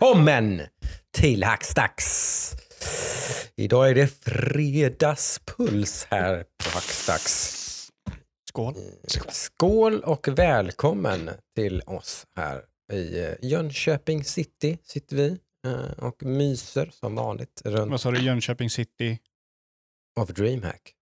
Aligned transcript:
välkommen 0.00 0.62
till 1.14 1.44
Hackstacks. 1.44 2.52
Idag 3.56 3.90
är 3.90 3.94
det 3.94 4.06
fredagspuls 4.24 6.06
här 6.10 6.36
på 6.36 6.70
Hackstacks. 6.74 7.90
Skål. 8.48 8.74
Skål 9.28 10.00
och 10.00 10.28
välkommen 10.28 11.30
till 11.56 11.82
oss 11.86 12.26
här 12.36 12.62
i 12.92 13.20
eh, 13.24 13.32
Jönköping 13.42 14.24
city 14.24 14.78
sitter 14.84 15.16
vi 15.16 15.38
eh, 15.66 16.04
och 16.04 16.22
myser 16.22 16.90
som 16.92 17.14
vanligt 17.14 17.62
runt 17.64 17.90
Vad 17.90 18.00
sa 18.00 18.10
du? 18.10 18.20
Jönköping 18.20 18.70
city? 18.70 19.18
av 20.20 20.32
DreamHack. 20.32 20.92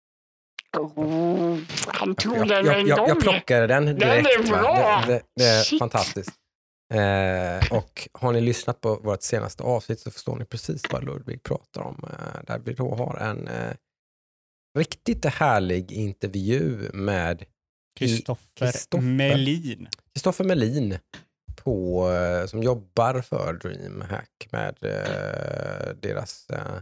Oh, 0.79 1.59
han 1.87 2.15
tog 2.15 2.37
Jag, 2.37 2.49
den 2.49 2.67
jag, 2.67 2.81
en 2.81 2.87
jag, 2.87 2.99
gång. 2.99 3.09
jag 3.09 3.21
plockade 3.21 3.67
den 3.67 3.85
direkt. 3.87 4.29
är 4.29 4.43
va? 4.43 4.49
bra. 4.63 5.05
Det, 5.07 5.13
det, 5.13 5.23
det 5.37 5.45
är 5.45 5.63
Shit. 5.63 5.79
fantastiskt. 5.79 6.31
Eh, 6.95 7.73
och 7.73 8.09
har 8.13 8.33
ni 8.33 8.41
lyssnat 8.41 8.81
på 8.81 8.97
vårt 8.97 9.23
senaste 9.23 9.63
avsnitt 9.63 10.01
så 10.01 10.11
förstår 10.11 10.37
ni 10.37 10.45
precis 10.45 10.83
vad 10.93 11.05
Ludvig 11.05 11.43
pratar 11.43 11.81
om. 11.81 12.05
Eh, 12.05 12.45
där 12.47 12.59
vi 12.59 12.73
då 12.73 12.95
har 12.95 13.17
en 13.17 13.49
eh, 13.49 13.75
riktigt 14.79 15.25
härlig 15.25 15.93
intervju 15.93 16.91
med 16.93 17.45
Kristoffer. 17.99 19.01
Melin. 19.01 19.89
Kristoffer 20.15 20.45
Melin 20.45 20.99
på, 21.57 22.09
eh, 22.11 22.47
som 22.47 22.63
jobbar 22.63 23.21
för 23.21 23.53
DreamHack 23.53 24.49
med 24.53 24.77
eh, 24.83 25.95
deras 26.01 26.51
eh, 26.51 26.79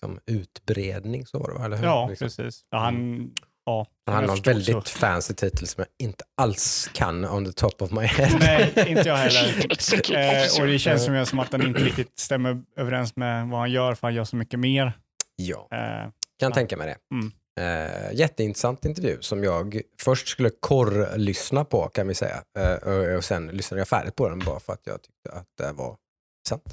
som 0.00 0.20
utbredning. 0.26 1.26
Så 1.26 1.38
var 1.38 1.58
det, 1.58 1.64
eller 1.64 1.76
hur? 1.76 1.84
Ja, 1.84 2.08
Liksom. 2.08 2.24
precis. 2.24 2.64
Ja, 2.70 2.78
han, 2.78 3.30
ja, 3.66 3.86
Han 4.06 4.14
har 4.14 4.22
jag 4.22 4.30
en 4.30 4.36
förstod 4.36 4.46
väldigt 4.54 4.86
så. 4.88 4.98
fancy 4.98 5.34
titel 5.34 5.66
som 5.66 5.84
jag 5.88 6.06
inte 6.06 6.24
alls 6.36 6.90
kan 6.94 7.24
on 7.24 7.44
the 7.44 7.52
top 7.52 7.82
of 7.82 7.90
my 7.90 8.02
head. 8.06 8.36
Nej, 8.40 8.72
inte 8.88 9.08
jag 9.08 9.16
heller. 9.16 9.66
Eh, 10.56 10.60
och 10.62 10.66
det 10.66 10.78
känns 10.78 11.04
som, 11.04 11.26
som 11.26 11.38
att 11.38 11.50
den 11.50 11.62
inte 11.66 11.80
riktigt 11.80 12.18
stämmer 12.18 12.62
överens 12.76 13.16
med 13.16 13.48
vad 13.48 13.60
han 13.60 13.70
gör, 13.70 13.94
för 13.94 14.06
han 14.06 14.14
gör 14.14 14.24
så 14.24 14.36
mycket 14.36 14.58
mer. 14.60 14.92
Ja, 15.36 15.68
Eh, 15.72 15.78
kan 15.78 16.12
Ja. 16.38 16.50
tänka 16.50 16.76
mig 16.76 16.86
det. 16.86 16.96
Mm. 17.16 17.32
Eh, 17.60 18.12
jätteintressant 18.12 18.84
intervju 18.84 19.18
som 19.20 19.44
jag 19.44 19.80
först 20.00 20.28
skulle 20.28 20.50
korr-lyssna 20.60 21.64
på 21.64 21.88
kan 21.88 22.08
vi 22.08 22.14
säga. 22.14 22.42
Eh, 22.58 22.74
och, 22.74 23.16
och 23.16 23.24
sen 23.24 23.46
lyssnade 23.46 23.80
jag 23.80 23.88
färdigt 23.88 24.16
på 24.16 24.28
den 24.28 24.38
bara 24.38 24.60
för 24.60 24.72
att 24.72 24.86
jag 24.86 25.02
tyckte 25.02 25.32
att 25.32 25.46
det 25.58 25.72
var 25.72 25.96
sant. 26.48 26.64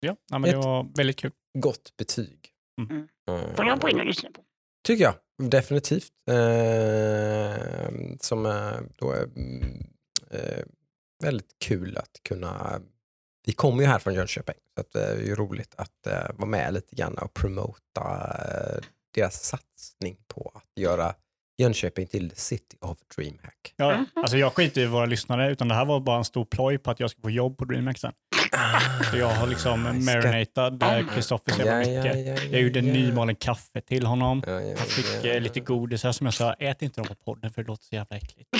ja, 0.00 0.16
men 0.30 0.42
det 0.42 0.56
var 0.56 0.86
väldigt 0.96 1.16
kul. 1.18 1.30
Gott 1.58 1.96
betyg. 1.98 2.38
Mm. 2.80 3.08
Eh, 3.30 3.54
Får 3.56 3.66
jag 3.66 3.80
gå 3.80 3.88
in 3.88 4.00
och 4.00 4.06
lyssna 4.06 4.30
på? 4.30 4.40
Tycker 4.86 5.04
jag, 5.04 5.14
definitivt. 5.38 6.12
Eh, 6.28 7.56
som 8.20 8.46
eh, 8.46 8.72
då 8.98 9.12
är 9.12 9.22
mm, 9.36 9.86
eh, 10.30 10.64
väldigt 11.22 11.56
kul 11.58 11.96
att 11.96 12.20
kunna... 12.28 12.80
Vi 13.46 13.52
kommer 13.52 13.82
ju 13.82 13.88
här 13.88 13.98
från 13.98 14.14
Jönköping, 14.14 14.54
så 14.74 14.80
att 14.80 14.92
det 14.92 15.04
är 15.04 15.16
ju 15.16 15.34
roligt 15.34 15.74
att 15.76 16.06
eh, 16.06 16.30
vara 16.34 16.48
med 16.50 16.74
lite 16.74 16.96
grann 16.96 17.18
och 17.18 17.34
promota 17.34 18.36
eh, 18.48 18.84
deras 19.14 19.44
satsning 19.44 20.16
på 20.26 20.52
att 20.54 20.80
göra 20.82 21.14
Jönköping 21.58 22.06
till 22.06 22.32
City 22.36 22.76
of 22.80 22.98
DreamHack. 23.16 23.74
Ja, 23.76 23.96
Mhm. 23.96 24.06
alltså 24.14 24.36
jag 24.36 24.52
skiter 24.54 24.80
i 24.80 24.86
våra 24.86 25.06
lyssnare, 25.06 25.50
utan 25.50 25.68
det 25.68 25.74
här 25.74 25.84
var 25.84 26.00
bara 26.00 26.18
en 26.18 26.24
stor 26.24 26.44
ploj 26.44 26.78
på 26.78 26.90
att 26.90 27.00
jag 27.00 27.10
ska 27.10 27.20
få 27.20 27.30
jobb 27.30 27.58
på 27.58 27.64
DreamHack 27.64 27.98
sen. 27.98 28.12
Så 29.10 29.16
jag 29.16 29.28
har 29.28 29.46
liksom 29.46 29.82
marinatad 30.04 30.82
eh, 30.82 31.06
Kristoffer 31.14 31.52
så 31.52 31.62
jävla 31.62 31.78
mycket. 31.78 32.52
Jag 32.52 32.60
gjorde 32.62 32.80
nymalen 32.80 33.36
kaffe 33.36 33.80
till 33.80 34.06
honom. 34.06 34.42
Ja, 34.46 34.60
ja, 34.60 34.74
Han 34.78 34.86
fick 34.86 35.06
ja. 35.24 35.30
eh, 35.30 35.40
lite 35.40 35.60
godisar 35.60 36.12
som 36.12 36.26
jag 36.26 36.34
sa, 36.34 36.52
ät 36.52 36.82
inte 36.82 37.00
dem 37.00 37.08
på 37.08 37.14
podden 37.14 37.50
för 37.50 37.62
det 37.62 37.68
låter 37.68 37.84
så 37.84 37.94
jävla 37.94 38.16
äckligt. 38.16 38.48
Det- 38.52 38.58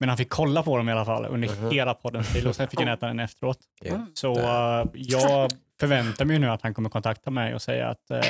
Men 0.00 0.08
han 0.08 0.18
fick 0.18 0.30
kolla 0.30 0.62
på 0.62 0.76
dem 0.76 0.88
i 0.88 0.92
alla 0.92 1.04
fall 1.04 1.26
under 1.26 1.48
Mhm. 1.56 1.70
hela 1.70 1.94
poddens 1.94 2.32
tid 2.32 2.46
och 2.46 2.56
sen 2.56 2.68
fick 2.68 2.78
han 2.80 2.88
äta 2.88 3.06
den 3.06 3.20
efteråt. 3.20 3.58
Ja. 3.80 4.06
Så 4.14 4.38
eh, 4.38 4.84
jag 4.94 5.50
förväntar 5.80 6.24
mig 6.24 6.38
nu 6.38 6.48
att 6.50 6.62
han 6.62 6.74
kommer 6.74 6.90
kontakta 6.90 7.30
mig 7.30 7.54
och 7.54 7.62
säga 7.62 7.88
att 7.88 8.10
eh, 8.10 8.20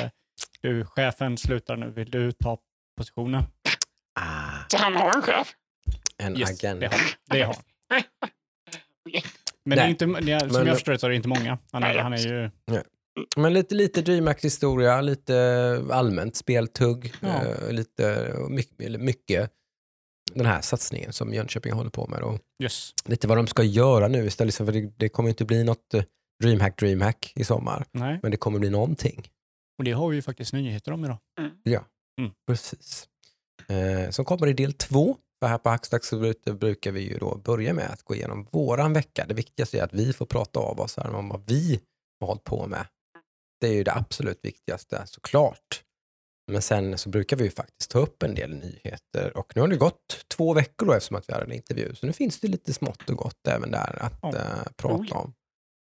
du, 0.61 0.85
chefen 0.85 1.37
slutar 1.37 1.75
nu, 1.77 1.89
vill 1.91 2.09
du 2.11 2.31
ta 2.31 2.57
positionen? 2.97 3.43
Ah, 4.19 4.23
Så 4.67 4.77
han 4.77 4.95
har 4.95 5.15
en 5.15 5.21
chef? 5.21 5.53
en 6.17 6.37
Yes, 6.37 6.49
agent. 6.63 6.83
det 7.29 7.41
har 7.43 7.55
han. 7.89 8.03
Men 9.65 9.77
det 9.77 9.83
är 9.83 9.87
inte, 9.89 10.05
det 10.05 10.31
är, 10.31 10.39
som 10.39 10.49
Men- 10.51 10.65
jag 10.67 10.75
förstår 10.75 10.91
det 10.91 10.99
så 10.99 11.05
är 11.05 11.09
det 11.09 11.15
inte 11.15 11.27
många. 11.29 11.57
Han 11.71 11.83
är, 11.83 11.97
han 11.97 12.13
är 12.13 12.17
ju... 12.17 12.49
Men 13.37 13.53
lite, 13.53 13.75
lite 13.75 14.01
DreamHack 14.01 14.43
historia, 14.45 15.01
lite 15.01 15.35
allmänt 15.91 16.35
speltugg, 16.35 17.13
Ja. 17.21 17.45
eh, 17.45 17.71
lite 17.71 18.33
mycket, 18.49 19.01
mycket 19.01 19.51
den 20.33 20.45
här 20.45 20.61
satsningen 20.61 21.13
som 21.13 21.33
Jönköping 21.33 21.73
håller 21.73 21.89
på 21.89 22.07
med. 22.07 22.19
Och 22.21 22.39
Yes. 22.63 22.93
lite 23.05 23.27
vad 23.27 23.37
de 23.37 23.47
ska 23.47 23.63
göra 23.63 24.07
nu 24.07 24.25
istället 24.25 24.55
för 24.55 24.71
det, 24.71 24.91
det 24.97 25.09
kommer 25.09 25.29
inte 25.29 25.45
bli 25.45 25.63
något 25.63 25.93
eh, 25.93 26.03
DreamHack 26.43 26.79
DreamHack 26.79 27.33
i 27.35 27.43
sommar. 27.43 27.85
Nej. 27.91 28.19
Men 28.21 28.31
det 28.31 28.37
kommer 28.37 28.59
bli 28.59 28.69
någonting. 28.69 29.27
Och 29.77 29.83
det 29.83 29.91
har 29.91 30.09
vi 30.09 30.15
ju 30.15 30.21
faktiskt 30.21 30.53
nyheter 30.53 30.91
om 30.91 31.05
idag. 31.05 31.17
Ja, 31.63 31.85
Mm. 32.21 32.31
precis. 32.47 33.07
Eh, 33.69 34.09
som 34.09 34.25
kommer 34.25 34.47
i 34.47 34.53
del 34.53 34.73
två. 34.73 35.17
För 35.41 35.47
här 35.47 35.57
på 35.57 35.69
Hackstack 35.69 36.03
brukar, 36.59 36.91
vi 36.91 37.01
ju 37.01 37.17
då 37.17 37.37
börja 37.37 37.73
med 37.73 37.91
att 37.91 38.03
gå 38.03 38.15
igenom 38.15 38.47
våran 38.51 38.93
vecka. 38.93 39.25
Det 39.27 39.33
viktigaste 39.33 39.79
är 39.79 39.83
att 39.83 39.93
vi 39.93 40.13
får 40.13 40.25
prata 40.25 40.59
av 40.59 40.79
oss 40.79 40.97
här 40.97 41.15
om 41.15 41.29
vad 41.29 41.43
vi 41.47 41.81
har 42.19 42.27
hållit 42.27 42.43
på 42.43 42.67
med. 42.67 42.85
Det 43.61 43.67
är 43.67 43.73
ju 43.73 43.83
det 43.83 43.93
absolut 43.93 44.39
viktigaste 44.43 45.03
såklart. 45.05 45.83
Men 46.51 46.61
sen 46.61 46.97
så 46.97 47.09
brukar 47.09 47.37
vi 47.37 47.43
ju 47.43 47.51
faktiskt 47.51 47.91
ta 47.91 47.99
upp 47.99 48.23
en 48.23 48.35
del 48.35 48.49
nyheter 48.55 49.37
och 49.37 49.51
nu 49.55 49.61
har 49.61 49.67
det 49.67 49.77
gått 49.77 50.25
två 50.27 50.53
veckor 50.53 50.85
då 50.85 50.93
eftersom 50.93 51.17
att 51.17 51.29
vi 51.29 51.33
hade 51.33 51.45
en 51.45 51.51
intervju. 51.51 51.95
Så 51.95 52.05
nu 52.05 52.13
finns 52.13 52.39
det 52.39 52.47
lite 52.47 52.73
smått 52.73 53.09
och 53.09 53.17
gott 53.17 53.47
även 53.47 53.71
där 53.71 53.97
att 54.01 54.19
Ja. 54.21 54.35
eh, 54.35 54.71
prata 54.75 55.15
om. 55.15 55.33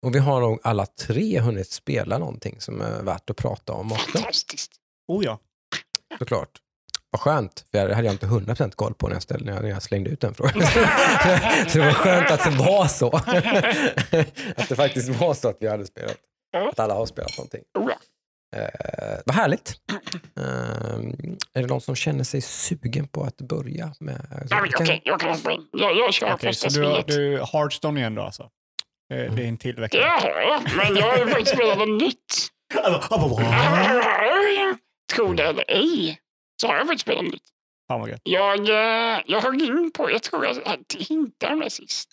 Och 0.05 0.15
vi 0.15 0.19
har 0.19 0.41
nog 0.41 0.59
alla 0.63 0.85
tre 0.85 1.39
hunnit 1.39 1.69
spela 1.71 2.17
någonting 2.17 2.61
som 2.61 2.81
är 2.81 3.03
värt 3.03 3.29
att 3.29 3.37
prata 3.37 3.73
om 3.73 3.91
också 3.91 4.11
Fantastiskt. 4.17 4.71
Oh 5.07 5.25
ja. 5.25 5.39
såklart. 6.19 6.61
Vad 7.11 7.21
skönt, 7.21 7.65
för 7.71 7.87
det 7.87 7.95
hade 7.95 8.07
jag 8.07 8.13
inte 8.13 8.25
100% 8.25 8.71
koll 8.71 8.93
på 8.93 9.07
när 9.07 9.15
jag, 9.15 9.23
ställde, 9.23 9.61
när 9.61 9.69
jag 9.69 9.83
slängde 9.83 10.09
ut 10.09 10.21
den 10.21 10.33
frågan. 10.33 10.53
så 11.67 11.77
det 11.79 11.85
var 11.85 11.91
skönt 11.93 12.31
att 12.31 12.43
det 12.43 12.49
var 12.49 12.87
så. 12.87 13.07
att 14.57 14.69
det 14.69 14.75
faktiskt 14.75 15.09
var 15.09 15.33
så 15.33 15.49
att 15.49 15.57
vi 15.59 15.67
hade 15.67 15.85
spelat. 15.85 16.17
Ja. 16.51 16.69
Att 16.69 16.79
alla 16.79 16.93
har 16.93 17.05
spelat 17.05 17.37
någonting. 17.37 17.61
Ja. 17.73 17.91
Eh, 18.55 19.19
vad 19.25 19.35
härligt. 19.35 19.73
Eh, 20.37 20.43
är 21.53 21.61
det 21.61 21.67
någon 21.67 21.81
som 21.81 21.95
känner 21.95 22.23
sig 22.23 22.41
sugen 22.41 23.07
på 23.07 23.23
att 23.23 23.37
börja 23.37 23.93
med? 23.99 24.47
Ja, 24.49 24.65
Okej, 24.79 25.01
jag 25.05 25.19
kan 25.19 25.29
hoppa 25.35 25.51
in. 25.51 25.67
Jag, 25.71 25.97
jag 25.97 26.13
kör 26.13 26.33
Okej, 26.33 26.53
så 26.53 26.69
första 26.69 26.81
du, 26.81 26.85
spelet. 26.85 27.07
du 27.07 27.37
Hearthstone 27.53 27.99
igen 27.99 28.15
då 28.15 28.21
alltså? 28.21 28.43
Eh, 29.13 29.33
Det 29.33 29.43
är 29.43 29.47
en 29.47 29.57
till 29.57 29.75
vecka. 29.75 29.97
Jag, 29.97 30.61
men 30.75 30.95
jag 30.95 31.11
har 31.11 31.17
ju 31.17 31.27
faktiskt 31.27 31.53
spelat 31.55 31.77
något 31.77 32.01
nytt. 32.01 32.47
Tro 35.15 35.33
det 35.33 35.43
eller 35.43 35.63
ej, 35.67 36.19
så 36.61 36.67
har 36.67 36.75
jag 36.75 36.87
faktiskt 36.87 37.01
spelat 37.01 37.23
nytt. 37.23 37.43
Fan 37.87 37.99
vad 37.99 38.09
gött. 38.09 38.21
Jag, 38.23 38.69
eh, 38.69 39.21
jag 39.25 39.41
höll 39.41 39.61
in 39.61 39.91
på, 39.91 40.11
jag 40.11 40.23
tror 40.23 40.45
jag 40.45 40.55
hintade 40.99 41.53
om 41.53 41.59
det 41.59 41.69
sist. 41.69 42.09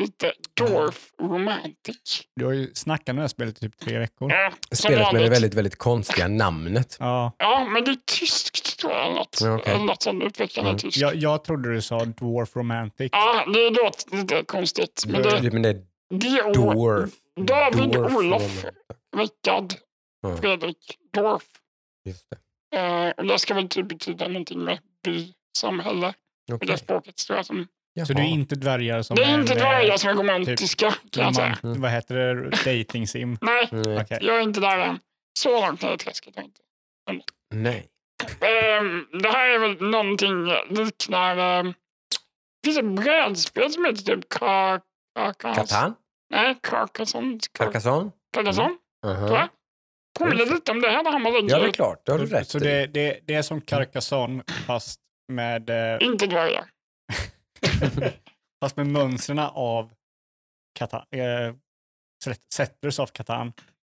Lite 0.00 0.32
Dwarf 0.60 1.10
Romantic. 1.22 2.22
Du 2.36 2.44
har 2.44 2.52
ju 2.52 2.70
snackat 2.74 3.08
om 3.08 3.16
det 3.16 3.22
här 3.22 3.28
spelet 3.28 3.56
i 3.56 3.60
typ 3.60 3.78
tre 3.78 3.98
veckor. 3.98 4.32
Ja, 4.32 4.52
Spelet 4.72 5.12
med 5.12 5.22
det 5.22 5.28
väldigt, 5.28 5.54
väldigt 5.54 5.76
konstiga 5.78 6.28
namnet. 6.28 6.96
Ja, 7.00 7.32
Ja, 7.38 7.68
men 7.70 7.84
det 7.84 7.90
är 7.90 7.98
tyskt 8.18 8.78
tror 8.78 8.92
jag. 8.92 9.14
Något, 9.14 9.38
Ja, 9.40 9.60
eller 9.64 9.84
något 9.84 10.02
som 10.02 10.22
utvecklarna 10.22 10.68
är 10.68 10.72
Mm. 10.72 10.78
tysk. 10.80 10.98
jag, 10.98 11.14
jag 11.16 11.44
trodde 11.44 11.74
du 11.74 11.82
sa 11.82 12.04
Dwarf 12.04 12.56
Romantic. 12.56 13.08
Ja, 13.12 13.44
det 13.54 13.70
låter 13.70 14.16
lite 14.16 14.44
konstigt. 14.44 15.04
Men 15.06 15.22
det, 15.22 15.52
Men 15.52 15.62
det 15.62 15.68
är 15.68 15.82
det 16.10 16.26
är 16.26 16.54
Dwarf. 16.54 17.10
David, 17.40 17.90
Dwarf 17.92 18.16
Olof. 18.16 18.64
Rickard, 19.16 19.72
Ja. 20.22 20.36
Fredrik, 20.36 20.96
Dwarf. 21.14 21.42
Just 22.04 22.30
det. 22.30 22.36
Eh, 22.76 23.10
och 23.16 23.24
det 23.26 23.38
ska 23.38 23.54
väl 23.54 23.68
typ 23.68 23.88
betyda 23.88 24.28
någonting 24.28 24.64
med 24.64 24.78
by-samhälle. 25.04 26.14
Okej. 26.52 26.68
det 26.68 26.78
språket 26.78 27.16
tror 27.16 27.36
jag. 27.36 27.46
Som, 27.46 27.68
Så 28.06 28.12
det 28.12 28.22
är 28.22 28.26
inte 28.26 28.54
dvärgar 28.54 29.02
som 29.02 29.16
det 29.16 29.22
är 29.24 29.38
inte 29.40 29.52
en, 29.52 29.58
dvärgar 29.58 29.90
eh, 29.90 29.96
som 29.96 30.10
är 30.10 30.14
romantiska 30.14 30.94
kan 31.10 31.24
jag 31.24 31.34
säga. 31.34 31.58
Vad 31.62 31.90
heter 31.90 32.14
det? 32.14 32.50
Dating 32.78 33.06
sim? 33.08 33.38
Nej, 33.40 33.68
Nej. 33.72 34.00
Okej. 34.00 34.18
jag 34.22 34.36
är 34.36 34.40
inte 34.40 34.60
där 34.60 34.78
än. 34.78 34.98
Så 35.38 35.60
långt 35.66 35.82
är 35.82 35.86
jag 35.86 36.44
inte. 36.44 36.60
Nej. 37.54 37.86
Ehm, 38.40 39.06
det 39.22 39.28
här 39.28 39.48
är 39.48 39.58
väl 39.58 39.90
någonting 39.90 40.46
liknar... 40.70 41.58
Um, 41.60 41.74
det 42.62 42.66
finns 42.72 42.78
ett 42.78 43.04
brädspel 43.04 43.72
som 43.72 43.84
heter 43.84 44.02
typ 44.02 44.28
Car- 44.32 44.80
Carcass- 45.18 45.54
Catan? 45.54 45.94
Nej, 46.30 46.58
Carcassonne. 46.62 47.38
Carcassonne? 47.58 48.10
Carcassonne, 48.36 48.76
Mhm. 49.06 49.26
tror 49.26 49.38
jag. 49.38 49.48
Påminner 50.18 50.46
lite 50.54 50.70
om 50.72 50.80
det 50.80 50.88
här 50.90 51.18
man 51.18 51.32
lägger 51.32 51.50
Ja, 51.50 51.58
det 51.58 51.68
är 51.68 51.72
klart. 51.72 52.02
Det 52.06 52.12
har 52.12 52.18
du 52.18 52.26
rätt 52.26 52.48
Så 52.48 52.58
det, 52.58 52.86
det, 52.86 53.20
det 53.26 53.34
är 53.34 53.42
som 53.42 53.60
Carcassonne 53.60 54.44
fast 54.66 55.00
med, 55.32 55.70
eh, 55.70 55.98
Inte 56.06 56.26
dvärgar. 56.26 56.70
fast 58.60 58.76
med 58.76 58.86
mönstren 58.86 59.38
av 59.38 59.92
Catan, 60.78 61.04
eh, 61.10 61.54
Set- 62.24 62.52
Settlers 62.54 62.98
of 62.98 63.12
Catan. 63.12 63.52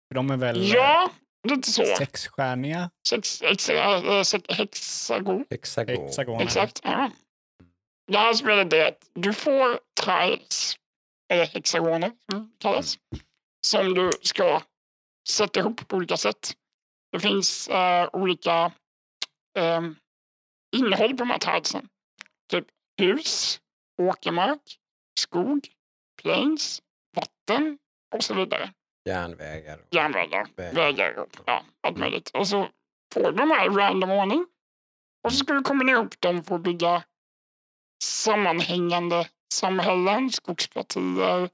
För 0.07 0.15
de 0.15 0.29
är 0.31 0.37
väl 0.37 0.61
eh, 0.61 0.67
Ja, 0.67 1.09
lite 1.47 1.71
så. 1.71 1.85
sexstjärniga? 1.97 2.89
Sex, 3.09 3.41
ex, 3.41 3.69
äh, 3.69 4.21
sex, 4.23 4.43
hexagon. 4.49 5.45
Hexagon. 5.49 6.41
Exakt. 6.41 6.79
Ja. 6.83 7.11
Det 8.11 8.17
här 8.17 8.33
spelet 8.33 8.73
är 8.73 8.87
att 8.87 9.09
du 9.13 9.33
får 9.33 9.79
tiles, 10.01 10.75
eller 11.33 11.45
hexagoner 11.45 12.11
som 12.31 12.39
det 12.51 12.57
kallas, 12.59 12.97
som 13.67 13.93
du 13.93 14.09
ska 14.21 14.61
sätta 15.29 15.59
ihop 15.59 15.87
på 15.87 15.95
olika 15.95 16.17
sätt. 16.17 16.51
Det 17.11 17.19
finns 17.19 17.67
eh, 17.67 18.09
olika 18.13 18.71
eh, 19.57 19.81
innehåll 20.75 21.09
på 21.09 21.15
de 21.15 21.29
här 21.29 21.37
tilesen. 21.37 21.89
Typ 22.49 22.65
hus, 23.01 23.61
åkermark, 24.01 24.79
skog, 25.19 25.67
plains, 26.21 26.81
vatten 27.15 27.77
och 28.15 28.23
så 28.23 28.33
vidare. 28.33 28.73
Järnvägar. 29.09 29.77
och- 29.77 29.87
Järnvägar, 29.95 30.47
Vägar. 30.55 30.73
vägar 30.73 31.25
ja, 31.45 31.65
allt 31.87 31.97
möjligt. 31.97 32.29
Och 32.29 32.47
så 32.47 32.67
får 33.13 33.21
du 33.21 33.31
de 33.31 33.51
här 33.51 33.65
i 33.65 33.69
random 33.69 34.11
ordning. 34.11 34.45
Och 35.23 35.31
så 35.31 35.37
ska 35.37 35.53
du 35.53 35.61
kombinera 35.61 35.97
ihop 35.97 36.21
dem 36.21 36.43
för 36.43 36.55
att 36.55 36.61
bygga 36.61 37.03
sammanhängande 38.03 39.29
samhällen, 39.53 40.31
skogspartier, 40.31 41.49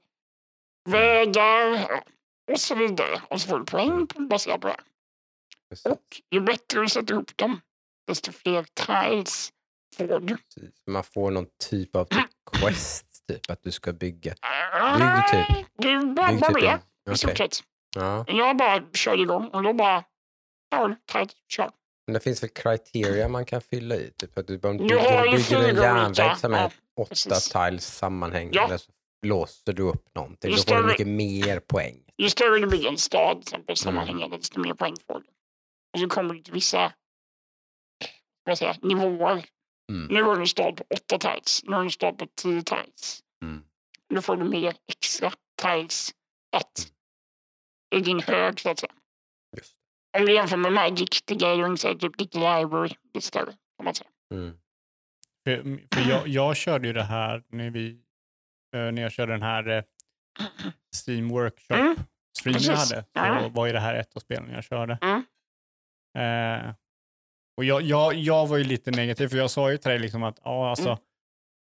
vägar 0.88 1.66
ja, 1.90 2.02
och 2.52 2.60
så 2.60 2.74
vidare. 2.74 3.22
Och 3.30 3.40
så 3.40 3.48
får 3.48 3.58
du 3.58 3.64
poäng 3.64 4.06
på- 4.06 4.20
baserat 4.20 4.60
på 4.60 4.68
det. 4.68 4.76
Precis, 5.70 5.86
Och 5.86 6.02
ju 6.30 6.40
bättre 6.40 6.80
du 6.80 6.88
sätter 6.88 7.14
ihop 7.14 7.36
dem, 7.36 7.60
desto 8.06 8.32
fler 8.32 8.64
tiles 8.74 9.52
får 9.96 10.20
du. 10.20 10.36
precis. 10.36 10.70
Man 10.86 11.04
får 11.04 11.30
någon 11.30 11.46
typ 11.70 11.96
av 11.96 12.04
typ 12.04 12.26
quest, 12.52 13.06
typ 13.28 13.50
att 13.50 13.62
du 13.62 13.70
ska 13.70 13.92
bygga. 13.92 14.34
Nej, 14.98 15.22
typ- 15.32 15.66
Du 15.78 16.14
bara 16.14 16.28
Bygg 16.32 16.40
typ 16.44 16.52
börjar 16.52 16.78
en, 17.06 17.12
i 17.14 17.16
stort 17.18 17.36
sett. 17.38 17.56
ja. 17.96 18.24
Jag 18.28 18.56
bara 18.56 18.82
körde 18.94 19.22
igång 19.22 19.48
och 19.48 19.62
då 19.62 19.72
bara, 19.72 20.04
ja, 20.70 20.96
tiles, 21.12 21.32
kör. 21.48 21.70
Men 22.06 22.14
det 22.14 22.20
finns 22.20 22.42
väl 22.42 22.50
criteria 22.50 23.28
man 23.28 23.44
kan 23.44 23.60
fylla 23.60 23.94
i? 23.96 24.10
Typ 24.16 24.38
att 24.38 24.46
du 24.46 24.58
bara 24.58 24.72
har 24.72 24.78
bygger, 24.78 25.68
en 25.68 25.76
järnväg 25.76 26.36
som 26.38 26.54
är 26.54 26.72
åtta 26.96 27.34
tiles 27.70 27.96
sammanhängande 27.96 28.58
Ja. 28.72 28.78
så 28.78 28.90
låser 29.26 29.72
du 29.72 29.82
upp 29.82 30.14
någonting. 30.14 30.50
Då 30.50 30.62
får 30.62 30.76
du 30.82 30.86
mycket 30.86 31.06
mer 31.08 31.60
poäng. 31.60 31.98
Ju 32.22 32.30
större 32.30 32.58
du 32.58 32.66
bygger 32.66 32.88
en 32.88 32.98
stad, 32.98 33.42
till 33.42 33.54
Mm. 33.54 33.62
exempel 33.62 33.76
sammanhängande, 33.76 34.36
desto 34.36 34.60
mer 34.60 34.74
poäng 34.74 34.94
får 35.06 35.20
du. 35.20 35.26
Och 35.94 36.00
så 36.00 36.08
kommer 36.08 36.34
du 36.34 36.40
till 36.42 36.52
vissa 36.52 36.92
vad 38.44 38.58
säger, 38.58 38.76
nivåer. 38.82 39.44
Mm. 39.92 40.06
Nu 40.14 40.22
har 40.22 40.34
du 40.34 40.40
en 40.40 40.46
stad 40.46 40.76
på 40.76 40.84
åtta 40.94 41.18
tiles, 41.18 41.64
nu 41.64 41.72
har 41.72 41.78
du 41.80 41.84
en 41.86 41.90
stad 41.90 42.18
på 42.18 42.26
tio 42.34 42.62
tiles. 42.62 43.22
Mm. 43.42 43.64
Då 44.14 44.22
får 44.22 44.36
du 44.36 44.44
mer 44.44 44.74
extra 44.88 45.32
tiles 45.62 46.10
att 46.56 46.92
i 47.94 48.00
din 48.00 48.20
hög, 48.20 48.60
så 48.60 48.70
att 48.70 48.78
säga. 48.78 48.92
Just. 49.56 49.76
Om 50.18 50.26
du 50.26 50.34
jämför 50.34 50.56
med 50.56 50.72
Magic, 50.72 51.22
The 51.22 51.34
Gathering, 51.34 51.76
så 51.78 51.88
är 51.88 51.94
det 51.94 52.00
typ 52.00 52.20
lite 52.20 52.38
library, 52.38 52.94
lite 53.14 53.26
större. 53.26 53.52
Kan 53.76 53.84
man 53.84 53.94
säga. 53.94 54.10
Mm. 54.34 54.58
För, 55.44 55.62
för 55.94 56.10
jag, 56.10 56.28
jag 56.28 56.56
körde 56.56 56.86
ju 56.86 56.92
det 56.92 57.02
här 57.02 57.42
när, 57.48 57.70
vi, 57.70 57.90
eh, 58.76 58.92
när 58.92 59.02
jag 59.02 59.12
körde 59.12 59.32
den 59.32 59.42
här 59.42 59.68
eh, 59.68 59.84
Steam 61.06 61.28
Workshop 61.28 61.74
Mm, 61.74 61.96
streamen 62.38 62.62
jag 62.62 62.76
hade. 62.76 63.04
Ja. 63.12 63.40
Så 63.42 63.48
var 63.48 63.66
ju 63.66 63.72
det 63.72 63.80
här 63.80 63.94
ett 63.94 64.16
av 64.16 64.20
spelen 64.20 64.50
jag 64.50 64.64
körde. 64.64 64.98
Mm. 65.02 65.22
Eh, 66.18 66.74
och 67.56 67.64
jag, 67.64 67.82
jag, 67.82 68.14
jag 68.14 68.46
var 68.46 68.56
ju 68.56 68.64
lite 68.64 68.90
negativ 68.90 69.28
för 69.28 69.36
jag 69.36 69.50
sa 69.50 69.70
ju 69.70 69.76
till 69.78 69.90
dig 69.90 69.98
liksom 69.98 70.22
att 70.22 70.38
ja, 70.44 70.70
alltså, 70.70 70.88
Mm. 70.88 70.98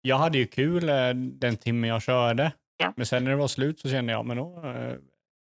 jag 0.01 0.17
hade 0.17 0.37
ju 0.37 0.47
kul 0.47 0.89
eh, 0.89 1.09
den 1.13 1.57
timmen 1.57 1.89
jag 1.89 2.01
körde. 2.01 2.51
Ja. 2.77 2.93
Men 2.97 3.05
sen 3.05 3.23
när 3.23 3.31
det 3.31 3.37
var 3.37 3.47
slut 3.47 3.79
så 3.79 3.89
kände 3.89 4.13
jag 4.13 4.25
men 4.25 4.37
då, 4.37 4.63
eh, 4.65 4.93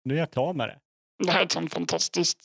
nu 0.05 0.15
är 0.15 0.19
jag 0.19 0.31
klar 0.31 0.53
med 0.53 0.69
det. 0.69 0.79
Det 1.25 1.31
här 1.33 1.41
är 1.41 1.45
ett 1.45 1.53
sånt 1.53 1.73
fantastiskt 1.73 2.39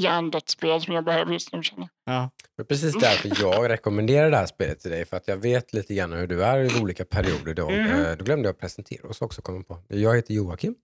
hjärndött 0.00 0.48
spel 0.48 0.80
som 0.80 0.94
jag 0.94 1.04
behöver 1.04 1.32
just 1.32 1.52
nu. 1.52 1.62
Känner. 1.62 1.88
jag. 2.04 2.14
Ja. 2.14 2.30
Det 2.56 2.62
är 2.62 2.66
precis 2.66 2.94
därför 3.00 3.42
jag 3.42 3.68
rekommenderar 3.70 4.30
det 4.30 4.36
här 4.36 4.46
spelet 4.46 4.80
till 4.80 4.90
dig. 4.90 5.04
För 5.04 5.16
att 5.16 5.28
jag 5.28 5.36
vet 5.36 5.72
lite 5.72 5.94
grann 5.94 6.12
hur 6.12 6.26
du 6.26 6.44
är 6.44 6.58
i 6.78 6.82
olika 6.82 7.04
perioder. 7.04 7.54
Då, 7.54 7.70
Mhm. 7.70 8.04
Eh, 8.04 8.16
då 8.16 8.24
glömde 8.24 8.48
jag 8.48 8.58
presentera 8.58 9.08
oss 9.08 9.22
också. 9.22 9.42
Kommer 9.42 9.62
på. 9.62 9.78
Jag 9.88 10.16
heter 10.16 10.34
Joakim. 10.34 10.74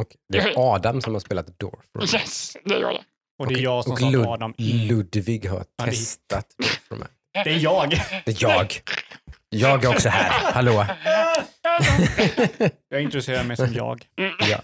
Och 0.00 0.16
det 0.28 0.38
är 0.38 0.52
Adam 0.74 1.00
som 1.00 1.12
har 1.12 1.20
spelat 1.20 1.58
Dorfroom. 1.58 2.04
Yes, 2.14 2.56
det 2.64 2.74
gör 2.78 2.92
det. 2.92 3.04
Och 3.38 3.46
det 3.48 3.54
är 3.54 3.62
jag 3.62 3.84
som 3.84 3.96
sa 3.96 3.96
till 3.96 4.12
Lud- 4.18 4.26
Adam, 4.26 4.54
mm, 4.58 4.86
Ludvig 4.88 5.46
har 5.46 5.64
testat 5.84 6.46
Dorfroom. 6.58 7.04
det 7.44 7.50
är 7.50 7.58
jag. 7.58 7.90
Det 8.24 8.30
är 8.30 8.36
jag. 8.42 8.80
Jag 9.48 9.84
är 9.84 9.88
också 9.88 10.08
här. 10.08 10.52
Hallå. 10.52 10.86
Jag 12.88 13.02
introducerar 13.02 13.44
mig 13.44 13.56
som 13.56 13.72
jag. 13.74 14.06
Mm. 14.18 14.32
Ja. 14.50 14.60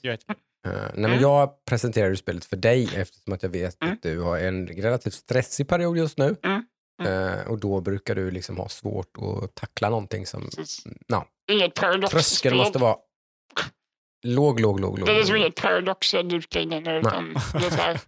jag 0.00 0.10
heter, 0.12 0.34
Eh, 0.66 0.72
nej, 0.94 1.10
men 1.10 1.20
jag 1.20 1.64
presenterar 1.64 2.08
ju 2.08 2.16
spelet 2.16 2.44
för 2.44 2.56
dig 2.56 2.88
eftersom 2.96 3.32
att 3.32 3.42
jag 3.42 3.50
vet 3.50 3.82
Mm. 3.82 3.94
att 3.94 4.02
du 4.02 4.20
har 4.20 4.38
en 4.38 4.66
relativt 4.68 5.14
stressig 5.14 5.68
period 5.68 5.96
just 5.96 6.18
nu. 6.18 6.36
Mm. 6.44 6.62
Eh, 7.04 7.46
och 7.46 7.58
då 7.60 7.80
brukar 7.80 8.14
du 8.14 8.30
liksom 8.30 8.56
ha 8.56 8.68
svårt 8.68 9.16
att 9.18 9.54
tackla 9.54 9.88
någonting 9.90 10.26
som... 10.26 10.50
Precis. 10.56 10.84
Ja, 11.06 11.26
Inget 11.52 11.74
tröskeln 12.10 12.56
måste 12.56 12.78
vara 12.78 12.96
låg, 14.22 14.60
låg, 14.60 14.80
låg, 14.80 14.98
låg. 14.98 15.08
Det 15.08 15.20
är 15.20 15.26
låg. 15.28 15.36
inget 15.36 15.54
paradox 15.62 16.12
nu. 16.14 16.36
Utan 16.36 17.34
det 17.52 17.74
här, 17.76 18.00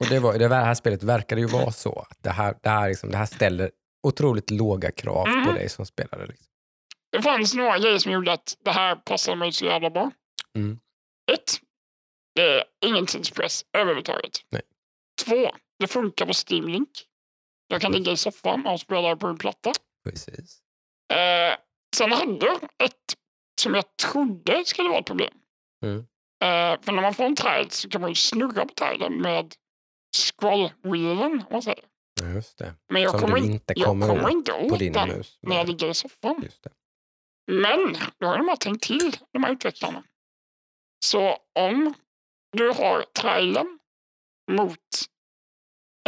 Och 0.00 0.06
det, 0.08 0.18
var, 0.18 0.38
det 0.38 0.48
här 0.48 0.74
spelet 0.74 1.02
verkade 1.02 1.40
ju 1.40 1.46
vara 1.46 1.72
så. 1.72 2.06
Att 2.10 2.22
det, 2.22 2.30
här, 2.30 2.54
det, 2.62 2.68
här 2.68 2.88
liksom, 2.88 3.10
det 3.10 3.16
här 3.16 3.26
ställer 3.26 3.70
otroligt 4.06 4.50
låga 4.50 4.90
krav 4.92 5.24
på 5.24 5.30
Mm. 5.30 5.54
dig 5.54 5.68
som 5.68 5.86
spelare. 5.86 6.26
Liksom. 6.26 6.46
det 7.12 7.22
fanns 7.22 7.54
några 7.54 7.78
grejer 7.78 7.98
som 7.98 8.12
gjorde 8.12 8.32
att 8.32 8.56
det 8.64 8.70
här 8.70 8.96
passade 8.96 9.36
mig 9.36 9.52
så 9.52 9.64
jävla 9.64 9.90
bra. 9.90 10.10
Mm. 10.56 10.78
Ett, 11.32 11.52
det 12.34 12.42
är 12.42 12.64
ingen 12.86 13.06
tidspress 13.06 13.64
överhuvudtaget. 13.78 14.32
Nej. 14.50 14.62
Två, 15.24 15.50
det 15.78 15.86
funkar 15.86 16.26
på 16.26 16.32
Steam 16.48 16.68
Link. 16.68 16.88
Jag 17.68 17.80
kan 17.80 17.92
ligga 17.92 18.12
i 18.12 18.16
soffan 18.16 18.66
och 18.66 18.80
spela 18.80 19.16
på 19.16 19.26
en 19.26 19.38
platta. 19.38 19.72
Precis. 20.04 20.60
Eh, 21.12 21.56
sen 21.96 22.12
hade 22.12 22.46
jag 22.46 22.56
ett 22.62 22.94
som 23.60 23.74
jag 23.74 23.96
trodde 23.96 24.64
skulle 24.64 24.88
vara 24.88 24.98
ett 24.98 25.06
problem. 25.06 25.34
Mm. 25.84 25.98
Eh, 26.44 26.80
för 26.82 26.92
när 26.92 27.02
man 27.02 27.14
får 27.14 27.24
en 27.24 27.36
tile 27.36 27.70
så 27.70 27.88
kan 27.88 28.00
man 28.00 28.10
ju 28.10 28.14
snurra 28.14 28.66
på 28.66 28.74
tilen 28.74 29.22
med 29.22 29.54
scroll-wheelen. 30.16 31.32
om 31.32 31.46
man 31.50 31.62
säger. 31.62 31.84
Just 32.34 32.58
det. 32.58 32.74
Men 32.92 33.02
jag 33.02 33.10
Som 33.10 33.20
kommer, 33.20 33.36
du 33.40 33.44
in, 33.46 33.52
inte 33.52 33.72
jag 33.76 33.86
kommer 33.86 34.08
kommer 34.08 34.24
åt 34.24 34.30
inte 34.32 34.52
åt 34.52 34.78
din 34.78 34.92
den 34.92 35.08
mus. 35.08 35.38
när 35.42 35.56
jag 35.56 35.68
ligger 35.68 35.88
i 35.90 35.94
soffan. 35.94 36.48
Men 37.52 37.96
då 38.18 38.26
har 38.26 38.38
de 38.38 38.48
här 38.48 38.56
tänkt 38.56 38.82
till, 38.82 39.16
de 39.32 39.44
här 39.44 39.52
utvecklarna. 39.52 40.02
Så 41.04 41.36
om 41.58 41.94
du 42.56 42.68
har 42.68 43.04
tilen 43.12 43.78
mot 44.52 44.78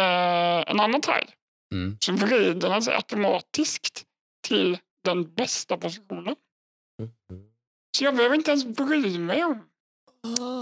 eh, 0.01 0.71
en 0.71 0.81
annan 0.81 1.01
tile 1.01 1.27
Mm. 1.75 1.97
så 2.01 2.13
vrider 2.13 2.69
den 2.69 2.83
sig 2.83 2.95
automatiskt 2.95 4.05
till 4.47 4.79
den 5.05 5.35
bästa 5.35 5.77
positionen. 5.77 6.37
Mm. 7.31 7.52
Så 7.97 8.05
jag 8.05 8.17
behöver 8.17 8.35
inte 8.35 8.51
ens 8.51 8.65
bry 8.65 9.19
mig 9.19 9.45
om. 9.45 9.63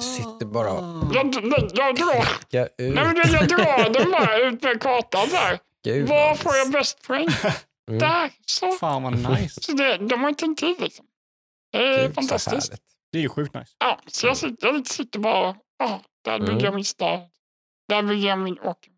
Sitter 0.03 0.47
bara 0.47 0.73
och 0.73 1.15
Jag, 1.15 1.45
nej, 1.45 1.69
jag 1.75 1.97
drar, 1.97 2.23
ut. 2.23 2.53
nej, 2.53 2.71
men 2.95 3.17
jag, 3.17 3.27
jag 3.27 3.49
drar 3.49 3.91
den 3.93 4.11
bara 4.11 4.39
ut 4.39 4.63
med 4.63 4.81
kartan 4.83 5.29
där. 5.29 5.59
Gud, 5.85 6.09
Var 6.09 6.29
vad 6.29 6.39
får 6.39 6.57
jag 6.57 6.71
bäst 6.71 7.03
poäng? 7.03 7.29
Mm. 7.89 7.99
Där, 7.99 8.31
så. 8.47 8.73
fan 8.73 9.03
vad 9.03 9.13
nice. 9.39 9.61
så 9.63 9.73
det, 9.73 9.97
de 9.97 10.21
har 10.23 10.29
inte 10.29 10.41
tänkt 10.41 10.59
till 10.59 10.77
liksom. 10.81 11.05
Det 11.73 11.79
är 11.79 12.07
Gud, 12.07 12.15
fantastiskt. 12.15 12.73
Det 13.13 13.19
är 13.19 13.23
ju 13.23 13.29
sjukt 13.29 13.55
nice. 13.55 13.73
Ja, 13.79 14.01
så 14.07 14.27
jag 14.27 14.37
sitter, 14.37 14.67
jag 14.67 14.87
sitter 14.87 15.19
bara, 15.19 15.57
ja, 15.79 16.01
där 16.25 16.39
bygger 16.39 16.53
Mm. 16.53 16.65
jag 16.65 16.75
min 16.75 16.85
stad. 16.85 17.21
Där 17.89 18.03
bygger 18.03 18.29
jag 18.29 18.39
min 18.39 18.59
åker. 18.59 18.93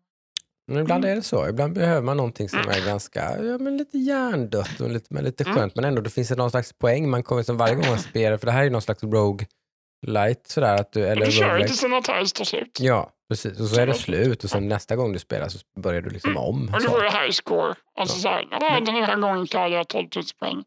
Men 0.67 0.77
ibland 0.81 1.05
är 1.05 1.15
det 1.15 1.21
så. 1.21 1.47
Ibland 1.49 1.73
behöver 1.73 2.01
man 2.01 2.17
någonting 2.17 2.49
som 2.49 2.59
Mm. 2.59 2.71
är 2.71 2.85
ganska, 2.85 3.43
ja, 3.43 3.57
men 3.57 3.77
lite 3.77 3.97
hjärndött 3.97 4.79
och 4.81 4.89
lite, 4.89 5.13
men 5.13 5.23
lite 5.23 5.43
Mm. 5.43 5.55
skönt. 5.55 5.75
Men 5.75 5.85
ändå, 5.85 6.01
det 6.01 6.09
finns 6.09 6.29
det 6.29 6.35
någon 6.35 6.51
slags 6.51 6.73
poäng. 6.73 7.09
Man 7.09 7.23
kommer 7.23 7.43
som 7.43 7.57
varje 7.57 7.75
gång 7.75 7.85
man 7.89 7.99
spelar, 7.99 8.37
för 8.37 8.45
det 8.45 8.51
här 8.51 8.63
är 8.65 8.69
någon 8.69 8.81
slags 8.81 9.03
rogue 9.03 9.47
light 10.07 10.47
sådär. 10.47 10.75
Att 10.75 10.91
du, 10.91 11.07
eller 11.07 11.25
Du 11.25 11.31
kör 11.31 11.43
roguelike. 11.45 11.67
tills 11.67 11.81
dina 11.81 12.01
tiles 12.01 12.33
tar 12.33 12.45
slut. 12.45 12.77
Ja, 12.81 13.11
precis. 13.29 13.59
Och 13.59 13.67
så 13.67 13.81
är 13.81 13.87
det 13.87 13.93
slut 13.93 14.43
och 14.43 14.49
sen 14.49 14.67
nästa 14.67 14.95
gång 14.95 15.13
du 15.13 15.19
spelar 15.19 15.47
så 15.49 15.59
börjar 15.79 16.01
du 16.01 16.09
liksom 16.09 16.37
om. 16.37 16.61
Mm. 16.61 16.73
Och 16.73 16.81
du 16.81 16.87
får 16.89 17.03
ju 17.03 17.09
high 17.09 17.31
score. 17.31 17.73
Alltså 17.99 18.19
så 18.19 18.27
här, 18.27 18.47
ja, 18.51 18.79
den 18.85 18.95
här 18.95 19.17
gången 19.21 19.47
klarade 19.47 19.75
jag 19.75 19.87
12 19.87 20.07
000 20.15 20.23
poäng. 20.39 20.63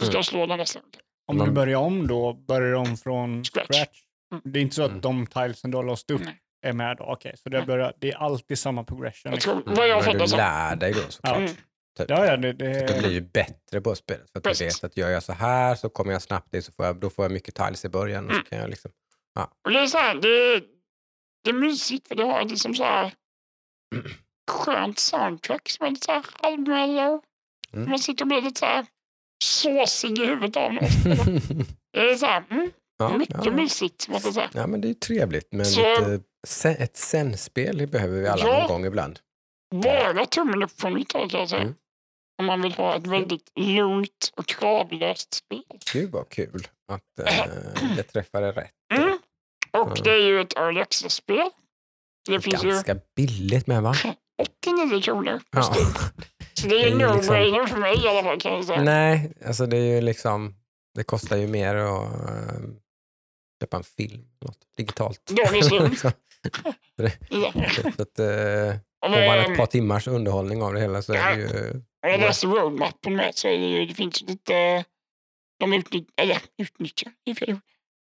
Så 0.00 0.04
ska 0.06 0.12
Mm. 0.12 0.18
jag 0.18 0.24
slå 0.24 0.46
den 0.46 0.58
nästa 0.58 0.80
gång. 0.80 0.88
Om 1.28 1.36
Man- 1.36 1.46
du 1.48 1.52
börjar 1.52 1.78
om 1.78 2.06
då, 2.06 2.32
börjar 2.32 2.70
du 2.70 2.76
om 2.76 2.96
från 2.96 3.44
Scratch. 3.44 3.66
scratch. 3.66 3.98
Mm. 4.32 4.42
Det 4.44 4.58
är 4.58 4.62
inte 4.62 4.74
så 4.76 4.82
att 4.82 4.88
Mm. 4.90 5.00
de 5.00 5.26
tilesen 5.26 5.70
du 5.70 5.76
har 5.76 5.84
låst 5.84 6.10
upp 6.10 6.20
Nej. 6.24 6.38
Är 6.62 6.72
med 6.72 6.96
då? 6.96 7.04
Okej, 7.04 7.34
så 7.36 7.48
det, 7.48 7.62
börjar, 7.62 7.92
det 7.98 8.10
är 8.12 8.16
alltid 8.16 8.58
samma 8.58 8.84
progression? 8.84 9.32
Jag 9.32 9.40
tror, 9.40 9.62
vad 9.66 9.88
jag 9.88 10.04
fattar 10.04 10.18
du 10.18 10.28
så. 10.28 10.36
lär 10.36 10.76
dig 10.76 10.92
då 10.92 11.00
såklart. 11.08 11.36
Mm. 11.36 11.50
Typ. 11.98 12.10
Ja, 12.10 12.26
ja, 12.26 12.36
det, 12.36 12.52
det, 12.52 12.86
Du 12.86 12.98
blir 13.00 13.10
ju 13.12 13.20
bättre 13.20 13.80
på 13.80 13.94
spelet. 13.94 14.30
För 14.32 14.38
att 14.38 14.58
du 14.58 14.64
vet 14.64 14.84
att 14.84 14.96
gör 14.96 15.10
jag 15.10 15.22
så 15.22 15.32
här 15.32 15.74
så 15.74 15.88
kommer 15.88 16.12
jag 16.12 16.22
snabbt 16.22 16.52
dit 16.52 16.64
så 16.64 16.72
får 16.72 16.84
jag, 16.86 16.96
då 16.96 17.10
får 17.10 17.24
jag 17.24 17.32
mycket 17.32 17.54
tiles 17.54 17.84
i 17.84 17.88
början. 17.88 18.24
Och 18.24 18.30
så 18.30 18.36
Mm. 18.36 18.46
kan 18.50 18.58
jag 18.58 18.70
liksom, 18.70 18.90
Och 19.64 19.70
det 19.70 19.78
är 19.78 19.86
så 19.86 19.98
här, 19.98 20.14
det 20.14 20.28
är, 20.28 20.62
det 21.44 21.50
är 21.50 21.54
mysigt 21.54 22.08
för 22.08 22.14
det 22.14 22.24
har 22.24 22.44
liksom 22.44 22.74
så 22.74 22.84
här 22.84 23.12
skönt 24.50 24.98
soundtrack 24.98 25.68
som 25.68 25.86
är 25.86 25.90
lite 25.90 26.04
så 26.04 26.12
här 26.12 26.24
halvmellow. 26.42 27.20
Mm. 27.72 27.90
Man 27.90 27.98
sitter 27.98 28.24
och 28.24 28.28
blir 28.28 28.42
lite 28.42 28.58
så 28.60 28.66
här 28.66 28.86
såsig 29.44 30.18
i 30.18 30.26
huvudet 30.26 30.56
av 30.56 30.72
något. 30.72 30.82
Det 31.92 32.10
är 32.10 32.14
så 32.16 32.26
här, 32.26 32.44
mm, 32.50 32.70
ja, 33.04 33.16
mycket 33.18 33.44
ja. 33.44 33.52
mysigt 33.52 34.08
måste 34.08 34.28
jag 34.28 34.34
säga. 34.34 34.50
ja, 34.54 34.66
men 34.66 34.80
det 34.80 34.86
är 34.86 34.88
ju 34.88 34.94
trevligt. 34.94 35.48
Men 35.52 35.66
Så- 35.66 35.80
lite, 35.80 36.70
ett 36.70 36.96
zen-spel 36.96 37.86
behöver 37.86 38.20
vi 38.20 38.28
alla 38.28 38.46
Ja. 38.48 38.58
någon 38.58 38.68
gång 38.68 38.84
ibland. 38.86 39.18
Bara 39.82 40.26
tummen 40.26 40.62
upp 40.62 40.80
från 40.80 40.94
mitt 40.94 41.12
håll 41.12 41.30
kan 41.30 41.40
jag 41.40 41.48
säga. 41.48 41.62
Mm. 41.62 41.74
Om 42.38 42.46
man 42.46 42.62
vill 42.62 42.72
ha 42.74 42.96
ett 42.96 43.06
väldigt 43.06 43.50
lugnt 43.56 44.32
och 44.36 44.46
kravlöst 44.46 45.34
spel. 45.34 45.62
Gud 45.92 46.10
vad 46.10 46.28
kul 46.28 46.66
att 46.92 47.28
eh, 47.28 47.44
jag 47.96 48.08
träffade 48.08 48.52
rätt. 48.52 48.70
Mm. 48.94 49.18
Och 49.72 49.98
det 50.04 50.10
är 50.10 50.26
ju 50.26 50.40
ett 50.40 50.56
early 50.56 50.80
access-spel. 50.80 51.50
Det 52.28 52.40
finns 52.40 52.64
ju 52.64 52.68
Ganska 52.70 52.96
billigt 53.16 53.66
med 53.66 53.82
va? 53.82 53.94
89 54.42 55.00
kronor 55.02 55.40
Ja. 55.50 55.62
Så 56.54 56.66
det 56.68 56.74
är 56.82 56.90
ju 56.90 56.98
Det 56.98 57.04
ju 57.04 57.14
liksom- 57.14 57.34
no-brainer 57.34 57.66
för 57.66 57.76
mig 57.76 58.04
i 58.04 58.08
alla 58.08 58.22
fall 58.22 58.40
kan 58.40 58.52
jag 58.52 58.64
säga. 58.64 58.82
Nej, 58.82 59.32
alltså 59.46 59.66
det 59.66 59.76
är 59.76 59.94
ju 59.94 60.00
liksom, 60.00 60.54
det 60.94 61.04
kostar 61.04 61.36
ju 61.36 61.46
mer 61.46 61.74
att 61.74 62.08
eh, 63.60 63.66
köpa 63.66 63.76
en 63.76 63.84
film, 63.84 64.24
något 64.40 64.58
digitalt. 64.76 65.26
Dagens 65.26 65.68
så 67.96 68.02
att, 68.02 68.18
eh, 68.18 68.74
får 69.04 69.08
man 69.08 69.38
ehm, 69.38 69.52
ett 69.52 69.58
par 69.58 69.66
timmars 69.66 70.08
underhållning 70.08 70.62
av 70.62 70.74
det 70.74 70.80
hela 70.80 71.02
så 71.02 71.12
är 71.12 71.36
det 71.36 71.42
ju... 71.42 71.82
Jag 72.02 72.20
läste 72.20 72.46
roadmappen 72.46 73.16
med 73.16 73.34
så 73.34 73.48
är 73.48 73.58
det 73.58 73.66
ju, 73.66 73.86
det 73.86 73.94
finns 73.94 74.22
lite, 74.22 74.84
de 75.60 75.72
utnyttjar, 75.72 76.12
eller 76.16 76.38
utnyttjar, 76.58 77.12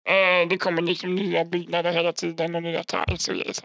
Eh, 0.07 0.47
Det 0.49 0.57
kommer 0.57 0.81
liksom 0.81 1.15
nya 1.15 1.45
byggnader 1.45 1.91
hela 1.91 2.13
tiden 2.13 2.55
och 2.55 2.63
nya 2.63 2.83
tiles 2.83 3.27
och 3.27 3.35
grejer. 3.35 3.55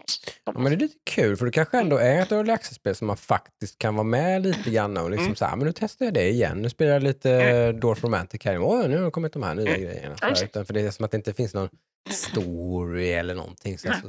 Ja, 0.45 0.51
men 0.51 0.63
det 0.63 0.69
är 0.71 0.79
lite 0.79 0.95
kul 1.09 1.37
för 1.37 1.45
det 1.45 1.51
kanske 1.51 1.79
ändå 1.79 1.97
är 1.97 2.21
ett 2.21 2.31
early 2.31 2.51
access-spel 2.51 2.95
som 2.95 3.07
man 3.07 3.17
faktiskt 3.17 3.77
kan 3.79 3.95
vara 3.95 4.03
med 4.03 4.41
lite 4.41 4.69
grann 4.69 4.97
och 4.97 5.09
liksom 5.09 5.25
Mm. 5.25 5.35
så 5.35 5.45
här, 5.45 5.55
men 5.55 5.67
nu 5.67 5.73
testar 5.75 6.05
jag 6.05 6.13
det 6.13 6.29
igen. 6.29 6.61
Nu 6.61 6.69
spelar 6.69 6.93
jag 6.93 7.03
lite 7.03 7.31
mm. 7.31 7.79
Dwarf 7.79 8.03
Romantic 8.03 8.45
här. 8.45 8.57
Åh, 8.59 8.87
nu 8.87 8.97
har 8.97 9.05
det 9.05 9.11
kommit 9.11 9.33
de 9.33 9.43
här 9.43 9.55
nya 9.55 9.69
Mm. 9.75 9.81
grejerna. 9.81 10.13
Exakt. 10.15 10.43
utan 10.43 10.65
för 10.65 10.73
det 10.73 10.81
är 10.81 10.91
som 10.91 11.05
att 11.05 11.11
det 11.11 11.17
inte 11.17 11.33
finns 11.33 11.53
någon 11.53 11.69
story 12.09 13.09
eller 13.11 13.35
någonting. 13.35 13.77
Så, 13.77 13.87
så, 13.87 14.07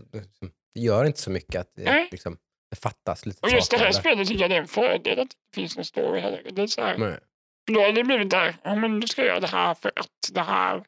det 0.75 0.81
gör 0.81 1.05
inte 1.05 1.21
så 1.21 1.31
mycket 1.31 1.61
att 1.61 1.73
det, 1.77 1.85
Nej. 1.85 2.09
liksom, 2.11 2.37
det 2.71 2.77
fattas 2.77 3.27
lite 3.27 3.39
Och 3.43 3.51
just 3.51 3.71
det 3.71 3.77
här 3.79 3.93
spelet 3.93 4.29
tycker 4.29 4.41
jag 4.41 4.51
det 4.51 4.57
är 4.57 4.61
en 4.61 4.67
fördel 4.67 5.19
att 5.21 5.29
det 5.31 5.55
finns 5.55 5.77
en 5.77 5.85
story 5.85 6.21
heller. 6.21 6.43
Det 6.53 6.63
är 6.63 6.67
så 6.67 6.81
här. 6.81 7.21
Då 7.73 7.81
har 7.81 7.93
det 7.93 8.05
blivit 8.05 8.31
där, 8.31 8.57
ja 8.65 8.75
men 8.75 8.99
nu 8.99 9.07
ska 9.07 9.23
jag 9.23 9.29
göra 9.29 9.41
det 9.41 9.47
här 9.47 9.75
för 9.75 9.93
att 9.97 10.07
det 10.33 10.41
här. 10.41 10.85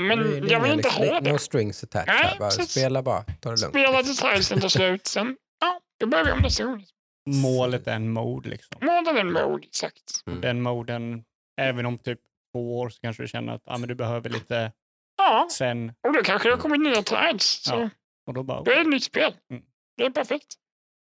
Men 0.00 0.18
Det 0.18 0.36
är- 0.36 0.40
det 0.40 0.46
är 0.46 0.50
jag 0.52 0.60
vill 0.60 0.72
inte 0.72 0.88
liksom- 0.88 1.08
ha 1.08 1.20
No 1.20 1.32
det. 1.32 1.38
strings 1.38 1.84
attached. 1.84 2.14
Nej. 2.24 2.36
Bara, 2.38 2.50
spela 2.50 3.02
bara, 3.02 3.22
ta 3.22 3.50
det 3.50 3.60
lugnt. 3.60 3.72
Spela 3.74 4.02
till 4.02 4.16
tilesen 4.16 4.60
tar 4.60 4.68
slut, 4.68 5.06
sen 5.06 5.36
ja, 5.60 5.80
då 6.00 6.06
börjar 6.06 6.24
vi 6.24 6.32
om 6.32 6.38
nästa 6.38 6.64
gång. 6.64 6.84
Målet 7.30 7.86
är 7.86 7.94
en 7.94 8.12
mode 8.12 8.48
liksom. 8.50 8.78
Månaden 8.86 9.16
en 9.18 9.32
mode, 9.32 9.66
exakt. 9.66 10.22
Mm. 10.26 10.40
Den 10.40 10.62
moden, 10.62 11.24
även 11.60 11.86
om 11.86 11.98
typ 11.98 12.18
två 12.54 12.78
år 12.78 12.88
så 12.88 13.00
kanske 13.00 13.22
du 13.22 13.28
känner 13.28 13.52
att 13.54 13.62
ah, 13.66 13.78
men 13.78 13.88
du 13.88 13.94
behöver 13.94 14.30
lite 14.30 14.72
Ja, 15.18 15.48
sen. 15.50 15.92
och 16.06 16.12
då 16.12 16.22
kanske 16.22 16.48
det 16.48 16.54
har 16.54 16.60
kommit 16.60 16.80
nya 16.80 17.02
tiles. 17.02 17.62
Så 17.62 17.74
Ja. 17.74 17.90
Och 18.26 18.34
då 18.34 18.42
bara, 18.42 18.62
då 18.62 18.70
är 18.70 18.74
det 18.74 18.80
ett 18.80 18.88
nytt 18.88 19.04
spel. 19.04 19.34
Mm. 19.50 19.62
Det 19.96 20.04
är 20.04 20.10
perfekt. 20.10 20.46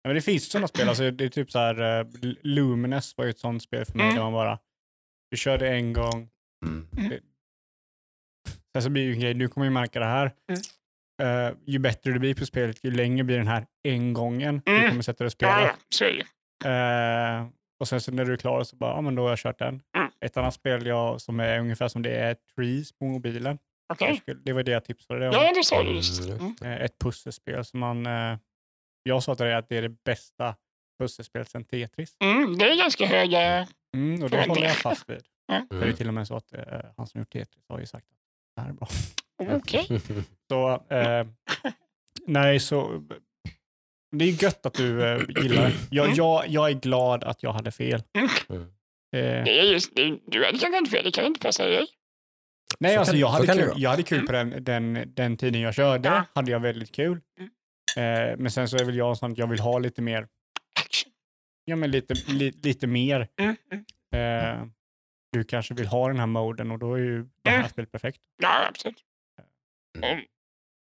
Ja, 0.02 0.08
men 0.08 0.14
det 0.14 0.22
finns 0.22 0.50
sådana 0.50 0.68
spel, 0.68 0.88
alltså, 0.88 1.10
det 1.10 1.24
är 1.24 1.28
typ 1.28 1.50
så 1.50 1.58
här, 1.58 2.00
uh, 2.04 2.06
Luminous 2.42 3.16
var 3.16 3.24
ju 3.24 3.30
ett 3.30 3.38
sånt 3.38 3.62
spel 3.62 3.84
för 3.84 3.94
mig 3.94 4.04
Mm. 4.06 4.16
där 4.16 4.22
man 4.22 4.32
bara, 4.32 4.58
du 5.30 5.36
körde 5.36 5.68
en 5.68 5.92
gång, 5.92 6.28
Mm. 6.66 6.88
Sen 8.72 8.82
så 8.82 8.90
blir 8.90 9.02
ju 9.02 9.12
en 9.12 9.20
grej, 9.20 9.34
du 9.34 9.48
kommer 9.48 9.64
ju 9.64 9.70
märka 9.70 9.98
det 10.00 10.06
här. 10.06 10.32
Eh, 11.22 11.54
ju 11.66 11.78
bättre 11.78 12.12
du 12.12 12.18
blir 12.18 12.34
på 12.34 12.46
spelet, 12.46 12.84
ju 12.84 12.90
längre 12.90 13.24
blir 13.24 13.38
den 13.38 13.46
här 13.48 13.66
en 13.82 14.12
gången 14.12 14.62
du 14.64 14.76
Mm. 14.76 14.88
kommer 14.90 15.02
sätta 15.02 15.18
dig 15.18 15.26
och 15.26 15.32
spela. 15.32 15.60
ja. 15.62 15.72
Eh, 16.64 17.46
och 17.80 17.88
sen 17.88 18.00
så 18.00 18.12
när 18.12 18.24
du 18.24 18.32
är 18.32 18.36
klar 18.36 18.64
så 18.64 18.76
bara, 18.76 18.90
ja 18.94 19.00
men 19.00 19.14
då 19.14 19.22
har 19.22 19.28
jag 19.28 19.38
kört 19.38 19.58
den. 19.58 19.82
Mm. 19.96 20.10
Ett 20.20 20.36
annat 20.36 20.54
spel 20.54 20.86
jag, 20.86 21.20
som 21.20 21.40
är 21.40 21.58
ungefär 21.58 21.88
som 21.88 22.02
det 22.02 22.10
är 22.16 22.36
Trees 22.56 22.92
på 22.92 23.04
mobilen. 23.04 23.58
Skulle- 24.16 24.40
Det 24.44 24.52
var 24.52 24.62
det 24.62 24.70
jag 24.70 24.84
tipsade 24.84 25.20
dig 25.20 25.28
om. 25.28 25.34
Ja, 25.34 25.52
det 25.54 25.64
sa 25.64 25.82
du 25.82 25.90
just. 25.94 26.22
Mm, 26.28 26.38
Mm. 26.60 26.72
Eh, 26.72 26.84
ett 26.84 26.98
pusselspel 26.98 27.64
som 27.64 27.80
man... 27.80 28.06
Jag 29.02 29.22
sa 29.22 29.34
till 29.34 29.44
dig 29.46 29.54
att 29.54 29.68
det 29.68 29.76
är 29.76 29.82
det 29.82 29.88
bästa 30.04 30.56
pusselspelet 31.00 31.48
sen 31.48 31.64
Tetris. 31.64 32.16
Mm, 32.24 32.58
det 32.58 32.64
är 32.64 32.76
ganska 32.78 33.06
höga... 33.06 33.66
Mm, 33.96 34.22
och 34.22 34.30
det 34.30 34.48
håller 34.48 34.62
jag 34.62 34.76
fast 34.76 35.10
vid. 35.10 35.22
Ja. 35.46 35.66
Det 35.70 35.76
är 35.88 35.92
till 35.92 36.08
och 36.08 36.14
med 36.14 36.26
så 36.28 36.36
att 36.36 36.52
han 36.96 37.06
som 37.06 37.20
gjort 37.20 37.32
Tetris 37.32 37.64
har 37.68 37.78
ju 37.80 37.86
sagt 37.86 38.06
att 38.10 38.16
är 38.56 38.72
bra. 38.72 38.88
Okej. 39.56 39.86
Så, 40.50 40.70
eh, 40.94 41.26
nej, 42.26 42.60
så... 42.60 43.02
Det 44.16 44.24
är 44.24 44.42
gött 44.42 44.66
att 44.66 44.74
du 44.74 45.02
eh, 45.04 45.18
gillar 45.42 45.62
det. 45.68 45.72
Jag, 45.90 46.04
Mm. 46.06 46.16
jag, 46.16 46.48
jag 46.48 46.70
är 46.70 46.74
glad 46.74 47.24
att 47.24 47.42
jag 47.42 47.52
hade 47.52 47.70
fel. 47.70 48.02
Mm. 48.14 48.62
Eh, 49.16 49.44
Det 49.44 49.58
är 49.60 49.62
just, 49.72 49.96
det, 49.96 50.18
du 50.26 50.44
hade 50.44 50.58
kanske 50.58 50.78
inte 50.78 50.90
fel, 50.90 51.04
det 51.04 51.10
kan 51.10 51.24
inte 51.24 51.40
passa 51.40 51.64
dig. 51.66 51.86
nej, 52.78 52.94
Så 52.94 52.98
alltså 53.00 53.16
jag 53.16 53.28
hade, 53.28 53.46
kul, 53.54 53.72
jag 53.76 53.90
hade 53.90 54.02
kul 54.02 54.26
på 54.26 54.32
den, 54.32 54.64
den, 54.64 55.12
den 55.14 55.36
tiden 55.36 55.60
jag 55.60 55.74
körde. 55.74 56.08
Ja. 56.08 56.24
hade 56.34 56.50
jag 56.50 56.60
väldigt 56.60 56.92
kul. 56.92 57.20
Mm. 57.38 57.50
Eh, 58.30 58.36
men 58.38 58.50
sen 58.50 58.68
så 58.68 58.76
är 58.76 58.84
väl 58.84 58.96
jag 58.96 59.16
sån 59.16 59.32
att 59.32 59.38
jag 59.38 59.46
vill 59.46 59.60
ha 59.60 59.78
lite 59.78 60.02
mer, 60.02 60.28
Action. 60.80 61.12
ja 61.64 61.76
men 61.76 61.90
lite, 61.90 62.14
li, 62.14 62.50
lite 62.62 62.86
mer. 62.86 63.28
Mm. 63.40 63.56
mm. 63.72 63.84
Eh, 64.60 64.66
du 65.32 65.44
kanske 65.44 65.74
vill 65.74 65.86
ha 65.86 66.08
den 66.08 66.18
här 66.18 66.26
moden 66.26 66.70
och 66.70 66.78
då 66.78 66.94
är 66.94 66.98
ju 66.98 67.26
det 67.44 67.50
här 67.50 67.56
Mm. 67.58 67.68
spelet 67.70 67.92
perfekt. 67.92 68.18
Ja, 68.42 68.66
absolut. 68.68 68.98
Mm. 69.98 70.10
Mm. 70.12 70.24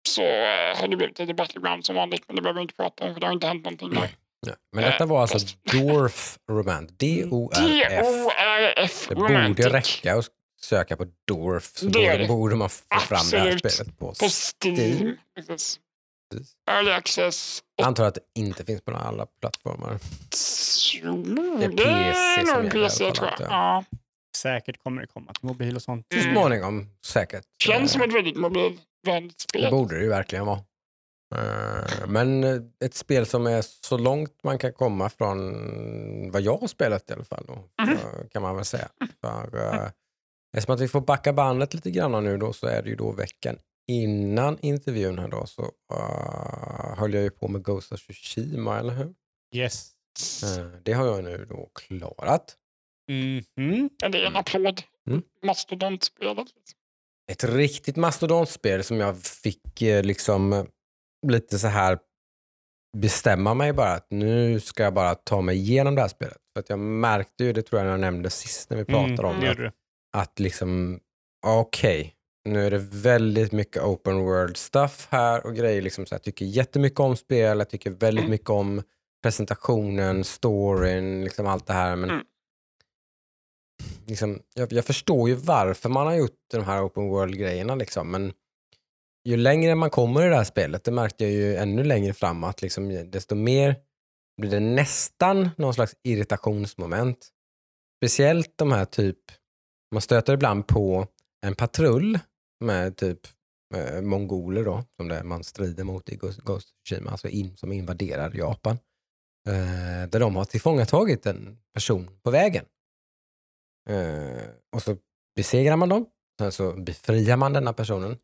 Så 0.09 0.21
eh, 0.21 0.77
har 0.81 0.87
det 0.87 0.95
blivit 0.97 1.19
lite 1.19 1.33
battleground 1.33 1.85
som 1.85 1.95
vanligt, 1.95 2.23
men 2.27 2.35
det 2.35 2.41
behöver 2.41 2.59
vi 2.59 2.61
inte 2.61 2.75
prata 2.75 3.03
om 3.03 3.13
för 3.13 3.21
det 3.21 3.25
har 3.27 3.33
inte 3.33 3.47
hänt 3.47 3.63
någonting 3.63 3.89
där. 3.89 4.09
Ja. 4.47 4.53
Men 4.71 4.83
detta 4.83 5.05
var 5.05 5.21
alltså 5.21 5.37
Dwarf 5.71 6.37
Romantic. 6.49 6.97
D-O-R-F. 6.97 8.05
D-O-R-F 8.05 9.05
Det 9.09 9.15
borde 9.15 9.69
räcka 9.69 10.15
att 10.15 10.25
söka 10.61 10.97
på 10.97 11.05
Dwarf 11.27 11.63
så 11.63 11.85
Det 11.85 12.17
det. 12.17 12.27
borde 12.27 12.55
man 12.55 12.69
få 12.69 12.99
fram 12.99 13.19
det 13.31 13.39
här 13.39 13.57
spelet 13.57 13.97
på. 13.99 14.05
På 14.05 14.13
Steam. 14.29 14.75
Steam. 14.75 15.17
Precis. 15.35 15.79
Precis. 16.31 16.53
Early 16.71 16.91
access. 16.91 17.63
Jag 17.75 17.87
antar 17.87 18.05
att 18.05 18.15
det 18.15 18.21
inte 18.35 18.65
finns 18.65 18.81
på 18.81 18.91
alla 18.91 19.25
plattformar. 19.25 19.99
Det 21.59 21.65
är 21.65 21.69
PC 21.69 22.45
som 22.47 22.55
gäller 22.65 22.69
PC 22.71 23.11
tror 23.11 23.29
jag. 23.39 23.51
Ja. 23.51 23.83
Säkert 24.41 24.83
kommer 24.83 25.01
det 25.01 25.07
komma 25.07 25.33
till 25.33 25.45
mobil 25.47 25.75
och 25.75 25.81
sånt. 25.81 26.05
Så 26.13 26.19
Mm. 26.19 26.33
småningom, 26.33 26.89
säkert. 27.05 27.43
Känns 27.63 27.91
som 27.91 28.01
Eh, 28.01 28.07
ett 28.07 28.13
väldigt 28.15 28.37
mobilvänligt 28.37 29.37
Det 29.53 29.59
spel. 29.59 29.71
borde 29.71 29.95
det 29.97 30.03
ju 30.03 30.09
verkligen 30.09 30.45
vara. 30.45 30.63
Eh, 31.35 32.07
Men 32.07 32.43
eh, 32.43 32.61
ett 32.85 32.93
spel 32.95 33.25
som 33.25 33.47
är 33.47 33.61
så 33.61 33.97
långt 33.97 34.43
man 34.43 34.57
kan 34.57 34.73
komma 34.73 35.09
från 35.09 36.31
vad 36.31 36.41
jag 36.41 36.57
har 36.57 36.67
spelat 36.67 37.09
i 37.09 37.13
alla 37.13 37.23
fall. 37.23 37.43
Då, 37.47 37.69
så 37.85 38.27
kan 38.29 38.41
man 38.41 38.55
väl 38.55 38.65
säga. 38.65 38.89
För, 39.21 39.55
uh, 39.55 39.89
eftersom 40.57 40.75
att 40.75 40.81
vi 40.81 40.87
får 40.87 41.01
backa 41.01 41.33
bandet 41.33 41.73
lite 41.73 41.91
grann 41.91 42.23
nu 42.23 42.37
då 42.37 42.53
så 42.53 42.67
är 42.67 42.81
det 42.83 42.89
ju 42.89 42.95
då 42.95 43.11
veckan 43.11 43.57
innan 43.87 44.57
intervjun 44.61 45.19
här 45.19 45.27
då 45.27 45.45
så 45.45 45.61
uh, 45.93 46.97
höll 46.97 47.13
jag 47.13 47.23
ju 47.23 47.29
på 47.29 47.47
med 47.47 47.63
Ghost 47.63 47.91
of 47.91 47.99
Tsushima, 47.99 48.79
eller 48.79 48.93
hur? 48.93 49.13
Yes. 49.55 49.91
Det 50.83 50.93
har 50.93 51.05
jag 51.05 51.23
nu 51.23 51.45
då 51.49 51.69
klarat. 51.75 52.55
Ja, 54.01 54.09
det 54.09 54.17
är 54.23 54.25
en 54.27 54.35
applåd. 54.35 54.81
Mm. 55.07 55.21
Mastodontspelet. 55.45 56.47
Ett 57.31 57.43
riktigt 57.43 57.95
mastodontspel 57.95 58.83
som 58.83 58.99
jag 58.99 59.17
fick 59.23 59.81
eh, 59.81 60.03
liksom 60.03 60.53
eh, 60.53 60.63
lite 61.27 61.59
så 61.59 61.67
här 61.67 61.99
bestämma 62.97 63.53
mig 63.53 63.73
bara 63.73 63.91
att 63.91 64.07
nu 64.09 64.59
ska 64.59 64.83
jag 64.83 64.93
bara 64.93 65.15
ta 65.15 65.41
mig 65.41 65.57
igenom 65.57 65.95
det 65.95 66.01
här 66.01 66.07
spelet. 66.07 66.37
För 66.53 66.59
att 66.59 66.69
jag 66.69 66.79
märkte 66.79 67.43
ju, 67.43 67.53
det 67.53 67.61
tror 67.61 67.81
jag 67.81 67.91
jag 67.93 67.99
nämnde 67.99 68.29
sist 68.29 68.69
när 68.69 68.77
vi 68.77 68.85
pratade 68.85 69.13
Mm, 69.13 69.25
om 69.25 69.39
det 69.39 69.53
det, 69.53 69.71
att 70.17 70.39
liksom 70.39 70.99
okej, 71.47 72.15
nu 72.49 72.65
är 72.65 72.71
det 72.71 72.77
väldigt 72.77 73.51
mycket 73.51 73.83
open 73.83 74.19
world 74.19 74.57
stuff 74.57 75.07
här 75.11 75.45
och 75.45 75.55
grejer. 75.55 75.81
Liksom 75.81 76.05
så 76.05 76.13
jag 76.15 76.23
tycker 76.23 76.45
jättemycket 76.45 76.99
om 76.99 77.15
spel, 77.15 77.57
jag 77.57 77.69
tycker 77.69 77.89
väldigt 77.91 78.23
Mm. 78.23 78.31
mycket 78.31 78.49
om 78.49 78.83
presentationen, 79.23 80.23
storyn, 80.23 81.23
liksom 81.23 81.47
allt 81.47 81.67
det 81.67 81.73
här. 81.73 81.95
Men 81.95 82.09
Mm 82.09 82.25
liksom, 84.07 84.39
jag, 84.53 84.73
jag 84.73 84.85
förstår 84.85 85.29
ju 85.29 85.35
varför 85.35 85.89
man 85.89 86.07
har 86.07 86.15
gjort 86.15 86.37
de 86.51 86.63
här 86.63 86.85
open 86.85 87.07
world-grejerna. 87.07 87.75
Liksom, 87.75 88.11
men 88.11 88.33
ju 89.25 89.37
längre 89.37 89.75
man 89.75 89.89
kommer 89.89 90.25
i 90.25 90.29
det 90.29 90.35
här 90.35 90.43
spelet, 90.43 90.83
det 90.83 90.91
märkte 90.91 91.23
jag 91.23 91.33
ju 91.33 91.55
ännu 91.55 91.83
längre 91.83 92.13
fram, 92.13 92.43
att 92.43 92.61
liksom, 92.61 93.11
desto 93.11 93.35
mer 93.35 93.75
blir 94.41 94.51
det 94.51 94.59
nästan 94.59 95.49
någon 95.57 95.73
slags 95.73 95.95
irritationsmoment. 96.03 97.29
Speciellt 97.99 98.57
de 98.57 98.71
här 98.71 98.85
typ, 98.85 99.17
man 99.91 100.01
stöter 100.01 100.33
ibland 100.33 100.67
på 100.67 101.07
en 101.45 101.55
patrull 101.55 102.19
med 102.59 102.97
typ 102.97 103.19
eh, 103.75 104.01
mongoler 104.01 104.65
då, 104.65 104.83
som 104.97 105.07
det 105.07 105.23
man 105.23 105.43
strider 105.43 105.83
mot 105.83 106.09
i 106.09 106.15
Ghost 106.15 106.69
Tsushima, 106.85 107.11
alltså 107.11 107.27
in, 107.27 107.57
som 107.57 107.71
invaderar 107.71 108.31
Japan. 108.35 108.77
Eh, 109.47 110.09
där 110.09 110.19
de 110.19 110.35
har 110.35 110.45
tillfångatagit 110.45 111.25
en 111.25 111.57
person 111.73 112.09
på 112.23 112.31
vägen. 112.31 112.65
Eh, 113.89 114.49
och 114.71 114.83
så 114.83 114.97
besegrar 115.35 115.75
man 115.75 115.89
dem, 115.89 116.09
sen 116.39 116.51
så 116.51 116.73
befriar 116.73 117.37
man 117.37 117.53
denna 117.53 117.73
personen 117.73 118.17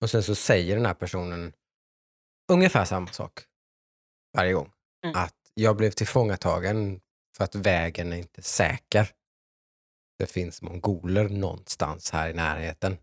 och 0.00 0.10
sen 0.10 0.22
så 0.22 0.34
säger 0.34 0.76
den 0.76 0.86
här 0.86 0.94
personen 0.94 1.52
ungefär 2.52 2.84
samma 2.84 3.06
sak 3.06 3.40
varje 4.36 4.52
gång. 4.52 4.72
Mm. 5.04 5.16
Att 5.16 5.34
jag 5.54 5.76
blev 5.76 5.90
tillfångatagen 5.90 7.00
för 7.36 7.44
att 7.44 7.54
vägen 7.54 8.12
är 8.12 8.16
inte 8.16 8.42
säker. 8.42 9.10
Det 10.18 10.26
finns 10.26 10.62
mongoler 10.62 11.28
någonstans 11.28 12.10
här 12.10 12.30
i 12.30 12.34
närheten. 12.34 12.96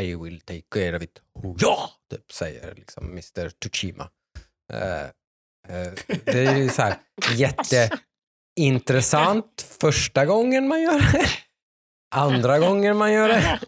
I 0.00 0.14
will 0.14 0.40
take 0.40 0.62
care 0.68 0.96
of 0.96 1.02
it. 1.02 1.22
Ja! 1.58 1.90
Typ 2.10 2.32
säger 2.32 2.74
liksom 2.74 3.10
Mr. 3.10 3.50
Tsushima. 3.50 4.10
Eh, 4.72 5.04
eh, 5.68 5.92
det 6.24 6.46
är 6.46 6.56
ju 6.56 6.68
så 6.68 6.82
här 6.82 6.98
intressant 8.56 9.76
första 9.80 10.26
gången 10.26 10.68
man 10.68 10.82
gör 10.82 11.12
det. 11.12 11.26
Andra 12.14 12.58
gången 12.58 12.96
man 12.96 13.12
gör 13.12 13.28
det. 13.28 13.60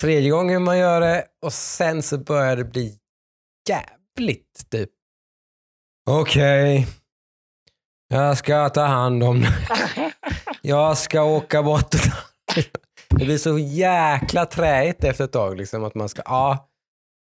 tredje 0.00 0.30
gången 0.30 0.64
man 0.64 0.78
gör 0.78 1.00
det 1.00 1.24
och 1.42 1.52
sen 1.52 2.02
så 2.02 2.18
börjar 2.18 2.56
det 2.56 2.64
bli 2.64 2.98
jävligt 3.68 4.70
typ. 4.70 4.90
Okej, 6.10 6.86
jag 8.08 8.38
ska 8.38 8.68
ta 8.68 8.82
hand 8.82 9.22
om 9.22 9.40
det. 9.40 9.68
Jag 10.62 10.98
ska 10.98 11.22
åka 11.22 11.62
bort. 11.62 11.94
Det 13.08 13.24
blir 13.24 13.38
så 13.38 13.58
jäkla 13.58 14.46
träigt 14.46 15.04
efter 15.04 15.24
ett 15.24 15.32
tag. 15.32 15.56
Liksom, 15.56 15.84
att 15.84 15.94
man 15.94 16.08
ska, 16.08 16.22
ja, 16.24 16.67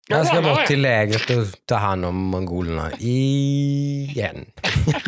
jag 0.07 0.27
ska 0.27 0.41
bort 0.41 0.65
till 0.65 0.81
lägret 0.81 1.29
och 1.29 1.45
ta 1.65 1.75
hand 1.75 2.05
om 2.05 2.15
mongolerna 2.15 2.91
igen. 2.99 4.45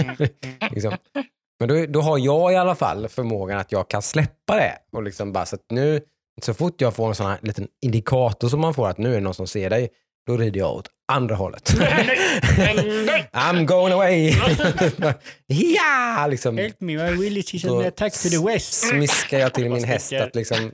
liksom. 0.72 0.98
Men 1.60 1.70
då, 1.70 1.86
då 1.86 2.02
har 2.02 2.18
jag 2.18 2.54
i 2.54 2.56
alla 2.56 2.76
fall 2.76 3.10
förmågan 3.10 3.60
att 3.60 3.72
jag 3.72 3.90
kan 3.90 4.02
släppa 4.02 4.56
det. 4.56 4.78
Och 4.92 5.04
liksom 5.04 5.34
bara, 5.34 5.46
så, 5.46 5.56
att 5.56 5.66
nu, 5.70 6.02
så 6.42 6.54
fort 6.54 6.82
jag 6.82 6.96
får 6.96 7.08
en 7.08 7.16
sån 7.16 7.28
här 7.28 7.40
liten 7.42 7.68
indikator 7.82 8.50
som 8.50 8.60
man 8.60 8.74
får 8.74 8.88
att 8.88 8.98
nu 8.98 9.10
är 9.10 9.14
det 9.14 9.20
någon 9.20 9.34
som 9.34 9.48
ser 9.48 9.70
dig, 9.70 9.90
då 10.28 10.38
rider 10.38 10.60
jag 10.60 10.74
åt 10.74 10.90
andra 11.12 11.36
hållet. 11.36 11.74
I'm 13.34 13.66
going 13.66 13.94
away! 13.94 14.34
ja! 15.48 16.28
Liksom, 16.30 16.58
Help 16.58 16.82
me, 16.82 16.94
I 16.94 17.16
will 17.16 17.44
teach 17.44 17.62
Så 17.62 17.80
an 17.80 17.86
attack 17.86 18.14
to 18.14 18.30
the 18.30 18.46
west. 18.46 18.90
smiskar 18.90 19.40
jag 19.40 19.54
till 19.54 19.70
min 19.70 19.84
häst 19.84 20.14
att 20.14 20.36
liksom, 20.36 20.72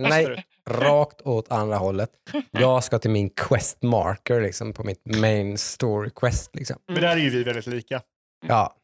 nej, 0.00 0.44
rakt 0.70 1.20
åt 1.22 1.52
andra 1.52 1.76
hållet. 1.76 2.10
Jag 2.50 2.84
ska 2.84 2.98
till 2.98 3.10
min 3.10 3.30
quest 3.30 3.82
marker 3.82 4.40
liksom, 4.40 4.72
på 4.72 4.84
mitt 4.84 5.16
main 5.16 5.58
story 5.58 6.10
quest. 6.10 6.56
Liksom. 6.56 6.76
Men 6.86 7.02
där 7.02 7.16
är 7.16 7.16
ju 7.16 7.30
vi 7.30 7.44
väldigt 7.44 7.66
lika. 7.66 8.02
Ja. 8.46 8.76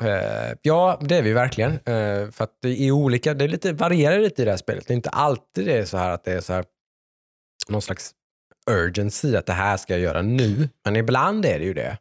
Eh, 0.00 0.56
ja, 0.62 1.00
det 1.02 1.16
är 1.16 1.22
vi 1.22 1.32
verkligen. 1.32 1.72
Eh, 1.72 2.30
för 2.30 2.44
att 2.44 2.58
det 2.62 2.80
är 2.80 2.90
olika, 2.90 3.34
det 3.34 3.44
är 3.44 3.48
lite, 3.48 3.72
varierar 3.72 4.18
lite 4.18 4.42
i 4.42 4.44
det 4.44 4.50
här 4.50 4.58
spelet. 4.58 4.86
Det 4.86 4.92
är 4.92 4.96
inte 4.96 5.10
alltid 5.10 5.66
det 5.66 5.78
är 5.78 5.84
så 5.84 5.96
här 5.96 6.10
att 6.10 6.24
det 6.24 6.32
är 6.32 6.40
så 6.40 6.52
här, 6.52 6.64
någon 7.68 7.82
slags 7.82 8.14
urgency 8.70 9.36
att 9.36 9.46
det 9.46 9.52
här 9.52 9.76
ska 9.76 9.92
jag 9.92 10.00
göra 10.00 10.22
nu. 10.22 10.68
Men 10.84 10.96
ibland 10.96 11.44
är 11.44 11.58
det 11.58 11.64
ju 11.64 11.74
det. 11.74 11.98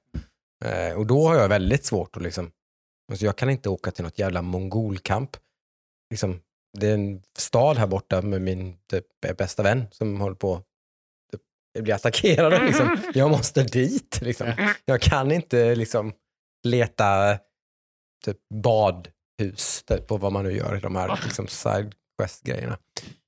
Eh, 0.66 0.98
och 0.98 1.06
då 1.08 1.28
har 1.28 1.36
jag 1.36 1.50
väldigt 1.50 1.86
svårt 1.86 2.18
att 2.18 2.24
liksom, 2.24 2.52
alltså 3.12 3.26
jag 3.26 3.36
kan 3.36 3.50
inte 3.50 3.70
åka 3.70 3.92
till 3.92 4.04
något 4.04 4.20
jävla 4.20 4.42
mongolkamp. 4.42 5.38
Liksom, 6.10 6.40
det 6.74 6.88
är 6.88 6.94
en 6.94 7.22
stad 7.38 7.78
här 7.78 7.88
borta 7.88 8.22
med 8.22 8.42
min 8.42 8.78
typ, 8.90 9.06
bästa 9.38 9.64
vän 9.64 9.88
som 9.92 10.22
håller 10.22 10.36
på 10.36 10.62
typ, 11.32 11.84
bli 11.84 11.94
attackerade. 11.94 12.66
Liksom. 12.66 12.98
Jag 13.14 13.32
måste 13.32 13.64
dit. 13.64 14.20
Liksom. 14.22 14.54
Jag 14.86 15.02
kan 15.02 15.32
inte 15.32 15.76
liksom, 15.76 16.14
leta 16.64 17.38
typ, 18.26 18.38
badhus 18.54 19.84
typ, 19.84 20.08
på 20.08 20.18
vad 20.18 20.32
man 20.32 20.44
nu 20.44 20.52
gör 20.52 20.78
i 20.78 20.80
de 20.80 20.96
här 20.96 21.20
liksom, 21.24 21.48
side 21.48 21.96
quest-grejerna. 22.18 22.78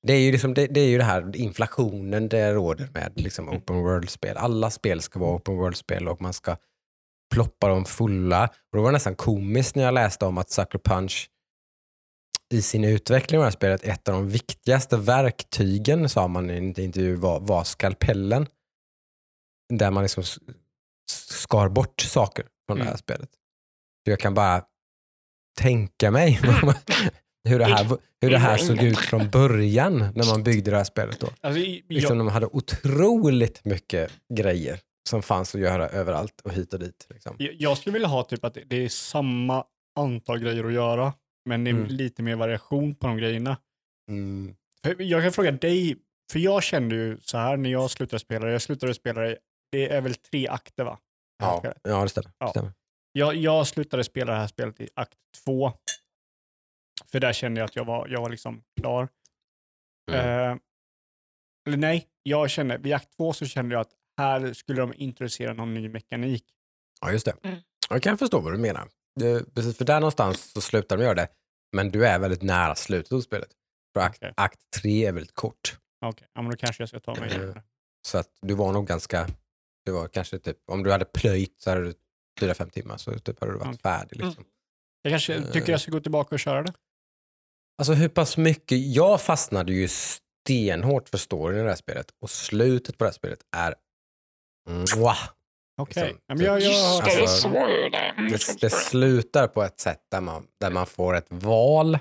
Det 0.07 0.13
är, 0.13 0.19
ju 0.19 0.31
liksom, 0.31 0.53
det, 0.53 0.67
det 0.67 0.79
är 0.79 0.87
ju 0.87 0.97
det 0.97 1.03
här 1.03 1.35
inflationen 1.35 2.29
det 2.29 2.53
råder 2.53 2.89
med 2.93 3.11
liksom, 3.15 3.49
open 3.49 3.75
world-spel. 3.75 4.37
Alla 4.37 4.69
spel 4.69 5.01
ska 5.01 5.19
vara 5.19 5.35
open 5.35 5.57
world-spel 5.57 6.07
och 6.07 6.21
man 6.21 6.33
ska 6.33 6.55
ploppa 7.33 7.67
dem 7.67 7.85
fulla. 7.85 8.43
Och 8.43 8.77
då 8.77 8.81
var 8.81 8.89
det 8.89 8.93
nästan 8.93 9.15
komiskt 9.15 9.75
när 9.75 9.83
jag 9.83 9.93
läste 9.93 10.25
om 10.25 10.37
att 10.37 10.49
Sucker 10.49 10.79
Punch 10.79 11.29
i 12.53 12.61
sin 12.61 12.83
utveckling 12.83 13.37
av 13.39 13.41
det 13.41 13.45
här 13.45 13.51
spelet, 13.51 13.83
ett 13.83 14.07
av 14.07 14.13
de 14.13 14.29
viktigaste 14.29 14.97
verktygen, 14.97 16.09
sa 16.09 16.27
man 16.27 16.49
i 16.49 16.57
en 16.57 16.79
intervju, 16.79 17.15
var, 17.15 17.39
var 17.39 17.63
skalpellen. 17.63 18.47
Där 19.73 19.91
man 19.91 20.03
liksom 20.03 20.23
skar 21.11 21.69
bort 21.69 22.01
saker 22.01 22.45
från 22.67 22.77
det 22.77 22.83
här 22.83 22.91
Mm. 22.91 22.97
spelet. 22.97 23.29
Så 24.05 24.11
jag 24.11 24.19
kan 24.19 24.33
bara 24.33 24.63
tänka 25.59 26.11
mig 26.11 26.31
hur 27.49 27.59
det 27.59 27.65
här, 27.65 27.87
hur 28.21 28.29
det 28.29 28.37
här 28.37 28.57
såg 28.57 28.83
ut 28.83 28.97
från 28.99 29.29
början 29.29 29.97
när 30.15 30.25
man 30.31 30.43
byggde 30.43 30.71
det 30.71 30.77
här 30.77 30.83
spelet. 30.83 31.19
Då. 31.19 31.27
Alltså, 31.41 31.59
i- 31.61 31.83
Liksom 31.89 32.17
jag, 32.17 32.25
de 32.25 32.31
hade 32.31 32.45
otroligt 32.45 33.65
mycket 33.65 34.11
grejer 34.33 34.79
som 35.09 35.21
fanns 35.21 35.55
att 35.55 35.61
göra 35.61 35.89
överallt 35.89 36.41
och 36.43 36.51
hit 36.53 36.73
och 36.73 36.79
dit. 36.79 37.07
Liksom. 37.09 37.35
jag- 37.39 37.53
jag 37.53 37.77
skulle 37.77 37.93
vilja 37.93 38.07
ha 38.07 38.23
typ 38.23 38.45
att 38.45 38.57
det 38.67 38.85
är 38.85 38.89
samma 38.89 39.63
antal 39.99 40.39
grejer 40.39 40.63
att 40.63 40.73
göra, 40.73 41.13
men 41.49 41.63
det 41.63 41.69
är 41.69 41.73
Mm. 41.73 41.87
lite 41.87 42.23
mer 42.23 42.35
variation 42.35 42.95
på 42.95 43.07
de 43.07 43.17
grejerna. 43.17 43.57
Mm. 44.11 44.55
Jag 44.97 45.23
kan 45.23 45.31
fråga 45.31 45.51
dig, 45.51 45.97
för 46.31 46.39
jag 46.39 46.63
kände 46.63 46.95
ju 46.95 47.17
så 47.21 47.37
här 47.37 47.57
när 47.57 47.69
jag 47.69 47.91
slutade 47.91 48.19
spela, 48.19 48.49
jag 48.49 48.61
slutade 48.61 48.93
spela, 48.93 49.21
det 49.21 49.37
det 49.71 49.89
är 49.89 50.01
väl 50.01 50.15
tre 50.15 50.47
akter 50.47 50.83
va? 50.83 50.99
Ja, 51.39 51.73
ja, 51.83 52.03
det 52.03 52.09
stämmer. 52.09 52.31
Ja. 52.37 52.47
Stämmer. 52.49 52.71
Jag, 53.11 53.35
jag 53.35 53.67
slutade 53.67 54.03
spela 54.03 54.31
det 54.33 54.39
här 54.39 54.47
spelet 54.47 54.81
i 54.81 54.89
akt 54.95 55.17
två. 55.45 55.71
För 57.11 57.19
där 57.19 57.33
kände 57.33 57.59
jag 57.61 57.65
att 57.65 57.75
jag 57.75 57.85
var, 57.85 58.07
jag 58.07 58.21
var 58.21 58.29
liksom 58.29 58.63
klar. 58.79 59.07
Mm. 60.11 60.19
Eh, 60.51 60.57
eller 61.67 61.77
nej, 61.77 62.07
jag 62.23 62.49
kände, 62.49 62.77
vid 62.77 62.93
akt 62.93 63.17
två 63.17 63.33
så 63.33 63.45
kände 63.45 63.75
jag 63.75 63.81
att 63.81 63.91
här 64.17 64.53
skulle 64.53 64.81
de 64.81 64.93
introducera 64.95 65.53
någon 65.53 65.73
ny 65.73 65.89
mekanik. 65.89 66.45
Ja, 67.01 67.11
just 67.11 67.25
det. 67.25 67.35
Mm. 67.43 67.59
Jag 67.89 68.03
kan 68.03 68.17
förstå 68.17 68.39
vad 68.39 68.53
du 68.53 68.57
menar. 68.57 68.89
Det, 69.15 69.55
precis, 69.55 69.77
för 69.77 69.85
där 69.85 69.99
någonstans 69.99 70.51
så 70.51 70.61
slutar 70.61 70.97
de 70.97 71.03
göra 71.03 71.15
det. 71.15 71.27
Men 71.71 71.91
du 71.91 72.07
är 72.07 72.19
väldigt 72.19 72.41
nära 72.41 72.75
slutet 72.75 73.11
av 73.11 73.21
spelet. 73.21 73.49
För 73.93 74.01
akt, 74.01 74.17
Okej. 74.17 74.33
akt 74.37 74.59
tre 74.81 75.05
är 75.05 75.11
väldigt 75.11 75.35
kort. 75.35 75.77
Okej, 76.05 76.27
ja, 76.33 76.41
men 76.41 76.51
då 76.51 76.57
kanske 76.57 76.81
jag 76.81 76.89
ska 76.89 76.99
ta 76.99 77.15
mig 77.15 77.23
Eh, 77.23 77.27
igenom 77.35 77.53
det. 77.53 77.63
Så 78.07 78.17
att 78.17 78.29
du 78.41 78.53
var 78.53 78.71
nog 78.73 78.87
ganska, 78.87 79.27
det 79.85 79.91
var 79.91 80.07
kanske 80.07 80.39
typ, 80.39 80.57
om 80.65 80.83
du 80.83 80.91
hade 80.91 81.05
plöjt 81.05 81.61
så 81.61 81.69
hade 81.69 81.83
du 81.85 81.93
fyra, 82.39 82.53
fem 82.53 82.69
timmar 82.69 82.97
så 82.97 83.19
typ 83.19 83.39
hade 83.39 83.51
du 83.51 83.57
varit 83.57 83.67
Okej. 83.67 83.79
färdig. 83.81 84.25
Liksom. 84.25 84.45
Jag 85.01 85.11
kanske 85.11 85.35
eh, 85.35 85.51
tycker 85.51 85.71
jag 85.71 85.81
ska 85.81 85.91
gå 85.91 85.99
tillbaka 85.99 86.35
och 86.35 86.39
köra 86.39 86.63
det. 86.63 86.73
Alltså 87.77 87.93
hur 87.93 88.09
pass 88.09 88.37
mycket, 88.37 88.77
jag 88.95 89.21
fastnade 89.21 89.73
ju 89.73 89.87
stenhårt 89.87 91.09
för 91.09 91.17
storyn 91.17 91.59
i 91.59 91.63
det 91.63 91.69
här 91.69 91.75
spelet 91.75 92.07
och 92.21 92.29
slutet 92.29 92.97
på 92.97 93.03
det 93.03 93.09
här 93.09 93.13
spelet 93.15 93.39
är 93.55 93.75
Mwah! 94.69 95.29
Okej, 95.79 96.13
Liksom, 96.13 96.45
jag, 96.45 96.61
Just 96.61 97.03
det, 97.03 97.21
Alltså, 97.21 97.49
det. 97.49 97.97
Mm, 97.97 98.31
Det, 98.61 98.69
slutar 98.69 99.47
på 99.47 99.63
ett 99.63 99.79
sätt 99.79 100.01
där 100.11 100.21
man, 100.21 100.47
där 100.59 100.71
man 100.71 100.85
får 100.85 101.15
ett 101.15 101.27
val 101.29 101.99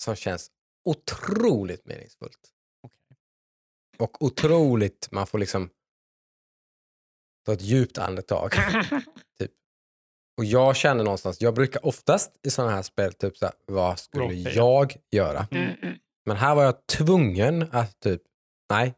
som 0.00 0.16
känns 0.16 0.50
otroligt 0.84 1.86
meningsfullt. 1.86 2.50
Okej. 2.82 3.16
Och 3.98 4.22
otroligt, 4.22 5.08
man 5.10 5.26
får 5.26 5.38
liksom 5.38 5.70
ta 7.46 7.52
ett 7.52 7.62
djupt 7.62 7.98
andetag. 7.98 8.52
Och 10.36 10.44
jag 10.44 10.76
känner 10.76 11.04
någonstans, 11.04 11.40
jag 11.40 11.54
brukar 11.54 11.86
oftast 11.86 12.46
i 12.46 12.50
sådana 12.50 12.72
här 12.74 12.82
spel, 12.82 13.12
typ 13.12 13.36
så 13.36 13.46
här, 13.46 13.54
vad 13.66 13.98
skulle 13.98 14.34
jag 14.34 14.96
göra? 15.10 15.46
Mm, 15.50 15.74
mm. 15.82 15.98
Men 16.26 16.36
här 16.36 16.54
var 16.54 16.64
jag 16.64 16.86
tvungen 16.86 17.68
att 17.72 18.00
typ, 18.00 18.22
nej, 18.70 18.94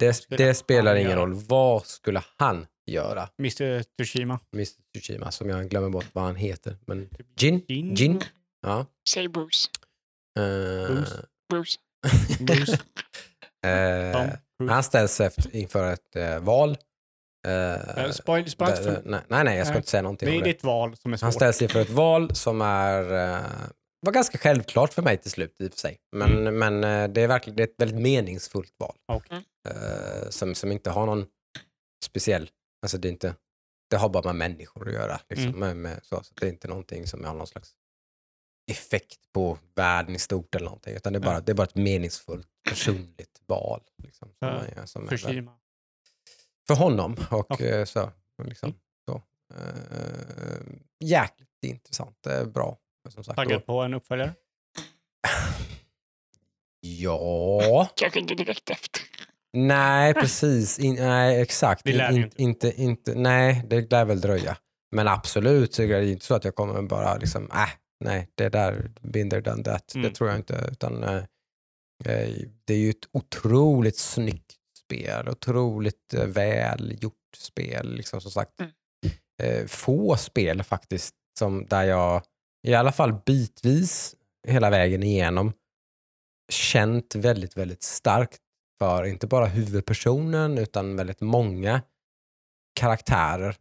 det, 0.00 0.14
Spelar 0.14 0.46
det 0.46 0.54
spelar 0.54 0.96
ingen 0.96 1.18
roll. 1.18 1.34
Vad 1.34 1.86
skulle 1.86 2.22
han 2.36 2.66
göra? 2.86 3.28
Mr 3.38 3.82
Tsushima. 3.82 4.40
Mr 4.54 4.66
Tsushima, 4.96 5.30
som 5.30 5.48
jag 5.48 5.68
glömmer 5.68 5.88
bort 5.88 6.06
vad 6.12 6.24
han 6.24 6.36
heter. 6.36 6.76
Men 6.86 7.08
Typ 7.08 7.42
Jin? 7.42 7.62
Jin? 7.68 7.94
Jin? 7.94 8.20
Ja. 8.62 8.86
Säg 9.08 9.28
Bruce. 9.28 9.68
Eh, 10.38 10.94
Bruce. 10.94 11.22
Bruce. 11.50 11.78
Bruce. 12.40 12.78
Cruise. 13.62 14.72
han 14.72 14.82
ställs 14.82 15.20
efter, 15.20 15.56
inför 15.56 15.92
ett 15.92 16.16
eh, 16.16 16.38
val. 16.38 16.76
Eh, 17.48 18.10
Spoil, 18.10 18.50
spoil, 18.50 19.00
nej, 19.04 19.20
nej, 19.28 19.44
nej, 19.44 19.58
jag 19.58 19.66
ska 19.66 19.72
Nej. 19.72 19.78
inte 19.78 19.90
säga 19.90 20.02
någonting 20.02 20.28
det 20.28 20.36
är 20.36 20.44
ditt 20.44 20.64
val 20.64 20.96
som 20.96 21.12
är 21.12 21.16
svårt. 21.16 21.22
Han 21.22 21.32
ställs 21.32 21.62
inför 21.62 21.80
ett 21.80 21.90
val 21.90 22.34
som 22.34 22.60
är, 22.60 23.02
var 24.00 24.12
ganska 24.12 24.38
självklart 24.38 24.92
för 24.92 25.02
mig 25.02 25.16
till 25.16 25.30
slut 25.30 25.60
i 25.60 25.68
och 25.68 25.72
för 25.72 25.78
sig. 25.78 25.98
Men, 26.12 26.58
men 26.58 26.84
eh, 26.84 27.08
det 27.08 27.20
är 27.22 27.28
verkligen 27.28 27.56
det 27.56 27.62
är 27.62 27.66
ett 27.66 27.74
väldigt 27.78 28.00
meningsfullt 28.00 28.74
val. 28.78 28.96
Okej. 29.06 29.44
Eh, 29.68 30.28
som, 30.30 30.54
som 30.54 30.72
inte 30.72 30.90
har 30.90 31.06
någon 31.06 31.26
speciell, 32.04 32.50
alltså 32.82 32.98
det 32.98 33.08
är 33.08 33.12
inte, 33.12 33.34
det 33.90 33.96
har 33.96 34.08
bara 34.08 34.32
med 34.32 34.36
människor 34.50 34.88
att 34.88 34.94
göra. 34.94 35.20
Liksom, 35.28 35.48
Mm. 35.48 35.60
med, 35.60 35.76
med, 35.76 36.00
så, 36.04 36.22
så 36.22 36.34
det 36.34 36.46
är 36.46 36.50
inte 36.50 36.68
någonting 36.68 37.06
som 37.06 37.24
har 37.24 37.34
någon 37.34 37.46
slags 37.46 37.74
effekt 38.70 39.32
på 39.32 39.58
världen 39.74 40.14
i 40.14 40.18
stort 40.18 40.54
eller 40.54 40.64
någonting. 40.64 40.94
Utan 40.94 41.12
det 41.12 41.18
är 41.18 41.20
bara, 41.20 41.34
Ja. 41.34 41.40
det 41.40 41.52
är 41.52 41.54
bara 41.56 41.66
ett 41.66 41.74
meningsfullt 41.74 42.48
personligt 42.68 43.40
val. 43.46 43.82
Liksom, 44.02 44.28
som 44.28 44.48
Ja, 44.48 44.54
man 44.54 44.66
gör, 44.76 44.86
som 44.86 45.04
är 45.06 45.10
väl- 45.10 45.18
Tsushima. 45.18 45.58
för 46.66 46.74
honom. 46.74 47.16
Och 47.30 47.50
Okej. 47.50 47.70
eh, 47.70 47.84
så. 47.84 48.12
Liksom, 48.44 48.68
Mm. 48.68 48.80
så. 49.08 49.22
Eh, 49.54 50.60
jäkligt 51.04 51.48
intressant. 51.66 52.16
Det 52.20 52.32
är 52.32 52.44
bra. 52.44 52.78
Som 53.08 53.24
sagt, 53.24 53.36
Taggad 53.36 53.60
då, 53.60 53.64
på 53.66 53.82
en 53.82 53.94
uppföljare? 53.94 54.34
ja, 56.80 57.88
Kanske 57.96 58.20
inte 58.20 58.34
direkt 58.34 58.70
efter. 58.70 59.02
nej 59.52 60.14
precis. 60.14 60.78
In, 60.78 60.94
nej, 60.94 61.40
exakt. 61.40 61.84
Det 61.84 61.92
lär 61.92 62.10
In, 62.10 62.16
ju 62.16 62.22
in, 62.22 62.30
inte, 62.36 62.82
inte, 62.82 63.14
nej, 63.14 63.64
det 63.70 63.90
lär 63.90 64.04
väl 64.04 64.20
dröja. 64.20 64.56
Men 64.92 65.08
absolut, 65.08 65.74
så 65.74 65.82
är 65.82 65.88
det 65.88 66.10
inte 66.10 66.24
så 66.24 66.34
att 66.34 66.44
jag 66.44 66.54
kommer 66.54 66.82
bara 66.82 67.16
liksom, 67.16 67.50
äh, 67.50 67.68
nej, 68.04 68.28
det 68.34 68.48
där, 68.48 68.90
binder 69.00 69.40
done 69.40 69.64
that. 69.64 69.94
Mm. 69.94 70.08
Det 70.08 70.14
tror 70.14 70.30
jag 70.30 70.38
inte. 70.38 70.68
Utan, 70.72 71.04
eh, 71.04 71.16
eh, 72.04 72.34
det 72.64 72.74
är 72.74 72.78
ju 72.78 72.90
ett 72.90 73.08
otroligt 73.12 73.98
snyggt 73.98 74.56
spel. 74.84 75.28
Otroligt 75.28 76.14
eh, 76.14 76.24
väl 76.26 76.98
gjort 77.00 77.14
spel. 77.36 77.94
Liksom, 77.96 78.20
som 78.20 78.30
sagt. 78.30 78.60
Mm. 78.60 78.72
Eh, 79.42 79.66
få 79.66 80.16
spel 80.16 80.62
faktiskt, 80.62 81.14
som 81.38 81.66
där 81.66 81.84
jag 81.84 82.22
i 82.62 82.74
alla 82.74 82.92
fall 82.92 83.12
bitvis 83.26 84.14
hela 84.48 84.70
vägen 84.70 85.02
igenom 85.02 85.52
känt 86.52 87.14
väldigt, 87.14 87.56
väldigt 87.56 87.82
starkt 87.82 88.40
för 88.78 89.04
inte 89.04 89.26
bara 89.26 89.46
huvudpersonen 89.46 90.58
utan 90.58 90.96
väldigt 90.96 91.20
många 91.20 91.82
karaktärer 92.80 93.56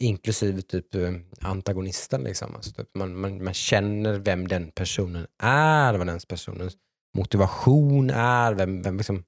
inklusive 0.00 0.62
typ 0.62 0.94
eh, 0.94 1.12
antagonisten. 1.40 2.22
Liksom. 2.22 2.54
Alltså 2.54 2.72
typ 2.72 2.94
man, 2.94 3.16
man, 3.16 3.44
man 3.44 3.54
känner 3.54 4.18
vem 4.18 4.48
den 4.48 4.70
personen 4.70 5.26
är, 5.42 5.94
vad 5.94 6.06
den 6.06 6.20
personens 6.28 6.76
motivation 7.16 8.10
är. 8.10 8.54
Vem, 8.54 8.82
vem 8.82 8.96
liksom, 8.96 9.24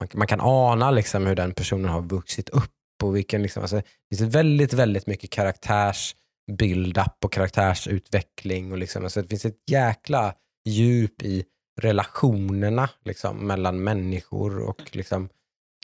man, 0.00 0.08
man 0.14 0.26
kan 0.26 0.40
ana 0.40 0.90
liksom 0.90 1.26
hur 1.26 1.34
den 1.34 1.54
personen 1.54 1.90
har 1.90 2.02
vuxit 2.02 2.48
upp. 2.48 2.72
Och 3.02 3.16
vilken, 3.16 3.42
liksom, 3.42 3.62
alltså, 3.62 3.76
det 3.76 4.16
finns 4.16 4.34
väldigt, 4.34 4.72
väldigt 4.72 5.06
mycket 5.06 5.30
karaktärs 5.30 6.14
build-up 6.52 7.24
och 7.24 7.32
karaktärsutveckling. 7.32 8.72
Och 8.72 8.78
liksom, 8.78 9.04
alltså, 9.04 9.22
det 9.22 9.28
finns 9.28 9.44
ett 9.44 9.70
jäkla 9.70 10.34
djup 10.64 11.22
i 11.22 11.44
relationerna 11.80 12.90
liksom, 13.04 13.46
mellan 13.46 13.84
människor 13.84 14.58
och 14.58 14.96
liksom, 14.96 15.28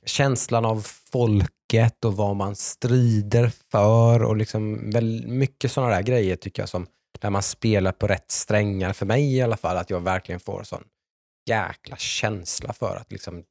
känslan 0.05 0.65
av 0.65 0.87
folket 1.13 2.05
och 2.05 2.17
vad 2.17 2.37
man 2.37 2.57
strider 2.57 3.53
för 3.71 4.23
och 4.23 4.37
liksom 4.37 4.91
väl 4.91 5.27
mycket 5.27 5.73
sådana 5.73 5.95
där 5.95 6.03
grejer 6.03 6.37
tycker 6.37 6.63
jag 6.63 6.69
som 6.69 6.87
där 7.21 7.31
man 7.31 7.43
spelar 7.43 7.93
på 7.93 8.07
rätt 8.07 8.31
strängar, 8.31 8.93
för 8.93 9.07
mig 9.07 9.37
i 9.37 9.43
alla 9.43 9.57
fall, 9.57 9.77
att 9.77 9.91
jag 9.91 10.01
verkligen 10.01 10.41
får 10.41 10.63
sån 10.63 10.85
jäkla 11.49 11.97
känsla 11.97 12.73
för 12.73 12.97
att 12.97 13.13
liksom 13.13 13.45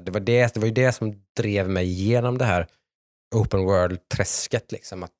det 0.00 0.10
var, 0.10 0.20
det, 0.20 0.54
det 0.54 0.60
var 0.60 0.66
ju 0.66 0.72
det 0.72 0.92
som 0.92 1.24
drev 1.36 1.68
mig 1.68 1.86
igenom 1.86 2.38
det 2.38 2.44
här 2.44 2.66
open 3.34 3.64
world-träsket. 3.64 4.72
Liksom, 4.72 5.02
att, 5.02 5.12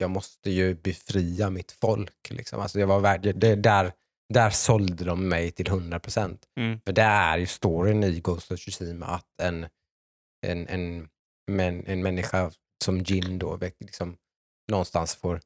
jag 0.00 0.10
måste 0.10 0.50
ju 0.50 0.74
befria 0.74 1.50
mitt 1.50 1.72
folk. 1.72 2.30
Liksom. 2.30 2.60
Alltså 2.60 2.78
det 2.78 2.86
var, 2.86 3.18
det, 3.18 3.54
där, 3.54 3.92
där 4.34 4.50
sålde 4.50 5.04
de 5.04 5.28
mig 5.28 5.50
till 5.50 5.68
100 5.68 6.00
procent. 6.00 6.48
Mm. 6.56 6.80
För 6.84 6.92
det 6.92 7.02
är 7.02 7.38
ju 7.38 7.46
storyn 7.46 8.04
i 8.04 8.20
Ghost 8.20 8.52
of 8.52 8.60
Tsushima 8.60 9.06
att 9.06 9.40
en, 9.42 9.66
en, 10.46 10.68
en, 10.68 11.08
en, 11.60 11.86
en 11.86 12.02
människa 12.02 12.52
som 12.84 12.98
Jin 12.98 13.38
då 13.38 13.58
liksom, 13.80 14.16
någonstans 14.70 15.14
får 15.14 15.40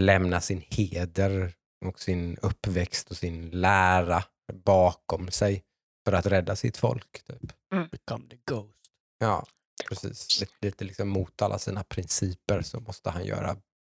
lämna 0.00 0.40
sin 0.40 0.64
heder 0.70 1.52
och 1.84 2.00
sin 2.00 2.38
uppväxt 2.42 3.10
och 3.10 3.16
sin 3.16 3.50
lära 3.50 4.24
bakom 4.52 5.30
sig 5.30 5.64
för 6.04 6.12
att 6.12 6.26
rädda 6.26 6.56
sitt 6.56 6.76
folk. 6.76 7.24
Typ. 7.24 7.52
Become 7.90 8.28
the 8.28 8.36
ghost. 8.50 8.76
Ja, 9.18 9.46
precis. 9.88 10.40
Lite, 10.40 10.54
lite 10.60 10.84
liksom 10.84 11.08
mot 11.08 11.42
alla 11.42 11.58
sina 11.58 11.84
principer 11.84 12.62
så 12.62 12.80
måste 12.80 13.10
han 13.10 13.24
göra 13.24 13.56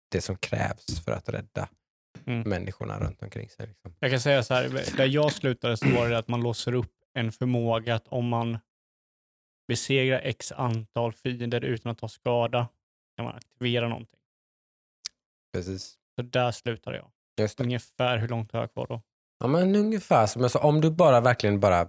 det 0.08 0.20
som 0.20 0.36
krävs 0.36 1.04
för 1.04 1.12
att 1.12 1.28
rädda 1.28 1.68
Mm. 2.26 2.48
människorna 2.48 3.00
runt 3.00 3.22
omkring 3.22 3.48
sig. 3.50 3.66
Liksom. 3.66 3.94
Jag 4.00 4.10
kan 4.10 4.20
säga 4.20 4.42
så 4.42 4.54
här, 4.54 4.96
där 4.96 5.06
jag 5.06 5.32
slutade 5.32 5.76
så 5.76 5.88
var 5.88 6.08
det 6.08 6.18
att 6.18 6.28
man 6.28 6.40
låser 6.42 6.74
upp 6.74 6.92
en 7.14 7.32
förmåga 7.32 7.94
att 7.94 8.08
om 8.08 8.28
man 8.28 8.58
besegrar 9.68 10.20
x 10.24 10.52
antal 10.52 11.12
fiender 11.12 11.64
utan 11.64 11.92
att 11.92 11.98
ta 11.98 12.08
skada 12.08 12.68
kan 13.16 13.24
man 13.24 13.34
aktivera 13.36 13.88
någonting. 13.88 14.20
Precis. 15.52 15.98
Så 16.16 16.22
där 16.22 16.52
slutade 16.52 16.96
jag. 16.96 17.10
Just 17.40 17.58
det. 17.58 17.64
Ungefär 17.64 18.18
hur 18.18 18.28
långt 18.28 18.52
har 18.52 18.60
jag 18.60 18.72
kvar 18.72 18.86
då? 18.86 19.02
Ja, 19.38 19.46
men 19.46 19.76
ungefär 19.76 20.26
som 20.26 20.42
jag 20.42 20.50
sa, 20.50 20.58
om 20.58 20.80
du 20.80 20.90
bara 20.90 21.20
verkligen 21.20 21.60
bara 21.60 21.88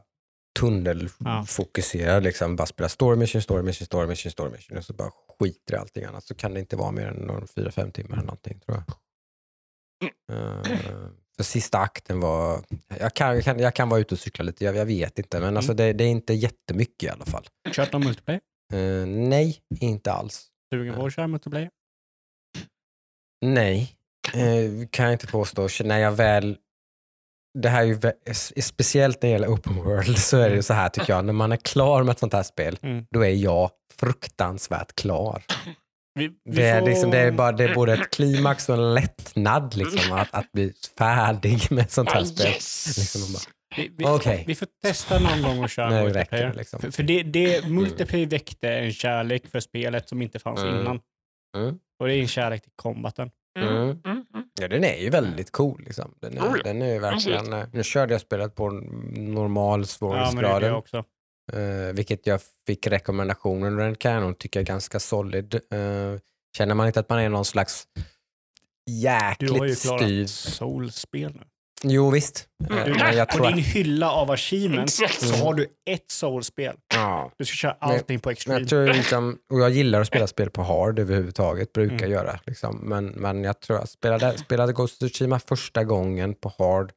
tunnelfokuserar, 0.60 2.22
liksom, 2.22 2.56
bara 2.56 2.68
spelar 2.68 2.88
story 2.88 3.18
mission, 3.18 3.42
story 3.42 3.64
mission, 3.64 3.86
story 3.86 4.08
mission, 4.08 4.32
story 4.32 4.52
mission 4.52 4.78
och 4.78 4.86
så 4.86 4.94
bara 4.94 5.12
skiter 5.40 5.74
i 5.74 5.78
allting 5.78 6.04
annat 6.04 6.24
så 6.24 6.36
kan 6.36 6.54
det 6.54 6.60
inte 6.60 6.76
vara 6.76 6.92
mer 6.92 7.08
än 7.08 7.48
fyra, 7.48 7.72
fem 7.72 7.92
timmar 7.92 8.14
eller 8.14 8.26
någonting 8.26 8.60
tror 8.60 8.78
jag. 8.78 8.96
Uh, 10.32 10.64
för 11.36 11.44
sista 11.44 11.78
akten 11.78 12.20
var, 12.20 12.64
jag 13.00 13.14
kan, 13.14 13.36
jag, 13.36 13.44
kan, 13.44 13.60
jag 13.60 13.76
kan 13.76 13.90
vara 13.90 14.00
ute 14.00 14.16
och 14.16 14.20
cykla 14.20 14.46
lite, 14.46 14.66
jag, 14.66 14.76
jag 14.76 14.86
vet 14.86 15.20
inte, 15.20 15.40
men 15.40 15.58
alltså 15.58 15.74
det, 15.74 15.94
det 15.94 16.04
är 16.04 16.10
inte 16.10 16.34
jättemycket 16.34 17.04
i 17.04 17.10
alla 17.10 17.26
fall. 17.26 17.48
Kört 17.72 17.94
någon 17.94 18.04
multiplayer? 18.04 18.42
Uh, 18.74 19.06
nej, 19.06 19.60
inte 19.80 20.12
alls. 20.12 20.48
Sugen 20.74 20.96
på 20.96 21.06
att 21.06 21.14
köra 21.14 21.28
multiplayer? 21.28 21.70
Nej, 23.42 23.96
eh, 24.34 24.88
kan 24.92 25.06
jag 25.06 25.14
inte 25.14 25.28
påstå. 25.28 25.68
När 25.84 25.98
jag 25.98 26.12
väl... 26.12 26.58
Det 27.60 27.70
här 27.70 27.82
är 27.82 27.86
ju 27.86 27.98
speciellt 28.62 29.22
när 29.22 29.30
det 29.30 29.34
gäller 29.34 29.48
open 29.48 29.76
world 29.76 30.18
så 30.18 30.38
är 30.38 30.50
det 30.50 30.56
ju 30.56 30.62
så 30.62 30.74
här 30.74 30.90
tycker 30.90 31.14
jag. 31.14 31.26
När 31.26 31.34
man 31.34 31.52
är 31.52 31.58
klar 31.58 32.04
med 32.04 32.12
ett 32.12 32.20
sånt 32.20 32.34
här 32.34 32.44
spel, 32.44 32.78
Mm. 32.82 33.06
då 33.12 33.22
är 33.26 33.30
jag 33.30 33.70
fruktansvärt 34.00 34.96
klar. 34.96 35.44
Vi, 36.16 36.28
vi 36.28 36.56
Det 36.56 36.64
är, 36.68 36.80
får- 36.80 36.88
liksom, 36.88 37.12
det, 37.12 37.18
är 37.18 37.32
bara, 37.32 37.52
det 37.52 37.64
är 37.64 37.76
både 37.76 37.94
ett 37.94 38.10
klimax 38.10 38.70
och 38.70 38.76
en 38.76 38.94
lättnad 38.94 39.76
liksom, 39.76 40.14
att, 40.18 40.28
att 40.34 40.52
bli 40.52 40.74
färdig 40.98 41.72
med 41.72 41.84
ett 41.84 41.92
sånt 41.92 42.10
här 42.12 42.22
Ah, 42.22 42.26
spel. 42.26 42.48
yes. 42.48 42.98
Liksom, 42.98 43.22
och 43.24 43.30
bara, 43.30 43.54
vi, 43.78 43.92
vi, 43.98 44.06
Okej. 44.06 44.44
vi 44.48 44.56
får 44.56 44.68
testa 44.84 45.20
någon 45.20 45.42
gång 45.42 45.64
att 45.64 45.72
köra 45.72 45.90
Nu 45.90 45.96
multiplayer. 46.04 46.24
räcker 46.44 46.48
det, 46.52 46.58
liksom. 46.58 46.80
För, 46.80 46.92
för 46.92 47.04
det, 47.04 47.24
det, 47.24 47.68
multiplayer 47.68 48.26
väckte 48.28 48.70
en 48.70 48.92
kärlek 48.94 49.48
för 49.48 49.60
spelet 49.60 50.10
som 50.10 50.22
inte 50.22 50.40
fanns 50.40 50.60
Mm. 50.60 50.80
innan. 50.82 51.00
Mm. 51.58 51.76
Och 52.00 52.08
det 52.08 52.16
är 52.16 52.22
en 52.22 52.28
kärlek 52.28 52.62
till 52.62 52.72
combaten. 52.76 53.32
Mm, 53.60 53.70
Mm. 53.74 53.84
mm, 53.90 54.00
mm. 54.06 54.26
Ja, 54.60 54.68
den 54.68 54.84
är 54.84 54.98
ju 54.98 55.10
väldigt 55.10 55.52
cool. 55.52 55.82
Liksom. 55.86 56.14
Den, 56.22 56.38
är, 56.38 56.46
ja. 56.46 56.56
den 56.64 56.82
är 56.82 56.94
ju 56.94 57.00
verkligen... 57.00 57.54
eh, 57.54 57.66
Nu 57.74 57.84
körde 57.84 58.14
jag 58.14 58.22
spelet 58.22 58.56
på 58.56 58.70
normal 59.12 59.80
Ja, 59.80 59.86
svårighetsgraden. 59.86 60.74
också. 60.74 60.98
Eh, 61.54 61.94
vilket 61.94 62.28
jag 62.28 62.42
fick 62.68 62.88
rekommendationen 62.88 63.74
och 63.74 63.80
den 63.80 63.96
kan 63.96 64.12
jag 64.12 64.22
nog 64.24 64.38
tycka 64.38 64.60
är 64.60 64.64
ganska 64.64 65.00
solid. 65.00 65.54
Eh, 65.54 66.20
känner 66.58 66.76
man 66.76 66.88
inte 66.88 67.00
att 67.00 67.10
man 67.10 67.20
är 67.20 67.30
någon 67.30 67.46
slags 67.46 67.88
Du 69.40 69.52
har 69.52 69.66
ju 69.66 69.70
jäkligt 69.70 69.82
klarat 69.82 70.02
styv... 70.02 70.26
soulspel 70.26 71.32
nu. 71.36 71.44
Jo 71.84 72.10
visst. 72.10 72.48
Eh, 72.70 72.78
Mm. 72.78 72.98
men 72.98 73.18
jag 73.18 73.30
På 73.30 73.36
tror 73.38 73.48
din 73.48 73.60
att, 73.60 73.66
hylla 73.66 74.12
av 74.12 74.32
achievements 74.32 75.02
så 75.20 75.36
har 75.46 75.54
du 75.54 75.64
ett 75.90 76.12
soulspel. 76.12 76.76
ja, 76.94 77.32
Du 77.38 77.46
ska 77.46 77.56
köra 77.56 77.78
Men- 77.82 77.90
allting 77.90 78.20
på 78.20 78.30
extreme. 78.32 78.60
jag 78.60 78.70
tror 78.70 78.88
liksom, 78.88 79.38
och 79.54 79.60
jag 79.60 79.70
gillar 79.70 80.02
att 80.02 80.08
spela 80.08 80.28
spel 80.28 80.50
på 80.50 80.64
hard 80.64 81.00
överhuvudtaget, 81.00 81.74
brukar 81.74 81.96
Mm. 81.96 82.12
göra. 82.12 82.40
Liksom. 82.46 82.78
Men, 82.78 83.06
men 83.06 83.44
jag 83.44 83.60
tror 83.60 83.78
att 83.78 83.90
spelade, 83.90 84.38
spelade 84.38 84.74
Ghost 84.74 85.04
of 85.04 85.10
Tsushima 85.12 85.40
första 85.40 85.84
gången 85.84 86.34
på 86.36 86.54
hard, 86.58 86.92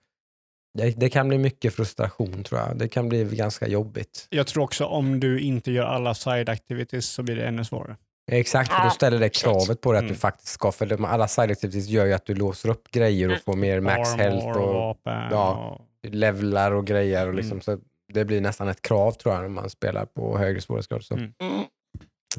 det, 0.79 0.90
det 0.90 1.11
kan 1.11 1.29
bli 1.29 1.38
mycket 1.38 1.75
frustration 1.75 2.45
tror 2.45 2.61
jag. 2.61 2.79
Det 2.79 2.88
kan 2.88 3.09
bli 3.09 3.25
ganska 3.25 3.68
jobbigt. 3.68 4.27
Jag 4.31 4.47
tror 4.47 4.64
också 4.64 4.85
om 4.85 5.21
du 5.21 5.40
inte 5.40 5.73
gör 5.73 5.85
alla 5.85 6.14
side 6.14 6.49
activities 6.49 7.07
så 7.07 7.23
blir 7.23 7.37
det 7.37 7.45
ännu 7.45 7.64
svårare. 7.64 7.97
Exakt, 8.30 8.72
för 8.72 8.78
då 8.78 8.87
Ja, 8.87 8.90
ställer 8.90 9.18
det 9.20 9.28
kravet 9.28 9.80
på 9.80 9.92
dig 9.92 9.98
att 9.98 10.02
Mm. 10.02 10.12
du 10.12 10.18
faktiskt 10.18 10.48
ska, 10.52 10.72
för 10.72 11.04
alla 11.06 11.28
side 11.28 11.50
activities 11.50 11.87
gör 11.88 12.06
ju 12.06 12.12
att 12.12 12.26
du 12.26 12.35
låser 12.35 12.68
upp 12.68 12.90
grejer 12.90 13.32
och 13.32 13.38
får 13.40 13.56
mer 13.56 13.80
max 13.80 14.12
health 14.14 14.46
och 14.46 14.98
ja. 15.04 15.54
och... 15.54 16.11
levlar 16.11 16.72
och 16.72 16.87
grejer. 16.87 17.28
Och 17.28 17.35
liksom, 17.35 17.52
Mm. 17.52 17.61
så 17.62 17.78
det 18.12 18.24
blir 18.24 18.40
nästan 18.40 18.68
ett 18.68 18.82
krav 18.82 19.12
tror 19.12 19.35
jag 19.35 19.42
när 19.42 19.48
man 19.48 19.70
spelar 19.70 20.04
på 20.06 20.38
högre 20.38 20.61
svårighetsgrad. 20.61 21.04
Så. 21.04 21.14
Mm. 21.14 21.32
Mm. 21.40 21.64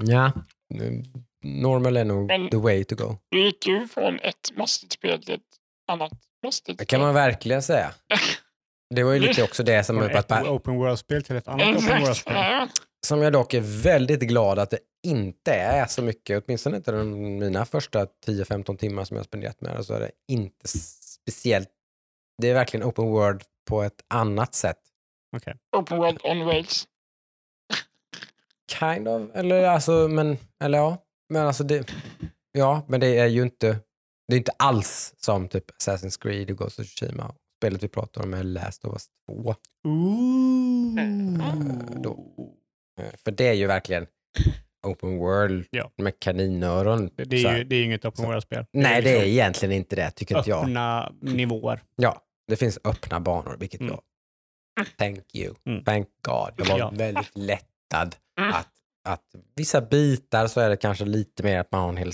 Ja, 0.02 0.32
mm, 0.74 1.04
normal 1.44 1.98
är 1.98 2.06
nog 2.06 2.28
Men- 2.28 2.50
the 2.50 2.58
way 2.58 2.84
to 2.84 2.96
go. 2.96 3.18
Du 3.30 3.44
gick 3.46 3.68
ju 3.68 3.88
från 3.88 4.20
ett 4.20 4.52
mastigt 4.58 4.94
spel 4.94 5.24
till 5.24 5.34
ett 5.34 5.42
annat 5.92 6.12
mastigt 6.44 6.80
Det 6.80 6.86
kan 6.86 7.02
man 7.02 7.14
verkligen 7.14 7.62
säga. 7.64 7.92
Det 8.96 9.04
var 9.04 9.14
ju 9.14 9.20
lite 9.20 9.44
också 9.50 9.64
det 9.64 9.84
som, 9.84 9.98
Från 10.00 10.12
ett 10.12 10.32
open 10.32 10.76
world-spel 10.76 11.24
till 11.24 11.36
ett 11.36 11.48
annat 11.48 11.68
open 11.68 12.00
world-spel. 12.02 12.68
Som 13.08 13.22
jag 13.22 13.34
dock 13.34 13.54
är 13.54 13.84
väldigt 13.84 14.20
glad 14.20 14.60
att 14.60 14.70
det 14.70 14.80
inte 15.04 15.54
är 15.54 15.86
så 15.86 16.02
mycket, 16.02 16.44
åtminstone 16.44 16.78
inte 16.78 16.92
de, 16.92 17.38
mina 17.40 17.66
första 17.66 18.06
10-15 18.26 18.78
timmar 18.78 19.04
som 19.04 19.16
jag 19.16 19.20
har 19.20 19.26
spenderat 19.26 19.62
med 19.62 19.76
det, 19.76 19.84
så 19.84 19.94
är 19.94 20.00
det 20.00 20.12
inte 20.28 20.68
speciellt, 20.68 21.70
det 22.42 22.50
är 22.50 22.54
verkligen 22.54 22.86
open 22.86 23.06
world 23.06 23.44
på 23.70 23.84
ett 23.84 24.04
annat 24.08 24.56
sätt. 24.56 24.80
Open 25.78 25.98
World 25.98 26.20
on 26.24 26.46
Rails. 26.46 26.88
Kind 28.80 29.08
of, 29.08 29.30
eller 29.34 29.64
alltså, 29.64 30.08
men, 30.08 30.38
eller 30.64 30.78
ja, 30.78 30.98
men 31.30 31.48
alltså 31.48 31.64
det, 31.64 31.94
ja, 32.52 32.86
men 32.88 33.00
det 33.00 33.18
är 33.18 33.28
ju 33.28 33.42
inte, 33.42 33.80
det 34.28 34.36
är 34.36 34.38
inte 34.38 34.54
alls 34.58 35.14
som 35.18 35.48
typ 35.48 35.72
Assassin's 35.72 36.22
Creed 36.22 36.52
och 36.52 36.58
Ghost 36.58 36.80
of 36.80 36.86
Tsushima. 36.86 37.36
Spelet 37.60 37.84
vi 37.84 37.88
pratar 37.88 38.24
om 38.24 38.34
är 38.34 38.44
Last 38.44 38.86
of 38.86 38.94
Us 38.94 39.08
2. 39.28 39.56
Då. 42.04 42.18
Eh, 43.02 43.06
För 43.24 43.32
det 43.32 43.48
är 43.48 43.54
ju 43.54 43.68
verkligen 43.68 44.08
open 44.88 45.18
world 45.18 45.66
Ja. 45.72 45.92
med 45.98 46.20
kaninöron. 46.20 47.10
Det, 47.16 47.24
det 47.24 47.44
är 47.46 47.58
ju 47.58 47.64
det 47.64 47.76
är 47.76 47.80
ju 47.80 47.86
inget 47.86 48.06
open 48.06 48.26
world-spel. 48.26 48.66
Nej, 48.74 49.02
det 49.02 49.10
är 49.10 49.14
liksom 49.14 49.30
egentligen 49.32 49.72
inte 49.76 49.96
det, 49.96 50.12
tycker 50.12 50.38
inte 50.38 50.50
jag. 50.50 50.64
öppna 50.64 51.12
nivåer. 51.22 51.84
Ja, 51.96 52.22
det 52.48 52.56
finns 52.56 52.80
öppna 52.84 53.20
banor, 53.20 53.58
vilket 53.60 53.82
Mm. 53.82 53.92
jag... 53.94 54.02
Thank 54.98 55.36
you. 55.36 55.56
Mm. 55.66 55.84
Thank 55.84 56.08
God. 56.22 56.52
Jag 56.58 56.66
var 56.66 56.80
Ja. 56.80 56.92
väldigt 56.96 57.32
lättad 57.38 58.16
Mm. 58.40 58.54
att, 58.54 58.70
att 59.10 59.36
vissa 59.56 59.82
bitar 59.82 60.48
så 60.48 60.60
är 60.62 60.70
det 60.70 60.78
kanske 60.78 61.06
lite 61.06 61.44
mer 61.44 61.60
att 61.60 61.72
man 61.72 61.82
har 61.82 61.90
en 61.90 61.98
hel 61.98 62.12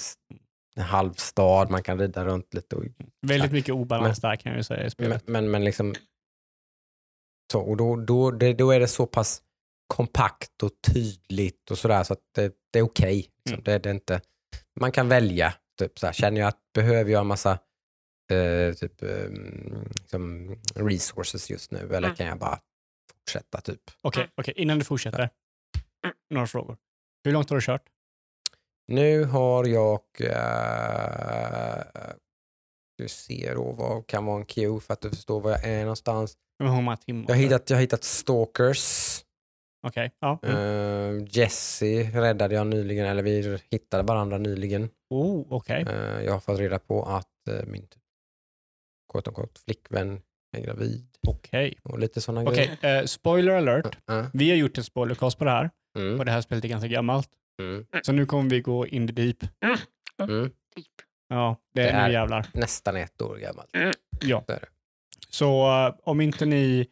en 0.76 0.84
halv 0.84 1.14
stad, 1.14 1.70
man 1.72 1.84
kan 1.84 2.00
rida 2.00 2.26
runt 2.26 2.54
lite. 2.54 2.76
Och, 2.76 2.84
Väldigt 3.28 3.52
mycket 3.52 3.76
obalans 3.76 4.20
där 4.20 4.36
kan 4.36 4.52
jag 4.52 4.58
ju 4.58 4.64
säga 4.64 4.80
i 4.80 4.84
men, 4.84 4.92
spelet. 4.92 5.28
men, 5.28 5.52
men 5.52 5.64
liksom... 5.64 5.96
Så, 7.52 7.60
och 7.62 7.78
då, 7.78 7.96
då, 7.96 8.32
det, 8.32 8.54
då 8.54 8.72
är 8.72 8.80
det 8.80 8.88
så 8.88 9.06
pass 9.06 9.42
kompakt 9.90 10.64
och 10.64 10.72
tydligt 10.94 11.72
och 11.72 11.78
sådär 11.78 12.04
så 12.04 12.14
att 12.14 12.20
det, 12.36 12.54
det 12.72 12.80
är 12.80 12.84
okej. 12.84 13.16
liksom. 13.16 13.54
Mm. 13.54 13.64
det, 13.64 13.80
det 13.80 13.90
är 13.90 13.94
inte, 13.94 14.22
man 14.80 14.92
kan 14.92 15.10
välja. 15.10 15.54
Typ, 15.80 16.00
så 16.00 16.06
här, 16.06 16.14
känner 16.14 16.42
jag 16.42 16.48
att 16.48 16.60
behöver 16.74 17.12
jag 17.12 17.22
en 17.22 17.28
massa 17.28 17.60
eh, 18.32 18.74
typ, 18.74 19.02
eh, 19.04 19.30
liksom 20.00 20.56
resources 20.76 21.50
just 21.50 21.72
nu 21.72 21.80
eller 21.80 21.98
Mm. 22.08 22.16
kan 22.16 22.28
jag 22.28 22.38
bara 22.40 22.60
fortsätta 23.14 23.62
typ. 23.62 23.82
Okej, 24.02 24.22
Mm. 24.24 24.32
okej, 24.38 24.54
innan 24.58 24.80
du 24.80 24.86
fortsätter. 24.86 25.30
Några 26.30 26.48
frågor. 26.48 26.78
Hur 27.24 27.32
långt 27.32 27.50
har 27.50 27.58
du 27.58 27.62
kört? 27.62 27.84
Nu 28.88 29.24
har 29.24 29.66
jag... 29.66 30.02
Uh, 30.22 31.84
du 32.98 33.08
ser 33.08 33.56
då 33.56 33.72
vad 33.72 34.08
kan 34.08 34.26
vara 34.26 34.38
en 34.40 34.46
cue 34.46 34.80
för 34.80 34.94
att 34.94 35.02
du 35.02 35.10
förstår 35.10 35.42
var 35.42 35.52
jag 35.52 35.64
är 35.64 35.82
någonstans. 35.82 36.38
Hur 36.60 36.68
många 36.72 36.98
timmar? 36.98 37.26
Jag 37.28 37.36
har 37.36 37.42
hittat, 37.42 37.70
jag 37.70 37.78
har 37.78 37.82
hittat 37.82 38.04
Stalkers. 38.04 39.20
Okej, 39.88 40.12
ja. 40.20 40.40
Mm. 40.44 40.58
Uh, 40.58 41.28
Jesse 41.32 42.04
räddade 42.04 42.56
jag 42.56 42.68
nyligen, 42.68 43.06
eller 43.06 43.24
vi 43.24 43.60
hittade 43.72 44.04
varandra 44.04 44.38
nyligen. 44.38 44.90
Oh, 45.10 45.46
okej. 45.50 45.86
Eh, 45.90 46.22
jag 46.26 46.32
har 46.34 46.40
fått 46.40 46.60
reda 46.60 46.80
på 46.80 47.04
att 47.04 47.28
uh, 47.50 47.66
min 47.66 47.88
typ, 47.88 48.02
kort 49.08 49.28
och 49.28 49.34
kort 49.36 49.58
flickvän 49.66 50.22
är 50.58 50.62
gravid 50.62 51.08
Okej. 51.28 51.78
och 51.84 52.00
lite 52.00 52.22
sådana 52.22 52.50
Okej, 52.50 52.78
grejer. 52.82 53.00
eh, 53.02 53.06
spoiler 53.06 53.52
alert. 53.54 53.98
Uh, 54.12 54.28
Vi 54.34 54.50
har 54.50 54.58
gjort 54.58 54.78
en 54.78 54.84
spoilercast 54.84 55.38
på 55.38 55.46
det 55.46 55.52
här 55.52 55.70
mm, 56.00 56.20
och 56.20 56.26
det 56.26 56.32
här 56.32 56.42
spelet 56.42 56.64
är 56.64 56.68
ganska 56.70 56.88
gammalt. 56.88 57.30
mm, 57.62 57.86
Så 58.04 58.12
nu 58.12 58.26
kommer 58.26 58.50
vi 58.50 58.62
gå 58.62 58.88
in 58.88 59.08
the 59.08 59.14
deep. 59.14 59.38
mm. 60.22 60.52
Ja, 61.30 61.58
det, 61.74 61.82
Det 61.82 61.90
är 61.90 61.94
är- 62.04 62.08
nu 62.08 62.14
jävlar. 62.14 62.48
Nästan 62.54 62.96
ett 62.96 63.22
år 63.22 63.38
gammal. 63.38 63.66
Ja. 64.22 64.44
Så 64.48 64.52
är 64.54 64.60
det. 64.60 64.68
Så 65.30 65.68
eh, 65.88 65.96
om 66.04 66.22
inte 66.22 66.46
ni 66.46 66.88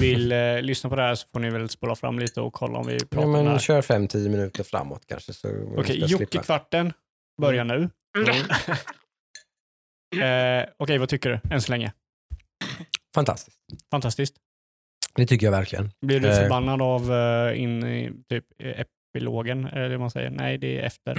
vill 0.00 0.32
eh, 0.32 0.62
lyssna 0.62 0.90
på 0.90 0.96
det 0.96 1.02
här 1.02 1.14
så 1.14 1.28
får 1.28 1.40
ni 1.40 1.50
väl 1.50 1.68
spola 1.68 1.94
fram 1.94 2.18
lite 2.18 2.40
och 2.40 2.52
kolla 2.52 2.78
om 2.78 2.86
vi 2.86 2.98
pratar 2.98 3.20
Ja, 3.20 3.26
men 3.32 3.46
här. 3.46 3.58
kör 3.58 3.82
5-10 3.82 4.28
minuter 4.28 4.64
framåt 4.64 5.02
kanske. 5.06 5.32
Okej, 5.76 5.84
slippa. 5.96 6.06
Jocke-kvarten 6.06 6.92
börjar 7.40 7.64
nu. 7.64 7.74
Mm. 7.74 8.36
Eh, 10.22 10.64
Okej, 10.76 10.98
vad 10.98 11.08
tycker 11.08 11.30
du 11.30 11.54
än 11.54 11.60
så 11.62 11.72
länge? 11.72 11.92
Fantastiskt. 13.14 13.58
Fantastiskt. 13.90 14.34
Det 15.14 15.26
tycker 15.26 15.46
jag 15.46 15.50
verkligen. 15.50 15.90
Blir 16.06 16.20
du 16.20 16.28
Eh. 16.28 16.34
förbannad 16.36 16.82
av 16.82 17.10
uh, 17.10 17.60
in 17.62 17.84
i 17.86 18.12
typ 18.28 18.44
eh, 18.62 18.84
epilogen? 19.16 19.64
Eller 19.66 19.88
det 19.88 19.98
man 19.98 20.10
säger? 20.10 20.30
Nej, 20.30 20.58
det 20.58 20.78
är 20.80 20.82
efter 20.82 21.18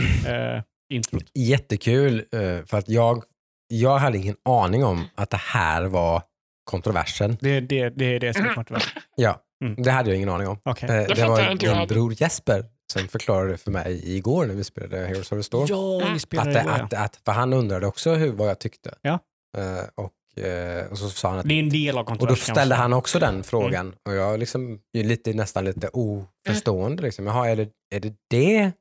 uh, 0.56 0.62
introt. 0.94 1.24
Jättekul 1.34 2.18
eh, 2.32 2.66
för 2.66 2.78
att 2.78 2.90
jag, 2.90 3.24
jag 3.68 3.98
hade 3.98 4.18
ingen 4.18 4.36
aning 4.50 4.84
om 4.86 5.06
att 5.16 5.30
det 5.30 5.38
här 5.42 5.84
var 5.84 6.24
kontroversen. 6.66 7.38
Det, 7.42 7.60
det, 7.60 7.90
det 7.90 8.06
är 8.16 8.20
det 8.20 8.34
som 8.34 8.46
är 8.46 8.54
kontroversiellt. 8.54 9.06
Ja, 9.16 9.42
Mm. 9.64 9.84
det 9.84 9.92
hade 9.92 10.10
jag 10.10 10.18
ingen 10.18 10.30
aning 10.30 10.48
om. 10.48 10.58
Okej. 10.66 10.90
Eh, 10.90 11.08
Det 11.08 11.14
Det 11.14 11.28
var 11.28 11.74
hade. 11.74 11.88
bror 11.88 12.14
Jesper 12.22 12.66
som 12.94 13.08
förklarade 13.08 13.52
det 13.52 13.58
för 13.58 13.72
mig 13.72 14.16
igår 14.18 14.46
när 14.46 14.54
vi 14.54 14.64
spelade 14.64 15.06
Heroes 15.08 15.32
of 15.32 15.40
the 15.40 15.44
Storm. 15.44 15.66
Ja, 15.70 16.14
ni 16.14 16.20
spelar 16.20 16.44
att, 16.48 16.54
det, 16.54 16.60
det- 16.60 16.66
ja. 16.68 16.84
att, 16.84 16.94
att, 16.94 17.20
för 17.26 17.32
han 17.32 17.54
undrade 17.54 17.88
också 17.88 18.14
hur, 18.16 18.32
vad 18.32 18.50
jag 18.50 18.60
tyckte. 18.60 18.94
Ja. 19.02 19.20
Eh, 19.58 19.84
och, 19.96 20.44
eh, 20.44 20.86
och 20.92 20.98
så 20.98 21.10
sa 21.10 21.30
han 21.30 21.40
att 21.40 21.48
Det 21.50 21.54
är 21.54 21.60
en 21.60 21.70
del 21.70 21.98
av 21.98 22.00
Och 22.00 22.06
då 22.06 22.10
kontroversen. 22.10 22.56
ställde 22.56 22.76
han 22.76 22.94
också 22.94 23.20
den 23.20 23.44
frågan 23.44 23.94
och 24.10 24.16
jag 24.16 24.40
liksom 24.40 24.80
är 24.98 25.04
lite, 25.04 25.34
nästan 25.34 25.66
lite 25.66 25.88
oförstående. 25.94 27.04
Liksom. 27.04 27.28
Jaha, 27.28 27.50
är 27.50 27.56
det, 27.56 27.70
är, 27.96 28.00
det 28.00 28.14
det, 28.30 28.72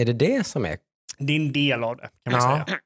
är 0.00 0.04
det 0.04 0.12
det 0.12 0.46
som 0.46 0.64
är? 0.66 0.76
Det 1.18 1.32
är 1.32 1.36
en 1.40 1.52
del 1.52 1.84
av 1.84 1.96
det, 1.96 2.08
kan 2.24 2.32
man 2.32 2.50
Ja. 2.58 2.64
säga. 2.66 2.78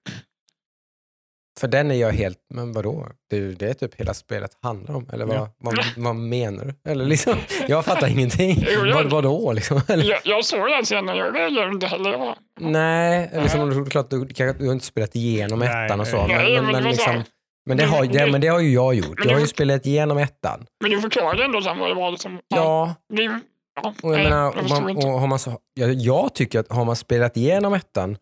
För 1.61 1.69
den 1.69 1.91
är 1.91 1.95
jag 1.95 2.13
helt, 2.13 2.39
men 2.55 2.73
vadå? 2.73 3.07
Det 3.31 3.37
är 3.37 3.41
det 3.59 3.75
typ 3.75 3.95
hela 4.01 4.15
spelet 4.15 4.51
handlar 4.63 4.95
om. 4.95 5.09
Eller 5.13 5.25
vad, 5.27 5.37
Ja. 5.37 5.49
vad, 5.59 5.79
vad 5.97 6.17
menar 6.17 6.65
du? 6.65 6.91
Eller 6.91 7.05
liksom, 7.05 7.35
jag 7.69 7.85
fattar 7.85 8.09
ingenting. 8.09 8.57
Jo, 8.75 8.87
jag- 8.87 8.95
Vad, 8.95 9.11
vadå 9.11 9.53
liksom? 9.53 9.81
Eller, 9.89 10.05
Jag, 10.05 10.21
jag 10.25 10.45
såg 10.45 10.71
den 10.71 10.85
scenen, 10.85 11.17
jag 11.17 11.37
reagerade 11.37 11.73
inte 11.73 11.87
heller. 11.87 12.19
Bara, 12.19 12.37
nej, 12.61 13.31
liksom, 13.43 13.61
är 13.71 13.91
klart 13.91 14.11
du, 14.11 14.25
du 14.59 14.67
har 14.67 14.73
inte 14.73 14.85
spelat 14.85 15.17
igenom 15.17 15.63
ettan 15.63 16.01
och 16.01 16.07
så. 16.07 16.17
nej. 16.17 16.29
Men, 16.29 16.37
Nej, 16.37 16.55
men, 16.55 16.65
men 16.65 16.73
men, 16.73 16.83
det 16.83 16.89
liksom, 16.91 17.13
här- 17.15 17.25
men, 17.67 17.77
det 17.77 17.85
har, 17.85 18.05
det, 18.05 18.33
men 18.33 18.41
det 18.41 18.49
har 18.49 18.61
ju 18.61 18.73
jag 18.73 18.95
gjort. 18.95 19.25
Jag 19.25 19.33
har 19.33 19.41
ju 19.41 19.47
spelat 19.47 19.87
igenom 19.87 20.19
ettan. 20.19 20.67
Men 20.83 20.91
du 20.91 21.01
förklarade 21.01 21.45
ändå 21.45 21.63
sen 21.63 21.79
vad 21.79 21.89
det 21.91 21.95
var. 21.95 22.11
Liksom, 22.11 22.39
Ja, 22.49 22.95
Det, 23.15 23.23
ja 23.23 23.95
Och 24.03 24.15
jag 24.15 24.23
menar, 24.23 24.69
man, 24.81 24.97
och 24.97 25.03
har 25.21 25.27
man 25.27 25.39
så, 25.39 25.59
jag, 25.75 25.95
jag 25.95 26.35
tycker 26.35 26.61
att 26.61 26.73
har 26.73 26.85
man 26.85 26.97
spelat 26.97 27.37
igenom 27.37 27.75
ettan, 27.75 28.17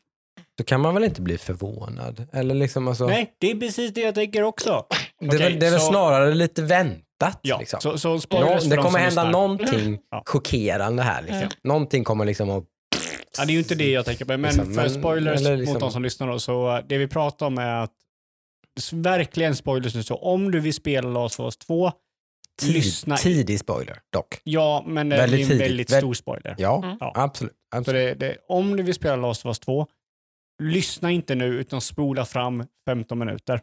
då 0.58 0.64
kan 0.64 0.80
man 0.80 0.94
väl 0.94 1.04
inte 1.04 1.22
bli 1.22 1.38
förvånad? 1.38 2.26
Eller 2.32 2.54
liksom 2.54 2.88
alltså, 2.88 3.06
Nej, 3.06 3.34
det 3.38 3.50
är 3.50 3.54
precis 3.54 3.94
det 3.94 4.00
jag 4.00 4.14
tänker 4.14 4.42
också. 4.42 4.84
det, 5.20 5.26
är 5.26 5.28
okej, 5.28 5.38
väl, 5.38 5.58
det 5.60 5.66
är 5.66 5.70
väl 5.70 5.80
så- 5.80 5.86
snarare 5.86 6.34
lite 6.34 6.62
väntat. 6.62 7.38
Ja, 7.42 7.58
liksom. 7.58 7.80
så, 7.80 7.98
så 7.98 8.08
Nå, 8.08 8.20
spoilers 8.20 8.62
för 8.62 8.70
det 8.70 8.76
de 8.76 8.82
kommer 8.82 8.98
som 8.98 9.00
hända 9.00 9.22
lyssnar. 9.24 9.30
någonting 9.32 9.98
Ja. 10.10 10.22
chockerande 10.26 11.02
här. 11.02 11.22
Liksom. 11.22 11.36
Mm. 11.38 11.48
Någonting 11.64 12.04
kommer 12.04 12.24
liksom 12.24 12.50
att... 12.50 12.64
Ja, 13.38 13.44
det 13.44 13.50
är 13.50 13.54
ju 13.54 13.58
inte 13.58 13.74
det 13.74 13.90
jag 13.90 14.04
tänker 14.04 14.24
på. 14.24 14.32
Men 14.32 14.42
Liksom, 14.42 14.74
för 14.74 14.82
men- 14.82 14.90
spoilers 14.90 15.40
eller 15.40 15.56
liksom- 15.56 15.72
mot 15.74 15.80
de 15.80 15.90
som 15.92 16.02
lyssnar 16.02 16.28
då, 16.28 16.38
så 16.38 16.76
uh, 16.76 16.84
det 16.88 16.98
vi 16.98 17.08
pratar 17.08 17.46
om 17.46 17.58
är 17.58 17.82
att 17.82 17.92
s- 18.78 18.92
verkligen 18.92 19.56
spoilers 19.56 19.94
nu. 19.94 20.02
Så 20.02 20.14
om 20.14 20.50
du 20.50 20.60
vill 20.60 20.74
spela 20.74 21.08
Last 21.08 21.40
of 21.40 21.44
Us 21.44 21.56
2, 21.56 21.92
Tid, 22.60 22.72
lyssna. 22.72 23.16
tidig 23.16 23.60
spoiler 23.60 23.98
dock. 24.12 24.40
ja, 24.44 24.84
men 24.86 25.08
det 25.08 25.16
är 25.16 25.22
en 25.24 25.30
tidigt. 25.30 25.60
väldigt 25.60 25.92
Väl- 25.92 26.00
stor 26.00 26.14
spoiler. 26.14 26.54
Ja, 26.58 26.82
Mm. 26.84 26.96
Ja. 27.00 27.12
absolut. 27.14 27.52
Så 27.72 27.78
absolut. 27.78 28.18
det, 28.20 28.26
det, 28.26 28.36
om 28.48 28.76
du 28.76 28.82
vill 28.82 28.94
spela 28.94 29.16
Last 29.16 29.44
of 29.46 29.48
Us 29.50 29.58
2, 29.58 29.86
lyssna 30.62 31.10
inte 31.10 31.34
nu 31.34 31.44
utan 31.44 31.80
spola 31.80 32.24
fram 32.24 32.64
15 32.88 33.18
minuter. 33.18 33.60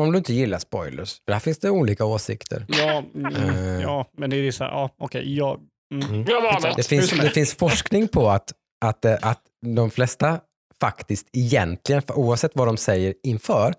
Om 0.00 0.12
du 0.12 0.18
inte 0.18 0.34
gillar 0.34 0.58
spoilers, 0.58 1.20
för 1.24 1.32
här 1.32 1.40
finns 1.40 1.58
det 1.58 1.70
olika 1.70 2.04
åsikter. 2.04 2.64
Ja, 2.68 3.04
mm, 3.14 3.34
Eh. 3.36 3.82
ja 3.82 4.10
men 4.16 4.30
det 4.30 4.36
är 4.36 4.52
så 4.52 4.64
här, 4.64 4.70
ja, 4.70 4.90
okej, 4.98 5.36
ja. 5.36 5.58
Mm. 5.94 6.14
Mm. 6.14 6.24
Det 6.76 6.82
finns, 6.88 7.10
det 7.10 7.30
finns 7.30 7.54
forskning 7.54 8.08
på 8.08 8.28
att, 8.30 8.52
att, 8.84 9.04
eh, 9.04 9.16
att 9.22 9.42
de 9.66 9.90
flesta 9.90 10.40
faktiskt 10.80 11.28
egentligen, 11.32 12.02
oavsett 12.08 12.50
vad 12.54 12.68
de 12.68 12.76
säger 12.76 13.14
inför, 13.22 13.74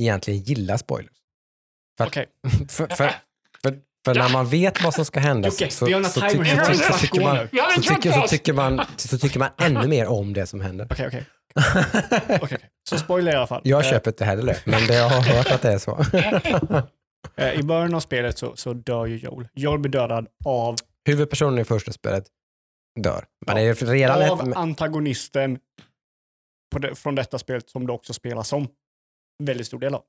egentligen 0.00 0.40
gillar 0.40 0.76
spoilers. 0.76 1.16
För, 1.98 2.06
Okej, 2.06 2.26
för, 2.68 2.86
för, 2.86 3.10
för, 3.62 3.78
för 4.04 4.14
när 4.14 4.32
man 4.32 4.46
vet 4.46 4.84
vad 4.84 4.94
som 4.94 5.04
ska 5.04 5.20
hända 5.20 5.50
så, 5.50 5.56
tycker, 5.56 5.70
så, 5.70 5.90
man, 5.90 6.04
så, 6.04 6.20
tycker, 6.20 6.44
så, 6.44 6.56
podcast. 6.56 7.00
tycker 8.30 8.52
man, 8.52 8.80
så 8.96 9.18
tycker 9.18 9.38
man 9.38 9.48
ännu 9.58 9.88
mer 9.88 10.06
om 10.06 10.32
det 10.32 10.46
som 10.46 10.60
händer. 10.60 10.86
okej, 10.90 11.06
okej. 11.06 11.24
Okej, 12.18 12.38
okej. 12.42 12.58
Så 12.88 12.98
spoiler 12.98 13.32
i 13.32 13.34
alla 13.34 13.46
fall. 13.46 13.60
Jag 13.64 13.84
köper 13.84 14.10
inte 14.10 14.24
heller 14.24 14.42
det, 14.46 14.62
men 14.66 14.86
det, 14.86 14.94
jag 14.94 15.08
har 15.08 15.22
hört 15.22 15.50
att 15.50 15.62
det 15.62 15.72
är 15.72 15.78
så. 15.78 16.04
Eh, 17.36 17.52
I 17.60 17.62
början 17.62 17.94
av 17.94 18.00
spelet 18.00 18.38
så, 18.38 18.56
så 18.56 18.72
dör 18.72 19.06
ju 19.06 19.16
Joel. 19.16 19.48
Joel 19.54 19.78
blir 19.78 19.92
dödad 19.92 20.26
av, 20.44 20.76
Huvudpersonen 21.08 21.58
i 21.58 21.64
första 21.64 21.92
spelet 21.92 22.24
dör. 23.00 23.24
Men 23.46 23.56
Ja. 23.56 23.62
är 23.70 23.74
redan 23.74 24.30
av 24.30 24.48
ett, 24.48 24.56
antagonisten 24.56 25.58
det, 26.80 26.94
från 26.94 27.14
detta 27.14 27.38
spelet 27.38 27.70
som 27.70 27.86
du 27.86 27.92
också 27.92 28.12
spelar 28.12 28.42
som. 28.42 28.68
Väldigt 29.42 29.66
stor 29.66 29.78
del 29.78 29.94
av. 29.94 30.02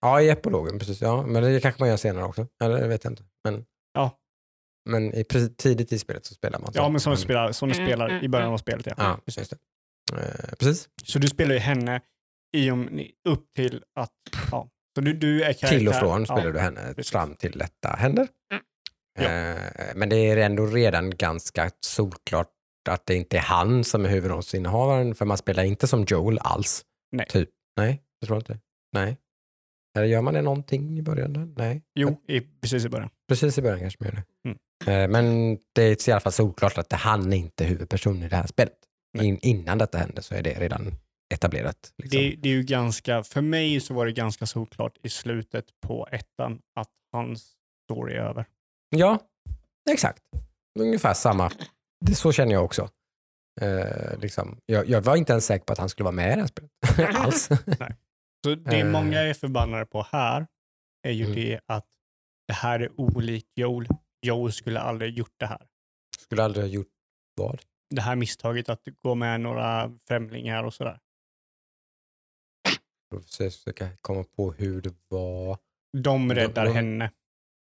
Ja, 0.00 0.20
i 0.20 0.28
epilogen, 0.30 0.78
precis. 0.78 1.00
Ja, 1.00 1.22
men 1.26 1.42
det 1.42 1.60
kanske 1.60 1.82
man 1.82 1.88
gör 1.88 1.96
senare 1.96 2.24
också. 2.24 2.46
Eller 2.64 2.80
det 2.80 2.88
vet 2.88 3.04
jag 3.04 3.12
inte. 3.12 3.22
Men, 3.44 3.64
Ja. 3.94 4.10
men 4.90 5.14
i, 5.14 5.24
tidigt 5.58 5.92
i 5.92 5.98
spelet 5.98 6.26
så 6.26 6.34
spelar 6.34 6.58
man 6.58 6.72
så. 6.72 6.78
Ja, 6.78 6.88
men 6.88 7.00
som 7.00 7.12
du 7.12 7.18
spelar, 7.18 7.52
som 7.52 7.68
du 7.68 7.74
Mm, 7.74 7.86
spelar 7.86 8.08
mm, 8.08 8.24
i 8.24 8.28
början 8.28 8.46
mm. 8.46 8.54
av 8.54 8.58
spelet. 8.58 8.86
Ja. 8.86 8.94
Ja, 8.98 9.18
Precis. 9.24 9.48
det. 9.48 9.56
Eh, 10.12 10.54
precis. 10.58 10.88
Så 11.04 11.18
du 11.18 11.28
spelar 11.28 11.54
ju 11.54 11.60
henne 11.60 12.00
i 12.56 12.70
om, 12.70 13.00
upp 13.28 13.52
till 13.56 13.84
att... 13.94 14.12
Ja. 14.50 14.68
Så 14.94 15.00
du, 15.00 15.12
du 15.12 15.42
är 15.42 15.52
karaktär. 15.52 15.68
Till 15.68 15.88
och 15.88 15.94
från 15.94 16.26
spelar 16.26 16.46
ja. 16.46 16.52
du 16.52 16.58
henne 16.58 16.94
precis. 16.94 17.12
fram 17.12 17.34
till 17.34 17.58
detta 17.58 17.88
händer. 17.88 18.28
Mm. 18.52 18.62
Eh, 19.56 19.62
men 19.94 20.08
det 20.08 20.16
är 20.16 20.36
ändå 20.36 20.66
redan 20.66 21.16
ganska 21.16 21.70
solklart 21.80 22.48
att 22.88 23.06
det 23.06 23.14
inte 23.14 23.36
är 23.36 23.40
han 23.40 23.84
som 23.84 24.04
är 24.04 24.08
huvudrollsinnehavaren, 24.08 25.14
för 25.14 25.24
man 25.24 25.38
spelar 25.38 25.64
inte 25.64 25.86
som 25.86 26.04
Joel 26.08 26.38
alls. 26.38 26.84
Nej. 27.12 27.26
Typ. 27.26 27.48
Nej, 27.76 28.02
jag 28.20 28.26
tror 28.26 28.38
inte. 28.38 28.58
Nej. 28.92 29.16
Eller 29.96 30.06
gör 30.06 30.22
man 30.22 30.34
det 30.34 30.42
någonting 30.42 30.98
i 30.98 31.02
början? 31.02 31.32
Där? 31.32 31.48
Nej. 31.56 31.82
Jo, 31.94 32.22
i, 32.28 32.40
precis 32.40 32.84
i 32.84 32.88
början. 32.88 33.10
Precis 33.28 33.58
i 33.58 33.62
början 33.62 33.80
kanske 33.80 34.04
man 34.04 34.08
gör 34.08 34.16
det. 34.16 34.48
Mm. 34.48 34.58
Eh, 35.02 35.08
Men 35.10 35.58
det 35.74 35.82
är 35.82 36.08
i 36.08 36.12
alla 36.12 36.20
fall 36.20 36.32
solklart 36.32 36.78
att 36.78 36.88
det 36.88 36.96
han 36.96 37.32
är 37.32 37.36
inte 37.36 37.64
huvudperson 37.64 38.22
i 38.22 38.28
det 38.28 38.36
här 38.36 38.46
spelet. 38.46 38.78
Nej. 39.12 39.26
In, 39.26 39.38
innan 39.42 39.78
detta 39.78 39.98
hände 39.98 40.22
så 40.22 40.34
är 40.34 40.42
det 40.42 40.60
redan 40.60 40.94
etablerat. 41.34 41.92
Liksom. 41.98 42.20
Det, 42.20 42.36
det 42.36 42.48
är 42.48 42.52
ju 42.52 42.62
ganska, 42.62 43.22
för 43.24 43.40
mig 43.40 43.80
så 43.80 43.94
var 43.94 44.06
det 44.06 44.12
ganska 44.12 44.46
såklart 44.46 44.98
i 45.02 45.08
slutet 45.08 45.64
på 45.80 46.08
ettan 46.12 46.60
att 46.74 46.90
hans 47.12 47.52
story 47.84 48.14
är 48.14 48.18
över. 48.20 48.44
Ja, 48.96 49.18
exakt. 49.90 50.22
Ungefär 50.78 51.14
samma. 51.14 51.52
Det, 52.06 52.14
så 52.14 52.32
känner 52.32 52.52
jag 52.52 52.64
också. 52.64 52.90
Eh, 53.60 54.18
liksom. 54.18 54.58
jag, 54.66 54.88
jag 54.88 55.00
var 55.00 55.16
inte 55.16 55.32
ens 55.32 55.46
säker 55.46 55.64
på 55.64 55.72
att 55.72 55.78
han 55.78 55.88
skulle 55.88 56.04
vara 56.04 56.14
med 56.14 56.32
i 56.32 56.34
det 56.34 56.40
här 56.40 56.46
spelet. 56.48 57.16
Alls. 57.16 57.48
Så 58.44 58.54
det 58.54 58.80
Eh. 58.80 58.86
många 58.90 59.20
är 59.20 59.34
förbannade 59.34 59.86
på 59.86 60.06
här 60.12 60.46
är 61.02 61.12
ju 61.12 61.24
Mm. 61.24 61.36
det 61.36 61.60
att 61.66 61.86
det 62.48 62.54
här 62.54 62.80
är 62.80 63.00
olikt 63.00 63.48
Joel. 63.54 63.86
Joel 64.26 64.52
skulle 64.52 64.80
aldrig 64.80 65.14
gjort 65.18 65.34
det 65.36 65.46
här. 65.46 65.66
skulle 66.18 66.42
aldrig 66.44 66.64
ha 66.64 66.68
gjort 66.70 66.88
vad? 67.36 67.60
Det 67.90 68.00
här 68.00 68.16
misstaget 68.16 68.68
att 68.68 68.80
gå 69.02 69.14
med 69.14 69.40
några 69.40 69.92
främlingar 70.08 70.64
och 70.64 70.74
sådär. 70.74 70.98
Jag 73.10 73.24
försöka 73.56 73.88
komma 74.00 74.24
på 74.36 74.52
hur 74.52 74.80
det 74.82 74.94
var. 75.08 75.58
De 75.98 76.34
räddar 76.34 76.64
de- 76.64 76.72
henne. 76.74 77.10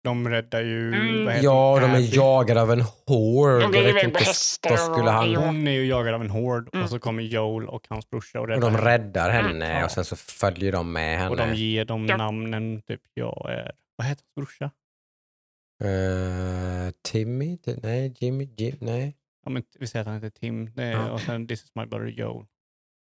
De 0.03 0.29
räddar 0.29 0.61
ju... 0.61 0.93
Mm. 0.95 1.43
Ja, 1.43 1.79
de 1.81 1.91
är 1.91 2.15
jagade 2.15 2.61
av 2.61 2.71
en 2.71 2.81
hord. 2.81 3.61
De 3.61 3.71
på 4.03 4.07
inte, 4.19 4.19
hästar 4.23 4.69
vad 4.69 4.79
skulle 4.79 4.95
och- 5.07 5.11
han... 5.11 5.35
Hon 5.35 5.67
är 5.67 5.71
ju 5.71 5.85
jagad 5.85 6.13
av 6.13 6.21
en 6.21 6.29
hord 6.29 6.69
Mm. 6.73 6.83
och 6.83 6.89
så 6.89 6.99
kommer 6.99 7.23
Joel 7.23 7.67
och 7.67 7.85
hans 7.89 8.09
brorsa 8.09 8.39
och 8.39 8.43
Och 8.43 8.49
räddar 8.49 8.61
de 8.61 8.75
henne. 8.75 8.85
räddar 8.97 9.29
henne 9.29 9.79
Ja. 9.79 9.85
och 9.85 9.91
sen 9.91 10.05
så 10.05 10.15
följer 10.15 10.71
de 10.71 10.91
med 10.93 11.17
henne. 11.17 11.29
Och 11.29 11.37
de 11.37 11.53
ger 11.55 11.85
dem 11.85 12.05
Ja. 12.07 12.17
namnen, 12.17 12.81
typ 12.81 13.01
jag 13.13 13.47
är... 13.51 13.71
Vad 13.95 14.07
heter 14.07 14.23
hans 14.23 14.35
brorsa? 14.35 14.71
Eh, 15.83 16.91
Timmy? 17.01 17.55
Ti- 17.55 17.79
Nej, 17.83 18.13
Jimmy? 18.19 18.49
Jim, 18.57 18.77
nej. 18.79 19.15
Ja, 19.45 19.51
men 19.51 19.63
vi 19.79 19.87
säger 19.87 20.01
att 20.01 20.07
han 20.07 20.15
heter 20.15 20.29
Tim 20.39 20.71
det 20.75 20.83
är, 20.83 20.91
Ja. 20.91 21.11
och 21.11 21.21
sen 21.21 21.47
This 21.47 21.63
is 21.63 21.71
my 21.75 21.85
brother 21.85 22.07
Joel. 22.07 22.45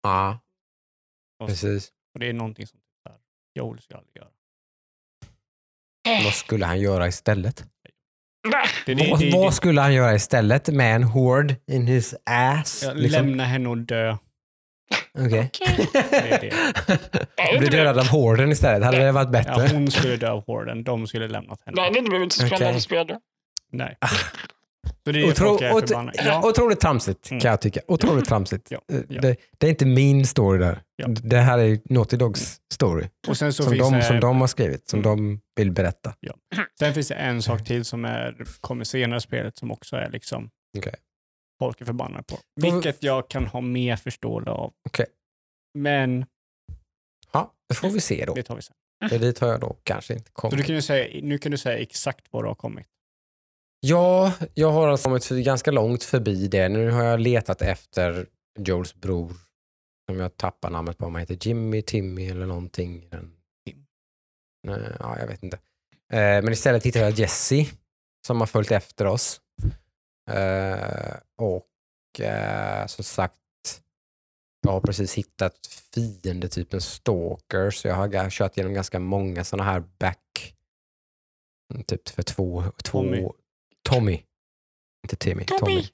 Ja, 0.02 0.40
Och, 1.38 1.48
precis. 1.48 1.92
och 2.14 2.20
det 2.20 2.28
är 2.28 2.33
någonting 2.33 2.66
som 2.66 2.81
så 3.02 3.09
här, 3.12 3.18
Joel 3.55 3.81
ska 3.81 3.96
aldrig 3.96 4.16
göra. 4.16 4.28
Vad 6.24 6.35
skulle 6.35 6.66
han 6.66 6.81
göra 6.81 7.07
istället? 7.09 7.64
Det, 8.87 8.94
det, 8.94 9.11
vad, 9.11 9.20
det, 9.20 9.31
vad 9.33 9.55
skulle 9.55 9.81
han 9.81 9.94
göra 9.94 10.14
istället 10.14 10.68
med 10.68 10.96
en 10.96 11.02
hord 11.02 11.55
in 11.66 11.87
his 11.87 12.14
ass? 12.26 12.83
ja, 12.87 12.92
liksom? 12.92 13.26
Lämna 13.26 13.44
henne 13.44 13.68
och 13.68 13.78
dö. 13.78 14.16
Okej. 15.18 15.50
Är 15.94 16.40
det. 16.40 17.59
Bli 17.59 17.68
dödad 17.68 17.98
av 17.98 18.07
horden 18.07 18.50
istället. 18.52 18.85
Hade 18.85 18.98
det 18.98 19.12
varit 19.12 19.31
bättre? 19.31 19.52
Ja, 19.57 19.68
hon 19.72 19.90
skulle 19.90 20.16
dö 20.16 20.31
av 20.31 20.46
horden. 20.46 20.85
De 20.85 21.07
skulle 21.07 21.28
lämnat 21.28 21.62
henne. 21.64 21.83
Nej, 21.83 21.90
det 22.02 22.02
blir 22.02 22.22
inte 22.22 22.35
så 22.37 22.46
spännande 22.46 22.81
spel 22.81 23.07
då. 23.07 23.20
Nej. 23.72 23.96
Så 24.87 24.92
det 25.05 25.11
är 25.11 25.12
det 25.27 25.33
Otro, 25.33 25.45
folk 25.49 25.62
är 25.62 25.73
ot, 25.75 25.88
förbannade. 25.88 26.18
ja. 26.18 26.25
Ja, 26.25 26.49
Otroligt 26.49 26.81
tramsigt 26.81 27.31
Mm. 27.31 27.40
kan 27.40 27.51
jag 27.51 27.61
tycka. 27.61 27.81
Otroligt 27.88 28.25
tramsigt. 28.25 28.71
Ja, 28.71 28.81
Eh, 28.92 29.01
ja. 29.09 29.21
Det, 29.21 29.37
det 29.59 29.66
är 29.66 29.71
inte 29.71 29.87
min 29.87 30.27
story 30.27 30.59
där. 30.59 30.83
Ja. 30.97 31.09
Det 31.09 31.38
här 31.38 31.59
är 31.59 31.81
Naughty 31.85 32.16
Dogs 32.16 32.61
story. 32.73 33.09
och 33.29 33.37
sen 33.37 33.53
så 33.53 33.62
Som 33.62 33.73
finns 33.73 33.90
de, 33.90 33.97
det, 33.97 34.03
som 34.03 34.21
de 34.21 34.40
har 34.40 34.47
skrivit, 34.49 34.88
som 34.88 35.01
Mm. 35.01 35.11
de 35.16 35.40
vill 35.57 35.73
berätta. 35.73 36.14
sen 36.79 36.95
finns 36.95 37.09
det 37.09 37.14
en 37.14 37.42
sak 37.42 37.64
till 37.64 37.85
som 37.85 38.05
är, 38.05 38.45
kommer 38.61 38.85
senare 38.85 39.18
i 39.18 39.21
spelet 39.21 39.59
som 39.59 39.71
också 39.71 39.97
är 39.97 40.11
liksom 40.11 40.51
Okej. 40.79 40.95
folk 41.59 41.81
är 41.81 41.85
förbannade 41.85 42.25
på. 42.25 42.38
Vilket 42.61 43.03
jag 43.03 43.29
kan 43.31 43.47
ha 43.47 43.61
mer 43.61 43.97
förståelse 43.97 44.51
av. 44.51 44.73
Okej. 44.88 45.07
Men 45.79 46.27
Ja, 47.33 47.53
det 47.68 47.75
får 47.75 47.90
vi 47.90 48.01
se 48.01 48.25
då. 48.27 48.35
det 48.35 48.42
tar 48.42 48.57
vi 48.57 48.62
sen. 48.62 48.75
För 49.09 49.18
dit 49.18 49.38
har 49.38 49.49
jag 49.49 49.61
då 49.61 49.77
kanske 49.83 50.12
inte 50.14 50.27
Så 50.29 50.33
kommit. 50.33 50.59
du 50.59 50.64
kan 50.64 50.75
ju 50.75 50.83
säga, 50.83 51.21
nu 51.23 51.38
kan 51.38 51.53
du 51.53 51.59
säga 51.59 51.79
exakt 51.79 52.27
var 52.33 52.42
du 52.42 52.49
har 52.49 52.55
kommit. 52.55 52.87
Ja, 53.85 54.33
jag 54.55 54.73
har 54.73 54.88
alltså 54.88 55.09
kommit 55.09 55.25
för, 55.25 55.37
ganska 55.37 55.71
långt 55.71 56.05
förbi 56.05 56.49
det. 56.49 56.68
Nu 56.68 56.90
har 56.90 57.05
jag 57.05 57.21
letat 57.21 57.62
efter 57.62 58.27
Joels 58.59 58.95
bror, 58.95 59.33
som 60.11 60.21
jag 60.21 60.37
tappar 60.37 60.71
namnet 60.71 60.99
på, 60.99 61.07
om 61.07 61.14
han 61.14 61.21
heter 61.21 61.49
Jimmy, 61.49 61.83
Timmy 61.83 62.29
eller 62.29 62.47
någonting. 62.47 63.09
Tim. 63.66 63.87
Nej, 64.66 64.97
ja, 64.99 65.18
jag 65.18 65.27
vet 65.27 65.42
inte. 65.42 65.57
Eh, 66.12 66.42
men 66.42 66.53
istället 66.53 66.87
hittade 66.87 67.05
jag 67.05 67.18
Jesse, 67.18 67.66
som 68.27 68.40
har 68.40 68.47
följt 68.47 68.71
efter 68.71 69.07
oss. 69.07 69.40
Eh, 70.31 71.16
och 71.38 72.21
eh, 72.21 72.87
som 72.87 73.05
sagt, 73.05 73.35
jag 74.66 74.73
har 74.73 74.81
precis 74.81 75.14
hittat 75.14 75.66
fiendetypen 75.95 76.81
stalker, 76.81 77.71
så 77.71 77.88
jag 77.88 77.95
har 77.95 78.31
kört 78.31 78.57
igenom 78.57 78.75
ganska 78.75 78.99
många 78.99 79.45
sådana 79.45 79.71
här 79.71 79.81
back, 79.99 80.55
mm, 81.75 81.85
typ 81.85 82.09
för 82.09 82.23
två, 82.23 82.64
två 82.85 83.03
Tommy. 83.03 83.29
Tommy. 83.92 84.22
Inte 85.05 85.16
Timmy, 85.16 85.44
Tommy. 85.44 85.61
Tommy. 85.61 85.85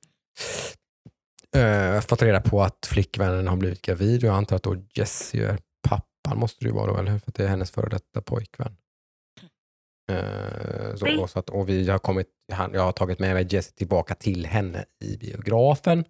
Jag 1.51 1.95
har 1.95 2.01
fått 2.01 2.23
reda 2.23 2.41
på 2.41 2.63
att 2.63 2.87
flickvännen 2.87 3.49
har 3.49 3.57
blivit 3.57 3.83
gravid 3.83 4.25
och 4.25 4.29
jag 4.29 4.37
antar 4.37 4.57
att 4.57 4.63
då 4.63 4.77
Jessie 4.95 5.49
är 5.49 5.59
pappan 5.89 6.39
måste 6.39 6.65
det 6.65 6.69
ju 6.69 6.75
vara 6.75 6.93
då, 6.93 6.99
eller 6.99 7.11
hur? 7.11 7.19
För 7.19 7.31
att 7.31 7.35
det 7.35 7.45
är 7.45 7.49
hennes 7.49 7.71
före 7.71 7.89
detta 7.89 8.23
pojkvän. 8.23 8.77
Eh, 10.11 10.95
så, 10.97 11.23
och, 11.23 11.31
så 11.31 11.39
att, 11.39 11.51
och 11.51 11.69
vi 11.69 11.91
har 11.91 11.99
kommit, 11.99 12.29
han, 12.53 12.75
jag 12.75 12.83
har 12.83 12.93
tagit 12.93 13.19
med 13.19 13.35
mig 13.35 13.47
Jessie 13.51 13.77
tillbaka 13.77 14.15
till 14.15 14.47
henne 14.47 14.85
i 15.05 15.17
biografen. 15.17 16.05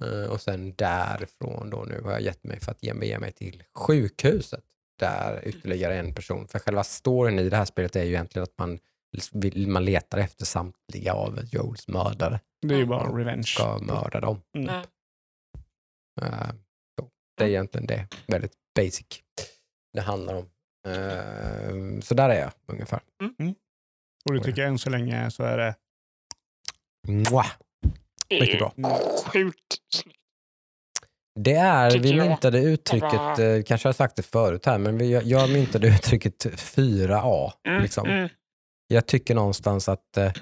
Eh, 0.00 0.30
och 0.30 0.40
sen 0.40 0.74
därifrån 0.74 1.70
då 1.70 1.84
nu 1.88 2.00
har 2.00 2.12
jag 2.12 2.20
gett 2.20 2.44
mig 2.44 2.60
för 2.60 2.70
att 2.70 2.82
ge 2.82 2.94
mig, 2.94 3.08
ge 3.08 3.18
mig 3.18 3.32
till 3.32 3.62
sjukhuset. 3.74 4.64
Där 4.98 5.48
ytterligare 5.48 5.98
en 5.98 6.14
person, 6.14 6.48
för 6.48 6.58
själva 6.58 6.84
storyn 6.84 7.38
i 7.38 7.48
det 7.48 7.56
här 7.56 7.64
spelet 7.64 7.96
är 7.96 8.02
ju 8.02 8.10
egentligen 8.10 8.42
att 8.42 8.58
man, 8.58 8.78
man 9.68 9.84
letar 9.84 10.18
efter 10.18 10.44
samtliga 10.44 11.14
av 11.14 11.40
Joels 11.52 11.88
mördare 11.88 12.40
Det 12.66 12.74
är 12.74 12.78
ju 12.78 12.86
bara 12.86 13.18
revenge. 13.18 13.42
ska 13.42 13.78
mörda 13.78 14.20
dem. 14.20 14.42
Mm. 14.58 14.68
Mm. 16.22 16.56
Så. 17.00 17.08
Det 17.36 17.44
är 17.44 17.48
egentligen 17.48 17.86
det, 17.86 18.08
väldigt 18.26 18.52
basic 18.76 19.06
det 19.92 20.00
handlar 20.00 20.34
om. 20.34 20.50
Eh, 20.88 22.00
så 22.02 22.14
där 22.14 22.28
är 22.28 22.40
jag 22.40 22.52
ungefär. 22.66 23.00
Och 24.28 24.34
du 24.34 24.40
tycker 24.40 24.62
än 24.66 24.78
så 24.78 24.90
länge 24.90 25.30
så 25.30 25.42
är 25.42 25.58
det 25.58 25.74
Mwah. 27.08 27.50
Mycket 28.30 28.58
bra. 28.58 28.72
Sjukt. 29.26 29.60
Det 31.40 31.54
är, 31.54 31.90
Tycker 31.90 32.02
vi 32.02 32.10
jag. 32.16 32.28
myntade 32.28 32.58
uttrycket, 32.58 33.12
var- 33.12 33.40
eh, 33.40 33.62
kanske 33.62 33.86
har 33.86 33.90
jag 33.90 33.96
sagt 33.96 34.16
det 34.16 34.22
förut 34.22 34.66
här, 34.66 34.78
men 34.78 34.98
vi, 34.98 35.12
jag, 35.12 35.22
jag 35.22 35.50
myntade 35.50 35.88
uttrycket 35.88 36.46
4A. 36.46 37.52
Mm, 37.68 37.82
Liksom. 37.82 38.08
mm. 38.08 38.28
Jag 38.86 39.06
tycker 39.06 39.34
någonstans 39.34 39.88
att 39.88 40.16
eh, 40.16 40.32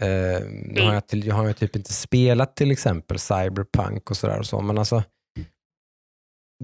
eh, 0.00 0.40
nu 0.48 0.82
har 0.82 0.94
jag, 0.94 1.06
till, 1.06 1.26
jag 1.26 1.34
har 1.34 1.46
ju 1.46 1.52
typ 1.52 1.76
inte 1.76 1.92
spelat 1.92 2.56
till 2.56 2.70
exempel 2.70 3.18
Cyberpunk 3.18 4.10
och 4.10 4.16
sådär 4.16 4.38
och 4.38 4.46
så, 4.46 4.60
men 4.60 4.78
alltså 4.78 5.02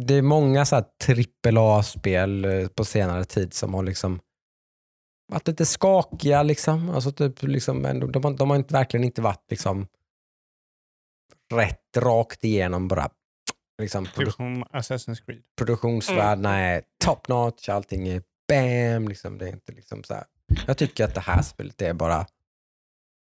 det 0.01 0.15
är 0.15 0.23
många 0.23 0.65
så 0.65 0.85
trippel 1.05 1.59
A-spel 1.59 2.45
eh, 2.45 2.69
på 2.69 2.85
senare 2.85 3.25
tid 3.25 3.55
som 3.55 3.75
har 3.75 3.83
liksom 3.83 4.21
varit 5.33 5.49
lite 5.49 5.67
skakiga 5.67 6.43
liksom. 6.43 6.91
Alltså 6.91 7.13
typ 7.13 7.43
liksom 7.43 7.83
de, 7.83 8.25
har, 8.25 8.37
de 8.37 8.51
har 8.51 8.57
inte, 8.57 8.75
verkligen 8.75 9.05
inte 9.05 9.23
varit 9.23 9.51
liksom 9.51 9.87
rätt 11.55 11.97
rakt 11.97 12.45
igenom 12.45 12.89
bara 12.89 13.11
liksom 13.83 14.07
typ 14.07 14.33
som 14.33 14.65
Assassin's 14.65 15.25
Creed. 15.27 15.43
produktionsvärdena 15.59 16.59
är 16.59 16.83
top 17.05 17.29
notch, 17.29 17.69
allting 17.69 18.09
är 18.09 18.23
bam. 18.49 19.09
Liksom, 19.09 19.39
det 19.39 19.49
är 19.49 19.53
inte 19.53 19.73
liksom 19.73 20.05
så 20.05 20.15
här. 20.15 20.25
Jag 20.67 20.79
tycker 20.79 21.05
att 21.05 21.15
det 21.15 21.21
här 21.21 21.43
spelet 21.43 21.83
är 21.83 21.95
bara 21.95 22.27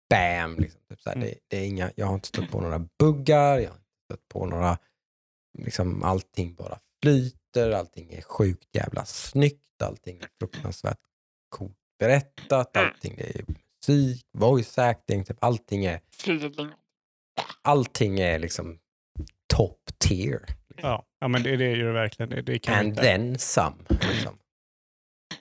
bam. 0.10 0.56
Liksom, 0.56 0.82
typ 0.90 1.02
så 1.02 1.10
här. 1.10 1.16
Mm. 1.16 1.28
Det, 1.28 1.36
det 1.48 1.58
är 1.58 1.68
inga, 1.68 1.92
jag 1.96 2.06
har 2.06 2.14
inte 2.14 2.28
stött 2.28 2.52
på 2.52 2.62
några 2.62 2.80
buggar, 3.00 3.58
jag 3.60 3.70
har 3.70 3.76
inte 3.76 3.90
stött 4.06 4.28
på 4.28 4.46
några, 4.46 4.78
liksom, 5.58 6.04
allting 6.04 6.56
bara 6.56 6.80
flyter, 7.04 7.72
allting 7.72 8.14
är 8.14 8.22
sjukt 8.22 8.76
jävla 8.76 9.06
snyggt, 9.06 9.82
allting 9.84 10.20
är 10.20 10.28
fruktansvärt 10.40 11.00
coolt 11.50 11.78
berättat, 12.00 12.78
allting 12.78 13.16
är 13.18 13.46
musik, 13.48 14.26
voice 14.34 14.78
acting, 14.78 15.24
typ, 15.24 15.38
allting 15.44 15.86
är 15.86 16.02
allting 17.62 18.20
är 18.20 18.40
liksom 18.40 18.80
top 19.48 20.00
tier. 20.00 20.46
Liksom. 20.70 20.90
Ja, 20.90 21.06
ja 21.20 21.28
men 21.28 21.44
det, 21.44 21.58
det 21.58 21.66
är 21.66 21.76
ju 21.76 21.92
verkligen. 21.92 22.30
Det, 22.30 22.42
det 22.42 22.60
kan 22.60 22.76
And 22.76 22.88
inte. 22.88 23.02
then 23.02 23.40
some. 23.40 23.76
Liksom. 23.90 24.38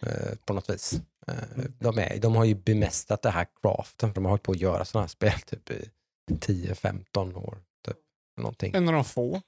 Eh, 0.03 0.37
på 0.45 0.53
något 0.53 0.71
vis. 0.71 1.01
Eh, 1.29 1.35
de, 1.79 1.99
är, 1.99 2.19
de 2.21 2.37
har 2.37 2.45
ju 2.45 2.55
bemästrat 2.55 3.23
det 3.23 3.31
här 3.31 3.47
craften, 3.63 4.09
för 4.09 4.15
de 4.15 4.25
har 4.25 4.31
hållit 4.31 4.43
på 4.43 4.53
att 4.53 4.61
göra 4.61 4.85
sådana 4.85 5.03
här 5.03 5.09
spel 5.09 5.33
typ 5.47 5.71
i 5.71 5.89
10-15 6.31 7.35
år. 7.37 7.59
Typ. 7.87 7.97
Någonting. 8.41 8.75
En 8.75 8.89
av 8.89 8.95
de 8.95 9.05
få. 9.05 9.41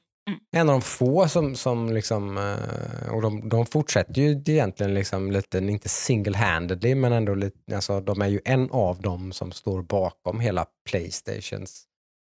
En 0.51 0.69
av 0.69 0.73
de 0.75 0.83
få 0.83 1.29
som, 1.29 1.55
som 1.57 1.93
liksom, 1.93 2.39
eh, 2.39 3.09
och 3.15 3.23
de, 3.23 3.49
de 3.49 3.67
fortsätter 3.67 4.15
ju 4.23 4.31
egentligen 4.31 4.95
liksom 4.95 5.33
lite, 5.33 5.59
inte 5.59 5.89
single-handedly, 5.89 6.95
men 6.95 7.13
ändå 7.13 7.35
lite, 7.35 7.75
alltså 7.77 8.01
de 8.01 8.23
är 8.23 8.27
ju 8.29 8.41
en 8.45 8.71
av 8.71 9.01
dem 9.01 9.33
som 9.33 9.53
står 9.53 9.83
bakom 9.83 10.41
hela 10.41 10.67
Playstations 10.91 11.85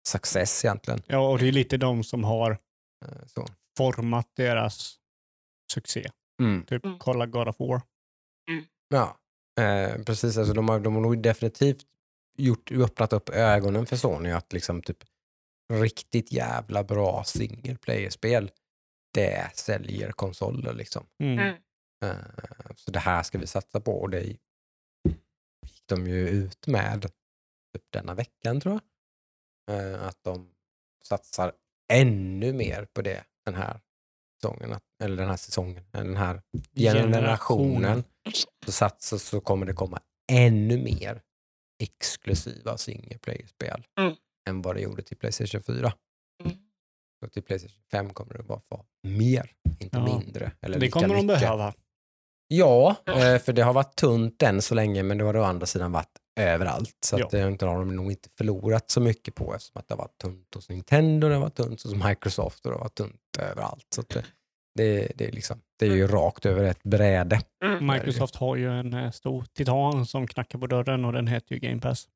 success 0.07 0.65
egentligen. 0.65 1.01
Ja, 1.07 1.29
och 1.29 1.39
det 1.39 1.47
är 1.47 1.51
lite 1.51 1.77
de 1.77 2.03
som 2.03 2.23
har 2.23 2.51
Eh, 3.05 3.25
så. 3.27 3.45
format 3.77 4.27
deras 4.35 4.95
succé. 5.73 6.09
Mm. 6.41 6.65
Typ 6.65 6.85
Mm. 6.85 6.99
kolla 6.99 7.25
God 7.25 7.47
of 7.47 7.59
War. 7.59 7.81
Ja, 8.89 9.17
eh, 9.59 10.03
precis. 10.03 10.37
Alltså, 10.37 10.53
de, 10.53 10.69
har, 10.69 10.79
de 10.79 10.95
har 10.95 11.01
nog 11.01 11.21
definitivt 11.21 11.85
gjort, 12.37 12.71
öppnat 12.71 13.13
upp 13.13 13.29
ögonen 13.29 13.85
för 13.85 13.95
Sony 13.95 14.31
att 14.31 14.53
liksom 14.53 14.81
typ 14.81 15.03
riktigt 15.73 16.31
jävla 16.31 16.83
bra 16.83 17.23
single 17.23 17.75
player-spel, 17.75 18.51
det 19.13 19.51
säljer 19.53 20.11
konsoler 20.11 20.73
liksom. 20.73 21.05
Mm. 21.23 21.39
Mm. 21.39 21.55
Eh, 22.05 22.75
så 22.75 22.91
det 22.91 22.99
här 22.99 23.23
ska 23.23 23.37
vi 23.37 23.47
satsa 23.47 23.79
på 23.79 24.01
och 24.01 24.09
det 24.09 24.23
gick 24.23 24.39
de 25.85 26.07
ju 26.07 26.27
ut 26.27 26.67
med 26.67 27.01
typ 27.73 27.83
denna 27.93 28.13
veckan 28.13 28.61
tror 28.61 28.73
jag. 28.73 28.83
Eh, 29.77 30.07
att 30.07 30.23
de 30.23 30.49
satsar 31.03 31.53
ännu 31.93 32.53
mer 32.53 32.85
på 32.93 33.01
det 33.01 33.23
den 33.45 33.55
här 33.55 33.79
säsongen, 34.35 34.79
eller 35.03 35.17
den 35.17 35.29
här 35.29 35.37
säsongen, 35.37 35.83
den 35.91 36.17
här 36.17 36.41
generationen 36.75 38.03
så 38.03 38.09
satsar 38.67 39.17
så 39.17 39.41
kommer 39.41 39.65
det 39.65 39.73
komma 39.73 39.99
ännu 40.31 40.77
mer 40.77 41.21
exklusiva 41.83 42.77
single 42.77 43.17
player-spel 43.17 43.85
Mm. 43.99 44.15
än 44.49 44.61
vad 44.61 44.75
det 44.75 44.81
gjorde 44.81 45.01
till 45.01 45.17
Playstation 45.17 45.63
4. 45.63 45.93
Mm. 46.45 46.57
Och 47.25 47.31
till 47.31 47.43
Playstation 47.43 47.81
5 47.91 48.09
kommer 48.13 48.33
det 48.33 48.43
bara 48.43 48.61
vara 48.69 48.81
mer, 49.03 49.51
inte 49.79 49.97
Ja. 49.97 50.19
mindre. 50.19 50.51
Eller 50.61 50.79
Det 50.79 50.89
kommer 50.89 51.07
de 51.07 51.13
mycket. 51.25 51.39
behöva. 51.39 51.73
Ja, 52.47 52.95
eh, 53.07 53.39
för 53.39 53.53
det 53.53 53.61
har 53.61 53.73
varit 53.73 53.95
tunt 53.95 54.43
än 54.43 54.61
så 54.61 54.75
länge, 54.75 55.03
men 55.03 55.17
det 55.17 55.23
har 55.23 55.35
å 55.37 55.43
andra 55.43 55.65
sidan 55.65 55.91
varit 55.91 56.17
överallt. 56.39 56.97
Så 57.05 57.23
att 57.23 57.29
det 57.31 57.41
har 57.41 57.49
inte- 57.49 57.65
har 57.65 57.79
de 57.79 57.95
nog 57.95 58.11
inte 58.11 58.29
förlorat 58.37 58.91
så 58.91 59.01
mycket 59.01 59.35
på 59.35 59.55
eftersom 59.55 59.79
att 59.79 59.87
det 59.87 59.93
har 59.93 59.97
varit 59.99 60.17
tunt 60.17 60.55
hos 60.55 60.69
Nintendo, 60.69 61.27
det 61.29 61.33
har 61.35 61.41
varit 61.41 61.55
tunt 61.55 61.83
hos 61.83 61.93
Microsoft 62.05 62.65
och 62.65 62.71
det 62.71 62.77
har 62.77 62.83
varit 62.83 62.95
tunt 62.95 63.37
överallt. 63.39 63.85
Så 63.95 64.01
att 64.01 64.09
det, 64.09 64.25
Det, 64.79 65.11
det, 65.15 65.27
är 65.27 65.31
liksom, 65.31 65.61
det 65.79 65.85
är 65.85 65.95
ju 65.95 66.07
rakt 66.07 66.45
över 66.45 66.63
ett 66.63 66.83
bräde. 66.83 67.41
Mm. 67.65 67.87
Microsoft 67.87 68.35
har 68.35 68.55
ju 68.55 68.79
en 68.79 68.93
eh, 68.93 69.11
stor 69.11 69.45
titan 69.53 70.05
som 70.05 70.27
knackar 70.27 70.59
på 70.59 70.67
dörren 70.67 71.05
och 71.05 71.13
den 71.13 71.27
heter 71.27 71.55
ju 71.55 71.59
Game 71.59 71.81
Pass. 71.81 72.07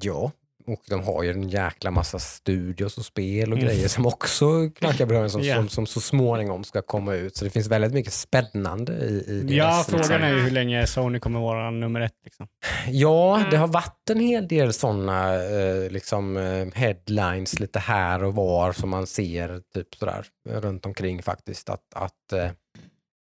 Ja, 0.00 0.30
och 0.66 0.82
de 0.88 1.02
har 1.02 1.22
ju 1.22 1.30
en 1.30 1.48
jäkla 1.48 1.90
massa 1.90 2.18
studios 2.18 2.98
och 2.98 3.04
spel 3.04 3.52
och 3.52 3.58
Mm. 3.58 3.68
grejer 3.68 3.88
som 3.88 4.06
också 4.06 4.70
knackar 4.70 5.06
på 5.06 5.28
som, 5.28 5.42
Ja. 5.42 5.54
som, 5.56 5.68
som 5.68 5.86
så 5.86 6.00
småningom 6.00 6.64
ska 6.64 6.82
komma 6.82 7.14
ut. 7.14 7.36
Så 7.36 7.44
det 7.44 7.50
finns 7.50 7.66
väldigt 7.66 7.92
mycket 7.92 8.12
spännande 8.12 8.92
i, 8.92 9.24
i 9.28 9.40
deras... 9.40 9.50
Ja, 9.56 9.78
liksom- 9.78 9.98
frågan 10.02 10.22
är 10.22 10.34
ju 10.34 10.40
hur 10.40 10.50
länge 10.50 10.86
Sony 10.86 11.18
kommer 11.20 11.40
vara 11.40 11.70
nummer 11.70 12.00
ett. 12.00 12.14
Liksom. 12.24 12.48
Ja, 12.88 13.36
Mm. 13.38 13.50
det 13.50 13.56
har 13.56 13.68
varit 13.68 14.10
en 14.10 14.20
hel 14.20 14.48
del 14.48 14.72
sådana 14.72 15.34
eh, 15.34 15.90
liksom, 15.90 16.36
eh, 16.36 16.66
headlines 16.74 17.60
lite 17.60 17.78
här 17.78 18.24
och 18.24 18.34
var 18.34 18.72
som 18.72 18.90
man 18.90 19.06
ser 19.06 19.60
typ 19.74 19.94
sådär 19.94 20.26
runt 20.48 20.86
omkring 20.86 21.22
faktiskt. 21.22 21.68
Att, 21.70 21.82
att 21.94 22.32
eh, 22.32 22.50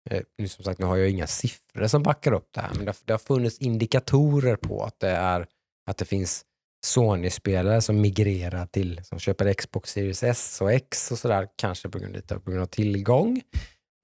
eh, 0.10 0.22
nu 0.38 0.48
som 0.48 0.64
sagt, 0.64 0.80
nu 0.80 0.86
har 0.86 0.98
jag 0.98 1.10
inga 1.10 1.28
siffror 1.28 1.88
som 1.88 2.04
backar 2.04 2.32
upp 2.34 2.48
det 2.56 2.62
här, 2.62 2.70
men 2.76 2.86
det, 2.86 2.90
har- 2.90 2.98
det 3.06 3.14
har 3.14 3.18
funnits 3.18 3.58
indikatorer 3.60 4.56
på 4.56 4.84
att 4.84 5.00
det, 5.00 5.10
är, 5.10 5.46
att 5.90 5.98
det 5.98 6.06
finns 6.06 6.46
Sony-spelare 6.86 7.82
som 7.82 8.02
migrerar 8.02 8.66
till, 8.66 9.00
som 9.04 9.20
köper 9.20 9.54
Xbox 9.54 9.92
Series 9.92 10.24
S 10.24 10.62
och 10.62 10.72
X 10.74 11.12
och 11.12 11.18
sådär, 11.18 11.48
kanske 11.56 11.90
på 11.90 12.00
grund, 12.00 12.16
lite 12.16 12.40
på 12.40 12.52
grund 12.52 12.64
av 12.64 12.68
tillgång 12.68 13.42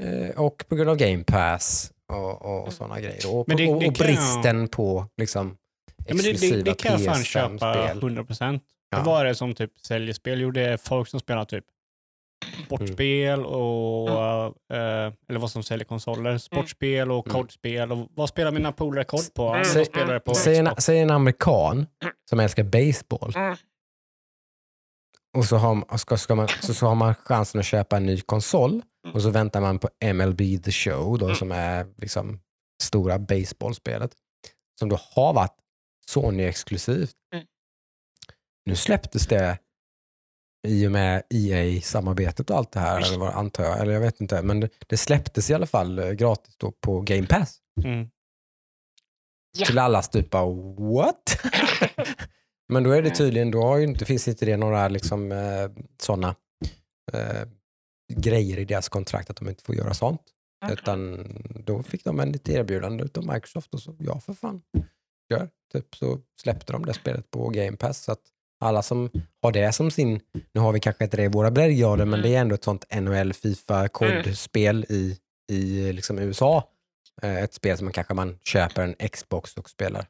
eh, 0.03 0.29
och 0.39 0.63
på 0.69 0.75
grund 0.75 0.89
av 0.89 0.95
Game 0.97 1.23
Pass 1.23 1.91
och, 2.13 2.41
och, 2.45 2.67
och 2.67 2.73
sådana 2.73 2.99
grejer. 2.99 3.35
Och, 3.35 3.47
Men 3.47 3.57
det- 3.57 3.67
och, 3.69 3.79
det 3.81 3.87
och 3.87 3.95
kan 3.95 4.07
jag- 4.07 4.15
bristen 4.15 4.67
på 4.67 5.07
liksom, 5.17 5.57
Ja, 5.97 6.03
men 6.07 6.17
det, 6.17 6.23
det, 6.23 6.29
exklusiva 6.31 6.63
det 6.63 6.73
kan 6.73 7.03
jag 7.03 7.15
fan 7.15 7.23
köpa 7.23 7.73
PS5-spel. 7.75 7.99
100%. 8.25 8.59
Ja. 8.89 8.97
Det 8.97 9.03
var 9.03 9.25
det 9.25 9.35
som 9.35 9.53
typ 9.53 9.71
säljer 9.87 10.13
spel. 10.13 10.41
Jo, 10.41 10.51
det 10.51 10.61
är 10.61 10.77
folk 10.77 11.07
som 11.09 11.19
spelar 11.19 11.45
typ 11.45 11.65
sportspel 12.65 13.45
och, 13.45 14.09
eh, 14.75 15.13
eller 15.29 15.39
vad 15.39 15.51
som 15.51 15.63
säljer 15.63 15.85
konsoler. 15.85 16.37
Sportspel 16.37 17.11
och 17.11 17.27
Mm. 17.27 17.41
kodspel. 17.41 17.91
Och 17.91 18.07
vad 18.13 18.29
spelar 18.29 18.51
mina 18.51 18.71
polare 18.71 19.03
kod 19.03 19.33
på? 19.33 19.47
Mm. 19.49 20.07
det 20.07 20.19
på 20.19 20.33
Säg 20.33 20.57
en, 20.57 20.69
säg 20.77 20.99
en 20.99 21.09
amerikan 21.11 21.87
som 22.29 22.39
älskar 22.39 22.63
baseball 22.63 23.33
Mm. 23.35 23.55
och 25.37 25.45
så 25.45 25.55
har, 25.57 25.97
ska, 25.97 26.17
ska 26.17 26.35
man, 26.35 26.47
så, 26.47 26.73
så 26.73 26.85
har 26.87 26.95
man 26.95 27.15
chansen 27.15 27.59
att 27.59 27.65
köpa 27.65 27.97
en 27.97 28.05
ny 28.05 28.21
konsol 28.21 28.81
och 29.13 29.21
så 29.21 29.29
väntar 29.29 29.61
man 29.61 29.79
på 29.79 29.89
MLB 30.13 30.63
The 30.63 30.71
Show 30.71 31.17
då, 31.17 31.25
Mm. 31.25 31.35
som 31.35 31.51
är 31.51 31.87
liksom 31.97 32.39
stora 32.83 33.19
baseballspelet 33.19 34.11
som 34.79 34.89
då 34.89 34.99
har 35.15 35.33
varit 35.33 35.55
Sony-exklusivt. 36.07 37.15
Mm. 37.33 37.45
Nu 38.65 38.75
släpptes 38.75 39.27
det 39.27 39.59
i 40.65 40.87
och 40.87 40.91
med 40.91 41.23
EA-samarbetet 41.29 42.49
och 42.49 42.57
allt 42.57 42.71
det 42.71 42.79
här, 42.79 43.01
eller 43.01 43.17
vad 43.17 43.33
antar 43.33 43.63
jag, 43.63 43.79
eller 43.79 43.93
jag 43.93 43.99
vet 43.99 44.21
inte, 44.21 44.41
men 44.41 44.59
det, 44.59 44.69
det 44.87 44.97
släpptes 44.97 45.49
i 45.49 45.53
alla 45.53 45.65
fall 45.65 45.99
eh, 45.99 46.11
gratis 46.11 46.55
då 46.57 46.71
på 46.71 47.01
Game 47.01 47.27
Pass. 47.27 47.57
Mm. 47.83 48.09
Ja. 49.57 49.65
Till 49.65 49.79
allas 49.79 50.09
typ 50.09 50.33
what? 50.33 51.41
Men 52.67 52.83
då 52.83 52.91
är 52.91 53.01
det 53.01 53.09
tydligen, 53.09 53.51
då 53.51 53.61
har 53.61 53.77
ju 53.77 53.83
inte, 53.83 54.05
finns 54.05 54.27
inte 54.27 54.45
det 54.45 54.57
några 54.57 54.87
liksom, 54.87 55.31
eh, 55.31 55.71
sådana 56.01 56.35
eh, 57.13 57.47
grejer 58.13 58.57
i 58.57 58.65
deras 58.65 58.89
kontrakt 58.89 59.29
att 59.29 59.35
de 59.35 59.49
inte 59.49 59.63
får 59.63 59.75
göra 59.75 59.93
sånt. 59.93 60.21
Utan 60.71 61.27
då 61.65 61.83
fick 61.83 62.03
de 62.03 62.19
en 62.19 62.31
lite 62.31 62.53
erbjudande 62.53 63.07
av 63.17 63.33
Microsoft 63.33 63.73
och 63.73 63.81
så, 63.81 63.95
ja 63.99 64.19
för 64.19 64.33
fan, 64.33 64.61
gör. 65.29 65.49
Typ 65.73 65.95
så 65.95 66.21
släppte 66.41 66.73
de 66.73 66.85
det 66.85 66.93
spelet 66.93 67.31
på 67.31 67.49
Game 67.49 67.77
Pass. 67.77 68.03
Så 68.03 68.11
att 68.11 68.21
alla 68.59 68.81
som 68.81 69.09
har 69.41 69.51
det 69.51 69.71
som 69.71 69.91
sin, 69.91 70.19
nu 70.53 70.61
har 70.61 70.71
vi 70.71 70.79
kanske 70.79 71.03
inte 71.03 71.17
det 71.17 71.23
i 71.23 71.27
våra 71.27 71.51
breddgrader, 71.51 72.05
men 72.05 72.21
det 72.21 72.35
är 72.35 72.41
ändå 72.41 72.55
ett 72.55 72.63
sånt 72.63 72.85
NHL, 73.01 73.33
Fifa, 73.33 73.87
kodspel 73.87 74.85
i, 74.89 75.17
i 75.51 75.91
liksom 75.93 76.19
USA. 76.19 76.69
Eh, 77.21 77.37
Ett 77.43 77.53
spel 77.53 77.77
som 77.77 77.85
man 77.85 77.93
kanske 77.93 78.13
man 78.13 78.39
köper 78.43 78.83
en 78.83 79.09
Xbox 79.09 79.57
och 79.57 79.69
spelar. 79.69 80.05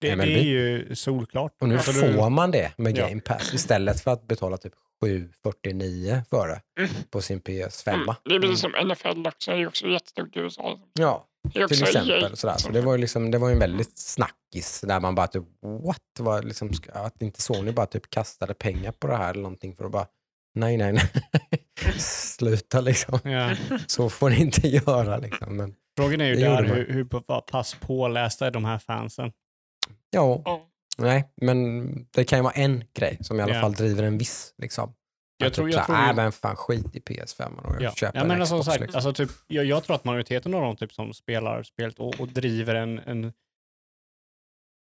Det, 0.00 0.08
det 0.08 0.16
MLB. 0.16 0.28
är 0.28 0.42
ju 0.42 0.94
solklart. 0.94 1.52
Och 1.60 1.68
nu 1.68 1.74
Alltså, 1.76 1.92
får 1.92 2.06
du- 2.24 2.30
man 2.30 2.50
det 2.50 2.72
med 2.76 2.98
Ja. 2.98 3.08
Game 3.08 3.20
Pass 3.20 3.54
istället 3.54 4.00
för 4.00 4.10
att 4.10 4.26
betala 4.28 4.56
typ 4.56 4.72
749 5.00 6.22
för 6.30 6.48
det 6.48 6.60
Mm. 6.82 6.90
på 7.10 7.20
sin 7.22 7.40
PS5. 7.40 7.94
Mm. 7.94 8.14
Det 8.24 8.34
är 8.34 8.40
precis 8.40 8.60
som 8.60 8.70
NFL 8.86 9.26
också, 9.26 9.50
det 9.50 9.56
är 9.56 9.66
också 9.68 9.86
jättestort 9.86 10.36
i 10.36 10.38
USA. 10.40 10.78
Ja, 10.92 11.27
Till 11.52 11.62
exempel. 11.82 12.36
Sådär. 12.36 12.56
Så 12.56 12.68
det 12.68 12.80
var 12.80 12.92
ju 12.92 12.98
liksom, 12.98 13.30
det 13.30 13.38
var 13.38 13.50
en 13.50 13.58
väldigt 13.58 13.98
snackis 13.98 14.80
där 14.80 15.00
man 15.00 15.14
bara 15.14 15.26
typ 15.26 15.44
what? 15.84 16.00
Var 16.18 16.42
liksom, 16.42 16.70
att 16.92 17.22
inte 17.22 17.42
Sony 17.42 17.72
bara 17.72 17.86
typ 17.86 18.10
kastade 18.10 18.54
pengar 18.54 18.92
på 18.92 19.06
det 19.06 19.16
här 19.16 19.30
eller 19.30 19.42
någonting 19.42 19.76
för 19.76 19.84
att 19.84 19.92
bara 19.92 20.06
nej, 20.54 20.76
nej, 20.76 20.92
nej. 20.92 21.08
Sluta 21.98 22.80
liksom. 22.80 23.18
Ja. 23.24 23.56
Så 23.86 24.10
får 24.10 24.30
ni 24.30 24.36
inte 24.40 24.68
göra 24.68 25.18
liksom. 25.18 25.56
Men, 25.56 25.74
Frågan 25.98 26.20
är 26.20 26.24
ju 26.24 26.34
där 26.34 26.64
hur, 26.64 26.92
hur 26.92 27.04
pa- 27.04 27.40
pass 27.40 27.74
pålästa 27.80 28.46
är 28.46 28.50
de 28.50 28.64
här 28.64 28.78
fansen. 28.78 29.32
ja, 30.10 30.42
Ja. 30.44 30.66
nej, 30.98 31.32
men 31.40 31.86
det 32.10 32.24
kan 32.24 32.38
ju 32.38 32.42
vara 32.42 32.52
en 32.52 32.84
grej 32.94 33.18
som 33.20 33.40
i 33.40 33.42
alla 33.42 33.54
Ja. 33.54 33.60
fall 33.60 33.72
driver 33.72 34.02
en 34.02 34.18
viss 34.18 34.54
liksom. 34.58 34.92
Jag 35.40 35.54
tror- 35.54 35.70
jag 35.70 35.86
tror 35.86 35.96
Nej 35.96 36.14
men 36.14 36.32
fan 36.32 36.56
skit 36.56 36.96
i 36.96 37.00
PS5 37.00 37.58
och 37.58 37.74
jag 37.74 37.82
Ja, 37.82 37.92
köper 37.94 38.18
ja 38.18 38.22
en 38.22 38.28
men 38.28 38.40
alltså, 38.40 38.54
Xbox. 38.60 38.68
här, 38.68 38.78
liksom. 38.80 38.96
alltså 38.98 39.12
typ, 39.12 39.30
jag, 39.46 39.64
jag 39.64 39.84
tror 39.84 39.96
att 39.96 40.04
majoriteten 40.04 40.54
av 40.54 40.60
de 40.62 40.76
typ, 40.76 40.92
som 40.92 41.14
spelar 41.14 41.62
spelet 41.62 41.98
och, 41.98 42.20
och 42.20 42.28
driver 42.28 42.74
en, 42.74 42.98
en... 42.98 43.32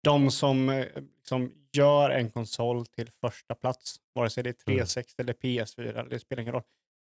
De 0.04 0.30
som, 0.30 0.68
eh, 0.68 0.86
som 1.22 1.52
gör 1.72 2.10
en 2.10 2.30
konsol 2.30 2.86
till 2.86 3.10
första 3.20 3.54
plats, 3.54 3.96
vare 4.14 4.30
sig 4.30 4.42
det 4.42 4.50
är 4.50 4.52
Mm. 4.72 4.78
360 4.78 5.14
eller 5.22 5.32
PS4, 5.32 6.08
det 6.10 6.18
spelar 6.20 6.40
ingen 6.42 6.52
roll. 6.54 6.62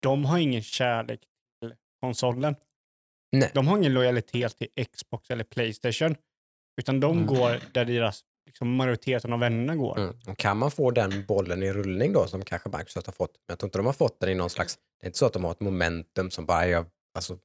De 0.03 0.25
har 0.25 0.39
ingen 0.39 0.63
kärlek 0.63 1.21
till 1.61 1.75
konsolen. 2.01 2.57
Nej. 3.33 3.51
De 3.55 3.67
har 3.69 3.77
ingen 3.79 3.95
lojalitet 3.95 4.57
till 4.59 4.69
Xbox 4.93 5.31
eller 5.31 5.45
Playstation. 5.45 6.17
Utan 6.81 7.01
de 7.01 7.13
Mm. 7.17 7.27
går 7.27 7.61
där 7.73 7.85
deras 7.85 8.25
liksom, 8.47 8.75
majoriteten 8.75 9.33
av 9.33 9.39
vännerna 9.41 9.77
går. 9.77 9.99
Mm. 9.99 10.15
Och 10.29 10.39
kan 10.39 10.57
man 10.57 10.71
få 10.71 10.91
den 10.91 11.25
bollen 11.29 11.63
i 11.63 11.73
rullning 11.73 12.13
då 12.13 12.27
som 12.27 12.43
kanske 12.45 12.69
Microsoft 12.69 13.07
har 13.07 13.13
fått, 13.15 13.31
men 13.31 13.53
jag 13.53 13.59
tror 13.59 13.69
inte 13.69 13.79
de 13.79 13.87
har 13.87 13.93
fått 13.93 14.21
den 14.21 14.31
i 14.31 14.35
någon 14.35 14.51
slags, 14.51 14.79
det 15.01 15.07
är 15.07 15.09
inte 15.09 15.19
så 15.19 15.27
att 15.27 15.33
de 15.33 15.45
har 15.45 15.51
ett 15.51 15.61
momentum 15.61 16.31
som 16.31 16.47
bara 16.47 16.65
är, 16.65 16.85
alltså 17.15 17.39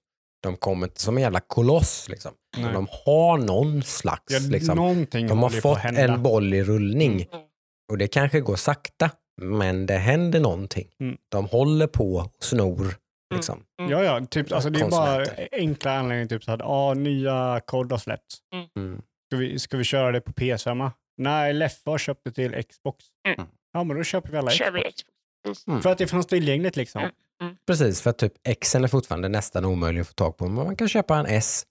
de 0.44 0.58
kommer 0.58 0.88
inte 0.88 1.02
som 1.02 1.18
en 1.18 1.24
jävla 1.24 1.40
koloss 1.40 2.10
liksom. 2.10 2.32
Men 2.56 2.66
Nej. 2.66 2.74
de 2.74 2.88
har 3.06 3.38
någon 3.38 3.84
slags, 3.84 4.34
Ja, 4.34 4.40
liksom, 4.50 5.06
de 5.12 5.44
har 5.44 5.50
fått 5.50 5.80
en 5.84 6.24
boll 6.24 6.54
i 6.54 6.64
rullning 6.64 7.28
Mm. 7.32 7.46
och 7.92 7.98
det 7.98 8.08
kanske 8.08 8.40
går 8.40 8.56
sakta, 8.56 9.10
men 9.42 9.86
det 9.86 9.98
händer 9.98 10.40
någonting. 10.40 10.88
Mm. 11.00 11.18
De 11.30 11.46
håller 11.46 11.88
på 11.88 12.16
och 12.16 12.32
snor. 12.40 12.96
Liksom. 13.34 13.64
Ja, 13.90 14.04
ja, 14.04 14.26
typ, 14.26 14.52
alltså, 14.52 14.70
det 14.70 14.80
är 14.80 14.90
bara 14.90 15.26
enkla 15.52 15.92
anledningar. 15.92 16.28
Typ 16.28 16.44
så 16.44 16.52
att 16.52 16.62
ah, 16.62 16.94
nya 16.94 17.62
kod 17.66 17.92
har 17.92 18.00
släppts. 18.00 18.38
Mm. 18.76 19.02
Ska 19.32 19.38
vi, 19.38 19.60
ska 19.60 19.78
vi 19.78 19.84
köra 19.84 20.12
det 20.12 20.22
på 20.22 20.32
PS5? 20.32 20.92
Nej, 21.18 21.54
Leffe 21.54 21.90
har 21.90 21.98
köpt 21.98 22.22
det 22.24 22.32
till 22.32 22.64
Xbox. 22.64 23.06
Mm. 23.28 23.48
Ja, 23.74 23.84
men 23.84 23.98
då 23.98 24.04
köper 24.04 24.32
vi 24.32 24.38
alla 24.38 24.52
Kör 24.52 24.72
vi 24.72 24.80
Xbox. 24.80 25.04
Xbox. 25.44 25.68
Mm. 25.68 25.82
För 25.82 25.92
att 25.92 25.98
det 25.98 26.08
fanns 26.08 26.26
tillgängligt 26.28 26.76
liksom. 26.76 27.02
Mm. 27.42 27.56
Precis, 27.68 28.02
för 28.02 28.10
att 28.10 28.18
typ 28.18 28.34
Xen 28.62 28.84
är 28.84 28.88
fortfarande 28.88 29.30
nästan 29.30 29.66
omöjlig 29.66 30.02
att 30.02 30.08
få 30.08 30.14
tag 30.14 30.38
på, 30.38 30.46
men 30.48 30.66
man 30.66 30.76
kan 30.76 30.90
köpa 30.90 31.18
en 31.18 31.26
S. 31.26 31.64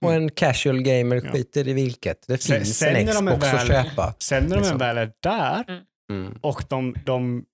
Och 0.00 0.12
en 0.14 0.30
casual 0.30 0.82
gamer 0.82 1.16
Mm. 1.16 1.26
Ja. 1.26 1.32
skiter 1.32 1.68
i 1.68 1.72
vilket. 1.72 2.24
Det 2.28 2.44
finns 2.44 2.78
sen 2.78 2.96
en 2.96 3.06
de 3.06 3.12
Xbox 3.12 3.46
att 3.46 3.54
väl- 3.54 3.66
köpa. 3.84 4.14
Sen 4.18 4.42
när 4.44 4.50
de 4.50 4.56
Liksom. 4.56 4.78
väl 4.78 4.98
är 4.98 5.12
där 5.20 5.84
Mm. 6.10 6.38
och 6.40 6.64
de, 6.68 6.94
de 7.06 7.44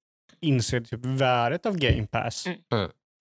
inser 0.40 0.80
typ 0.80 1.00
värdet 1.04 1.66
av 1.66 1.76
Game 1.76 2.06
Pass. 2.06 2.44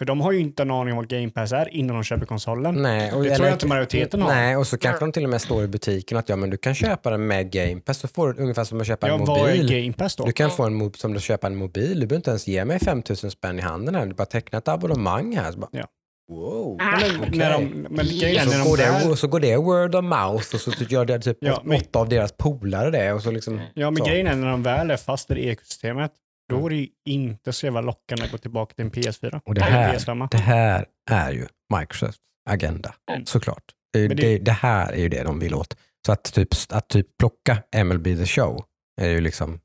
För 0.04 0.08
de 0.08 0.22
har 0.22 0.32
ju 0.32 0.40
inte 0.40 0.64
en 0.64 0.72
aning 0.72 0.94
om 0.94 0.98
vad 0.98 1.08
Game 1.08 1.30
Pass 1.30 1.52
är 1.52 1.74
innan 1.76 1.96
de 1.96 2.04
köper 2.04 2.26
konsolen. 2.26 2.76
Nej, 2.76 3.12
och, 3.14 3.24
Det 3.24 3.30
tror 3.30 3.36
eller- 3.36 3.46
jag 3.46 3.56
inte 3.56 3.68
majoriteten 3.68 4.22
har. 4.22 4.30
Nej, 4.30 4.58
och 4.58 4.68
så 4.68 4.78
kanske 4.78 5.06
de 5.06 5.12
till 5.12 5.24
och 5.24 5.30
med 5.30 5.42
står 5.42 5.64
i 5.64 5.68
butiken 5.68 6.18
att 6.18 6.30
ja, 6.30 6.36
men 6.36 6.50
du 6.50 6.58
kan 6.58 6.76
köpa 6.76 7.10
den 7.10 7.28
med 7.28 7.52
Game 7.52 7.82
Pass, 7.82 7.98
så 8.00 8.08
får 8.08 8.34
du 8.34 8.42
ungefär 8.42 8.64
som 8.64 8.82
att 8.82 8.88
köpa 8.88 9.08
Ja, 9.08 9.14
en 9.14 9.26
vad 9.26 9.38
är 9.50 9.58
mobil. 9.58 9.82
Game 9.82 9.94
Pass 9.94 10.16
då? 10.16 10.26
Du 10.26 10.32
kan 10.32 10.52
få 10.52 10.64
en 10.64 10.74
mobil 10.74 11.00
som 11.00 11.14
du 11.14 11.20
köper 11.20 11.48
en 11.48 11.56
mobil, 11.56 12.00
du 12.00 12.06
behöver 12.08 12.16
inte 12.16 12.30
ens 12.30 12.48
ge 12.48 12.66
mig 12.66 12.80
5000 12.80 13.32
spänn 13.32 13.60
i 13.60 13.62
handen 13.62 13.96
här, 13.96 14.06
du 14.06 14.14
bara 14.14 14.26
teckna 14.26 14.58
ett 14.58 14.68
abonnemang 14.68 15.36
här. 15.36 15.52
Så 15.52 15.60
bara, 15.60 15.70
Ja. 15.72 15.86
Wow, 16.30 16.78
men, 16.78 17.38
när 17.40 17.52
de, 17.54 17.66
men 17.90 18.06
grejen 18.06 18.48
när 18.48 18.54
så, 18.54 18.64
de 18.64 18.70
går 18.70 19.10
det, 19.10 19.18
så 19.18 19.28
går 19.28 19.40
det 19.40 19.58
word 19.58 19.96
of 19.96 20.04
mouth 20.04 20.56
och 20.56 20.62
så 20.62 20.72
gör 20.90 21.06
det 21.06 21.20
typ 21.20 21.38
Ja, 21.42 21.62
men- 21.66 21.78
åtta 21.82 22.00
av 22.00 22.10
deras 22.10 22.32
polare 22.32 22.92
det. 22.92 23.14
Och 23.14 23.22
så 23.22 23.32
liksom, 23.32 23.62
Ja, 23.74 23.90
men 23.92 23.98
så. 23.98 24.06
grejen 24.10 24.28
är 24.28 24.36
när 24.36 24.48
de 24.52 24.64
väl 24.64 24.92
är 24.92 24.98
fast 24.98 25.32
i 25.32 25.34
det 25.34 25.42
ekosystemet, 25.46 26.12
då 26.60 26.66
är 26.66 26.70
det 26.70 26.76
ju 26.76 26.88
inte 27.06 27.54
så 27.54 27.66
jävla 27.66 27.82
lockande 27.82 28.24
att 28.26 28.32
gå 28.32 28.38
tillbaka 28.38 28.74
till 28.76 28.86
en 28.86 28.92
PS4. 28.92 29.42
Och 29.46 29.54
det 29.56 29.64
här, 29.64 29.94
PS5. 29.98 30.28
det 30.32 30.38
här 30.38 30.86
är 31.12 31.32
ju 31.32 31.48
Microsofts 31.80 32.20
agenda, 32.50 32.96
Mm. 33.12 33.26
såklart. 33.26 33.64
Det, 33.94 34.08
Men 34.08 34.18
det, 34.18 34.24
det- 34.24 34.38
det, 34.38 34.52
här 34.52 34.94
är 34.94 34.98
ju 34.98 35.10
det 35.10 35.24
de 35.24 35.40
vill 35.40 35.54
åt. 35.56 35.78
Så 36.06 36.12
att 36.12 36.24
typ, 36.24 36.50
att 36.70 36.88
typ 36.88 37.08
plocka 37.20 37.58
MLB 37.84 38.04
The 38.04 38.26
Show 38.26 38.66
är 39.02 39.10
ju 39.10 39.22
liksom, 39.22 39.60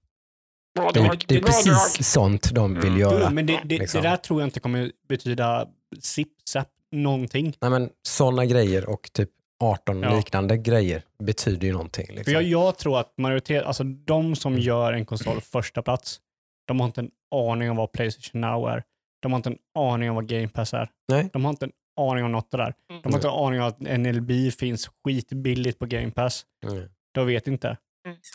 det, 0.94 1.00
är- 1.00 1.18
det 1.26 1.36
är 1.36 1.42
precis 1.42 2.08
sånt 2.12 2.54
de 2.54 2.74
vill 2.74 2.86
Mm. 2.86 3.00
göra. 3.00 3.20
Jo, 3.28 3.30
men 3.34 3.46
det, 3.46 3.60
det, 3.64 3.78
liksom. 3.78 4.02
det 4.02 4.08
där 4.08 4.16
tror 4.16 4.40
jag 4.40 4.46
inte 4.46 4.60
kommer 4.60 4.92
betyda 5.08 5.68
zip, 6.00 6.28
zap, 6.50 6.68
någonting. 6.92 7.56
Nej, 7.60 7.70
men 7.70 7.90
sådana 8.02 8.46
grejer 8.46 8.88
och 8.90 9.10
typ 9.12 9.30
18 9.64 10.02
Ja. 10.02 10.16
liknande 10.16 10.56
grejer 10.56 11.02
betyder 11.22 11.66
ju 11.66 11.72
någonting. 11.72 12.06
Liksom. 12.08 12.24
För 12.24 12.32
jag, 12.32 12.42
jag 12.42 12.78
tror 12.78 12.98
att 13.00 13.12
majoritet, 13.18 13.64
alltså 13.64 13.84
de 13.84 14.36
som 14.36 14.58
gör 14.58 14.92
en 14.92 15.04
konsol 15.06 15.40
första 15.40 15.82
plats, 15.82 16.20
de 16.68 16.80
har 16.80 16.86
inte 16.86 17.00
en 17.00 17.10
aning 17.34 17.70
om 17.70 17.76
vad 17.76 17.92
Playstation 17.92 18.40
Now 18.40 18.68
är. 18.68 18.82
De 19.22 19.32
har 19.32 19.36
inte 19.36 19.50
en 19.50 19.58
aning 19.78 20.08
om 20.10 20.16
vad 20.16 20.28
Game 20.28 20.48
Pass 20.48 20.74
är. 20.74 20.90
Nej. 21.12 21.30
De 21.32 21.44
har 21.44 21.50
inte 21.50 21.64
en 21.64 21.72
aning 22.00 22.24
om 22.24 22.32
något 22.32 22.50
det 22.50 22.56
där. 22.56 22.74
Mm. 22.90 23.02
De 23.02 23.08
har 23.12 23.18
inte 23.18 23.28
en 23.28 23.34
aning 23.34 23.60
om 23.60 23.68
att 23.68 23.80
NLB 23.80 24.30
finns 24.58 24.90
skitbilligt 25.04 25.78
på 25.78 25.86
Game 25.86 26.10
Pass. 26.10 26.46
Mm. 26.66 26.88
De 27.14 27.26
vet 27.26 27.46
inte. 27.46 27.76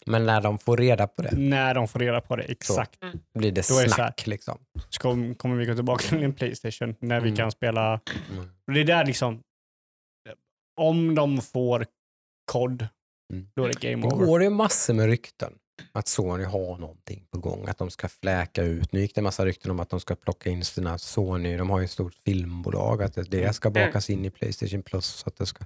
Men 0.06 0.26
när 0.26 0.42
de 0.42 0.58
får 0.58 0.78
reda 0.78 1.08
på 1.08 1.22
det 1.22 1.32
När 1.38 1.74
de 1.74 1.88
får 1.88 2.00
reda 2.00 2.22
på 2.22 2.36
det 2.36 2.44
exakt. 2.44 3.00
blir 3.40 3.52
det 3.52 3.68
Då 3.70 3.78
är 3.80 3.84
det 3.84 3.90
så 3.90 3.96
snack. 3.96 4.28
Liksom. 4.28 4.58
Så 4.90 5.02
kom, 5.02 5.36
kommer 5.36 5.56
vi 5.56 5.66
gå 5.66 5.76
tillbaka 5.76 6.04
till 6.08 6.24
en 6.24 6.34
Playstation 6.34 6.96
när 7.00 7.20
vi 7.20 7.28
Mm. 7.28 7.38
kan 7.38 7.52
spela. 7.52 8.00
Mm. 8.32 8.50
Och 8.68 8.74
det 8.74 8.80
är 8.80 8.86
där 8.86 9.06
liksom, 9.06 9.42
om 10.82 11.16
de 11.16 11.42
får 11.42 11.86
kod, 12.52 12.88
Mm. 13.34 13.48
då 13.56 13.64
är 13.64 13.68
det 13.68 13.90
game 13.90 14.02
Det 14.08 14.16
over. 14.16 14.26
går 14.26 14.44
ju 14.44 14.50
massor 14.50 14.94
med 14.94 15.06
rykten 15.06 15.54
att 15.92 16.08
Sony 16.08 16.44
har 16.44 16.78
någonting 16.78 17.26
på 17.32 17.40
gång, 17.40 17.68
att 17.68 17.78
de 17.78 17.90
ska 17.90 18.10
fläka 18.10 18.64
ut. 18.64 18.92
Nu 18.92 19.00
gick 19.00 19.16
det 19.16 19.20
en 19.20 19.24
massa 19.24 19.46
rykten 19.46 19.72
om 19.72 19.80
att 19.80 19.90
de 19.90 20.00
ska 20.00 20.16
plocka 20.16 20.50
in 20.50 20.66
sina 20.66 20.98
Sony, 20.98 21.58
de 21.58 21.70
har 21.70 21.80
ju 21.80 21.86
ett 21.86 21.92
stort 21.92 22.14
filmbolag, 22.14 23.04
att 23.04 23.32
det 23.32 23.56
ska 23.56 23.70
bakas 23.70 24.10
in 24.10 24.26
i 24.26 24.30
Playstation 24.30 24.84
Plus 24.84 25.06
så 25.06 25.30
att, 25.30 25.48
ska, 25.48 25.66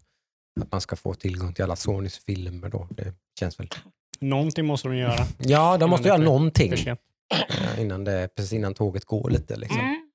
att 0.61 0.71
man 0.71 0.81
ska 0.81 0.95
få 0.95 1.13
tillgång 1.13 1.53
till 1.53 1.63
alla 1.63 1.75
Sonys 1.75 2.17
filmer 2.17 2.69
då. 2.69 2.87
Det 2.91 3.13
känns 3.39 3.59
väl... 3.59 3.69
Någonting 4.19 4.65
måste 4.65 4.87
de 4.87 4.97
göra. 4.97 5.25
Ja, 5.37 5.77
de 5.77 5.89
måste 5.89 6.07
göra 6.07 6.17
någonting 6.17 6.73
eh, 6.73 7.81
innan, 7.81 8.03
det, 8.03 8.29
precis 8.35 8.53
innan 8.53 8.73
tåget 8.73 9.05
går 9.05 9.29
lite. 9.29 9.55
Liksom. 9.55 9.79
Mm. 9.79 10.07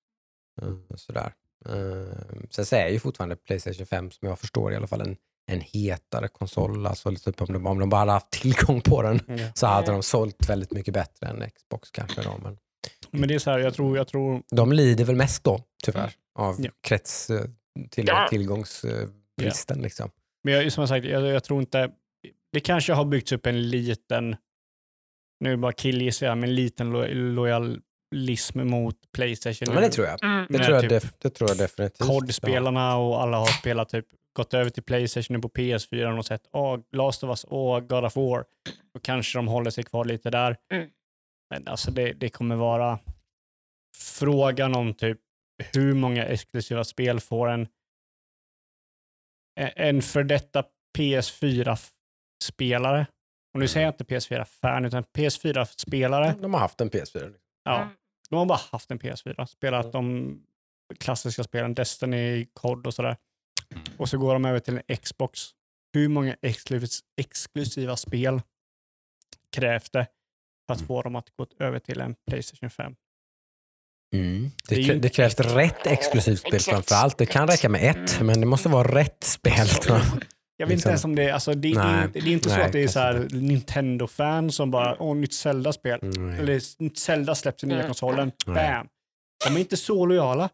Eh, 0.62 0.96
Sådär. 0.96 1.32
Eh, 1.68 2.18
Sen 2.50 2.66
så 2.66 2.76
är 2.76 2.88
ju 2.88 2.98
fortfarande 2.98 3.36
Playstation 3.36 3.86
5, 3.86 4.10
som 4.10 4.28
jag 4.28 4.38
förstår 4.38 4.72
i 4.72 4.76
alla 4.76 4.86
fall, 4.86 5.00
en, 5.00 5.16
en 5.46 5.60
hetare 5.60 6.28
konsol. 6.28 6.86
Alltså, 6.86 7.14
typ 7.14 7.40
om, 7.42 7.52
de, 7.52 7.66
om 7.66 7.78
de 7.78 7.88
bara 7.88 7.98
hade 7.98 8.12
haft 8.12 8.30
tillgång 8.30 8.80
på 8.80 9.02
den 9.02 9.20
Ja. 9.26 9.36
så 9.54 9.66
hade 9.66 9.92
de 9.92 10.02
sålt 10.02 10.48
väldigt 10.48 10.70
mycket 10.72 10.94
bättre 10.94 11.26
än 11.26 11.50
Xbox 11.50 11.90
kanske. 11.90 12.22
Då, 12.22 12.38
men 12.42 12.58
Men 13.10 13.28
det 13.28 13.34
är 13.34 13.38
så 13.38 13.50
här, 13.50 13.58
jag 13.58 13.74
tror, 13.74 13.96
jag 13.96 14.08
tror 14.08 14.42
de 14.50 14.72
lider 14.72 15.04
väl 15.04 15.16
mest 15.16 15.44
då, 15.44 15.60
tyvärr, 15.84 16.12
av 16.38 16.56
Ja. 16.58 16.70
krets, 16.80 17.30
eh, 17.30 17.44
till, 17.90 18.06
Ja. 18.08 18.26
tillgångsbristen. 18.30 19.82
Liksom. 19.82 20.10
Men 20.44 20.54
jag, 20.54 20.72
som 20.72 20.82
jag 20.82 20.88
sagt, 20.88 21.06
jag, 21.06 21.22
jag 21.26 21.44
tror 21.44 21.60
inte... 21.60 21.90
Det 22.52 22.60
kanske 22.60 22.92
har 22.92 23.04
byggts 23.04 23.32
upp 23.32 23.46
en 23.46 23.70
liten, 23.70 24.36
nu 25.40 25.56
bara 25.56 25.72
killgissar 25.72 26.26
jag, 26.26 26.38
men 26.38 26.48
en 26.48 26.54
liten 26.54 26.90
lo, 26.90 27.04
lojalism 27.14 28.68
mot 28.68 28.96
Playstation. 29.14 29.66
Ja, 29.68 29.72
men 29.74 29.82
det 29.82 29.88
tror 29.90 30.06
jag. 30.06 30.22
Mm. 30.24 30.46
Det 30.50 30.58
tror 30.58 30.74
jag, 30.74 30.80
typ 30.82 30.90
def, 30.90 31.12
det 31.18 31.30
tror 31.30 31.50
jag 31.50 31.58
definitivt. 31.58 32.06
COD-spelarna 32.08 32.96
och 32.96 33.22
alla 33.22 33.36
har 33.38 33.46
spelat 33.46 33.88
typ, 33.88 34.06
gått 34.32 34.54
över 34.54 34.70
till 34.70 34.82
Playstation 34.82 35.36
och 35.36 35.42
på 35.42 35.48
PS4 35.48 36.18
och 36.18 36.26
sett 36.26 36.48
åh, 36.52 36.78
Last 36.92 37.24
of 37.24 37.28
Us 37.28 37.44
och 37.44 37.88
God 37.88 38.04
of 38.04 38.16
War. 38.16 38.44
Då 38.94 39.00
kanske 39.00 39.38
de 39.38 39.48
håller 39.48 39.70
sig 39.70 39.84
kvar 39.84 40.04
lite 40.04 40.30
där. 40.30 40.56
Mm. 40.72 40.90
Men 41.50 41.68
alltså 41.68 41.90
det, 41.90 42.12
det 42.12 42.28
kommer 42.28 42.56
vara 42.56 42.98
frågan 43.96 44.74
om 44.74 44.94
typ 44.94 45.18
hur 45.74 45.94
många 45.94 46.24
exklusiva 46.24 46.84
spel 46.84 47.20
får 47.20 47.48
en 47.48 47.68
en 49.56 50.02
för 50.02 50.24
detta 50.24 50.64
PS4-spelare, 50.98 53.06
och 53.54 53.60
nu 53.60 53.68
säger 53.68 53.86
jag 53.86 53.94
inte 53.94 54.04
PS4-fan, 54.04 54.84
utan 54.84 55.04
PS4-spelare, 55.04 56.34
De 56.40 56.54
har 56.54 56.60
haft 56.60 56.80
en 56.80 56.90
PS4. 56.90 57.34
ja, 57.64 57.82
Mm. 57.82 57.94
de 58.30 58.36
har 58.38 58.46
bara 58.46 58.60
haft 58.72 58.90
en 58.90 58.98
PS4, 58.98 59.46
spelat 59.46 59.84
Mm. 59.84 59.92
de 59.92 60.38
klassiska 61.00 61.44
spelen, 61.44 61.74
Destiny, 61.74 62.46
COD 62.52 62.86
och 62.86 62.94
sådär. 62.94 63.16
Mm. 63.86 63.96
Och 63.98 64.08
så 64.08 64.18
går 64.18 64.32
de 64.32 64.44
över 64.44 64.58
till 64.58 64.80
en 64.88 64.96
Xbox. 64.96 65.40
Hur 65.94 66.08
många 66.08 66.36
exklus 66.42 67.00
exklusiva 67.20 67.96
spel 67.96 68.42
krävs 69.56 69.90
det 69.90 70.06
för 70.66 70.72
att 70.74 70.78
Mm. 70.80 70.86
få 70.88 71.02
dem 71.02 71.16
att 71.16 71.36
gå 71.36 71.46
över 71.58 71.78
till 71.78 72.00
en 72.00 72.14
Playstation 72.30 72.70
5? 72.70 72.94
Mm. 74.14 74.50
Det 74.68 74.74
Det, 74.74 74.80
ju 74.80 74.98
det 74.98 75.08
krävs 75.08 75.40
rätt 75.40 75.86
exklusivt 75.86 76.38
spel 76.38 76.60
framför 76.60 76.94
allt. 76.94 77.18
Det 77.18 77.26
kan 77.26 77.48
räcka 77.48 77.68
med 77.68 77.90
ett, 77.90 78.14
Mm. 78.14 78.26
men 78.26 78.40
det 78.40 78.46
måste 78.46 78.68
vara 78.68 78.94
rätt 78.94 79.24
spel. 79.24 79.52
jag. 79.86 80.66
Vet 80.66 80.68
Liksom. 80.68 80.72
inte 80.72 80.88
ens 80.88 81.04
om 81.04 81.14
det 81.14 81.22
är, 81.28 81.32
alltså 81.32 81.54
det, 81.54 81.60
det, 81.60 81.68
är 81.80 81.92
Nej. 81.92 82.04
inte- 82.04 82.20
det 82.20 82.28
är 82.28 82.32
inte 82.32 82.48
så 82.48 82.56
Nej, 82.56 82.64
att 82.66 82.72
det 82.72 82.82
är 82.82 82.88
så 82.88 82.98
här 83.00 83.28
Nintendo-fan 83.30 84.52
som 84.52 84.70
bara, 84.70 85.02
åh, 85.02 85.16
nytt 85.16 85.34
Zelda-spel. 85.34 85.98
Mm. 86.02 86.30
Eller 86.40 86.82
nytt 86.82 86.98
Zelda 86.98 87.34
släpps 87.34 87.64
i 87.64 87.66
nya 87.66 87.76
Mm. 87.76 87.86
konsolen. 87.88 88.32
Bam! 88.46 88.88
De 89.46 89.56
är 89.56 89.60
inte 89.60 89.76
så 89.76 90.06
lojala. 90.06 90.48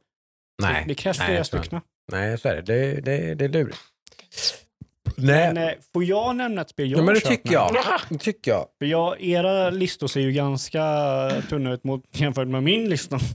Nej, 0.63 0.85
det 0.89 0.95
krävs 0.95 1.19
flera 1.19 1.45
stycken. 1.45 1.81
Nej, 2.13 2.39
så 2.39 2.49
är 2.49 2.55
det. 2.55 2.63
Det, 2.63 3.01
det, 3.01 3.35
det 3.35 3.45
är 3.45 3.49
lurigt. 3.49 3.79
Nej, 5.17 5.55
Men 5.55 5.69
eh, 5.69 5.75
får 5.93 6.05
jag 6.05 6.37
nämna 6.37 6.61
ett 6.63 6.71
spel 6.71 6.91
jag 6.91 7.01
ja, 7.01 7.05
men 7.05 7.15
det 7.15 7.21
tycker 7.21 7.53
jag. 7.53 7.77
Det 8.09 8.19
tycker 8.19 8.51
jag. 8.51 8.67
För 8.79 8.87
jag, 8.87 9.21
era 9.23 9.71
listor 9.71 10.07
ser 10.07 10.21
ju 10.21 10.33
ganska 10.33 10.83
tunna 11.49 11.73
ut 11.73 11.85
mot, 11.85 12.05
jämfört 12.21 12.49
med 12.49 12.63
min 12.63 12.89
lista. 12.89 13.19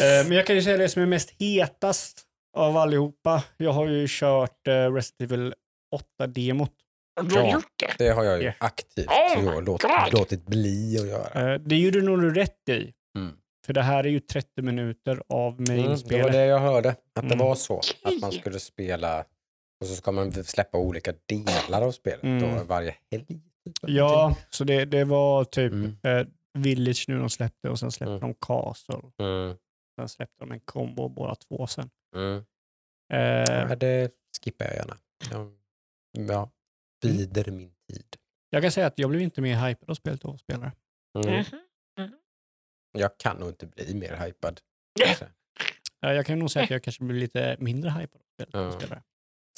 Eh, 0.00 0.28
men 0.28 0.36
jag 0.36 0.46
kan 0.46 0.56
ju 0.56 0.62
säga 0.62 0.76
det 0.76 0.88
som 0.88 1.02
är 1.02 1.06
mest 1.06 1.30
hetast 1.40 2.22
av 2.56 2.76
allihopa. 2.76 3.42
Jag 3.56 3.72
har 3.72 3.86
ju 3.88 4.06
kört 4.08 4.68
uh, 4.68 4.72
Resident 4.72 5.32
Evil 5.32 5.54
8-demot. 6.20 6.70
Du 7.22 7.34
har 7.36 7.42
Ja. 7.46 7.52
gjort 7.52 7.72
det? 7.80 8.04
Det 8.04 8.08
har 8.10 8.24
jag 8.24 8.36
ju 8.36 8.42
Yeah. 8.42 8.54
aktivt 8.58 9.06
Oh 9.08 9.38
my 9.38 9.44
så 9.44 9.60
låt, 9.60 9.82
God. 9.82 10.12
låtit 10.12 10.46
bli 10.46 10.98
att 11.00 11.08
göra. 11.08 11.52
Eh, 11.54 11.60
det 11.60 11.76
gjorde 11.76 12.00
nog 12.02 12.20
du 12.22 12.34
rätt 12.34 12.68
i. 12.68 12.92
Mm. 13.18 13.32
För 13.66 13.72
det 13.72 13.82
här 13.82 14.04
är 14.04 14.08
ju 14.08 14.20
30 14.20 14.62
minuter 14.62 15.22
av 15.28 15.52
Mm, 15.52 15.64
det 15.64 15.76
main-spelet. 15.76 16.24
var 16.24 16.30
det 16.30 16.46
jag 16.46 16.58
hörde, 16.58 16.88
att 16.88 16.96
det 17.14 17.20
Mm. 17.34 17.38
var 17.38 17.54
så. 17.54 17.80
Att 18.02 18.20
man 18.20 18.32
skulle 18.32 18.58
spela 18.60 19.24
och 19.80 19.86
så 19.86 19.94
ska 19.94 20.12
man 20.12 20.32
släppa 20.44 20.78
olika 20.78 21.12
delar 21.26 21.82
av 21.82 21.92
spelet 21.92 22.22
Mm. 22.22 22.56
då, 22.56 22.64
varje 22.64 22.94
helg. 23.10 23.26
typ, 23.26 23.40
Ja, 23.86 24.36
så 24.50 24.64
det, 24.64 24.84
det 24.84 25.04
var 25.04 25.44
typ 25.44 25.72
Mm. 25.72 25.96
eh, 26.02 26.26
Village 26.54 27.04
nu 27.08 27.18
de 27.18 27.30
släppte 27.30 27.68
och 27.70 27.78
sen 27.78 27.92
släppte 27.92 28.10
Mm. 28.12 28.20
de 28.20 28.34
Castle. 28.34 29.00
Mm. 29.18 29.56
Sen 29.98 30.08
släppte 30.08 30.36
de 30.38 30.52
en 30.52 30.60
kombo 30.60 31.08
båda 31.08 31.34
två 31.34 31.66
sen. 31.66 31.90
Mm. 32.16 32.44
Eh, 33.12 33.18
Ja, 33.68 33.76
det 33.76 34.10
skippar 34.44 34.64
jag 34.64 34.74
gärna. 34.74 34.96
Ja, 35.30 35.46
ja. 36.34 36.50
bider 37.02 37.50
min 37.50 37.72
tid. 37.92 38.16
jag 38.50 38.62
kan 38.62 38.70
säga 38.72 38.86
att 38.86 38.98
jag 38.98 39.10
blev 39.10 39.22
inte 39.22 39.40
mer 39.40 39.66
hypad 39.68 39.90
av 39.90 39.94
spelet 39.94 40.24
av 40.24 40.36
spelare. 40.36 40.72
Mm. 41.18 41.44
Jag 42.92 43.18
kan 43.18 43.36
nog 43.36 43.48
inte 43.48 43.66
bli 43.66 43.94
mer 43.94 44.16
hypad. 44.16 44.60
Ja. 45.00 45.06
kanske. 45.06 45.26
Jag 46.00 46.26
kan 46.26 46.38
nog 46.38 46.50
säga 46.50 46.64
att 46.64 46.70
jag 46.70 46.82
kanske 46.82 47.04
blev 47.04 47.18
lite 47.18 47.56
mindre 47.58 47.90
hypad 47.90 48.20
Ja. 48.52 48.78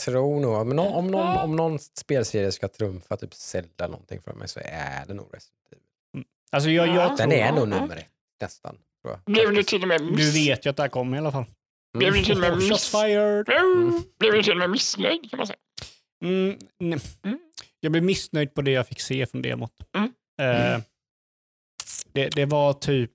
Tror 0.05 0.41
nog, 0.41 0.67
men 0.67 0.79
om, 0.79 0.93
om, 0.93 1.07
någon, 1.07 1.37
om 1.37 1.57
någon 1.57 1.79
spelserie 1.79 2.53
ska 2.53 2.69
trumfa 2.69 3.17
typ 3.17 3.35
Zelda 3.35 3.89
någonting 3.89 4.23
för 4.23 4.33
mig 4.33 4.49
så 4.49 4.61
är 4.65 5.07
det 5.07 5.15
nog 5.15 5.35
Resident 5.35 5.73
Evil. 5.73 6.25
Alltså 6.53 6.71
jag, 6.71 6.89
jag 6.89 6.97
Ja. 6.97 7.09
Den 7.09 7.31
tror, 7.31 7.41
är 7.41 7.53
nog 7.53 7.69
nummer 7.69 7.97
ett 7.97 8.09
nästan. 8.41 8.77
Tror 9.03 9.15
jag. 9.15 9.35
Blev 9.35 9.55
du 9.55 9.63
till 9.63 9.83
och 9.83 9.89
med 9.89 10.01
du 10.01 10.11
miss... 10.11 10.37
vet 10.37 10.67
ju 10.67 10.71
att 10.71 10.77
det 10.77 10.83
här 10.83 10.89
kommer 10.89 11.17
i 11.17 11.21
alla 11.21 11.33
fall. 11.33 11.45
Blev 11.99 12.13
du 12.13 12.23
till 12.25 12.33
och 12.35 12.41
med 12.41 12.53
Shots 12.53 12.71
miss... 12.71 12.91
fired! 12.91 13.49
Mm. 13.49 14.03
Blev 14.19 14.33
du 14.33 14.43
till 14.43 14.53
och 14.53 14.59
med 14.59 14.71
missnöjd 14.71 15.31
kan 15.31 15.37
man 15.37 15.47
säga? 15.47 15.59
Mm, 16.25 16.59
nej. 16.79 17.01
Mm. 17.25 17.39
Jag 17.81 17.93
blev 17.93 18.05
missnöjd 18.05 18.55
på 18.55 18.63
det 18.63 18.71
jag 18.71 18.87
fick 18.89 19.01
se 19.01 19.27
från 19.27 19.43
demot. 19.43 19.73
Mm. 19.97 20.13
Eh, 20.41 20.81
det, 22.15 22.29
det 22.29 22.45
var 22.47 22.73
typ, 22.73 23.11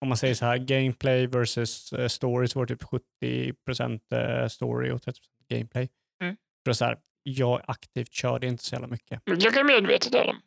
om 0.00 0.08
man 0.08 0.16
säger 0.16 0.34
så 0.34 0.44
här, 0.44 0.58
gameplay 0.58 1.26
versus 1.26 1.92
uh, 1.92 2.08
story 2.08 2.48
så 2.48 2.58
var 2.58 2.66
det 2.66 2.76
typ 2.76 2.88
70% 3.22 4.42
eh, 4.42 4.48
story 4.48 4.90
och 4.90 5.00
30% 5.00 5.14
gameplay. 5.48 5.88
Mm. 6.22 6.36
För 6.64 6.72
så 6.72 6.84
här, 6.84 6.98
jag 7.22 7.62
aktivt 7.66 8.12
körde 8.12 8.46
inte 8.46 8.64
så 8.64 8.74
jävla 8.74 8.88
mycket. 8.88 9.22
Jag 9.24 9.54
kan 9.54 9.66
medvetet 9.66 10.14
göra 10.14 10.26
det. 10.26 10.38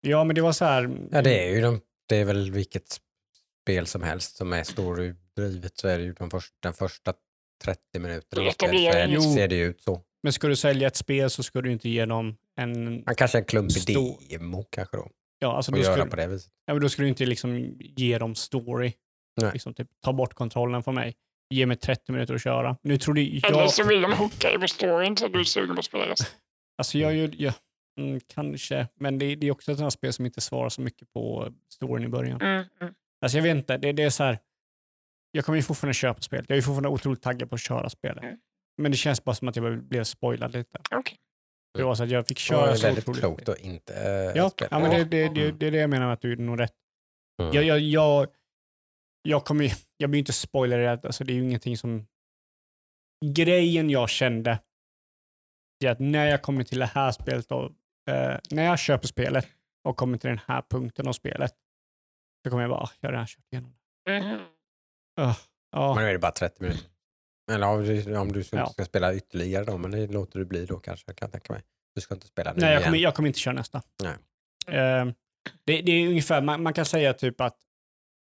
Ja, 0.00 0.24
men 0.24 0.34
det 0.34 0.42
var 0.42 0.52
så 0.52 0.64
här. 0.64 1.08
Ja, 1.10 1.22
det 1.22 1.48
är 1.48 1.54
ju 1.54 1.60
de, 1.60 1.80
det 2.08 2.16
är 2.16 2.24
väl 2.24 2.50
vilket 2.50 3.00
spel 3.62 3.86
som 3.86 4.02
helst 4.02 4.36
som 4.36 4.52
är 4.52 4.62
storydrivet 4.62 5.76
så 5.76 5.88
är 5.88 5.98
det 5.98 6.04
ju 6.04 6.12
de 6.12 6.30
första, 6.30 6.54
den 6.62 6.74
första 6.74 7.14
30 7.64 7.80
minuterna 7.98 8.42
av 8.42 8.46
Det 8.46 8.52
spelet 8.52 8.94
är, 8.94 9.20
ser 9.20 9.48
det 9.48 9.56
ut 9.56 9.82
så. 9.82 10.02
Men 10.22 10.32
ska 10.32 10.48
du 10.48 10.56
sälja 10.56 10.88
ett 10.88 10.96
spel 10.96 11.30
så 11.30 11.42
ska 11.42 11.60
du 11.60 11.72
inte 11.72 11.88
ge 11.88 12.04
dem 12.04 12.36
en... 12.56 12.94
Man 13.04 13.14
kanske 13.14 13.38
en 13.38 13.44
klumpig 13.44 13.82
Stor- 13.82 14.28
demo 14.28 14.64
kanske 14.70 14.96
då. 14.96 15.10
Ja, 15.44 15.56
alltså 15.56 15.72
Och 15.72 15.78
göra 15.78 16.04
du, 16.04 16.10
på 16.10 16.16
det 16.16 16.26
viset. 16.26 16.52
ja, 16.66 16.74
men 16.74 16.82
då 16.82 16.88
ska 16.88 17.02
du 17.02 17.08
inte 17.08 17.26
liksom 17.26 17.76
ge 17.78 18.18
dem 18.18 18.34
story. 18.34 18.92
Nej. 19.40 19.50
Liksom 19.52 19.74
typ, 19.74 19.88
ta 20.00 20.12
bort 20.12 20.34
kontrollen 20.34 20.82
från 20.82 20.94
mig. 20.94 21.14
Ge 21.50 21.66
mig 21.66 21.76
30 21.76 22.12
minuter 22.12 22.34
att 22.34 22.42
köra. 22.42 22.76
Nu 22.82 22.98
trodde 22.98 23.20
jag... 23.20 23.50
Eller 23.50 23.66
så 23.66 23.86
vill 23.86 24.02
de 24.02 24.12
hooka 24.12 24.48
dig 24.48 24.58
på 24.58 24.68
storyn 24.68 25.16
så 25.16 25.28
du 25.28 25.40
är 25.40 25.44
sugen 25.44 25.74
på 25.74 25.78
att 25.78 25.84
spela 25.84 26.06
resten. 26.06 26.26
Alltså 26.78 26.98
jag 26.98 27.14
gör, 27.14 27.30
ja, 27.38 27.52
mm, 28.00 28.20
kanske, 28.34 28.88
men 28.94 29.18
det, 29.18 29.34
det 29.34 29.46
är 29.46 29.50
också 29.50 29.72
ett 29.72 29.78
sånt 29.78 29.84
här 29.84 29.90
spel 29.90 30.12
som 30.12 30.26
inte 30.26 30.40
svarar 30.40 30.68
så 30.68 30.80
mycket 30.80 31.12
på 31.12 31.52
storyn 31.68 32.04
i 32.04 32.08
början. 32.08 32.40
Mm. 32.40 32.64
Mm. 32.80 32.94
Alltså 33.22 33.38
jag 33.38 33.42
vet 33.42 33.56
inte, 33.56 33.76
det, 33.78 33.92
det 33.92 34.02
är 34.02 34.10
så 34.10 34.24
här. 34.24 34.38
Jag 35.30 35.44
kommer 35.44 35.56
ju 35.56 35.62
fortfarande 35.62 35.94
köpa 35.94 36.20
spelet. 36.20 36.44
Jag 36.48 36.54
är 36.54 36.58
ju 36.58 36.62
fortfarande 36.62 36.88
otroligt 36.88 37.22
taggad 37.22 37.48
på 37.50 37.54
att 37.54 37.60
köra 37.60 37.90
spelet. 37.90 38.24
Mm. 38.24 38.36
Men 38.76 38.90
det 38.90 38.96
känns 38.96 39.24
bara 39.24 39.34
som 39.34 39.48
att 39.48 39.56
jag 39.56 39.84
blev 39.84 40.04
spoilad 40.04 40.52
lite. 40.52 40.78
Okej. 40.90 41.18
Det 41.74 41.82
var 41.84 41.94
så 41.94 42.02
att 42.04 42.10
jag 42.10 42.28
fick 42.28 42.36
Det 42.36 42.40
köra 42.40 42.70
är 42.70 42.74
så 42.74 42.86
väldigt 42.86 43.04
otroligt. 43.08 43.20
klokt 43.20 43.48
att 43.48 43.58
inte 43.58 43.94
äh, 43.94 44.36
Ja, 44.36 44.50
spela. 44.50 44.68
ja 44.70 44.78
men 44.78 44.90
det, 44.90 45.04
det, 45.04 45.28
det, 45.34 45.40
Mm. 45.44 45.58
det 45.58 45.66
är 45.66 45.70
det 45.70 45.78
jag 45.78 45.90
menar 45.90 46.06
med 46.06 46.12
att 46.12 46.20
du 46.20 46.32
är 46.32 46.36
nog 46.36 46.60
rätt. 46.60 46.74
Mm. 47.42 47.54
Jag, 47.54 47.64
jag, 47.64 47.80
jag, 47.80 48.26
jag, 49.22 49.44
kommer, 49.44 49.64
ju- 49.64 49.70
jag 49.96 50.10
blir 50.10 50.18
inte 50.18 50.32
spoilerrädd, 50.32 51.06
alltså 51.06 51.24
det 51.24 51.32
är 51.32 51.34
ju 51.34 51.42
ingenting 51.44 51.76
som... 51.76 52.06
Grejen 53.34 53.90
jag 53.90 54.08
kände 54.08 54.58
är 55.84 55.90
att 55.90 56.00
när 56.00 56.26
jag 56.26 56.42
kommer 56.42 56.64
till 56.64 56.78
det 56.78 56.86
här 56.86 57.12
spelet, 57.12 57.48
då, 57.48 57.64
eh, 58.10 58.38
när 58.50 58.64
jag 58.64 58.78
köper 58.78 59.06
spelet 59.06 59.46
och 59.88 59.96
kommer 59.96 60.18
till 60.18 60.28
den 60.28 60.40
här 60.46 60.62
punkten 60.70 61.08
av 61.08 61.12
spelet, 61.12 61.54
så 62.44 62.50
kommer 62.50 62.62
jag 62.62 62.70
bara, 62.70 62.80
"Ah, 62.80 62.90
jag 63.00 63.08
har 63.08 63.12
redan 63.12 63.26
kört 63.26 63.44
igenom 63.52 63.74
det. 64.04 64.20
Mhm. 64.20 64.34
Uh, 65.20 65.36
ja. 65.70 65.94
Men 65.94 66.02
då 66.04 66.08
är 66.08 66.12
det 66.12 66.18
bara 66.18 66.32
30 66.32 66.62
minuter. 66.62 66.86
Eller 67.52 67.66
om 67.66 67.82
du, 67.84 68.16
om 68.16 68.32
du 68.32 68.44
ska, 68.44 68.56
Ja. 68.56 68.66
ska 68.66 68.84
spela 68.84 69.14
ytterligare 69.14 69.64
då, 69.64 69.78
men 69.78 69.90
det 69.90 70.06
låter 70.06 70.38
du 70.38 70.44
bli 70.44 70.66
då 70.66 70.78
kanske, 70.78 71.06
kan 71.06 71.16
jag 71.26 71.32
tänka 71.32 71.52
mig. 71.52 71.62
Du 71.94 72.00
ska 72.00 72.14
inte 72.14 72.26
spela 72.26 72.52
nu 72.52 72.60
Nej, 72.60 72.66
jag 72.70 72.72
igen. 72.80 72.84
kommer, 72.84 72.98
jag 72.98 73.14
kommer 73.14 73.26
inte 73.26 73.38
köra 73.38 73.54
nästa. 73.54 73.82
Nej. 74.02 74.12
Eh, 74.78 75.06
det, 75.64 75.82
det 75.82 75.92
är 75.92 76.08
ungefär, 76.08 76.42
man, 76.42 76.62
man 76.62 76.72
kan 76.74 76.84
säga 76.84 77.12
typ 77.12 77.40
att 77.40 77.56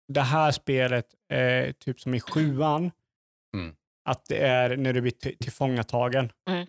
det 0.08 0.20
här 0.20 0.52
spelet 0.52 1.06
är 1.28 1.72
typ 1.72 2.00
som 2.00 2.14
i 2.14 2.20
sjuan, 2.20 2.90
Mm. 3.56 3.74
att 4.08 4.24
det 4.28 4.38
är 4.46 4.76
när 4.76 4.92
du 4.92 5.00
blir 5.00 5.12
till- 5.12 5.38
tillfångatagen. 5.38 6.32
Mm. 6.50 6.66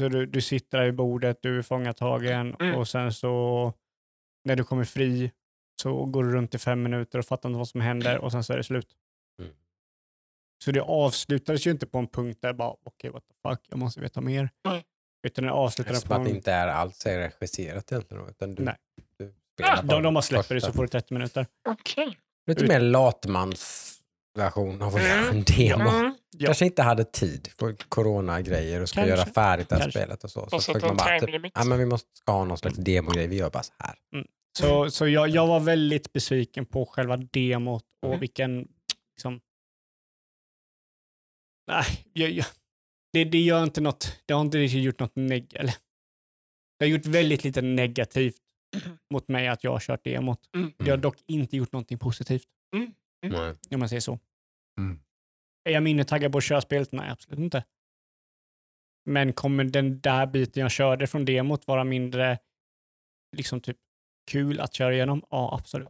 Så 0.00 0.08
du, 0.08 0.26
du 0.26 0.40
sitter 0.40 0.78
där 0.78 0.84
vid 0.84 0.94
bordet, 0.94 1.38
du 1.42 1.58
är 1.58 1.62
fångatagen 1.62 2.54
Mm. 2.60 2.74
och 2.74 2.88
sen 2.88 3.12
så 3.12 3.72
när 4.44 4.56
du 4.56 4.64
kommer 4.64 4.84
fri 4.84 5.32
så 5.82 6.04
går 6.04 6.24
du 6.24 6.32
runt 6.32 6.54
i 6.54 6.58
fem 6.58 6.82
minuter 6.82 7.18
och 7.18 7.24
fattar 7.24 7.48
inte 7.48 7.58
vad 7.58 7.68
som 7.68 7.80
händer 7.80 8.18
och 8.18 8.32
sen 8.32 8.44
så 8.44 8.52
är 8.52 8.56
det 8.56 8.64
slut. 8.64 8.88
Mm. 10.58 10.64
Så 10.64 10.72
det 10.72 10.80
avslutades 10.82 11.66
ju 11.66 11.70
inte 11.70 11.86
på 11.86 11.98
en 11.98 12.06
punkt 12.08 12.38
där 12.42 12.52
bara, 12.52 12.74
okej 12.84 13.10
what 13.10 13.22
the 13.28 13.48
fuck, 13.50 13.60
jag 13.68 13.78
måste 13.78 14.00
veta 14.00 14.20
mer. 14.20 14.50
Nej. 14.64 14.84
Utan 15.26 15.44
det 15.44 15.52
avslutades 15.52 16.00
Som 16.00 16.08
på 16.08 16.14
att 16.14 16.24
det 16.24 16.30
inte 16.30 16.52
är 16.52 16.68
alls 16.68 17.06
är 17.06 17.18
regisserat 17.18 17.92
egentligen. 17.92 18.28
Utan 18.28 18.54
du, 18.54 18.62
Nej. 18.64 18.76
du 19.18 19.34
Ja, 19.60 19.82
De, 19.82 20.02
de 20.02 20.14
bara 20.14 20.22
släpper 20.22 20.54
det 20.54 20.60
så 20.60 20.72
får 20.72 20.82
du 20.82 20.88
30 20.88 21.14
minuter. 21.14 21.46
Okej. 21.68 22.18
Lite 22.46 22.62
ut- 22.64 22.68
mer 22.68 22.80
latmansversion 22.80 24.82
av 24.82 24.94
att 24.96 25.02
göra 25.02 25.12
en 25.20 25.28
Mm. 25.28 25.44
demo. 25.46 25.90
Mm. 25.90 26.14
Ja. 26.36 26.46
Kanske 26.46 26.64
inte 26.66 26.82
hade 26.82 27.04
tid 27.04 27.48
för 27.58 27.72
corona-grejer 27.88 28.80
och 28.82 28.88
ska 28.88 28.94
Kanske. 29.00 29.16
göra 29.16 29.26
färdigt 29.26 29.68
det 29.68 29.74
här 29.74 29.82
Kanske. 29.82 29.98
spelet 30.00 30.24
och 30.24 30.30
så. 30.30 30.48
Så 30.50 30.60
sätta 30.60 30.86
man 30.86 30.96
bara, 30.96 31.20
typ, 31.20 31.52
ja, 31.54 31.64
men 31.64 31.78
vi 31.78 31.86
måste 31.86 32.08
ska 32.16 32.32
ha 32.32 32.44
någon 32.44 32.58
slags 32.58 32.76
demogrej, 32.76 33.26
vi 33.26 33.36
gör 33.36 33.50
bara 33.50 33.62
så 33.62 33.72
här. 33.78 33.94
Så, 34.58 34.90
så 34.90 35.08
jag, 35.08 35.28
jag 35.28 35.46
var 35.46 35.60
väldigt 35.60 36.12
besviken 36.12 36.66
på 36.66 36.86
själva 36.86 37.16
demot 37.16 37.82
och 38.02 38.08
Mm. 38.08 38.20
vilken... 38.20 38.68
Liksom, 39.16 39.40
nej, 41.68 41.84
jag, 42.12 42.30
jag, 42.30 42.46
det, 43.12 43.24
det 43.24 43.38
gör 43.38 43.62
inte 43.62 43.80
något. 43.80 44.22
Det 44.26 44.34
har 44.34 44.40
inte 44.40 44.58
riktigt 44.58 44.82
gjort 44.82 45.00
något 45.00 45.16
neg... 45.16 45.54
Eller, 45.54 45.74
det 46.78 46.84
har 46.84 46.90
gjort 46.90 47.06
väldigt 47.06 47.44
lite 47.44 47.62
negativt 47.62 48.36
mot 49.12 49.28
mig 49.28 49.48
att 49.48 49.64
jag 49.64 49.70
har 49.70 49.80
kört 49.80 50.04
demot. 50.04 50.50
Mm. 50.54 50.72
Det 50.78 50.90
har 50.90 50.96
dock 50.96 51.16
inte 51.26 51.56
gjort 51.56 51.72
någonting 51.72 51.98
positivt, 51.98 52.46
Mm. 52.76 52.92
Nej. 53.22 53.54
om 53.70 53.78
man 53.80 53.88
säger 53.88 54.00
så. 54.00 54.18
Mm. 54.78 55.00
Är 55.64 55.72
jag 55.72 55.82
mindre 55.82 56.04
taggad 56.04 56.32
på 56.32 56.38
att 56.38 56.44
köra 56.44 56.60
spelet? 56.60 56.92
Nej, 56.92 57.10
absolut 57.10 57.38
inte. 57.40 57.64
Men 59.06 59.32
kommer 59.32 59.64
den 59.64 60.00
där 60.00 60.26
biten 60.26 60.60
jag 60.60 60.70
körde 60.70 61.06
från 61.06 61.24
demot 61.24 61.66
vara 61.66 61.84
mindre 61.84 62.38
liksom 63.36 63.60
typ 63.60 63.76
kul 64.30 64.60
att 64.60 64.74
köra 64.74 64.94
igenom? 64.94 65.22
Ja, 65.30 65.54
absolut. 65.60 65.88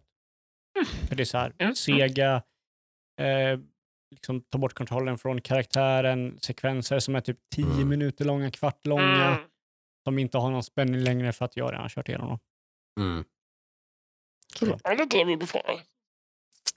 För 1.09 1.17
det 1.17 1.23
är 1.23 1.25
så 1.25 1.39
här, 1.39 1.53
Mm. 1.59 1.75
sega, 1.75 2.43
eh, 3.21 3.59
liksom 4.11 4.41
ta 4.43 4.59
bort 4.59 4.75
kontrollen 4.75 5.19
från 5.19 5.41
karaktären, 5.41 6.39
sekvenser 6.41 6.99
som 6.99 7.15
är 7.17 7.21
typ 7.21 7.39
10 7.55 7.65
Mm. 7.65 7.89
minuter 7.89 8.25
långa, 8.25 8.51
kvart 8.51 8.87
långa, 8.87 9.27
Mm. 9.27 9.41
som 10.05 10.19
inte 10.19 10.39
har 10.39 10.51
någon 10.51 10.63
spänning 10.63 11.01
längre 11.01 11.33
för 11.33 11.45
att 11.45 11.57
jag 11.57 11.71
redan 11.73 11.83
har 11.83 11.89
kört 11.89 12.09
igenom 12.09 12.29
dem. 12.29 12.39
Mm. 13.01 13.25
Det 14.61 14.67
är 15.03 15.07
det 15.07 15.25
vi 15.25 15.37
befarar. 15.37 15.81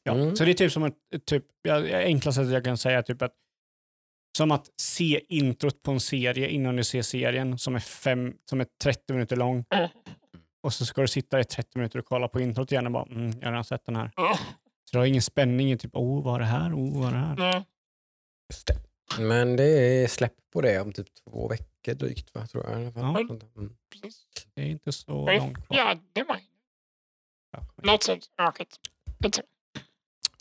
Ja. 0.03 0.13
Mm. 0.13 0.35
Så 0.35 0.45
det 0.45 0.51
är 0.51 0.53
typ 0.53 0.71
som 0.71 0.83
ett, 0.83 0.95
typ, 1.25 1.45
ja, 1.61 1.75
enkla 1.97 2.31
sättet 2.31 2.51
jag 2.53 2.63
kan 2.63 2.77
säga 2.77 2.97
är 2.97 3.01
typ 3.01 3.21
att 3.21 3.33
som 4.37 4.51
att 4.51 4.69
se 4.81 5.21
introt 5.29 5.83
på 5.83 5.91
en 5.91 5.99
serie 5.99 6.47
innan 6.49 6.75
du 6.75 6.83
ser 6.83 7.01
serien 7.01 7.57
som 7.57 7.75
är, 7.75 7.79
fem, 7.79 8.33
som 8.49 8.61
är 8.61 8.67
30 8.83 9.13
minuter 9.13 9.35
lång. 9.35 9.65
Mm. 9.69 9.89
Och 10.63 10.73
så 10.73 10.85
ska 10.85 11.01
du 11.01 11.07
sitta 11.07 11.39
i 11.39 11.43
30 11.43 11.77
minuter 11.77 11.99
och 11.99 12.05
kolla 12.05 12.27
på 12.27 12.41
introt 12.41 12.71
igen 12.71 12.85
och 12.85 12.91
bara, 12.91 13.05
mm, 13.05 13.27
jag 13.39 13.45
har 13.47 13.51
redan 13.51 13.63
sett 13.63 13.85
den 13.85 13.95
här. 13.95 14.11
Ja. 14.91 14.93
Så 14.93 14.97
du 14.97 14.97
har 14.99 15.05
ingen 15.05 15.21
spänning 15.21 15.71
i 15.71 15.77
typ, 15.77 15.95
oh, 15.95 16.23
vad 16.23 16.35
är 16.35 16.39
det 16.39 16.45
här? 16.45 16.73
Oh, 16.75 17.01
vad 17.01 17.07
är 17.09 17.13
det 17.13 17.19
här? 17.19 17.35
Nej. 17.35 17.65
Det. 18.65 18.77
Men 19.23 19.55
det 19.55 19.63
är 19.63 20.07
släpp 20.07 20.33
på 20.53 20.61
det 20.61 20.79
om 20.81 20.93
typ 20.93 21.07
två 21.13 21.47
veckor 21.47 21.93
drygt, 21.93 22.35
va? 22.35 22.47
tror 22.47 22.69
jag. 22.69 22.81
i 22.81 22.85
alla 22.85 22.91
fall. 22.91 23.41
Mm. 23.57 23.75
Precis. 24.01 24.25
Det 24.53 24.61
är 24.61 24.65
inte 24.65 24.91
så 24.91 25.25
Nej, 25.25 25.37
långt 25.39 25.65
kvar. 25.65 25.77
Ja, 25.77 25.97
det 26.13 26.23
var 26.23 26.39
Ja. 27.51 27.65
något 27.83 28.03
sånt. 28.03 28.29
Ja. 28.37 28.53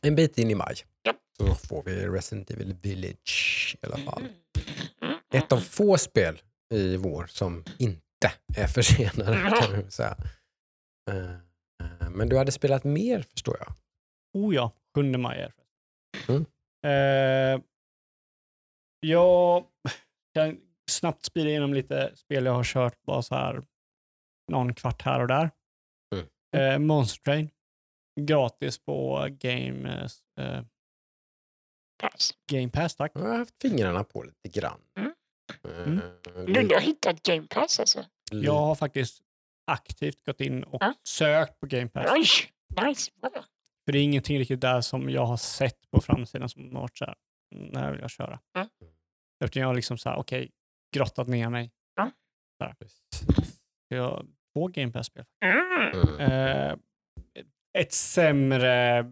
En 0.02 0.14
bit 0.14 0.38
in 0.38 0.50
i 0.50 0.54
maj 0.54 0.74
Ja. 1.02 1.14
så 1.36 1.54
får 1.54 1.82
vi 1.82 2.06
Resident 2.06 2.50
Evil 2.50 2.74
Village 2.82 3.76
i 3.82 3.86
alla 3.86 3.98
fall. 3.98 4.22
Mm. 5.02 5.18
Ett 5.34 5.52
av 5.52 5.60
få 5.60 5.98
spel 5.98 6.42
i 6.74 6.96
vår 6.96 7.26
som 7.26 7.64
inte 7.78 8.32
är 8.56 8.66
försenade 8.66 9.38
Ja. 9.50 9.56
kan 9.62 9.84
vi 9.84 9.90
säga. 9.90 10.16
Eh, 11.10 11.30
eh, 11.30 12.10
Men 12.10 12.28
du 12.28 12.36
hade 12.38 12.52
spelat 12.52 12.84
mer 12.84 13.22
förstår 13.22 13.56
jag. 13.58 13.72
Oh 14.32 14.54
ja, 14.54 14.72
7 14.94 15.02
maj 15.02 15.38
är. 15.40 15.52
Mm. 16.28 16.46
Eh, 16.86 17.62
jag 19.00 19.64
kan 20.34 20.60
snabbt 20.90 21.24
spira 21.24 21.48
igenom 21.48 21.74
lite 21.74 22.16
spel 22.16 22.44
jag 22.44 22.52
har 22.52 22.64
kört 22.64 23.02
bara 23.02 23.22
så 23.22 23.34
här 23.34 23.62
någon 24.52 24.74
kvart 24.74 25.02
här 25.02 25.20
och 25.20 25.28
där. 25.28 25.50
Mm. 26.14 26.26
Eh, 26.56 26.78
Monster 26.78 27.22
Train. 27.22 27.50
Gratis 28.20 28.78
på 28.78 29.26
Game, 29.30 30.08
eh, 30.40 30.62
Pass. 32.02 32.34
Game 32.50 32.68
Pass, 32.70 32.96
tack. 32.96 33.12
Jag 33.14 33.20
har 33.20 33.38
haft 33.38 33.62
fingrarna 33.62 34.04
på 34.04 34.22
lite 34.22 34.60
grann. 34.60 34.80
Mm. 34.96 35.10
Eh, 35.10 35.14
Mm. 35.64 36.00
Nu 36.46 36.74
har 36.74 36.80
hittat 36.80 37.22
Game 37.22 37.46
Pass 37.46 37.80
alltså. 37.80 38.04
Jag 38.32 38.52
har 38.52 38.74
faktiskt 38.74 39.22
aktivt 39.66 40.24
gått 40.24 40.40
in 40.40 40.62
och 40.64 40.82
Ja. 40.82 40.94
sökt 41.02 41.60
på 41.60 41.66
Game 41.66 41.88
Pass. 41.88 42.10
Oj, 42.12 42.26
nice. 42.86 43.10
Bra. 43.20 43.44
För 43.90 43.92
det 43.92 43.98
är 43.98 44.04
ingenting 44.04 44.38
riktigt 44.38 44.60
där 44.60 44.80
som 44.80 45.10
jag 45.10 45.26
har 45.26 45.36
sett 45.36 45.90
på 45.90 46.00
framsidan 46.00 46.48
som 46.48 46.74
har 46.74 46.80
varit 46.82 46.98
så 46.98 47.04
här, 47.04 47.14
"Mm, 47.54 47.72
det 47.72 47.78
här 47.78 47.92
vill 47.92 48.00
jag 48.00 48.10
köra. 48.10 48.40
Mm. 48.56 48.68
Utan 49.44 49.60
jag 49.60 49.66
har 49.68 49.74
liksom 49.74 49.98
så 49.98 50.08
här, 50.08 50.16
okej, 50.16 50.50
grottat 50.96 51.28
ner 51.28 51.48
mig. 51.48 51.70
Så 52.58 53.94
Jag 53.94 54.02
har 54.02 54.26
två 54.54 54.66
Game 54.68 54.92
Pass-spel. 54.92 55.24
Mm. 55.44 56.08
Mm. 56.08 56.20
Eh, 56.20 56.76
ett 57.78 57.92
sämre 57.92 59.04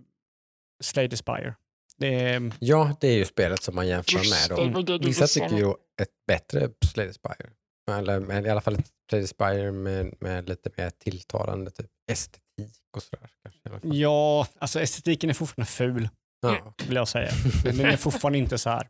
Slay 0.83 1.09
the 1.09 1.17
Spire. 1.17 1.55
Det 1.97 2.15
är, 2.21 2.53
Ja, 2.61 2.97
det 3.01 3.09
är 3.09 3.17
ju 3.17 3.25
spelet 3.25 3.63
som 3.63 3.75
man 3.75 3.89
jämför 3.89 4.19
Just 4.19 4.49
med. 4.51 4.57
det, 4.59 4.63
Då. 4.63 4.69
det 4.69 4.75
var 4.75 4.83
det 4.83 4.99
du 4.99 5.07
Vissa 5.07 5.27
tycker 5.27 5.57
ju 5.59 5.71
ett 6.03 6.13
bättre 6.27 6.69
Slay 6.87 7.07
the 7.07 7.13
Spire. 7.13 7.51
Eller 7.91 8.21
men 8.21 8.47
i 8.47 8.49
alla 8.49 8.61
fall 8.61 8.75
ett 8.75 8.93
Slay 9.11 9.21
the 9.23 9.27
Spire 9.29 9.73
med, 9.73 10.15
med 10.21 10.49
lite 10.49 10.71
mer 10.77 10.91
tilltalande 10.91 11.71
typ 11.71 11.91
estetik 12.09 12.79
och 12.97 13.03
sådär. 13.03 13.31
Kanske, 13.43 13.61
i 13.65 13.71
alla 13.71 13.81
fall. 13.81 13.97
ja, 13.97 14.47
alltså 14.59 14.81
estetiken 14.81 15.31
är 15.31 15.35
fortfarande 15.35 15.71
ful, 15.71 16.09
Ja, 16.41 16.75
vill 16.87 16.97
jag 16.97 17.09
säga. 17.09 17.31
Den 17.65 17.81
är 17.81 17.97
fortfarande 17.97 18.39
inte 18.39 18.59
så 18.59 18.71
här 18.71 18.89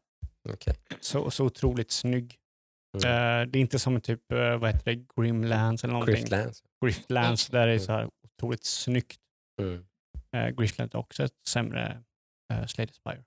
okej. 0.48 0.74
så, 1.00 1.30
så 1.30 1.44
otroligt 1.44 1.90
snygg. 1.90 2.36
Mm. 2.98 3.42
Eh, 3.42 3.50
det 3.50 3.58
är 3.58 3.60
inte 3.60 3.78
som 3.78 4.00
typ, 4.00 4.32
eh, 4.32 4.56
vad 4.56 4.70
heter 4.70 4.94
det, 4.94 5.04
Grimlands 5.16 5.84
eller 5.84 5.92
någonting. 5.92 6.14
Griftlands. 6.14 6.62
Griftlands, 6.84 7.48
där 7.48 7.66
det 7.66 7.72
är 7.72 7.78
så 7.78 7.92
här 7.92 8.08
otroligt 8.24 8.64
snyggt. 8.64 9.20
Mm. 9.62 9.84
Uh, 10.36 10.50
Griftland 10.50 10.94
är 10.94 10.98
också 10.98 11.24
ett 11.24 11.36
sämre 11.48 12.02
uh, 12.52 12.66
Slay 12.66 12.86
the 12.86 12.92
Spire. 12.92 13.24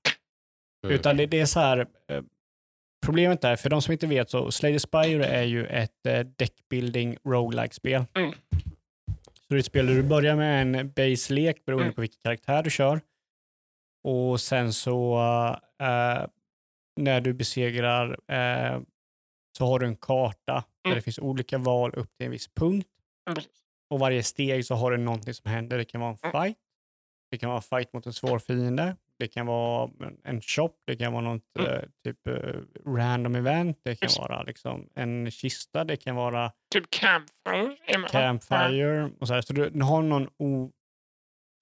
Mm. 0.85 0.95
Utan 0.95 1.17
det, 1.17 1.25
det 1.25 1.39
är 1.39 1.45
så 1.45 1.59
här, 1.59 1.87
problemet 3.05 3.43
är, 3.43 3.55
för 3.55 3.69
de 3.69 3.81
som 3.81 3.91
inte 3.91 4.07
vet, 4.07 4.29
så 4.29 4.51
Slay 4.51 4.73
the 4.73 4.79
Spire 4.79 5.25
är 5.25 5.43
ju 5.43 5.65
ett 5.65 5.91
uh, 6.07 6.19
deckbuilding 6.19 7.17
roguelike 7.23 7.75
spel 7.75 8.05
Mm. 8.13 8.33
Så 9.51 9.55
det 9.55 9.57
är 9.57 9.59
ett 9.59 9.65
spel 9.65 9.85
där 9.87 9.93
du 9.93 10.03
börjar 10.03 10.35
med 10.35 10.61
en 10.61 10.91
base-lek 10.91 11.65
beroende 11.65 11.83
Mm. 11.85 11.95
på 11.95 12.01
vilken 12.01 12.19
karaktär 12.23 12.63
du 12.63 12.69
kör. 12.69 13.01
Och 14.03 14.41
sen 14.41 14.73
så 14.73 15.17
eh, 15.81 16.25
när 16.99 17.21
du 17.21 17.33
besegrar 17.33 18.19
eh, 18.31 18.81
så 19.57 19.65
har 19.65 19.79
du 19.79 19.85
en 19.87 19.95
karta 19.95 20.53
där 20.53 20.63
Mm. 20.85 20.95
det 20.95 21.01
finns 21.01 21.19
olika 21.19 21.57
val 21.57 21.93
upp 21.95 22.17
till 22.17 22.25
en 22.25 22.31
viss 22.31 22.47
punkt. 22.47 22.87
Mm. 23.29 23.43
Och 23.89 23.99
varje 23.99 24.23
steg 24.23 24.65
så 24.65 24.75
har 24.75 24.91
du 24.91 24.97
någonting 24.97 25.33
som 25.33 25.51
händer. 25.51 25.77
Det 25.77 25.85
kan 25.85 26.01
vara 26.01 26.11
en 26.11 26.17
Mm. 26.29 26.43
fight. 26.43 26.57
Det 27.31 27.37
kan 27.37 27.49
vara 27.49 27.57
en 27.57 27.63
fight 27.63 27.93
mot 27.93 28.05
en 28.05 28.13
svår 28.13 28.39
fiende. 28.39 28.95
Det 29.21 29.27
kan 29.27 29.45
vara 29.45 29.91
en- 30.23 30.41
shop. 30.41 30.69
Det 30.87 30.95
kan 30.95 31.13
vara 31.13 31.23
något 31.23 31.43
Mm. 31.59 31.71
eh, 31.71 31.81
typ 32.03 32.27
eh, 32.27 32.33
random 32.85 33.35
event. 33.35 33.79
Det 33.83 33.95
kan 33.95 34.05
Just. 34.07 34.19
vara 34.19 34.43
liksom 34.43 34.89
en 34.95 35.31
kista. 35.31 35.83
Det 35.83 35.97
kan 35.97 36.15
vara 36.15 36.51
Typ 36.73 36.89
Campfire. 36.89 38.07
campfire. 38.11 39.11
Och 39.19 39.27
så 39.27 39.33
här. 39.33 39.41
så 39.41 39.53
du, 39.53 39.69
du 39.69 39.81
har 39.83 40.01
någon 40.01 40.27
o, 40.37 40.71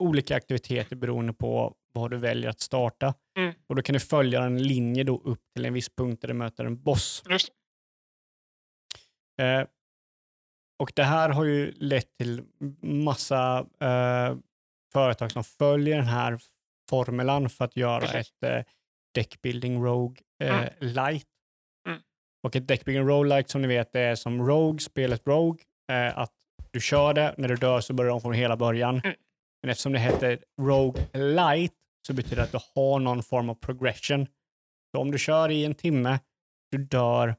olika 0.03 0.35
aktiviteter 0.35 0.95
beroende 0.95 1.33
på 1.33 1.75
vad 1.93 2.11
du 2.11 2.17
väljer 2.17 2.49
att 2.49 2.59
starta. 2.59 3.13
Mm. 3.37 3.53
Och 3.67 3.75
då 3.75 3.81
kan 3.81 3.93
du 3.93 3.99
följa 3.99 4.43
en 4.43 4.63
linje 4.63 5.03
då 5.03 5.21
upp 5.25 5.41
till 5.55 5.65
en 5.65 5.73
viss 5.73 5.89
punkt 5.95 6.21
där 6.21 6.27
du 6.27 6.33
möter 6.33 6.65
en 6.65 6.83
boss. 6.83 7.23
Just 7.29 7.49
Eh, 9.39 9.67
och 10.79 10.91
det 10.95 11.03
här 11.03 11.29
har 11.29 11.43
ju 11.45 11.71
lett 11.71 12.17
till 12.17 12.43
massa 12.81 13.59
eh, 13.79 14.37
företag 14.93 15.31
som 15.31 15.43
följer 15.43 15.95
den 15.97 16.05
här 16.07 16.39
formulan 16.89 17.49
för 17.49 17.65
att 17.65 17.75
göra 17.75 17.99
Precis. 18.01 18.33
ett 18.41 18.43
eh, 18.43 18.63
deckbuilding 19.13 19.83
rogue 19.83 20.17
eh, 20.43 20.57
Mm. 20.59 20.69
light. 20.79 21.27
Mm. 21.87 21.99
Och 22.43 22.55
ett 22.55 22.67
deckbuilding 22.67 23.07
rogue 23.07 23.29
light 23.29 23.49
som 23.49 23.61
ni 23.61 23.67
vet 23.67 23.95
är 23.95 24.15
som 24.15 24.47
Rogue, 24.47 24.79
spelet 24.79 25.27
Rogue, 25.27 25.59
eh, 25.91 26.17
att 26.17 26.33
du 26.71 26.79
kör 26.81 27.13
det, 27.13 27.35
när 27.37 27.47
du 27.47 27.55
dör 27.55 27.81
så 27.81 27.93
börjar 27.93 28.09
de 28.11 28.21
från 28.21 28.33
hela 28.33 28.57
början. 28.57 29.01
Mm. 29.03 29.15
Men 29.61 29.69
eftersom 29.69 29.93
det 29.93 29.99
heter 29.99 30.39
Rogue 30.61 31.07
Light 31.13 31.73
så 32.07 32.13
betyder 32.13 32.35
det 32.35 32.43
att 32.43 32.51
du 32.51 32.59
har 32.75 32.99
någon 32.99 33.23
form 33.23 33.49
av 33.49 33.55
progression. 33.55 34.27
Så 34.91 35.01
om 35.01 35.11
du 35.11 35.17
kör 35.17 35.49
i 35.51 35.65
en 35.65 35.75
timme, 35.75 36.19
du 36.71 36.77
dör, 36.77 37.35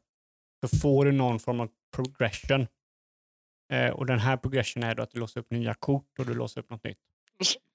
så 0.61 0.79
får 0.79 1.05
du 1.05 1.13
någon 1.13 1.39
form 1.39 1.61
av 1.61 1.69
progression. 1.97 2.67
Eh, 3.73 3.91
och 3.91 4.07
den 4.07 4.19
här 4.19 4.37
progression 4.37 4.83
är 4.83 4.95
då 4.95 5.03
att 5.03 5.11
du 5.11 5.21
låser 5.21 5.41
upp 5.41 5.51
nya 5.51 5.75
kort 5.75 6.19
och 6.19 6.27
du 6.27 6.35
låser 6.35 6.61
upp 6.61 6.71
något 6.71 6.85
nytt. 6.85 6.99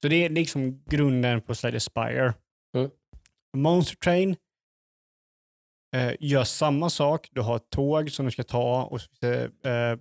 Så 0.02 0.08
det 0.08 0.26
är 0.26 0.30
liksom 0.30 0.84
grunden 0.86 1.42
på 1.42 1.56
Slay 1.56 1.72
the 1.72 1.80
Spire. 1.80 2.34
Mm. 2.78 2.90
Monster 3.58 3.96
Train 3.96 4.36
eh, 5.96 6.14
gör 6.20 6.44
samma 6.44 6.90
sak. 6.90 7.30
Du 7.32 7.42
har 7.42 7.56
ett 7.56 7.70
tåg 7.70 8.12
som 8.12 8.26
du 8.26 8.32
ska 8.32 8.44
ta 8.44 8.84
och 8.84 9.02
så 9.02 9.08
det, 9.20 9.44
eh, 9.70 10.00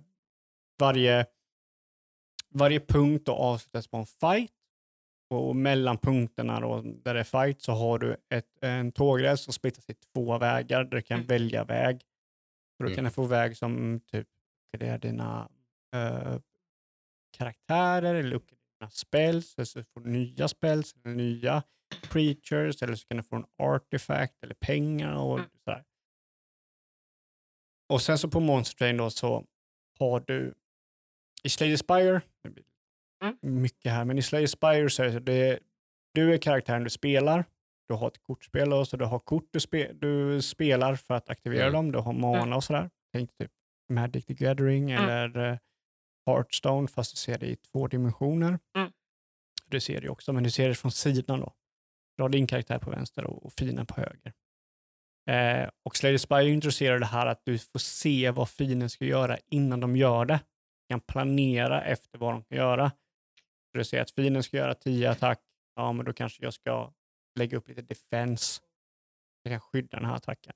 varje, 0.79 1.25
varje 2.49 2.79
punkt 2.79 3.29
avslutas 3.29 3.87
på 3.87 3.97
en 3.97 4.05
fight. 4.05 4.51
Och 5.29 5.55
mellan 5.55 5.97
punkterna 5.97 6.59
då, 6.59 6.81
där 6.81 7.13
det 7.13 7.19
är 7.19 7.23
fight 7.45 7.61
så 7.61 7.71
har 7.71 7.99
du 7.99 8.17
ett, 8.29 8.57
en 8.61 8.91
tågräls 8.91 9.41
som 9.41 9.53
splittas 9.53 9.89
i 9.89 9.93
två 9.93 10.37
vägar 10.37 10.83
där 10.83 10.97
du 10.97 11.01
kan 11.01 11.17
Mm. 11.17 11.27
välja 11.27 11.63
väg. 11.63 11.95
Och 12.79 12.83
då 12.83 12.85
Mm. 12.85 12.95
kan 12.95 13.03
du 13.03 13.09
få 13.11 13.23
väg 13.25 13.57
som 13.57 13.99
typ 14.11 14.27
uppgraderar 14.73 14.97
dina 14.97 15.49
eh, 15.95 16.39
karaktärer 17.37 18.15
eller 18.15 18.35
spells, 18.91 19.55
eller 19.57 19.65
så 19.65 19.83
får 19.93 20.01
du 20.01 20.09
nya 20.09 20.47
spells, 20.47 20.95
eller 20.95 21.15
nya 21.15 21.63
creatures, 22.09 22.81
eller 22.83 22.95
så 22.95 23.07
kan 23.07 23.17
du 23.17 23.23
få 23.23 23.35
en 23.35 23.45
artifact 23.57 24.43
eller 24.43 24.55
pengar 24.55 25.15
och 25.15 25.39
Mm. 25.39 25.49
sådär. 25.65 25.83
Och 27.89 28.01
sen 28.01 28.17
så 28.17 28.29
på 28.29 28.39
Monster 28.39 28.77
Train 28.77 28.97
då 28.97 29.09
så 29.09 29.45
har 29.99 30.19
du 30.27 30.53
i 31.43 31.49
Slay 31.49 31.77
Spire, 31.77 32.21
det 32.43 32.49
blir 32.49 32.65
Mm. 33.23 33.37
mycket 33.61 33.91
här, 33.91 34.05
men 34.05 34.17
i 34.17 34.21
Slay 34.21 34.47
Spire 34.47 34.89
så 34.89 35.03
är 35.03 35.09
det, 35.09 35.19
det 35.19 35.59
du 36.13 36.33
är 36.33 36.37
karaktären 36.37 36.83
du 36.83 36.89
spelar, 36.89 37.45
du 37.87 37.93
har 37.95 38.07
ett 38.07 38.21
kortspel 38.21 38.73
och 38.73 38.87
så 38.87 38.97
du 38.97 39.05
har 39.05 39.19
kort 39.19 39.47
du, 39.51 39.59
spe, 39.59 39.93
du 39.93 40.41
spelar 40.41 40.95
för 40.95 41.13
att 41.13 41.29
aktivera 41.29 41.61
Mm. 41.67 41.73
dem, 41.73 41.91
du 41.91 41.99
har 41.99 42.13
mana 42.13 42.55
och 42.55 42.63
sådär. 42.63 42.89
Tänk 43.13 43.37
typ 43.37 43.51
Magic 43.89 44.25
the 44.25 44.33
Gathering 44.33 44.91
Mm. 44.91 45.03
eller 45.09 45.51
eh, 45.51 45.57
Hearthstone 46.25 46.87
fast 46.87 47.11
du 47.11 47.17
ser 47.17 47.37
det 47.37 47.47
i 47.47 47.55
två 47.55 47.87
dimensioner. 47.87 48.59
Mm. 48.77 48.91
Du 49.65 49.79
ser 49.79 50.01
det 50.01 50.09
också, 50.09 50.33
men 50.33 50.43
du 50.43 50.51
ser 50.51 50.69
det 50.69 50.75
från 50.75 50.91
sidan 50.91 51.39
då. 51.39 51.53
Du 52.17 52.23
har 52.23 52.29
din 52.29 52.47
karaktär 52.47 52.79
på 52.79 52.89
vänster 52.89 53.23
och, 53.23 53.45
och 53.45 53.53
fienden 53.53 53.85
på 53.85 54.01
höger. 54.01 54.33
Eh, 55.29 55.69
och 55.83 55.95
Slay 55.95 56.13
the 56.13 56.19
Spire 56.19 56.49
introducerar 56.49 56.99
det 56.99 57.05
här 57.05 57.25
att 57.25 57.41
du 57.45 57.59
får 57.59 57.79
se 57.79 58.31
vad 58.31 58.49
fienden 58.49 58.89
ska 58.89 59.05
göra 59.05 59.37
innan 59.47 59.79
de 59.79 59.95
gör 59.95 60.25
det. 60.25 60.39
Du 60.87 60.93
kan 60.93 61.01
planera 61.01 61.83
efter 61.83 62.19
vad 62.19 62.33
de 62.33 62.43
kan 62.43 62.57
göra. 62.57 62.89
Så 63.71 63.77
du 63.77 63.83
ser 63.83 64.01
att 64.01 64.11
fienden 64.11 64.43
ska 64.43 64.57
göra 64.57 64.73
10 64.73 65.09
attack, 65.11 65.39
ja 65.75 65.91
men 65.91 66.05
då 66.05 66.13
kanske 66.13 66.43
jag 66.43 66.53
ska 66.53 66.93
lägga 67.39 67.57
upp 67.57 67.67
lite 67.67 67.81
defense. 67.81 68.61
Jag 69.43 69.51
kan 69.51 69.59
skydda 69.59 69.97
den 69.97 70.05
här 70.05 70.15
attacken. 70.15 70.53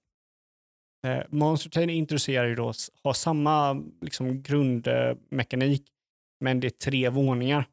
Eh, 1.08 1.24
Monster 1.30 1.70
Train 1.70 1.90
introducerar 1.90 2.48
ju 2.48 2.56
då, 2.56 2.74
har 3.04 3.14
samma 3.14 3.84
liksom, 4.02 4.42
grundmekanik, 4.42 5.92
men 6.40 6.60
det 6.60 6.68
är 6.68 6.70
tre 6.70 7.10
våningar. 7.10 7.68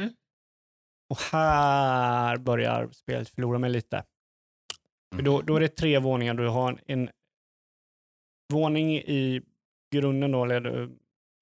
Mm. 0.00 0.14
Och 1.10 1.18
här 1.18 2.36
börjar 2.36 2.90
spelet 2.92 3.28
förlora 3.28 3.58
mig 3.58 3.70
lite. 3.70 4.04
För 5.14 5.22
då, 5.22 5.42
då 5.42 5.56
är 5.56 5.60
det 5.60 5.68
tre 5.68 5.98
våningar. 5.98 6.34
Du 6.34 6.48
har 6.48 6.72
en, 6.72 6.80
en 6.86 7.10
våning 8.52 8.96
i 8.96 9.42
grunden 9.90 10.32
då, 10.32 10.44
eller 10.44 10.80
eh, 10.80 10.88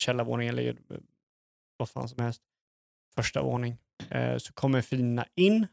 källarvåning 0.03 0.49
eller 0.49 0.69
eh, 0.69 0.99
vad 1.77 1.91
fan 1.91 2.09
som 2.09 2.25
helst. 2.25 2.43
Första 3.15 3.43
våning. 3.43 3.77
Eh, 4.11 4.37
så 4.37 4.53
kommer 4.53 4.83
fienderna 4.83 5.27
in 5.35 5.67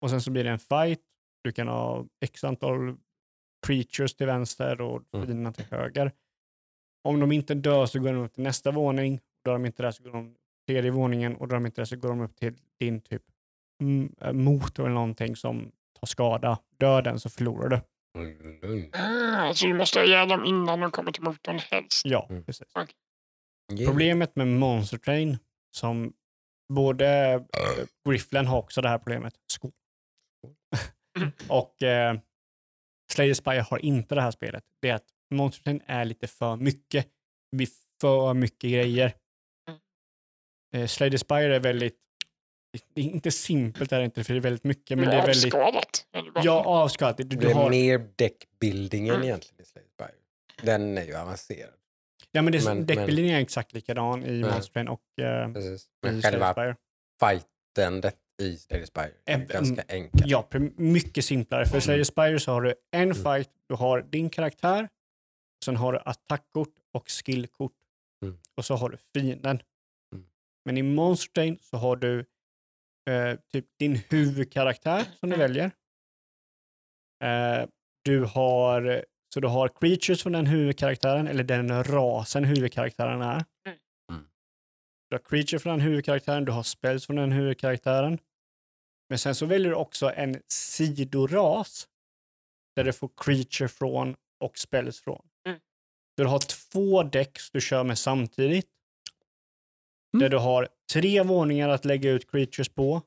och 0.00 0.10
sen 0.10 0.20
så 0.20 0.30
blir 0.30 0.44
det 0.44 0.50
en 0.50 0.58
fight. 0.58 1.00
Du 1.44 1.52
kan 1.52 1.68
ha 1.68 2.06
x 2.20 2.44
antal 2.44 2.96
creatures 3.66 4.14
till 4.16 4.26
vänster 4.26 4.80
och 4.80 5.02
Mm. 5.14 5.26
fienderna 5.26 5.52
till 5.52 5.64
höger. 5.70 6.12
Om 7.04 7.20
de 7.20 7.32
inte 7.32 7.54
dör 7.54 7.86
så 7.86 7.98
går 7.98 8.12
de 8.12 8.16
upp 8.22 8.32
till 8.34 8.42
nästa 8.42 8.70
våning. 8.70 9.20
Dör 9.44 9.52
de 9.52 9.66
inte 9.66 9.82
där 9.82 9.90
så 9.90 10.02
går 10.02 10.10
de 10.12 10.34
till 10.34 10.74
tredje 10.74 10.90
våningen 10.90 11.36
och 11.36 11.48
dör 11.48 11.56
de 11.56 11.66
inte 11.66 11.80
där 11.80 11.84
så 11.86 11.96
går 11.96 12.08
de 12.08 12.20
upp 12.20 12.36
till 12.36 12.54
din 12.80 13.00
typ 13.00 13.22
mm, 13.82 14.14
eh, 14.20 14.32
motor 14.32 14.84
eller 14.84 14.94
någonting 14.94 15.36
som 15.36 15.72
tar 16.00 16.06
skada. 16.06 16.58
Dör 16.78 17.02
den 17.02 17.20
så 17.20 17.30
förlorar 17.30 17.68
du. 17.68 17.80
Mm. 18.64 18.90
Ah, 18.92 19.54
så 19.54 19.66
du 19.66 19.74
måste 19.74 19.98
ha 19.98 20.06
ihjäl 20.06 20.28
dem 20.28 20.44
innan 20.44 20.80
de 20.80 20.90
kommer 20.90 21.12
till 21.12 21.22
motorn 21.22 21.58
helst. 21.70 22.02
Ja, 22.06 22.26
Mm. 22.30 22.44
precis. 22.44 22.66
Yeah. 23.72 23.86
Problemet 23.90 24.36
med 24.36 24.46
Monster 24.48 24.98
Train, 24.98 25.38
som 25.76 26.12
både 26.72 27.32
äh, 27.34 27.84
Grifflen 28.10 28.46
har 28.46 28.58
också 28.58 28.80
det 28.80 28.88
här 28.88 28.98
problemet, 28.98 29.34
skål. 29.46 29.72
och 31.48 31.82
äh, 31.82 32.18
Slay 33.16 33.28
the 33.30 33.34
Spire 33.34 33.60
har 33.60 33.78
inte 33.84 34.14
det 34.14 34.20
här 34.22 34.30
spelet. 34.30 34.64
Det 34.82 34.88
är 34.88 34.94
att 34.94 35.04
Monster 35.30 35.62
Train 35.62 35.82
är 35.86 36.04
lite 36.04 36.26
för 36.26 36.56
mycket. 36.56 37.06
Det 37.50 37.56
blir 37.56 37.68
för 38.00 38.34
mycket 38.34 38.70
grejer. 38.70 39.14
Mm. 39.68 39.80
Eh, 40.82 40.86
Slay 40.86 41.10
the 41.10 41.18
Spire 41.18 41.56
är 41.56 41.60
väldigt, 41.60 41.96
det 42.94 43.00
är 43.00 43.04
inte 43.04 43.30
simpelt 43.30 43.92
är 43.92 43.98
det 43.98 44.04
inte, 44.04 44.24
för 44.24 44.32
det 44.34 44.38
är 44.38 44.40
väldigt 44.40 44.64
mycket, 44.64 44.98
men 44.98 45.08
det 45.08 45.14
är 45.16 45.26
väldigt, 45.26 45.54
avskalat. 45.54 46.06
det 46.12 46.40
ja, 46.42 46.64
avskalat. 46.64 47.16
Du, 47.16 47.24
Det 47.24 47.36
du 47.36 47.50
är 47.50 47.54
har, 47.54 47.70
mer 47.70 48.08
deckbuildingen 48.16 49.14
Mm. 49.14 49.26
egentligen 49.26 49.60
i 49.62 49.64
Slay 49.64 49.84
the 49.84 49.90
Spire. 49.90 50.12
Den 50.62 50.98
är 50.98 51.04
ju 51.04 51.14
avancerad. 51.14 51.70
ja, 52.32 52.42
men 52.42 52.52
det, 52.52 52.64
men- 52.64 52.86
deckbuilding 52.86 53.30
är 53.30 53.40
exakt 53.40 53.72
likadan 53.72 54.24
i. 54.24 54.40
Monster 54.42 54.72
Train 54.72 54.88
och 54.88 55.02
eh, 55.20 55.52
Precis. 55.52 55.84
i 55.84 55.88
Men 56.02 56.20
Slay 56.20 56.22
the 56.22 56.28
själva 56.38 56.52
Spire. 56.52 56.76
fightendet 57.20 58.16
i 58.42 58.56
Slay 58.56 58.86
Spire 58.86 59.12
är 59.24 59.38
Äm- 59.38 59.52
ganska 59.52 59.82
enkelt. 59.88 60.26
Ja, 60.26 60.48
mycket 60.76 61.24
simplare. 61.24 61.66
För 61.66 61.78
i 61.78 61.80
Slay 61.80 61.98
the 61.98 62.04
Spire 62.04 62.40
så 62.40 62.52
har 62.52 62.62
du 62.62 62.74
en 62.92 63.02
Mm. 63.02 63.14
fight, 63.16 63.50
du 63.68 63.74
har 63.74 64.02
din 64.02 64.30
karaktär, 64.30 64.88
sen 65.64 65.76
har 65.76 65.92
du 65.92 65.98
attackkort 66.04 66.74
och 66.94 67.10
skillkort. 67.10 67.72
Mm. 68.24 68.38
Och 68.54 68.64
så 68.64 68.74
har 68.76 68.88
du 68.88 68.96
fienden. 69.14 69.62
Mm. 70.14 70.26
Men 70.64 70.76
i 70.78 70.82
Monster 70.82 71.32
Train 71.32 71.58
så 71.62 71.76
har 71.76 71.96
du 71.96 72.24
eh, 73.10 73.38
typ 73.52 73.66
din 73.78 73.96
huvudkaraktär 74.10 75.04
som 75.20 75.28
du 75.30 75.34
Mm. 75.36 75.38
väljer. 75.48 75.70
Eh, 77.24 77.68
du 78.04 78.24
har, 78.24 79.04
så 79.34 79.40
du 79.40 79.48
har 79.48 79.68
creatures 79.68 80.22
från 80.22 80.32
den 80.32 80.46
huvudkaraktären, 80.46 81.28
eller 81.28 81.44
den 81.44 81.84
rasen 81.84 82.44
huvudkaraktären 82.44 83.22
är. 83.22 83.44
Mm. 83.66 83.78
Du 85.10 85.14
har 85.16 85.18
creature 85.18 85.58
från 85.58 85.78
den 85.78 85.80
huvudkaraktären, 85.80 86.44
du 86.44 86.52
har 86.52 86.62
spells 86.62 87.06
från 87.06 87.16
den 87.16 87.32
huvudkaraktären. 87.32 88.18
Men 89.08 89.18
sen 89.18 89.34
så 89.34 89.46
väljer 89.46 89.70
du 89.70 89.76
också 89.76 90.12
en 90.14 90.42
sidoras 90.48 91.88
där 92.76 92.84
du 92.84 92.92
får 92.92 93.10
creature 93.16 93.68
från 93.68 94.16
och 94.40 94.58
spells 94.58 95.00
från. 95.00 95.26
Mm. 95.48 95.60
Du 96.16 96.24
har 96.24 96.38
två 96.38 97.02
decks 97.02 97.50
du 97.50 97.60
kör 97.60 97.84
med 97.84 97.98
samtidigt. 97.98 98.68
Mm. 100.14 100.22
Där 100.22 100.28
du 100.28 100.36
har 100.36 100.68
tre 100.92 101.22
våningar 101.22 101.68
att 101.68 101.84
lägga 101.84 102.10
ut 102.10 102.30
creatures 102.30 102.68
på. 102.68 103.02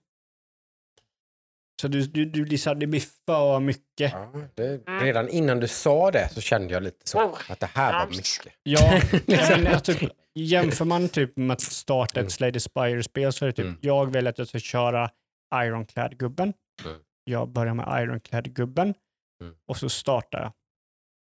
Så 1.82 1.88
du, 1.88 2.02
du, 2.02 2.26
du, 2.26 2.46
det 2.46 2.66
här, 2.66 2.76
det 2.76 2.88
blir 2.88 3.04
för 3.26 3.60
mycket. 3.60 4.12
Ja, 4.14 4.32
det, 4.56 4.78
redan 4.78 5.30
innan 5.30 5.60
du 5.60 5.68
sa 5.68 6.12
det 6.12 6.30
så 6.34 6.42
kände 6.42 6.74
jag 6.74 6.84
lite 6.84 7.10
så. 7.10 7.20
Oh, 7.20 7.52
Att 7.52 7.60
det 7.60 7.70
här 7.74 8.00
var 8.00 8.08
mycket. 8.08 8.54
Ja, 8.64 9.02
men, 9.26 9.68
alltså, 9.68 9.94
jämför 10.36 10.86
man 10.86 11.10
typ 11.10 11.38
med 11.38 11.52
att 11.54 11.62
starta 11.62 12.20
Mm. 12.20 12.28
ett 12.28 12.34
Slay 12.34 12.52
the 12.52 12.60
Spire-spel 12.60 13.34
så 13.34 13.46
är 13.46 13.48
det 13.48 13.54
typ, 13.54 13.66
Mm. 13.66 13.78
jag 13.82 14.12
väljer 14.14 14.30
att 14.30 14.38
jag 14.38 14.48
ska 14.48 14.60
köra 14.60 15.10
Ironclad-gubben. 15.56 16.54
Mm. 16.86 16.98
Jag 17.24 17.50
börjar 17.50 17.74
med 17.74 18.04
Ironclad-gubben 18.04 18.94
Mm. 19.42 19.56
och 19.66 19.78
så 19.78 19.90
startar 19.90 20.40
jag. 20.42 20.52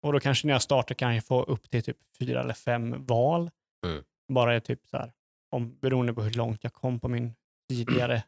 Och 0.07 0.13
då 0.13 0.21
kanske 0.21 0.47
när 0.47 0.55
jag 0.55 0.63
startar 0.63 0.95
kan 0.95 1.15
jag 1.15 1.25
få 1.25 1.43
upp 1.43 1.71
till 1.71 1.83
typ 1.83 1.97
fyra 2.19 2.41
eller 2.41 2.55
fem 2.55 3.05
val. 3.07 3.51
Mm. 3.87 4.05
Bara 4.33 4.61
typ 4.61 4.81
så 4.87 4.97
här, 4.97 5.13
om, 5.51 5.79
beroende 5.79 6.15
på 6.15 6.23
hur 6.23 6.31
långt 6.31 6.65
jag 6.65 6.73
kom 6.73 7.01
på 7.01 7.09
min 7.09 7.35
tidigare 7.69 8.23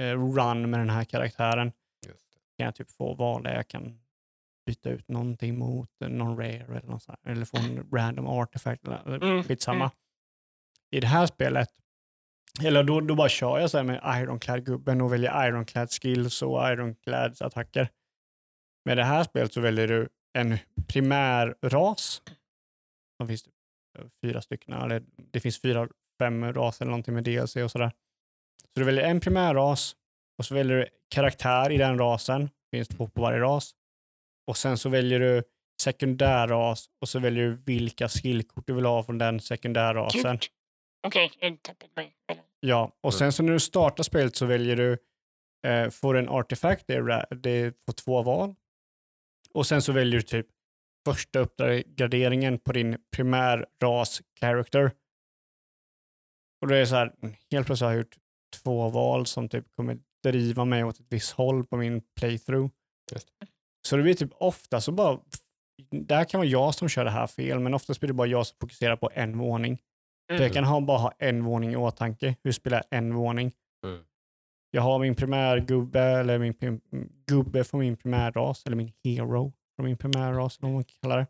eh, 0.00 0.04
run 0.34 0.70
med 0.70 0.80
den 0.80 0.90
här 0.90 1.04
karaktären 1.04 1.72
kan 2.58 2.64
jag 2.64 2.74
typ 2.74 2.90
få 2.90 3.14
val 3.14 3.42
där 3.42 3.54
jag 3.54 3.68
kan 3.68 4.00
byta 4.68 4.90
ut 4.90 5.08
någonting 5.08 5.58
mot 5.58 5.90
eh, 6.02 6.08
någon 6.08 6.36
rare 6.36 6.52
eller 6.76 6.82
något 6.82 7.02
sånt, 7.02 7.18
eller 7.26 7.44
få 7.44 7.56
en 7.56 7.90
random 7.92 8.26
artifact 8.26 8.84
eller 8.88 9.22
Mm, 9.22 9.44
skitsamma. 9.44 9.84
mm. 9.84 9.90
I 10.90 11.00
det 11.00 11.06
här 11.06 11.26
spelet, 11.26 11.68
eller 12.64 12.82
då, 12.84 13.00
då 13.00 13.14
bara 13.14 13.28
kör 13.28 13.58
jag 13.58 13.70
så 13.70 13.76
här 13.76 13.84
med 13.84 14.00
Ironclad-gubben 14.22 15.00
och 15.00 15.12
väljer 15.12 15.48
Ironclad 15.48 15.90
skills 15.90 16.42
och 16.42 16.68
Ironclads 16.72 17.42
attacker. 17.42 17.88
Med 18.84 18.96
det 18.96 19.04
här 19.04 19.24
spelet 19.24 19.52
så 19.52 19.60
väljer 19.60 19.88
du 19.88 20.08
en 20.38 20.58
primär 20.88 21.54
ras. 21.62 22.22
Det 23.18 23.26
finns 23.26 23.44
det 23.44 23.50
fyra 24.22 24.42
stycken, 24.42 24.74
eller 24.74 25.02
det 25.32 25.40
finns 25.40 25.60
fyra, 25.62 25.88
fem 26.18 26.52
raser 26.52 26.84
eller 26.84 26.90
någonting 26.90 27.14
med 27.14 27.24
DLC 27.24 27.56
och 27.56 27.70
sådär. 27.70 27.90
Så 28.74 28.80
du 28.80 28.84
väljer 28.84 29.04
en 29.04 29.20
primärras 29.20 29.96
och 30.38 30.44
så 30.44 30.54
väljer 30.54 30.76
du 30.76 30.86
karaktär 31.08 31.70
i 31.72 31.78
den 31.78 31.98
rasen. 31.98 32.42
Det 32.44 32.76
finns 32.76 32.88
två 32.88 33.06
på 33.08 33.22
varje 33.22 33.40
ras. 33.40 33.74
Och 34.48 34.56
sen 34.56 34.78
så 34.78 34.88
väljer 34.88 35.20
du 35.20 35.42
sekundärras 35.82 36.86
och 37.00 37.08
så 37.08 37.18
väljer 37.18 37.44
du 37.44 37.62
vilka 37.66 38.08
skillkort 38.08 38.66
du 38.66 38.72
vill 38.72 38.84
ha 38.84 39.02
från 39.02 39.18
den 39.18 39.40
sekundärrasen. 39.40 40.38
Okej, 41.06 41.32
mig. 41.96 42.14
Ja, 42.60 42.92
och 43.00 43.12
Mm. 43.12 43.18
sen 43.18 43.32
så 43.32 43.42
när 43.42 43.52
du 43.52 43.60
startar 43.60 44.02
spelet 44.04 44.36
så 44.36 44.46
väljer 44.46 44.76
du, 44.76 44.98
eh, 45.66 45.90
får 45.90 46.16
en 46.16 46.28
artefakt, 46.28 46.84
det 46.86 46.94
är, 46.94 47.34
det 47.34 47.50
två 47.92 48.22
val. 48.22 48.54
Och 49.54 49.66
sen 49.66 49.82
så 49.82 49.92
väljer 49.92 50.14
du 50.20 50.22
typ 50.22 50.46
första 51.06 51.38
uppgraderingen 51.38 52.58
på 52.58 52.72
din 52.72 52.96
primärras 53.16 54.22
character. 54.40 54.90
Och 56.60 56.68
det 56.68 56.76
är 56.76 56.84
så 56.84 56.94
här, 56.94 57.14
mm, 57.22 57.34
helt 57.50 57.66
plötsligt 57.66 57.86
har 57.86 57.92
jag 57.92 57.98
gjort 57.98 58.16
två 58.62 58.88
val 58.88 59.26
som 59.26 59.48
typ 59.48 59.64
kommer 59.76 59.98
driva 60.22 60.64
mig 60.64 60.84
åt 60.84 61.00
ett 61.00 61.06
visst 61.08 61.32
håll 61.32 61.66
på 61.66 61.76
min 61.76 62.02
playthrough. 62.20 62.70
Just 63.12 63.28
Så 63.88 63.96
det 63.96 64.02
blir 64.02 64.14
typ 64.14 64.32
ofta 64.34 64.80
så 64.80 64.92
bara, 64.92 65.18
där 65.90 66.24
kan 66.24 66.38
vara 66.38 66.48
jag 66.48 66.74
som 66.74 66.88
kör 66.88 67.04
det 67.04 67.10
här 67.10 67.26
fel, 67.26 67.60
men 67.60 67.74
oftast 67.74 68.00
blir 68.00 68.08
det 68.08 68.14
bara 68.14 68.26
jag 68.26 68.46
som 68.46 68.56
fokuserar 68.60 68.96
på 68.96 69.10
en 69.14 69.38
våning. 69.38 69.78
För 70.30 70.42
jag 70.42 70.52
kan 70.52 70.64
ha, 70.64 70.80
bara 70.80 70.98
ha 70.98 71.12
en 71.18 71.44
våning 71.44 71.72
i 71.72 71.76
åtanke. 71.76 72.36
Hur 72.42 72.52
spelar 72.52 72.76
jag 72.76 72.98
en 72.98 73.14
våning? 73.14 73.52
Mm. 73.86 74.00
Jag 74.70 74.82
har 74.82 74.98
min 74.98 75.14
primärgubbe, 75.14 76.00
eller 76.00 76.38
min 76.38 76.80
gubbe 77.26 77.64
från 77.64 77.80
min 77.80 77.96
primärras, 77.96 78.66
eller 78.66 78.76
min 78.76 78.92
hero 79.04 79.52
från 79.76 79.86
min 79.86 79.96
primärras, 79.96 80.58
eller 80.58 80.68
vad 80.68 80.74
man 80.74 80.84
kallar 80.84 81.18
det. 81.18 81.26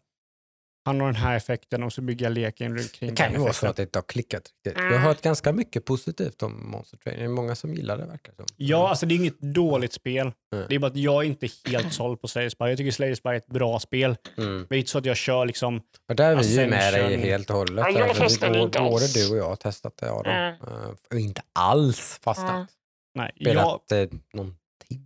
Han 0.89 1.01
har 1.01 1.07
den 1.07 1.16
här 1.16 1.36
effekten 1.36 1.82
och 1.82 1.93
så 1.93 2.01
bygger 2.03 2.26
jag 2.26 2.32
leken 2.32 2.78
runt 2.78 2.93
kring 2.93 3.11
Det 3.11 3.16
kan 3.16 3.32
ju 3.32 3.39
vara 3.39 3.53
så 3.53 3.66
att 3.66 3.76
det 3.76 3.82
inte 3.82 3.99
har 3.99 4.03
klickat 4.05 4.43
riktigt. 4.64 4.82
Jag 4.82 4.93
har 4.93 4.99
hört 4.99 5.22
ganska 5.22 5.53
mycket 5.53 5.84
positivt 5.84 6.43
om 6.43 6.70
Monster 6.70 6.97
Train. 6.97 7.18
Det 7.18 7.24
är 7.24 7.28
många 7.28 7.55
som 7.55 7.74
gillar 7.74 7.97
det 7.99 8.05
verkar 8.07 8.32
det 8.32 8.36
som. 8.36 8.47
Ja, 8.57 8.89
alltså 8.89 9.07
det 9.07 9.14
är 9.14 9.16
inget 9.16 9.41
dåligt 9.41 9.93
spel. 9.93 10.32
Mm. 10.55 10.66
Det 10.68 10.74
är 10.74 10.78
bara 10.78 10.86
att 10.86 10.97
jag 10.97 11.24
är 11.24 11.26
inte 11.26 11.49
helt 11.66 11.93
såld 11.93 12.20
på 12.20 12.28
Slayer 12.28 12.49
Spy. 12.49 12.64
Jag 12.64 12.76
tycker 12.78 12.91
Slayer 12.91 13.14
Spy 13.14 13.28
är 13.28 13.34
ett 13.34 13.47
bra 13.47 13.78
spel. 13.80 14.16
Mm. 14.39 14.66
Det 14.68 14.74
är 14.74 14.78
inte 14.78 14.91
så 14.91 14.99
att 14.99 15.05
jag 15.05 15.16
kör 15.16 15.47
liksom, 15.47 15.80
Och 16.09 16.16
där 16.16 16.30
är 16.32 16.36
vi 16.36 16.61
ju 16.61 16.66
med 16.66 16.95
dig 16.95 17.16
helt 17.16 17.51
och 17.51 17.57
hållet. 17.57 17.84
Ja, 17.89 17.99
jag 18.01 18.09
Alltså, 18.22 18.49
både- 18.49 18.78
alls. 18.78 19.12
du 19.14 19.30
och 19.30 19.36
jag 19.36 19.49
har 19.49 19.57
testat 19.57 19.97
det. 19.97 20.11
Adam. 20.12 20.32
Mm. 20.32 20.55
Eh, 20.55 20.89
och 21.11 21.20
inte 21.20 21.43
alls 21.53 22.20
fastnat. 22.22 22.51
Mm. 22.51 22.66
nej. 23.14 23.32
Jag, 23.34 23.53
Spelat 23.53 23.93
eh, 24.12 24.18
någon 24.32 24.57
timme. 24.89 25.05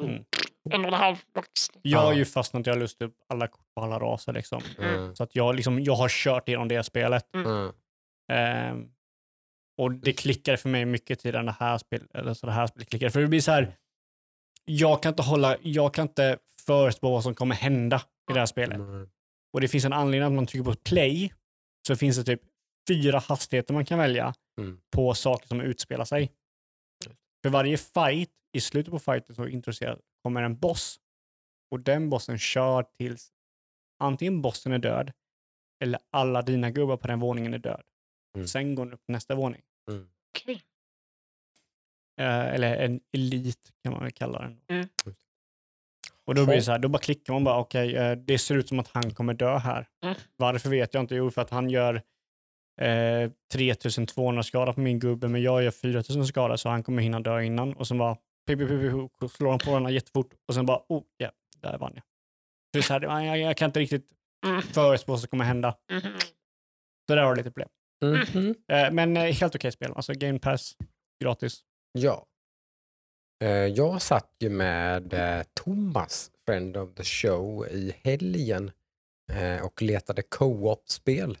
mm. 0.00 0.24
En 0.70 0.80
och 0.80 0.86
en 0.86 0.94
halv 0.94 1.16
max. 1.36 1.70
jag 1.82 1.98
har 1.98 2.12
ju 2.12 2.24
fastnat, 2.24 2.66
jag 2.66 2.74
har 2.74 2.80
lust 2.80 3.02
upp 3.02 3.16
alla 3.28 3.46
kort 3.48 3.74
på 3.74 3.82
alla 3.82 3.98
raser 3.98 4.32
liksom. 4.32 4.62
Mm. 4.78 5.16
Så 5.16 5.22
att 5.22 5.36
jag, 5.36 5.54
liksom, 5.54 5.80
jag 5.80 5.94
har 5.94 6.08
kört 6.08 6.48
igenom 6.48 6.68
det 6.68 6.82
spelet. 6.82 7.34
Mm. 7.34 7.72
Ehm, 8.32 8.88
och 9.78 9.92
det 9.92 10.12
klickar 10.12 10.56
för 10.56 10.68
mig 10.68 10.84
mycket 10.84 11.18
till 11.18 11.32
den 11.32 11.48
här 11.48 11.78
spelet, 11.78 12.14
eller 12.14 12.34
så 12.34 12.46
det 12.46 12.52
här 12.52 12.66
spelet 12.66 12.88
klickar. 12.88 13.08
För 13.08 13.20
det 13.20 13.26
blir 13.28 13.40
så 13.40 13.50
här, 13.52 13.76
jag 14.64 15.02
kan 15.02 15.10
inte 15.12 15.22
hålla, 15.22 15.56
jag 15.62 15.94
kan 15.94 16.02
inte 16.02 16.38
förutspå 16.66 17.10
vad 17.10 17.22
som 17.22 17.34
kommer 17.34 17.54
hända 17.54 18.02
i 18.30 18.32
det 18.32 18.38
här 18.38 18.46
spelet. 18.46 18.76
Mm. 18.78 19.08
Och 19.52 19.60
det 19.60 19.68
finns 19.68 19.84
en 19.84 19.92
anledning 19.92 20.26
att 20.26 20.32
man 20.32 20.46
trycker 20.46 20.64
på 20.64 20.74
play, 20.74 21.32
så 21.86 21.96
finns 21.96 22.16
det 22.16 22.24
typ 22.24 22.40
fyra 22.88 23.18
hastigheter 23.18 23.74
man 23.74 23.84
kan 23.84 23.98
välja 23.98 24.34
Mm. 24.60 24.78
på 24.96 25.14
saker 25.14 25.48
som 25.48 25.60
utspelar 25.60 26.04
sig. 26.04 26.30
För 27.44 27.50
varje 27.50 27.76
fight, 27.76 28.30
i 28.52 28.60
slutet 28.60 28.92
på 28.92 28.98
fighten 28.98 29.34
så 29.34 29.48
introduceras, 29.48 29.98
kommer 30.22 30.42
en 30.42 30.58
boss. 30.58 31.00
Och 31.70 31.80
den 31.80 32.10
bossen 32.10 32.38
kör 32.38 32.82
tills 32.82 33.32
antingen 33.98 34.42
bossen 34.42 34.72
är 34.72 34.78
död, 34.78 35.12
eller 35.82 36.00
alla 36.10 36.42
dina 36.42 36.70
gubbar 36.70 36.96
på 36.96 37.06
den 37.06 37.20
våningen 37.20 37.54
är 37.54 37.58
död. 37.58 37.82
Mm. 38.36 38.46
Sen 38.46 38.74
går 38.74 38.84
den 38.84 38.94
upp 38.94 39.06
på 39.06 39.12
nästa 39.12 39.34
våning. 39.34 39.62
Mm. 39.90 40.08
Okej. 40.30 40.62
Eh, 42.20 42.54
eller 42.54 42.76
en 42.76 43.00
elit 43.12 43.72
kan 43.82 43.92
man 43.92 44.02
väl 44.02 44.12
kalla 44.12 44.38
den. 44.38 44.60
Mm. 44.68 44.88
Och 46.24 46.34
då 46.34 46.44
blir 46.44 46.56
det 46.56 46.62
så 46.62 46.72
här, 46.72 46.78
då 46.78 46.88
bara 46.88 46.98
klickar 46.98 47.32
man 47.32 47.44
bara, 47.44 47.58
okej, 47.58 47.96
eh, 47.96 48.16
det 48.16 48.38
ser 48.38 48.54
ut 48.54 48.68
som 48.68 48.78
att 48.80 48.88
han 48.88 49.14
kommer 49.14 49.34
dö 49.34 49.58
här. 49.58 49.88
Mm. 50.02 50.16
Varför 50.36 50.70
vet 50.70 50.94
jag 50.94 51.02
inte. 51.02 51.14
Jo, 51.14 51.30
för 51.30 51.42
att 51.42 51.50
han 51.50 51.70
gör 51.70 52.02
eh, 52.80 53.30
3200 53.52 54.42
skada 54.42 54.72
på 54.72 54.80
min 54.80 54.98
gubbe, 54.98 55.28
men 55.28 55.42
jag 55.42 55.62
gör 55.62 55.70
4000 55.70 56.26
skada, 56.26 56.56
så 56.56 56.68
han 56.68 56.82
kommer 56.82 57.02
hinna 57.02 57.20
dö 57.20 57.42
innan. 57.42 57.72
Och 57.74 57.88
sen 57.88 57.98
bara, 57.98 58.14
pip, 58.46 58.58
pip, 58.58 58.68
pip, 59.20 59.30
slår 59.30 59.50
han 59.50 59.58
på 59.58 59.78
den 59.78 59.92
jättefort 59.94 60.30
och 60.48 60.54
sen 60.54 60.66
bara, 60.66 60.82
oh, 60.88 61.02
ja, 61.16 61.30
där 61.62 61.78
vann 61.78 61.92
jag. 61.94 62.04
Så 62.76 62.86
så 62.86 62.92
här, 62.92 63.24
jag, 63.24 63.38
jag 63.38 63.56
kan 63.56 63.66
inte 63.66 63.80
riktigt 63.80 64.10
Mm. 64.46 64.62
förutspå 64.62 65.12
vad 65.12 65.20
som 65.20 65.28
kommer 65.28 65.44
hända. 65.44 65.76
Mhm. 65.92 66.00
Så 67.08 67.14
där 67.14 67.16
har 67.16 67.28
jag 67.28 67.36
lite 67.36 67.50
problem. 67.50 67.68
Mhm. 68.02 68.54
Eh, 68.68 68.90
men 68.92 69.16
eh, 69.16 69.22
helt 69.22 69.54
okej 69.54 69.72
spel. 69.72 69.92
Alltså 69.96 70.12
Game 70.12 70.38
Pass, 70.38 70.76
gratis. 71.24 71.60
Ja. 71.92 72.26
Eh, 73.44 73.48
Jag 73.48 74.02
satt 74.02 74.30
ju 74.40 74.50
med 74.50 75.12
eh, 75.14 75.42
Thomas, 75.54 76.30
friend 76.46 76.76
of 76.76 76.94
the 76.94 77.04
show, 77.04 77.66
i 77.68 77.94
helgen 78.04 78.70
eh, 79.32 79.64
och 79.66 79.82
letade 79.82 80.22
co-op-spel. 80.22 81.38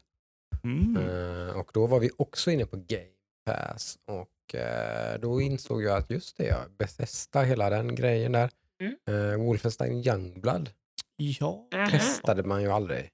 Mm. 0.64 0.96
Eh, 0.96 1.56
Och 1.56 1.70
då 1.74 1.86
var 1.86 2.00
vi 2.00 2.10
också 2.16 2.50
inne 2.50 2.66
på 2.66 2.76
Game 2.76 3.04
Pass 3.46 3.98
och 4.06 4.54
eh, 4.54 5.20
då 5.20 5.40
insåg 5.40 5.82
jag 5.82 5.96
att 5.98 6.10
just 6.10 6.36
det, 6.36 6.44
ja, 6.46 6.58
Bethesda, 6.78 7.42
hela 7.42 7.70
den 7.70 7.94
grejen 7.94 8.32
där. 8.32 8.50
Mm. 8.80 8.96
Eh, 9.32 9.36
Wolfenstein 9.46 9.92
Youngblood 10.06 10.70
Ja. 11.16 11.68
Testade 11.90 12.42
man 12.42 12.62
ju 12.62 12.68
aldrig. 12.72 13.10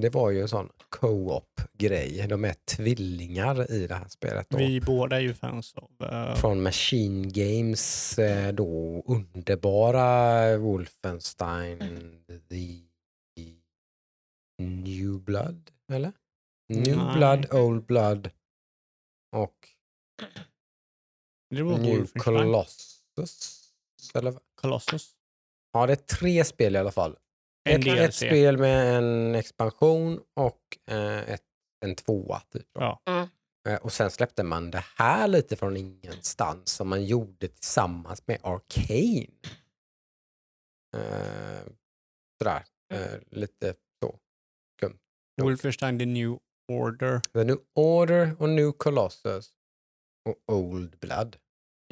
Det 0.00 0.10
var 0.10 0.30
ju 0.30 0.40
en 0.40 0.48
sån 0.48 0.68
co-op-grej. 0.88 2.26
De 2.28 2.44
är 2.44 2.54
tvillingar 2.76 3.70
i 3.72 3.86
det 3.86 3.94
här 3.94 4.08
spelet. 4.08 4.46
Då. 4.50 4.58
Vi 4.58 4.80
båda 4.80 5.16
är 5.16 5.20
ju 5.20 5.34
fans 5.34 5.74
av... 5.74 6.08
eh, 6.08 6.34
Från 6.34 6.62
Machine 6.62 7.28
Games 7.32 8.18
eh, 8.18 8.52
då 8.52 9.02
underbara 9.06 10.56
Wolfenstein 10.58 11.78
The 12.50 12.80
New 14.62 15.20
Blood, 15.20 15.70
eller? 15.92 16.12
New 16.68 16.96
Nej. 16.96 17.16
Blood, 17.16 17.54
Old 17.54 17.86
Blood 17.86 18.30
och 19.36 19.68
New. 21.50 22.06
Colossus. 22.06 23.72
Eller? 24.14 24.34
Colossus. 24.54 25.14
Ja, 25.72 25.86
det 25.86 25.92
är 25.92 25.96
tre 25.96 26.44
spel 26.44 26.76
i 26.76 26.78
alla 26.78 26.92
fall. 26.92 27.16
En 27.68 27.80
Ett, 27.80 27.98
ett 27.98 28.14
spel 28.14 28.58
med 28.58 28.96
en 28.96 29.34
expansion 29.34 30.20
och 30.34 30.60
eh, 30.86 31.30
ett, 31.30 31.44
en 31.84 31.94
tvåa. 31.94 32.40
Typ. 32.40 32.68
Ja. 32.72 33.02
Mm. 33.06 33.28
Och 33.82 33.92
sen 33.92 34.10
släppte 34.10 34.42
man 34.42 34.70
det 34.70 34.84
här 34.96 35.28
lite 35.28 35.56
från 35.56 35.76
ingenstans 35.76 36.70
som 36.70 36.88
man 36.88 37.04
gjorde 37.04 37.48
tillsammans 37.48 38.26
med 38.26 38.40
Arcane. 38.42 39.26
Eh, 40.96 41.62
sådär, 42.38 42.64
eh, 42.92 43.18
lite 43.30 43.74
så. 44.02 44.18
Wolfenstein 45.42 45.98
The 45.98 46.06
New 46.06 46.38
Order. 46.72 47.20
The 47.32 47.44
New 47.44 47.58
Order 47.74 48.36
och 48.38 48.48
New 48.48 48.72
Colossus 48.72 49.52
och 50.28 50.54
Old 50.54 50.98
Blood 50.98 51.36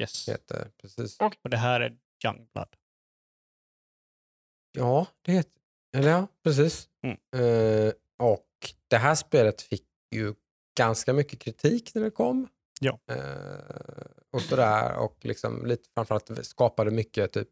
Yes. 0.01 0.29
heter 0.29 0.71
precis. 0.81 1.17
Och 1.43 1.49
det 1.49 1.57
här 1.57 1.81
är 1.81 1.97
Youngblood. 2.25 2.75
Ja, 4.77 5.07
det 5.21 5.31
heter 5.31 5.61
Eller 5.97 6.09
ja, 6.09 6.27
precis. 6.43 6.89
Mm. 7.03 7.17
Eh, 7.35 7.93
och 8.19 8.47
det 8.87 8.97
här 8.97 9.15
spelet 9.15 9.61
fick 9.61 9.85
ju 10.15 10.33
ganska 10.77 11.13
mycket 11.13 11.39
kritik 11.39 11.95
när 11.95 12.01
det 12.01 12.11
kom. 12.11 12.47
Ja. 12.81 12.99
Eh, 13.11 14.05
och 14.31 14.41
sådär. 14.41 14.97
Och 14.97 15.17
liksom 15.25 15.65
lite 15.65 15.89
framförallt 15.93 16.45
skapade 16.45 16.91
mycket 16.91 17.31
typ 17.33 17.49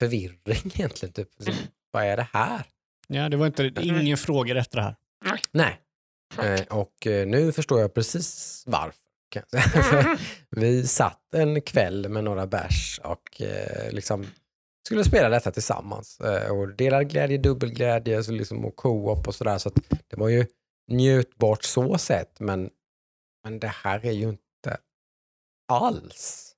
förvirring 0.00 0.72
egentligen. 0.74 1.12
Typ. 1.12 1.28
Så, 1.38 1.52
vad 1.90 2.04
är 2.04 2.16
det 2.16 2.28
här? 2.32 2.66
Ja, 3.08 3.28
det 3.28 3.36
var 3.36 3.46
inte, 3.46 3.72
ingen 3.82 4.16
frågor 4.16 4.56
efter 4.56 4.76
det 4.76 4.82
här. 4.82 4.96
Nej. 5.52 5.80
Eh, 6.38 6.78
och 6.78 7.06
eh, 7.06 7.26
nu 7.26 7.52
förstår 7.52 7.80
jag 7.80 7.94
precis 7.94 8.62
varför. 8.66 9.00
För 9.82 10.18
vi 10.60 10.86
satt 10.86 11.34
en 11.34 11.60
kväll 11.60 12.08
med 12.08 12.24
några 12.24 12.46
bärs 12.46 13.00
och 13.04 13.42
eh, 13.42 13.92
liksom 13.92 14.26
skulle 14.86 15.04
spela 15.04 15.28
detta 15.28 15.50
tillsammans. 15.50 16.20
Och 16.50 16.68
delad 16.68 17.10
glädje, 17.10 17.38
dubbelglädje 17.38 18.22
så 18.22 18.32
liksom, 18.32 18.64
och 18.64 18.76
co-op 18.76 19.28
och 19.28 19.34
sådär. 19.34 19.58
Så 19.58 19.68
att 19.68 19.74
det 20.08 20.16
var 20.16 20.28
ju 20.28 20.46
njutbart 20.88 21.64
så 21.64 21.98
sett. 21.98 22.40
Men, 22.40 22.70
men 23.44 23.60
det 23.60 23.68
här 23.68 24.06
är 24.06 24.12
ju 24.12 24.28
inte 24.28 24.78
alls 25.68 26.54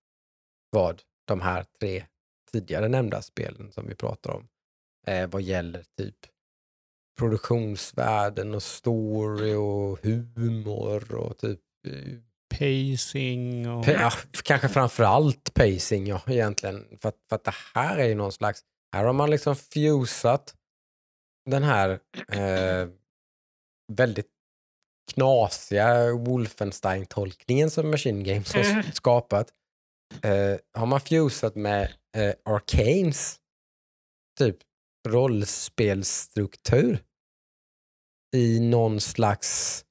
vad 0.71 1.03
de 1.25 1.41
här 1.41 1.65
tre 1.81 2.05
tidigare 2.53 2.89
nämnda 2.89 3.23
spelen 3.23 3.73
som 3.73 3.89
vi 3.89 3.95
pratar 3.95 4.31
om 4.31 4.49
eh, 5.07 5.31
vad 5.31 5.43
gäller 5.43 5.85
typ 5.99 6.17
produktionsvärden 7.19 8.55
och 8.55 8.63
story 8.63 9.55
och 9.55 9.99
humor 10.35 11.15
och 11.15 11.39
typ 11.39 11.61
eh, 11.89 12.19
Pacing 12.59 13.71
och... 13.71 13.89
Ja, 13.89 14.13
kanske 14.45 14.69
framförallt 14.69 15.55
pacing 15.55 16.07
ja, 16.07 16.21
egentligen. 16.27 16.99
För 17.01 17.09
att, 17.09 17.17
för 17.29 17.37
att 17.37 17.45
det 17.45 17.55
här 17.75 17.99
är 17.99 18.09
ju 18.09 18.15
någon 18.15 18.33
slags, 18.33 18.61
här 18.95 19.05
har 19.05 19.13
man 19.13 19.31
liksom 19.31 19.57
fusat 19.57 20.55
den 21.51 21.63
här 21.63 21.91
eh, 22.29 22.89
väldigt 23.93 24.29
knasiga 25.15 26.13
Wolfenstein-tolkningen 26.13 27.71
som 27.71 27.91
Machine 27.91 28.25
Games 28.25 28.55
har 28.55 28.65
Mm. 28.65 28.83
skapat. 28.93 29.53
Eh, 30.23 30.57
har 30.79 30.87
man 30.87 31.01
fusat 31.01 31.55
med 31.55 31.93
eh, 32.17 32.35
Arcanes 32.45 33.39
typ 34.39 34.57
rollspelsstruktur 35.09 36.99
i 38.37 38.61
någon 38.61 39.01
slags 39.01 39.85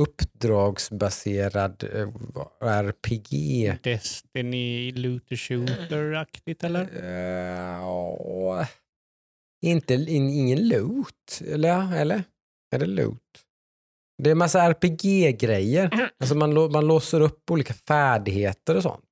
uppdragsbaserad 0.00 1.84
eh, 1.92 2.08
RPG. 2.60 3.72
Destiny 3.82 4.92
looter 4.92 5.36
shooter-aktigt 5.36 6.64
eller? 6.64 6.88
Eh, 7.02 7.80
ja, 7.80 8.66
inte, 9.66 9.94
in, 9.94 10.30
ingen 10.30 10.68
loot, 10.68 11.40
eller? 11.46 11.94
eller? 11.96 12.24
Är 12.74 12.78
det 12.78 12.86
loot? 12.86 13.22
Det 14.22 14.30
är 14.30 14.32
en 14.32 14.38
massa 14.38 14.70
RPG-grejer. 14.70 16.10
Alltså 16.18 16.34
man, 16.34 16.72
man 16.72 16.86
låser 16.86 17.20
upp 17.20 17.50
olika 17.50 17.74
färdigheter 17.74 18.76
och 18.76 18.82
sånt. 18.82 19.05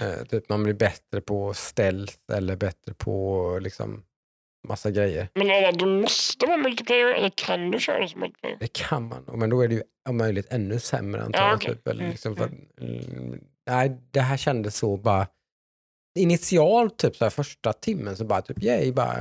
Eh, 0.00 0.24
typ 0.24 0.48
man 0.48 0.62
blir 0.62 0.74
bättre 0.74 1.20
på 1.20 1.54
stealth 1.54 2.18
eller 2.32 2.56
bättre 2.56 2.94
på 2.94 3.58
liksom 3.62 4.04
massa 4.68 4.90
grejer. 4.90 5.28
Men 5.34 5.50
är 5.50 5.62
det, 5.72 5.78
du 5.78 5.86
måste 5.86 6.46
vara 6.46 6.56
multiplayer 6.56 7.06
eller 7.14 7.30
kan 7.34 7.70
du 7.70 7.80
köra 7.80 8.08
som 8.08 8.20
multiplayer? 8.20 8.56
Det 8.60 8.72
kan 8.72 9.08
man, 9.08 9.24
men 9.38 9.50
då 9.50 9.60
är 9.60 9.68
det 9.68 9.74
ju 9.74 9.82
om 10.08 10.16
möjligt 10.16 10.46
ännu 10.50 10.78
sämre 10.78 11.22
antar 11.22 11.40
Ja, 11.48 11.54
okej. 11.54 11.74
Typ, 11.74 11.88
eller 11.88 12.00
Mm, 12.00 12.10
liksom 12.12 12.36
för, 12.36 12.44
att- 12.44 12.80
mm, 12.80 13.44
nej, 13.66 14.00
det 14.10 14.20
här 14.20 14.36
kändes 14.36 14.76
så 14.76 14.96
bara 14.96 15.26
initialt, 16.18 16.98
typ 16.98 17.16
så 17.16 17.24
här, 17.24 17.30
första 17.30 17.72
timmen 17.72 18.16
så 18.16 18.24
bara 18.24 18.42
typ 18.42 18.62
yay, 18.62 18.92
bara, 18.92 19.16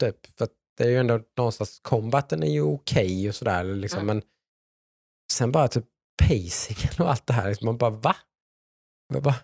typ, 0.00 0.38
för 0.38 0.48
det 0.76 0.84
är 0.84 0.88
ju 0.88 0.96
ändå 0.98 1.20
någonstans, 1.36 1.80
combaten 1.82 2.42
är 2.42 2.50
ju 2.52 2.62
okej 2.62 3.28
och 3.28 3.34
sådär 3.34 3.64
liksom, 3.64 3.98
Mm. 4.02 4.16
men 4.16 4.22
sen 5.32 5.52
bara 5.52 5.68
typ 5.68 5.84
pacingen 6.22 6.92
och 6.98 7.10
allt 7.10 7.26
det 7.26 7.32
här, 7.32 7.48
liksom, 7.48 7.66
man 7.66 7.78
bara 7.78 7.90
va? 7.90 8.16
Jag 9.14 9.22
bara, 9.22 9.34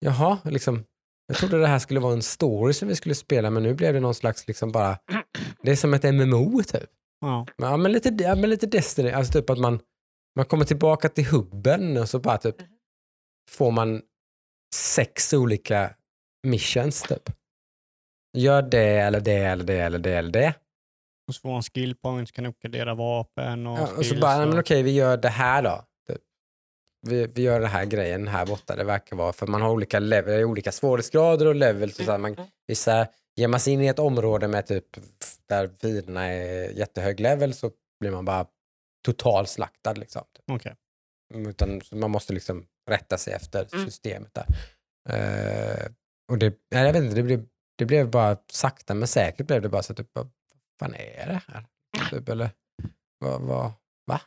jaha, 0.00 0.38
liksom, 0.44 0.84
jag 1.26 1.36
trodde 1.36 1.58
det 1.58 1.66
här 1.66 1.78
skulle 1.78 2.00
vara 2.00 2.12
en 2.12 2.22
story 2.22 2.72
som 2.72 2.88
vi 2.88 2.96
skulle 2.96 3.14
spela 3.14 3.50
men 3.50 3.62
nu 3.62 3.74
blev 3.74 3.94
det 3.94 4.00
någon 4.00 4.14
slags 4.14 4.48
liksom 4.48 4.72
bara, 4.72 4.98
det 5.62 5.70
är 5.70 5.76
som 5.76 5.94
ett 5.94 6.02
MMO 6.14 6.62
typ. 6.62 6.90
Ja. 7.20 7.46
Ja, 7.56 7.76
men 7.76 7.92
lite, 7.92 8.16
ja, 8.18 8.34
men 8.34 8.50
lite 8.50 8.66
Destiny. 8.66 9.10
Alltså 9.10 9.32
typ 9.32 9.50
att 9.50 9.58
man, 9.58 9.80
man 10.36 10.46
kommer 10.46 10.64
tillbaka 10.64 11.08
till 11.08 11.26
hubben 11.26 11.96
och 11.96 12.08
så 12.08 12.18
bara 12.18 12.38
typ 12.38 12.56
får 13.50 13.70
man 13.70 14.02
sex 14.74 15.32
olika 15.32 15.94
missions 16.46 17.02
typ. 17.02 17.30
Gör 18.38 18.62
det 18.62 18.98
eller 18.98 19.20
det 19.20 19.32
eller 19.44 19.64
det 19.64 19.78
eller 19.80 19.98
det 19.98 20.12
eller 20.14 20.30
det. 20.32 20.54
Och 21.28 21.34
så 21.34 21.40
får 21.40 21.48
man 21.50 21.62
skill 21.62 21.94
points, 21.96 22.32
kan 22.32 22.46
uppgradera 22.46 22.94
vapen 22.94 23.66
och 23.66 23.78
Ja, 23.78 23.88
och 23.96 24.06
så 24.06 24.14
bara, 24.20 24.36
nej, 24.36 24.46
men 24.46 24.54
och- 24.58 24.60
okej 24.64 24.82
vi 24.82 24.90
gör 24.90 25.16
det 25.16 25.28
här 25.28 25.62
då. 25.62 25.84
Vi, 27.06 27.26
vi 27.26 27.42
gör 27.42 27.60
den 27.60 27.70
här 27.70 27.84
grejen 27.84 28.28
här 28.28 28.46
borta. 28.46 28.76
Det 28.76 28.84
verkar 28.84 29.16
vara, 29.16 29.32
för 29.32 29.46
man 29.46 29.62
har 29.62 29.70
olika, 29.70 29.98
level, 29.98 30.44
olika 30.44 30.72
svårighetsgrader 30.72 31.46
och 31.46 31.54
levels. 31.54 31.98
Och 31.98 32.04
så 32.04 32.10
här, 32.10 32.18
man, 32.18 32.36
vissa, 32.66 33.06
ger 33.36 33.48
man 33.48 33.60
sig 33.60 33.72
in 33.72 33.80
i 33.80 33.86
ett 33.86 33.98
område 33.98 34.48
med 34.48 34.66
typ 34.66 34.86
där 35.48 35.68
fienderna 35.68 36.24
är 36.24 36.70
jättehög 36.70 37.20
level 37.20 37.54
så 37.54 37.70
blir 38.00 38.10
man 38.10 38.24
bara 38.24 38.46
totalslaktad 39.06 39.92
liksom. 39.92 40.22
Okej. 40.52 40.74
Utan 41.34 41.80
man 41.92 42.10
måste 42.10 42.32
liksom 42.32 42.66
rätta 42.90 43.18
sig 43.18 43.32
efter 43.34 43.66
Mm. 43.74 43.86
systemet 43.86 44.34
där. 44.34 44.46
Eh, 45.08 45.86
och 46.32 46.38
det, 46.38 46.54
nej, 46.70 46.86
jag 46.86 46.92
vet 46.92 47.02
inte, 47.02 47.14
det 47.14 47.22
blev, 47.22 47.46
det 47.78 47.84
blev 47.84 48.10
bara 48.10 48.36
sakta 48.52 48.94
men 48.94 49.08
säkert 49.08 49.46
blev 49.46 49.62
det 49.62 49.68
bara 49.68 49.82
så 49.82 49.92
att 49.92 49.96
typ, 49.96 50.10
vad 50.12 50.30
fan 50.80 50.94
är 50.94 51.26
det 51.26 51.40
här? 51.48 51.64
Typ, 52.10 52.28
eller 52.28 52.50
vad, 53.18 53.40
vad, 53.40 53.72
va? 54.06 54.20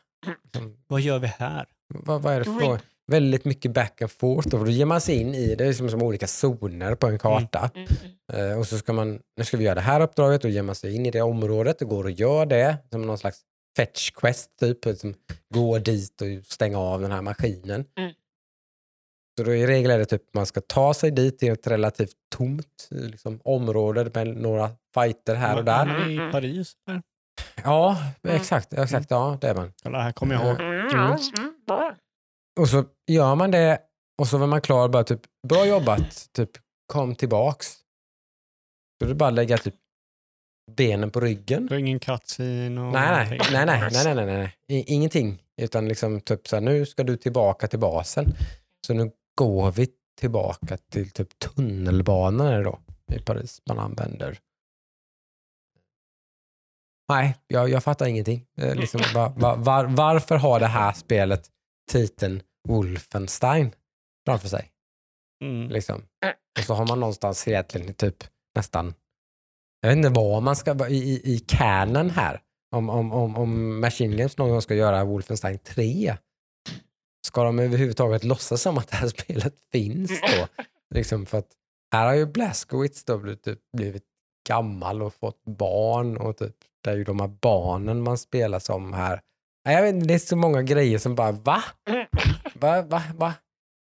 Liksom, 0.44 0.84
Vad 0.86 1.00
gör 1.00 1.18
vi 1.18 1.26
här? 1.26 1.66
Vad, 1.88 2.22
vad 2.22 2.34
är 2.34 2.38
det 2.38 2.44
för 2.44 2.80
Väldigt 3.06 3.44
mycket 3.44 3.70
back 3.70 4.02
and 4.02 4.10
forth 4.10 4.54
och 4.54 4.64
då 4.64 4.70
ger 4.70 4.84
man 4.84 5.00
sig 5.00 5.20
in 5.20 5.34
i 5.34 5.54
det, 5.54 5.64
är 5.64 5.72
som, 5.72 5.90
som 5.90 6.02
olika 6.02 6.26
zoner 6.26 6.94
på 6.94 7.06
en 7.06 7.18
karta. 7.18 7.70
Mm. 7.74 7.88
Eh, 8.32 8.58
och 8.58 8.66
så 8.66 8.78
ska 8.78 8.92
man, 8.92 9.20
nu 9.36 9.44
ska 9.44 9.56
vi 9.56 9.64
göra 9.64 9.74
det 9.74 9.80
här 9.80 10.00
uppdraget, 10.00 10.42
då 10.42 10.48
ger 10.48 10.62
man 10.62 10.74
sig 10.74 10.94
in 10.94 11.06
i 11.06 11.10
det 11.10 11.22
området 11.22 11.82
och 11.82 11.88
går 11.88 12.04
och 12.04 12.10
gör 12.10 12.46
det 12.46 12.76
som 12.90 13.02
någon 13.02 13.18
slags 13.18 13.40
fetch 13.76 14.10
quest 14.10 14.50
typ. 14.60 14.84
Liksom, 14.84 15.14
gå 15.54 15.78
dit 15.78 16.22
och 16.22 16.46
stänga 16.46 16.78
av 16.78 17.00
den 17.00 17.12
här 17.12 17.22
maskinen. 17.22 17.84
Mm. 17.98 18.12
Så 19.38 19.44
då 19.44 19.54
i 19.54 19.66
regel 19.66 19.90
är 19.90 19.98
det 19.98 20.04
typ 20.04 20.34
man 20.34 20.46
ska 20.46 20.60
ta 20.60 20.94
sig 20.94 21.10
dit 21.10 21.38
till 21.38 21.52
ett 21.52 21.66
relativt 21.66 22.14
tomt 22.36 22.88
liksom, 22.90 23.40
område 23.44 24.10
med 24.14 24.36
några 24.36 24.70
fighter 24.94 25.34
här 25.34 25.56
och 25.56 25.64
där. 25.64 25.86
Man 25.86 25.96
är 25.96 26.28
i 26.28 26.32
Paris. 26.32 26.72
Där. 26.86 27.02
Ja, 27.64 27.96
Mm. 28.22 28.36
exakt, 28.36 28.72
exakt, 28.72 29.10
ja 29.10 29.38
det 29.40 29.48
är 29.48 29.54
man. 29.54 29.72
Kolla, 29.82 30.02
här 30.02 30.12
kommer 30.12 30.34
jag 30.34 30.44
ihåg. 30.44 30.60
Mm, 30.60 30.88
ja, 30.92 31.18
mm. 31.38 31.53
Och 32.60 32.68
så 32.68 32.84
gör 33.06 33.34
man 33.34 33.50
det 33.50 33.78
och 34.18 34.28
så 34.28 34.38
var 34.38 34.46
man 34.46 34.60
klar 34.60 34.88
bara 34.88 35.04
typ, 35.04 35.20
bra 35.48 35.66
jobbat, 35.66 36.28
typ 36.32 36.50
kom 36.92 37.14
tillbaks. 37.14 37.66
Så 38.98 39.06
det 39.06 39.10
är 39.10 39.14
bara 39.14 39.28
att 39.28 39.34
lägga 39.34 39.58
typ 39.58 39.74
benen 40.76 41.10
på 41.10 41.20
ryggen. 41.20 41.66
Du 41.66 41.74
har 41.74 41.78
ingen 41.78 41.98
cutscene 41.98 42.80
och 42.80 42.92
Nej, 42.92 43.28
nej, 43.28 43.38
nej, 43.52 43.66
nej, 43.66 43.90
nej, 43.92 44.14
nej, 44.14 44.26
nej, 44.26 44.54
nej. 44.68 44.84
Ingenting. 44.86 45.42
Utan 45.62 45.88
liksom 45.88 46.20
typ 46.20 46.48
så 46.48 46.56
här, 46.56 46.60
nu 46.60 46.86
ska 46.86 47.02
du 47.02 47.16
tillbaka 47.16 47.66
till 47.66 47.78
basen. 47.78 48.26
Så 48.86 48.94
nu 48.94 49.10
går 49.34 49.70
vi 49.70 49.88
tillbaka 50.20 50.76
till 50.76 51.10
typ 51.10 51.38
tunnelbanan 51.38 52.46
det 52.46 52.62
då 52.62 52.78
i 53.12 53.18
Paris 53.18 53.62
man 53.66 53.78
använder. 53.78 54.38
Nej, 57.08 57.36
jag, 57.46 57.68
jag 57.68 57.84
fattar 57.84 58.06
ingenting. 58.06 58.46
Eh, 58.58 58.74
liksom, 58.74 59.00
va, 59.14 59.32
va, 59.36 59.54
var, 59.56 59.84
varför 59.84 60.36
har 60.36 60.60
det 60.60 60.66
här 60.66 60.92
spelet 60.92 61.50
titeln 61.90 62.42
Wolfenstein 62.68 63.74
framför 64.26 64.48
sig? 64.48 64.70
Mm. 65.44 65.68
Liksom. 65.68 66.02
Och 66.58 66.64
så 66.64 66.74
har 66.74 66.86
man 66.86 67.00
någonstans 67.00 67.48
egentligen 67.48 67.94
typ 67.94 68.24
nästan, 68.54 68.94
jag 69.80 69.88
vet 69.88 69.96
inte 69.96 70.08
vad 70.08 70.42
man 70.42 70.56
ska, 70.56 70.74
vara 70.74 70.88
i, 70.88 70.96
i, 70.96 71.34
i 71.34 71.38
canon 71.38 72.10
här, 72.10 72.40
om, 72.76 72.90
om, 72.90 73.12
om, 73.12 73.36
om 73.36 73.80
Machine 73.80 74.16
Games 74.16 74.38
någon 74.38 74.50
gång 74.50 74.62
ska 74.62 74.74
göra 74.74 75.04
Wolfenstein 75.04 75.58
3, 75.58 76.16
ska 77.26 77.44
de 77.44 77.58
överhuvudtaget 77.58 78.24
låtsas 78.24 78.62
som 78.62 78.78
att 78.78 78.88
det 78.88 78.96
här 78.96 79.08
spelet 79.18 79.54
finns 79.72 80.20
då? 80.20 80.64
Liksom 80.94 81.26
för 81.26 81.38
att 81.38 81.48
här 81.92 82.06
har 82.06 82.14
ju 82.14 82.26
Blaskowitz 82.26 83.04
då 83.04 83.18
blivit, 83.18 83.42
typ, 83.42 83.58
blivit 83.76 84.04
gammal 84.48 85.02
och 85.02 85.14
fått 85.14 85.44
barn 85.44 86.16
och 86.16 86.36
typ, 86.36 86.56
det 86.84 86.90
är 86.90 86.96
ju 86.96 87.04
de 87.04 87.20
här 87.20 87.28
barnen 87.40 88.02
man 88.02 88.18
spelar 88.18 88.58
som 88.58 88.92
här. 88.92 89.20
Jag 89.64 89.82
vet 89.82 89.94
inte, 89.94 90.06
det 90.08 90.14
är 90.14 90.18
så 90.18 90.36
många 90.36 90.62
grejer 90.62 90.98
som 90.98 91.14
bara, 91.14 91.32
va? 91.32 91.62
Va? 92.54 92.82
Va? 92.82 93.02
Va? 93.14 93.34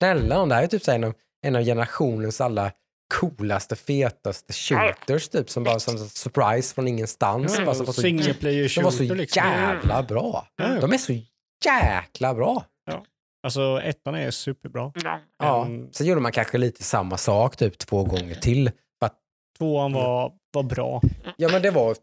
Snälla 0.01 0.38
nån, 0.38 0.49
det 0.49 0.55
här 0.55 0.63
är 0.63 0.67
typ 0.67 0.84
så 0.84 0.91
en, 0.91 1.03
av, 1.03 1.13
en 1.45 1.55
av 1.55 1.63
generationens 1.63 2.41
alla 2.41 2.71
coolaste, 3.13 3.76
fetaste 3.76 4.53
shooters 4.53 5.30
typ 5.30 5.49
som 5.49 5.63
bara 5.63 5.80
som 5.80 5.97
surprise 5.97 6.76
från 6.76 6.88
ingenstans. 6.88 7.57
bara, 7.57 7.76
som 7.76 7.86
var 7.86 7.93
så, 7.93 8.01
Single 8.01 8.34
player 8.34 8.71
de 8.76 8.84
var 8.84 8.91
så 8.91 8.97
shooter 8.97 9.15
liksom. 9.15 9.43
jävla 9.43 10.03
bra. 10.03 10.47
Ja, 10.55 10.74
ja. 10.74 10.82
De 10.82 10.93
är 10.93 10.97
så 10.97 11.13
jäkla 11.65 12.34
bra. 12.34 12.65
Alltså 13.45 13.82
ettan 13.84 14.15
är 14.15 14.32
superbra. 14.32 14.91
Ja. 15.03 15.19
Ja. 15.39 15.65
Mm. 15.65 15.91
Sen 15.93 16.07
gjorde 16.07 16.21
man 16.21 16.32
kanske 16.32 16.57
lite 16.57 16.84
samma 16.84 17.17
sak 17.17 17.55
typ 17.55 17.78
två 17.78 18.03
gånger 18.03 18.36
till. 18.36 18.71
För 18.99 19.05
att, 19.05 19.15
Tvåan 19.57 19.93
var, 19.93 20.32
var 20.53 20.63
bra. 20.63 21.01
ja 21.38 21.49
men 21.51 21.61
det 21.61 21.71
var 21.71 21.95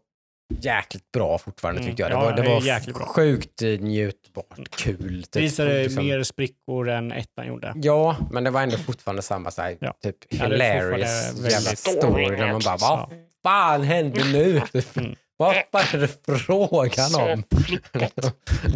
jäkligt 0.61 1.11
bra 1.11 1.37
fortfarande 1.37 1.81
Mm. 1.81 1.89
tyckte 1.89 2.01
jag. 2.01 2.11
Det 2.11 2.15
Ja, 2.15 2.21
var, 2.21 2.35
det 2.35 2.41
är 2.41 2.53
var 2.55 2.61
jäkligt 2.61 2.95
bra. 2.95 3.05
sjukt 3.05 3.61
eh, 3.61 3.67
njutbart, 3.69 4.69
kul. 4.75 5.23
Typ, 5.23 5.43
Visade 5.43 5.83
liksom. 5.83 6.05
mer 6.05 6.23
sprickor 6.23 6.89
än 6.89 7.11
ettan 7.11 7.47
gjorde. 7.47 7.73
Ja, 7.75 8.17
men 8.31 8.43
det 8.43 8.49
var 8.49 8.61
ändå 8.61 8.77
fortfarande 8.77 9.21
samma 9.21 9.51
så 9.51 9.61
här, 9.61 9.77
Ja. 9.81 9.93
typ 10.03 10.15
Ja, 10.29 10.45
är 10.45 10.49
hilarious 10.51 11.09
jävla 11.33 11.49
väldigt- 11.49 11.79
story 11.79 12.25
där 12.35 12.51
man 12.51 12.61
bara, 12.65 12.77
vad 12.77 13.09
fan 13.43 13.83
händer 13.83 14.23
nu? 14.33 14.61
Mm. 14.95 15.15
Vad 15.37 15.55
fan 15.71 15.83
är 15.93 15.97
det 15.97 16.25
frågan 16.27 17.15
om? 17.15 17.43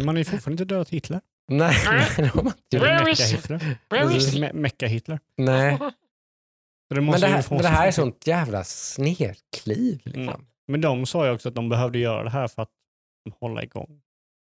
Man 0.04 0.08
har 0.08 0.16
ju 0.18 0.24
fortfarande 0.24 0.62
inte 0.62 0.74
dödat 0.74 0.88
Hitler. 0.90 1.20
nej, 1.48 1.76
nej, 1.90 2.06
det 2.70 2.78
har 2.78 3.08
inte 3.08 3.22
is- 4.16 4.52
Mecka-Hitler. 4.52 5.18
Nej. 5.36 5.78
Det 6.94 7.00
Men 7.00 7.20
det 7.20 7.26
här, 7.26 7.58
det 7.62 7.68
här 7.68 7.86
är 7.86 7.90
sånt 7.90 8.26
jävla 8.26 8.64
snedkliv. 8.64 10.00
Liksom. 10.04 10.22
Mm. 10.22 10.40
Men 10.66 10.80
de 10.80 11.06
sa 11.06 11.26
ju 11.26 11.32
också 11.32 11.48
att 11.48 11.54
de 11.54 11.68
behövde 11.68 11.98
göra 11.98 12.22
det 12.24 12.30
här 12.30 12.48
för 12.48 12.62
att 12.62 12.70
hålla 13.40 13.62
igång. 13.62 14.02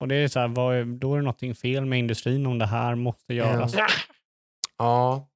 Och 0.01 0.09
det 0.09 0.15
är 0.15 0.29
så 0.29 0.41
här, 0.41 0.49
vad 0.49 0.77
är, 0.77 0.85
då 0.85 1.13
är 1.13 1.17
det 1.17 1.23
någonting 1.23 1.55
fel 1.55 1.87
med 1.87 1.99
industrin 1.99 2.47
om 2.47 2.59
det 2.59 2.67
här 2.67 2.95
måste 2.95 3.35
göras. 3.35 3.75
Ja. 3.75 3.87
Ja. 4.79 5.29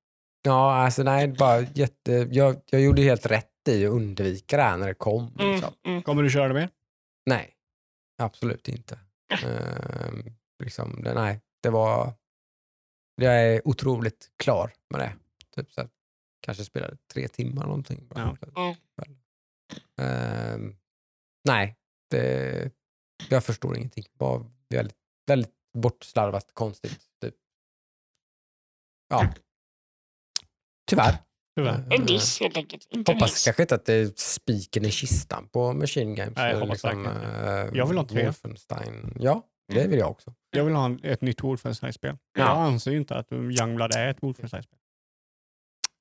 Ja, 0.44 0.74
alltså 0.74 1.02
nej, 1.02 1.28
bara 1.28 1.60
jätte... 1.60 2.12
Jag, 2.30 2.56
jag 2.70 2.80
gjorde 2.80 3.02
helt 3.02 3.26
rätt 3.26 3.48
i 3.68 3.86
att 3.86 3.92
undvika 3.92 4.56
det 4.56 4.62
här 4.62 4.76
när 4.76 4.86
det 4.86 4.94
kom. 4.94 5.34
Mm, 5.38 5.52
Liksom. 5.52 5.72
mm. 5.86 6.02
Kommer 6.02 6.22
du 6.22 6.30
köra 6.30 6.48
det 6.48 6.54
mer? 6.54 6.68
Nej, 7.26 7.54
absolut 8.18 8.68
inte. 8.68 8.98
Ehm, 9.32 10.22
liksom, 10.64 11.00
det, 11.04 11.14
nej, 11.14 11.40
det 11.62 11.70
var... 11.70 12.12
Jag 13.16 13.42
är 13.42 13.68
otroligt 13.68 14.30
klar 14.36 14.72
med 14.90 15.00
det. 15.00 15.12
Typ 15.56 15.72
så 15.72 15.80
här, 15.80 15.90
kanske 16.40 16.64
spelade 16.64 16.96
tre 17.12 17.28
timmar 17.28 17.62
någonting. 17.66 18.06
bara. 18.08 18.36
Ja. 18.54 18.62
Mm. 18.62 19.18
Ehm, 20.00 20.76
nej, 21.48 21.76
det, 22.10 22.70
jag 23.30 23.44
förstår 23.44 23.76
ingenting. 23.76 24.04
Det 24.04 24.24
var 24.24 24.50
väldigt, 24.70 24.96
väldigt 25.26 25.52
bortslarvat, 25.78 26.54
konstigt. 26.54 27.00
Typ. 27.20 27.34
Ja. 29.08 29.34
Tyvärr. 30.90 31.16
Tyvärr. 31.56 31.86
En 31.94 32.06
diss 32.06 32.40
helt 32.40 32.56
enkelt. 32.56 32.88
Hoppas 33.06 33.44
kanske 33.44 33.62
inte 33.62 33.74
att 33.74 33.84
det 33.86 33.94
är 33.94 34.12
spiken 34.16 34.84
i 34.84 34.90
kistan 34.90 35.48
på 35.48 35.72
Machine 35.72 36.14
Games. 36.14 36.36
Nej, 36.36 36.52
jag 36.52 36.60
hoppas 36.60 36.84
verkligen 36.84 37.06
eh, 37.06 37.78
Jag 37.78 37.86
vill 37.86 37.96
ha 37.96 38.02
en 38.02 38.08
trea. 38.08 38.24
Wolfenstein. 38.24 39.16
Ja, 39.20 39.46
Det 39.68 39.86
vill 39.86 39.98
jag 39.98 40.10
också. 40.10 40.34
Jag 40.50 40.64
vill 40.64 40.74
ha 40.74 40.84
en- 40.84 41.00
ett 41.04 41.20
nytt 41.20 41.42
Wolfenstein-spel. 41.42 42.18
Ja. 42.32 42.40
Jag 42.44 42.48
anser 42.58 42.90
ju 42.90 42.96
inte 42.98 43.14
att 43.16 43.32
Youngblood 43.32 43.94
är 43.96 44.08
ett 44.08 44.22
Wolfenstein-spel. 44.22 44.78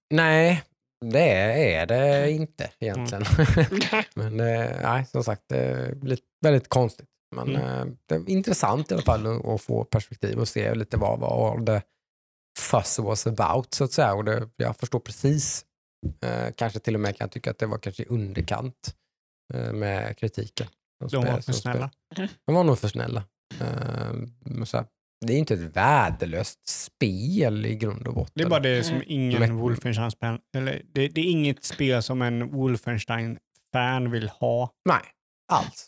Nej, 0.10 0.64
det 1.06 1.30
är 1.76 1.86
det 1.86 2.32
inte 2.32 2.70
egentligen. 2.80 3.24
Men 4.16 4.40
eh, 4.40 4.82
nej, 4.82 5.06
som 5.06 5.24
sagt, 5.24 5.44
det 5.48 5.94
lite, 6.04 6.24
väldigt 6.42 6.70
konstigt. 6.70 7.08
Men 7.36 7.56
Mm. 7.56 7.62
eh, 7.62 7.86
det 8.06 8.16
är 8.16 8.30
intressant 8.30 8.92
i 8.92 8.94
alla 8.94 9.04
fall 9.04 9.54
att, 9.56 9.62
få 9.62 9.84
perspektiv 9.84 10.40
och 10.40 10.48
se 10.48 10.76
lite 10.76 10.98
vad, 10.98 11.20
vad 11.20 11.66
det 11.66 11.82
fuss 12.60 13.00
was 13.00 13.28
about 13.28 13.74
så 13.74 13.84
att 13.84 13.92
säga. 13.92 14.14
Och 14.14 14.26
det, 14.26 14.50
jag 14.56 14.78
förstår 14.78 15.00
precis, 15.00 15.66
eh, 16.22 16.54
kanske 16.56 16.80
till 16.80 16.94
och 16.96 17.00
med 17.02 17.18
kan 17.18 17.26
jag 17.26 17.32
tycka 17.32 17.52
att 17.52 17.58
det 17.60 17.66
var 17.66 17.78
kanske 17.78 18.06
underkant 18.06 18.96
eh, 19.54 19.74
med 19.74 20.18
kritiken. 20.18 20.68
som 21.10 21.22
De 21.24 21.32
var 21.34 21.42
för 21.42 21.54
snälla. 21.54 21.92
De 22.46 22.56
var 22.56 22.64
nog 22.64 22.80
för 22.80 22.88
snälla. 22.88 23.24
Eh, 23.62 24.14
så 24.66 24.78
här, 24.78 24.86
det 25.26 25.34
är 25.34 25.38
inte 25.38 25.54
ett 25.54 25.76
värdelöst 25.76 26.68
spel 26.68 27.66
i 27.66 27.76
grund 27.76 28.08
och 28.08 28.14
botten. 28.14 28.32
Det 28.36 28.44
är 28.44 28.50
bara 28.50 28.60
det 28.60 28.84
som 28.84 29.04
ingen 29.06 29.40
Men- 29.40 29.58
Wolfenstein 29.58 30.40
eller 30.56 30.82
det, 30.94 31.08
det 31.08 31.22
är 31.22 31.32
inget 31.32 31.64
spel 31.64 32.04
som 32.04 32.22
en 32.22 32.52
Wolfenstein-fan 32.52 34.12
vill 34.12 34.30
ha. 34.30 34.72
Nej, 34.86 35.02
alls. 35.52 35.88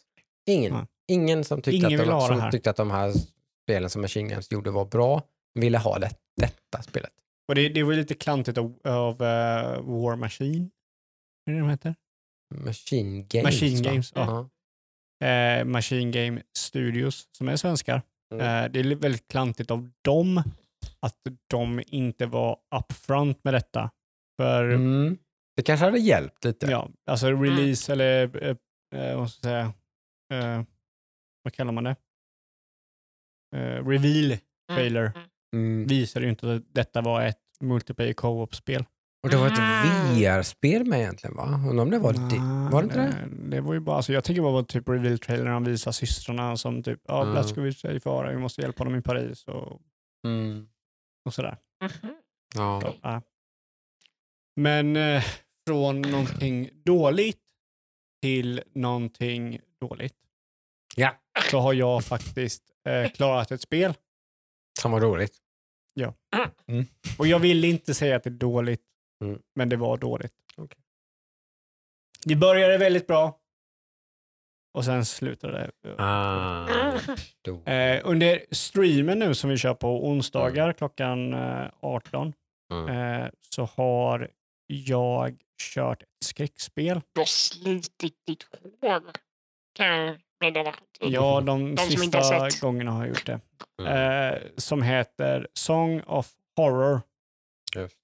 Ingen, 0.50 0.74
Nej. 0.74 0.86
ingen 1.08 1.44
som, 1.44 1.62
tyckte, 1.62 1.88
Ingen 1.88 2.00
att 2.00 2.08
de, 2.08 2.40
som 2.40 2.52
tyckte 2.52 2.70
att 2.70 2.76
de 2.78 2.92
här 2.92 3.14
spelen 3.64 3.90
som 3.90 4.02
Machine 4.02 4.28
Games 4.28 4.52
gjorde 4.52 4.72
var 4.72 4.86
bra 4.86 5.22
ville 5.60 5.78
ha 5.78 6.00
det, 6.00 6.10
detta 6.42 6.82
spelet. 6.82 7.12
Och 7.48 7.56
det, 7.56 7.70
det 7.70 7.84
var 7.84 7.94
lite 7.94 8.14
klantigt 8.16 8.58
av, 8.58 8.76
av 8.84 9.22
eh, 9.22 9.82
War 9.82 10.16
Machine. 10.16 10.70
Är 11.46 11.52
det 11.54 11.60
de 11.60 11.70
heter? 11.70 11.96
Machine 12.56 13.28
Games. 13.28 13.44
Machine 13.44 13.84
va? 13.84 13.92
Games, 13.92 14.12
ja. 14.16 14.50
Eh, 15.28 15.66
Machine 15.66 16.12
Game 16.12 16.42
Studios, 16.58 17.28
som 17.32 17.50
är 17.50 17.56
svenskar. 17.56 18.02
Mm. 18.34 18.66
Eh, 18.66 18.72
det 18.72 18.80
är 18.80 18.96
väldigt 18.96 19.28
klantigt 19.28 19.72
av 19.72 19.90
dem 20.02 20.44
att 21.00 21.18
de 21.50 21.82
inte 21.88 22.26
var 22.26 22.58
upfront 22.76 23.44
med 23.44 23.54
detta. 23.54 23.92
För 24.42 24.70
Mm. 24.70 25.18
Det 25.56 25.62
kanske 25.64 25.86
hade 25.86 26.00
hjälpt 26.00 26.44
lite. 26.44 26.66
ja, 26.72 26.90
alltså 27.06 27.28
release 27.32 27.92
eller 27.92 28.44
eh, 28.44 28.56
eh, 28.96 29.18
vad 29.18 29.32
ska 29.32 29.50
jag 29.50 29.74
säga, 30.30 30.50
eh, 30.58 30.64
vad 31.44 31.54
kallar 31.54 31.72
man 31.72 31.84
det? 31.84 31.96
Eh, 33.56 33.88
reveal 33.88 34.38
trailer 34.72 35.12
Mm. 35.56 35.88
visade 35.88 36.26
ju 36.26 36.30
inte 36.30 36.54
att 36.56 36.74
detta 36.74 37.02
var 37.02 37.22
ett 37.22 37.40
multiplayer 37.60 38.14
co-op-spel. 38.14 38.86
Och 39.24 39.30
det 39.30 39.38
var 39.38 39.47
ett 39.47 40.17
VR-spel 40.17 40.86
med 40.86 40.99
egentligen 40.99 41.36
va? 41.36 41.43
Undrar 41.69 41.84
om 41.84 41.89
det 41.89 41.99
var 41.99 42.13
det? 42.13 42.71
Var 42.71 42.82
det 42.82 42.86
inte 42.86 42.99
det? 42.99 43.49
det? 43.55 43.61
Var 43.61 43.74
ju 43.74 43.80
bara, 43.80 43.95
alltså, 43.95 44.13
jag 44.13 44.24
tycker 44.24 44.41
bara 44.41 44.51
det 44.51 44.55
var 44.55 44.63
typ 44.63 44.89
reveal 44.89 45.19
trailer 45.19 45.43
när 45.43 45.51
de 45.51 45.63
visar 45.63 45.91
systrarna 45.91 46.57
som 46.57 46.84
typ, 46.84 46.99
ja, 47.07 47.21
Mm. 47.21 47.43
go 47.55 47.61
with 47.61 47.78
sig 47.80 47.99
fara, 47.99 48.32
vi 48.32 48.38
måste 48.38 48.61
hjälpa 48.61 48.84
dem 48.84 48.95
i 48.95 49.01
Paris 49.01 49.45
och, 49.47 49.82
Mm. 50.28 50.67
och 51.26 51.34
sådär. 51.34 51.57
Ja. 52.55 52.82
Så, 52.82 52.93
ja. 53.01 53.21
Men 54.55 54.95
eh, 54.95 55.24
från 55.67 56.01
någonting 56.01 56.69
dåligt 56.86 57.39
till 58.21 58.61
någonting 58.76 59.59
dåligt 59.82 60.15
ja, 60.95 61.11
så 61.51 61.59
har 61.59 61.74
jag 61.74 62.03
faktiskt 62.05 62.63
eh, 62.88 63.11
klarat 63.11 63.51
ett 63.51 63.61
spel. 63.61 63.93
som 64.80 64.91
var 64.91 65.01
roligt. 65.01 65.38
Och 67.17 67.28
jag 67.28 67.39
vill 67.39 67.63
inte 67.65 67.93
säga 67.93 68.15
att 68.15 68.24
det 68.24 68.30
är 68.30 68.32
dåligt, 68.32 68.82
Mm. 69.24 69.41
men 69.55 69.69
det 69.69 69.76
var 69.78 69.97
dåligt. 69.97 70.34
Okej. 70.57 70.80
Det 72.26 72.36
började 72.36 72.78
väldigt 72.78 73.07
bra 73.07 73.39
och 74.74 74.86
sen 74.86 75.05
slutade 75.05 75.71
det. 75.84 75.95
Ah. 75.97 76.67
Eh, 77.65 78.01
under 78.03 78.45
streamen 78.51 79.19
nu 79.19 79.36
som 79.36 79.49
vi 79.49 79.57
kör 79.57 79.74
på 79.74 80.07
onsdagar 80.07 80.74
klockan 80.74 81.34
eh, 81.34 81.67
18 81.80 82.34
Mm. 82.74 83.21
eh, 83.24 83.30
så 83.49 83.65
har 83.65 84.30
jag 84.67 85.38
kört 85.74 86.01
ett 86.03 86.09
skräckspel. 86.26 87.01
Du 87.13 87.21
har 87.21 87.26
slitit 87.26 88.15
ditt 88.28 88.43
hår. 88.82 89.03
Kan 89.76 89.88
jag 89.88 90.19
meddela. 90.41 90.76
Ja, 90.99 91.41
de, 91.41 91.76
De 91.76 92.03
inte 92.03 92.17
har 92.17 92.49
sista 92.49 92.65
gångerna 92.67 92.91
har 92.91 92.99
jag 92.99 93.09
gjort 93.09 93.26
det. 93.26 93.39
Mm. 93.82 94.34
Eh, 94.34 94.41
som 94.57 94.82
heter 94.82 95.47
Song 95.53 96.01
of 96.01 96.32
Horror. 96.55 97.01
Just. 97.76 97.95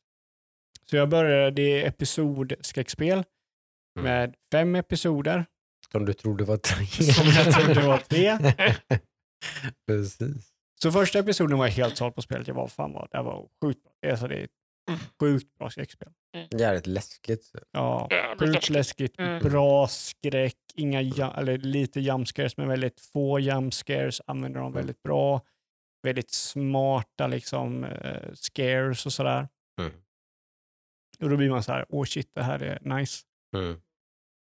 Så 0.90 0.96
jag 0.96 1.10
började, 1.10 1.52
det 1.52 1.82
är 1.82 1.88
episodskräckspel 1.88 3.24
Mm. 4.00 4.12
med 4.12 4.36
fem 4.52 4.76
episoder. 4.76 5.46
Som 5.92 6.06
du 6.06 6.14
trodde 6.14 6.44
var 6.44 6.58
tre. 6.58 6.86
Som 6.86 7.28
jag 7.28 7.54
trodde 7.54 7.88
var 7.88 7.98
tre. 7.98 8.38
Precis. 9.88 10.50
Så 10.82 10.92
första 10.92 11.20
episoden 11.20 11.58
var 11.58 11.66
jag 11.66 11.74
helt 11.74 11.98
såld 11.98 12.16
på 12.16 12.22
spelet. 12.22 12.48
Jag 12.48 12.56
var 12.56 12.68
fan 12.68 12.94
vad, 12.94 13.08
det 13.12 13.22
var 13.22 13.48
sjukt 13.64 13.84
bra. 14.02 14.12
Alltså, 14.12 14.28
det 14.28 14.36
är 14.36 14.44
ett 14.44 14.50
Mm. 14.90 15.00
sjukt 15.20 15.58
bra 15.60 15.70
skräckspel. 15.70 16.08
Jävligt 16.60 16.88
läskigt. 16.88 17.52
Ja, 17.72 18.10
sjukt 18.40 18.70
läskigt. 18.70 19.20
Mm. 19.20 19.44
Bra 19.44 19.88
skräck. 19.88 20.56
Inga, 20.76 21.00
eller 21.38 21.58
lite 21.58 22.00
jumpscares, 22.00 22.58
men 22.58 22.68
väldigt 22.68 23.00
få 23.14 23.40
jumpscares. 23.40 24.22
Använder 24.28 24.60
Mm. 24.60 24.64
dem 24.72 24.74
väldigt 24.74 25.04
bra. 25.04 25.42
Väldigt 26.04 26.32
smarta 26.32 27.28
liksom 27.28 27.84
eh, 27.84 28.34
scares 28.34 29.06
och 29.06 29.14
sådär. 29.14 29.48
Mm. 29.82 29.92
Och 31.24 31.30
då 31.30 31.38
blir 31.38 31.50
man 31.50 31.64
så 31.64 31.72
här, 31.72 31.86
åh 31.90 32.06
shit, 32.06 32.30
det 32.34 32.44
här 32.44 32.64
är 32.64 32.98
nice. 32.98 33.26
Mm. 33.58 33.82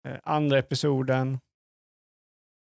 Eh, 0.08 0.20
andra 0.22 0.58
episoden, 0.58 1.38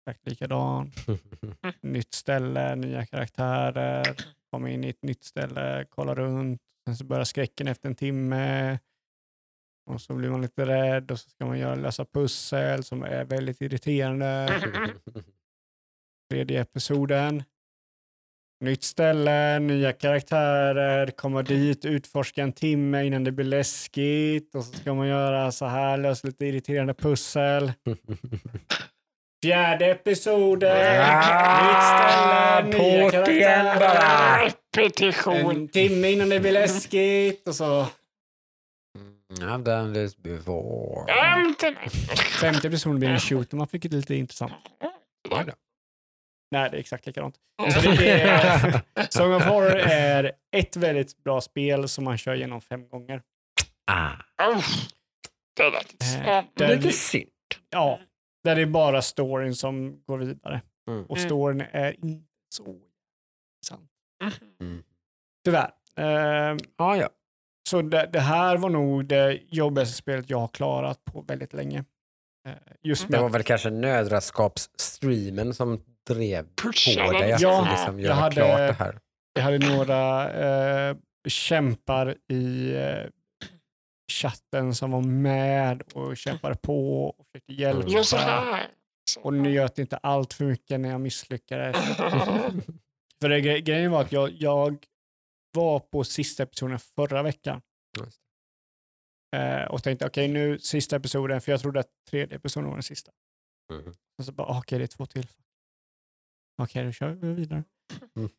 exakt 0.07 0.27
likadan. 0.27 0.93
Nytt 1.81 2.15
ställe, 2.15 2.77
nya 2.77 3.07
karaktärer, 3.07 4.17
komma 4.51 4.71
in 4.71 4.85
i 4.85 4.89
ett 4.89 5.03
nytt 5.03 5.25
ställe, 5.25 5.87
kolla 5.91 6.15
runt. 6.15 6.61
Sen 6.87 6.97
så 6.97 7.05
börjar 7.05 7.25
skräcken 7.25 7.69
efter 7.69 7.89
en 7.89 7.95
timme. 7.95 8.79
Och 9.87 10.01
så 10.01 10.15
blir 10.15 10.31
man 10.31 10.43
lite 10.43 10.67
rädd 10.67 11.11
och 11.11 11.21
så 11.21 11.31
ska 11.31 11.47
man 11.47 11.59
göra 11.59 11.75
lösa 11.75 12.05
pussel 12.05 12.85
som 12.85 13.03
är 13.03 13.25
väldigt 13.25 13.61
irriterande. 13.61 14.61
Tredje 16.31 16.61
episoden. 16.61 17.43
Nytt 18.61 18.83
ställe, 18.83 19.59
nya 19.59 19.93
karaktärer, 19.93 21.07
komma 21.07 21.43
dit, 21.43 21.85
utforska 21.85 22.43
en 22.43 22.53
timme 22.53 23.05
innan 23.05 23.25
det 23.25 23.33
blir 23.33 23.47
läskigt 23.47 24.55
och 24.55 24.65
så 24.65 24.73
ska 24.73 24.95
man 24.95 25.09
göra 25.09 25.53
så 25.53 25.67
här, 25.67 25.97
lösa 25.97 26.27
lite 26.27 26.47
irriterande 26.47 26.95
pussel. 26.95 27.73
Fjärde 29.43 29.87
episoden, 29.87 30.77
nytt 31.65 31.85
ställe, 31.85 32.63
nya 32.79 33.11
karaktärer. 33.11 34.53
Repetition. 34.77 35.51
En 35.51 35.69
timme 35.69 36.11
innan 36.11 36.29
det 36.29 36.41
blir 36.41 36.53
läskigt 36.53 37.49
och 37.49 37.55
så 37.55 37.87
I've 39.41 39.63
done 39.63 39.95
this 39.95 40.17
before. 40.17 41.07
Femte 42.41 42.69
episoden 42.69 42.99
blir 42.99 43.09
en 43.09 43.21
shooter. 43.21 43.57
Man 43.57 43.69
fick 43.69 43.83
det 43.83 43.97
lite 43.97 44.15
intressant. 44.15 44.53
Nej, 46.51 46.71
det 46.71 46.77
är 46.77 46.81
exakt 46.81 47.07
likadant. 47.07 47.37
Så 47.75 47.81
det 47.81 48.21
är, 48.21 48.81
Song 49.11 49.33
of 49.35 49.45
Horror 49.45 49.77
är 49.77 50.33
ett 50.57 50.77
väldigt 50.77 51.25
bra 51.25 51.41
spel 51.41 51.89
som 51.89 52.05
man 52.05 52.19
kör 52.19 52.35
igenom 52.35 52.61
fem 52.61 52.89
gånger. 52.89 53.23
Ah. 53.91 54.13
Oh, 54.51 54.65
det 55.57 55.63
är 55.63 55.71
lätt. 55.71 56.61
Eh, 56.61 56.77
Lite 56.77 56.93
synd. 56.93 57.31
Ja, 57.71 58.01
där 58.45 58.57
det 58.57 58.63
är 58.63 58.67
bara 58.67 59.03
storyn 59.03 59.55
som 59.55 60.03
går 60.07 60.19
vidare. 60.19 60.63
Mm. 60.91 61.05
Och 61.05 61.17
Mm. 61.17 61.29
storyn 61.29 61.61
är 61.73 62.05
inte 62.05 62.25
så 62.55 62.65
intressant. 62.67 63.91
Mm. 64.61 64.83
Tyvärr. 65.45 65.71
Eh, 65.97 66.57
Ah, 66.77 66.97
ja. 66.97 67.09
så 67.71 67.83
det, 67.83 68.11
det 68.13 68.21
här 68.21 68.57
var 68.57 68.71
nog 68.71 69.05
det 69.07 69.41
jobbigaste 69.49 69.95
spelet 69.97 70.31
jag 70.31 70.39
har 70.39 70.49
klarat 70.49 71.05
på 71.05 71.21
väldigt 71.21 71.53
länge. 71.53 71.85
Eh, 72.49 72.55
just 72.83 73.03
Det 73.03 73.11
med 73.11 73.21
var 73.21 73.27
att 73.29 73.35
väl 73.35 73.43
kanske 73.43 73.71
nödraskapsstreamen 73.71 75.55
som 75.55 75.81
drev 76.07 76.47
på 76.63 76.69
dig 77.13 77.33
att 77.33 77.41
Ja, 77.41 77.69
liksom 77.71 78.01
jag 78.01 78.07
göra 78.07 78.15
hade- 78.15 78.35
klart 78.35 78.59
det 78.59 78.73
här. 78.73 78.99
jag 79.33 79.43
hade 79.43 79.59
några 79.59 80.31
eh, 80.91 80.97
kämpar 81.29 82.17
i 82.33 82.75
eh, 82.75 83.07
chatten 84.13 84.75
som 84.75 84.91
var 84.91 85.01
med 85.03 85.83
och 85.95 86.17
kämpade 86.17 86.55
på 86.57 87.09
och 87.09 87.27
försökte 87.27 87.53
hjälpa. 87.53 88.17
Här. 88.17 88.67
Och 89.21 89.35
njöt 89.35 89.79
inte 89.79 89.97
allt 89.97 90.33
för 90.35 90.45
mycket 90.45 90.81
när 90.81 90.89
jag 90.89 91.01
misslyckades. 91.01 91.77
För 93.21 93.29
det, 93.29 93.39
gre- 93.41 93.59
grejen 93.59 93.91
var 93.91 94.01
att 94.01 94.13
jag, 94.13 94.31
jag 94.31 94.77
var 95.57 95.81
på 95.81 96.05
sista 96.05 96.43
episoden 96.43 96.79
förra 96.79 97.23
veckan 97.23 97.61
Just 98.01 98.19
eh, 99.37 99.65
och 99.65 99.83
tänkte 99.83 100.07
okej 100.07 100.29
nu 100.29 100.59
sista 100.59 100.97
episoden, 100.97 101.41
för 101.41 101.53
jag 101.53 101.61
trodde 101.61 101.81
att 101.81 101.91
tredje 102.11 102.37
episoden 102.37 102.69
var 102.69 102.77
den 102.77 102.83
sista. 102.83 103.13
Mhm. 103.73 103.95
Och 104.19 104.25
så 104.25 104.33
bara 104.33 104.59
okej 104.59 104.79
det 104.79 104.85
är 104.85 104.87
två 104.87 105.07
till. 105.07 105.27
Okej 106.63 106.85
då 106.85 106.93
kör 106.93 107.09
vi 107.11 107.33
vidare. 107.33 107.65
Mm. 108.17 108.31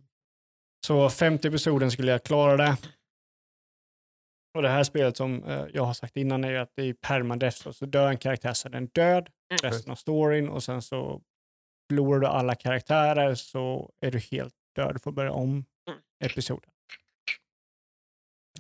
Så 0.88 1.10
femte 1.10 1.48
episoden 1.48 1.91
skulle 1.91 2.11
jag 2.11 2.24
klara 2.24 2.57
det. 2.57 2.78
Och 4.53 4.61
det 4.61 4.70
här 4.70 4.84
spelet 4.84 5.18
som 5.18 5.44
eh, 5.44 5.66
jag 5.74 5.84
har 5.86 5.94
sagt 5.94 6.18
innan 6.18 6.44
är 6.44 6.49
ju 6.52 6.57
att 6.57 6.72
det 6.76 6.84
är 6.84 6.94
permadeath, 6.94 7.72
så 7.72 7.86
dör 7.86 8.10
en 8.10 8.18
karaktär 8.18 8.53
så 8.53 8.68
är 8.68 8.72
den 8.72 8.88
död, 8.88 9.30
Mm. 9.52 9.72
resten 9.72 9.91
av 9.91 9.95
storyn 9.95 10.49
och 10.49 10.64
sen 10.64 10.82
så 10.82 11.22
förlorar 11.90 12.20
du 12.20 12.28
alla 12.28 12.56
karaktärer 12.56 13.36
så 13.36 13.91
är 13.99 14.11
du 14.11 14.20
helt 14.20 14.53
död. 14.76 14.95
Du 14.95 14.99
får 14.99 15.11
börja 15.11 15.32
om 15.32 15.49
Mm. 15.49 15.99
episoden. 16.26 16.70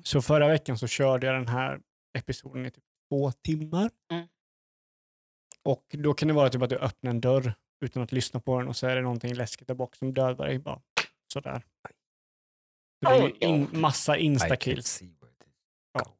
Så 0.03 0.21
förra 0.21 0.47
veckan 0.47 0.77
så 0.77 0.87
körde 0.87 1.27
jag 1.27 1.35
den 1.35 1.47
här 1.47 1.81
episoden 2.17 2.65
i 2.65 2.71
typ 2.71 2.83
två 3.09 3.31
timmar. 3.31 3.91
Mm. 4.11 4.27
Och 5.63 5.85
då 5.97 6.13
kan 6.13 6.27
det 6.27 6.33
vara 6.33 6.49
typ 6.49 6.61
att 6.61 6.69
du 6.69 6.77
öppnar 6.77 7.11
en 7.11 7.21
dörr 7.21 7.53
utan 7.85 8.03
att 8.03 8.11
lyssna 8.11 8.39
på 8.39 8.59
den 8.59 8.67
och 8.67 8.75
så 8.75 8.87
är 8.87 8.95
det 8.95 9.01
någonting 9.01 9.33
läskigt 9.33 9.67
där 9.67 9.75
bak 9.75 9.95
som 9.95 10.13
dödar 10.13 10.45
dig 10.45 10.59
bara 10.59 10.81
sådär. 11.33 11.63
Så 13.05 13.09
det 13.09 13.17
är 13.17 13.43
in, 13.43 13.67
massa 13.71 14.17
instakills. 14.17 15.01
Ja. 15.93 16.13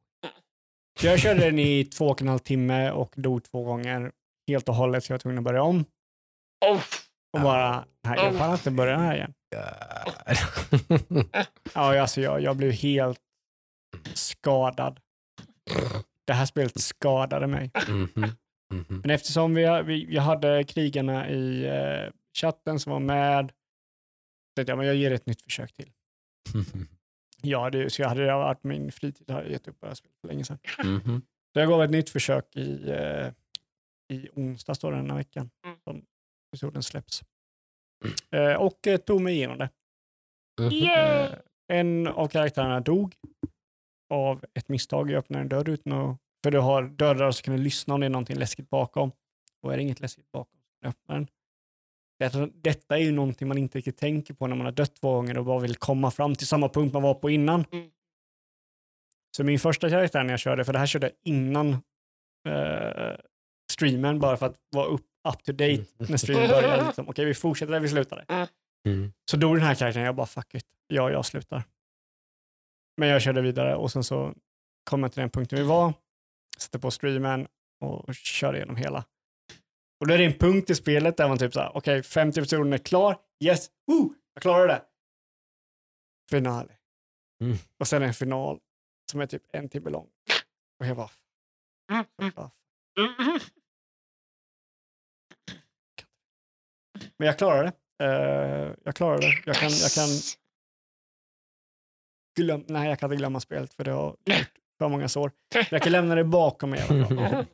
jag 1.02 1.20
körde 1.20 1.40
den 1.40 1.60
i 1.60 1.86
två 1.86 2.08
och 2.08 2.22
en 2.22 2.28
halv 2.28 2.40
timme 2.40 2.92
och 2.92 3.14
dog 3.16 3.44
två 3.44 3.64
gånger 3.64 4.12
helt 4.48 4.70
och 4.70 4.76
hållet 4.76 5.04
så 5.04 5.12
jag 5.12 5.14
var 5.14 5.20
tvungen 5.20 5.38
att 5.38 5.44
börja 5.44 5.64
om. 5.64 5.86
Och 7.34 7.42
bara, 7.42 7.86
nej 8.04 8.20
jag 8.20 8.38
pallar 8.38 8.54
inte 8.54 8.72
börja 8.72 8.98
här 8.98 9.16
igen. 9.16 9.34
Ja, 11.74 12.02
alltså 12.02 12.22
jag, 12.22 12.42
jag 12.42 12.58
blev 12.58 12.72
helt 12.72 13.22
skadad. 14.14 15.00
Det 16.26 16.34
här 16.34 16.46
spelet 16.46 16.82
skadade 16.82 17.48
mig. 17.48 17.72
Mhm, 17.88 18.10
mhm. 18.74 19.02
Men 19.02 19.12
eftersom 19.12 19.54
vi, 19.54 19.82
vi, 19.86 20.14
jag 20.16 20.22
hade 20.22 20.64
krigarna 20.64 21.30
i 21.30 21.66
eh, 21.66 22.12
chatten 22.38 22.80
som 22.80 22.92
var 22.92 23.00
med, 23.00 23.52
tänkte 24.56 24.72
jag 24.72 24.78
men 24.78 24.88
jag 24.88 24.96
ger 24.96 25.10
det 25.10 25.16
ett 25.16 25.26
nytt 25.26 25.42
försök 25.42 25.74
till. 25.74 25.92
Ja, 27.42 27.70
det, 27.70 27.90
så 27.90 28.02
jag 28.02 28.10
hade 28.10 28.26
varit 28.34 28.64
min 28.64 28.92
fritid 28.92 29.32
har 29.32 29.42
jag 29.42 29.52
gett 29.52 29.68
upp 29.68 29.78
det 29.82 29.88
här 29.88 29.94
spelet 29.94 30.18
för 30.22 30.28
länge 30.28 30.44
sedan. 30.44 30.60
Mhm. 30.84 31.22
Så 31.54 31.60
jag 31.60 31.70
gav 31.70 31.84
ett 31.84 31.92
nytt 31.92 32.10
försök 32.10 32.56
i, 32.56 32.90
eh, 32.90 33.28
i 34.14 34.30
onsdags 34.36 34.80
då, 34.80 34.92
den 34.92 35.10
här 35.10 35.18
veckan 35.18 35.50
Mm. 35.66 35.78
som 35.84 36.06
episoden 36.52 36.84
släpps. 36.84 37.24
Eh, 38.32 38.54
och 38.54 38.88
eh, 38.88 38.98
tog 38.98 39.22
mig 39.22 39.34
igenom 39.34 39.58
det. 39.58 39.70
Eh, 40.86 41.34
en 41.68 42.08
av 42.08 42.28
karaktärerna 42.28 42.80
dog 42.80 43.16
av 44.10 44.46
ett 44.54 44.70
misstag. 44.70 45.12
Jag 45.12 45.20
öppnade 45.20 45.42
en 45.42 45.50
dörr 45.50 45.70
utan 45.70 45.94
att... 45.94 46.18
För 46.44 46.52
du 46.52 46.60
har 46.60 46.84
dörrar 46.84 47.32
så 47.32 47.44
kan 47.44 47.56
du 47.56 47.64
lyssna 47.64 47.94
om 47.94 48.00
det 48.00 48.06
är 48.06 48.10
någonting 48.10 48.38
läskigt 48.38 48.70
bakom. 48.70 49.12
Och 49.62 49.74
är 49.74 49.78
det 49.78 49.84
inget 49.84 50.00
läskigt 50.00 50.32
bakom 50.32 50.60
så 50.60 50.68
kan 50.68 50.80
du 50.82 50.88
öppna 50.90 51.14
den. 51.16 51.28
Detta, 52.20 52.48
detta 52.54 52.98
är 52.98 53.02
ju 53.02 53.12
någonting 53.12 53.48
man 53.48 53.58
inte 53.58 53.78
riktigt 53.78 53.98
tänker 53.98 54.34
på 54.34 54.48
när 54.48 54.56
man 54.56 54.66
har 54.66 54.72
dött 54.72 54.96
två 54.96 55.14
gånger 55.14 55.38
och 55.38 55.46
bara 55.46 55.60
vill 55.60 55.76
komma 55.76 56.12
fram 56.12 56.36
till 56.36 56.48
samma 56.48 56.70
punkt 56.70 56.94
man 56.94 57.02
var 57.02 57.14
på 57.14 57.30
innan. 57.30 57.66
Mm. 57.72 57.90
Så 59.38 59.44
min 59.44 59.60
första 59.60 59.90
karaktär 59.90 60.24
när 60.24 60.34
jag 60.34 60.40
körde, 60.40 60.66
för 60.66 60.74
det 60.74 60.80
här 60.80 60.86
körde 60.86 61.08
jag 61.08 61.16
innan 61.24 61.72
eh, 62.48 63.16
streamen 63.72 64.20
bara 64.20 64.38
för 64.38 64.46
att 64.46 64.56
vara 64.70 64.86
upp, 64.86 65.06
up 65.30 65.44
to 65.44 65.52
date 65.52 65.86
när 65.98 66.18
streamen 66.18 66.50
började. 66.50 66.86
Liksom. 66.86 67.10
Okej, 67.10 67.26
vi 67.26 67.34
fortsätter 67.34 67.74
där 67.74 67.80
vi 67.80 67.90
slutade. 67.90 68.26
Mm. 68.86 69.14
Så 69.32 69.38
dog 69.38 69.56
den 69.56 69.64
här 69.64 69.76
karaktären, 69.76 70.06
jag 70.06 70.16
bara 70.16 70.28
fuck 70.28 70.56
it, 70.56 70.66
ja 70.88 71.12
jag 71.12 71.26
slutar. 71.26 71.64
Men 73.00 73.10
jag 73.10 73.22
körde 73.22 73.42
vidare 73.42 73.76
och 73.76 73.92
sen 73.92 74.04
så 74.04 74.34
kom 74.84 75.04
jag 75.04 75.12
till 75.12 75.22
den 75.22 75.30
punkten 75.30 75.60
vi 75.60 75.66
var, 75.66 75.94
satte 76.58 76.80
på 76.80 76.92
streamen 76.92 77.48
och 77.82 78.16
körde 78.16 78.58
igenom 78.58 78.76
hela. 78.76 79.06
Och 80.00 80.08
då 80.08 80.14
är 80.14 80.18
det 80.18 80.26
en 80.26 80.34
punkt 80.34 80.70
i 80.70 80.76
spelet 80.76 81.18
där 81.18 81.28
man 81.28 81.38
typ 81.38 81.54
såhär, 81.54 81.78
okej 81.78 82.04
50 82.04 82.42
personer 82.42 82.78
är 82.78 82.78
klar, 82.78 83.18
yes, 83.44 83.70
woo, 83.88 84.14
jag 84.34 84.42
klarade 84.42 84.74
det. 84.74 84.86
Finale. 86.30 86.74
Mm. 87.44 87.58
Och 87.80 87.88
sen 87.88 88.04
en 88.04 88.14
final 88.14 88.60
som 89.12 89.22
är 89.22 89.26
typ 89.26 89.44
en 89.54 89.70
timme 89.70 89.90
lång. 89.90 90.08
Och 90.80 90.86
jag 90.86 90.98
bara, 90.98 91.10
bara 92.36 92.52
men 97.18 97.28
jag 97.28 97.38
klarade 97.38 97.72
det. 98.00 98.06
Eh, 98.06 98.76
jag 98.84 98.96
klarade 98.96 99.22
det. 99.22 99.44
Jag 99.46 99.56
kan, 99.56 99.70
jag 99.70 99.92
kan 99.92 100.08
glömma, 102.42 102.64
nej 102.68 102.90
jag 102.90 103.00
kan 103.00 103.08
inte 103.12 103.18
glömma 103.20 103.40
spelet 103.40 103.74
för 103.74 103.84
det 103.84 103.92
har 103.92 104.16
gjort 104.26 104.50
för 104.78 104.90
många 104.90 105.08
sår. 105.10 105.32
Men 105.54 105.66
Jag 105.72 105.82
kan 105.82 105.92
lämna 105.92 106.16
det 106.16 106.24
bakom 106.24 106.70
mig 106.70 106.80
i 106.80 106.84
alla 106.84 107.08
fall. 107.08 107.46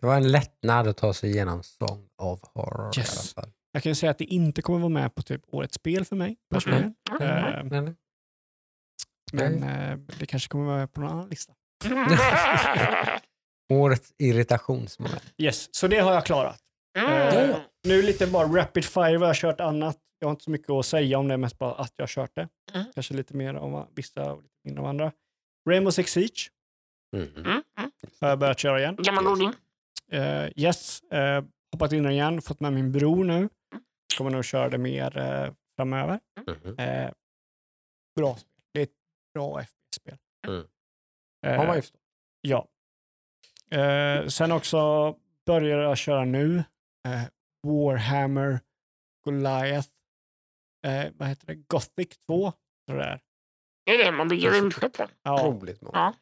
Det 0.00 0.06
var 0.06 0.16
en 0.16 0.32
lättnad 0.32 0.88
att 0.88 0.96
ta 0.96 1.14
sig 1.14 1.30
igenom 1.30 1.62
Song 1.62 2.08
of 2.22 2.40
Horror 2.54 2.98
Yes. 2.98 3.34
i 3.36 3.38
alla 3.38 3.44
fall. 3.46 3.52
Jag 3.72 3.82
kan 3.82 3.90
ju 3.90 3.94
säga 3.94 4.10
att 4.10 4.18
det 4.18 4.24
inte 4.24 4.62
kommer 4.62 4.78
vara 4.78 4.88
med 4.88 5.14
på 5.14 5.22
typ 5.22 5.42
årets 5.46 5.74
spel 5.74 6.04
för 6.04 6.16
mig 6.16 6.36
personligen. 6.50 6.94
Eh, 7.20 7.64
Men, 7.64 7.96
men 9.32 9.62
eh, 9.62 9.96
det 10.18 10.26
kanske 10.26 10.48
kommer 10.48 10.64
vara 10.64 10.76
med 10.76 10.92
på 10.92 11.00
någon 11.00 11.10
annan 11.10 11.28
lista. 11.28 11.52
årets 13.72 14.12
irritationsmoment. 14.18 15.22
Yes, 15.38 15.74
så 15.74 15.86
det 15.88 15.98
har 15.98 16.12
jag 16.12 16.24
klarat. 16.26 16.58
Mm. 16.98 17.50
Eh, 17.50 17.56
nu 17.84 18.02
lite 18.02 18.26
bara 18.26 18.46
rapid 18.46 18.84
fire 18.84 19.02
vad 19.18 19.28
jag 19.28 19.28
har 19.28 19.34
kört 19.34 19.60
annat. 19.60 19.98
Jag 20.18 20.28
har 20.28 20.30
inte 20.30 20.44
så 20.44 20.50
mycket 20.50 20.70
att 20.70 20.86
säga 20.86 21.18
om 21.18 21.28
det, 21.28 21.36
mest 21.36 21.58
bara 21.58 21.74
att 21.74 21.92
jag 21.96 22.02
har 22.02 22.08
kört 22.08 22.34
det. 22.34 22.48
Mm. 22.74 22.86
Kanske 22.94 23.14
lite 23.14 23.36
mer 23.36 23.56
om 23.56 23.86
vissa 23.94 24.32
och 24.32 24.42
lite 24.42 24.54
mindre 24.64 24.82
om 24.82 24.88
andra. 24.88 25.12
Rainbow 25.70 25.90
Six 25.90 26.12
Siege 26.12 26.50
Mhm. 27.16 27.28
Mm, 27.36 27.46
mm. 27.78 27.90
har 28.20 28.28
jag 28.28 28.38
börjat 28.38 28.58
köra 28.58 28.78
igen. 28.80 28.96
Gammal 28.98 29.24
goding. 29.24 29.52
Uh, 30.12 30.48
yes, 30.56 31.02
uh, 31.14 31.44
hoppat 31.72 31.92
in 31.92 32.10
igen, 32.10 32.42
fått 32.42 32.60
med 32.60 32.72
min 32.72 32.92
bror 32.92 33.24
nu. 33.24 33.48
Kommer 34.18 34.30
nog 34.30 34.44
köra 34.44 34.68
det 34.68 34.78
mer 34.78 35.16
eh, 35.18 35.52
framöver. 35.76 36.20
Eh, 36.78 37.10
bra 38.16 38.36
spel. 38.36 38.50
Det 38.72 38.80
är 38.80 38.84
ett 38.84 38.90
bra 39.34 39.62
FPS-spel. 39.62 40.16
Mm. 40.48 40.64
Eh, 41.46 41.56
Har 41.56 41.66
man 41.66 41.76
ju. 41.76 41.82
Ja. 42.40 42.68
Eh, 43.78 44.26
sen 44.26 44.52
också 44.52 45.14
börjar 45.46 45.78
jag 45.78 45.98
köra 45.98 46.24
nu 46.24 46.64
Warhammer 47.66 48.60
Goliath. 49.24 49.88
Eh, 50.86 51.10
vad 51.14 51.28
heter 51.28 51.46
det? 51.46 51.54
Gothic 51.54 52.18
2. 52.28 52.52
tror 52.88 53.00
jag 53.00 53.08
Det 53.08 53.12
är. 53.12 53.20
Det 53.98 54.02
är 54.02 54.04
det 54.04 54.12
man 54.12 54.28
bygger 54.28 54.50
rymdskepp 54.50 54.92
på. 54.96 55.06
Ja. 55.22 55.40
Roligt. 55.44 55.80
mål. 55.82 55.90
Ja. 55.94 56.14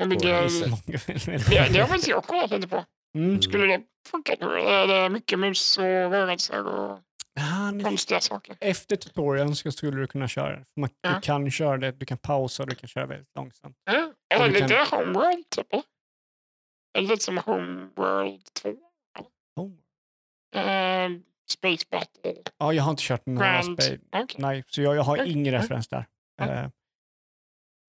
Man 0.00 0.08
bygger... 0.08 0.28
Det 0.28 0.64
är 0.64 0.68
många 0.70 0.80
Det, 1.66 1.72
det 1.72 1.78
har 1.80 1.86
faktiskt 1.86 2.08
jag 2.08 2.24
kollat 2.24 2.70
på. 2.70 2.84
Mm. 3.18 3.42
Skulle 3.42 3.66
det 3.66 3.82
funka? 4.10 4.36
tror 4.36 4.58
jag? 4.58 4.88
Det 4.88 4.94
är 4.94 5.08
mycket 5.10 5.38
mus 5.38 5.78
och 5.78 5.84
rörelser 5.84 6.66
och 6.66 6.98
Ah, 7.40 7.70
ni- 7.70 7.84
konstiga 7.84 8.20
saker. 8.20 8.56
Efter 8.60 8.96
tutorialen 8.96 9.56
så 9.56 9.72
skulle 9.72 10.00
du 10.00 10.06
kunna 10.06 10.28
köra 10.28 10.58
det. 10.58 10.64
Man, 10.80 10.90
Ja. 11.00 11.14
Du 11.14 11.20
kan 11.20 11.50
köra 11.50 11.76
det, 11.76 11.92
du 11.92 12.06
kan 12.06 12.18
pausa 12.18 12.62
och 12.62 12.68
du 12.68 12.74
kan 12.74 12.88
köra 12.88 13.06
väldigt 13.06 13.28
långsamt. 13.36 13.76
Är 13.90 13.92
det 14.28 14.36
Och 14.38 14.44
du 14.48 14.60
lite 14.60 14.86
Homeworld 14.90 15.50
typ? 15.50 15.72
eller? 15.72 15.84
Är 16.98 17.02
lite 17.02 17.22
som 17.24 17.38
Homeworld 17.38 18.44
2? 18.62 18.76
Eh, 20.54 21.10
Space 21.50 21.86
Battle? 21.90 22.34
Ja, 22.58 22.72
jag 22.72 22.82
har 22.82 22.90
inte 22.90 23.02
kört 23.02 23.26
några 23.26 23.62
spel. 23.62 24.00
Okej. 24.12 24.36
Nej, 24.38 24.64
så 24.66 24.82
jag, 24.82 24.96
jag 24.96 25.02
har 25.02 25.16
Okej. 25.16 25.32
ingen 25.32 25.52
referens 25.52 25.88
där. 25.88 26.06
Ja. 26.36 26.52
Eh, 26.52 26.70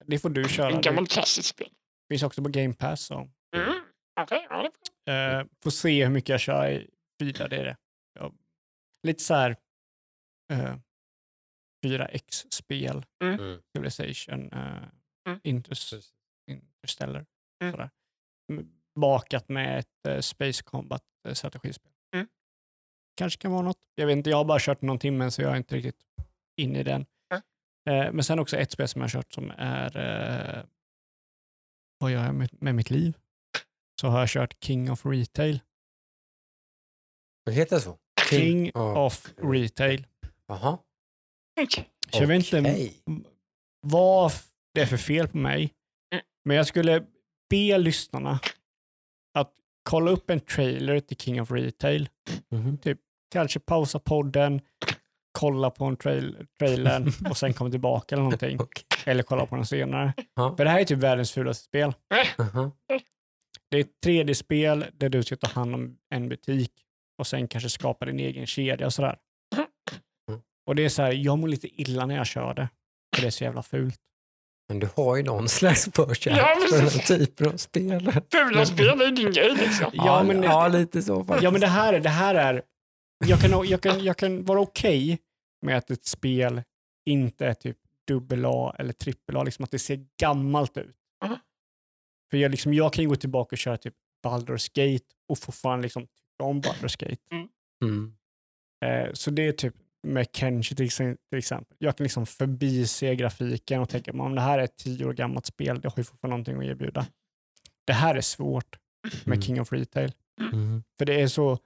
det 0.05 0.19
får 0.19 0.29
du 0.29 0.49
köra. 0.49 0.69
En 0.71 0.81
gammal 0.81 1.07
klassiskt 1.07 1.47
spel. 1.47 1.69
finns 2.09 2.23
också 2.23 2.43
på 2.43 2.49
Game 2.49 2.73
Pass. 2.73 3.01
Så. 3.01 3.15
Mm. 3.55 3.81
Det 4.29 5.11
Eh, 5.11 5.45
får 5.63 5.69
se 5.71 6.03
hur 6.03 6.11
mycket 6.11 6.29
jag 6.29 6.39
kör 6.39 6.69
i 6.69 6.89
fyra, 7.21 7.47
det 7.47 7.55
är 7.57 7.65
det. 7.65 7.77
Jag, 8.13 8.35
lite 9.07 9.23
så 9.23 9.33
här 9.33 9.55
eh, 10.53 10.75
4X-spel, 11.85 13.05
Mm. 13.23 13.61
Civilization, 13.75 14.51
eh, 14.53 14.83
Mm. 15.27 15.39
Inters, 15.43 15.89
Precis. 15.91 16.13
Interstellar. 16.51 17.25
Mm. 17.63 17.71
Sådär. 17.71 17.89
Bakat 18.99 19.49
med 19.49 19.79
ett 19.79 20.07
eh, 20.07 20.19
Space 20.19 20.63
Combat 20.63 21.03
strategispel. 21.33 21.90
Mm. 21.90 21.90
Kanske 23.21 23.41
kan 23.41 23.51
vara 23.51 23.61
något. 23.61 23.77
Jag 23.95 24.07
vet 24.07 24.17
inte, 24.17 24.29
jag 24.29 24.37
har 24.37 24.45
bara 24.45 24.59
kört 24.59 24.81
någon 24.81 24.99
timme 24.99 25.31
så 25.31 25.41
jag 25.41 25.51
är 25.51 25.57
inte 25.57 25.75
riktigt 25.75 26.05
inne 26.57 26.79
i 26.79 26.83
den. 26.83 27.05
Mm. 27.33 28.07
Eh, 28.07 28.11
men 28.13 28.23
sen 28.23 28.39
också 28.39 28.57
ett 28.57 28.71
spel 28.71 28.87
som 28.87 29.01
jag 29.01 29.07
har 29.07 29.11
kört 29.11 29.33
som 29.33 29.51
är 29.57 29.97
eh, 29.97 30.63
vad 31.97 32.11
gör 32.11 32.25
jag 32.25 32.35
med, 32.35 32.49
med 32.61 32.75
mitt 32.75 32.89
liv? 32.89 33.17
Så 34.01 34.07
har 34.07 34.19
jag 34.19 34.29
kört 34.29 34.63
King 34.63 34.91
of 34.91 35.05
Retail. 35.05 35.59
Vad 37.43 37.55
heter 37.55 37.75
det 37.75 37.81
så? 37.81 37.97
King 38.29 38.71
Ja. 38.73 39.05
of 39.05 39.33
Retail. 39.37 40.07
Jaha. 40.47 40.77
Så 42.11 42.21
jag 42.23 42.27
vet 42.27 42.53
inte 42.53 42.89
vad 43.81 44.31
det 44.73 44.81
är 44.81 44.85
för 44.85 44.97
fel 44.97 45.27
på 45.27 45.37
mig. 45.37 45.73
Mm. 46.13 46.25
Men 46.45 46.57
jag 46.57 46.67
skulle 46.67 47.05
be 47.49 47.77
lyssnarna 47.77 48.39
att 49.33 49.53
kolla 49.83 50.11
upp 50.11 50.29
en 50.29 50.39
trailer 50.39 50.99
till 50.99 51.17
King 51.17 51.41
of 51.41 51.51
Retail. 51.51 52.09
Mhm. 52.49 52.77
Kanske 53.31 53.59
pausa 53.59 53.99
podden, 53.99 54.61
kolla 55.39 55.69
på 55.69 55.85
en 55.85 55.97
trail 55.97 56.47
trailern 56.59 57.13
och 57.29 57.37
sen 57.37 57.53
komma 57.53 57.69
tillbaka 57.69 58.15
eller 58.15 58.23
någonting. 58.23 58.57
Okej. 58.61 58.83
Eller 59.05 59.23
kolla 59.23 59.45
på 59.45 59.55
den 59.55 59.65
senare. 59.65 60.13
Ja. 60.35 60.55
För 60.57 60.65
det 60.65 60.71
här 60.71 60.79
är 60.79 60.83
typ 60.85 60.97
världens 60.99 61.31
fulaste 61.31 61.63
spel. 61.63 61.93
Det 63.71 63.77
är 63.77 63.81
ett 63.81 63.91
3D-spel 64.05 64.85
där 64.93 65.09
du 65.09 65.23
ska 65.23 65.35
ta 65.35 65.47
hand 65.47 65.75
om 65.75 65.97
en 66.09 66.29
butik 66.29 66.71
och 67.19 67.27
sen 67.27 67.47
kanske 67.47 67.69
skapa 67.69 68.05
din 68.05 68.19
egen 68.19 68.45
kedja 68.47 68.85
och 68.85 68.93
sådär. 68.93 69.17
Mm. 70.29 70.41
Och 70.67 70.75
det 70.75 70.85
är 70.85 70.89
så 70.89 71.01
här, 71.01 71.11
jag 71.11 71.39
mår 71.39 71.47
lite 71.47 71.81
illa 71.81 72.05
när 72.05 72.15
jag 72.15 72.25
kör 72.27 72.53
det. 72.53 72.69
För 73.15 73.21
det 73.21 73.27
är 73.27 73.31
så 73.31 73.43
jävla 73.43 73.63
fult. 73.63 73.95
Men 74.69 74.79
du 74.79 74.89
har 74.95 75.15
ju 75.15 75.23
någon 75.23 75.49
slags 75.49 75.89
förkärlek 75.95 76.39
Ja, 76.41 76.55
för 76.69 76.77
den 76.77 76.87
här 76.89 76.99
typen 77.17 77.47
av 77.47 77.57
spel. 77.57 78.11
Fula 78.31 78.65
spel 78.65 79.01
är 79.01 79.11
din 79.11 79.31
grej 79.31 79.51
liksom. 79.55 79.91
Ja, 79.93 80.23
men- 80.23 80.43
ja 80.43 80.67
lite 80.67 81.01
så 81.01 81.23
faktiskt. 81.23 81.43
Ja 81.43 81.51
men 81.51 81.61
det 81.61 81.67
här, 81.67 81.93
är- 81.93 81.99
det 81.99 82.09
här 82.09 82.35
är 82.35 82.61
jag, 83.27 83.39
kan, 83.39 83.67
jag, 83.67 83.81
kan, 83.81 84.03
jag 84.03 84.17
kan 84.17 84.43
vara 84.45 84.59
okej 84.59 85.19
med 85.61 85.77
att 85.77 85.91
ett 85.91 86.05
spel 86.05 86.61
inte 87.05 87.45
är 87.47 87.53
typ 87.53 87.77
dubbel 88.07 88.45
A 88.45 88.75
eller 88.79 88.93
trippel 88.93 89.37
A, 89.37 89.43
liksom 89.43 89.63
att 89.63 89.71
det 89.71 89.79
ser 89.79 90.05
gammalt 90.19 90.77
ut. 90.77 90.97
Mhm. 91.25 91.37
För 92.31 92.37
jag, 92.37 92.51
liksom, 92.51 92.73
jag 92.73 92.93
kan 92.93 93.03
ju 93.03 93.09
gå 93.09 93.15
tillbaka 93.15 93.53
och 93.53 93.57
köra 93.57 93.77
typ 93.77 93.95
Baldur's 94.25 94.69
Gate 94.73 95.05
och 95.29 95.37
fortfarande 95.37 95.83
liksom 95.83 96.03
tycka 96.07 96.43
om 96.43 96.61
Baldur's 96.61 96.99
Gate. 97.09 97.21
Mm. 97.83 98.13
Eh, 98.85 99.13
så 99.13 99.31
det 99.31 99.47
är 99.47 99.51
typ 99.51 99.75
med 100.07 100.27
Kenshi 100.33 100.75
till, 100.75 100.85
ex- 100.85 100.97
till 100.97 101.37
exempel. 101.37 101.77
Jag 101.79 101.97
kan 101.97 102.03
liksom 102.03 102.25
förbise 102.25 103.15
grafiken 103.15 103.81
och 103.81 103.89
tänka 103.89 104.11
om 104.11 104.35
det 104.35 104.41
här 104.41 104.59
är 104.59 104.63
ett 104.63 104.75
tio 104.77 105.05
år 105.05 105.13
gammalt 105.13 105.45
spel, 105.45 105.81
det 105.81 105.87
har 105.89 105.93
ju 105.97 106.03
fortfarande 106.03 106.33
någonting 106.37 106.57
att 106.57 106.63
erbjuda. 106.75 107.05
Det 107.85 107.93
här 107.93 108.15
är 108.15 108.21
svårt 108.21 108.77
med 109.25 109.35
Mm. 109.35 109.41
King 109.41 109.61
of 109.61 109.71
Retail. 109.71 110.11
Mm. 110.53 110.83
För 110.97 111.05
det 111.05 111.21
är 111.21 111.27
så 111.27 111.57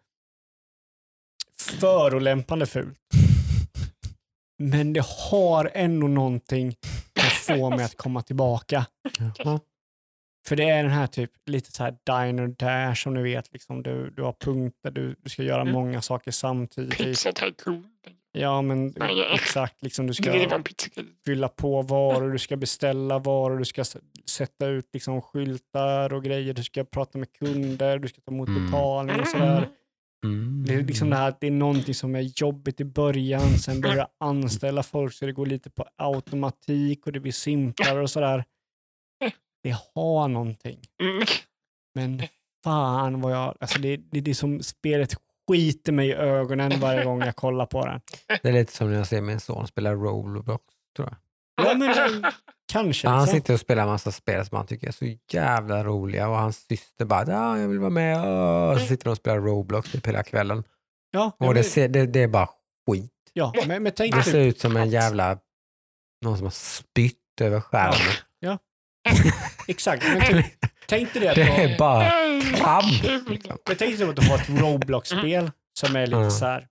förolämpande 1.72 2.66
fult. 2.66 3.00
Men 4.64 4.94
det 4.94 5.06
har 5.32 5.72
ändå 5.74 6.08
någonting 6.08 6.76
att 7.20 7.34
få 7.34 7.70
mig 7.70 7.86
att 7.86 7.98
komma 7.98 8.22
tillbaka. 8.22 8.86
Jaha. 9.38 9.60
För 10.48 10.56
det 10.56 10.64
är 10.70 10.84
den 10.84 10.92
här 10.92 11.08
typ 11.08 11.32
lite 11.46 11.72
så 11.72 11.84
här 11.84 11.92
diner 12.06 12.48
dash 12.48 12.96
som 13.04 13.14
du 13.14 13.24
vet, 13.24 13.54
liksom, 13.54 13.84
du, 13.84 14.10
du 14.10 14.24
har 14.24 14.34
punkter, 14.34 14.92
du, 14.92 15.16
du 15.24 15.30
ska 15.30 15.44
göra 15.44 15.62
Mm. 15.62 15.74
många 15.74 16.02
saker 16.02 16.32
samtidigt. 16.32 16.98
Pizza 16.98 17.32
Tycoon. 17.32 17.84
Ja, 18.32 18.62
men 18.62 18.94
exakt. 19.34 19.82
Liksom, 19.84 20.08
du 20.08 20.14
ska 20.14 20.32
fylla 21.26 21.48
på 21.50 21.82
varor, 21.82 22.32
du 22.32 22.40
ska 22.40 22.56
beställa 22.58 23.20
varor, 23.20 23.58
du 23.60 23.66
ska 23.66 23.84
sätta 24.30 24.68
ut 24.68 24.90
liksom, 24.94 25.22
skyltar 25.22 26.14
och 26.14 26.24
grejer, 26.24 26.54
du 26.54 26.64
ska 26.64 26.84
prata 26.84 27.18
med 27.18 27.34
kunder, 27.34 28.00
du 28.00 28.08
ska 28.08 28.22
ta 28.22 28.32
emot 28.32 28.48
Mm. 28.50 28.66
betalning 28.66 29.20
och 29.20 29.28
sådär. 29.28 29.70
Mm. 30.24 30.66
Det 30.66 30.74
är 30.74 30.84
liksom 30.84 31.10
det 31.10 31.16
här 31.16 31.30
att 31.30 31.40
det 31.40 31.48
är 31.48 31.52
någonting 31.52 31.94
som 31.94 32.16
är 32.16 32.32
jobbigt 32.36 32.82
i 32.82 32.86
början, 32.86 33.58
sen 33.58 33.82
börjar 33.82 33.96
du 33.96 34.06
anställa 34.26 34.84
folk 34.84 35.14
så 35.14 35.26
det 35.26 35.32
går 35.32 35.46
lite 35.46 35.70
på 35.70 35.86
automatik 35.96 37.06
och 37.08 37.12
det 37.12 37.20
blir 37.20 37.32
simplare 37.32 38.02
och 38.02 38.10
sådär. 38.10 38.44
Det 39.64 39.78
har 39.96 40.28
någonting. 40.28 40.80
Men 41.96 42.22
fan 42.64 43.22
vad 43.22 43.32
jag, 43.32 43.58
alltså 43.60 43.80
det, 43.80 43.98
det, 43.98 44.22
det 44.22 44.32
är 44.32 44.36
som 44.36 44.64
spelet 44.64 45.16
skiter 45.48 45.92
mig 45.92 46.08
i 46.08 46.14
ögonen 46.14 46.80
varje 46.80 47.04
gång 47.04 47.22
jag 47.22 47.36
kollar 47.36 47.66
på 47.66 47.86
den. 47.86 48.02
Det 48.28 48.50
är 48.50 48.54
lite 48.54 48.74
som 48.74 48.92
när 48.92 48.98
jag 48.98 49.08
ser 49.08 49.22
min 49.22 49.40
son 49.40 49.68
spela 49.68 49.94
Roblox, 49.94 50.64
tror 50.96 51.10
jag. 51.10 51.18
Ja, 51.66 51.74
men 51.74 52.24
kanske. 52.72 53.08
Han 53.08 53.22
liksom. 53.22 53.40
sitter 53.40 53.54
och 53.54 53.60
spelar 53.60 53.84
en 53.84 53.90
massa 53.90 54.12
spel 54.12 54.46
som 54.46 54.58
han 54.58 54.68
tycker 54.68 54.88
är 54.88 54.92
så 54.92 55.06
jävla 55.32 55.84
roliga 55.84 56.28
och 56.30 56.36
hans 56.38 56.58
syster 56.68 57.06
bara 57.06 57.26
ja, 57.32 57.60
jag 57.60 57.68
vill 57.68 57.80
vara 57.80 57.90
med. 57.90 58.18
åh." 58.28 58.70
Och 58.74 58.80
så 58.80 58.86
sitter 58.88 59.04
de 59.06 59.10
och 59.12 59.18
spelar 59.18 59.40
Roblox 59.40 59.92
typ 59.92 60.08
hela 60.08 60.24
kvällen. 60.24 60.64
Ja, 61.12 61.32
ja, 61.40 61.48
Och 61.48 61.54
det, 61.54 61.64
ser, 61.64 61.88
det, 61.88 62.06
det 62.06 62.24
är 62.24 62.28
bara 62.28 62.50
skit. 62.90 63.12
ja, 63.34 63.54
men, 63.68 63.84
men 63.84 63.92
tänk 63.96 64.16
Det 64.16 64.22
typ, 64.24 64.32
ser 64.32 64.40
ut 64.40 64.60
som 64.60 64.78
en 64.78 64.90
jävla, 64.90 65.38
någon 66.26 66.38
som 66.38 66.46
har 66.46 66.52
spytt 66.52 67.42
över 67.42 67.62
skärmen. 67.62 68.16
exakt. 69.68 70.04
Men 70.04 70.22
tänk, 70.22 70.46
tänk 70.88 71.14
dig 71.14 71.22
det 71.22 71.30
att 71.30 71.36
Det 71.36 71.42
är 71.64 71.78
bara 71.78 72.10
trams. 72.58 73.02
Kul. 73.02 73.24
Liksom. 73.30 73.58
Men 73.68 73.78
tänk 73.78 73.98
dig 74.00 74.10
att 74.10 74.16
du 74.16 74.22
har 74.22 74.36
ett 74.36 74.50
Roblox-spel 74.50 75.52
som 75.80 75.96
är 75.96 76.06
lite 76.08 76.18
Mm. 76.18 76.32
så 76.32 76.46
här, 76.46 76.68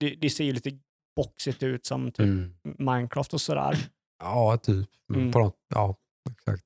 det, 0.00 0.10
det 0.20 0.30
ser 0.30 0.44
ju 0.44 0.52
lite 0.52 0.70
boxigt 1.16 1.62
ut 1.62 1.86
som 1.86 2.10
typ 2.12 2.20
Mm. 2.20 2.54
Minecraft 2.78 3.34
och 3.34 3.40
sådär. 3.40 3.76
Ja, 4.18 4.56
typ. 4.56 4.88
Mm. 5.14 5.32
På 5.32 5.38
något, 5.38 5.56
ja, 5.74 5.96
exakt. 6.30 6.62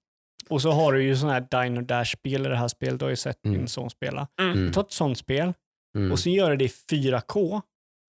Och 0.49 0.63
så 0.63 0.71
har 0.73 0.93
du 0.93 1.03
ju 1.03 1.17
sådana 1.17 1.33
här 1.35 1.65
Dino 1.65 1.81
Dash-spel 1.81 2.47
i 2.47 2.49
det 2.49 2.57
här 2.57 2.69
spelet, 2.69 2.99
du 2.99 3.05
har 3.05 3.11
ju 3.11 3.17
sett 3.17 3.45
Mm. 3.45 3.59
din 3.59 3.69
son 3.69 3.91
spela. 3.91 4.29
Mm. 4.41 4.73
Ta 4.73 4.81
ett 4.81 4.93
sånt 4.93 5.19
spel 5.19 5.53
Mm. 5.97 6.13
och 6.13 6.19
så 6.19 6.29
gör 6.31 6.51
du 6.51 6.57
det 6.57 6.65
i 6.65 6.69
4K, 6.91 7.63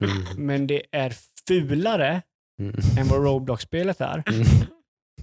Mm. 0.03 0.45
men 0.45 0.67
det 0.67 0.83
är 0.91 1.13
fulare 1.47 2.21
Mm. 2.59 2.75
än 2.99 3.07
vad 3.07 3.23
Roblox-spelet 3.23 4.01
är. 4.01 4.23
Mm. 4.27 4.45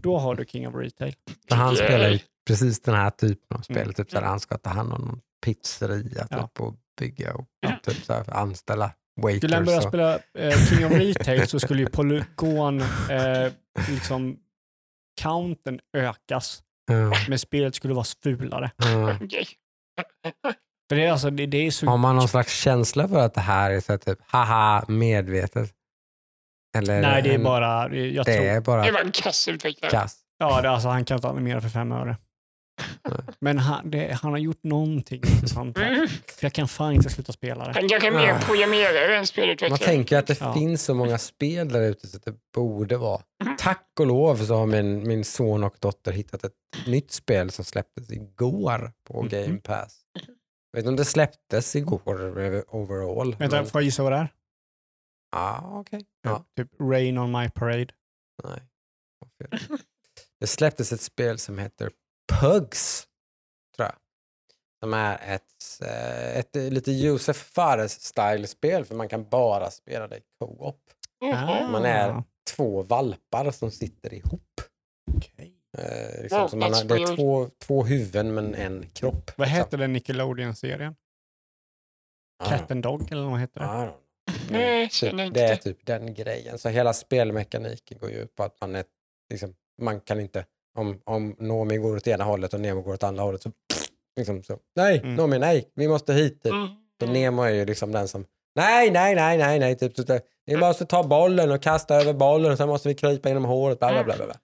Då 0.03 0.19
har 0.19 0.35
du 0.35 0.45
King 0.45 0.69
of 0.69 0.74
Retail. 0.74 1.15
För 1.49 1.57
han 1.57 1.77
spelar 1.77 2.09
ju 2.09 2.19
precis 2.47 2.81
den 2.81 2.95
här 2.95 3.11
typen 3.11 3.57
av 3.59 3.62
spel. 3.62 3.77
Mm. 3.78 3.93
Typ 3.95 4.11
så 4.11 4.19
här, 4.19 4.24
han 4.27 4.40
ska 4.40 4.59
ta 4.59 4.70
hand 4.70 4.93
om 4.93 5.01
någon 5.01 5.20
pizzeria 5.45 6.27
Ja. 6.31 6.43
typ, 6.47 6.61
och 6.61 6.74
bygga 7.01 7.35
och 7.35 7.47
Ja. 7.61 7.73
typ 7.82 8.05
så 8.05 8.12
här, 8.12 8.35
anställa 8.35 8.93
Skulle 9.36 9.55
han 9.57 9.65
börja 9.65 9.78
Och, 9.78 9.85
spela 9.85 10.15
eh, 10.39 10.66
King 10.69 10.86
of 10.86 10.93
Retail 10.93 11.49
så 11.49 11.61
skulle 11.61 11.81
ju 11.82 11.89
polygon, 11.89 12.81
eh, 12.81 13.53
liksom, 13.90 14.36
counten 15.20 15.81
ökas, 15.97 16.62
ja, 16.90 17.12
men 17.28 17.39
spelet 17.39 17.74
skulle 17.74 17.95
vara 17.95 18.05
fulare. 18.23 18.70
Okej. 19.23 19.47
För 20.89 20.97
det 20.97 21.05
är, 21.07 21.12
alltså, 21.12 21.31
det, 21.31 21.47
det 21.47 21.59
är 21.66 21.70
så... 21.70 21.86
Har 21.86 21.97
man 21.97 22.16
någon 22.16 22.28
slags 22.28 22.53
känsla 22.61 23.09
för 23.09 23.19
att 23.19 23.35
det 23.35 23.40
här 23.40 23.70
är 23.70 23.81
så 23.81 23.93
här, 23.93 23.99
typ 23.99 24.19
haha 24.27 24.85
medvetet? 24.89 25.70
Eller 26.78 27.03
Nej, 27.03 27.23
det 27.23 27.31
är 27.31 27.35
en- 27.35 27.43
bara... 27.45 27.95
Jag 27.97 28.27
det 28.27 28.35
tror, 28.36 28.47
är 28.47 28.61
bara 28.61 28.82
Det 28.85 28.93
var 28.93 29.01
en 29.01 29.12
kass 29.12 29.49
utvecklare. 29.49 29.90
kass. 29.90 30.16
ja, 30.39 30.62
det, 30.62 30.70
alltså, 30.70 30.89
han 30.89 31.05
kan 31.05 31.15
inte 31.16 31.28
animera 31.28 31.61
för 31.61 31.69
fem 31.69 31.93
öre. 31.93 32.16
Men 33.39 33.59
han, 33.59 33.91
det, 33.91 34.13
han 34.13 34.31
har 34.33 34.39
gjort 34.39 34.63
någonting 34.63 35.17
intressant 35.35 35.79
här. 35.79 35.93
Mm. 35.93 36.09
För 36.09 36.45
jag 36.45 36.53
kan 36.53 36.69
fan 36.69 36.93
inte 36.93 37.11
sluta 37.11 37.33
spela 37.33 37.69
det. 37.69 37.75
Kanske 37.75 38.07
är 38.07 38.11
mer 38.11 38.33
Ah. 38.33 38.41
programmerare 38.41 39.13
än 39.15 39.19
Man 39.19 39.27
spelutvecklare. 39.27 39.79
tänker 39.85 40.19
att 40.19 40.27
det 40.27 40.41
Ja. 40.41 40.55
finns 40.55 40.83
så 40.85 40.95
många 40.95 41.19
spel 41.19 41.69
där 41.69 41.83
ute 41.83 42.07
så 42.09 42.17
att 42.17 42.25
det 42.25 42.35
borde 42.55 42.97
vara. 42.97 43.23
Mm. 43.45 43.57
Tack 43.59 43.91
och 44.01 44.07
lov 44.07 44.37
så 44.37 44.55
har 44.55 44.67
min, 44.67 45.09
min 45.09 45.25
son 45.25 45.65
och 45.65 45.77
dotter 45.81 46.13
hittat 46.13 46.45
ett 46.45 46.53
nytt 46.87 47.11
spel 47.11 47.51
som 47.51 47.65
släpptes 47.65 48.11
igår 48.11 48.93
på 49.05 49.23
Mhm. 49.23 49.29
Game 49.29 49.59
Pass. 49.61 50.01
Jag 50.73 50.79
vet 50.79 50.79
inte 50.79 50.89
om 50.89 50.97
det 50.97 51.05
släpptes 51.05 51.77
igår 51.77 52.65
overall. 52.75 53.37
Vänta, 53.39 53.57
men- 53.57 53.67
får 53.67 53.81
jag 53.81 53.85
gissa 53.85 54.03
vad 54.03 54.13
det 54.13 54.17
är? 54.19 54.33
Ja, 55.33 55.71
okej. 55.81 56.05
Ja, 56.23 56.45
Typ 56.57 56.69
Rain 56.81 57.19
on 57.19 57.33
my 57.33 57.49
parade. 57.51 57.87
nej. 58.45 58.61
Det 60.41 60.47
släpptes 60.47 60.93
ett 60.93 61.01
spel 61.01 61.39
som 61.39 61.59
heter 61.59 61.91
Pugs, 62.33 63.07
tror 63.77 63.87
jag. 63.89 63.95
Som 64.83 64.95
är 64.95 65.19
ett, 65.35 65.81
eh, 65.83 66.39
ett 66.39 66.57
eh, 66.57 66.71
lite 66.71 66.93
Josef 66.93 67.37
Fares-style-spel 67.37 68.85
för 68.85 68.95
man 68.95 69.09
kan 69.09 69.29
bara 69.29 69.71
spela 69.71 70.09
det 70.09 70.17
i 70.17 70.23
co-op. 70.39 70.81
Mhm. 71.25 71.73
Man 71.73 71.85
är 71.85 72.09
Ah, 72.09 72.25
två 72.57 72.83
valpar 72.83 73.51
som 73.51 73.71
sitter 73.71 74.15
ihop. 74.15 74.61
okej. 75.17 75.55
Eh, 75.79 76.23
liksom, 76.23 76.49
så 76.49 76.57
man 76.57 76.75
har, 76.75 76.85
det 76.85 76.95
är 76.95 77.17
två, 77.17 77.51
två 77.59 77.85
huvuden 77.85 78.35
men 78.35 78.55
en 78.55 78.87
kropp. 78.93 79.31
Vad 79.37 79.49
liksom. 79.49 79.57
heter 79.65 79.79
den 79.79 79.93
Nickelodeon-serien? 79.93 80.97
Ah, 82.45 82.49
Cat 82.49 82.71
and 82.71 82.83
Dog 82.83 83.13
eller 83.13 83.23
vad 83.23 83.41
heter 83.41 83.61
det? 83.61 83.67
know. 83.67 83.95
Nej, 84.51 84.83
inte 85.03 85.31
det 85.31 85.41
är 85.41 85.57
typ 85.57 85.87
den 85.87 86.15
grejen. 86.15 86.59
Så 86.59 86.69
hela 86.69 86.93
spelmekaniken 86.93 87.99
går 87.99 88.11
ju 88.11 88.17
ut 88.17 88.35
på 88.35 88.43
att 88.43 88.61
man 88.61 88.75
är, 88.75 88.85
liksom, 89.31 89.55
man 89.83 90.01
kan 90.01 90.21
inte, 90.21 90.47
om, 90.79 91.01
om 91.05 91.37
Nomi 91.39 91.77
går 91.77 91.97
åt 91.97 92.07
ena 92.07 92.25
hållet 92.25 92.55
och 92.55 92.61
Nemo 92.61 92.83
går 92.83 92.93
åt 92.95 93.03
andra 93.03 93.23
hållet 93.23 93.43
så, 93.43 93.53
liksom 94.17 94.43
så, 94.43 94.59
nej, 94.77 94.99
Mm. 94.99 95.15
Nomi, 95.15 95.39
nej, 95.39 95.69
vi 95.75 95.89
måste 95.89 96.13
hit. 96.15 96.43
Typ. 96.43 96.53
Mm. 96.53 96.69
Så 97.01 97.07
Nemo 97.07 97.43
är 97.43 97.51
ju 97.51 97.65
liksom 97.65 97.93
den 97.93 98.09
som, 98.09 98.25
nej, 98.57 98.91
nej, 98.91 99.15
nej, 99.15 99.39
nej, 99.39 99.59
nej, 99.59 99.77
typ, 99.79 100.07
där, 100.07 100.21
vi 100.47 100.57
måste 100.57 100.87
ta 100.87 101.03
bollen 101.03 101.51
och 101.51 101.63
kasta 101.63 101.95
över 101.95 102.13
bollen 102.13 102.53
och 102.53 102.57
sen 102.59 102.69
måste 102.69 102.89
vi 102.89 102.95
krypa 102.95 103.29
genom 103.29 103.45
håret, 103.45 103.79
bla, 103.79 103.93
bla, 103.93 104.05
bla, 104.05 104.17
bla. 104.17 104.27
bla. 104.27 104.35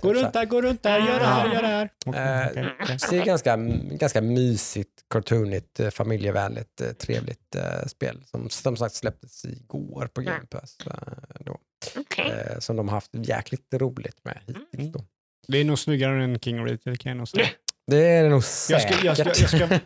Gå 0.00 0.08
Typ 0.08 0.18
så 0.18 0.24
runt 0.24 0.32
där, 0.32 0.44
gå 0.46 0.62
runt 0.62 0.82
där, 0.82 0.98
gör 0.98 1.18
det 1.18 1.24
här, 1.26 1.54
gör 1.54 1.62
det 1.62 1.68
här. 1.68 1.88
Okej, 2.06 2.20
Eh, 2.20 2.46
okej, 2.50 2.66
okej. 2.82 2.98
Så 2.98 3.10
det 3.10 3.18
är 3.20 3.24
ganska, 3.24 3.56
ganska 3.90 4.20
mysigt, 4.20 4.90
cartoonigt, 5.10 5.80
eh, 5.80 5.90
familjevänligt, 5.90 6.80
eh, 6.80 6.88
trevligt 6.92 7.54
eh, 7.56 7.86
spel 7.86 8.22
som 8.26 8.50
som 8.50 8.76
sagt 8.76 8.94
släpptes 8.94 9.44
igår 9.44 10.08
på 10.14 10.20
Game 10.20 10.46
Pass. 10.50 10.76
eh, 10.86 10.92
Då, 11.40 11.56
Okej. 11.96 12.30
eh, 12.30 12.58
som 12.58 12.76
de 12.76 12.88
har 12.88 12.96
haft 12.96 13.10
jäkligt 13.12 13.74
roligt 13.74 14.16
med 14.24 14.38
hittills. 14.46 14.74
Mm. 14.78 14.92
Då. 14.92 15.04
Det 15.48 15.58
är 15.58 15.64
nog 15.64 15.78
snyggare 15.78 16.24
än 16.24 16.38
King 16.40 16.60
of 16.62 16.68
Retail 16.68 16.98
kan 16.98 17.10
jag 17.10 17.16
nog 17.16 17.28
säga. 17.28 17.48
Det 17.86 17.96
är 18.08 18.22
det 18.22 18.28
nog 18.28 18.38
Jag 18.38 18.44
säkert. 18.44 18.96
ska, 18.96 19.06
jag 19.06 19.16
ska, 19.16 19.28
jag 19.28 19.50
ska, 19.50 19.78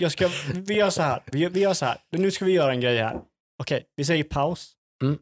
jag 0.00 0.12
ska, 0.12 0.30
vi 0.54 0.74
gör 0.74 0.90
så 0.90 1.02
här. 1.02 1.22
Vi, 1.26 1.38
gör- 1.38 1.50
vi 1.50 1.60
gör 1.60 1.74
så 1.74 1.84
här. 1.84 1.98
Nu 2.10 2.30
ska 2.30 2.44
vi 2.44 2.52
göra 2.52 2.72
en 2.72 2.80
grej 2.80 2.98
här. 2.98 3.20
Okej, 3.62 3.86
vi 3.96 4.04
säger 4.04 4.24
paus. 4.24 4.72
Mm. 5.02 5.18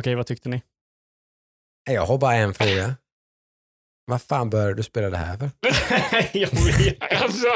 Okej, 0.00 0.14
vad 0.14 0.26
tyckte 0.26 0.48
ni? 0.48 0.62
Jag 1.90 2.06
har 2.06 2.18
bara 2.18 2.34
en 2.34 2.54
fråga. 2.54 2.94
Vad 4.04 4.22
fan 4.22 4.50
började 4.50 4.74
du 4.74 4.82
spela 4.82 5.10
det 5.10 5.16
här 5.16 5.36
för? 5.38 5.50
jag 6.38 6.50
vet. 6.50 7.22
Alltså, 7.22 7.46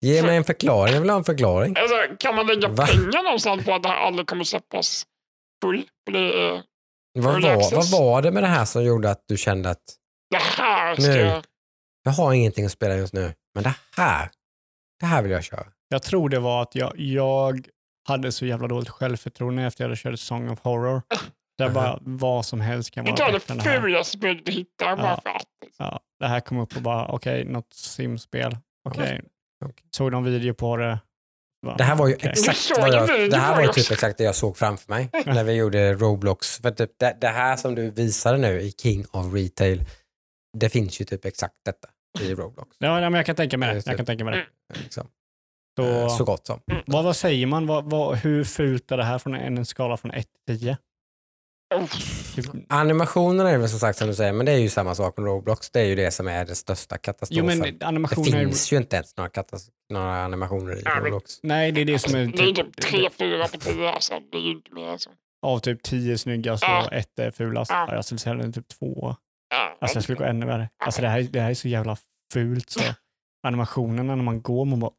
Ge 0.00 0.22
mig 0.22 0.36
en 0.36 0.44
förklaring, 0.44 0.94
jag 0.94 1.00
vill 1.00 1.10
ha 1.10 1.16
en 1.18 1.24
förklaring. 1.24 1.74
alltså, 1.76 2.16
kan 2.18 2.34
man 2.34 2.46
lägga 2.46 2.68
Va? 2.68 2.86
pengar 2.86 3.22
någonstans 3.22 3.64
på 3.64 3.74
att 3.74 3.82
det 3.82 3.88
här 3.88 3.96
aldrig 4.06 4.26
kommer 4.26 4.44
släppas 4.44 5.06
full? 5.64 5.88
För 6.06 6.12
det, 6.12 6.18
är, 6.48 6.62
Vad 7.20 7.42
var, 7.42 7.76
vad 7.76 7.90
var 7.90 8.22
det 8.22 8.30
med 8.30 8.42
det 8.42 8.46
här 8.48 8.64
som 8.64 8.84
gjorde 8.84 9.10
att 9.10 9.22
du 9.26 9.36
kände 9.36 9.70
att 9.70 9.82
det 10.30 10.36
här 10.62 10.94
ska... 10.94 11.02
Nu. 11.12 11.42
jag 12.02 12.12
har 12.12 12.32
ingenting 12.32 12.64
att 12.64 12.72
spela 12.72 12.94
just 12.96 13.12
nu, 13.14 13.34
men 13.54 13.64
det 13.64 13.74
här, 13.96 14.30
det 15.00 15.06
här 15.06 15.22
vill 15.22 15.32
jag 15.32 15.44
köra. 15.44 15.66
Jag 15.88 16.02
tror 16.02 16.28
det 16.28 16.38
var 16.38 16.62
att 16.62 16.74
jag, 16.74 16.92
jag 16.96 17.66
hade 18.08 18.32
så 18.32 18.46
jävla 18.46 18.68
dåligt 18.68 18.88
självförtroende 18.88 19.62
efter 19.62 19.84
jag 19.84 19.88
hade 19.88 19.96
kört 19.96 20.18
Song 20.18 20.48
of 20.50 20.60
Horror. 20.60 21.02
Där 21.58 21.70
bara 21.70 21.98
vad 22.02 22.46
som 22.46 22.60
helst 22.60 22.90
kan 22.90 23.04
vara 23.04 23.14
det 23.26 23.32
bättre 23.32 23.52
än 23.54 23.58
det 23.58 23.96
här. 23.96 24.02
spelet 24.02 24.46
du 24.46 24.52
hittar 24.52 24.96
bara 24.96 25.06
Ja. 25.06 25.20
för 25.22 25.30
att. 25.30 25.44
Ja, 25.78 26.00
det 26.20 26.26
här 26.26 26.40
kom 26.40 26.58
upp 26.58 26.76
och 26.76 26.82
bara, 26.82 27.06
okej, 27.06 27.44
något 27.44 27.74
simspel. 27.74 28.56
Okej. 28.88 29.22
Okej. 29.64 29.84
Såg 29.96 30.12
någon 30.12 30.24
video 30.24 30.54
på 30.54 30.76
det, 30.76 30.98
Va? 31.66 31.74
Det 31.78 31.84
här 31.84 31.96
var 31.96 32.08
ju 32.08 32.14
Okej. 32.14 32.30
exakt 32.30 32.78
vad 32.80 32.88
jag, 32.94 33.30
det 33.30 33.36
här 33.36 33.56
var 33.56 33.62
ju 33.62 33.68
typ 33.68 33.90
exakt 33.90 34.18
det 34.18 34.24
jag 34.24 34.34
såg 34.34 34.56
framför 34.56 34.92
mig 34.92 35.10
när 35.26 35.44
vi 35.44 35.52
gjorde 35.52 35.94
Roblox. 35.94 36.58
För 36.58 36.70
typ 36.70 36.90
det, 36.98 37.16
det 37.20 37.28
här 37.28 37.56
som 37.56 37.74
du 37.74 37.90
visade 37.90 38.38
nu 38.38 38.60
i 38.60 38.72
King 38.72 39.04
of 39.12 39.34
Retail, 39.34 39.84
det 40.58 40.68
finns 40.68 41.00
ju 41.00 41.04
typ 41.04 41.24
exakt 41.24 41.56
detta 41.64 41.88
i 42.20 42.34
Roblox. 42.34 42.76
Ja, 42.78 42.92
nej, 42.92 43.00
men 43.10 43.14
jag 43.14 43.26
kan 43.26 43.36
tänka 43.36 43.58
mig 43.58 43.74
det. 43.74 43.86
Jag 43.86 43.96
kan 43.96 44.06
tänka 44.06 44.24
mig 44.24 44.34
det. 44.68 44.78
Liksom. 44.80 45.06
Så, 45.76 45.84
Eh, 45.84 46.08
Så 46.08 46.24
gott 46.24 46.46
som. 46.46 46.60
vad, 46.86 47.04
vad 47.04 47.16
säger 47.16 47.46
man? 47.46 47.66
Vad, 47.66 47.90
vad, 47.90 48.16
hur 48.16 48.44
fult 48.44 48.92
är 48.92 48.96
det 48.96 49.04
här 49.04 49.18
från 49.18 49.34
en, 49.34 49.58
en 49.58 49.66
skala 49.66 49.96
från 49.96 50.10
1 50.10 50.26
till 50.46 50.60
10? 50.60 50.76
Animationerna 52.68 53.50
är 53.50 53.58
väl 53.58 53.68
som 53.68 53.78
sagt 53.78 53.98
som 53.98 54.08
du 54.08 54.14
säger, 54.14 54.32
men 54.32 54.46
det 54.46 54.52
är 54.52 54.56
ju 54.58 54.68
samma 54.68 54.94
sak 54.94 55.16
med 55.16 55.26
Roblox. 55.26 55.70
Det 55.70 55.80
är 55.80 55.84
ju 55.84 55.94
det 55.94 56.10
som 56.10 56.28
är 56.28 56.44
den 56.44 56.56
största 56.56 56.94
jo, 56.94 56.98
katastrofen. 57.02 57.46
men 57.58 57.78
det 57.78 57.86
animationer... 57.86 58.24
finns 58.44 58.72
ju 58.72 58.76
inte 58.76 58.96
ens 58.96 59.16
några, 59.16 59.30
katas- 59.30 59.68
några 59.92 60.24
animationer 60.24 60.76
i 60.78 60.82
Ja, 60.84 60.90
men- 60.94 61.04
Roblox. 61.04 61.38
Nej, 61.42 61.72
det 61.72 61.80
är 61.80 61.84
det 61.84 61.98
som 61.98 62.14
är 62.14 62.26
det 62.26 62.42
är 62.42 62.46
typ, 62.46 62.56
typ 62.56 62.76
tre, 62.76 63.08
fyra 63.18 63.48
på 63.48 63.58
tio. 63.58 63.90
Alltså. 63.92 64.14
Det 64.32 64.38
är 64.38 64.42
ju 64.42 64.50
inte 64.52 64.74
mer 64.74 64.88
än 64.88 64.98
så. 64.98 65.10
av 65.46 65.58
typ 65.58 65.82
10 65.82 66.18
snyggast 66.18 66.62
och 66.62 66.68
Ja. 66.68 66.88
ett 66.92 67.18
är 67.18 67.30
fulast. 67.30 67.70
Ja. 67.70 67.94
Jag 67.94 68.04
skulle 68.04 68.18
säga 68.18 68.34
det 68.34 68.44
är 68.44 68.52
typ 68.52 68.68
två. 68.68 69.16
Ja, 69.50 69.76
Alltså 69.80 69.96
jag 69.96 70.02
skulle 70.04 70.18
gå 70.18 70.24
ännu 70.24 70.46
värre. 70.46 70.68
Alltså 70.84 71.02
det 71.02 71.08
här, 71.08 71.22
det 71.22 71.40
här 71.40 71.50
är 71.50 71.54
så 71.54 71.68
jävla 71.68 71.96
fult 72.32 72.70
så. 72.70 72.80
Animationerna 73.46 74.14
när 74.16 74.22
man 74.24 74.42
går, 74.42 74.64
man 74.64 74.80
bara... 74.80 74.90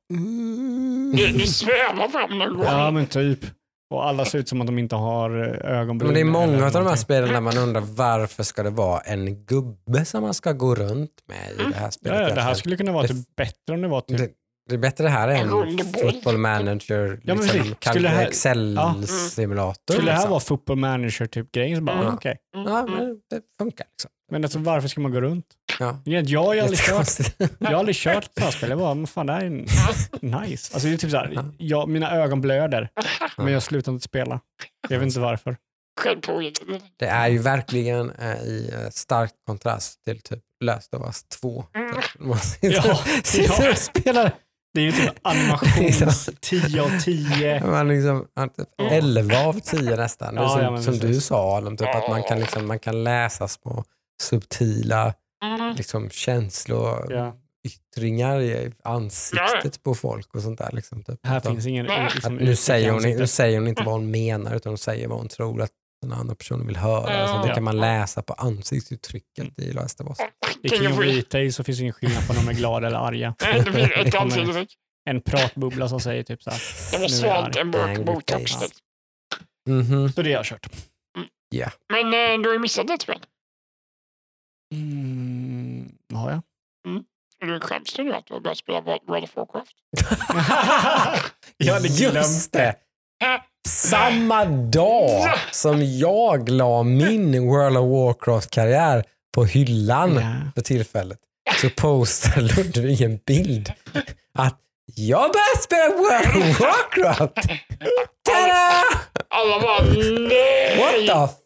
du, 1.17 1.27
du 1.37 1.47
svävar 1.47 2.07
fram 2.07 2.37
när 2.37 2.47
du 2.47 2.55
går. 2.55 2.65
Ja 2.65 2.91
men 2.91 3.07
typ. 3.07 3.39
Och 3.89 4.07
alla 4.07 4.25
ser 4.25 4.39
ut 4.39 4.49
som 4.49 4.61
att 4.61 4.67
de 4.67 4.79
inte 4.79 4.95
har 4.95 5.29
eh, 5.65 5.79
ögonbryn. 5.79 6.07
Men 6.07 6.13
det 6.13 6.19
är 6.21 6.47
många 6.47 6.65
av 6.65 6.71
de 6.71 6.85
här 6.87 6.95
spelen 6.95 7.33
där 7.33 7.41
man 7.41 7.57
undrar 7.57 7.81
varför 7.81 8.43
ska 8.43 8.63
det 8.63 8.69
vara 8.69 8.99
en 8.99 9.45
gubbe 9.45 10.05
som 10.05 10.21
man 10.23 10.33
ska 10.33 10.51
gå 10.51 10.75
runt 10.75 11.11
med 11.27 11.51
i 11.67 11.69
det 11.71 11.77
här 11.77 11.89
spelet. 11.89 12.19
Ja, 12.21 12.29
ja, 12.29 12.35
det 12.35 12.41
här 12.41 12.53
skulle 12.53 12.77
kunna 12.77 12.91
vara 12.91 13.03
Det- 13.03 13.13
typ 13.13 13.35
bättre 13.35 13.73
om 13.73 13.81
det 13.81 13.87
var 13.87 14.01
typ... 14.01 14.17
det, 14.17 14.29
det 14.69 14.75
är 14.75 14.79
bättre 14.79 15.03
det 15.03 15.09
här 15.09 15.27
än 15.27 15.49
football 16.01 16.37
manager, 16.37 17.19
Ja, 17.23 17.35
men 17.35 17.47
liksom, 17.47 18.05
här- 18.05 18.27
Excel-simulator. 18.27 19.93
Skulle 19.93 20.05
det 20.05 20.11
här 20.11 20.17
liksom. 20.17 20.29
vara 20.31 20.39
football 20.39 20.77
manager 20.77 21.25
typ 21.25 21.51
grejen 21.51 21.77
så 21.77 21.83
bara, 21.83 21.97
Mm. 21.97 22.07
ah, 22.07 22.13
okej. 22.13 22.37
Ja, 22.53 22.85
men 22.89 23.19
det 23.29 23.41
funkar 23.59 23.85
liksom. 23.91 24.11
Men 24.31 24.43
alltså 24.43 24.59
varför 24.59 24.87
ska 24.87 25.01
man 25.01 25.11
gå 25.11 25.21
runt? 25.21 25.45
Ja. 25.79 25.99
Jag 26.03 26.41
har 26.43 26.57
aldrig 26.57 26.79
kört, 26.79 27.07
jag 27.59 27.67
har 27.67 27.75
aldrig 27.75 27.95
kört 27.95 28.29
förspel. 28.39 28.69
Jag 28.69 28.79
bara, 28.79 28.93
men 28.93 29.07
fan 29.07 29.25
det 29.25 29.33
här 29.33 29.41
är 29.41 29.49
nice. 30.41 30.73
Alltså 30.73 30.87
det 30.87 30.93
är 30.93 30.97
typ 30.97 31.11
såhär, 31.11 31.45
jag, 31.57 31.89
mina 31.89 32.11
ögon 32.11 32.41
blöder. 32.41 32.89
Men 33.37 33.53
jag 33.53 33.63
slutar 33.63 33.91
inte 33.91 34.03
spela. 34.03 34.39
Jag 34.89 34.99
vet 34.99 35.05
inte 35.07 35.19
varför. 35.19 35.57
Det. 36.97 37.05
Är 37.05 37.27
ju 37.27 37.37
verkligen 37.37 38.11
eh, 38.11 38.43
i 38.43 38.71
eh, 38.73 38.89
stark 38.89 39.31
kontrast 39.47 40.03
till 40.03 40.21
typ 40.21 40.39
Last 40.63 40.93
of 40.93 41.05
Us 41.05 41.23
2. 41.23 41.65
Mm. 41.75 41.95
Man 42.19 42.39
sitter, 42.39 42.87
Ja, 42.87 42.99
sitter 43.23 43.63
ja. 43.63 43.71
och 43.71 43.77
spelar. 43.77 44.31
Det 44.73 44.79
är 44.81 44.85
ju 44.85 44.91
typ 44.91 45.13
animations 45.21 46.29
10 46.41 46.81
av 46.81 46.99
10. 46.99 47.65
Man 47.65 47.87
liksom, 47.87 48.25
man 48.35 48.49
typ 48.49 48.67
11 48.91 49.39
av 49.45 49.59
10 49.59 49.95
nästan. 49.95 50.35
Ja, 50.35 50.49
som, 50.49 50.83
som 50.83 50.97
du 50.97 51.21
sa 51.21 51.61
typ, 51.77 51.95
att 51.95 52.09
man 52.09 52.23
kan, 52.23 52.39
liksom, 52.39 52.67
man 52.67 52.79
kan 52.79 53.03
läsa 53.03 53.47
små 53.47 53.83
subtila 54.21 55.01
Mm. 55.03 55.13
Liksom, 55.77 56.09
känslor, 56.09 57.07
Ja. 57.13 57.35
yttringar 57.67 58.41
i 58.41 58.71
ansiktet 58.83 59.83
på 59.83 59.95
folk 59.95 60.35
och 60.35 60.41
sånt 60.41 60.57
där. 60.59 60.69
Liksom, 60.73 61.03
typ. 61.03 61.19
Här 61.27 61.39
finns 61.39 61.65
ingen 61.65 61.85
liksom, 62.13 62.35
nu, 62.35 62.55
säger 62.55 62.91
hon, 62.91 63.01
nu 63.03 63.27
säger 63.27 63.59
hon 63.59 63.67
inte 63.67 63.83
vad 63.83 63.93
hon 63.93 64.11
menar 64.11 64.55
utan 64.55 64.69
hon 64.69 64.77
säger 64.77 65.07
vad 65.07 65.17
hon 65.17 65.27
tror 65.27 65.61
att 65.61 65.71
den 66.01 66.13
andra 66.13 66.35
personen 66.35 66.67
vill 66.67 66.77
höra. 66.77 67.13
Ja. 67.19 67.27
Så 67.27 67.41
det 67.41 67.47
Ja. 67.47 67.53
kan 67.55 67.63
man 67.63 67.77
läsa 67.77 68.21
på 68.21 68.33
ansiktsuttrycket 68.33 69.59
i 69.59 69.71
Last 69.71 70.01
of 70.01 70.07
Us. 70.07 70.17
I 70.63 70.69
King 70.69 70.87
of 70.93 70.99
Retail 70.99 71.53
så 71.53 71.63
finns 71.63 71.77
det 71.77 71.81
ingen 71.81 71.93
skillnad 71.93 72.27
på 72.27 72.33
om 72.33 72.45
de 72.45 72.51
är 72.51 72.53
glada 72.55 72.87
eller 72.87 72.97
arga. 72.97 73.35
Nej, 73.41 73.61
det 73.65 73.71
blir 73.71 73.87
Det 73.87 73.95
ett 73.95 74.15
ansiktsuttryck. 74.15 74.75
En 75.09 75.21
pratbubbla 75.21 75.89
som 75.89 75.99
säger 75.99 76.23
typ 76.23 76.43
så 76.43 76.49
här. 76.49 76.61
Det 76.91 76.97
var 76.97 77.03
jag 77.03 77.11
svalt 77.11 77.55
en 77.55 77.71
burk. 77.71 77.99
Mhm. 79.69 80.11
Så 80.11 80.21
det 80.21 80.29
har 80.29 80.37
jag 80.37 80.45
kört. 80.45 80.67
Men 81.89 82.05
eh, 82.05 82.41
du 82.43 82.49
har 82.49 82.53
ju 82.53 82.59
missat 82.59 82.89
ett 82.89 83.01
spel. 83.01 83.19
Mm, 84.75 85.91
har 86.13 86.31
jag? 86.31 86.41
Du 87.41 87.59
skäms 87.59 87.93
du 87.93 88.03
nu 88.03 88.13
att 88.13 88.25
du 88.25 88.33
har 88.33 88.41
börjat 88.41 88.57
spela 88.57 88.81
World 88.81 89.23
of 89.23 89.35
Warcraft? 89.35 89.71
jag 91.57 91.73
hade 91.73 91.87
glömt 91.87 92.51
det. 92.51 92.75
Samma 93.67 94.45
dag 94.45 95.29
som 95.51 95.85
jag 95.97 96.49
la 96.49 96.83
min 96.83 97.47
World 97.47 97.77
of 97.77 97.89
Warcraft-karriär 97.91 99.03
på 99.35 99.45
hyllan 99.45 100.15
Ja. 100.15 100.51
för 100.55 100.61
tillfället 100.61 101.19
så 101.61 101.69
postar 101.69 102.41
Ludvig 102.41 103.01
en 103.01 103.17
bild 103.25 103.73
att 104.33 104.59
jag 104.95 105.31
börjar 105.31 105.57
spela 105.61 105.95
World 105.97 106.51
of 106.51 106.59
Warcraft. 106.59 107.49
Tada! 108.29 108.83
Alla 109.31 109.59
bara 109.59 109.81
nej! 110.27 110.77
What 110.77 110.93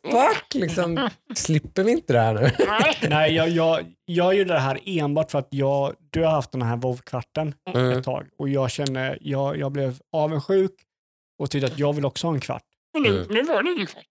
the 0.03 0.09
fuck? 0.11 0.53
Liksom, 0.53 1.09
slipper 1.35 1.83
vi 1.83 1.91
inte 1.91 2.13
det 2.13 2.19
här 2.19 2.33
nu? 2.33 2.51
Nej. 2.67 2.97
Nej, 3.09 3.33
jag, 3.35 3.49
jag, 3.49 3.85
jag 4.05 4.35
gjorde 4.35 4.53
det 4.53 4.59
här 4.59 4.79
enbart 4.85 5.31
för 5.31 5.39
att 5.39 5.47
jag, 5.49 5.93
du 6.09 6.23
har 6.23 6.31
haft 6.31 6.51
den 6.51 6.61
här 6.61 6.75
WoW-kvarten 6.77 7.53
Mm. 7.73 7.91
ett 7.97 8.03
tag 8.05 8.27
och 8.37 8.49
jag 8.49 8.71
känner, 8.71 9.17
jag, 9.21 9.57
jag 9.57 9.71
blev 9.71 9.99
avundsjuk 10.11 10.71
och 11.39 11.51
tyckte 11.51 11.67
att 11.67 11.79
jag 11.79 11.93
vill 11.93 12.05
också 12.05 12.27
ha 12.27 12.33
en 12.33 12.39
kvart. 12.39 12.63
Men 12.93 13.01
nu, 13.03 13.09
Mm. 13.09 13.27
nu 13.29 13.43
var 13.43 13.63
det 13.63 13.71
ingen 13.71 13.87
kvart. 13.87 14.03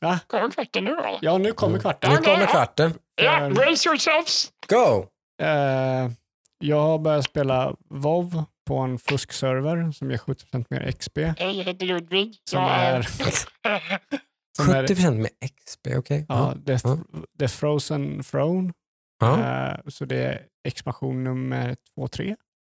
Va? 0.00 0.20
Kommer 0.26 0.50
kvarten 0.50 0.84
nu 0.84 0.90
eller? 0.90 1.18
Ja, 1.22 1.38
nu 1.38 1.52
kommer 1.52 1.78
kvarten. 1.78 2.10
Nu 2.10 2.16
kommer 2.16 2.46
kvarten. 2.46 2.94
Ja, 3.22 3.50
brace 3.50 3.88
yourselves! 3.88 4.48
Go! 4.68 5.06
Eh, 5.42 6.10
jag 6.58 6.80
har 6.80 6.98
börjat 6.98 7.24
spela 7.24 7.74
WoW 7.90 8.44
på 8.68 8.78
en 8.78 8.98
fuskserver 8.98 9.92
som 9.92 10.10
ger 10.10 10.18
70% 10.18 10.64
mer 10.70 10.92
XP. 10.92 11.18
Hej, 11.18 11.34
jag 11.58 11.64
heter 11.64 11.86
Ludvig. 11.86 12.38
Som 12.50 12.62
är, 12.64 13.02
som 14.56 14.70
är 14.70 14.86
70% 14.86 15.10
med 15.16 15.30
XP, 15.64 15.86
okej. 15.96 16.26
ja, 16.28 16.54
the, 16.66 16.72
Ja. 16.84 16.98
the 17.38 17.48
Frozen 17.48 18.22
Throne. 18.22 18.72
Ja. 19.20 19.40
Eh, 19.70 19.78
så 19.88 20.04
det 20.04 20.16
är 20.24 20.46
expansion 20.68 21.24
nummer 21.24 21.76
2-3. 21.98 22.36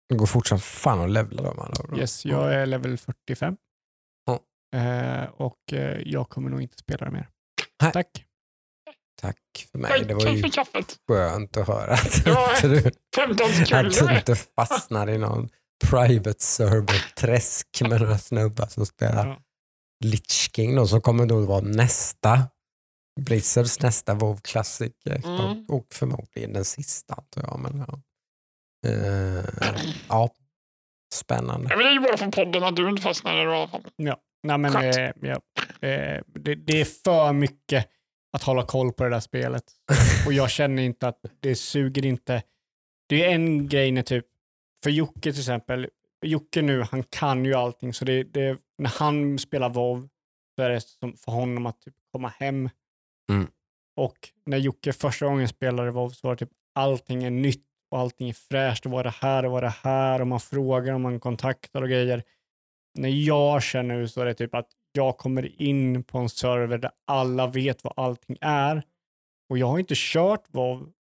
Det 0.09 0.15
går 0.15 0.26
fortsatt 0.26 0.63
fan 0.63 1.01
att 1.01 1.09
levla 1.11 1.41
dem. 1.43 1.59
alla. 1.59 1.97
Yes, 1.99 2.26
jag 2.26 2.53
är 2.53 2.65
level 2.65 2.97
45. 2.97 3.57
Ja. 4.26 4.39
Eh, 4.80 5.23
och 5.23 5.73
eh, 5.73 6.01
jag 6.05 6.30
kommer 6.30 6.49
nog 6.49 6.61
inte 6.61 6.77
spela 6.77 7.05
det 7.05 7.11
mer. 7.11 7.27
Nej. 7.84 7.91
Tack. 7.91 8.26
Tack 9.22 9.68
för 9.72 9.77
mig. 9.80 10.05
Det 10.07 10.13
var 10.13 10.27
ju 10.30 10.43
skönt 11.07 11.57
att 11.57 11.68
höra 11.68 11.93
att, 11.93 12.26
Ja. 12.26 12.53
att 12.55 12.61
du 12.61 12.81
15 13.15 13.47
att 13.73 13.93
du 14.09 14.15
inte 14.15 14.35
fastnar 14.35 15.09
i 15.09 15.18
någon 15.18 15.49
private 15.90 16.40
server-träsk 16.44 17.82
med 17.82 18.02
några 18.02 18.18
snubbar 18.18 18.66
som 18.68 18.86
spelar 18.86 19.28
Ja. 19.28 19.41
Lich 20.03 20.52
King 20.56 20.76
då, 20.76 20.88
som 20.88 21.02
kommer 21.02 21.26
då 21.26 21.40
vara 21.45 21.62
nästa 21.62 22.44
Blizzards 23.20 23.82
nästa 23.82 24.14
WoW-klassiker 24.14 25.22
Mm. 25.26 25.66
och 25.68 25.88
förmodligen 25.94 26.53
den 26.53 26.66
sista 26.66 27.14
antar 27.14 27.41
jag. 27.41 27.60
Men, 27.60 27.86
ja. 27.88 28.02
Eh, 28.90 29.45
ja, 30.10 30.30
spännande. 31.14 31.68
Ja, 31.70 31.76
men 31.78 31.86
det 31.86 31.90
är 31.91 31.94
ju 31.94 31.99
bara 31.99 32.18
för 32.18 32.32
podden 32.32 32.64
att 32.64 32.76
du 32.76 32.90
inte 32.90 33.02
fastnar 33.02 33.41
i 33.41 33.45
det 33.45 33.56
alla 33.56 33.68
fall. 33.68 33.84
Nej, 34.44 34.58
men, 34.58 34.72
Skönt. 34.72 34.98
eh, 34.98 35.12
ja, 35.22 35.41
eh, 35.88 36.22
det, 36.28 36.56
det 36.56 36.82
är 36.82 36.86
för 37.03 37.34
mycket 37.34 37.88
att 38.38 38.44
hålla 38.44 38.64
koll 38.66 38.94
på 38.94 39.03
det 39.03 39.10
där 39.10 39.20
spelet. 39.20 39.64
Och 40.26 40.34
jag 40.34 40.49
känner 40.52 40.84
inte 40.84 41.08
att 41.08 41.20
det 41.40 41.56
suger 41.56 42.06
inte. 42.06 42.44
Det 43.10 43.26
är 43.26 43.30
en 43.36 43.68
grej 43.68 43.91
när 43.91 44.03
typ, 44.03 44.26
för 44.84 44.90
Jocke 44.90 45.22
till 45.22 45.40
exempel, 45.40 45.90
Jocke 46.26 46.62
nu, 46.62 46.82
han 46.82 47.03
kan 47.03 47.45
ju 47.45 47.53
allting. 47.53 47.94
Så 47.94 48.06
det, 48.06 48.24
det, 48.24 48.58
när 48.78 48.90
han 48.90 49.40
spelar 49.40 49.70
WoW 49.70 50.10
så 50.56 50.64
är 50.64 50.70
det 50.70 50.82
som 50.82 51.18
för 51.18 51.32
honom 51.32 51.66
att 51.66 51.82
typ 51.82 51.94
komma 52.12 52.28
hem. 52.28 52.70
Mm. 53.30 53.48
Och 53.95 54.18
när 54.45 54.58
Jocke 54.58 54.94
första 54.94 55.26
gången 55.26 55.48
spelade 55.48 55.91
WoW 55.91 56.10
så 56.10 56.28
var 56.28 56.36
det 56.36 56.45
typ 56.45 56.53
allting 56.76 57.24
är 57.24 57.32
nytt 57.32 57.66
och 57.91 57.99
allting 57.99 58.30
är 58.30 58.34
fräscht. 58.34 58.86
Och 58.86 58.91
vad 58.91 58.99
är 58.99 59.03
det 59.03 59.16
här 59.22 59.45
och 59.45 59.52
vad 59.52 59.64
är 59.64 59.68
det 59.68 59.90
här? 59.90 60.22
Och 60.22 60.28
man 60.28 60.40
frågar 60.40 60.94
och 60.94 61.02
man 61.02 61.20
kontaktar 61.20 61.82
och 61.82 61.90
grejer. 61.90 62.24
När 62.99 63.10
jag 63.10 63.64
känner 63.64 63.95
nu 63.95 64.08
så 64.08 64.22
är 64.22 64.26
det 64.26 64.34
typ 64.34 64.56
att 64.56 64.70
jag 64.91 65.18
kommer 65.18 65.62
in 65.62 66.03
på 66.03 66.18
en 66.18 66.30
server 66.30 66.78
där 66.78 66.91
alla 67.08 67.48
vet 67.48 67.84
vad 67.84 67.94
allting 67.95 68.38
är. 68.41 68.84
Och 69.49 69.58
jag 69.58 69.68
har 69.68 69.80
inte 69.80 69.94
kört 69.98 70.44
WoW 70.48 70.91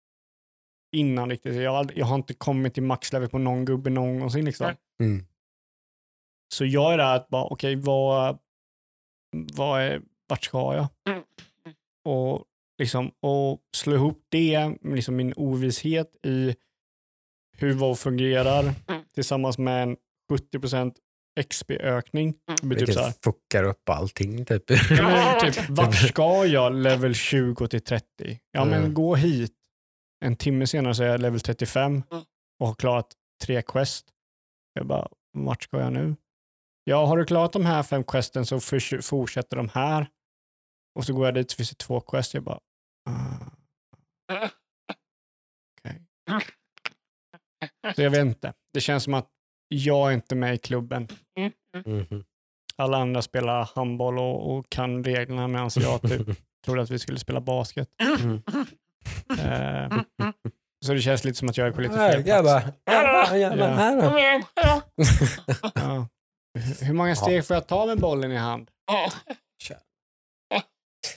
innan 0.91 1.29
riktigt. 1.29 1.55
Jag 1.55 1.71
har, 1.71 1.77
aldrig, 1.77 1.99
jag 1.99 2.05
har 2.05 2.15
inte 2.15 2.33
kommit 2.33 2.73
till 2.73 2.83
maxlevel 2.83 3.29
på 3.29 3.37
någon 3.37 3.65
gubbe 3.65 3.89
någonsin. 3.89 4.45
Liksom. 4.45 4.71
Mm. 5.03 5.25
Så 6.53 6.65
jag 6.65 6.93
är 6.93 6.97
där 6.97 7.15
att 7.15 7.29
bara, 7.29 7.43
okej, 7.43 7.75
vad, 7.75 8.37
vad 9.53 9.81
är, 9.81 10.01
vart 10.27 10.43
ska 10.43 10.75
jag? 10.75 10.87
Mm. 11.09 11.23
Och, 12.05 12.43
liksom, 12.81 13.11
och 13.19 13.61
slå 13.75 13.93
ihop 13.95 14.23
det 14.29 14.69
med 14.81 14.95
liksom 14.95 15.15
min 15.15 15.33
ovisshet 15.35 16.15
i 16.25 16.55
hur 17.57 17.73
WoW 17.73 17.95
fungerar 17.95 18.73
Mm. 18.87 19.01
tillsammans 19.13 19.57
med 19.57 19.83
en 19.83 19.97
70% 20.31 20.93
XP-ökning. 21.49 22.33
Det 22.61 22.75
typ 22.75 22.93
så 22.93 22.99
här, 23.01 23.13
fuckar 23.23 23.63
upp 23.63 23.89
allting. 23.89 24.45
Typ. 24.45 24.63
Ja, 24.69 24.77
men 25.41 25.51
typ, 25.53 25.63
vart 25.69 25.95
ska 25.95 26.45
jag 26.45 26.73
level 26.75 27.13
20 27.15 27.67
till 27.67 27.81
30? 27.81 28.05
Ja, 28.51 28.65
men 28.65 28.79
Mm. 28.79 28.93
gå 28.93 29.15
hit. 29.15 29.53
En 30.25 30.35
timme 30.35 30.67
senare 30.67 30.95
så 30.95 31.03
är 31.03 31.07
jag 31.07 31.21
level 31.21 31.39
35 31.39 32.03
Mm. 32.11 32.23
och 32.59 32.67
har 32.67 32.75
klarat 32.75 33.13
tre 33.43 33.61
quest. 33.61 34.07
Jag 34.73 34.85
bara, 34.87 35.07
vart 35.37 35.63
ska 35.63 35.79
jag 35.79 35.93
nu? 35.93 36.15
ja, 36.83 37.05
har 37.05 37.17
du 37.17 37.25
klarat 37.25 37.53
de 37.53 37.65
här 37.65 37.83
fem 37.83 38.03
questen 38.03 38.45
så 38.45 38.59
fortsätter 39.01 39.57
de 39.57 39.69
här. 39.69 40.07
Och 40.95 41.05
så 41.05 41.13
går 41.13 41.25
jag 41.25 41.33
dit 41.33 41.51
så 41.51 41.55
finns 41.55 41.69
det 41.69 41.75
två 41.75 42.01
quest. 42.01 42.33
Jag 42.33 42.43
bara, 42.43 42.59
ah, 43.09 43.49
okej. 45.79 46.01
Så 47.95 48.01
jag 48.01 48.09
vet 48.11 48.19
inte. 48.25 48.53
Det 48.73 48.81
känns 48.81 49.03
som 49.03 49.13
att 49.13 49.29
jag 49.67 50.09
är 50.09 50.13
inte 50.13 50.35
med 50.35 50.55
i 50.55 50.57
klubben. 50.57 51.07
Mhm. 51.85 52.23
Alla 52.75 52.97
andra 52.97 53.21
spelar 53.21 53.69
handboll 53.75 54.19
och, 54.19 54.57
och 54.57 54.69
kan 54.69 55.03
reglerna 55.03 55.47
medan 55.47 55.69
jag 55.75 56.01
typ 56.01 56.27
trodde 56.65 56.81
att 56.81 56.89
vi 56.89 56.99
skulle 56.99 57.19
spela 57.19 57.41
basket. 57.41 57.89
Mm. 58.21 58.41
Eh, 59.39 60.01
så 60.85 60.93
det 60.93 61.01
känns 61.01 61.23
lite 61.23 61.37
som 61.39 61.49
att 61.49 61.57
jag 61.57 61.67
är 61.67 61.71
på 61.71 61.81
lite 61.81 61.95
Nej, 61.95 62.11
fel 62.13 62.23
plats. 62.23 62.27
grabbar. 62.27 62.61
Grabbar, 63.39 63.67
här 63.75 63.95
då. 64.01 64.81
Ja. 65.75 66.07
Hur- 66.81 66.93
många 66.93 67.15
steg 67.15 67.45
får 67.47 67.53
jag 67.55 67.67
ta 67.67 67.85
med 67.85 67.97
bollen 67.99 68.31
i 68.31 68.35
hand? 68.37 68.71
Ja. 68.85 69.11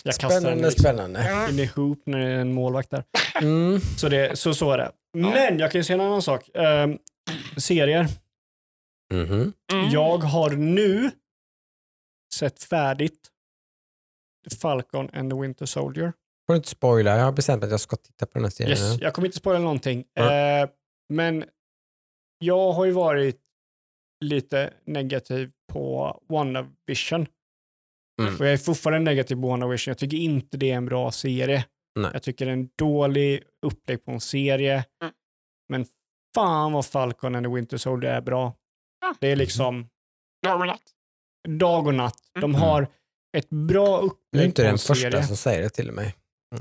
Jag 0.04 0.14
kastar 0.14 0.28
den 0.28 0.40
Spännande, 0.42 0.64
liksom 0.64 0.82
spännande. 0.82 1.46
in 1.50 1.58
i 1.58 1.66
hoop 1.66 2.02
när 2.06 2.18
det 2.18 2.26
är 2.26 2.38
en 2.38 2.52
målvakt 2.54 2.90
där. 2.90 3.04
Mm. 3.42 3.80
Så, 3.80 4.08
det, 4.08 4.38
så, 4.38 4.54
så 4.54 4.70
är 4.72 4.78
det. 4.78 4.92
Men 5.16 5.58
jag 5.58 5.72
kan 5.72 5.78
ju 5.78 5.84
säga 5.84 5.94
en 5.94 6.00
annan 6.06 6.22
sak. 6.22 6.50
Ehm, 6.54 6.98
serier. 7.56 8.06
Mhm. 9.14 9.52
Mm. 9.72 9.90
Jag 9.90 10.18
har 10.18 10.50
nu 10.50 11.10
sett 12.34 12.62
färdigt 12.62 13.28
Falcon 14.60 15.10
and 15.14 15.30
the 15.30 15.36
Winter 15.36 15.66
Soldier. 15.66 16.12
Får 16.46 16.54
du 16.54 16.56
inte 16.56 16.68
spoila, 16.68 17.16
jag 17.16 17.24
har 17.24 17.32
bestämt 17.32 17.64
att 17.64 17.70
jag 17.70 17.80
ska 17.80 17.96
titta 17.96 18.26
på 18.26 18.32
den 18.34 18.42
här 18.44 18.50
serien. 18.50 18.70
Yes, 18.78 19.00
jag 19.00 19.14
kommer 19.14 19.26
inte 19.28 19.38
spoila 19.38 19.58
någonting. 19.58 20.04
Ja. 20.14 20.32
Eh, 20.34 20.68
men 21.08 21.44
jag 22.38 22.72
har 22.72 22.84
ju 22.84 22.90
varit 22.90 23.40
lite 24.24 24.72
negativ 24.86 25.52
på 25.72 26.20
WandaVision. 26.28 27.26
Mm. 28.22 28.34
Och 28.34 28.40
jag 28.46 28.52
är 28.52 28.56
fortfarande 28.56 29.10
negativ 29.10 29.34
på 29.34 29.48
WandaVision. 29.48 29.90
Jag 29.90 29.98
tycker 29.98 30.16
inte 30.16 30.56
det 30.56 30.70
är 30.70 30.76
en 30.76 30.86
bra 30.86 31.12
serie. 31.12 31.64
Nej. 31.98 32.10
Jag 32.12 32.22
tycker 32.22 32.44
det 32.46 32.50
är 32.50 32.56
en 32.56 32.68
dålig 32.78 33.42
upplägg 33.66 34.04
på 34.04 34.10
en 34.10 34.20
serie. 34.20 34.84
Mm. 35.02 35.14
Men 35.68 35.86
fan 36.34 36.72
vad 36.72 36.86
Falcon 36.86 37.34
and 37.34 37.46
the 37.46 37.52
Winter 37.52 37.76
Soldier 37.76 38.12
är 38.12 38.20
bra. 38.20 38.54
Ja. 39.00 39.14
Det 39.20 39.28
är 39.28 39.36
liksom 39.36 39.88
Dag 40.42 40.60
och 40.60 40.66
natt. 40.66 40.82
dag 41.48 41.86
och 41.86 41.94
natt. 41.94 42.18
De 42.34 42.44
Mm. 42.50 42.54
har 42.60 42.86
ett 43.36 43.50
bra 43.50 43.86
Du 44.00 44.06
är 44.06 44.10
upplägg 44.10 44.44
inte 44.44 44.62
på 44.62 44.64
den 44.64 44.72
en 44.72 44.78
första 44.78 44.94
serie. 44.94 45.22
som 45.26 45.36
säger 45.36 45.62
det 45.62 45.68
till 45.70 45.92
mig. 45.92 46.14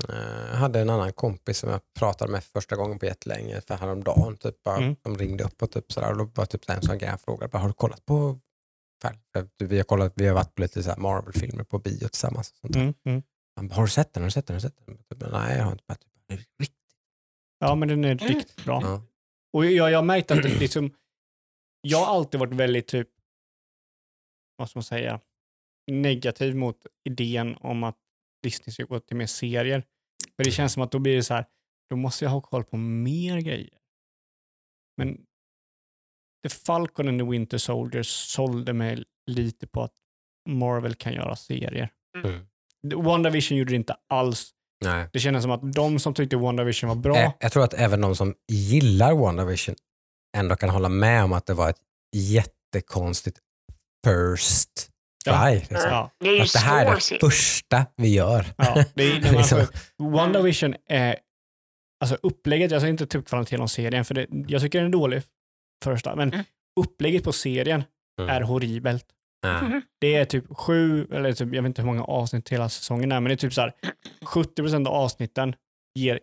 Eh, 0.08 0.48
Jag 0.50 0.56
hade 0.56 0.80
en 0.80 0.90
annan 0.90 1.12
kompis 1.12 1.58
som 1.58 1.70
jag 1.70 1.80
pratade 1.98 2.32
med 2.32 2.44
för 2.44 2.50
första 2.60 2.76
gången 2.76 2.98
på 2.98 3.06
jättelänge, 3.06 3.60
för 3.60 3.74
häromdagen. 3.74 4.36
Typ, 4.36 4.62
bara, 4.62 4.76
Mm. 4.76 4.96
De 5.02 5.18
ringde 5.18 5.44
upp 5.44 5.62
och 5.62 5.70
typ 5.70 5.92
sådär, 5.92 6.10
och 6.10 6.16
då 6.18 6.24
var 6.24 6.46
typ 6.46 6.70
en 6.70 6.82
sån 6.82 6.98
grej 6.98 7.10
jag 7.10 7.20
frågade, 7.20 7.50
bara, 7.50 7.58
har 7.58 7.68
du 7.68 7.74
kollat 7.74 8.04
på 8.04 8.40
Vi 9.58 9.76
har, 9.76 9.84
kollat, 9.84 10.12
vi 10.16 10.26
har 10.26 10.34
varit 10.34 10.54
på 10.54 10.62
lite 10.62 10.94
Marvel-filmer 10.98 11.64
på 11.64 11.78
bio 11.78 12.08
tillsammans. 12.08 12.50
Och 12.50 12.56
sånt. 12.58 12.76
Mm, 12.76 12.94
mm. 13.04 13.22
Han 13.56 13.68
bara, 13.68 13.74
har 13.74 13.82
du 13.82 13.88
sett 13.90 14.12
den? 14.12 14.22
Har 14.22 14.26
du 14.28 14.30
sett 14.30 14.46
den? 14.46 14.54
Har 14.54 14.60
du 14.60 14.68
sett 14.68 14.86
den? 14.86 14.96
Typ, 14.96 15.32
Nej, 15.32 15.56
jag 15.56 15.64
har 15.64 15.72
inte. 15.72 15.84
Bara, 15.86 15.94
typ, 15.94 16.10
"Det 16.28 16.34
är 16.34 16.38
riktigt 16.38 16.76
Ja, 17.58 17.74
men 17.74 17.88
den 17.88 18.04
är 18.04 18.10
Mm. 18.10 18.18
riktigt 18.28 18.64
bra. 18.64 18.80
Ja. 18.82 19.02
Och 19.52 19.66
jag, 19.66 19.90
jag 19.90 19.98
har 19.98 20.02
märkt 20.04 20.30
att 20.30 20.42
det 20.42 20.58
liksom, 20.58 20.94
jag 21.80 21.98
har 21.98 22.14
alltid 22.16 22.40
varit 22.40 22.52
väldigt 22.54 22.86
typ, 22.86 23.08
vad 24.56 24.70
ska 24.70 24.78
man 24.78 24.84
säga, 24.84 25.20
negativ 25.90 26.56
mot 26.56 26.86
idén 27.04 27.56
om 27.60 27.84
att 27.84 27.96
Disney 28.44 28.72
ska 28.74 28.84
gå 28.84 29.00
till 29.00 29.16
mer 29.16 29.26
serier. 29.26 29.84
För 30.36 30.44
det 30.44 30.50
känns 30.50 30.72
som 30.72 30.82
att 30.82 30.92
då 30.92 30.98
blir 30.98 31.16
det 31.16 31.22
så 31.22 31.34
här, 31.34 31.44
då 31.90 31.96
måste 31.96 32.24
jag 32.24 32.30
ha 32.30 32.40
koll 32.40 32.64
på 32.64 32.76
mer 32.76 33.40
grejer. 33.40 33.78
Men 34.96 35.16
The 36.42 36.48
Falcon 36.48 37.08
and 37.08 37.20
the 37.20 37.24
Winter 37.24 37.58
Soldier 37.58 38.02
sålde 38.02 38.72
mig 38.72 39.04
lite 39.30 39.66
på 39.66 39.82
att 39.82 39.92
Marvel 40.48 40.94
kan 40.94 41.12
göra 41.12 41.36
serier. 41.36 41.90
Mm. 42.24 42.46
WandaVision 43.04 43.58
gjorde 43.58 43.72
det 43.72 43.76
inte 43.76 43.96
alls. 44.08 44.50
Nej. 44.84 45.08
Det 45.12 45.20
kändes 45.20 45.42
som 45.42 45.50
att 45.52 45.72
de 45.72 45.98
som 45.98 46.14
tyckte 46.14 46.36
WandaVision 46.36 46.88
var 46.88 46.96
bra, 46.96 47.16
Eh, 47.16 47.32
Jag 47.40 47.52
tror 47.52 47.64
att 47.64 47.74
även 47.74 48.00
de 48.00 48.16
som 48.16 48.34
gillar 48.52 49.14
WandaVision 49.14 49.74
ändå 50.36 50.56
kan 50.56 50.70
hålla 50.70 50.88
med 50.88 51.24
om 51.24 51.32
att 51.32 51.46
det 51.46 51.54
var 51.54 51.70
ett 51.70 51.80
jättekonstigt 52.16 53.38
first 54.06 54.90
Ja. 55.24 55.46
try. 55.46 55.54
Liksom. 55.54 55.76
ja, 55.90 56.10
Det 56.20 56.28
är 56.28 56.52
det 56.52 56.58
här 56.58 56.86
är 56.86 56.94
det 56.94 57.18
första 57.20 57.86
vi 57.96 58.14
gör. 58.14 58.46
Ja, 58.56 58.84
det 58.94 59.02
är, 59.04 59.36
alltså, 59.38 59.56
Liksom. 59.58 60.12
WandaVision 60.12 60.74
är, 60.88 61.16
alltså 62.04 62.16
upplägget, 62.22 62.70
jag 62.70 62.80
ska 62.80 62.88
inte 62.88 63.06
ta 63.06 63.18
upp 63.18 63.28
kvaliteten 63.28 63.60
om 63.60 63.68
serien, 63.68 64.04
för 64.04 64.14
det, 64.14 64.26
jag 64.48 64.60
tycker 64.62 64.78
den 64.78 64.88
är 64.88 64.92
dålig 64.92 65.22
första, 65.84 66.16
men 66.16 66.32
Mm. 66.32 66.44
upplägget 66.80 67.24
på 67.24 67.32
serien 67.32 67.84
Mm. 68.20 68.30
är 68.36 68.40
horribelt. 68.40 69.06
Mhm. 69.46 69.82
Det 70.00 70.14
är 70.14 70.24
typ 70.24 70.44
sju, 70.56 71.06
eller 71.12 71.32
typ, 71.32 71.54
jag 71.54 71.62
vet 71.62 71.66
inte 71.68 71.82
hur 71.82 71.86
många 71.86 72.04
avsnitt 72.04 72.48
hela 72.48 72.68
säsongen 72.68 73.12
är, 73.12 73.20
men 73.20 73.28
det 73.28 73.34
är 73.34 73.36
typ 73.36 73.52
så 73.54 73.60
här, 73.60 73.72
70% 74.26 74.86
av 74.88 74.94
avsnitten 74.94 75.54
ger 75.98 76.20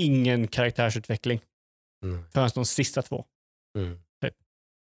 ingen 0.00 0.48
karaktärsutveckling 0.48 1.40
Mm. 2.04 2.24
förrän 2.34 2.50
de 2.54 2.64
sista 2.64 3.02
två. 3.02 3.24
Mm. 3.78 3.98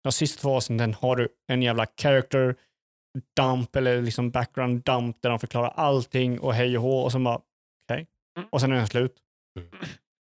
De 0.04 0.12
sista 0.12 0.42
två 0.42 0.56
avsnitten 0.56 0.94
har 0.94 1.16
du 1.16 1.28
en 1.48 1.62
jävla 1.62 1.88
character 2.02 2.56
dump 3.36 3.76
eller 3.76 4.02
liksom 4.02 4.32
background 4.32 4.84
dump 4.84 5.18
där 5.22 5.30
de 5.30 5.40
förklarar 5.40 5.74
allting 5.76 6.40
och 6.40 6.54
hej 6.54 6.78
och 6.78 6.84
hå 6.84 7.00
och 7.00 7.12
så 7.12 7.20
bara 7.20 7.42
okej. 7.84 8.08
Mm. 8.38 8.50
Och 8.52 8.62
sen 8.62 8.72
är 8.72 8.76
den 8.76 8.88
slut. 8.88 9.16
Mm. 9.60 9.70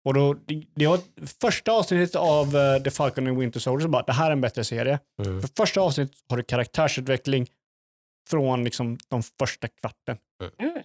Och 0.05 0.13
då, 0.13 0.33
det, 0.33 0.63
det 0.75 0.87
var 0.87 0.99
första 1.41 1.71
avsnittet 1.71 2.15
av 2.15 2.55
uh, 2.55 2.83
The 2.83 2.91
Falcon 2.91 3.27
and 3.27 3.37
Winter 3.37 3.59
Soldier 3.59 3.85
så 3.85 3.89
bara 3.89 4.03
det 4.03 4.13
här 4.13 4.27
är 4.27 4.31
en 4.31 4.41
bättre 4.41 4.63
serie. 4.63 4.99
Mm. 5.25 5.41
För 5.41 5.49
första 5.57 5.81
avsnittet 5.81 6.17
har 6.29 6.37
du 6.37 6.43
karaktärsutveckling 6.43 7.47
från 8.29 8.63
liksom 8.63 8.97
de 9.07 9.23
första 9.39 9.67
kvarten. 9.67 10.17
Mm. 10.59 10.83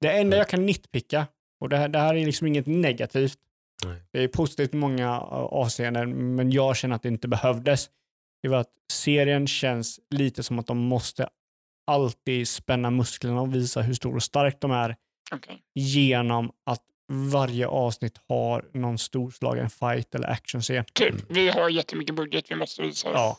Det 0.00 0.12
enda 0.18 0.36
jag 0.36 0.48
kan 0.48 0.66
nitpicka, 0.66 1.26
och 1.60 1.68
det 1.68 1.76
här, 1.76 1.88
det 1.88 1.98
här 1.98 2.14
är 2.14 2.26
liksom 2.26 2.46
inget 2.46 2.66
negativt, 2.66 3.38
Nej. 3.84 4.02
det 4.10 4.22
är 4.22 4.28
positivt 4.28 4.74
i 4.74 4.76
många 4.76 5.16
uh, 5.16 5.26
avseenden, 5.32 6.34
men 6.34 6.50
jag 6.50 6.76
känner 6.76 6.96
att 6.96 7.02
det 7.02 7.08
inte 7.08 7.28
behövdes. 7.28 7.90
Det 8.42 8.48
var 8.48 8.58
att 8.58 8.70
serien 8.92 9.46
känns 9.46 10.00
lite 10.10 10.42
som 10.42 10.58
att 10.58 10.66
de 10.66 10.78
måste 10.78 11.28
alltid 11.86 12.48
spänna 12.48 12.90
musklerna 12.90 13.40
och 13.40 13.54
visa 13.54 13.82
hur 13.82 13.94
stor 13.94 14.16
och 14.16 14.22
stark 14.22 14.60
de 14.60 14.70
är 14.70 14.96
Okej. 15.32 15.62
genom 15.74 16.50
att 16.66 16.82
varje 17.32 17.66
avsnitt 17.66 18.18
har 18.28 18.64
någon 18.74 18.98
storslagen 18.98 19.70
fight 19.70 20.14
eller 20.14 20.28
actionscen. 20.28 20.84
Typ, 20.92 21.14
vi 21.28 21.48
har 21.48 21.68
jättemycket 21.68 22.14
budget, 22.14 22.50
vi 22.50 22.54
måste 22.54 22.82
visa. 22.82 23.08
Ja. 23.08 23.38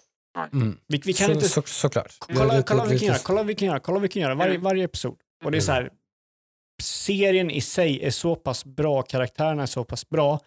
Mm. 0.54 0.78
Vi, 0.88 1.02
vi 1.06 1.14
kan 1.14 1.28
så, 1.28 1.34
inte... 1.34 1.50
så, 1.50 1.62
såklart. 1.62 2.16
kolla, 2.20 2.64
kolla 2.64 2.84
vad 2.84 2.90
vi 2.92 3.00
kan 3.00 3.08
göra, 3.08 3.18
kolla 3.24 3.38
vad 3.40 3.48
vi 3.48 3.56
kan 3.56 3.68
göra, 3.68 3.80
kolla 3.80 3.94
vad 3.94 4.02
vi 4.02 4.08
kan 4.08 4.22
göra, 4.22 4.36
varje, 4.36 4.52
Mm. 4.52 4.64
varje 4.64 4.84
episod. 4.84 5.18
Och 5.44 5.52
det 5.52 5.58
är 5.58 5.62
så 5.62 5.72
här, 5.72 5.90
serien 6.82 7.52
i 7.52 7.62
sig 7.62 8.04
är 8.04 8.12
så 8.12 8.36
pass 8.36 8.66
bra, 8.66 9.02
karaktärerna 9.02 9.62
är 9.62 9.66
så 9.68 9.84
pass 9.84 10.10
bra 10.10 10.40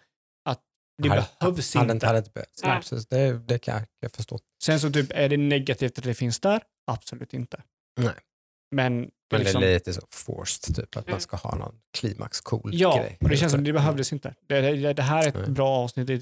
det 1.03 1.09
Hade- 1.09 1.25
behövs 1.39 1.75
hade 1.75 1.93
inte. 1.93 2.05
Hade 2.07 2.17
inte 2.17 2.31
behövts. 2.33 2.63
Nej. 2.63 2.79
Precis. 2.79 3.07
Det, 3.07 3.39
det 3.39 3.59
kan 3.59 3.73
jag, 3.75 3.83
jag 3.99 4.11
förstå. 4.11 4.39
Sen 4.63 4.79
så 4.79 4.91
typ, 4.91 5.11
är 5.15 5.29
det 5.29 5.37
negativt 5.37 5.97
att 5.97 6.03
det 6.03 6.13
finns 6.13 6.39
där? 6.39 6.61
Absolut 6.87 7.33
inte. 7.33 7.63
Nej. 7.99 8.13
Men, 8.71 9.01
det 9.01 9.09
Men 9.31 9.41
liksom, 9.41 9.61
det 9.61 9.67
är 9.67 9.73
lite 9.73 9.93
så 9.93 10.01
forced, 10.13 10.75
typ, 10.75 10.97
att 10.97 11.03
Mm. 11.05 11.11
man 11.11 11.21
ska 11.21 11.37
ha 11.37 11.55
någon 11.55 11.75
klimax 11.97 12.41
cool 12.41 12.69
ja, 12.73 12.97
grej. 12.97 13.17
och 13.21 13.29
det 13.29 13.37
känns 13.37 13.51
som 13.51 13.63
det 13.63 13.73
behövdes 13.73 14.13
inte. 14.13 14.35
Det, 14.47 14.61
det, 14.61 14.93
det 14.93 15.01
här 15.03 15.23
är 15.23 15.27
ett 15.27 15.35
Nej. 15.35 15.49
bra 15.49 15.69
avsnitt, 15.69 16.07
det 16.07 16.13
är 16.13 16.21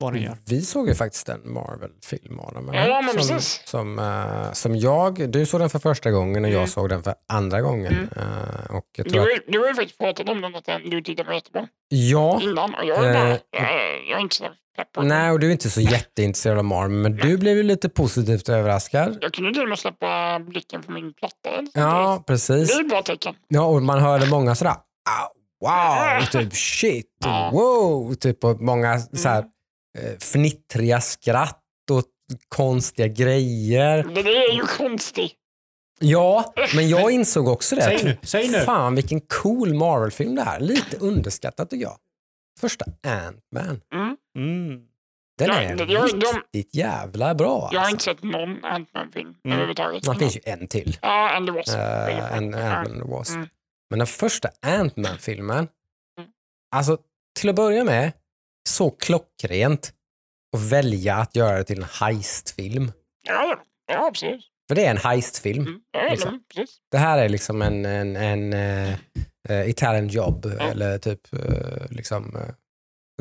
vad 0.00 0.12
den 0.12 0.22
gör. 0.22 0.36
Vi 0.46 0.60
såg 0.62 0.88
ju 0.88 0.94
faktiskt 0.94 1.28
en 1.28 1.52
Marvel-film 1.52 2.40
Adam? 2.40 2.70
Ja, 2.74 3.00
men 3.00 3.08
som, 3.08 3.16
precis. 3.36 3.62
som, 3.64 3.98
eh, 3.98 4.52
som 4.52 4.76
jag, 4.76 5.30
du 5.30 5.46
såg 5.46 5.60
den 5.60 5.70
för 5.70 5.78
första 5.78 6.10
gången 6.10 6.44
och 6.44 6.50
jag 6.50 6.56
Mm. 6.56 6.68
såg 6.68 6.88
den 6.88 7.02
för 7.02 7.14
andra 7.32 7.60
gången. 7.60 7.92
Mm. 7.92 8.08
Eh, 8.16 8.76
och 8.76 8.84
jag 8.96 9.06
Du, 9.06 9.10
tror 9.10 9.22
att, 9.22 9.38
du 9.48 9.58
har 9.58 9.68
ju 9.68 9.74
faktiskt 9.74 9.98
pratat 9.98 10.28
om 10.28 10.40
den, 10.40 10.54
att 10.56 10.64
den- 10.64 10.90
du 10.90 11.02
tyckte 11.02 11.22
den 11.22 11.26
var 11.26 11.34
jättebra 11.34 11.66
ja, 11.88 12.40
innan. 12.42 12.74
Och 12.74 12.84
jag 12.84 13.04
är, 13.04 13.12
bara, 13.12 13.28
Eh, 13.30 13.38
jag, 13.50 13.62
är- 13.62 14.10
jag 14.10 14.18
är 14.18 14.22
inte 14.22 14.36
så 14.36 14.44
pepp 14.76 14.92
på 14.92 15.00
den. 15.00 15.08
nej 15.08 15.30
och 15.30 15.40
du 15.40 15.46
är 15.48 15.52
inte 15.52 15.70
så 15.70 15.80
jätteintresserad 15.80 16.58
av 16.58 16.64
Marvel, 16.64 16.90
men 16.96 17.16
du 17.16 17.36
blev 17.36 17.56
ju 17.56 17.62
lite 17.62 17.88
positivt 17.88 18.48
överraskad. 18.48 19.18
Jag 19.20 19.32
kunde 19.32 19.52
till 19.52 19.62
och 19.62 19.68
med 19.68 19.78
släppa 19.78 20.38
blicken 20.38 20.82
från 20.82 20.94
min 20.94 21.12
platta. 21.14 21.50
Ja, 21.74 22.16
Det 22.18 22.32
precis. 22.32 22.76
är 22.76 22.80
ett 22.80 22.88
bra 22.88 23.02
tecken. 23.02 23.34
Ja, 23.48 23.62
och 23.62 23.82
man 23.82 23.98
hörde 23.98 24.26
många 24.26 24.54
sådär, 24.54 24.72
"Ah, 25.10 25.28
wow, 25.60 26.24
typ 26.32 26.54
shit, 26.54 27.06
wow, 27.52 28.14
typ 28.14 28.44
och 28.44 28.60
många 28.60 28.98
så 28.98 29.28
här, 29.28 29.38
eh, 29.38 29.44
fnittriga 30.20 31.00
skratt 31.00 31.62
och 31.90 32.02
konstiga 32.48 33.08
grejer. 33.08 34.02
Det 34.14 34.22
där 34.22 34.50
är 34.50 34.54
ju 34.54 34.62
konstigt. 34.66 35.34
Ja, 36.02 36.54
men 36.74 36.88
jag 36.88 37.10
insåg 37.10 37.48
också 37.48 37.76
det. 37.76 37.82
Säg 37.82 38.04
nu, 38.04 38.16
säg 38.22 38.48
nu. 38.48 38.58
Fan 38.60 38.94
vilken 38.94 39.20
cool 39.20 39.74
Marvel-film 39.74 40.34
det 40.34 40.42
här 40.42 40.56
är. 40.56 40.60
Lite 40.60 40.96
underskattat 40.96 41.70
tycker 41.70 41.82
jag. 41.84 41.96
Första 42.60 42.84
Ant-Man. 43.06 43.80
Mm. 43.94 44.16
Mm. 44.38 44.80
Den 45.38 45.48
Ja, 45.48 45.54
är 45.54 45.76
det- 45.76 45.92
jag- 45.92 46.10
de- 46.20 46.26
riktigt 46.52 46.74
jävla 46.74 47.34
bra. 47.34 47.68
Jag 47.72 47.80
har 47.80 47.86
alltså. 47.86 48.10
inte 48.10 48.22
sett 48.22 48.22
någon 48.32 48.64
Ant-Man-film 48.64 49.28
Mm. 49.44 49.52
överhuvudtaget. 49.54 50.04
Det 50.04 50.14
finns 50.14 50.36
ju 50.36 50.40
en 50.44 50.68
till. 50.68 50.98
Ja, 51.02 51.30
and 51.36 51.46
the 51.46 51.52
Wasp. 51.52 51.74
Uh. 51.74 52.36
Ant-Man 52.36 52.54
and 52.86 53.02
the 53.02 53.08
Wasp. 53.08 53.34
Mm. 53.34 53.48
Men 53.90 53.98
den 53.98 54.06
första 54.06 54.48
Ant-Man-filmen, 54.62 55.68
Mm. 56.18 56.30
alltså 56.74 56.98
till 57.40 57.48
att 57.48 57.56
börja 57.56 57.84
med, 57.84 58.12
så 58.68 58.90
klockrent 58.90 59.92
att 60.56 60.62
välja 60.62 61.16
att 61.16 61.36
göra 61.36 61.58
det 61.58 61.64
till 61.64 61.78
en 61.78 61.88
heistfilm. 62.00 62.92
Ja, 63.26 63.64
ja. 63.86 64.06
absolut. 64.06 64.50
För 64.68 64.74
det 64.74 64.86
är 64.86 64.90
en 64.90 64.96
heistfilm. 64.96 65.66
Mm. 65.66 65.80
Ja, 65.90 66.08
Liksom. 66.10 66.42
Det 66.90 66.98
här 66.98 67.18
är 67.18 67.28
liksom 67.28 67.62
en, 67.62 67.84
en, 67.84 68.16
en 68.16 68.52
eh, 69.48 69.68
Italian 69.68 70.08
job 70.08 70.46
eller 70.60 70.98
typ 70.98 71.32
eh, 71.32 71.90
liksom 71.90 72.36
eh, 72.36 72.54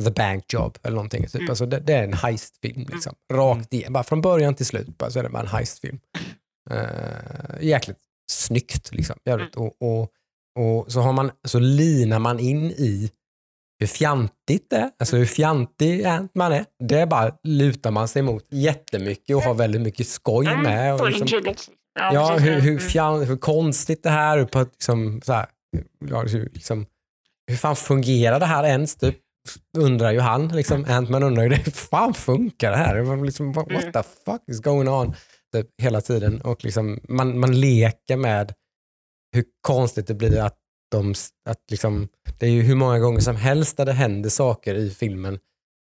The 0.03 0.11
Bank 0.11 0.53
Job 0.53 0.77
eller 0.83 0.95
någonting. 0.95 1.23
Typ. 1.23 1.35
Mm. 1.35 1.49
Alltså 1.49 1.65
det, 1.65 1.79
det 1.79 1.93
är 1.93 2.03
en 2.03 2.13
heistfilm. 2.13 2.85
Liksom. 2.91 3.15
Rakt 3.33 3.73
igenom. 3.73 3.93
Bara 3.93 4.03
från 4.03 4.21
början 4.21 4.55
till 4.55 4.65
slut 4.65 4.97
bara, 4.97 5.11
så 5.11 5.19
är 5.19 5.23
det 5.23 5.29
bara 5.29 5.43
en 5.43 5.47
heistfilm. 5.47 5.99
Eh, 6.71 7.61
jäkligt 7.61 7.99
snyggt. 8.31 8.91
Liksom. 8.91 9.15
Jävligt. 9.25 9.55
Och, 9.55 9.81
och, 9.81 10.11
och 10.59 10.91
så, 10.91 11.01
har 11.01 11.13
man, 11.13 11.31
så 11.43 11.59
linar 11.59 12.19
man 12.19 12.39
in 12.39 12.71
i 12.71 13.11
hur 13.79 13.87
fjantigt 13.87 14.69
det 14.69 14.75
är, 14.75 14.89
alltså 14.99 15.17
hur 15.17 15.25
fjantig 15.25 16.05
man 16.35 16.51
är. 16.51 16.65
Det 16.83 17.05
bara 17.05 17.31
lutar 17.43 17.91
man 17.91 18.07
sig 18.07 18.21
mot 18.21 18.45
jättemycket 18.51 19.35
och 19.35 19.41
har 19.41 19.53
väldigt 19.53 19.81
mycket 19.81 20.07
skoj 20.07 20.45
med. 20.57 20.93
Och 20.93 21.09
liksom. 21.11 21.53
Ja, 21.99 22.37
hur, 22.37 22.59
hur, 22.59 22.71
Mm. 22.71 22.79
fjär, 22.79 23.25
hur 23.25 23.37
konstigt 23.37 24.03
det 24.03 24.09
här. 24.09 24.45
På 24.45 24.59
att 24.59 24.67
liksom, 24.71 25.21
så 25.25 25.33
här 25.33 25.45
hur, 26.01 26.49
liksom, 26.53 26.85
hur 27.47 27.55
fan 27.57 27.75
fungerar 27.75 28.39
det 28.39 28.45
här 28.45 28.63
ens? 28.63 28.95
Typ, 28.95 29.15
undrar 29.77 30.11
ju 30.11 30.19
han. 30.19 30.47
Liksom, 30.47 30.85
Ant-Man 30.85 31.23
undrar 31.23 31.43
ju 31.43 31.49
det. 31.49 31.55
Hur 31.65 31.71
fan 31.71 32.13
funkar 32.13 32.71
det 32.71 32.77
här? 32.77 33.25
Liksom, 33.25 33.51
what, 33.51 33.71
what 33.71 33.93
the 33.93 34.03
fuck 34.25 34.41
is 34.47 34.59
going 34.59 34.89
on? 34.89 35.13
Typ, 35.53 35.67
hela 35.81 36.01
tiden. 36.01 36.41
Och 36.41 36.63
liksom, 36.63 36.99
man, 37.09 37.39
man 37.39 37.59
leker 37.59 38.17
med 38.17 38.53
hur 39.35 39.43
konstigt 39.61 40.07
det 40.07 40.13
blir 40.13 40.39
att 40.39 40.57
de... 40.91 41.13
Att 41.49 41.71
liksom, 41.71 42.07
det 42.39 42.45
är 42.45 42.49
ju 42.49 42.61
hur 42.61 42.75
många 42.75 42.99
gånger 42.99 43.19
som 43.19 43.35
helst 43.35 43.77
där 43.77 43.85
det 43.85 43.93
händer 43.93 44.29
saker 44.29 44.75
i 44.75 44.89
filmen 44.89 45.39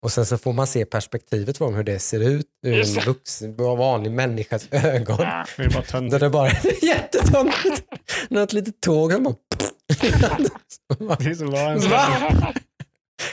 och 0.02 0.12
sen 0.12 0.26
så 0.26 0.38
får 0.38 0.52
man 0.52 0.66
se 0.66 0.84
perspektivet 0.84 1.58
från 1.58 1.74
hur 1.74 1.82
det 1.82 1.98
ser 1.98 2.20
ut 2.20 2.46
ur 2.66 2.72
Just 2.76 2.98
en 2.98 3.04
vuxen, 3.04 3.56
vanlig 3.56 4.10
människas 4.12 4.68
ögon. 4.70 5.16
Ja. 5.20 5.44
Det 5.56 5.62
är 5.64 5.70
bara 5.70 6.18
det 6.18 6.30
bara 6.30 6.48
jättetöntigt. 6.82 7.82
Något 8.28 8.52
litet 8.52 8.80
tåg 8.80 9.12
som 9.12 9.22
bara... 9.24 9.34
Det 11.18 11.30
är 11.30 11.34
så 11.34 11.44
Lawrence. 11.44 11.88
Va? 11.88 12.54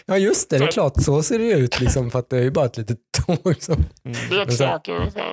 Ja 0.06 0.18
just 0.18 0.49
det, 0.49 0.57
det 0.57 0.65
är 0.65 0.72
klart 0.72 0.94
så 1.03 1.23
ser 1.23 1.40
det 1.40 1.52
ut 1.52 1.80
liksom, 1.80 2.11
för 2.11 2.19
att 2.19 2.30
det 2.30 2.38
är 2.38 2.41
ju 2.41 2.52
bara 2.52 2.65
ett 2.65 2.77
litet 2.77 2.98
tåg. 3.26 3.56
Som, 3.60 3.86
Mm. 4.06 4.52
Så. 4.52 4.81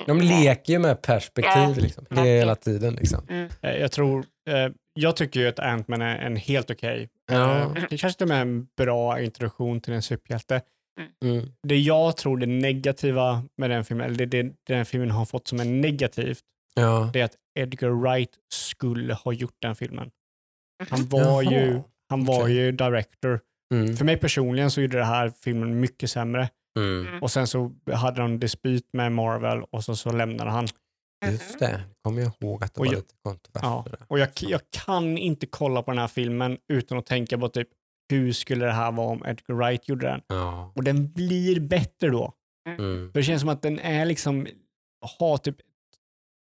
de 0.07 0.21
leker 0.21 0.73
ju 0.73 0.79
med 0.79 1.01
perspektiv 1.01 1.77
liksom, 1.77 2.05
hela 2.11 2.55
tiden. 2.55 2.95
Liksom. 2.95 3.27
Mm. 3.29 3.49
Jag 3.61 3.91
tror, 3.91 4.25
jag 4.93 5.15
tycker 5.15 5.39
ju 5.39 5.47
att 5.47 5.59
Ant-Man 5.59 6.01
är 6.01 6.17
en 6.17 6.35
helt 6.35 6.71
okej. 6.71 7.09
Ja. 7.31 7.61
Eh, 7.61 7.83
Det 7.89 7.97
kanske 7.97 8.17
till 8.17 8.25
och 8.25 8.29
med 8.29 8.41
en 8.41 8.67
bra 8.77 9.21
introduktion 9.21 9.81
till 9.81 9.93
en 9.93 10.01
superhjälte. 10.01 10.61
Mm. 11.25 11.45
Det 11.67 11.77
jag 11.77 12.17
tror 12.17 12.37
det 12.37 12.45
negativa 12.45 13.43
med 13.57 13.69
den 13.69 13.85
filmen, 13.85 14.05
eller 14.05 14.25
det, 14.25 14.43
det 14.43 14.53
den 14.67 14.85
filmen 14.85 15.11
har 15.11 15.25
fått 15.25 15.47
som 15.47 15.59
är 15.59 15.65
negativt, 15.65 16.39
Ja. 16.73 17.09
det 17.13 17.19
är 17.21 17.25
att 17.25 17.35
Edgar 17.59 17.89
Wright 17.89 18.31
skulle 18.53 19.13
ha 19.13 19.33
gjort 19.33 19.55
den 19.61 19.75
filmen. 19.75 20.11
Han 20.89 21.07
var 21.07 21.41
ju, 21.41 21.81
han 22.09 22.25
var 22.25 22.41
okej. 22.43 22.55
ju 22.55 22.71
director. 22.71 23.39
Mm. 23.73 23.97
För 23.97 24.05
mig 24.05 24.17
personligen 24.17 24.71
så 24.71 24.81
gjorde 24.81 24.97
det 24.97 25.03
här 25.05 25.29
filmen 25.43 25.79
mycket 25.79 26.11
sämre. 26.11 26.49
Mm. 26.79 27.23
Och 27.23 27.31
sen 27.31 27.47
så 27.47 27.71
hade 27.93 28.21
han 28.21 28.39
dispyt 28.39 28.93
med 28.93 29.11
Marvel 29.11 29.63
och 29.71 29.83
så, 29.83 29.95
så 29.95 30.11
lämnade 30.11 30.49
han. 30.51 30.67
Just 31.25 31.59
det, 31.59 31.81
kommer 32.01 32.21
jag 32.21 32.31
ihåg 32.41 32.63
att 32.63 32.73
det 32.73 32.79
Och 32.79 32.85
var 32.85 32.93
jag- 32.93 32.99
lite 32.99 33.15
kontrovers 33.23 33.63
Ja. 33.63 33.85
Och 34.07 34.19
jag, 34.19 34.29
jag 34.39 34.61
kan 34.71 35.17
inte 35.17 35.45
kolla 35.45 35.83
på 35.83 35.91
den 35.91 35.99
här 35.99 36.07
filmen 36.07 36.57
utan 36.73 36.97
att 36.97 37.05
tänka 37.05 37.37
på 37.37 37.49
typ 37.49 37.67
hur 38.09 38.31
skulle 38.33 38.65
det 38.65 38.71
här 38.71 38.91
vara 38.91 39.07
om 39.07 39.23
Edgar 39.25 39.55
Wright 39.55 39.87
gjorde 39.89 40.07
den? 40.07 40.21
Ja. 40.27 40.71
Och 40.75 40.83
den 40.83 41.11
blir 41.13 41.59
bättre 41.59 42.09
då. 42.09 42.33
Mm. 42.69 43.11
För 43.11 43.19
det 43.19 43.23
känns 43.23 43.41
som 43.41 43.49
att 43.49 43.61
den 43.61 43.79
är 43.79 44.05
liksom, 44.05 44.47
har 45.19 45.37
typ 45.37 45.55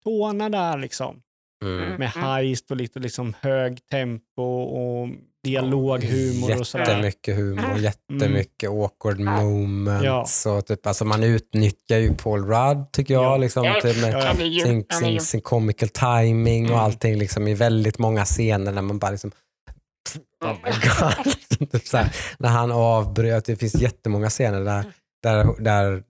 tårna 0.04 0.50
där 0.50 0.78
liksom. 0.78 1.22
Mm. 1.66 1.96
Med 2.00 2.10
heist 2.10 2.72
och 2.72 2.78
lite 2.78 3.00
liksom 3.00 3.34
hög 3.42 3.88
tempo 3.88 4.44
och 4.64 5.10
dialoghumor 5.44 6.60
och 6.60 6.68
sådär. 6.68 6.86
Jättemycket 6.90 7.36
humor, 7.36 7.78
jättemycket 7.78 8.70
awkward 8.70 9.20
moments. 9.20 10.46
Och 10.46 10.66
typ, 10.66 10.88
alltså 10.88 11.06
man 11.06 11.24
utnyttjar 11.24 11.98
ju 11.98 12.14
Paul 12.14 12.46
Rudd 12.46 12.92
tycker 12.92 13.14
jag. 13.14 13.24
Ja. 13.24 13.38
Liksom, 13.38 13.64
Ja, 13.64 13.82
typ 13.82 14.02
med 14.02 14.14
ja, 14.14 14.34
ju... 14.44 14.60
sin, 14.60 14.86
sin, 15.00 15.22
sin 15.22 15.42
comical 15.42 15.90
timing 15.90 16.64
och 16.66 16.72
Mm. 16.72 16.84
allting 16.84 17.18
liksom, 17.18 17.48
i 17.48 17.54
väldigt 17.54 18.00
många 18.00 18.26
scener 18.26 18.72
när 18.72 18.82
man 18.82 19.00
bara 19.00 19.12
liksom 19.12 19.32
Oh 20.46 20.54
my 20.64 20.72
god. 20.72 21.70
Typ 21.72 21.88
så 21.88 21.98
här, 21.98 22.16
när 22.40 22.50
han 22.50 22.72
avbröt, 22.72 23.46
det 23.46 23.56
finns 23.56 23.76
jättemånga 23.76 24.30
scener 24.30 24.62
där, 24.64 24.86
där, 25.24 25.62
där 25.64 26.04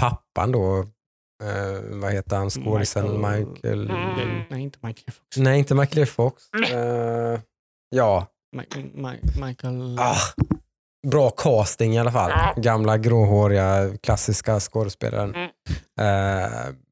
pappan 0.00 0.52
då, 0.52 0.78
eh, 1.44 1.80
vad 1.90 2.12
heter 2.12 2.36
han, 2.36 2.50
skådisen 2.50 3.06
Michael- 3.06 3.46
Michael, 3.54 3.90
Mm. 3.90 4.42
Nej, 4.50 4.62
inte 4.62 4.78
Michael 4.82 5.12
Fox. 5.12 5.36
nej 5.36 5.58
inte 5.58 5.74
Michael 5.74 6.06
Fox. 6.06 6.42
Eh, 6.72 7.40
ja, 7.90 8.26
Michael... 9.40 9.98
Ah, 9.98 10.16
bra 11.06 11.30
casting 11.30 11.94
i 11.94 11.98
alla 11.98 12.12
fall. 12.12 12.30
Ja. 12.30 12.54
Gamla 12.56 12.98
gråhåriga 12.98 13.96
klassiska 14.02 14.60
skådespelaren. 14.60 15.34
Mm. 15.34 15.50
Eh, 16.00 16.50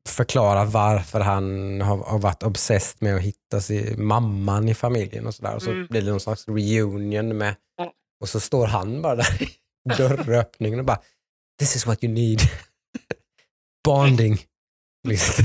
förklara 0.09 0.65
varför 0.65 1.21
han 1.21 1.81
har, 1.81 1.97
har 1.97 2.19
varit 2.19 2.43
obsessed 2.43 3.03
med 3.03 3.17
att 3.17 3.23
hitta 3.23 3.61
sin, 3.61 4.05
mamman 4.07 4.69
i 4.69 4.75
familjen 4.75 5.27
och 5.27 5.35
sådär. 5.35 5.55
Och 5.55 5.63
så 5.63 5.71
Mm. 5.71 5.87
blir 5.87 6.03
det 6.03 6.11
någon 6.11 6.21
slags 6.21 6.49
reunion 6.49 7.39
med, 7.39 7.55
Ja. 7.77 7.93
och 8.21 8.29
så 8.29 8.41
står 8.41 8.67
han 8.67 9.03
bara 9.03 9.15
där 9.17 9.43
i 9.43 9.49
dörröppningen 9.99 10.79
och 10.79 10.85
bara 10.85 11.01
This 11.59 11.77
is 11.77 11.87
what 11.87 12.05
you 12.05 12.13
need. 12.13 12.41
Bonding. 13.85 14.39
Liksom. 15.09 15.45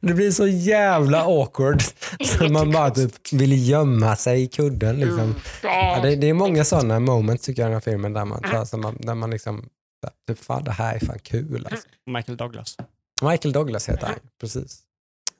Det 0.00 0.14
blir 0.14 0.30
så 0.30 0.46
jävla 0.46 1.22
awkward 1.22 1.82
så 2.24 2.48
man 2.48 2.70
bara 2.70 2.90
typ 2.90 3.32
vill 3.32 3.68
gömma 3.68 4.16
sig 4.16 4.42
i 4.42 4.46
kudden. 4.46 4.96
Liksom. 4.96 5.20
Mm. 5.20 5.34
Ja, 5.62 6.00
det, 6.02 6.16
det 6.16 6.26
är 6.28 6.34
många 6.34 6.64
sådana 6.64 7.00
moments 7.00 7.44
tycker 7.44 7.62
jag 7.62 7.66
i 7.68 7.70
den 7.70 7.74
här 7.74 7.80
filmen 7.92 8.12
där 8.12 8.24
man, 8.24 8.44
alltså, 8.44 8.76
man, 8.76 8.96
där 9.00 9.14
man 9.14 9.30
liksom, 9.30 9.68
typ 10.28 10.38
fan 10.38 10.64
det 10.64 10.70
här 10.72 10.94
är 10.94 10.98
fan 11.00 11.18
kul 11.18 11.66
alltså. 11.70 11.88
Michael 12.10 12.36
Douglas. 12.36 12.76
Michael 13.22 13.52
Douglas 13.52 13.88
heter 13.88 14.06
han, 14.06 14.16
precis. 14.40 14.80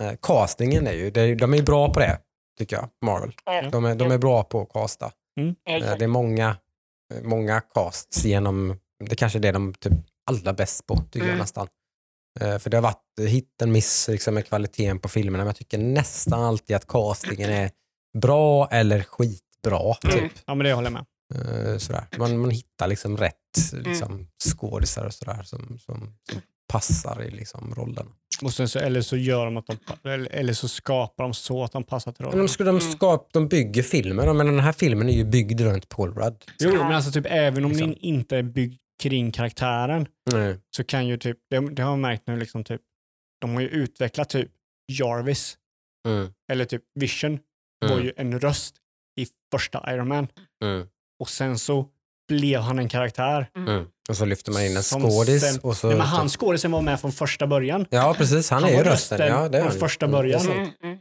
Eh, 0.01 0.13
castingen 0.23 0.87
är 0.87 0.93
ju, 0.93 1.11
de 1.35 1.53
är 1.53 1.57
ju 1.57 1.63
bra 1.63 1.93
på 1.93 2.01
det, 2.01 2.19
tycker 2.59 2.77
jag, 2.77 2.89
Marvel. 3.05 3.33
De 3.71 3.85
är, 3.85 3.95
de 3.95 4.11
är 4.11 4.19
bra 4.19 4.43
på 4.43 4.63
att 4.63 4.73
casta. 4.73 5.07
Eh, 5.67 5.77
Ja, 5.79 5.97
det 5.97 6.05
är 6.05 6.09
många, 6.09 6.57
eh, 7.15 7.23
många 7.23 7.61
casts 7.61 8.25
genom, 8.25 8.77
det 9.05 9.17
kanske 9.17 9.39
är 9.39 9.41
det 9.41 9.53
de 9.53 9.75
typ 9.75 9.93
allra 10.31 10.53
bäst 10.53 10.87
på, 10.87 10.97
tycker 10.97 11.19
jag 11.19 11.27
Mm. 11.27 11.39
nästan. 11.39 11.67
Eh, 12.41 12.59
för 12.59 12.71
det 12.71 12.77
har 12.77 12.83
varit 12.83 13.31
hit 13.31 13.63
and 13.63 13.73
miss 13.73 14.09
liksom, 14.09 14.35
med 14.35 14.47
kvaliteten 14.47 14.99
på 14.99 15.09
filmerna, 15.09 15.39
men 15.45 15.47
jag 15.47 15.57
tycker 15.57 15.79
nästan 15.79 16.43
alltid 16.43 16.77
att 16.77 16.87
castingen 16.87 17.51
är 17.51 17.71
bra 18.19 18.69
eller 18.71 19.03
skitbra. 19.03 19.95
Typ. 19.95 20.13
Mm. 20.15 20.31
Ja, 20.47 20.55
men 20.55 20.65
det 20.67 20.73
håller 20.73 20.91
jag 20.91 20.93
med. 20.93 21.05
Eh, 21.73 21.79
sådär. 21.79 22.05
Man, 22.19 22.39
man 22.39 22.51
hittar 22.51 22.89
liksom 22.89 23.17
rätt 23.17 23.35
liksom, 23.73 24.27
skådisar 24.45 25.05
och 25.07 25.15
sådär 25.15 25.43
som, 25.43 25.79
som, 25.79 26.17
som 26.31 26.41
passar 26.69 27.23
i 27.23 27.31
liksom, 27.31 27.75
rollen. 27.75 28.07
Och 28.43 28.55
sen 28.55 28.69
så, 28.69 28.79
eller 28.79 29.01
så 29.01 29.17
gör 29.17 29.45
de 29.45 29.57
att 29.57 29.67
de, 29.67 29.77
eller, 30.11 30.33
eller 30.33 30.53
så 30.53 30.69
skapar 30.69 31.25
de 31.25 31.35
så 31.35 31.65
att 31.65 31.73
de 31.73 31.85
passar 31.85 32.13
till 32.13 32.23
Men 32.23 32.33
rollen. 32.33 32.47
de, 32.47 32.53
skulle, 32.53 32.71
de, 32.71 32.81
skap, 32.81 33.29
de 33.33 33.49
bygger 33.49 33.83
filmen, 33.83 34.37
men 34.37 34.47
den 34.47 34.61
här 34.61 34.73
filmen 34.73 35.09
är 35.09 35.13
ju 35.13 35.25
byggd 35.25 35.61
runt 35.61 35.89
Paul 35.89 36.15
Rudd. 36.15 36.45
Jo, 36.59 36.73
men 36.73 36.93
alltså 36.93 37.13
typ 37.13 37.27
även 37.29 37.65
om 37.65 37.71
Liksom. 37.71 37.89
den 37.91 37.99
inte 37.99 38.37
är 38.37 38.43
byggd 38.43 38.79
kring 39.03 39.33
karaktären 39.33 40.07
Mm. 40.33 40.61
så 40.77 40.85
kan 40.85 41.07
ju 41.07 41.17
typ, 41.17 41.39
det, 41.51 41.75
det 41.75 41.83
har 41.83 41.91
jag 41.91 41.99
märkt 41.99 42.23
nu 42.27 42.37
liksom 42.37 42.65
typ, 42.65 42.81
de 43.41 43.55
har 43.55 43.61
ju 43.61 43.69
utvecklat 43.69 44.29
typ 44.29 44.51
Jarvis 44.93 45.57
Mm. 46.09 46.33
eller 46.53 46.65
typ 46.65 46.83
Vision 46.95 47.39
var 47.81 47.93
Mm. 47.93 48.05
ju 48.05 48.13
en 48.17 48.41
röst 48.41 48.75
i 49.21 49.27
första 49.53 49.93
Iron 49.95 50.09
Man 50.09 50.29
Mm. 50.65 50.87
och 51.21 51.29
sen 51.29 51.59
så 51.59 51.89
blev 52.29 52.61
han 52.61 52.79
en 52.79 52.89
karaktär. 52.89 53.51
Mm. 53.57 53.87
Och 54.09 54.17
så 54.17 54.25
lyfter 54.25 54.53
man 54.53 54.63
in 54.65 54.77
en 54.77 54.83
skådis. 54.83 55.43
sen- 55.43 55.61
Och 55.63 55.77
så, 55.77 55.87
Nej, 55.89 55.97
men 55.97 56.07
han 56.07 56.29
skådisen 56.29 56.71
var 56.73 56.83
med 56.83 57.01
från 57.01 57.13
första 57.13 57.47
början 57.47 57.87
Ja, 57.91 58.15
precis. 58.19 58.51
Han, 58.51 58.65
är 58.65 58.69
ju 58.69 58.77
var 58.77 58.85
rösten. 58.85 59.19
Ja, 59.29 59.49
det 59.49 59.59
är 59.59 59.63
från 59.63 59.71
han. 59.71 59.81
första 59.81 60.07
Mm, 60.07 60.13
början. 60.19 60.41
Mm, 60.51 60.69
mm. 60.83 60.99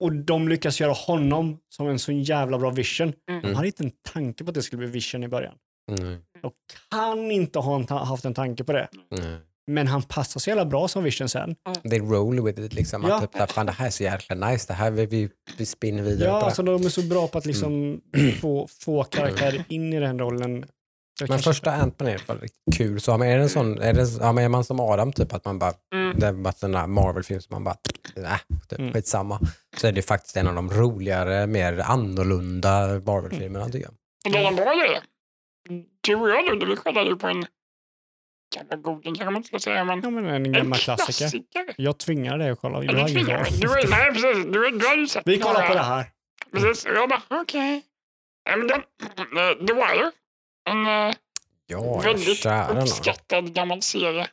och 0.00 0.12
de 0.12 0.48
lyckas 0.48 0.80
göra 0.80 0.92
honom 0.92 1.58
som 1.68 1.88
en 1.88 1.98
så 1.98 2.12
jävla 2.12 2.58
bra 2.58 2.70
Vision. 2.70 3.12
De 3.26 3.32
Mm. 3.32 3.54
hade 3.54 3.66
inte 3.66 3.84
en 3.84 3.92
tanke 4.12 4.44
på 4.44 4.48
att 4.50 4.54
det 4.54 4.62
skulle 4.62 4.78
bli 4.78 4.86
Vision 4.88 5.24
i 5.24 5.28
början. 5.28 5.54
Mm. 5.90 6.20
De 6.42 6.52
kan 6.90 7.30
inte 7.30 7.58
ha 7.58 8.04
haft 8.04 8.24
en 8.24 8.34
tanke 8.34 8.64
på 8.64 8.72
det. 8.72 8.88
Mm. 9.20 9.36
Men 9.66 9.86
han 9.86 10.02
passar 10.02 10.40
så 10.40 10.50
jävla 10.50 10.64
bra 10.64 10.88
som 10.88 11.04
Vision 11.04 11.28
sen. 11.28 11.56
They 11.90 11.98
roll 12.00 12.44
with 12.44 12.60
it. 12.60 12.74
Liksom, 12.74 13.04
Ja. 13.08 13.14
att 13.22 13.32
typ, 13.32 13.50
fan, 13.50 13.66
det 13.66 13.72
här 13.72 13.86
är 13.86 13.90
så 13.90 14.02
jäkla 14.02 14.48
nice. 14.48 14.64
Det 14.68 14.74
här 14.74 14.90
vill 14.90 15.08
vi, 15.08 15.30
vi 15.58 15.66
spinner 15.66 16.02
vidare 16.02 16.28
Ja, 16.28 16.40
på. 16.40 16.46
alltså 16.46 16.62
det. 16.62 16.72
de 16.72 16.84
är 16.84 16.88
så 16.88 17.02
bra 17.02 17.28
på 17.28 17.38
att 17.38 17.46
liksom 17.46 18.00
få, 18.40 18.66
få 18.80 19.04
karaktärer 19.04 19.64
in 19.68 19.92
i 19.92 20.00
den 20.00 20.18
rollen. 20.18 20.64
Så 21.18 21.26
Men 21.28 21.38
första 21.38 21.72
Ant-Man 21.72 22.08
är 22.08 22.18
fall 22.18 22.38
riktigt 22.38 22.74
kul. 22.76 23.00
Så, 23.00 23.18
men 23.18 23.28
är, 23.28 23.36
det 23.36 23.42
en 23.42 23.48
sån, 23.48 23.78
är, 23.80 23.92
det, 23.92 24.08
ja, 24.20 24.32
men 24.32 24.44
är 24.44 24.48
man 24.48 24.64
som 24.64 24.80
Adam, 24.80 25.12
typ 25.12 25.34
att 25.34 25.44
man 25.44 25.58
bara, 25.58 25.72
Mm. 25.94 26.18
det 26.18 26.26
är 26.26 26.32
bara 26.32 26.54
en 26.62 26.72
där 26.72 26.86
Marvel-film 26.86 27.40
som 27.40 27.54
man 27.54 27.64
bara, 27.64 27.76
äh, 28.16 28.36
typ, 28.68 28.78
Mm. 28.78 28.92
skitsamma. 28.92 29.40
Så 29.76 29.86
är 29.86 29.92
det 29.92 30.02
faktiskt 30.02 30.36
en 30.36 30.46
av 30.48 30.54
de 30.54 30.70
roligare, 30.70 31.46
mer 31.46 31.78
annorlunda 31.78 33.00
Marvel-filmerna 33.06 33.64
tycker 33.68 33.86
jag. 33.86 34.32
Det 34.32 34.38
är 34.38 34.48
en 34.48 34.56
bra 34.56 34.64
grej. 34.74 35.00
Du 36.06 36.14
och 36.14 36.30
jag 36.30 36.44
Ludde, 36.44 36.66
vi 36.66 36.76
kollade 36.76 37.06
ju 37.06 37.16
på 37.16 37.26
en 37.26 37.46
gammal 38.56 38.78
goding 38.78 39.14
kan 39.14 39.26
man 39.26 39.36
inte 39.36 39.60
säga, 39.60 39.84
men 39.84 40.00
Ja, 40.02 40.10
men 40.10 40.26
en 40.26 40.46
en 40.46 40.52
gammal 40.52 40.78
klassiker. 40.78 41.12
klassiker. 41.18 41.74
Jag 41.76 41.98
tvingar 41.98 42.38
dig 42.38 42.50
att 42.50 42.60
kolla. 42.60 42.84
Ja, 42.84 42.92
du 42.92 43.12
tvingar. 43.12 43.46
Du, 43.60 43.68
är- 43.72 43.88
nej, 43.90 44.12
precis. 44.12 44.44
Du, 44.52 44.70
du 44.78 44.86
har 44.86 44.94
ju 44.96 45.06
sett 45.06 45.22
Vi 45.26 45.38
kollar 45.38 45.54
några- 45.54 45.68
på 45.68 45.74
det 45.74 45.80
här. 45.80 46.06
Precis. 46.52 46.84
Och 46.84 46.92
jag 46.94 47.08
bara, 47.08 47.22
okej. 47.30 47.82
Nej, 48.48 48.56
men 48.58 48.66
den, 48.66 48.82
The 49.66 49.72
Wire. 49.74 50.10
En 50.70 50.86
eh, 50.86 51.14
Ja, 51.66 52.00
väldigt 52.00 52.44
nån. 52.44 52.78
uppskattad 52.78 53.54
gammal 53.54 53.82
serie. 53.82 54.26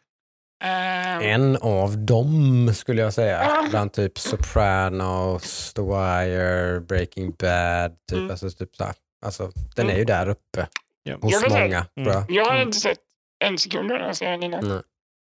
Eh, 0.64 1.28
En 1.34 1.58
av 1.58 1.98
dem 1.98 2.72
skulle 2.76 3.02
jag 3.02 3.14
säga. 3.14 3.40
Ah. 3.52 3.68
Bland 3.70 3.94
typ 3.94 4.18
Sopranos, 4.20 5.74
The 5.74 5.82
Wire, 5.82 6.80
Breaking 6.80 7.32
Bad. 7.32 7.98
Typ, 8.10 8.18
Mm. 8.18 8.32
alltså, 8.32 8.50
typ 8.50 8.76
så 8.76 8.84
här. 8.84 8.94
Alltså, 9.26 9.52
den 9.76 9.86
är 9.86 9.90
Mm. 9.90 9.98
ju 10.00 10.06
där 10.06 10.30
uppe 10.30 10.68
Ja. 11.04 11.18
hos 11.22 11.32
Jag 11.34 11.52
många. 11.52 11.86
Mm. 11.96 12.26
Jag. 12.30 12.46
Har 12.46 12.52
Mm. 12.56 12.68
inte 12.68 12.80
sett 12.80 13.00
en 13.46 13.58
sekund 13.58 13.92
av 13.92 14.00
den 14.00 14.16
serien 14.16 14.44
innan. 14.44 14.82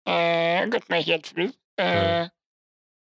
Nej. 0.07 0.61
Eh, 0.63 0.67
gått 0.67 0.89
mig 0.89 1.03
helt 1.03 1.27
förbi. 1.27 1.53
Eh, 1.81 2.07
Mm. 2.17 2.29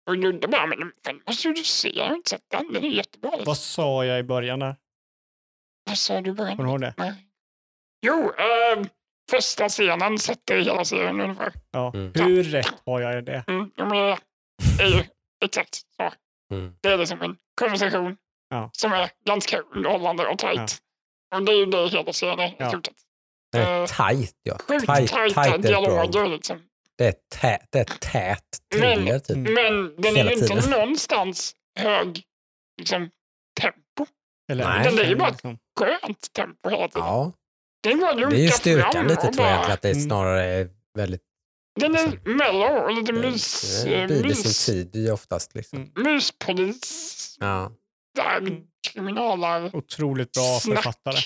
Och 0.09 0.17
Ludde 0.17 0.47
bara, 0.47 0.65
men 0.65 0.91
den 1.03 1.21
måste 1.27 1.47
ju 1.47 1.53
du 1.53 1.63
se, 1.63 1.97
jag 1.97 2.05
har 2.07 2.15
inte 2.15 2.29
sett 2.29 2.49
den, 2.49 2.73
den 2.73 2.83
är 2.85 2.89
jättebra. 2.89 3.31
Vad 3.45 3.57
sa 3.57 4.05
jag 4.05 4.19
i 4.19 4.23
början 4.23 4.59
där? 4.59 4.75
Vad 5.85 5.97
sa 5.97 6.21
du 6.21 6.29
i 6.29 6.33
början? 6.33 6.57
Kommer 6.57 6.67
du 6.69 6.71
ihåg 6.71 6.81
det? 6.81 6.93
Nej. 6.97 7.13
Jo, 8.05 8.31
eh, 8.37 8.85
första 9.31 9.69
scenen 9.69 10.19
sätter 10.19 10.57
hela 10.59 10.85
serien 10.85 11.21
ungefär. 11.21 11.53
Ja. 11.71 11.91
Mm. 11.95 12.11
Hur 12.15 12.43
rätt 12.43 12.73
har 12.85 13.01
jag 13.01 13.17
i 13.17 13.21
det? 13.21 13.43
Mm, 13.47 13.71
ja, 13.75 13.85
men 13.85 14.17
det 14.77 14.83
är 14.83 14.87
ju 14.87 15.03
exakt 15.45 15.75
så. 15.75 16.11
Mm. 16.55 16.75
Det 16.81 16.89
är 16.89 16.97
liksom 16.97 17.21
en 17.21 17.37
konversation 17.59 18.17
Ja. 18.49 18.69
som 18.73 18.93
är 18.93 19.09
ganska 19.25 19.59
underhållande 19.59 20.27
och 20.27 20.37
tajt. 20.39 20.81
Och 21.35 21.45
det 21.45 21.51
är 21.51 21.55
ju 21.55 21.65
det 21.65 21.87
hela 21.87 22.13
serien 22.13 22.39
är 22.39 22.47
i 22.47 22.55
Ja. 22.59 22.69
stort 22.69 22.85
sett. 22.85 22.95
Den 23.51 23.61
är 23.61 23.81
Eh, 23.81 23.87
tajt 23.87 24.35
ja. 24.43 24.57
Sjukt 24.67 24.85
Tajt, 24.85 25.11
tajta 25.11 25.33
tajt 25.43 25.53
är 25.53 25.59
ett 25.59 25.63
dialoger 25.65 26.27
liksom. 26.27 26.61
Det 26.97 27.05
är 27.07 27.13
tät, 27.41 27.67
det 27.71 27.79
är 27.79 27.83
tät 27.83 28.43
thriller 28.75 29.19
typ. 29.19 29.37
Men 29.37 29.95
den 30.01 30.17
är 30.17 30.23
ju 30.25 30.33
inte 30.33 30.47
tiden. 30.47 30.69
någonstans 30.69 31.55
hög 31.79 32.21
liksom, 32.77 33.09
tempo. 33.61 34.05
Eller 34.51 34.63
Nej. 34.67 34.83
Den 34.89 34.99
är 34.99 35.03
ju 35.09 35.15
bara- 35.15 35.29
liksom. 35.29 35.57
Skönt 35.79 36.33
tempo 36.33 36.69
hela 36.69 36.87
tiden. 36.87 37.07
Ja, 37.07 37.31
Den 37.83 37.99
går 37.99 38.29
det 38.29 38.37
är 38.37 38.41
ju 38.41 38.49
styrkan 38.49 39.07
lite 39.07 39.21
tror 39.21 39.47
jag 39.47 39.61
bara-. 39.61 39.73
Att 39.73 39.81
det 39.81 39.91
Mm. 39.91 40.03
snarare 40.03 40.45
är 40.45 40.69
väldigt... 40.97 41.21
Den 41.79 41.95
är 41.95 42.03
liksom- 42.09 42.37
mellow 42.37 42.83
och 42.83 42.91
lite 42.93 43.11
Det 43.11 43.19
mys, 43.19 43.83
det 43.83 44.07
bider 44.07 44.23
mys, 44.23 44.57
sin 44.57 44.73
tid 44.91 44.95
i 44.95 45.09
oftast. 45.11 45.55
Liksom. 45.55 45.79
Mm. 45.79 46.13
myspolis. 46.13 47.37
Ja. 47.39 47.71
Där, 48.15 48.37
Mm. 48.37 48.61
kriminaler. 48.93 49.75
Otroligt 49.75 50.31
bra 50.31 50.59
snack. 50.61 50.75
författare. 50.77 51.17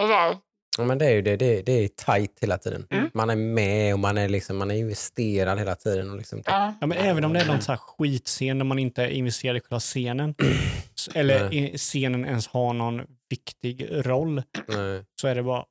Och 0.00 0.08
där. 0.08 0.36
Ja, 0.78 0.84
men 0.84 0.98
det 0.98 1.06
är 1.06 1.10
ju 1.10 1.22
det. 1.22 1.36
Det 1.36 1.58
är, 1.58 1.62
det 1.62 1.72
är 1.72 1.88
tajt 1.88 2.38
hela 2.40 2.58
tiden. 2.58 2.86
Mm. 2.90 3.10
Man 3.14 3.30
är 3.30 3.36
med 3.36 3.92
och 3.94 3.98
man 3.98 4.18
är, 4.18 4.28
liksom, 4.28 4.56
man 4.58 4.70
är 4.70 4.74
investerad 4.74 5.58
hela 5.58 5.74
tiden. 5.74 6.10
Och 6.10 6.16
liksom, 6.16 6.42
Ja. 6.46 6.74
Ja, 6.80 6.86
men 6.86 6.98
även 6.98 7.24
om 7.24 7.32
det 7.32 7.40
är 7.40 7.46
någon 7.46 7.62
så 7.62 7.72
här 7.72 7.76
skitscen 7.76 8.58
där 8.58 8.64
man 8.64 8.78
inte 8.78 9.02
är 9.04 9.08
investerad 9.08 9.56
i 9.56 9.60
själva 9.60 9.80
scenen, 9.80 10.34
eller 11.14 11.48
Nej. 11.50 11.78
scenen 11.78 12.24
ens 12.24 12.48
har 12.48 12.72
någon 12.72 13.02
viktig 13.30 13.86
roll, 13.90 14.42
nej. 14.68 15.04
så 15.20 15.28
är 15.28 15.34
det 15.34 15.42
bara 15.42 15.60
Och 15.60 15.66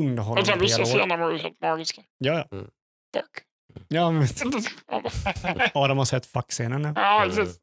underhållande 0.00 0.50
sen 0.50 0.60
vissa 0.60 0.84
scener 0.84 1.18
var 1.18 1.30
ju 1.32 1.38
helt 1.38 1.60
magiska. 1.60 2.02
Ja, 2.18 2.46
ja. 2.50 2.58
Tack. 3.12 3.24
ja 3.88 4.10
men, 4.10 4.28
Adam 5.74 5.98
har 5.98 6.04
sett 6.04 6.26
fuckscenen 6.26 6.82
nu. 6.82 6.92
Ja, 6.96 7.22
Mm. 7.24 7.36
precis. 7.36 7.60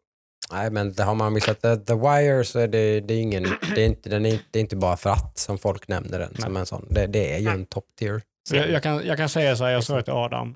Nej, 0.51 0.71
men 0.71 0.93
det 0.93 1.03
har 1.03 1.15
man 1.15 1.33
missat. 1.33 1.61
The, 1.61 1.75
The 1.77 1.93
Wire 1.93 2.43
så 2.43 2.59
är 2.59 2.67
det, 2.67 2.99
det 2.99 3.13
är 3.13 3.21
ingen, 3.21 3.43
det 3.75 3.81
är 3.81 3.85
inte, 3.85 4.09
den 4.09 4.25
är, 4.25 4.39
det 4.51 4.59
är 4.59 4.61
inte 4.61 4.75
bara 4.75 4.97
för 4.97 5.09
att 5.09 5.37
som 5.37 5.57
folk 5.57 5.87
nämner 5.87 6.19
den 6.19 6.35
som 6.41 6.57
en 6.57 6.65
sån. 6.65 6.87
Det, 6.89 7.07
det 7.07 7.33
är 7.33 7.39
ju 7.39 7.47
en 7.47 7.65
top 7.65 7.85
tier. 7.99 8.21
Jag, 8.51 8.69
jag, 8.69 8.83
kan, 8.83 9.05
jag 9.05 9.17
kan 9.17 9.29
säga 9.29 9.55
så 9.55 9.63
här, 9.63 9.71
jag 9.71 9.83
sa 9.83 10.01
till 10.01 10.13
Adam, 10.13 10.55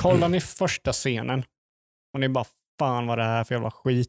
kollar 0.00 0.28
ni 0.28 0.40
första 0.40 0.92
scenen 0.92 1.44
och 2.14 2.20
ni 2.20 2.28
bara 2.28 2.44
fan 2.78 3.06
vad 3.06 3.18
det 3.18 3.24
här 3.24 3.40
är 3.40 3.44
för 3.44 3.54
jävla 3.54 3.70
skit, 3.70 4.08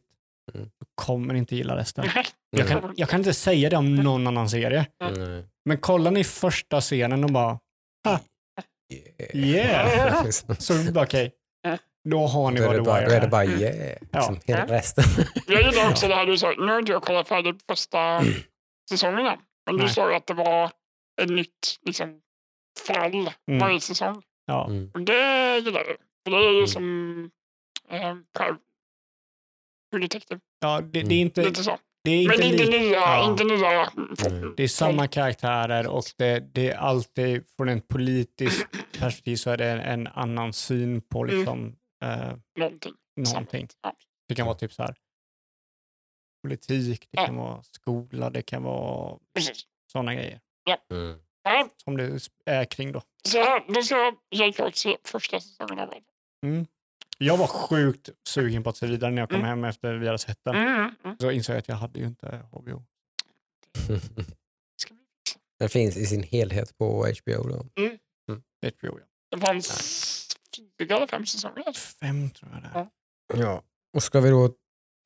Mm. 0.54 0.66
då 0.80 0.86
kommer 0.94 1.34
inte 1.34 1.56
gilla 1.56 1.76
resten. 1.76 2.04
Jag 2.50 2.66
Mm. 2.70 2.80
kan, 2.80 2.94
jag 2.96 3.08
kan 3.08 3.20
inte 3.20 3.34
säga 3.34 3.70
det 3.70 3.76
om 3.76 3.96
någon 3.96 4.26
annan 4.26 4.50
serie, 4.50 4.86
Mm. 5.04 5.44
men 5.64 5.78
kollar 5.78 6.10
ni 6.10 6.24
första 6.24 6.80
scenen 6.80 7.24
och 7.24 7.30
bara 7.30 7.58
Yeah. 9.32 9.88
yeah, 9.94 10.24
Liksom. 10.24 10.56
så 10.58 10.74
okej. 11.02 11.32
Då 12.08 12.26
har 12.26 12.50
ni 12.50 12.60
Då 12.60 12.66
vad 12.66 12.76
det 12.76 12.82
bara, 12.82 13.04
då 13.06 13.10
är 13.10 13.20
det 13.20 13.28
bara 13.28 13.44
yeah. 13.44 13.96
Liksom, 14.12 14.38
hela 14.46 14.66
resten. 14.66 15.04
Jag 15.46 15.62
gillar 15.62 15.90
också 15.90 16.08
det 16.08 16.14
här 16.14 16.26
du 16.26 16.38
sa. 16.38 16.54
Nu 16.58 16.72
har 16.72 16.78
inte 16.78 16.92
jag 16.92 17.02
kollat 17.02 17.28
färdigt 17.28 17.62
första 17.68 18.22
säsongen 18.90 19.26
än. 19.26 19.38
Men 19.66 19.76
du 19.76 19.82
Nej. 19.84 19.92
sa 19.94 20.10
ju 20.10 20.16
att 20.16 20.26
det 20.26 20.34
var 20.34 20.70
ett 21.22 21.30
nytt 21.30 21.78
liksom, 21.86 22.20
fall 22.86 23.30
Mm. 23.48 23.60
varje 23.60 23.80
säsong. 23.80 24.22
Ja. 24.46 24.66
Mm. 24.66 24.90
Och 24.94 25.00
det 25.00 25.58
gillar 25.58 25.80
jag. 25.86 25.96
För 26.24 26.30
det 26.30 26.36
är 26.36 26.50
ju 26.50 26.56
Mm. 26.56 26.66
som 26.66 27.30
eh, 27.90 28.14
Private 28.38 28.60
True 29.92 30.02
Detective. 30.02 30.40
Ja, 30.60 30.80
det, 30.80 30.88
det 30.90 30.98
är 30.98 31.02
Mm. 31.04 31.12
inte, 31.18 31.42
Lite 31.42 31.62
så. 31.64 31.78
det 32.04 32.10
är 32.10 32.28
Men 32.28 32.42
inte 32.42 32.64
inte 32.64 32.78
nya. 32.78 32.90
ja. 32.98 33.30
Inte 33.30 33.44
nya 33.44 33.90
Mm. 34.26 34.54
Det 34.56 34.62
är 34.62 34.68
samma 34.68 35.06
karaktärer 35.08 35.86
och 35.86 36.04
det, 36.18 36.40
det 36.54 36.70
är 36.70 36.76
alltid 36.76 37.44
från 37.56 37.68
ett 37.68 37.88
politiskt 37.88 38.66
perspektiv 38.98 39.36
så 39.36 39.50
är 39.50 39.56
det 39.56 39.70
en, 39.70 39.80
en 39.80 40.06
annan 40.06 40.52
syn 40.52 41.02
på 41.02 41.24
Mm. 41.24 41.72
Eh, 42.02 42.36
någonting. 42.58 42.94
någonting. 43.16 43.68
Ja. 43.82 43.96
Det 44.28 44.34
kan 44.34 44.46
vara 44.46 44.56
typ 44.56 44.72
så 44.72 44.82
här 44.82 44.94
politik, 46.42 47.08
det 47.10 47.20
Ja. 47.20 47.26
kan 47.26 47.36
vara 47.36 47.62
skola, 47.62 48.30
det 48.30 48.42
kan 48.42 48.62
vara 48.62 49.18
sådana 49.92 50.14
grejer 50.14 50.40
Mm. 50.90 51.18
Ja, 51.42 51.68
som 51.76 51.96
det 51.96 52.20
är 52.46 52.64
kring 52.64 52.92
då. 52.92 53.02
så 53.24 53.60
då 53.68 53.82
ska 53.82 54.12
jag 54.28 54.54
klart 54.54 54.76
se 54.76 54.96
första 55.04 55.40
säsongen 55.40 55.78
av 55.78 55.90
det. 55.90 56.00
Mm. 56.46 56.66
Jag 57.18 57.36
var 57.36 57.46
sjukt 57.46 58.08
sugen 58.28 58.62
på 58.62 58.70
att 58.70 58.76
se 58.76 58.86
vidare 58.86 59.10
när 59.10 59.22
jag 59.22 59.28
kom 59.28 59.38
Mm. 59.38 59.48
hem 59.48 59.64
efter 59.64 59.94
vi 59.94 60.06
hade 60.06 60.18
sett 60.18 60.38
den. 60.44 60.54
Mm, 60.56 60.94
mm. 61.04 61.16
Så 61.20 61.30
insåg 61.30 61.54
jag 61.54 61.58
att 61.60 61.68
jag 61.68 61.76
hade 61.76 61.98
ju 62.00 62.06
inte 62.06 62.42
HBO. 62.52 62.82
Den 65.58 65.68
finns 65.68 65.96
i 65.96 66.06
sin 66.06 66.22
helhet 66.22 66.78
på 66.78 67.06
HBO. 67.06 67.48
Då. 67.48 67.66
HBO 68.62 68.98
ja. 68.98 69.04
Det 69.30 69.38
fanns 69.46 70.36
fyra 70.80 70.96
eller 70.96 71.06
fem 71.06 71.26
säsonger. 71.26 71.72
Fem 72.00 72.30
tror 72.30 72.50
jag 72.52 72.62
det 72.62 72.68
är. 72.78 72.86
Ja. 73.34 73.42
Ja. 73.44 73.62
Och 73.96 74.02
ska 74.02 74.20
vi 74.20 74.30
då 74.30 74.50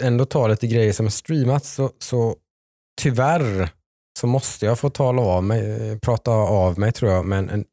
ändå 0.02 0.24
ta 0.24 0.48
lite 0.48 0.66
grejer 0.66 0.92
som 0.92 1.06
har 1.06 1.10
streamats 1.10 1.74
så, 1.74 1.90
så 1.98 2.36
tyvärr 3.02 3.68
så 4.20 4.26
måste 4.26 4.66
jag 4.66 4.78
få 4.78 4.90
tala 4.90 5.22
av 5.22 5.44
mig, 5.44 5.90
eh, 5.90 5.98
prata 5.98 6.30
av 6.30 6.78
mig 6.78 6.92
tror 6.92 7.10
jag, 7.12 7.24
men 7.26 7.50
en 7.50 7.64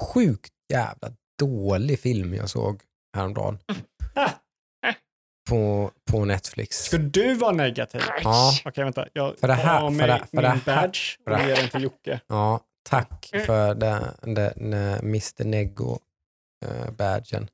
sjukt 0.00 0.52
jävla 0.72 1.12
dålig 1.38 2.00
film 2.00 2.34
jag 2.34 2.50
såg 2.50 2.80
häromdagen 3.16 3.58
på, 5.50 5.90
på 6.10 6.24
Netflix. 6.24 6.76
Ska 6.84 6.98
du 6.98 7.34
vara 7.34 7.52
negativ? 7.52 8.00
Ja. 8.24 8.52
Okej, 8.64 8.84
vänta. 8.84 9.06
Jag 9.12 9.38
För 9.38 9.48
det 9.48 9.54
här- 9.54 9.78
tar 9.78 9.86
av 9.86 9.90
för 9.90 9.96
mig 9.96 10.06
det- 10.08 10.18
för 10.18 10.36
min 10.36 10.42
det 10.42 10.48
här- 10.48 10.82
badge 10.82 10.98
för 11.24 11.30
det 11.30 11.36
och 11.36 11.42
här- 11.42 11.48
ger 11.48 11.56
den 11.56 11.68
till 11.70 11.82
Jocke. 11.82 12.20
Ja, 12.26 12.60
tack 12.88 13.30
för 13.46 13.74
den, 13.74 14.04
den, 14.22 14.34
den 14.70 14.74
Mr 14.98 15.44
Neggo 15.44 15.98
uh, 16.66 16.90
badgen. 16.90 17.48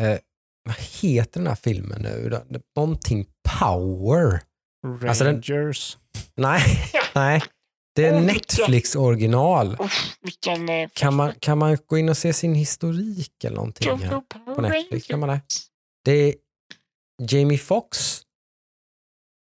Eh, 0.00 0.18
vad 0.64 0.76
heter 0.76 1.40
den 1.40 1.46
här 1.46 1.54
filmen 1.54 2.02
nu? 2.02 2.40
Någonting 2.76 3.26
Power. 3.60 4.40
Alltså 5.08 5.24
den- 5.24 5.34
Rangers. 5.42 5.98
Nej, 6.34 6.62
nej. 7.14 7.42
Det 7.94 8.06
är 8.06 8.20
Netflix 8.20 8.96
original. 8.96 9.72
Eh, 9.72 10.88
Kan 10.92 11.14
man, 11.14 11.32
kan 11.40 11.58
man 11.58 11.76
gå 11.86 11.98
in 11.98 12.08
och 12.08 12.16
se 12.16 12.32
sin 12.32 12.54
historik 12.54 13.44
eller 13.44 13.56
någonting 13.56 13.88
här? 13.98 14.20
på 14.54 14.60
Netflix? 14.62 15.06
Kan 15.06 15.20
man 15.20 15.28
det? 15.28 15.40
Det 16.04 16.12
är 16.12 16.34
Jamie 17.22 17.58
Foxx 17.58 18.22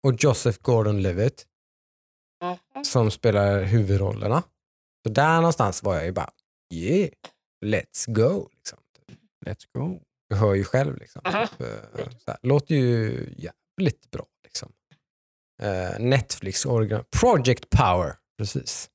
och 0.08 0.24
Joseph 0.24 0.60
Gordon-Levitt 0.62 1.46
som 2.86 3.12
spelar 3.12 3.64
huvudrollerna. 3.64 4.44
Så 5.08 5.14
där 5.14 5.36
någonstans 5.36 5.84
var 5.84 5.96
jag 5.96 6.06
ju 6.06 6.12
bara, 6.12 6.30
yeah, 6.74 7.10
let's 7.66 8.12
go. 8.14 8.50
Liksom. 8.56 8.80
Let's 9.46 9.64
go. 9.78 10.00
Du 10.30 10.36
hör 10.36 10.54
ju 10.54 10.64
själv. 10.64 10.98
Liksom. 10.98 11.22
Typ, 11.26 11.62
eh, 11.62 12.08
så 12.18 12.32
här, 12.32 12.38
låter 12.42 12.76
ju 12.76 13.12
jävligt 13.38 14.12
bra. 14.12 14.26
Liksom. 14.44 14.72
Eh, 15.62 16.00
Netflix 16.00 16.66
original. 16.66 17.04
Project 17.22 17.70
Power, 17.70 18.14
precis. 18.38 18.90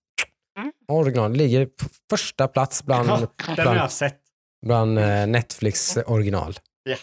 Mm. 0.58 0.72
Original 0.88 1.32
ligger 1.32 1.66
på 1.66 1.84
första 2.10 2.48
plats 2.48 2.84
bland, 2.84 3.28
Ja, 3.56 3.88
sett. 3.88 4.20
bland 4.66 4.98
eh, 4.98 5.26
Netflix 5.26 5.96
original. 5.96 6.54
Ja. 6.82 6.96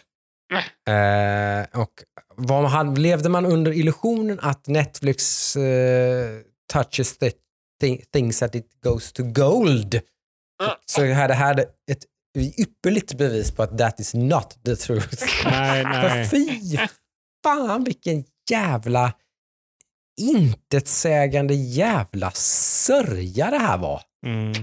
Eh, 0.93 1.65
och 1.81 2.03
vad 2.35 2.65
han, 2.65 2.95
levde 2.95 3.29
man 3.29 3.45
under 3.45 3.71
illusionen 3.71 4.39
att 4.41 4.67
Netflix 4.67 5.55
eh, 5.55 6.39
touches 6.73 7.17
the 7.17 7.31
thi- 7.83 8.03
things 8.13 8.39
that 8.39 8.55
it 8.55 8.67
goes 8.83 9.13
to 9.13 9.23
gold 9.23 10.01
så 10.85 11.01
det 11.27 11.33
här 11.33 11.59
ett 11.91 12.03
ypperligt 12.41 13.13
bevis 13.17 13.51
på 13.51 13.63
att 13.63 13.77
that 13.77 13.99
is 13.99 14.13
not 14.13 14.63
the 14.65 14.75
truth. 14.75 15.23
Nej, 15.45 15.83
nej. 15.91 16.29
fy 16.29 16.77
fan 17.43 17.83
vilken 17.83 18.23
jävla 18.49 19.13
intetsägande 20.21 21.53
jävla 21.53 22.31
sörja 22.35 23.51
det 23.51 23.57
här 23.57 23.77
var. 23.77 24.01
Mm. 24.25 24.53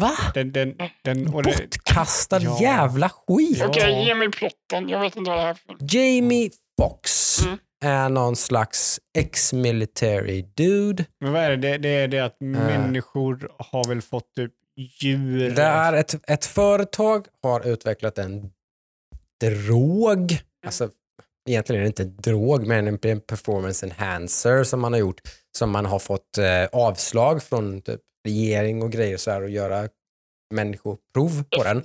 Va? 0.00 0.10
Den, 0.34 0.52
den, 0.52 0.74
den, 1.04 1.34
och 1.34 1.42
det, 1.42 1.56
Bortkastad 1.58 2.40
Ja. 2.42 2.58
jävla 2.60 3.08
skit. 3.08 3.58
Ja. 3.58 3.66
Okej, 3.68 4.04
ge 4.06 4.14
mig 4.14 4.30
plotten. 4.30 4.88
Jag 4.88 5.00
vet 5.00 5.16
inte 5.16 5.30
vad 5.30 5.38
det 5.38 5.42
här 5.42 5.50
är 5.50 5.54
för. 5.54 5.76
Jamie 5.96 6.50
Foxx 6.80 7.40
Mm. 7.46 7.58
är 7.84 8.08
någon 8.08 8.36
slags 8.36 9.00
ex-military 9.18 10.42
dude. 10.56 11.04
men 11.20 11.32
vad 11.32 11.42
är 11.42 11.50
det? 11.50 11.56
det? 11.56 11.78
Det 11.78 11.88
är 11.88 12.08
det 12.08 12.20
att 12.20 12.36
människor 12.40 13.50
har 13.58 13.88
väl 13.88 14.02
fått 14.02 14.34
typ 14.36 14.52
djur. 14.76 15.50
Det 15.50 15.62
är 15.62 15.92
ett, 15.92 16.30
ett 16.30 16.44
företag 16.44 17.26
har 17.42 17.66
utvecklat 17.66 18.18
en 18.18 18.50
drog. 19.40 20.38
Alltså, 20.66 20.90
egentligen 21.48 21.80
är 21.80 21.82
det 21.82 21.86
inte 21.86 22.02
en 22.02 22.16
drog, 22.16 22.66
men 22.66 22.86
en 22.86 23.20
performance 23.20 23.86
enhancer 23.86 24.64
som 24.64 24.80
man 24.80 24.92
har 24.92 25.00
gjort. 25.00 25.20
Som 25.58 25.70
man 25.70 25.86
har 25.86 25.98
fått 25.98 26.38
eh, 26.38 26.64
avslag 26.72 27.42
från 27.42 27.82
typ, 27.82 28.00
regering 28.28 28.82
och 28.82 28.92
grejer 28.92 29.16
så 29.16 29.30
här 29.30 29.42
och 29.42 29.50
göra 29.50 29.88
människoprov 30.54 31.44
på 31.56 31.62
den. 31.64 31.82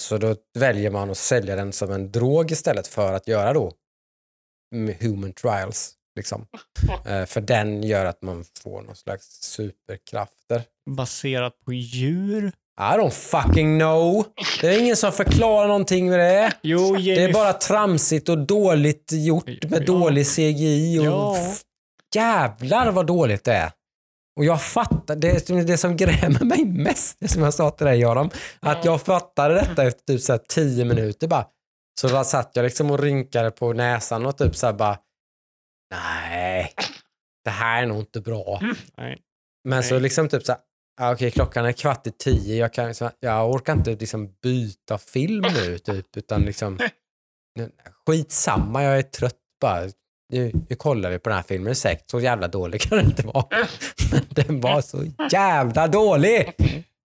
Så 0.00 0.18
då 0.18 0.36
väljer 0.58 0.90
man 0.90 1.10
att 1.10 1.18
sälja 1.18 1.56
den 1.56 1.72
som 1.72 1.90
en 1.90 2.12
drog 2.12 2.50
istället 2.50 2.86
för 2.86 3.12
att 3.12 3.28
göra 3.28 3.52
då 3.52 3.72
mm, 4.74 4.94
human 5.00 5.32
trials. 5.32 5.94
Liksom. 6.16 6.46
Eh, 7.06 7.24
för 7.26 7.40
den 7.40 7.82
gör 7.82 8.04
att 8.04 8.22
man 8.22 8.44
får 8.62 8.82
någon 8.82 8.96
slags 8.96 9.26
superkrafter. 9.42 10.62
Baserat 10.90 11.52
på 11.64 11.72
djur. 11.72 12.52
I 12.80 12.82
don't 12.82 13.10
fucking 13.10 13.78
know. 13.78 14.24
Det 14.60 14.66
är 14.68 14.78
ingen 14.80 14.96
som 14.96 15.12
förklarar 15.12 15.66
någonting 15.68 16.10
med 16.10 16.18
det. 16.18 16.52
Jo, 16.62 16.96
Det 16.96 17.24
är 17.24 17.32
bara 17.32 17.52
tramsigt 17.52 18.28
och 18.28 18.38
dåligt 18.38 19.12
gjort 19.12 19.46
med 19.70 19.80
Ja. 19.82 19.86
dålig 19.86 20.26
CGI. 20.26 20.98
Och 20.98 21.04
Ja. 21.04 21.36
Jävlar 22.14 22.90
vad 22.92 23.06
dåligt 23.06 23.44
det 23.44 23.52
är. 23.52 23.72
Och 24.36 24.44
jag 24.44 24.62
fattar, 24.62 25.16
det, 25.16 25.46
det 25.66 25.76
som 25.76 25.96
grämer 25.96 26.44
mig 26.44 26.64
mest, 26.64 27.16
det 27.20 27.28
som 27.28 27.42
jag 27.42 27.54
sa 27.54 27.70
till 27.70 27.86
dig 27.86 27.98
Göran, 28.00 28.30
att 28.60 28.84
jag 28.84 29.02
fattade 29.02 29.54
detta 29.54 29.82
efter 29.86 30.04
typ 30.06 30.20
så 30.20 30.32
här 30.32 30.40
tio 30.48 30.84
minuter 30.84 31.26
bara. 31.28 31.46
Så 32.00 32.08
då 32.08 32.24
satt 32.24 32.50
jag 32.54 32.62
liksom 32.62 32.90
och 32.90 32.98
rynkade 32.98 33.50
på 33.50 33.72
näsan 33.72 34.26
och 34.26 34.38
typ 34.38 34.56
så 34.56 34.66
här 34.66 34.72
bara, 34.72 34.98
nej, 35.90 36.74
det 37.44 37.50
här 37.50 37.82
är 37.82 37.86
nog 37.86 38.00
inte 38.00 38.20
bra. 38.20 38.60
Nej. 38.96 39.18
Men 39.68 39.82
så 39.82 39.94
Nej. 39.94 40.02
liksom 40.02 40.28
typ 40.28 40.42
så 40.42 40.52
här, 40.52 40.60
ah, 41.00 41.12
okej 41.12 41.30
klockan 41.30 41.64
är 41.64 41.72
kvart 41.72 42.06
i 42.06 42.10
tio, 42.10 42.56
jag, 42.56 42.72
kan, 42.72 42.86
liksom, 42.88 43.10
jag 43.20 43.50
orkar 43.50 43.72
inte 43.72 43.90
liksom 43.90 44.34
byta 44.42 44.98
film 44.98 45.44
nu 45.54 45.78
typ, 45.78 46.16
utan 46.16 46.42
liksom 46.42 46.78
skitsamma, 48.06 48.82
jag 48.82 48.98
är 48.98 49.02
trött 49.02 49.36
bara. 49.60 49.88
Nu, 50.32 50.52
nu 50.68 50.76
kollar 50.76 51.10
vi 51.10 51.18
på 51.18 51.28
den 51.28 51.36
här 51.36 51.44
filmen, 51.48 51.74
säkert 51.74 52.10
så 52.10 52.20
jävla 52.20 52.48
dålig 52.48 52.80
kan 52.80 52.98
den 52.98 53.06
inte 53.06 53.22
vara. 53.22 53.46
Men 54.12 54.22
den 54.28 54.60
var 54.60 54.80
så 54.80 55.04
jävla 55.32 55.88
dålig! 55.88 56.54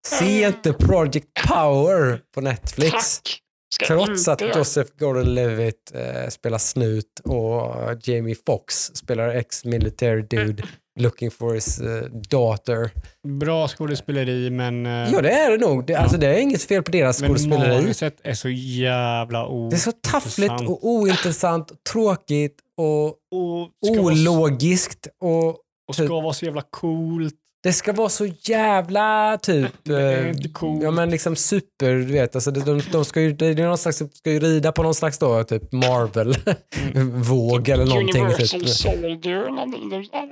Se 0.08 0.48
inte 0.48 0.74
Project 0.74 1.28
Power 1.48 2.22
på 2.34 2.42
Netflix. 2.42 3.20
Tack. 3.22 3.43
Ska 3.74 3.86
Trots 3.86 4.28
att 4.28 4.42
inte 4.42 4.52
jag- 4.52 4.58
Joseph 4.58 4.92
Gordon-Levitt 5.00 5.92
eh, 5.94 6.30
spelar 6.30 6.58
snut 6.58 7.20
och 7.24 7.76
Jamie 8.04 8.36
Foxx 8.46 8.76
spelar 8.94 9.30
ex-military 9.30 10.22
dude 10.22 10.64
looking 11.00 11.32
for 11.32 11.54
his 11.54 11.80
eh, 11.80 12.04
daughter. 12.30 12.92
Bra 13.40 13.68
skådespeleri 13.68 14.50
men, 14.50 14.86
eh, 14.86 14.92
Ja 15.14 15.22
det 15.22 15.32
är 15.32 15.52
det 15.52 15.58
nog. 15.58 15.86
Det, 15.88 15.96
alltså, 15.96 16.18
det 16.18 16.28
är 16.28 16.40
inget 16.40 16.64
fel 16.64 16.84
på 16.84 16.92
deras 16.92 17.22
men 17.22 17.30
skådespeleri. 17.30 17.82
manuset 17.82 18.16
är 18.24 18.34
så 18.34 18.50
jävla 18.50 19.48
o- 19.48 19.70
Det 19.70 19.76
är 19.76 19.80
så 19.80 19.92
taffligt 19.92 20.62
och 20.68 20.88
ointressant, 20.88 21.72
tråkigt 21.92 22.56
och 22.78 23.06
och 23.08 23.70
ologiskt. 23.82 25.08
Och 25.24 25.48
och 25.88 25.96
ska 25.96 26.22
vara 26.22 26.34
så 26.34 26.46
jävla 26.46 26.62
coolt. 26.70 27.34
Det 27.64 27.74
ska 27.74 27.94
vara 27.94 28.10
så 28.10 28.26
jävla 28.42 29.38
typ... 29.42 29.72
Det 29.84 30.02
är 30.02 30.24
eh, 30.24 30.30
inte 30.30 30.50
coolt. 30.50 30.84
Ja 30.84 30.92
men 30.92 31.10
liksom 31.10 31.36
super, 31.36 31.94
du 31.94 32.06
vet. 32.06 32.36
Alltså, 32.36 32.52
de, 32.52 32.82
de 32.92 33.06
ska 33.06 33.22
ju, 33.22 33.34
det 33.34 33.46
är 33.46 33.56
någon 33.56 33.78
slags, 33.78 33.98
ska 34.14 34.32
ju 34.32 34.40
rida 34.40 34.72
på 34.72 34.84
någon 34.84 34.94
slags 34.94 35.18
då, 35.20 35.44
typ 35.44 35.72
Marvel-våg 35.72 37.70
eller 37.74 37.86
någonting. 37.86 38.22
Universal 38.26 38.60
Typ. 38.60 38.70
Soldier. 38.70 39.48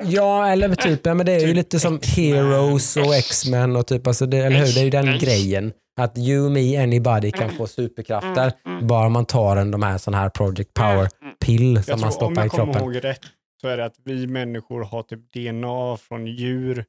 Ja, 0.03 0.47
eller 0.47 0.75
typ, 0.75 1.05
ja, 1.05 1.13
men 1.13 1.25
det 1.25 1.31
är 1.31 1.39
ju 1.39 1.45
Typ 1.47 1.55
lite 1.55 1.79
som. 1.79 1.99
Heroes 2.03 2.97
och 2.97 3.15
X-Men 3.15 3.75
och 3.75 3.87
typ, 3.87 4.07
alltså 4.07 4.25
det, 4.25 4.37
eller 4.37 4.57
hur? 4.57 4.73
Det 4.73 4.79
är 4.79 4.83
ju 4.83 4.89
den 4.89 5.19
grejen. 5.19 5.73
Att 5.99 6.17
you, 6.17 6.49
me, 6.49 6.77
anybody 6.83 7.31
kan 7.31 7.49
få 7.49 7.67
superkrafter 7.67 8.53
Mm, 8.65 8.87
bara 8.87 9.09
man 9.09 9.25
tar 9.25 9.57
en 9.57 9.71
de 9.71 9.83
här 9.83 9.97
sån 9.97 10.13
här 10.13 10.29
Project 10.29 10.73
Power-pill 10.73 11.83
som 11.83 11.91
man 11.91 11.99
tror, 11.99 12.07
om 12.07 12.11
stoppar 12.11 12.41
i 12.41 12.45
jag 12.45 12.51
kommer 12.51 12.73
kroppen. 12.73 12.81
ihåg 12.81 13.03
rätt 13.03 13.19
så 13.61 13.67
är 13.67 13.77
det 13.77 13.85
att 13.85 13.95
vi 14.05 14.27
människor 14.27 14.83
har 14.83 15.03
typ 15.03 15.19
DNA 15.33 15.97
från 15.97 16.27
djur 16.27 16.85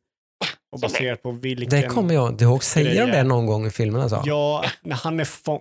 och 0.73 0.81
baserat 0.81 1.23
på 1.23 1.31
vilken... 1.31 1.69
Det 1.69 1.83
kommer 1.83 2.15
jag 2.15 2.29
inte 2.29 2.45
ihåg. 2.45 2.65
Säger 2.65 3.07
de 3.07 3.13
det 3.13 3.23
någon 3.23 3.47
gång 3.47 3.67
i 3.67 3.71
filmen 3.71 4.01
alltså? 4.01 4.23
Ja, 4.25 4.65
när 4.83 4.97
han 4.97 5.21
är 5.21 5.25
fång... 5.25 5.61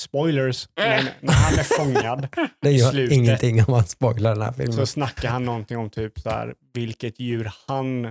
Spoilers. 0.00 0.68
Men 0.76 1.04
när 1.20 1.32
han 1.32 1.54
är 1.58 1.62
fångad 1.62 2.28
det 2.62 2.70
gör 2.70 2.90
slutet. 2.90 3.16
ingenting 3.16 3.58
om 3.64 3.64
man 3.68 3.84
spoilar 3.84 4.34
den 4.34 4.42
här 4.42 4.52
filmen. 4.52 4.72
så 4.72 4.86
snackar 4.86 5.28
han 5.28 5.44
någonting 5.44 5.78
om 5.78 5.90
typ 5.90 6.18
så 6.20 6.30
här, 6.30 6.54
vilket 6.74 7.20
djur 7.20 7.50
han 7.66 8.04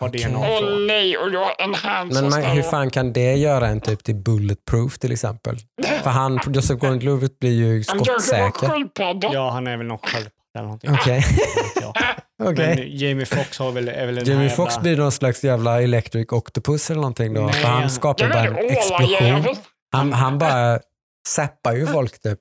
har 0.00 0.08
Okej. 0.08 0.24
DNA 0.24 0.38
Åh 0.38 0.58
från. 0.60 0.86
nej, 0.86 1.16
och 1.16 1.30
jag 1.30 1.60
enhancer 1.60 2.22
Men 2.22 2.30
man, 2.30 2.42
hur 2.42 2.62
fan 2.62 2.90
kan 2.90 3.12
det 3.12 3.34
göra 3.34 3.66
en 3.66 3.80
typ 3.80 4.04
till 4.04 4.16
bulletproof 4.16 4.98
till 4.98 5.12
exempel? 5.12 5.56
För 6.02 6.10
han, 6.10 6.40
Joseph 6.46 6.80
Gordon-Levitt 6.80 7.38
blir 7.38 7.52
ju 7.52 7.84
skottsäker. 7.84 8.88
Ja, 9.32 9.50
han 9.50 9.66
är 9.66 9.76
väl 9.76 9.86
någon 9.86 9.98
sköldpadda 9.98 10.30
eller 10.54 10.64
någonting. 10.64 10.90
Okej. 10.92 11.24
Okej. 12.42 12.76
Men 12.76 12.96
Jamie 12.98 13.26
Foxx 13.26 13.58
har 13.58 13.72
väl, 13.72 13.88
är 13.88 14.06
väl 14.06 14.14
den 14.14 14.24
Jamie 14.26 14.50
Foxx 14.50 14.74
jävla... 14.74 14.82
blir 14.82 14.96
någon 14.96 15.12
slags 15.12 15.44
jävla 15.44 15.82
electric 15.82 16.32
octopus 16.32 16.90
eller 16.90 17.00
någonting 17.00 17.34
då. 17.34 17.40
Nej, 17.40 17.52
för 17.52 17.68
han 17.68 17.90
skapar 17.90 18.28
bara 18.28 18.44
en 18.44 18.56
explosion. 18.70 19.56
Han, 19.92 20.12
han 20.12 20.38
bara 20.38 20.80
zappar 21.28 21.72
ju 21.72 21.86
folk 21.86 22.20
typ. 22.22 22.38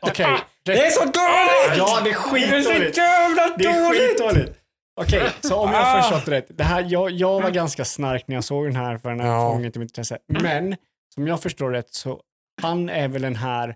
Okej. 0.00 0.26
Det 0.64 0.72
är 0.86 0.90
så 0.90 1.00
dåligt! 1.04 1.78
Ja, 1.78 2.00
det 2.04 2.10
är 2.10 2.50
Det 2.50 2.56
är 2.56 2.62
så 2.62 2.70
skitdåligt. 2.70 2.96
jävla 2.96 3.42
Det 3.58 3.64
är 3.64 3.84
dåligt! 3.84 4.00
skitdåligt. 4.10 4.58
Okej, 5.00 5.22
så 5.40 5.56
om 5.56 5.72
jag 5.72 5.82
Ah. 5.86 6.02
förstått 6.02 6.28
rätt. 6.28 6.46
Det 6.48 6.64
här, 6.64 6.86
jag, 6.88 7.10
jag 7.10 7.40
var 7.42 7.50
ganska 7.50 7.84
snark 7.84 8.24
när 8.28 8.34
jag 8.34 8.44
såg 8.44 8.64
den 8.66 8.76
här 8.76 8.98
för 8.98 9.08
den 9.10 9.20
här 9.20 9.28
Ja. 9.28 9.50
fången 9.52 9.72
till 9.72 9.80
mitt 9.80 9.90
intresse. 9.90 10.18
Men 10.42 10.76
som 11.14 11.26
jag 11.26 11.42
förstår 11.42 11.70
rätt 11.70 11.94
så 11.94 12.20
han 12.62 12.88
är 12.88 13.08
väl 13.08 13.22
den 13.22 13.36
här 13.36 13.74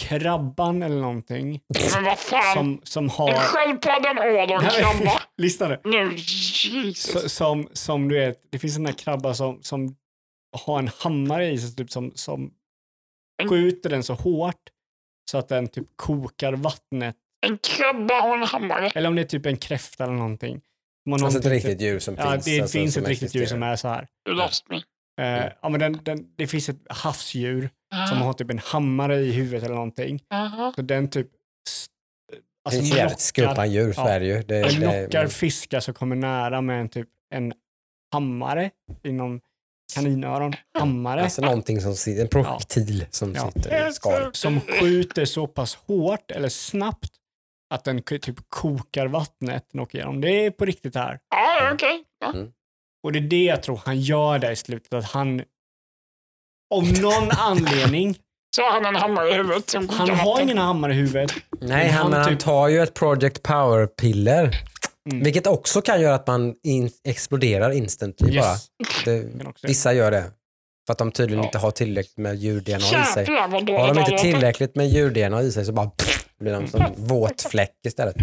krabban 0.00 0.82
eller 0.82 1.00
någonting 1.00 1.60
Men 1.94 2.04
vad 2.04 2.18
fan. 2.18 2.54
som, 2.54 2.80
som 2.84 3.08
har... 3.08 3.28
en 3.30 4.18
ål 4.18 4.50
och 4.50 4.62
en 4.62 4.70
krabba. 4.70 5.22
Lyssna 5.36 5.68
nu. 5.68 5.80
Nu, 5.84 6.14
Jesus. 6.16 7.32
Som, 7.34 7.68
som 7.72 8.08
du 8.08 8.18
vet, 8.18 8.38
det 8.50 8.58
finns 8.58 8.76
en 8.76 8.84
där 8.84 8.92
krabba 8.92 9.34
som, 9.34 9.62
som 9.62 9.96
har 10.66 10.78
en 10.78 10.90
hammare 10.98 11.50
i 11.50 11.58
sig 11.58 11.74
typ 11.76 11.90
som, 11.90 12.12
som 12.14 12.50
En- 13.42 13.48
skjuter 13.48 13.90
den 13.90 14.02
så 14.02 14.14
hårt 14.14 14.70
så 15.30 15.38
att 15.38 15.48
den 15.48 15.68
typ 15.68 15.86
kokar 15.96 16.52
vattnet. 16.52 17.16
En 17.46 17.58
krabba 17.58 18.28
och 18.28 18.34
en 18.36 18.42
hammare. 18.42 18.90
Eller 18.94 19.08
om 19.08 19.14
det 19.14 19.22
är 19.22 19.26
typ 19.26 19.46
en 19.46 19.56
kräfta 19.56 20.04
eller 20.04 20.14
någonting. 20.14 20.60
Man 21.08 21.20
har 21.20 21.26
Alltså 21.26 21.40
ett 21.40 21.46
riktigt 21.46 21.80
djur 21.80 21.98
som 21.98 22.14
Ja, 22.18 22.32
finns. 22.32 22.44
det 22.44 22.60
alltså, 22.60 22.78
finns 22.78 22.96
ett 22.96 23.08
riktigt 23.08 23.34
djur 23.34 23.46
som 23.46 23.62
är 23.62 23.76
så 23.76 23.88
här. 23.88 24.06
You 24.28 24.36
lost 24.38 24.68
me. 24.68 24.76
Eh, 25.20 25.52
ja, 25.62 25.68
men 25.68 25.80
den, 25.80 26.00
den, 26.02 26.26
det 26.36 26.46
finns 26.46 26.68
ett 26.68 26.80
havsdjur 26.90 27.70
som 28.08 28.18
Ah, 28.18 28.24
har 28.24 28.32
typ 28.32 28.50
en 28.50 28.58
hammare 28.58 29.16
i 29.16 29.32
huvudet 29.32 29.62
eller 29.64 29.74
någonting. 29.74 30.20
aha. 30.30 30.72
Så 30.76 30.82
den 30.82 31.08
typ... 31.08 31.26
s- 31.68 31.86
Det 32.32 32.38
Alltså 32.64 32.80
finns 32.80 32.94
jävligt 32.96 33.20
skumma 33.20 33.66
djur, 33.66 33.92
så 33.92 34.00
ja. 34.00 34.08
är 34.08 34.20
det 34.20 34.26
ju. 34.26 34.42
Det, 34.42 34.62
den 34.62 34.80
det, 34.80 35.02
knockar 35.06 35.26
fiskar 35.28 35.80
som 35.80 35.94
kommer 35.94 36.16
nära 36.16 36.60
med 36.60 36.80
en 36.80 36.88
typ 36.88 37.08
en 37.34 37.52
hammare 38.12 38.70
inom 39.04 39.40
kaninöron. 39.94 40.52
Hammare. 40.78 41.22
Alltså 41.22 41.42
någonting 41.42 41.80
som 41.80 41.94
sitter, 41.94 42.22
en 42.22 42.28
projektil 42.28 43.06
som 43.10 43.34
Ja. 43.34 43.50
sitter 43.52 43.88
i 43.88 43.92
skalet. 43.92 44.36
som 44.36 44.60
skjuter 44.60 45.24
så 45.24 45.46
pass 45.46 45.74
hårt 45.74 46.30
eller 46.30 46.48
snabbt 46.48 47.10
att 47.74 47.84
den 47.84 48.02
typ 48.02 48.36
kokar 48.48 49.06
vattnet 49.06 49.70
och 49.74 49.80
åker 49.80 49.98
igenom. 49.98 50.20
Det 50.20 50.30
är 50.46 50.50
på 50.50 50.64
riktigt 50.64 50.94
här. 50.94 51.18
Ja, 51.30 51.70
okej. 51.74 52.04
Ja. 52.20 52.34
Och 53.02 53.12
det 53.12 53.18
är 53.18 53.20
det 53.20 53.44
jag 53.44 53.62
tror 53.62 53.80
han 53.84 54.00
gör 54.00 54.38
där 54.38 54.50
i 54.52 54.56
slutet. 54.56 54.92
Att 54.92 55.04
han 55.04 55.42
av 56.74 57.00
någon 57.02 57.30
anledning, 57.30 58.18
Så 58.56 58.62
har 58.62 58.70
han 58.72 58.86
en 58.86 58.96
hammare 58.96 59.30
i 59.30 59.34
huvudet 59.34 59.74
han 59.90 60.10
har 60.10 60.40
ingen 60.40 60.58
hammare 60.58 60.92
i 60.92 60.96
huvudet. 60.96 61.32
Nej, 61.60 61.88
han, 61.88 62.02
han 62.02 62.10
men 62.10 62.20
han 62.20 62.30
typ- 62.30 62.40
tar 62.40 62.68
ju 62.68 62.82
ett 62.82 62.94
Project 62.94 63.42
Power-piller. 63.42 64.62
Mm. 65.10 65.24
Vilket 65.24 65.46
också 65.46 65.80
kan 65.82 66.00
göra 66.00 66.14
att 66.14 66.26
man 66.26 66.54
in, 66.62 66.90
exploderar 67.08 67.70
instantly 67.70 68.38
bara. 68.38 68.52
Yes. 68.52 68.66
Det, 69.04 69.22
Kan 69.38 69.46
också- 69.46 69.66
vissa 69.66 69.92
gör 69.92 70.10
det. 70.10 70.24
För 70.86 70.92
att 70.92 70.98
de 70.98 71.12
tydligen 71.12 71.42
Ja. 71.42 71.48
inte 71.48 71.58
har 71.58 71.70
tillräckligt 71.70 72.18
med 72.18 72.36
djur-DNA 72.36 72.76
i 72.76 73.04
sig. 73.14 73.26
Har 73.26 73.88
de 73.94 73.98
inte 73.98 74.10
det 74.10 74.18
tillräckligt 74.18 74.74
med 74.76 74.88
djur-DNA 74.88 75.42
i 75.42 75.52
sig 75.52 75.64
så 75.64 75.72
bara 75.72 75.90
pff, 75.90 76.25
blir 76.40 76.52
de 76.52 76.66
som 76.68 76.82
en 76.82 76.92
våt 76.96 77.42
fläck 77.42 77.74
istället. 77.86 78.16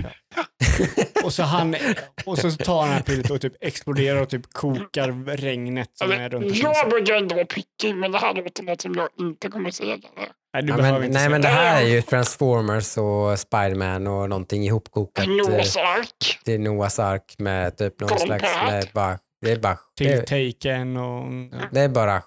Och 1.24 1.34
så, 1.34 1.44
han, 1.44 1.76
och 2.26 2.38
så 2.38 2.52
tar 2.52 2.80
han 2.80 2.88
det 2.90 2.94
här 2.96 3.02
pillret 3.02 3.32
och 3.32 3.42
typ 3.42 3.54
exploderar 3.62 4.22
och 4.22 4.30
typ 4.30 4.54
kokar 4.54 5.38
regnet 5.38 5.90
som 5.94 6.12
är 6.12 6.30
runt 6.30 6.46
omkring 6.46 6.62
Jag 6.64 6.90
brukar 6.90 7.18
inte 7.18 7.36
vara 7.36 7.46
picky, 7.46 7.94
men 7.94 8.12
det 8.12 8.18
här 8.18 8.34
låter 8.34 8.64
något 8.64 8.82
som 8.82 8.94
jag 8.96 9.10
inte 9.20 9.50
kommer 9.50 9.72
säga. 9.72 9.98
Nej, 10.54 10.64
du 10.64 10.70
Ja, 10.70 10.78
behöver 10.78 11.00
men, 11.00 11.08
inte 11.08 11.14
nej 11.14 11.22
säga 11.22 11.30
men 11.30 11.42
det 11.42 11.48
det. 11.48 11.54
här 11.54 11.82
är 11.84 11.88
ju 11.88 12.02
Transformers 12.02 12.98
och 12.98 13.40
Spiderman 13.40 14.08
och 14.08 14.30
någonting 14.30 14.64
ihopkokat. 14.66 15.26
eh, 15.28 15.32
Noahs 15.32 15.78
ark. 15.78 16.40
till 16.46 16.62
Noahs 16.62 17.00
ark 17.00 17.36
med 17.38 17.78
typ 17.78 18.00
någon 18.00 18.10
Kolla 18.10 18.20
slags 18.26 18.44
det 18.44 18.66
med 18.72 18.88
bara 18.94 19.20
Det 19.42 19.52
är 19.52 19.60
bara, 19.60 19.78
Till 19.98 20.08
det, 20.08 20.22
Taken 20.22 20.98
och... 20.98 21.26
det 21.72 21.80
är 21.82 21.90
bara 21.90 22.22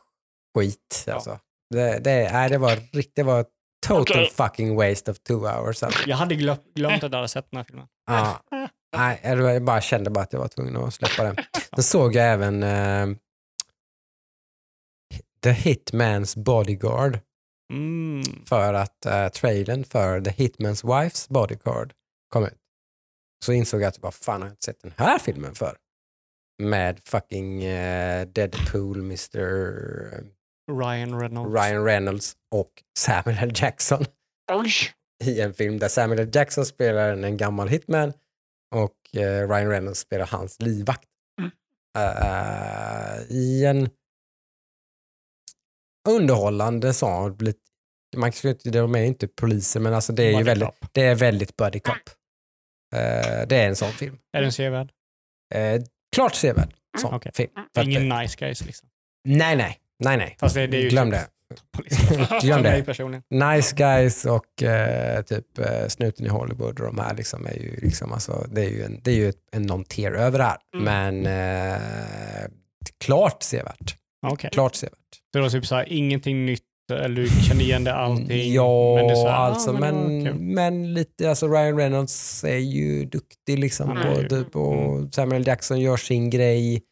skit. 0.58 1.04
Ja. 1.06 1.14
Alltså. 1.14 1.38
Det, 1.74 1.98
det, 1.98 2.30
nej, 2.32 2.50
det 2.50 2.58
var 2.58 2.76
riktigt, 2.92 3.16
det 3.16 3.22
var 3.22 3.44
total 3.88 4.00
Okej. 4.02 4.30
fucking 4.30 4.76
waste 4.76 5.10
of 5.10 5.18
two 5.18 5.32
hours. 5.46 5.82
Alltså. 5.82 6.08
Jag 6.08 6.16
hade 6.16 6.34
glöm, 6.34 6.56
glömt 6.74 7.04
att 7.04 7.12
jag 7.12 7.18
hade 7.18 7.28
sett 7.28 7.50
den 7.50 7.56
här 7.58 7.64
filmen. 7.64 7.86
Ja. 8.06 8.42
Nej, 8.96 9.20
jag 9.24 9.62
bara 9.64 9.80
kände 9.80 10.10
bara 10.10 10.24
att 10.24 10.32
jag 10.32 10.40
var 10.40 10.48
tvungen 10.48 10.76
att 10.76 10.94
släppa 10.94 11.22
den. 11.24 11.36
Sen 11.74 11.82
såg 11.84 12.14
jag 12.14 12.32
även 12.32 12.62
eh, 12.62 13.16
The 15.42 15.50
Hitman's 15.52 16.38
Bodyguard 16.42 17.18
Mm. 17.72 18.22
för 18.46 18.74
att 18.74 19.06
eh, 19.06 19.28
trailern 19.28 19.84
för 19.84 20.20
The 20.20 20.30
Hitman's 20.30 20.84
Wife's 20.84 21.32
Bodyguard 21.32 21.92
kom 22.28 22.44
ut. 22.44 22.58
Så 23.44 23.52
insåg 23.52 23.80
jag 23.82 23.88
att 23.88 23.98
vad 23.98 24.14
fan 24.14 24.40
har 24.42 24.48
jag 24.48 24.52
inte 24.52 24.64
sett 24.64 24.82
den 24.82 24.92
här 24.96 25.18
filmen 25.18 25.54
för? 25.54 25.76
Med 26.62 27.00
fucking 27.04 27.64
eh, 27.64 28.26
Deadpool, 28.26 28.98
Mr. 29.00 30.24
Ryan 30.72 31.20
Reynolds. 31.20 31.54
Ryan 31.54 31.84
Reynolds 31.84 32.36
och 32.50 32.70
Samuel 32.98 33.38
L. 33.38 33.52
Jackson 33.54 34.04
Oj. 34.52 34.70
i 35.24 35.40
en 35.40 35.54
film 35.54 35.78
där 35.78 35.88
Samuel 35.88 36.20
L. 36.20 36.30
Jackson 36.32 36.66
spelar 36.66 37.12
en, 37.12 37.36
gammal 37.36 37.68
hitman 37.68 38.12
och 38.74 39.16
eh, 39.16 39.48
Ryan 39.48 39.68
Reynolds 39.68 40.00
spelar 40.00 40.26
hans 40.26 40.60
livvakt. 40.60 41.08
Mm. 41.40 41.50
Eh, 41.98 43.22
I 43.30 43.64
en 43.64 43.90
underhållande 46.08 46.94
sån, 46.94 47.38
man 48.16 48.32
skulle 48.32 48.52
inte, 48.52 48.70
de 48.70 48.94
är 48.94 49.04
inte 49.04 49.28
poliser 49.28 49.80
men 49.80 49.94
alltså 49.94 50.12
det 50.12 50.22
är 50.22 50.26
ju 50.26 50.32
Buddy 50.32 50.44
väldigt, 50.44 50.80
cop. 50.80 50.88
det 50.92 51.02
är 51.02 51.14
väldigt 51.14 51.56
buddy 51.56 51.80
cop. 51.80 51.94
Eh, 52.94 53.46
det 53.48 53.56
är 53.56 53.68
en 53.68 53.76
sån 53.76 53.92
film. 53.92 54.18
Är 54.32 54.42
den 54.42 54.52
sevärd? 54.52 54.92
Eh, 55.54 55.82
klart 56.14 56.34
sevärd 56.34 56.74
sån 56.98 57.14
Okej. 57.14 57.32
film. 57.34 57.50
Att, 57.54 57.84
Ingen 57.84 58.08
nice 58.08 58.36
guys 58.38 58.64
liksom. 58.64 58.88
nej, 59.24 59.56
nej, 59.56 59.80
nej, 60.04 60.16
nej. 60.16 60.36
Fast 60.40 60.54
det, 60.54 60.66
det 60.66 60.76
är 60.76 60.82
ju 60.82 60.88
Glöm 60.88 61.10
typ 61.10 61.20
det. 61.20 61.26
Glöm 62.42 62.62
det. 62.62 63.22
Nice 63.30 63.76
Guys 63.76 64.24
och 64.24 64.62
eh, 64.62 65.22
typ 65.22 65.58
eh, 65.58 65.88
Snuten 65.88 66.26
i 66.26 66.28
Hollywood 66.28 66.80
och 66.80 66.86
de 66.86 66.98
här 66.98 67.14
liksom 67.14 67.46
är 67.46 67.54
ju 67.54 67.76
liksom 67.82 68.12
alltså, 68.12 68.46
det 68.50 68.60
är 68.60 68.70
ju 68.70 68.82
en, 68.82 69.00
det 69.02 69.10
är 69.10 69.14
ju 69.14 69.28
ett, 69.28 69.48
en 69.52 69.70
non-tier 69.70 70.12
över 70.12 70.38
det 70.38 70.44
här. 70.44 70.56
Mm. 70.74 70.84
Men 70.84 71.26
eh, 71.26 71.80
klart 73.04 73.42
sevärt. 73.42 73.96
Okej. 74.26 74.50
Klart 74.52 74.74
sevärt. 74.74 74.92
Så 75.14 75.38
det 75.38 75.40
var 75.40 75.48
typ 75.48 75.66
så 75.66 75.74
här, 75.74 75.92
ingenting 75.92 76.46
nytt, 76.46 76.62
eller 76.92 77.22
du 77.22 77.28
kände 77.28 77.64
igen 77.64 77.84
det 77.84 77.94
allting? 77.94 78.52
Ja, 78.52 78.94
men 78.96 79.06
det 79.06 79.12
är 79.12 79.16
så 79.16 79.28
här, 79.28 79.36
alltså, 79.36 79.70
ah, 79.70 79.80
men, 79.80 80.24
kul. 80.24 80.34
men 80.34 80.94
lite, 80.94 81.28
alltså 81.28 81.48
Ryan 81.48 81.76
Reynolds 81.76 82.44
är 82.44 82.56
ju 82.56 83.04
duktig 83.04 83.58
liksom 83.58 83.88
Han 83.88 83.98
är 83.98 84.22
på 84.22 84.28
typ, 84.28 84.56
och 84.56 84.74
mm. 84.74 85.10
Samuel 85.10 85.46
Jackson 85.46 85.80
gör 85.80 85.96
sin 85.96 86.30
grej 86.30 86.82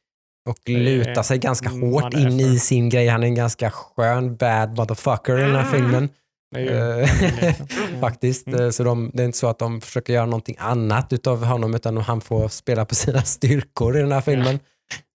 och 0.49 0.59
lutar 0.69 1.23
sig 1.23 1.39
ganska 1.39 1.69
mm, 1.69 1.93
hårt 1.93 2.15
in 2.15 2.41
i 2.41 2.59
sin 2.59 2.89
grej. 2.89 3.09
Han 3.09 3.23
är 3.23 3.27
en 3.27 3.35
ganska 3.35 3.71
skön 3.71 4.37
bad 4.37 4.77
motherfucker 4.77 5.39
i 5.39 5.43
den 5.43 5.55
här 5.55 5.69
Mm. 5.69 5.73
filmen. 5.73 6.09
Eh, 6.57 7.09
Mm. 7.89 8.01
faktiskt. 8.01 8.47
Mm. 8.47 8.73
Så 8.73 8.85
de, 8.85 9.11
det 9.15 9.23
är 9.23 9.25
inte 9.27 9.39
så 9.39 9.47
att 9.49 9.59
de 9.59 9.81
försöker 9.81 10.13
göra 10.13 10.27
någonting 10.27 10.57
annat 10.59 11.13
utav 11.13 11.45
honom 11.45 11.75
utan 11.75 11.97
han 11.97 12.21
får 12.21 12.49
spela 12.49 12.85
på 12.85 12.95
sina 13.05 13.23
styrkor 13.23 13.97
i 13.97 14.01
den 14.01 14.13
här 14.13 14.21
filmen. 14.21 14.59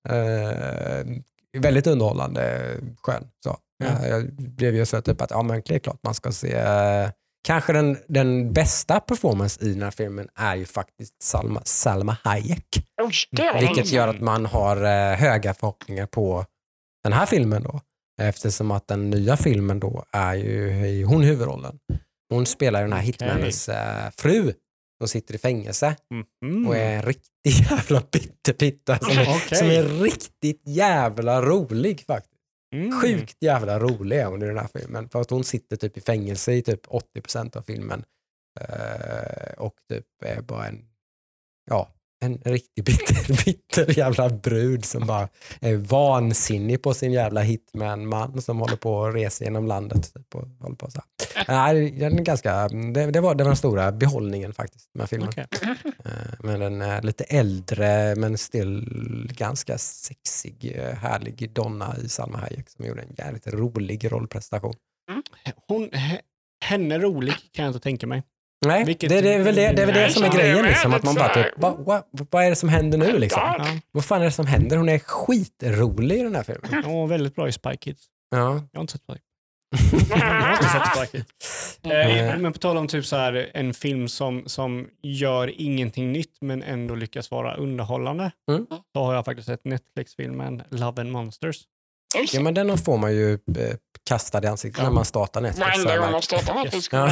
Eh, 0.09 1.05
väldigt 1.61 1.87
underhållande, 1.87 2.61
skön. 3.01 3.23
Så. 3.43 3.57
Ja, 3.83 4.07
jag 4.07 4.33
blev 4.33 4.75
ju 4.75 4.85
så 4.85 5.01
typ 5.01 5.21
att 5.21 5.31
ja, 5.31 5.41
men 5.43 5.61
det 5.65 5.75
är 5.75 5.79
klart 5.79 5.99
man 6.03 6.13
ska 6.13 6.31
se. 6.31 6.57
Kanske 7.49 7.73
den, 7.73 7.97
den 8.07 8.53
bästa 8.53 8.99
performance 8.99 9.65
i 9.65 9.73
den 9.73 9.83
här 9.83 9.91
filmen 9.91 10.27
är 10.35 10.55
ju 10.55 10.65
faktiskt 10.65 11.23
Salma, 11.23 11.61
Salma 11.65 12.17
Hayek. 12.23 12.67
Var 12.97 13.59
Vilket 13.59 13.91
gör 13.91 14.07
att 14.07 14.21
man 14.21 14.45
har 14.45 14.77
eh, 14.77 15.17
höga 15.17 15.53
förhoppningar 15.53 16.05
på 16.05 16.45
den 17.03 17.13
här 17.13 17.25
filmen 17.25 17.63
då. 17.63 17.81
Eftersom 18.21 18.71
att 18.71 18.87
den 18.87 19.09
nya 19.09 19.37
filmen 19.37 19.79
då 19.79 20.03
är 20.11 20.33
ju 20.33 20.69
är 21.01 21.05
hon 21.05 21.23
huvudrollen. 21.23 21.79
Hon 22.29 22.45
spelar 22.45 22.79
ju 22.79 22.85
den 22.85 22.93
här 22.93 22.99
Okej. 22.99 23.05
hitmannens 23.07 23.69
eh, 23.69 24.09
fru 24.17 24.53
som 25.01 25.07
sitter 25.07 25.35
i 25.35 25.37
fängelse 25.37 25.95
Mhm. 26.45 26.67
och 26.67 26.75
är 26.77 26.95
en 26.95 27.01
riktig 27.03 27.29
jävla 27.69 28.03
bitterpitta 28.11 28.99
som, 28.99 29.09
Okej. 29.21 29.57
som 29.57 29.67
är 29.67 29.83
riktigt 29.83 30.61
jävla 30.65 31.41
rolig 31.41 32.03
faktiskt. 32.07 32.28
Mm. 32.73 33.01
Sjukt 33.01 33.37
jävla 33.43 33.79
rolig 33.79 34.17
är 34.17 34.25
hon 34.25 34.43
i 34.43 34.45
den 34.45 34.57
här 34.57 34.69
filmen. 34.79 35.09
För 35.09 35.21
att 35.21 35.29
hon 35.29 35.43
sitter 35.43 35.75
typ 35.75 35.97
i 35.97 36.01
fängelse 36.01 36.53
i 36.53 36.61
typ 36.61 36.85
80% 36.87 37.57
av 37.57 37.61
filmen. 37.61 38.03
Eh, 38.59 39.53
och 39.57 39.75
typ 39.89 40.05
är 40.25 40.41
bara 40.41 40.67
en, 40.67 40.85
ja, 41.65 41.89
en 42.21 42.37
riktig 42.45 42.83
bitter, 42.83 43.43
bitter 43.45 43.97
jävla 43.99 44.29
brud 44.29 44.85
som 44.85 45.07
bara 45.07 45.29
är 45.59 45.75
vansinnig 45.75 46.81
på 46.81 46.93
sin 46.93 47.11
jävla 47.11 47.41
hitman-man 47.41 48.41
som 48.41 48.59
håller 48.59 48.75
på 48.75 49.05
att 49.05 49.15
resa 49.15 49.43
genom 49.43 49.67
landet. 49.67 50.13
Typ, 50.13 50.35
och 50.35 50.47
håller 50.59 50.75
på 50.75 50.91
så 50.91 50.99
här. 50.99 51.45
Nej, 51.47 51.91
den 51.91 52.19
är 52.19 52.23
ganska, 52.23 52.67
det, 52.67 53.11
det, 53.11 53.21
var, 53.21 53.35
den 53.35 53.55
stora 53.55 53.91
behållningen 53.91 54.53
faktiskt 54.53 54.89
med 54.93 55.09
filmen. 55.09 55.29
Okej. 55.29 55.47
Eh, 56.05 56.11
Men 56.39 56.59
den 56.59 56.81
är 56.81 57.01
lite 57.01 57.23
äldre 57.23 58.15
men 58.15 58.37
still 58.37 58.85
ganska 59.37 59.77
sexig, 59.77 60.73
eh, 60.77 60.95
härlig 60.95 61.49
donna 61.53 61.95
i 62.03 62.09
Salma 62.09 62.37
Hayek 62.37 62.69
som 62.69 62.85
gjorde 62.85 63.01
en 63.01 63.15
jävligt 63.17 63.47
rolig 63.47 64.11
rollprestation. 64.11 64.73
Hon, 65.67 65.89
he- 65.89 66.19
henne 66.65 66.99
rolig 66.99 67.33
kan 67.51 67.65
jag 67.65 67.69
inte 67.69 67.79
tänka 67.83 68.07
mig. 68.07 68.23
Nej, 68.65 68.85
Vilket- 68.85 69.09
det, 69.09 69.21
det 69.21 69.33
är 69.33 69.43
väl 69.43 69.55
det, 69.55 69.71
det, 69.71 69.81
är 69.81 69.85
väl 69.85 69.95
det 69.95 70.09
som 70.09 70.23
är 70.23 70.31
grejen. 70.31 70.65
Liksom, 70.65 70.93
att 70.93 71.03
man 71.03 71.15
bara 71.15 71.33
typ, 71.33 71.47
vad, 71.57 71.77
vad, 71.77 72.03
vad 72.11 72.43
är 72.43 72.49
det 72.49 72.55
som 72.55 72.69
händer 72.69 72.97
nu 72.97 73.17
liksom? 73.19 73.41
Ja. 73.43 73.55
Ja. 73.57 73.65
Vad 73.91 74.05
fan 74.05 74.21
är 74.21 74.25
det 74.25 74.31
som 74.31 74.45
händer? 74.47 74.77
Hon 74.77 74.89
är 74.89 74.99
skitrolig 74.99 76.19
i 76.19 76.23
den 76.23 76.35
här 76.35 76.43
filmen. 76.43 76.83
Hon 76.83 76.95
var 76.99 77.07
väldigt 77.07 77.35
bra 77.35 77.47
i 77.47 77.51
Spy 77.51 77.77
Kids. 77.77 78.03
Ja. 78.29 78.37
Jag 78.71 78.79
har 78.79 78.81
inte 78.81 78.93
sett 78.93 79.01
Spy 79.01 79.13
Jag 80.09 80.17
har 80.17 80.51
inte 80.51 80.63
sett 80.69 80.97
Spy 81.07 81.17
Kids. 81.17 81.65
Eh, 81.83 82.37
men 82.37 82.53
på 82.53 82.59
tal 82.59 82.77
om 82.77 82.87
typ 82.87 83.05
så 83.05 83.15
här, 83.15 83.49
en 83.53 83.73
film 83.73 84.07
som, 84.07 84.43
som 84.45 84.87
gör 85.03 85.61
ingenting 85.61 86.11
nytt 86.11 86.37
men 86.41 86.63
ändå 86.63 86.95
lyckas 86.95 87.31
vara 87.31 87.53
underhållande. 87.55 88.31
Mm. 88.51 88.65
Så 88.95 89.03
har 89.03 89.13
jag 89.13 89.25
faktiskt 89.25 89.45
sett 89.47 89.65
Netflix-filmen 89.65 90.61
Love 90.69 91.01
and 91.01 91.11
Monsters. 91.11 91.57
Ja, 92.33 92.41
men 92.41 92.53
den 92.53 92.77
får 92.77 92.97
man 92.97 93.13
ju 93.15 93.33
eh, 93.33 93.75
kastad 94.03 94.43
i 94.43 94.47
ansiktet 94.47 94.77
Ja. 94.83 94.87
när 94.89 94.95
man 94.95 95.05
startar 95.05 95.41
Netflix. 95.41 95.83
De 95.83 95.89
här, 95.89 96.21
startar 96.21 96.63
Netflix 96.63 96.89
Ja. 96.91 97.09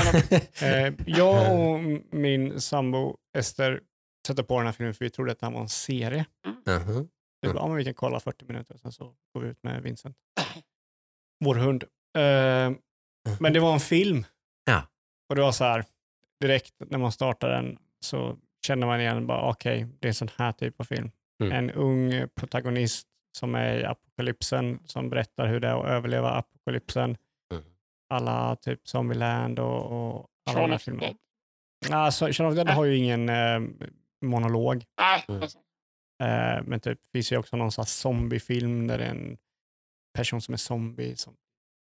Eh, 0.67 0.93
jag 1.07 1.59
och 1.59 1.79
min 2.11 2.61
sambo 2.61 3.17
Ester 3.37 3.81
sätter 4.27 4.43
på 4.43 4.57
den 4.57 4.65
här 4.65 4.73
filmen 4.73 4.93
för 4.93 5.05
vi 5.05 5.09
trodde 5.09 5.31
att 5.31 5.39
det 5.39 5.45
här 5.45 5.53
var 5.53 5.61
en 5.61 5.69
serie. 5.69 6.25
Mhm. 6.67 7.07
Vi 7.41 7.47
bara, 7.53 7.59
ja, 7.59 7.67
men 7.67 7.77
vi 7.77 7.83
kan 7.85 7.93
kolla 7.93 8.19
40 8.19 8.45
minuter, 8.45 8.77
sen 8.77 8.91
så 8.91 9.03
går 9.33 9.41
vi 9.41 9.47
ut 9.47 9.63
med 9.63 9.83
Vincent. 9.83 10.17
Vår 11.45 11.55
hund. 11.55 11.83
Eh, 12.17 12.71
men 13.39 13.53
det 13.53 13.59
var 13.59 13.73
en 13.73 13.79
film. 13.79 14.25
Ja. 14.65 14.81
Och 15.29 15.35
det 15.35 15.41
var 15.41 15.51
så 15.51 15.63
här, 15.63 15.85
direkt 16.41 16.73
när 16.79 16.97
man 16.97 17.11
startar 17.11 17.49
den 17.49 17.77
så 17.99 18.37
känner 18.67 18.87
man 18.87 19.01
igen, 19.01 19.27
bara 19.27 19.49
okej, 19.49 19.87
det 19.99 20.07
är 20.07 20.09
en 20.09 20.13
sån 20.15 20.29
här 20.37 20.51
typ 20.51 20.79
av 20.79 20.83
film. 20.83 21.11
Mm. 21.43 21.53
En 21.57 21.71
ung 21.71 22.27
protagonist 22.35 23.06
som 23.37 23.55
är 23.55 23.77
i 23.79 23.85
apokalypsen, 23.85 24.79
som 24.85 25.09
berättar 25.09 25.47
hur 25.47 25.59
det 25.59 25.67
är 25.67 25.79
att 25.79 25.85
överleva 25.85 26.31
apokalypsen. 26.31 27.17
Mm. 27.53 27.63
Alla 28.09 28.55
typ 28.55 28.87
Zombieland 28.87 29.59
och, 29.59 29.85
och 29.91 30.29
alla 30.49 30.61
de 30.61 30.71
här 30.71 30.77
filmerna. 30.77 31.07
Dead. 31.07 31.93
Alltså, 31.93 32.31
Shaun 32.31 32.47
of 32.49 32.55
the 32.55 32.63
Dead 32.63 32.75
har 32.75 32.85
ju 32.85 32.97
ingen 32.97 33.29
eh, 33.29 33.59
monolog. 34.21 34.85
Mm. 35.27 35.43
Eh, 36.23 36.63
men 36.63 36.79
typ 36.79 36.99
finns 37.11 37.31
ju 37.31 37.37
också 37.37 37.57
någon 37.57 37.71
sån 37.71 37.81
här 37.81 37.87
zombiefilm 37.87 38.87
där 38.87 38.97
det 38.97 39.05
är 39.05 39.09
en 39.09 39.37
person 40.13 40.41
som 40.41 40.53
är 40.53 40.57
zombie 40.57 41.15
som 41.15 41.35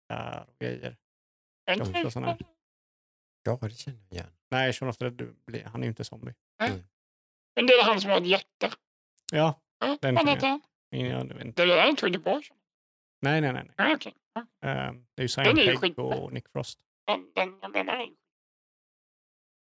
är 0.09 0.45
och 0.49 0.59
grejer. 0.59 0.97
sån 2.11 2.25
här. 2.25 2.39
Ja, 3.43 3.59
det 3.61 3.71
känner 3.71 3.99
jag 4.09 4.13
igen. 4.13 4.31
Nej, 4.51 4.73
Shaun 4.73 4.89
of 4.89 4.97
the 4.97 5.11
Dead, 5.11 5.35
han 5.65 5.81
är 5.81 5.85
ju 5.85 5.89
inte 5.89 6.05
zombie. 6.05 6.35
Men 7.57 7.67
det 7.67 7.73
är 7.73 7.85
han 7.85 8.01
som 8.01 8.11
har 8.11 8.19
ett 8.19 8.27
jätte. 8.27 8.71
Ja, 9.33 9.61
Ja, 9.79 9.99
Den 10.01 10.15
vad 10.15 10.29
heter 10.29 10.47
han? 10.47 10.61
Jag 11.01 11.25
vet 11.25 11.45
inte. 11.45 11.65
Det 11.67 11.79
är 11.81 11.89
en 11.89 11.97
Tony 11.97 12.19
Boy. 12.19 12.43
Nej, 13.23 13.41
nej, 13.41 13.53
nej. 13.53 13.71
nej. 13.79 13.97
Ja, 14.35 14.41
Eh, 14.41 14.93
det 15.15 15.21
är 15.21 15.23
ju 15.23 15.29
Simon 15.29 15.55
Pegg 15.55 15.79
skitbra. 15.79 16.05
och 16.05 16.33
Nick 16.33 16.49
Frost. 16.49 16.79
Den, 17.07 17.31
den, 17.35 17.73
den, 17.73 17.89
är 17.89 18.07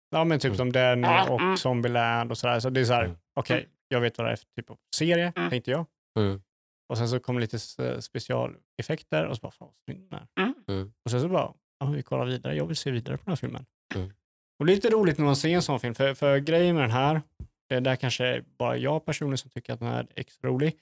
Ja, 0.10 0.24
men 0.24 0.40
typ 0.40 0.46
Mm. 0.46 0.58
som 0.58 0.72
den 0.72 1.06
och 1.06 1.42
mm. 1.42 1.58
Zombieland 1.58 2.32
och 2.32 2.38
sådär. 2.38 2.60
Så 2.60 2.70
det 2.70 2.80
är 2.82 2.86
så 2.86 2.94
här, 2.94 3.04
Mm. 3.06 3.18
okej, 3.34 3.70
jag 3.88 4.02
vet 4.02 4.18
vad 4.18 4.28
det 4.28 4.32
är 4.32 4.36
för 4.36 4.46
typ 4.56 4.70
av 4.70 4.78
serie, 4.96 5.34
Mm. 5.36 5.50
tänkte 5.50 5.72
jag. 5.72 5.86
Mm. 6.20 6.42
Och 6.90 6.98
sen 6.98 7.10
så 7.10 7.20
kom 7.20 7.40
lite 7.40 7.56
s- 7.56 8.06
specialeffekter 8.06 9.26
och 9.26 9.36
så 9.38 9.42
bara, 9.42 9.52
fan 9.52 9.68
vad 9.68 9.76
snygg 9.86 10.10
den 10.10 10.20
är. 10.20 10.28
Mm. 10.44 10.54
Mm. 10.68 10.94
Och 11.06 11.12
sen 11.12 11.22
så 11.22 11.30
bara, 11.30 11.54
ja, 11.80 11.86
vi 11.86 12.04
kollar 12.04 12.26
vidare, 12.26 12.56
jag 12.56 12.66
vill 12.66 12.76
se 12.78 12.92
vidare 12.92 13.18
på 13.18 13.24
den 13.24 13.32
här 13.32 13.36
filmen. 13.36 13.66
Mm. 13.96 14.12
Och 14.60 14.66
det 14.66 14.72
är 14.72 14.76
lite 14.76 14.90
roligt 14.90 15.18
när 15.18 15.26
man 15.26 15.36
ser 15.36 15.50
en 15.50 15.62
sån 15.62 15.80
film, 15.80 15.96
för, 15.96 16.14
för 16.14 16.38
grejen 16.38 16.76
med 16.76 16.84
den 16.84 16.92
här, 16.92 17.22
det 17.70 17.76
är 17.76 17.82
där 17.82 17.96
kanske 17.96 18.26
är 18.26 18.42
bara 18.58 18.78
jag 18.78 19.06
personligen 19.06 19.38
som 19.38 19.50
tycker 19.52 19.74
att 19.74 19.80
den 19.80 19.88
här 19.90 20.00
är 20.00 20.08
extra 20.16 20.50
rolig. 20.50 20.80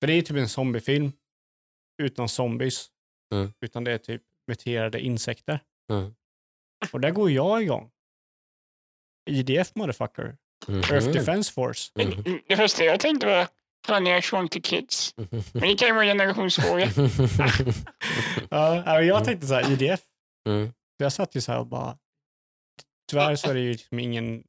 För 0.00 0.06
det 0.06 0.12
är 0.12 0.22
typ 0.22 0.36
en 0.36 0.48
zombiefilm 0.48 1.12
utan 2.02 2.28
zombies, 2.28 2.90
Mm. 3.34 3.52
utan 3.60 3.84
det 3.84 3.92
är 3.92 3.98
typ 3.98 4.22
muterade 4.48 5.00
insekter. 5.00 5.60
Mm. 5.92 6.14
Och 6.92 7.00
där 7.00 7.10
går 7.10 7.30
jag 7.30 7.62
igång. 7.62 7.90
IDF 9.30 9.74
motherfucker. 9.74 10.36
Mhm. 10.68 10.78
Earth 10.78 11.06
Defense 11.08 11.52
Force. 11.52 11.92
Mm, 12.00 12.40
Det 12.48 12.56
första 12.56 12.84
jag 12.84 13.00
tänkte 13.00 13.26
var, 13.26 13.48
generation 13.88 14.48
till 14.48 14.62
kids. 14.62 15.14
Men 15.52 15.60
det 15.60 15.74
kan 15.78 15.88
ju 15.88 15.94
vara 15.94 16.04
en 16.04 16.10
generationsfråga. 16.18 16.88
Ja, 18.50 19.02
jag 19.02 19.24
tänkte 19.24 19.46
så 19.46 19.54
här, 19.54 19.72
IDF. 19.72 20.00
Mm. 20.48 20.72
Jag 20.96 21.12
satt 21.12 21.34
ju 21.34 21.40
så 21.40 21.52
här 21.52 21.58
och 21.58 21.66
bara, 21.66 21.98
tyvärr 23.10 23.36
så 23.36 23.50
är 23.50 23.54
det 23.54 23.60
ju 23.60 23.72
liksom 23.72 23.98
ingen, 23.98 24.44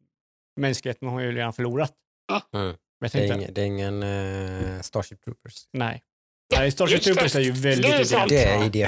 mänskligheten 0.56 1.08
har 1.10 1.20
ju 1.20 1.32
redan 1.32 1.54
förlorat. 1.54 1.94
Mm. 2.54 2.76
Det 3.02 3.16
är 3.16 3.34
ingen, 3.36 3.54
det 3.54 3.62
är 3.62 3.66
ingen 3.66 4.04
eh, 4.04 4.82
Starship 4.82 5.22
Troopers. 5.22 5.68
nej. 5.74 6.04
Nej, 6.56 6.72
Starship. 6.72 7.02
Troopers 7.02 7.36
är 7.36 7.40
ju 7.40 7.52
väldigt 7.52 7.86
ideellt. 7.86 8.30
Det 8.30 8.44
är 8.44 8.66
idé. 8.66 8.88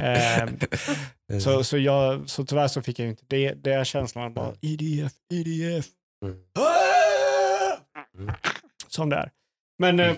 Ehm, 0.00 1.40
så, 1.40 1.64
så, 1.64 1.78
jag, 1.78 2.30
så 2.30 2.44
tyvärr 2.44 2.68
så 2.68 2.82
fick 2.82 2.98
jag 2.98 3.08
inte 3.08 3.24
det. 3.26 3.52
Det 3.54 3.72
är 3.72 3.84
känslan 3.84 4.34
bara 4.34 4.54
IDF, 4.60 5.12
IDF. 5.32 5.86
Mm. 6.24 6.36
Mm. 8.18 8.34
Som 8.88 9.08
det 9.08 9.16
är. 9.16 9.30
Men 9.78 10.00
eh, 10.00 10.16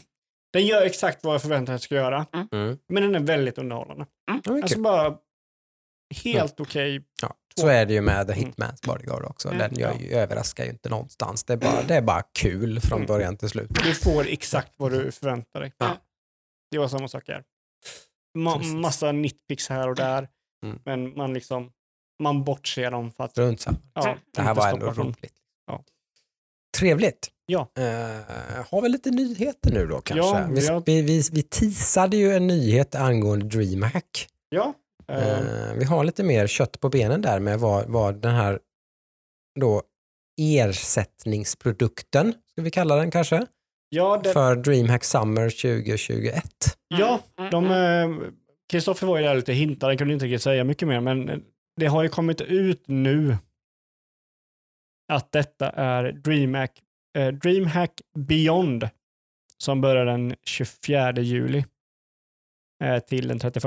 den 0.52 0.66
gör 0.66 0.82
exakt 0.82 1.24
vad 1.24 1.34
jag 1.34 1.42
förväntar 1.42 1.72
mig 1.72 1.76
att 1.76 1.82
ska 1.82 1.94
göra. 1.94 2.26
Mm. 2.52 2.78
Men 2.88 3.02
den 3.02 3.14
är 3.14 3.20
väldigt 3.20 3.58
underhållande. 3.58 4.06
Är 4.44 4.62
Alltså 4.62 4.78
bara 4.80 5.18
helt 6.24 6.60
okej. 6.60 7.04
Ja, 7.22 7.34
så 7.60 7.68
är 7.68 7.86
det 7.86 7.92
ju 7.92 8.00
med 8.00 8.26
The 8.26 8.32
Mm. 8.32 8.44
Hitman's 8.52 8.86
Bodyguard 8.86 9.24
också. 9.24 9.48
Mm, 9.48 9.58
Den 9.58 9.74
gör 9.80 9.92
ja. 9.92 10.00
ju, 10.00 10.12
överraskar 10.12 10.64
ju 10.64 10.70
inte 10.70 10.88
någonstans. 10.88 11.44
Det 11.44 11.52
är 11.52 11.56
bara, 11.56 11.82
det 11.82 11.94
är 11.94 12.02
bara 12.02 12.22
kul 12.32 12.80
från 12.80 12.98
Mm. 12.98 13.06
början 13.06 13.36
till 13.36 13.48
slut. 13.48 13.70
Du 13.84 13.94
får 13.94 14.26
exakt 14.28 14.72
vad 14.76 14.92
du 14.92 15.12
förväntar 15.12 15.60
dig. 15.60 15.72
Ja. 15.78 15.96
Det 16.70 16.78
var 16.78 16.88
samma 16.88 17.08
sak 17.08 17.28
här. 17.28 17.44
Ma- 18.38 18.76
massa 18.80 19.12
nitpicks 19.12 19.68
här 19.68 19.88
och 19.88 19.94
där. 19.96 20.28
Mm. 20.64 20.78
Men 20.84 21.16
man 21.16 21.34
liksom, 21.34 21.72
man 22.22 22.44
bortser 22.44 22.90
dem 22.90 23.10
för 23.10 23.24
att 23.24 23.34
samma. 23.60 23.78
ja, 23.94 24.16
Det 24.34 24.42
här 24.42 24.54
var 24.54 24.68
ändå 24.68 24.86
roligt. 24.92 25.34
Ja. 25.66 25.84
Trevligt. 26.78 27.28
Ja. 27.46 27.68
Eh, 27.78 28.66
har 28.70 28.82
vi 28.82 28.88
lite 28.88 29.10
nyheter 29.10 29.72
nu 29.72 29.86
då 29.86 30.00
kanske? 30.00 30.62
Ja, 30.62 30.80
vi, 30.86 31.02
vi, 31.02 31.02
vi, 31.02 31.22
vi 31.32 31.42
teasade 31.42 32.16
ju 32.16 32.32
en 32.32 32.46
nyhet 32.46 32.94
angående 32.94 33.46
DreamHack. 33.46 34.28
Ja. 34.48 34.74
Eh, 35.08 35.38
Eh, 35.38 35.74
vi 35.74 35.84
har 35.84 36.04
lite 36.04 36.24
mer 36.24 36.46
kött 36.46 36.80
på 36.80 36.88
benen 36.88 37.22
där 37.22 37.40
med 37.40 37.60
vad, 37.60 37.88
vad 37.88 38.22
den 38.22 38.34
här 38.34 38.58
då 39.60 39.82
ersättningsprodukten, 40.40 42.32
ska 42.32 42.62
vi 42.62 42.70
kalla 42.70 42.96
den 42.96 43.10
kanske, 43.10 43.46
ja, 43.88 44.20
det, 44.24 44.32
för 44.32 44.56
DreamHack 44.56 45.04
Summer 45.04 45.50
2021. 45.50 46.44
ja, 46.88 47.20
Mm, 47.38 47.50
de... 47.50 47.64
mm. 47.66 48.22
eh, 48.22 48.28
Kristoffer 48.68 49.06
var 49.06 49.18
ju 49.18 49.24
där 49.24 49.34
lite 49.34 49.52
hintade, 49.52 49.90
han 49.90 49.98
kunde 49.98 50.14
inte 50.14 50.26
riktigt 50.26 50.42
säga 50.42 50.64
mycket 50.64 50.88
mer, 50.88 51.00
men 51.00 51.28
eh, 51.28 51.38
det 51.76 51.86
har 51.86 52.02
ju 52.02 52.08
kommit 52.08 52.40
ut 52.40 52.82
nu 52.86 53.36
att 55.12 55.32
detta 55.32 55.70
är 55.70 56.12
DreamHack, 56.12 56.82
eh, 57.18 57.28
DreamHack 57.28 58.00
Beyond 58.18 58.88
som 59.58 59.80
börjar 59.80 60.06
den 60.06 60.34
24 60.42 61.12
juli 61.12 61.64
eh, 62.84 62.98
till 62.98 63.28
den 63.28 63.38
31. 63.38 63.64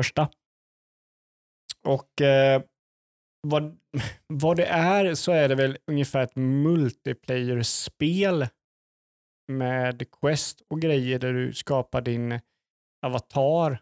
Och 1.88 2.22
eh, 2.22 2.62
vad, 3.48 3.80
vad 4.28 4.58
det 4.58 4.66
är 4.66 5.16
så 5.16 5.32
är 5.32 5.50
det 5.50 5.56
väl 5.56 5.78
ungefär 5.88 6.24
ett 6.24 6.36
multiplayer-spel 6.36 8.48
med 9.52 10.12
quest 10.12 10.62
och 10.68 10.82
grejer 10.82 11.20
där 11.20 11.34
du 11.34 11.54
skapar 11.54 12.02
din 12.02 12.40
avatar 13.06 13.82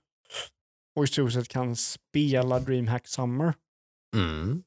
och 0.96 1.04
i 1.04 1.08
stort 1.08 1.34
sett 1.34 1.48
kan 1.48 1.76
spela 1.76 2.60
DreamHack 2.60 3.08
Summer. 3.08 3.54
Mm. 4.16 4.64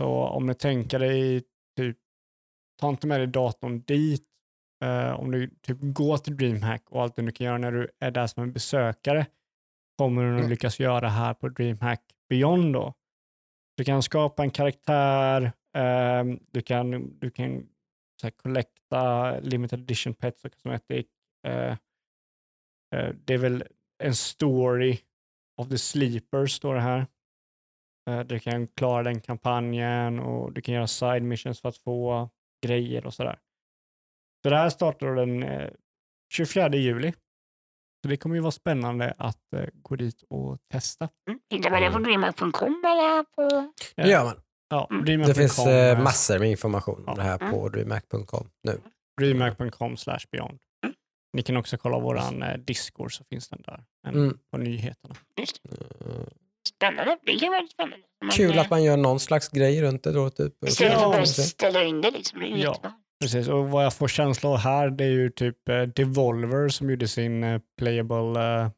Så 0.00 0.08
om 0.08 0.46
du 0.46 0.54
tänker 0.54 0.98
dig, 0.98 1.42
typ, 1.76 1.98
ta 2.80 2.88
inte 2.88 3.06
med 3.06 3.20
dig 3.20 3.26
datorn 3.26 3.80
dit. 3.80 4.24
Eh, 4.84 5.20
om 5.20 5.30
du 5.30 5.50
typ 5.62 5.78
går 5.80 6.18
till 6.18 6.36
DreamHack 6.36 6.90
och 6.90 7.02
allt 7.02 7.16
det 7.16 7.22
du 7.22 7.32
kan 7.32 7.46
göra 7.46 7.58
när 7.58 7.72
du 7.72 7.88
är 8.00 8.10
där 8.10 8.26
som 8.26 8.42
en 8.42 8.52
besökare 8.52 9.26
kommer 9.98 10.22
du 10.22 10.30
nog 10.30 10.50
lyckas 10.50 10.80
göra 10.80 11.08
här 11.08 11.34
på 11.34 11.48
DreamHack 11.48 12.02
Beyond 12.32 12.72
då. 12.72 12.94
Du 13.76 13.84
kan 13.84 14.02
skapa 14.02 14.42
en 14.42 14.50
karaktär, 14.50 15.52
ehm, 15.76 16.40
du 16.50 16.62
kan, 16.62 17.18
du 17.18 17.30
kan 17.30 17.68
så 18.20 18.26
här, 18.26 18.30
collecta 18.30 19.38
limited 19.40 19.80
edition 19.80 20.14
pets 20.14 20.44
och 20.44 20.52
cosmetic. 20.52 21.06
Eh, 21.46 21.76
eh, 22.94 23.14
det 23.14 23.34
är 23.34 23.38
väl 23.38 23.64
en 24.02 24.14
story 24.14 24.98
of 25.56 25.68
the 25.68 25.78
sleepers 25.78 26.52
står 26.52 26.74
det 26.74 26.80
här. 26.80 27.06
Eh, 28.10 28.20
Du 28.20 28.38
kan 28.38 28.66
klara 28.66 29.02
den 29.02 29.20
kampanjen 29.20 30.20
och 30.20 30.52
du 30.52 30.60
kan 30.60 30.74
göra 30.74 30.86
side 30.86 31.22
missions 31.22 31.60
för 31.60 31.68
att 31.68 31.76
få 31.76 32.30
grejer 32.66 33.06
och 33.06 33.14
sådär. 33.14 33.38
Så 34.42 34.50
det 34.50 34.56
här 34.56 34.70
startar 34.70 35.14
den 35.14 35.42
eh, 35.42 35.70
24 36.32 36.68
juli. 36.76 37.12
Så 38.02 38.08
det 38.08 38.16
kommer 38.16 38.34
ju 38.36 38.40
vara 38.42 38.50
spännande 38.52 39.14
att 39.18 39.52
eh, 39.56 39.64
gå 39.82 39.96
dit 39.96 40.22
och 40.30 40.58
testa. 40.72 41.08
Mm. 41.28 41.40
Hittar 41.50 41.70
man 41.70 41.82
det 41.82 41.90
på 41.90 41.98
dreamhack.com 41.98 42.82
eller 42.84 43.22
på... 43.22 43.72
Det 43.96 44.08
gör 44.08 44.24
man. 44.24 44.40
Ja, 44.70 44.86
Mm. 44.90 45.22
Det 45.22 45.34
finns 45.34 45.58
eh, 45.58 45.90
eh, 45.98 46.02
massor 46.02 46.38
med 46.38 46.50
information 46.50 46.96
om 46.98 47.04
Ja. 47.06 47.14
det 47.14 47.22
här 47.22 47.38
på 47.50 47.68
dreamhack.com 47.68 48.48
nu. 48.68 48.80
DreamHack.com 49.20 49.96
slash 49.96 50.18
beyond. 50.32 50.58
Mm. 50.84 50.94
Ni 51.32 51.42
kan 51.42 51.56
också 51.56 51.76
kolla 51.78 51.98
våran 51.98 52.42
eh, 52.42 52.58
Discord 52.58 53.14
så 53.16 53.24
finns 53.24 53.48
den 53.48 53.62
där. 53.62 53.84
En, 54.08 54.14
Mm. 54.14 54.38
På 54.52 54.58
nyheterna. 54.58 55.14
Eh, 55.38 55.46
Spännande. 56.68 57.18
Det 57.26 57.38
kan 57.38 57.48
vara 57.52 57.66
spännande. 57.66 57.96
Man, 58.24 58.30
Kul 58.30 58.54
eh, 58.54 58.60
att 58.60 58.70
man 58.70 58.82
gör 58.84 58.96
någon 58.96 59.20
slags 59.20 59.48
grej 59.48 59.82
runt 59.82 60.02
det 60.02 60.12
då. 60.12 60.30
Typ. 60.30 60.64
Istället 60.64 60.92
för 60.94 61.00
Ja. 61.00 61.06
att 61.10 61.12
bara 61.16 61.26
ställa 61.26 61.82
in 61.84 62.00
det 62.00 62.10
liksom. 62.10 62.40
Det 62.40 62.46
är 62.46 62.50
Ja. 62.50 62.56
jättebra. 62.56 62.92
Precis, 63.22 63.48
och 63.48 63.70
vad 63.70 63.84
jag 63.84 63.94
får 63.94 64.08
känsla 64.08 64.50
av 64.50 64.56
här 64.58 64.90
det 64.90 65.04
är 65.04 65.10
ju 65.10 65.30
typ 65.30 65.68
eh, 65.68 65.82
Devolver 65.82 66.68
som 66.68 66.90
gjorde 66.90 67.08
sin 67.08 67.44
eh, 67.44 67.60
playable 67.78 68.40
eh, 68.40 68.70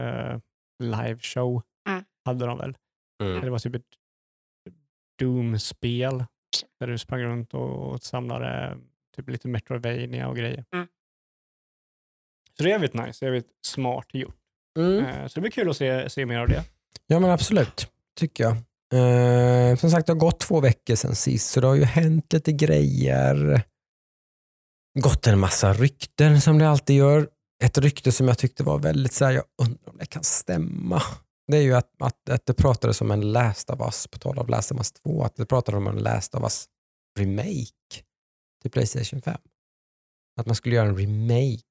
eh, 0.00 0.38
live 0.82 1.18
show. 1.18 1.62
Mm. 1.88 2.04
Hade 2.24 2.46
de 2.46 2.58
väl. 2.58 2.76
Mm. 3.22 3.40
Det 3.40 3.50
var 3.50 3.58
typ 3.58 3.74
ett 3.74 3.86
Doom-spel 5.18 6.24
där 6.80 6.86
du 6.86 6.98
sprang 6.98 7.22
runt 7.22 7.54
och, 7.54 7.92
och 7.92 8.02
samlade 8.02 8.78
typ 9.16 9.28
lite 9.28 9.48
Metroidvania 9.48 10.28
och 10.28 10.36
grejer. 10.36 10.64
Mm. 10.74 10.86
Så 12.56 12.62
det 12.62 12.68
är 12.68 12.72
jävligt 12.72 12.94
nice, 12.94 13.24
det 13.24 13.26
är 13.26 13.32
jävligt 13.32 13.50
smart 13.66 14.06
gjort. 14.12 14.36
Mm. 14.78 15.04
Eh, 15.04 15.26
så 15.26 15.34
det 15.34 15.40
blir 15.40 15.50
kul 15.50 15.70
att 15.70 15.76
se, 15.76 16.10
se 16.10 16.26
mer 16.26 16.38
av 16.38 16.48
det. 16.48 16.64
Ja 17.06 17.20
men 17.20 17.30
absolut, 17.30 17.92
tycker 18.16 18.44
jag. 18.44 18.56
Eh, 18.92 19.76
som 19.76 19.90
sagt 19.90 20.06
det 20.06 20.12
har 20.12 20.18
gått 20.18 20.40
två 20.40 20.60
veckor 20.60 20.94
sedan 20.94 21.14
sist 21.14 21.50
så 21.50 21.60
det 21.60 21.66
har 21.66 21.74
ju 21.74 21.84
hänt 21.84 22.32
lite 22.32 22.52
grejer. 22.52 23.62
Gått 25.00 25.26
en 25.26 25.38
massa 25.38 25.72
rykten 25.72 26.40
som 26.40 26.58
det 26.58 26.68
alltid 26.68 26.96
gör. 26.96 27.28
Ett 27.64 27.78
rykte 27.78 28.12
som 28.12 28.28
jag 28.28 28.38
tyckte 28.38 28.62
var 28.62 28.78
väldigt 28.78 29.12
så 29.12 29.24
här, 29.24 29.32
jag 29.32 29.44
undrar 29.62 29.88
om 29.88 29.98
det 29.98 30.06
kan 30.06 30.24
stämma. 30.24 31.02
Det 31.46 31.56
är 31.56 31.62
ju 31.62 31.74
att, 31.74 32.02
att, 32.02 32.30
att 32.30 32.46
det 32.46 32.54
pratades 32.54 33.00
om 33.00 33.10
en 33.10 33.32
Last 33.32 33.70
of 33.70 33.80
Us, 33.80 34.06
på 34.06 34.18
tal 34.18 34.38
av 34.38 34.48
Last 34.48 34.72
of 34.72 34.78
Us 34.78 34.92
2, 34.92 35.24
att 35.24 35.36
det 35.36 35.46
pratades 35.46 35.76
om 35.76 35.86
en 35.86 35.98
Last 35.98 36.34
of 36.34 36.42
Us 36.42 36.64
remake 37.18 38.02
till 38.62 38.70
Playstation 38.70 39.22
5. 39.22 39.36
Att 40.40 40.46
man 40.46 40.56
skulle 40.56 40.74
göra 40.74 40.88
en 40.88 40.96
remake 40.96 41.62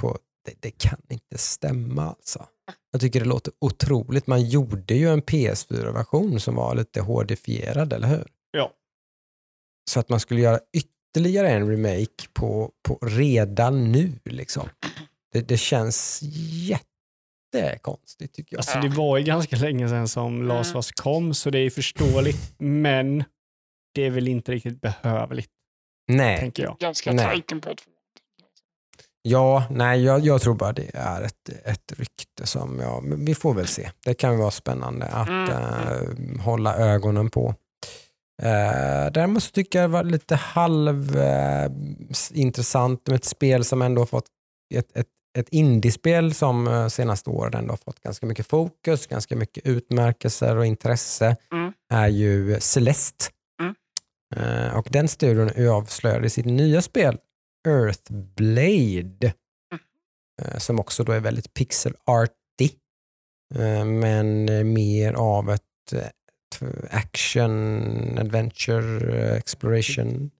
på, 0.00 0.18
det, 0.44 0.54
det 0.60 0.70
kan 0.70 1.00
inte 1.08 1.38
stämma 1.38 2.08
alltså. 2.08 2.46
Jag 2.92 3.00
tycker 3.00 3.20
det 3.20 3.26
låter 3.26 3.52
otroligt. 3.58 4.26
Man 4.26 4.48
gjorde 4.48 4.94
ju 4.94 5.08
en 5.08 5.22
PS4-version 5.22 6.40
som 6.40 6.54
var 6.54 6.74
lite 6.74 7.00
HD-fierad, 7.00 7.92
eller 7.92 8.08
hur? 8.08 8.26
Ja. 8.50 8.72
Så 9.90 10.00
att 10.00 10.08
man 10.08 10.20
skulle 10.20 10.40
göra 10.40 10.58
ytterligare 10.72 11.50
en 11.50 11.70
remake 11.70 12.28
på, 12.32 12.70
på 12.82 12.98
redan 13.02 13.92
nu. 13.92 14.12
Liksom. 14.24 14.68
Det, 15.32 15.48
det 15.48 15.56
känns 15.56 16.20
jättekonstigt 17.52 18.34
tycker 18.34 18.56
jag. 18.56 18.58
Alltså 18.58 18.80
det 18.80 18.88
var 18.88 19.18
ju 19.18 19.24
ganska 19.24 19.56
länge 19.56 19.88
sedan 19.88 20.08
som 20.08 20.42
Last 20.42 20.70
of 20.70 20.76
Us 20.76 20.92
kom 20.92 21.34
så 21.34 21.50
det 21.50 21.58
är 21.58 21.70
förståeligt 21.70 22.54
men 22.58 23.24
det 23.94 24.02
är 24.06 24.10
väl 24.10 24.28
inte 24.28 24.52
riktigt 24.52 24.80
behövligt 24.80 25.50
Nej, 26.06 26.38
tänker 26.38 26.62
jag. 26.62 26.76
Ganska 26.78 27.12
tajt 27.12 27.52
ett 27.52 27.86
ja, 29.28 29.64
nej 29.70 30.04
jag, 30.04 30.20
jag 30.20 30.40
tror 30.42 30.54
bara 30.54 30.72
det 30.72 30.90
är 30.94 31.22
ett, 31.22 31.48
ett 31.64 31.92
rykte 31.96 32.46
som, 32.46 32.80
ja, 32.80 33.00
men 33.00 33.24
vi 33.24 33.34
får 33.34 33.54
väl 33.54 33.66
se. 33.66 33.90
Det 34.04 34.14
kan 34.14 34.38
vara 34.38 34.50
spännande 34.50 35.06
att 35.06 35.48
eh, 35.48 36.40
hålla 36.40 36.76
ögonen 36.76 37.30
på. 37.30 37.54
Uh, 38.42 39.12
däremot 39.12 39.42
så 39.42 39.50
tycker 39.50 39.80
jag 39.80 39.90
det 39.90 39.92
var 39.92 40.04
lite 40.04 40.34
halv 40.36 41.16
eh, 41.16 41.70
intressant 42.32 43.06
med 43.06 43.16
ett 43.16 43.24
spel 43.24 43.64
som 43.64 43.82
ändå 43.82 44.00
har 44.00 44.06
fått 44.06 44.26
ett, 44.74 44.96
ett, 44.96 45.06
ett 45.38 45.48
indiespel 45.48 46.34
som 46.34 46.90
senaste 46.90 47.30
åren 47.30 47.54
ändå 47.54 47.72
har 47.72 47.76
fått 47.76 48.00
ganska 48.00 48.26
mycket 48.26 48.46
fokus, 48.46 49.06
ganska 49.06 49.36
mycket 49.36 49.66
utmärkelser 49.66 50.56
och 50.56 50.66
intresse 50.66 51.36
Mm. 51.52 51.72
är 51.92 52.08
ju 52.08 52.60
Celeste. 52.60 53.24
Mm. 53.60 54.74
Och 54.76 54.88
den 54.90 55.08
studion 55.08 55.68
avslöjade 55.70 56.30
sitt 56.30 56.46
nya 56.46 56.82
spel 56.82 57.18
Earthblade 57.68 59.34
eh, 60.42 60.58
som 60.58 60.80
också 60.80 61.04
då 61.04 61.12
är 61.12 61.20
väldigt 61.20 61.54
pixel-arty 61.54 62.70
eh, 63.54 63.84
men 63.84 64.44
mer 64.72 65.12
av 65.12 65.50
ett 65.50 65.92
eh, 65.92 66.08
action, 66.90 68.18
adventure, 68.18 69.36
exploration 69.36 70.30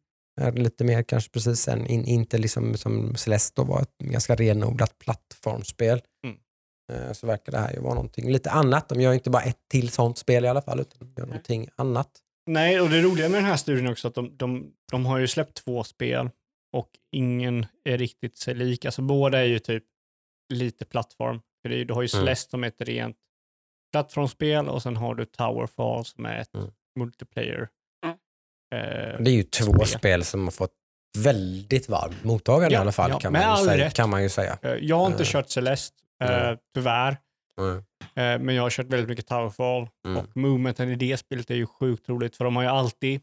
är 0.40 0.52
lite 0.52 0.84
mer 0.84 1.02
kanske 1.02 1.30
precis 1.30 1.68
än, 1.68 1.86
in, 1.86 2.05
inte 2.05 2.38
liksom 2.38 2.76
som 2.76 3.16
Celeste 3.16 3.60
då 3.60 3.64
var 3.64 3.82
ett 3.82 3.98
ganska 3.98 4.34
renodlat 4.34 4.98
plattformsspel. 4.98 6.02
Mm. 6.26 7.14
Så 7.14 7.26
verkar 7.26 7.52
det 7.52 7.59
här 7.59 7.72
ju 7.72 7.80
vara 7.80 7.94
någonting 7.94 8.32
lite 8.32 8.51
annat. 8.51 8.88
De 8.88 9.01
gör 9.01 9.12
inte 9.12 9.30
bara 9.30 9.42
ett 9.42 9.59
till 9.70 9.90
sånt 9.90 10.18
spel 10.18 10.44
i 10.44 10.48
alla 10.48 10.62
fall, 10.62 10.80
utan 10.80 10.98
de 10.98 11.20
gör 11.20 11.26
någonting 11.26 11.68
annat. 11.76 12.10
Nej, 12.46 12.80
och 12.80 12.90
det 12.90 13.02
roliga 13.02 13.28
med 13.28 13.38
den 13.38 13.51
här 13.51 13.56
studien 13.56 13.92
också 13.92 14.09
att 14.09 14.14
de, 14.14 14.36
de, 14.36 14.72
de 14.90 15.06
har 15.06 15.18
ju 15.18 15.28
släppt 15.28 15.55
två 15.55 15.84
spel 15.84 16.30
och 16.74 16.88
ingen 17.12 17.66
är 17.84 17.98
riktigt 17.98 18.36
sig 18.36 18.55
lik. 18.55 18.84
Alltså 18.84 19.02
båda 19.02 19.38
är 19.38 19.44
ju 19.44 19.59
typ 19.59 19.84
lite 20.55 20.84
plattform. 20.84 21.40
För 21.62 21.68
det 21.68 21.74
är, 21.74 21.78
ju- 21.78 21.84
du 21.84 21.94
har 21.94 22.02
ju 22.02 22.09
Mm. 22.14 22.20
Celeste 22.26 22.51
som 22.51 22.64
är 22.64 22.68
ett 22.68 22.80
rent 22.80 23.16
plattformsspel 23.92 24.68
och 24.68 24.82
sen 24.82 24.96
har 24.96 25.14
du 25.14 25.24
Towerfall 25.24 26.05
som 26.05 26.26
är 26.26 26.38
ett 26.38 26.55
Mm. 26.55 26.70
multiplayer. 26.98 27.68
Mm. 28.06 28.16
Eh, 28.74 29.20
Det 29.22 29.30
är 29.30 29.34
ju 29.34 29.42
två 29.42 29.72
Spel. 29.72 29.86
spel, 29.86 30.24
som 30.24 30.44
har 30.44 30.51
fått 30.51 30.72
väldigt 31.18 31.88
varmt 31.88 32.24
mottagande 32.24 32.74
Ja, 32.74 32.78
i 32.78 32.80
alla 32.80 32.92
fall, 32.92 33.10
ja, 33.10 33.18
kan, 33.18 33.32
man 33.32 33.56
säga, 33.64 33.86
rätt. 33.86 33.94
kan 33.94 34.10
man 34.10 34.22
ju 34.22 34.28
säga. 34.28 34.59
eh, 34.62 34.72
jag 34.74 34.96
har 34.96 35.06
inte 35.06 35.22
Eh. 35.22 35.26
kört 35.28 35.51
Celeste, 35.51 35.96
eh, 36.24 36.44
Mm. 36.46 36.59
tyvärr. 36.74 37.16
Mm. 37.60 37.76
Eh, 38.14 38.44
men 38.44 38.55
jag 38.55 38.62
har 38.62 38.70
kört 38.70 38.86
väldigt 38.86 39.09
mycket 39.09 39.26
Towerfall 39.26 39.88
Mm. 40.06 40.16
och 40.18 40.36
movementen 40.36 40.88
i 40.90 40.96
det 40.96 41.16
spelet 41.16 41.51
är 41.51 41.55
ju 41.55 41.66
sjukt 41.66 42.09
roligt 42.09 42.36
för 42.36 42.44
de 42.44 42.56
har 42.56 42.62
ju 42.62 42.68
alltid, 42.68 43.20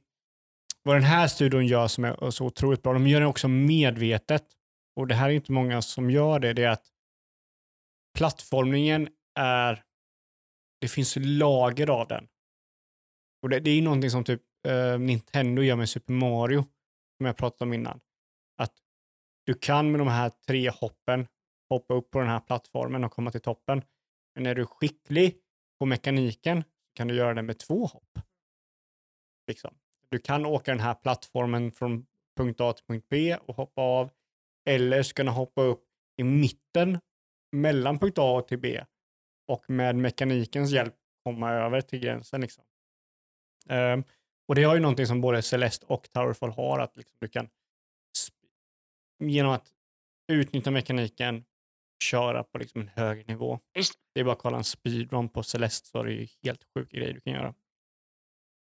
vad 0.83 0.95
den 0.95 1.03
här 1.03 1.27
studion 1.27 1.65
gör 1.65 1.87
som 1.87 2.03
är 2.03 2.29
så 2.29 2.45
otroligt 2.45 2.83
bra, 2.83 2.93
de 2.93 3.07
gör 3.07 3.19
det 3.19 3.25
också 3.25 3.47
medvetet 3.47 4.45
och 4.95 5.07
det 5.07 5.15
här 5.15 5.29
är 5.29 5.33
inte 5.33 5.51
många 5.51 5.81
som 5.81 6.09
gör 6.09 6.39
det, 6.39 6.53
det 6.53 6.63
är 6.63 6.69
att 6.69 6.87
plattformningen 8.17 9.07
är, 9.39 9.83
det 10.81 10.87
finns 10.87 11.17
lager 11.19 11.89
av 11.89 12.07
den. 12.07 12.27
Och 13.43 13.49
det, 13.49 13.59
det 13.59 13.71
är 13.71 13.81
någonting 13.81 14.09
som 14.09 14.23
typ 14.23 14.41
eh, 14.67 14.99
Nintendo 14.99 15.61
gör 15.61 15.75
med 15.75 15.89
Super 15.89 16.13
Mario, 16.13 16.65
som 17.17 17.25
jag 17.25 17.37
pratade 17.37 17.63
om 17.63 17.73
innan. 17.73 17.99
Att 18.57 18.73
du 19.45 19.53
kan 19.53 19.91
med 19.91 19.99
de 19.99 20.07
här 20.07 20.31
tre 20.47 20.69
hoppen 20.69 21.27
hoppa 21.69 21.93
upp 21.93 22.11
på 22.11 22.19
den 22.19 22.27
här 22.27 22.39
plattformen 22.39 23.03
och 23.03 23.11
komma 23.11 23.31
till 23.31 23.41
toppen. 23.41 23.81
Men 24.35 24.45
är 24.45 24.55
du 24.55 24.65
skicklig 24.65 25.37
på 25.79 25.85
mekaniken 25.85 26.63
kan 26.95 27.07
du 27.07 27.15
göra 27.15 27.33
det 27.33 27.41
med 27.41 27.59
två 27.59 27.85
hopp. 27.85 28.19
Liksom. 29.47 29.75
Du 30.11 30.19
kan 30.19 30.45
åka 30.45 30.71
den 30.71 30.79
här 30.79 30.93
plattformen 30.93 31.71
från 31.71 32.05
punkt 32.37 32.61
A 32.61 32.73
till 32.73 32.85
punkt 32.85 33.05
B 33.09 33.35
och 33.35 33.55
hoppa 33.55 33.81
av. 33.81 34.09
Eller 34.69 35.03
så 35.03 35.13
kan 35.13 35.25
du 35.25 35.31
hoppa 35.31 35.61
upp 35.61 35.83
i 36.17 36.23
mitten 36.23 36.99
mellan 37.51 37.99
punkt 37.99 38.17
A 38.17 38.37
och 38.37 38.47
till 38.47 38.59
B 38.59 38.83
och 39.47 39.69
med 39.69 39.95
mekanikens 39.95 40.71
hjälp 40.71 40.95
komma 41.23 41.51
över 41.51 41.81
till 41.81 41.99
gränsen. 41.99 42.41
Liksom. 42.41 42.63
Ehm, 43.69 44.03
och 44.47 44.55
det 44.55 44.63
har 44.63 44.75
ju 44.75 44.81
någonting 44.81 45.07
som 45.07 45.21
både 45.21 45.41
Celeste 45.41 45.85
och 45.89 46.11
Towerfall 46.11 46.51
har, 46.51 46.79
att 46.79 46.97
liksom 46.97 47.17
du 47.21 47.27
kan 47.27 47.49
genom 49.23 49.51
att 49.51 49.73
utnyttja 50.31 50.71
mekaniken 50.71 51.45
köra 52.03 52.43
på 52.43 52.57
liksom 52.57 52.81
en 52.81 52.87
hög 52.87 53.27
nivå. 53.27 53.59
Just. 53.75 53.93
Det 54.13 54.19
är 54.19 54.23
bara 54.23 54.33
att 54.33 54.39
kolla 54.39 54.57
en 54.57 54.63
speedrun 54.63 55.29
på 55.29 55.43
Celeste 55.43 55.87
så 55.87 55.99
är 55.99 56.03
det 56.03 56.13
ju 56.13 56.27
helt 56.43 56.63
sjuka 56.73 56.97
grejer 56.97 57.13
du 57.13 57.19
kan 57.19 57.33
göra. 57.33 57.53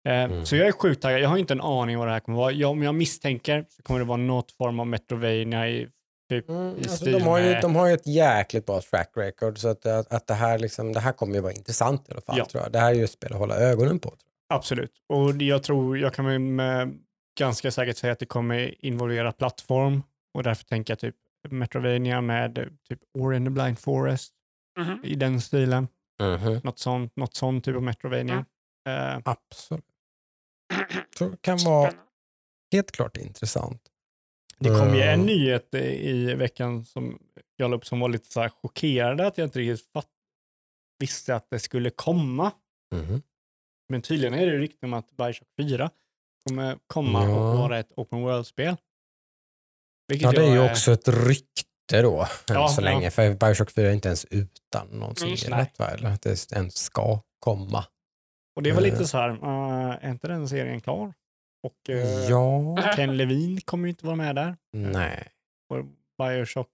Ehm, 0.09 0.31
Mm. 0.31 0.45
Så 0.45 0.55
jag 0.55 0.67
är 0.67 0.71
sjukt 0.71 1.01
taggad. 1.01 1.19
Jag 1.21 1.29
har 1.29 1.37
inte 1.37 1.53
en 1.53 1.61
aning 1.61 1.97
vad 1.97 2.07
det 2.07 2.11
här 2.11 2.19
kommer 2.19 2.37
vara. 2.37 2.51
Jag, 2.51 2.71
om 2.71 2.83
jag 2.83 2.95
misstänker 2.95 3.65
så 3.69 3.83
kommer 3.83 3.99
det 3.99 4.05
vara 4.05 4.17
något 4.17 4.51
form 4.51 4.79
av 4.79 4.87
Metrovania 4.87 5.69
i 5.69 5.87
typ 6.29 6.49
Mm, 6.49 6.67
i 6.75 6.77
alltså, 6.77 6.95
stil 6.95 7.11
de, 7.13 7.21
har 7.21 7.39
ju, 7.39 7.53
de 7.61 7.75
har 7.75 7.87
ju 7.87 7.93
ett 7.93 8.07
jäkligt 8.07 8.65
bra 8.65 8.81
track 8.81 9.11
record, 9.15 9.57
så 9.57 9.67
att, 9.69 9.85
att, 9.85 10.13
att 10.13 10.27
det, 10.27 10.33
här 10.33 10.59
liksom, 10.59 10.93
det 10.93 10.99
här 10.99 11.11
kommer 11.13 11.35
ju 11.35 11.41
vara 11.41 11.53
intressant 11.53 12.09
i 12.09 12.11
alla 12.11 12.21
fall. 12.21 12.37
Ja. 12.37 12.45
Tror 12.45 12.63
jag. 12.63 12.71
Det 12.71 12.79
här 12.79 12.91
är 12.91 12.95
ju 12.95 13.03
ett 13.03 13.11
spel 13.11 13.33
att 13.33 13.39
hålla 13.39 13.55
ögonen 13.55 13.99
på. 13.99 14.09
Tror 14.09 14.19
Absolut. 14.53 14.91
Och 15.09 15.41
jag 15.41 15.63
tror, 15.63 15.97
jag 15.97 16.13
kan 16.13 16.25
med, 16.25 16.99
ganska 17.39 17.71
säkert 17.71 17.97
säga 17.97 18.13
att 18.13 18.19
det 18.19 18.25
kommer 18.25 18.85
involvera 18.85 19.31
plattform 19.31 20.03
och 20.33 20.43
därför 20.43 20.63
tänker 20.65 20.91
jag 20.91 20.99
typ 20.99 21.15
Metrovania 21.49 22.21
med 22.21 22.57
eh, 22.57 22.63
typ 22.89 22.99
Ori 23.17 23.35
and 23.35 23.45
the 23.45 23.49
Blind 23.49 23.79
Forest 23.79 24.33
Mhm. 24.79 24.99
i 25.03 25.15
den 25.15 25.41
stilen. 25.41 25.87
jag. 26.17 26.39
Mhm. 26.41 26.61
Något 26.63 26.79
sånt, 26.79 27.15
något 27.15 27.35
sånt 27.35 27.65
typ 27.65 27.75
av 27.75 27.83
Metrovania. 27.83 28.45
Eh, 28.89 29.19
Absolut. 29.25 29.85
Det 31.19 31.41
kan 31.41 31.57
vara 31.57 31.93
helt 32.71 32.91
klart 32.91 33.17
intressant. 33.17 33.81
det 34.59 34.69
kom 34.69 34.95
ju 34.95 35.01
en 35.01 35.13
Mm. 35.13 35.25
nyhet 35.25 35.73
eh, 35.75 35.81
i 35.93 36.33
veckan 36.35 36.85
som 36.85 37.19
jag 37.55 37.71
la 37.71 37.77
upp 37.77 37.85
som 37.85 37.99
var 37.99 38.09
lite 38.09 38.31
så 38.31 38.41
här 38.41 38.49
chockerande 38.49 39.27
att 39.27 39.37
jag 39.37 39.45
inte 39.47 39.59
riktigt 39.59 39.91
fatt, 39.93 40.07
visste 40.99 41.35
att 41.35 41.49
det 41.49 41.59
skulle 41.59 41.89
komma. 41.89 42.51
Mhm. 42.95 43.21
Men 43.89 44.01
tydligen 44.01 44.33
är 44.33 44.45
det 44.47 44.57
rykten 44.57 44.89
om 44.89 44.93
att 44.93 45.11
Bioshock 45.17 45.47
4 45.57 45.89
kommer 46.47 46.77
komma 46.87 47.23
Ja. 47.23 47.29
och 47.51 47.57
vara 47.57 47.79
ett 47.79 47.91
open 47.95 48.21
world-spel. 48.21 48.75
Vilket 50.07 50.25
Ja, 50.25 50.31
det 50.31 50.47
är 50.47 50.53
ju 50.53 50.71
också 50.71 50.91
ett 50.91 51.07
rykte 51.07 52.01
då, 52.01 52.21
än 52.21 52.27
Ja, 52.47 52.67
så 52.67 52.81
ja. 52.81 52.85
länge. 52.85 53.11
För 53.11 53.33
Bioshock 53.33 53.71
4 53.71 53.89
är 53.89 53.93
inte 53.93 54.07
ens 54.07 54.25
utan 54.25 54.87
någonsin 54.87 55.29
Just 55.29 55.45
det. 55.49 55.57
rätt, 55.57 55.79
va? 55.79 55.87
Eller 55.89 56.09
att 56.09 56.21
det 56.21 56.51
ens 56.53 56.77
ska 56.77 57.19
komma. 57.39 57.85
Och 58.55 58.63
det 58.63 58.71
var 58.71 58.81
lite 58.81 58.97
Eh. 58.97 59.03
så 59.03 59.17
här, 59.17 59.29
uh, 59.29 60.05
är 60.05 60.11
inte 60.11 60.27
den 60.27 60.49
serien 60.49 60.81
klar? 60.81 61.13
Och 61.63 61.89
eh, 61.89 62.29
Ja, 62.29 62.75
Ken 62.95 63.17
Levine 63.17 63.61
kommer 63.61 63.87
ju 63.87 63.89
inte 63.89 64.05
vara 64.05 64.15
med 64.15 64.35
där. 64.35 64.57
nej. 64.71 65.27
Och 65.69 65.85
Bioshock, 66.17 66.69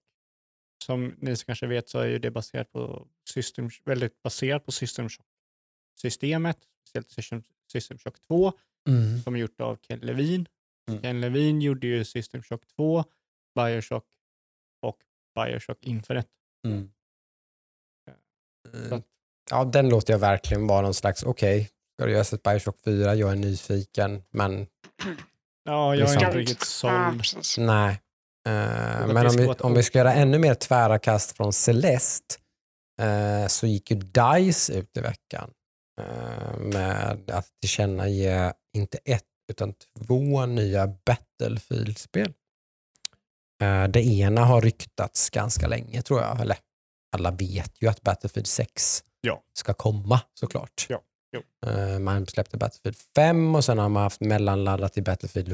som 0.84 1.14
ni 1.18 1.36
som 1.36 1.46
kanske 1.46 1.66
vet 1.66 1.88
så 1.88 1.98
är 1.98 2.06
ju 2.06 2.18
det 2.18 2.30
baserat 2.30 2.72
på 2.72 3.08
System, 3.30 3.70
väldigt 3.84 4.22
baserat 4.22 4.64
på 4.64 4.72
System 4.72 5.08
Shock-systemet, 5.08 6.58
speciellt 6.88 7.10
System, 7.10 7.42
System 7.72 7.98
Shock 7.98 8.20
2, 8.20 8.52
Mm. 8.88 9.18
som 9.22 9.34
är 9.34 9.38
gjort 9.38 9.60
av 9.60 9.76
Ken 9.76 9.98
Levine. 9.98 10.46
Mm. 10.90 11.02
Ken 11.02 11.20
Levine 11.20 11.60
gjorde 11.62 11.86
ju 11.86 12.04
System 12.04 12.42
Shock 12.42 12.66
2, 12.66 13.04
Bioshock 13.54 14.06
och 14.82 14.98
Bioshock 15.34 15.78
Infinite. 15.84 16.28
Mm. 16.66 16.90
Så 18.88 18.94
att- 18.94 19.04
Ja, 19.50 19.64
den 19.64 19.88
låter 19.88 20.12
jag 20.12 20.18
verkligen 20.18 20.66
vara 20.66 20.80
någon 20.82 20.94
slags, 20.94 21.22
okej, 21.22 21.70
ska 21.94 22.06
det 22.06 22.12
göras 22.12 22.32
ett 22.32 22.42
Bioshock 22.42 22.76
4, 22.84 23.14
jag 23.14 23.30
är 23.32 23.36
nyfiken, 23.36 24.22
men 24.30 24.66
Ja, 25.64 25.94
jag 25.94 26.08
är 26.08 26.12
Liksom- 26.12 26.26
inte 26.26 26.38
riktigt 26.38 26.62
såld. 26.66 27.22
nej. 27.58 28.00
Att 28.48 29.14
men 29.14 29.26
om 29.26 29.36
vi, 29.36 29.46
om 29.46 29.74
vi 29.74 29.82
ska 29.82 29.98
göra 29.98 30.12
ännu 30.14 30.38
mer 30.38 30.54
tvära 30.54 30.98
kast 30.98 31.36
från 31.36 31.52
Celeste 31.52 32.34
eh, 33.00 33.46
så 33.46 33.66
gick 33.66 33.90
ju 33.90 33.96
DICE 33.96 34.72
ut 34.78 34.96
i 34.96 35.00
veckan 35.00 35.50
eh, 36.00 36.58
med 36.58 37.30
att 37.30 37.46
tillkännage 37.60 38.52
inte 38.76 38.98
ett 39.04 39.22
utan 39.50 39.74
två 40.06 40.46
nya 40.46 40.86
Battlefield-spel. 41.06 42.32
Det 43.90 44.00
ena 44.06 44.44
har 44.44 44.60
ryktats 44.60 45.30
ganska 45.30 45.66
länge 45.66 46.02
tror 46.02 46.20
jag, 46.20 46.40
eller 46.40 46.56
alla 47.16 47.30
vet 47.30 47.82
ju 47.82 47.88
att 47.88 48.02
Battlefield 48.02 48.46
6 48.46 49.02
Ja. 49.20 49.42
ska 49.52 49.74
komma 49.74 50.20
såklart. 50.34 50.86
Ja, 50.88 51.00
jo. 51.32 51.70
Eh, 51.70 51.98
Man 51.98 52.26
släppte 52.26 52.56
Battlefield 52.56 52.96
5 53.16 53.54
och 53.54 53.64
sen 53.64 53.78
har 53.78 53.88
man 53.88 54.02
haft 54.02 54.20
mellanladdat 54.20 54.98
i 54.98 55.02
Battlefield 55.02 55.52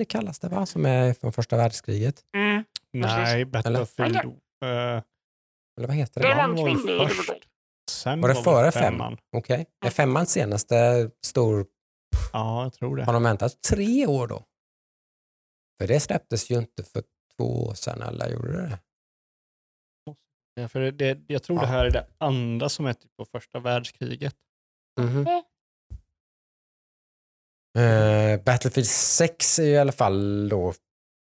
1 0.00 0.08
kallas 0.08 0.38
det 0.38 0.48
va? 0.48 0.66
Som 0.66 0.86
är 0.86 1.12
från 1.12 1.32
första 1.32 1.56
världskriget. 1.56 2.24
Mm. 2.36 2.64
Nej, 2.92 3.44
Battlefield... 3.44 4.16
eh, 4.16 4.26
Eller 5.78 5.86
vad 5.86 5.96
heter 5.96 6.20
Det 6.22 6.28
det? 6.28 6.34
var 6.34 6.66
kvinnlig 6.66 7.08
sen 7.90 8.20
Var 8.20 8.28
det 8.28 8.34
före 8.34 8.72
fem? 8.72 8.82
femman. 8.82 9.16
Okej. 9.36 9.66
Är 9.86 9.90
femman 9.90 10.26
senaste 10.26 11.10
stor... 11.26 11.66
Ja, 12.32 12.62
jag 12.62 12.72
tror 12.72 12.96
det. 12.96 13.04
Har 13.04 13.12
de 13.12 13.22
väntat 13.22 13.62
tre 13.62 14.06
år 14.06 14.26
då? 14.26 14.42
För 15.80 15.88
det 15.88 16.00
släpptes 16.00 16.50
ju 16.50 16.58
inte 16.58 16.82
för 16.84 17.02
två 17.36 17.64
år 17.66 17.74
sedan, 17.74 18.02
eller 18.02 18.28
gjorde 18.28 18.52
det? 18.52 18.78
Ja, 20.54 20.68
för 20.68 20.80
det, 20.80 20.90
det, 20.90 21.18
jag 21.26 21.42
tror 21.42 21.60
det 21.60 21.66
här 21.66 21.84
är 21.84 21.90
det 21.90 22.06
andra 22.18 22.68
som 22.68 22.86
är 22.86 22.92
typ 22.92 23.16
på 23.16 23.24
första 23.24 23.58
världskriget. 23.60 24.34
Mhm. 25.00 25.26
Eh, 27.78 28.42
Battlefield 28.44 28.86
6 28.88 29.58
är 29.58 29.64
ju 29.64 29.70
i 29.70 29.78
alla 29.78 29.92
fall 29.92 30.48
då 30.48 30.74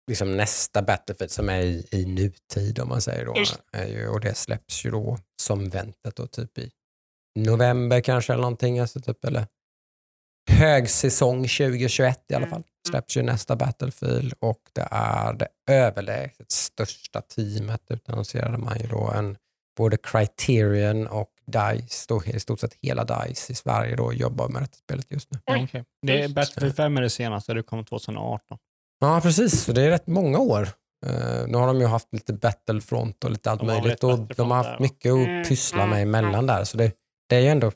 liksom 0.07 0.37
nästa 0.37 0.81
Battlefield 0.81 1.31
som 1.31 1.49
är 1.49 1.61
i, 1.61 1.87
i 1.91 2.05
nutid 2.05 2.79
om 2.79 2.89
man 2.89 3.01
säger 3.01 3.25
då. 3.25 3.35
Ju, 3.87 4.07
och 4.07 4.19
det 4.19 4.33
släpps 4.35 4.85
ju 4.85 4.91
då 4.91 5.17
som 5.41 5.69
väntat 5.69 6.15
då 6.15 6.27
typ 6.27 6.57
i 6.57 6.71
november 7.39 8.01
kanske 8.01 8.33
eller 8.33 8.41
någonting. 8.41 8.79
Alltså 8.79 8.99
typ, 9.01 9.25
eller 9.25 9.47
högsäsong 10.51 11.47
2021 11.47 12.19
i 12.29 12.33
alla 12.33 12.45
Mm. 12.45 12.49
fall. 12.49 12.63
Släpps 12.89 13.17
ju 13.17 13.21
nästa 13.21 13.55
Battlefield 13.55 14.33
och 14.39 14.59
det 14.73 14.87
är 14.91 15.33
det 15.33 15.47
överlägset 15.71 16.51
största 16.51 17.21
teamet 17.21 17.81
utannonserade 17.89 18.57
man 18.57 18.77
ju 18.79 18.87
då 18.87 19.11
en 19.15 19.37
både 19.77 19.97
Criterion 19.97 21.07
och 21.07 21.29
DICE, 21.47 22.05
då 22.07 22.23
i 22.25 22.39
stort 22.39 22.59
sett 22.59 22.73
hela 22.81 23.03
DICE 23.03 23.51
i 23.53 23.55
Sverige 23.55 23.95
då 23.95 24.13
jobbar 24.13 24.47
med 24.49 24.61
det 24.61 24.75
spelet 24.75 25.05
just 25.11 25.31
nu. 25.31 25.39
Ja, 25.45 25.63
okej. 25.63 25.83
Det 26.01 26.21
är. 26.23 26.29
Battlefield 26.29 26.75
5 26.75 26.97
är 26.97 27.01
det 27.01 27.09
senaste, 27.09 27.53
det 27.53 27.63
kom 27.63 27.85
2018. 27.85 28.57
Ja, 28.99 29.19
precis. 29.23 29.63
Så 29.63 29.71
det 29.71 29.81
är 29.83 29.89
rätt 29.89 30.07
många 30.07 30.39
år. 30.39 30.69
Uh, 31.05 31.47
nu 31.47 31.57
har 31.57 31.67
de 31.67 31.79
ju 31.79 31.85
haft 31.85 32.13
lite 32.13 32.33
Battlefront 32.33 33.23
och 33.23 33.31
lite 33.31 33.51
allt 33.51 33.61
möjligt 33.61 34.03
och 34.03 34.19
de 34.19 34.51
har 34.51 34.63
haft 34.63 34.79
mycket 34.79 35.11
att 35.11 35.17
Mm, 35.17 35.43
pyssla 35.43 35.83
mm, 35.83 35.89
med 35.89 36.01
emellan 36.01 36.47
där. 36.47 36.63
Så 36.63 36.77
det, 36.77 36.91
det 37.29 37.35
är 37.35 37.39
ju 37.39 37.47
ändå, 37.47 37.71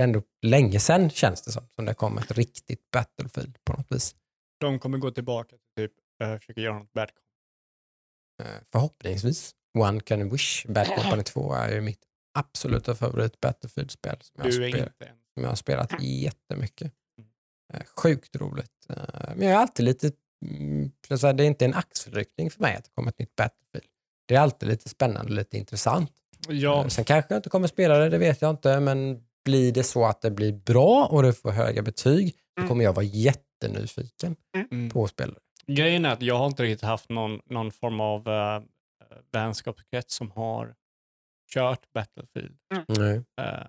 ändå 0.00 0.22
länge 0.42 0.80
sedan 0.80 1.10
känns 1.10 1.42
det 1.42 1.52
som, 1.52 1.68
som 1.76 1.84
det 1.84 1.94
kom 1.94 2.18
ett 2.18 2.30
riktigt 2.30 2.90
Battlefield 2.90 3.56
på 3.64 3.72
något 3.72 3.92
vis. 3.92 4.14
De 4.60 4.78
kommer 4.78 4.98
gå 4.98 5.10
tillbaka 5.10 5.48
till 5.56 5.88
typ 5.88 5.92
uh, 6.24 6.38
försöka 6.38 6.60
göra 6.60 6.78
något 6.78 6.92
bad. 6.92 7.10
Eh, 8.42 8.46
Förhoppningsvis. 8.72 9.54
One 9.78 10.00
Can 10.00 10.30
Wish. 10.30 10.66
Bad 10.66 10.86
Company 10.86 11.22
2 11.22 11.52
är 11.54 11.72
ju 11.74 11.80
mitt 11.80 12.00
absoluta 12.38 12.94
favorit 12.94 13.40
Battlefield-spel 13.40 14.16
som, 14.20 14.44
jag 14.44 14.54
spelat- 14.54 14.78
inte 14.78 15.12
som 15.34 15.42
jag 15.42 15.48
har 15.50 15.56
spelat 15.56 16.02
jättemycket. 16.02 16.92
Mm. 17.18 17.30
Eh, 17.74 17.82
Sjukt 17.96 18.36
roligt. 18.36 18.86
Men 19.36 19.42
jag 19.42 19.50
är 19.52 19.56
alltid 19.56 19.84
lite, 19.84 20.12
mm, 20.44 20.90
det 21.08 21.24
är 21.24 21.40
inte 21.40 21.64
en 21.64 21.74
axelryckning 21.74 22.50
för 22.50 22.60
mig 22.60 22.76
att 22.76 22.84
det 22.84 22.90
kommer 22.94 23.08
ett 23.08 23.18
nytt 23.18 23.36
Battlefield. 23.36 23.86
Det 24.26 24.34
är 24.34 24.40
alltid 24.40 24.68
lite 24.68 24.88
spännande 24.88 25.32
och 25.32 25.36
lite 25.36 25.58
intressant. 25.58 26.12
Ja, 26.48 26.90
Sen 26.90 27.04
kanske 27.04 27.34
jag 27.34 27.38
inte 27.38 27.48
kommer 27.50 27.68
spela 27.68 27.98
det, 27.98 28.08
det 28.08 28.18
vet 28.18 28.42
jag 28.42 28.50
inte, 28.50 28.80
men 28.80 29.24
blir 29.44 29.72
det 29.72 29.84
så 29.84 30.04
att 30.06 30.20
det 30.22 30.30
blir 30.30 30.52
bra 30.52 31.06
och 31.06 31.22
det 31.22 31.32
får 31.32 31.50
höga 31.50 31.82
betyg, 31.82 32.34
då 32.56 32.60
Mm. 32.62 32.68
kommer 32.68 32.84
jag 32.84 32.92
vara 32.92 33.04
jättenyfiken 33.04 34.36
mm. 34.70 34.90
på 34.90 35.04
att 35.04 35.10
spela 35.10 35.32
det. 35.66 35.72
grejen 35.74 36.04
är 36.04 36.12
att 36.12 36.22
jag 36.22 36.38
har 36.38 36.46
inte 36.46 36.62
riktigt 36.62 36.82
haft 36.88 37.08
någon, 37.08 37.40
någon 37.46 37.72
form 37.72 38.00
av 38.00 38.28
uh, 38.28 38.62
vänskapskrets 39.32 40.14
som 40.14 40.30
har 40.30 40.74
kört 41.54 41.92
Battlefield. 41.92 42.58
Nej. 42.88 43.22
Eh, 43.40 43.66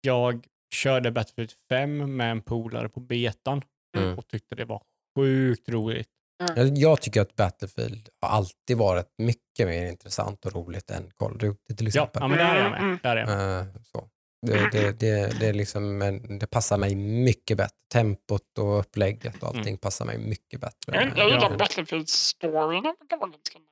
jag 0.00 0.46
körde 0.74 1.10
Battlefield 1.10 1.52
5 1.68 2.16
med 2.16 2.30
en 2.30 2.42
polare 2.42 2.88
på 2.88 3.00
betan 3.00 3.62
Mm. 3.98 4.18
och 4.18 4.28
tyckte 4.28 4.54
det 4.54 4.64
var 4.64 4.82
sjukt 5.16 5.68
roligt. 5.68 6.08
Jag- 6.56 6.78
Jag 6.78 7.00
tycker 7.00 7.20
att 7.20 7.36
Battlefield 7.36 8.08
har 8.20 8.28
alltid 8.28 8.76
varit 8.76 9.06
mycket 9.18 9.66
mer 9.66 9.86
intressant 9.86 10.46
och 10.46 10.52
roligt 10.54 10.90
än 10.90 11.10
Call 11.16 11.32
of 11.32 11.38
Duty 11.38 11.74
till 11.76 11.86
Ja, 11.86 11.88
exempel. 11.88 12.22
ja 12.22 12.28
men 12.28 12.38
där 12.38 12.54
är 12.56 12.62
jag 12.62 12.70
med. 12.70 12.80
Mm. 12.82 12.98
Där 13.02 13.16
är 13.16 13.20
jag 13.20 13.28
med. 13.28 13.60
Eh, 13.60 13.82
så. 13.82 14.09
Det, 14.46 14.70
det, 14.72 15.00
det, 15.00 15.40
det, 15.40 15.52
liksom, 15.52 15.98
det 16.40 16.46
passar 16.46 16.78
mig 16.78 16.94
mycket 16.94 17.56
bättre. 17.56 17.76
Tempot 17.92 18.58
och 18.58 18.78
upplägget 18.80 19.42
och 19.42 19.48
allting 19.48 19.62
Mm. 19.66 19.78
passar 19.78 20.04
mig 20.04 20.18
mycket 20.18 20.60
bättre. 20.60 20.92
Jag, 20.94 21.02
jag 21.02 21.18
Ja. 21.18 21.24
gillar 21.34 21.56
Battlefield-storyn. 21.56 22.82
Det 23.10 23.16
var 23.16 23.26
ganska 23.28 23.58
nice. 23.58 23.68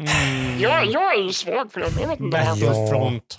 Mm. 0.00 0.60
Jag, 0.60 0.86
jag 0.86 1.18
är 1.18 1.22
ju 1.22 1.32
svag 1.32 1.72
för 1.72 1.80
det. 1.80 1.86
men 1.90 2.02
Jag 2.02 2.08
vet 2.08 2.20
inte. 2.20 2.38
Battlefront, 2.38 3.38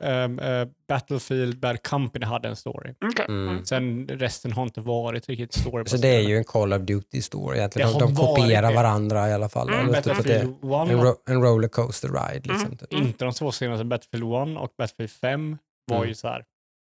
um, 0.00 0.38
uh, 0.38 0.68
Battlefield 0.88 1.58
Bad 1.60 1.82
Company 1.82 2.26
hade 2.26 2.48
en 2.48 2.56
story. 2.56 2.94
Okej. 3.04 3.26
Mm. 3.28 3.64
Sen 3.64 4.08
resten 4.08 4.52
har 4.52 4.62
inte 4.62 4.80
varit 4.80 5.28
riktigt 5.28 5.52
story. 5.54 5.84
Så 5.86 5.96
det 5.96 6.08
är 6.08 6.20
ju 6.20 6.36
en 6.36 6.44
Call 6.44 6.72
of 6.72 6.82
Duty-story 6.82 7.54
egentligen. 7.56 7.88
De, 7.88 7.94
har 7.94 8.00
de 8.00 8.16
kopierar 8.16 8.68
det. 8.68 8.74
varandra 8.74 9.28
i 9.28 9.32
alla 9.32 9.48
fall. 9.48 9.68
Mm, 9.68 9.88
Eller 9.88 10.00
typ 10.02 10.18
att 10.18 10.24
det 10.24 10.34
är 10.34 10.44
Battlefield 10.44 10.90
1, 10.90 10.98
en, 10.98 11.04
ro, 11.06 11.14
en 11.28 11.42
rollercoaster 11.42 12.08
ride. 12.08 12.48
Liksom, 12.52 12.76
typ. 12.76 12.92
inte 12.92 13.24
de 13.24 13.32
två 13.34 13.52
senaste, 13.52 13.84
Battlefield 13.84 14.24
1 14.24 14.58
och 14.62 14.72
Battlefield 14.78 15.10
5 15.10 15.58
var 15.86 15.96
Mm. 15.96 16.08
ju 16.08 16.14
så 16.14 16.28
här. 16.28 16.44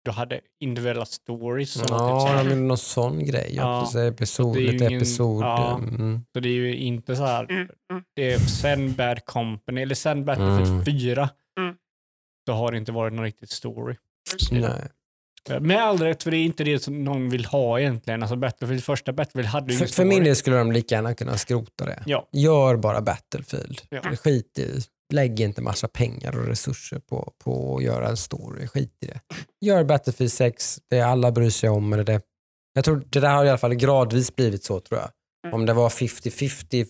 Du 0.08 0.12
hade 0.12 0.40
individuella 0.60 1.04
stories. 1.04 1.72
Som 1.72 1.82
typ 1.82 1.90
Ja, 1.90 2.40
så, 2.42 2.48
de 2.48 2.54
någon 2.68 2.78
sån 2.78 3.24
grej. 3.24 3.50
Ja. 3.56 3.90
Ja. 3.94 4.04
Episod, 4.06 4.54
Det 4.56 4.60
är 4.60 4.62
ju 4.62 4.72
lite 4.72 4.84
ingen- 4.84 4.96
episod. 4.96 5.42
ja. 5.42 5.78
Mm. 5.78 6.20
så 6.32 6.40
det 6.40 6.48
är 6.48 6.52
ju 6.52 6.76
inte 6.76 7.16
så 7.16 7.24
här. 7.24 7.44
Mm, 7.44 7.68
mm. 7.92 8.02
Det 8.14 8.32
är 8.32 8.38
sen 8.38 8.94
Bad 8.94 9.24
Company, 9.24 9.82
eller 9.82 9.94
sen 9.94 10.24
Battlefield 10.24 10.68
Mm. 10.72 10.84
4. 10.84 11.30
Mm. 11.60 11.74
Så 12.46 12.52
har 12.52 12.72
det 12.72 12.78
inte 12.78 12.92
varit 12.92 13.12
någon 13.12 13.24
riktig 13.24 13.48
story. 13.48 13.96
Nej. 14.50 14.88
Med 15.60 15.82
all 15.82 15.98
rätt, 15.98 16.22
för 16.22 16.30
det 16.30 16.36
är 16.36 16.44
inte 16.44 16.64
det 16.64 16.78
som 16.78 17.04
någon 17.04 17.28
vill 17.30 17.44
ha 17.44 17.80
egentligen. 17.80 18.22
Alltså 18.22 18.36
Battlefield, 18.36 18.84
första 18.84 19.12
Battlefield 19.12 19.48
hade 19.48 19.72
ju 19.72 19.78
För, 19.78 19.86
för 19.86 20.04
min 20.04 20.24
del 20.24 20.36
skulle 20.36 20.56
de 20.56 20.72
lika 20.72 20.94
gärna 20.94 21.14
kunna 21.14 21.36
skrota 21.36 21.84
det. 21.84 22.02
Ja. 22.06 22.28
Gör 22.32 22.76
bara 22.76 23.00
Battlefield. 23.00 23.80
Ja. 23.90 24.02
Skit 24.16 24.58
i, 24.58 24.80
lägg 25.12 25.40
inte 25.40 25.62
massa 25.62 25.88
pengar 25.88 26.38
och 26.38 26.46
resurser 26.46 26.98
på, 26.98 27.32
på 27.44 27.76
att 27.76 27.82
göra 27.82 28.08
en 28.08 28.16
story. 28.16 28.66
Skit 28.66 28.96
i 29.00 29.06
det. 29.06 29.20
Gör 29.60 29.84
Battlefield 29.84 30.32
6, 30.32 30.80
det 30.90 31.00
alla 31.00 31.32
bryr 31.32 31.50
sig 31.50 31.70
om. 31.70 31.92
Eller 31.92 32.04
det. 32.04 32.20
Jag 32.74 32.84
tror 32.84 33.04
det 33.06 33.20
där 33.20 33.34
har 33.34 33.44
i 33.44 33.48
alla 33.48 33.58
fall 33.58 33.74
gradvis 33.74 34.36
blivit 34.36 34.64
så 34.64 34.80
tror 34.80 35.00
jag. 35.00 35.10
Mm. 35.44 35.54
Om 35.54 35.66
det 35.66 35.72
var 35.72 35.88
50-50 35.88 36.86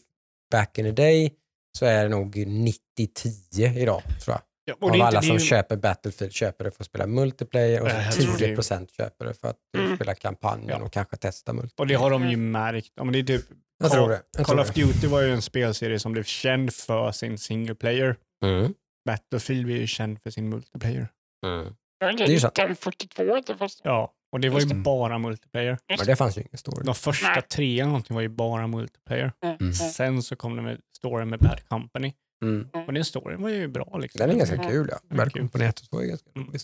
back 0.51 0.78
in 0.78 0.85
the 0.85 0.90
day 0.90 1.32
så 1.78 1.86
är 1.86 2.03
det 2.03 2.09
nog 2.09 2.36
90-10 2.36 3.78
idag 3.78 4.03
tror 4.24 4.35
jag. 4.35 4.40
Ja, 4.69 4.74
och 4.81 4.90
Av 4.95 5.03
alla 5.03 5.23
som 5.23 5.28
det 5.28 5.35
är, 5.35 5.40
ju- 5.40 5.47
köper 5.47 5.77
Battlefield 5.77 6.32
köper 6.32 6.65
det 6.65 6.70
för 6.70 6.82
att 6.82 6.86
spela 6.86 7.07
multiplayer 7.07 7.81
och 7.82 7.89
det. 7.89 8.11
10% 8.11 8.90
köper 8.97 9.24
det 9.24 9.35
för 9.35 9.49
att 9.49 9.57
Mm. 9.78 9.97
spela 9.97 10.15
kampanjen 10.15 10.69
Ja. 10.69 10.85
och 10.85 10.93
kanske 10.93 11.16
testa 11.16 11.53
multiplayer. 11.53 11.81
och 11.82 11.86
det 11.86 11.95
har 11.95 12.11
de 12.11 12.28
ju 12.31 12.36
märkt. 12.36 12.93
Ja, 12.95 13.05
men 13.05 13.12
det 13.12 13.19
är 13.19 13.23
typ, 13.23 13.45
Jag 13.82 13.90
tror 13.93 14.09
det. 14.09 14.23
Jag 14.36 14.47
Call 14.47 14.57
tror 14.57 14.65
of 14.69 14.74
det. 14.74 14.81
Duty 14.85 15.07
var 15.07 15.20
ju 15.20 15.32
en 15.32 15.43
spelserie 15.43 15.99
som 15.99 16.12
blev 16.12 16.23
känd 16.24 16.73
för 16.74 17.12
sin 17.12 17.39
single 17.39 17.74
player. 17.74 18.16
Mm. 18.45 18.74
Battlefield 19.07 19.65
blev 19.65 19.77
ju 19.77 19.86
känd 19.86 20.23
för 20.23 20.31
sin 20.31 20.49
multiplayer. 20.49 21.09
Mm. 21.47 21.74
Det 22.01 22.07
är 22.24 22.28
ju 22.28 22.40
sant. 22.40 22.59
42 22.78 23.40
det 23.47 23.57
första. 23.57 23.89
Ja, 23.89 24.12
och 24.32 24.40
det 24.40 24.49
var 24.49 24.61
ju 24.61 24.66
det. 24.66 24.74
bara 24.74 25.19
multiplayer. 25.19 25.78
Men 25.89 26.07
det 26.07 26.16
fanns 26.16 26.39
ju 26.39 26.40
ingen 26.40 26.59
story. 26.59 26.85
De 26.85 26.95
första 26.95 27.28
Nej. 27.31 27.43
tre 27.43 27.74
eller 27.81 27.86
någonting 27.86 28.15
var 28.15 28.23
ju 28.23 28.28
bara 28.28 28.66
multiplayer. 28.66 29.32
Mm. 29.45 29.57
Mm. 29.61 29.73
Sen 29.73 30.23
så 30.23 30.36
kom 30.36 30.57
det 30.57 30.62
med 30.62 30.78
storyn 30.97 31.28
med 31.31 31.39
Bad 31.39 31.69
Company. 31.69 32.12
Mm. 32.44 32.69
Och 32.86 32.93
den 32.93 33.05
storyn 33.05 33.43
var 33.43 33.48
ju 33.51 33.69
bra. 33.69 33.98
Liksom. 33.98 34.19
Den 34.19 34.31
är 34.31 34.35
ganska 34.35 34.56
kul 34.56 34.89
ja. 34.90 35.24
Company 35.31 35.65
1 35.65 35.81
och 35.81 35.90
2 35.90 36.01
är 36.01 36.05
ganska 36.06 36.31
Mm. 36.36 36.48
rolig. 36.48 36.60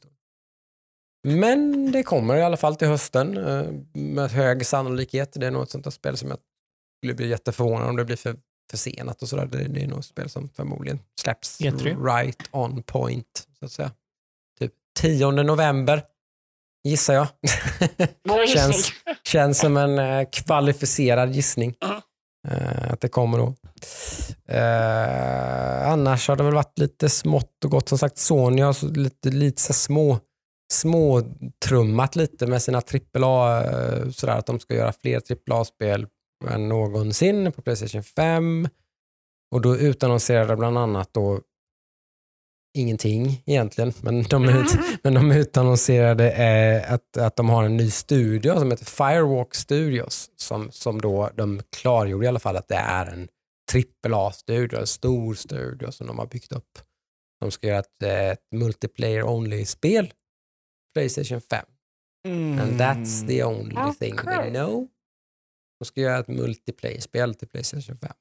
Men 1.27 1.93
det 1.93 2.03
kommer 2.03 2.37
i 2.37 2.43
alla 2.43 2.57
fall 2.57 2.77
till 2.77 2.89
hösten 2.89 3.37
eh, 3.39 3.67
med 3.93 4.31
hög 4.31 4.67
sannolikhet. 4.67 5.33
Det 5.33 5.47
är 5.47 5.51
nog 5.51 5.63
ett 5.63 5.71
sånt 5.71 5.85
där 5.85 5.91
spel 5.91 6.17
som 6.17 6.29
jag 6.29 6.39
skulle 7.03 7.15
bli 7.15 7.29
jätteförvånad 7.29 7.89
om 7.89 7.97
det 7.97 8.05
blir 8.05 8.17
för 8.17 8.37
försenat 8.71 9.23
och 9.23 9.29
sådär. 9.29 9.47
Det, 9.47 9.65
det 9.69 9.83
är 9.83 9.87
nog 9.87 9.99
ett 9.99 10.05
spel 10.05 10.29
som 10.31 10.49
förmodligen 10.49 10.99
släpps 11.21 11.61
E3. 11.61 12.17
right 12.17 12.43
on 12.51 12.83
point. 12.83 13.49
Så 13.59 13.65
att 13.65 13.73
säga. 13.73 13.91
Typ 14.59 14.73
10 15.01 15.31
november 15.31 16.03
gissar 16.85 17.15
jag. 17.15 17.27
Känns, 18.49 18.93
känns 19.25 19.59
som 19.59 19.77
en 19.77 19.99
eh, 19.99 20.29
kvalificerad 20.33 21.33
gissning. 21.33 21.75
Eh, 22.49 22.93
att 22.93 23.01
det 23.01 23.09
kommer 23.09 23.39
då. 23.39 23.55
Eh, 24.49 25.91
annars 25.91 26.29
har 26.29 26.37
det 26.37 26.45
väl 26.45 26.55
varit 26.55 26.79
lite 26.79 27.09
smått 27.09 27.65
och 27.65 27.71
gott. 27.71 27.89
Som 27.89 27.99
sagt, 27.99 28.19
Sony 28.19 28.63
har 28.63 28.73
så 28.73 28.87
lite, 28.87 29.31
lite 29.31 29.63
så 29.63 29.73
små, 29.73 30.19
små 30.73 31.23
trummat 31.65 32.17
lite 32.17 32.47
med 32.47 32.63
sina 32.63 32.83
AAA, 33.15 33.65
eh, 33.65 34.11
sådär 34.11 34.39
att 34.39 34.47
de 34.47 34.61
ska 34.61 34.75
göra 34.75 34.93
fler 34.93 35.21
AAA-spel 35.51 36.07
än 36.51 36.69
någonsin 36.69 37.53
på 37.53 37.63
Playstation 37.63 38.03
5. 38.03 38.69
Och 39.51 39.61
då 39.61 39.77
utannonserade 39.77 40.57
bland 40.57 40.79
annat 40.79 41.09
då 41.13 41.41
ingenting 42.75 43.43
egentligen, 43.47 43.93
men 44.03 44.23
de, 44.23 44.49
ut, 44.49 44.79
men 45.03 45.15
de 45.15 45.33
utannonserade 45.33 46.31
eh, 46.33 46.93
att, 46.93 47.17
att 47.17 47.37
de 47.37 47.49
har 47.49 47.65
en 47.65 47.77
ny 47.77 47.91
studio 47.91 48.59
som 48.59 48.71
heter 48.71 48.85
Firewalk 48.85 49.55
Studios 49.55 50.31
som, 50.37 50.71
som 50.71 51.01
då 51.01 51.31
de 51.35 51.63
klargjorde 51.77 52.25
i 52.25 52.29
alla 52.29 52.39
fall 52.39 52.57
att 52.57 52.69
det 52.69 52.75
är 52.75 53.07
en 53.07 53.29
AAA-studio, 54.13 54.79
en 54.79 54.87
stor 54.87 55.35
studio 55.35 55.91
som 55.91 56.07
de 56.07 56.19
har 56.19 56.27
byggt 56.27 56.53
upp. 56.53 56.79
De 57.41 57.51
ska 57.51 57.67
göra 57.67 57.79
ett, 57.79 58.03
ett 58.03 58.47
multiplayer 58.51 59.23
only-spel 59.23 60.13
Playstation 60.95 61.41
5. 61.41 61.67
Mm. 62.29 62.61
And 62.61 62.81
that's 62.81 63.27
the 63.27 63.45
only 63.45 63.93
thing 63.99 64.17
they 64.17 64.51
know. 64.51 64.89
De 65.79 65.85
ska 65.85 66.01
göra 66.01 66.19
ett 66.19 66.29
multiplayer-spel 66.29 67.35
till 67.35 67.49
Playstation 67.49 67.97
5. 67.97 68.13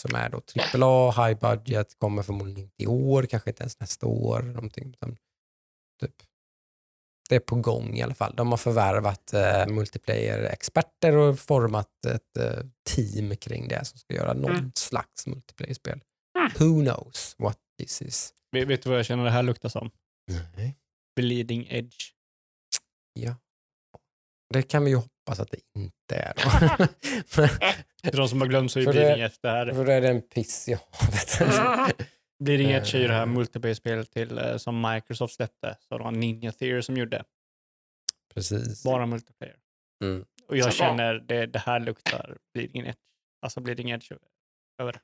Som 0.00 0.14
är 0.14 0.28
då 0.30 0.42
AAA, 0.86 1.26
high 1.26 1.40
budget, 1.40 1.98
kommer 1.98 2.22
förmodligen 2.22 2.64
inte 2.64 2.82
i 2.82 2.86
år, 2.86 3.22
kanske 3.22 3.50
inte 3.50 3.62
ens 3.62 3.80
nästa 3.80 4.06
år. 4.06 4.42
Någonting, 4.42 4.88
utan 4.90 5.16
typ. 6.00 6.14
Det 7.28 7.34
är 7.36 7.40
på 7.40 7.56
gång 7.56 7.96
i 7.96 8.02
alla 8.02 8.14
fall. 8.14 8.34
De 8.36 8.50
har 8.50 8.56
förvärvat 8.56 9.32
eh, 9.32 9.66
multiplayer-experter 9.66 11.16
och 11.16 11.38
format 11.38 12.04
ett 12.06 12.36
eh, 12.38 12.64
team 12.90 13.36
kring 13.36 13.68
det 13.68 13.84
som 13.84 13.98
ska 13.98 14.14
göra 14.14 14.32
någon 14.32 14.50
Mm. 14.56 14.72
slags 14.74 15.26
multiplayer-spel. 15.26 16.00
Mm. 16.38 16.50
Who 16.58 16.82
knows 16.84 17.34
what 17.38 17.58
this 17.78 18.02
is? 18.02 18.34
Vet, 18.52 18.68
vet 18.68 18.82
du 18.82 18.88
vad 18.90 18.98
jag 18.98 19.06
känner 19.06 19.24
det 19.24 19.30
här 19.30 19.42
luktar 19.42 19.68
som? 19.68 19.90
Nej. 20.56 20.76
Bleeding 21.16 21.66
edge. 21.70 22.12
Ja. 23.12 23.36
Det 24.52 24.62
kan 24.62 24.84
vi 24.84 24.90
ju 24.90 24.96
hoppas 24.96 25.40
att 25.40 25.50
det 25.50 25.58
inte 25.76 26.14
är. 26.16 26.34
För 28.10 28.16
de 28.16 28.28
som 28.28 28.40
har 28.40 28.48
glömt 28.48 28.72
så 28.72 28.78
är 28.80 28.84
För 28.84 28.92
det- 28.92 29.30
det 29.42 29.48
här. 29.48 29.72
För 29.72 29.84
då 29.84 29.92
är 29.92 30.00
det 30.00 30.08
en 30.08 30.22
piss 30.22 30.68
i 30.68 30.72
havet. 30.72 31.38
Bleeding 32.44 32.70
edge 32.70 32.94
är 32.94 32.98
ju 32.98 33.06
det 33.08 33.14
här 33.14 33.22
Eh. 33.22 33.26
multiplayer-spelet 33.26 34.10
till, 34.10 34.38
eh, 34.38 34.56
som 34.56 34.80
Microsoft 34.92 35.34
släppte. 35.34 35.76
Så 35.88 35.98
det 35.98 36.04
var 36.04 36.10
Ninja 36.10 36.52
Theory 36.52 36.82
som 36.82 36.96
gjorde. 36.96 37.24
Precis. 38.34 38.84
Bara 38.84 39.06
multiplayer. 39.06 39.56
Mm. 40.04 40.24
Och 40.48 40.56
jag 40.56 40.64
Så 40.64 40.70
känner 40.78 41.14
det, 41.14 41.46
det 41.46 41.58
här 41.58 41.80
luktar 41.80 42.36
Bleeding 42.54 42.86
edge. 42.86 42.96
Alltså 43.42 43.60
Bleeding 43.60 43.90
edge 43.90 44.12
över 44.82 44.92
det. 44.92 45.00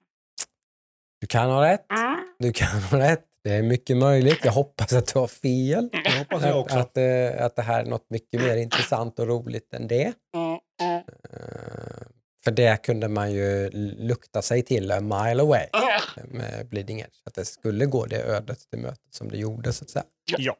Du 1.20 1.26
kan 1.26 1.50
ha 1.50 1.64
rätt. 1.72 1.90
Mm. 1.92 2.34
Du 2.38 2.52
kan 2.52 2.82
ha 2.82 2.98
rätt. 2.98 3.24
Det 3.48 3.54
är 3.54 3.62
mycket 3.62 3.96
möjligt. 3.96 4.38
Jag 4.44 4.52
hoppas 4.52 4.92
att 4.92 5.06
du 5.14 5.18
har 5.18 5.26
fel. 5.26 5.88
Det 6.04 6.18
hoppas 6.18 6.42
jag 6.42 6.50
Att, 6.50 6.56
också. 6.56 6.76
att, 6.78 6.96
eh, 6.96 7.44
att 7.44 7.56
det 7.56 7.62
här 7.62 7.80
är 7.84 7.88
något 7.88 8.10
mycket 8.10 8.40
mer 8.40 8.56
intressant 8.56 9.18
och 9.18 9.26
roligt 9.26 9.74
än 9.74 9.88
det. 9.88 10.12
Mm, 10.34 10.58
mm. 10.82 10.96
Eh, 10.98 12.06
För 12.44 12.50
det 12.50 12.82
kunde 12.82 13.08
man 13.08 13.32
ju 13.32 13.70
lukta 13.98 14.42
sig 14.42 14.62
till 14.62 14.90
a 14.90 15.00
mile 15.00 15.42
away 15.42 15.66
Ja. 15.72 16.00
med 16.24 16.68
Bleeding 16.68 17.00
Edge. 17.00 17.20
Att 17.24 17.34
det 17.34 17.44
skulle 17.44 17.86
gå 17.86 18.06
det 18.06 18.22
ödet 18.22 18.70
till 18.70 18.78
mötet 18.78 19.14
som 19.14 19.28
det 19.28 19.36
gjorde 19.38 19.72
så 19.72 19.84
att 19.84 19.90
säga. 19.90 20.04
Ja. 20.38 20.56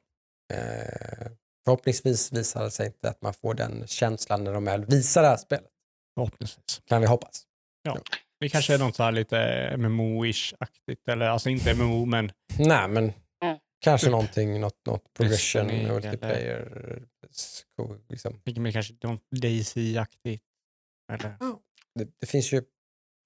Eh, 0.53 1.29
Förhoppningsvis 1.65 2.33
visar 2.33 2.65
det 2.65 2.71
sig 2.71 2.87
inte 2.87 3.09
att 3.09 3.23
man 3.23 3.35
får 3.35 3.55
den 3.55 3.87
känslan 3.87 4.45
när 4.45 4.53
de 4.53 4.65
väl 4.65 4.85
visar 4.85 5.23
det 5.23 5.29
här 5.29 5.37
spelet. 5.37 5.71
Förhoppningsvis. 6.15 6.81
kan 6.89 7.01
vi 7.01 7.07
hoppas. 7.07 7.43
Det 8.41 8.49
kanske 8.49 8.75
är 8.75 8.79
något 8.79 8.97
så 8.97 9.03
här 9.03 9.13
lite 9.13 9.37
MMO-ish-aktigt. 9.77 11.09
Eller 11.11 11.27
alltså 11.29 11.51
inte 11.51 11.75
MMO, 11.75 12.05
men 12.05 12.33
Nej, 12.59 12.89
men 12.89 13.13
Mm. 13.45 13.59
kanske 13.85 14.11
någonting, 14.11 14.61
något, 14.61 14.87
något 14.87 15.13
progression, 15.15 15.63
Destiny 15.67 15.85
eller- 15.85 15.93
multiplayer. 15.95 17.03
sko- 17.31 17.97
Liksom. 18.09 18.41
mer 18.57 18.73
kanske 18.73 18.95
något 19.03 19.23
Daisy-aktigt. 19.37 20.43
Eller 21.13 21.37
Det, 21.95 22.09
det 22.21 22.27
finns 22.27 22.53
ju, 22.53 22.63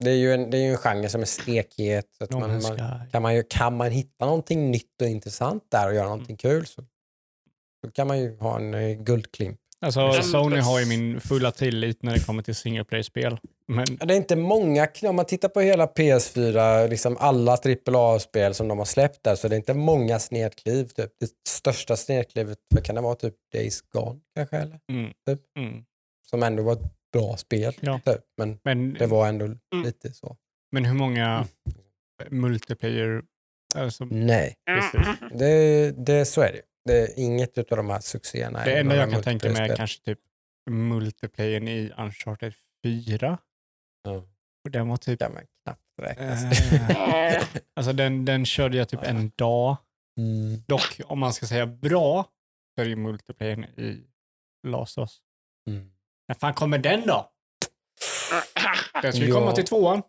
det 0.03 0.09
är 0.11 0.15
ju 0.15 0.33
en, 0.33 0.49
det 0.49 0.57
är 0.57 0.61
ju 0.61 0.71
en 0.71 0.77
genre 0.77 1.09
som 1.09 1.21
är 1.21 1.25
stekhet. 1.25 2.07
Så 2.17 2.23
att 2.23 2.29
No 2.31 2.39
man, 2.39 2.61
man, 2.61 3.09
kan, 3.11 3.21
man 3.21 3.35
ju, 3.35 3.43
kan 3.49 3.77
man 3.77 3.91
hitta 3.91 4.25
någonting 4.25 4.71
nytt 4.71 5.01
och 5.01 5.07
intressant 5.07 5.63
där 5.71 5.87
och 5.87 5.95
göra 5.95 6.09
någonting 6.09 6.37
kul 6.37 6.65
så, 6.65 6.85
så 7.85 7.91
kan 7.91 8.07
man 8.07 8.19
ju 8.19 8.37
ha 8.37 8.59
en 8.59 8.73
eh, 8.73 8.97
guldklimp. 9.03 9.59
Alltså, 9.83 10.21
Sony 10.21 10.59
har 10.59 10.79
ju 10.79 10.85
min 10.85 11.19
fulla 11.21 11.51
tillit 11.51 12.03
när 12.03 12.13
det 12.13 12.25
kommer 12.25 12.43
till 12.43 12.55
single 12.55 12.83
play-spel. 12.83 13.37
Men 13.67 13.85
Det 13.85 14.13
är 14.13 14.17
inte 14.17 14.35
många, 14.35 14.87
om 15.01 15.15
man 15.15 15.25
tittar 15.25 15.49
på 15.49 15.61
hela 15.61 15.85
PS4, 15.85 16.87
liksom 16.89 17.17
alla 17.19 17.57
AAA-spel 17.87 18.53
som 18.53 18.67
de 18.67 18.77
har 18.77 18.85
släppt 18.85 19.23
där, 19.23 19.35
så 19.35 19.47
det 19.47 19.55
är 19.55 19.57
inte 19.57 19.73
många 19.73 20.19
snedkliv. 20.19 20.85
Typ. 20.87 21.11
Det 21.19 21.29
största 21.49 21.95
snedklivet, 21.97 22.57
vad 22.75 22.83
kan 22.83 22.95
det 22.95 23.01
vara, 23.01 23.15
typ 23.15 23.33
Days 23.53 23.81
Gone 23.81 24.19
kanske? 24.35 24.57
Eller? 24.57 24.79
Mm. 24.91 25.11
Typ. 25.27 25.39
Mm. 25.59 25.83
Som 26.29 26.43
ändå 26.43 26.63
var 26.63 26.73
ett 26.73 27.11
bra 27.13 27.37
spel. 27.37 27.73
Ja. 27.79 27.99
Typ. 28.05 28.21
Men 28.37 28.59
Men, 28.63 28.93
det 28.93 29.07
var 29.07 29.27
ändå 29.27 29.47
lite 29.83 30.13
så. 30.13 30.37
men 30.71 30.85
hur 30.85 30.93
många 30.93 31.45
multiplayer... 32.29 33.21
Alltså, 33.75 34.05
Nej, 34.05 34.55
precis. 34.65 35.07
det, 35.33 35.91
det, 36.05 36.25
så 36.25 36.41
är 36.41 36.51
det. 36.51 36.61
Det 36.85 36.93
är 37.01 37.19
inget 37.19 37.57
av 37.57 37.77
de 37.77 37.89
här 37.89 37.99
succéerna. 37.99 38.63
Det 38.65 38.79
enda 38.79 38.95
jag 38.95 39.11
kan 39.11 39.23
tänka 39.23 39.49
mig 39.49 39.69
är 39.69 39.75
kanske 39.75 40.03
typ 40.03 40.19
multiplayern 40.69 41.67
i 41.67 41.91
Uncharted 41.97 42.53
4. 42.83 43.37
Ja. 44.03 44.11
Och 44.65 44.71
den 44.71 44.87
var 44.87 44.97
typ... 44.97 45.19
man 45.19 45.45
knappt 45.63 45.81
räkna. 46.01 46.33
Eh, 47.35 47.43
alltså 47.75 47.93
den, 47.93 48.25
den 48.25 48.45
körde 48.45 48.77
jag 48.77 48.89
typ 48.89 49.03
en 49.03 49.31
dag. 49.35 49.77
Mm. 50.19 50.63
Dock, 50.67 51.01
om 51.05 51.19
man 51.19 51.33
ska 51.33 51.45
säga 51.45 51.65
bra, 51.65 52.25
så 52.75 52.81
är 52.81 52.85
det 52.85 52.89
ju 52.89 52.95
multiplayern 52.95 53.63
i 53.63 54.03
Last 54.67 54.97
of 54.97 55.01
Us. 55.01 55.21
Mm. 55.69 55.91
När 56.27 56.35
fan 56.35 56.53
kommer 56.53 56.77
den 56.77 57.07
då? 57.07 57.29
Den 59.01 59.13
ska 59.13 59.21
ju 59.21 59.27
Ja. 59.29 59.35
komma 59.35 59.51
till 59.51 59.65
tvåan. 59.65 60.01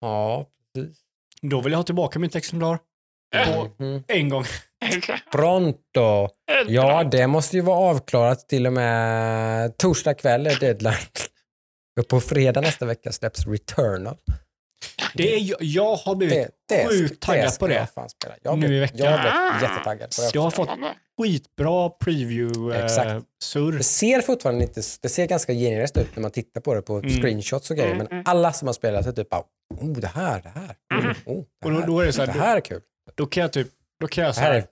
Ja, 0.00 0.46
precis. 0.74 1.00
Då 1.42 1.60
vill 1.60 1.72
jag 1.72 1.78
ha 1.78 1.84
tillbaka 1.84 2.18
mitt 2.18 2.36
exemplar. 2.36 2.78
På 3.32 3.70
Mhm. 3.84 4.04
en 4.08 4.28
gång. 4.28 4.44
Pronto! 5.32 6.28
Ja, 6.66 7.04
det 7.04 7.26
måste 7.26 7.56
ju 7.56 7.62
vara 7.62 7.76
avklarat 7.78 8.48
till 8.48 8.66
och 8.66 8.72
med 8.72 9.76
torsdag 9.78 10.14
kväll 10.14 10.46
är 10.46 10.60
deadline. 10.60 10.94
Och 12.00 12.08
på 12.08 12.20
fredag 12.20 12.60
nästa 12.60 12.86
vecka 12.86 13.12
släpps 13.12 13.46
Returnal. 13.46 14.16
Det 15.14 15.34
är, 15.34 15.56
jag 15.60 15.96
har 15.96 16.14
blivit 16.14 16.48
Det, 16.68 16.76
det, 16.76 16.88
sjukt 16.88 17.22
taggad 17.22 17.58
på 17.58 17.66
det. 17.66 17.86
Jag. 17.96 18.08
Jag, 18.42 18.58
Nu 18.58 18.76
i 18.76 18.80
veckan. 18.80 18.98
jag 18.98 19.20
blev 19.20 19.62
jättetaggad 19.70 20.10
på 20.16 20.22
det. 20.22 20.30
Jag 20.34 20.42
har 20.42 20.50
fått 20.50 20.68
skitbra 21.20 21.86
Exakt. 21.86 22.04
preview-surr. 22.04 23.72
Det 23.78 23.82
ser 23.84 24.20
fortfarande 24.20 24.62
inte, 24.64 24.80
det 25.02 25.08
ser 25.08 25.26
ganska 25.26 25.52
generiskt 25.52 25.96
ut 25.96 26.08
när 26.16 26.22
man 26.22 26.30
tittar 26.30 26.60
på 26.60 26.74
det 26.74 26.82
på 26.82 26.98
Mm. 26.98 27.10
screenshots 27.22 27.70
och 27.70 27.76
grejer, 27.76 27.94
men 27.94 28.22
alla 28.26 28.52
som 28.52 28.68
har 28.68 28.72
spelat 28.72 29.06
är 29.06 29.12
typ 29.12 29.28
bara, 29.30 29.42
oh 29.80 29.92
det 29.92 30.06
här, 30.06 30.42
det 30.42 30.48
här, 30.48 30.76
oh, 31.26 31.44
det 31.60 31.66
Och 31.66 31.72
då, 31.72 31.78
här, 31.80 31.86
då 31.86 32.00
är 32.00 32.06
det 32.06 32.12
så 32.12 32.26
det 32.26 32.32
här, 32.32 32.40
här 32.40 32.56
är 32.56 32.60
kul. 32.60 32.80
Då, 33.14 33.26
kan 33.26 33.40
jag 33.40 33.52
typ, 33.52 33.68
då 34.00 34.08
kan 34.08 34.24
jag 34.24 34.30
Det 34.30 34.34
så 34.34 34.40
här 34.40 34.52
här, 34.52 34.58
är 34.58 34.66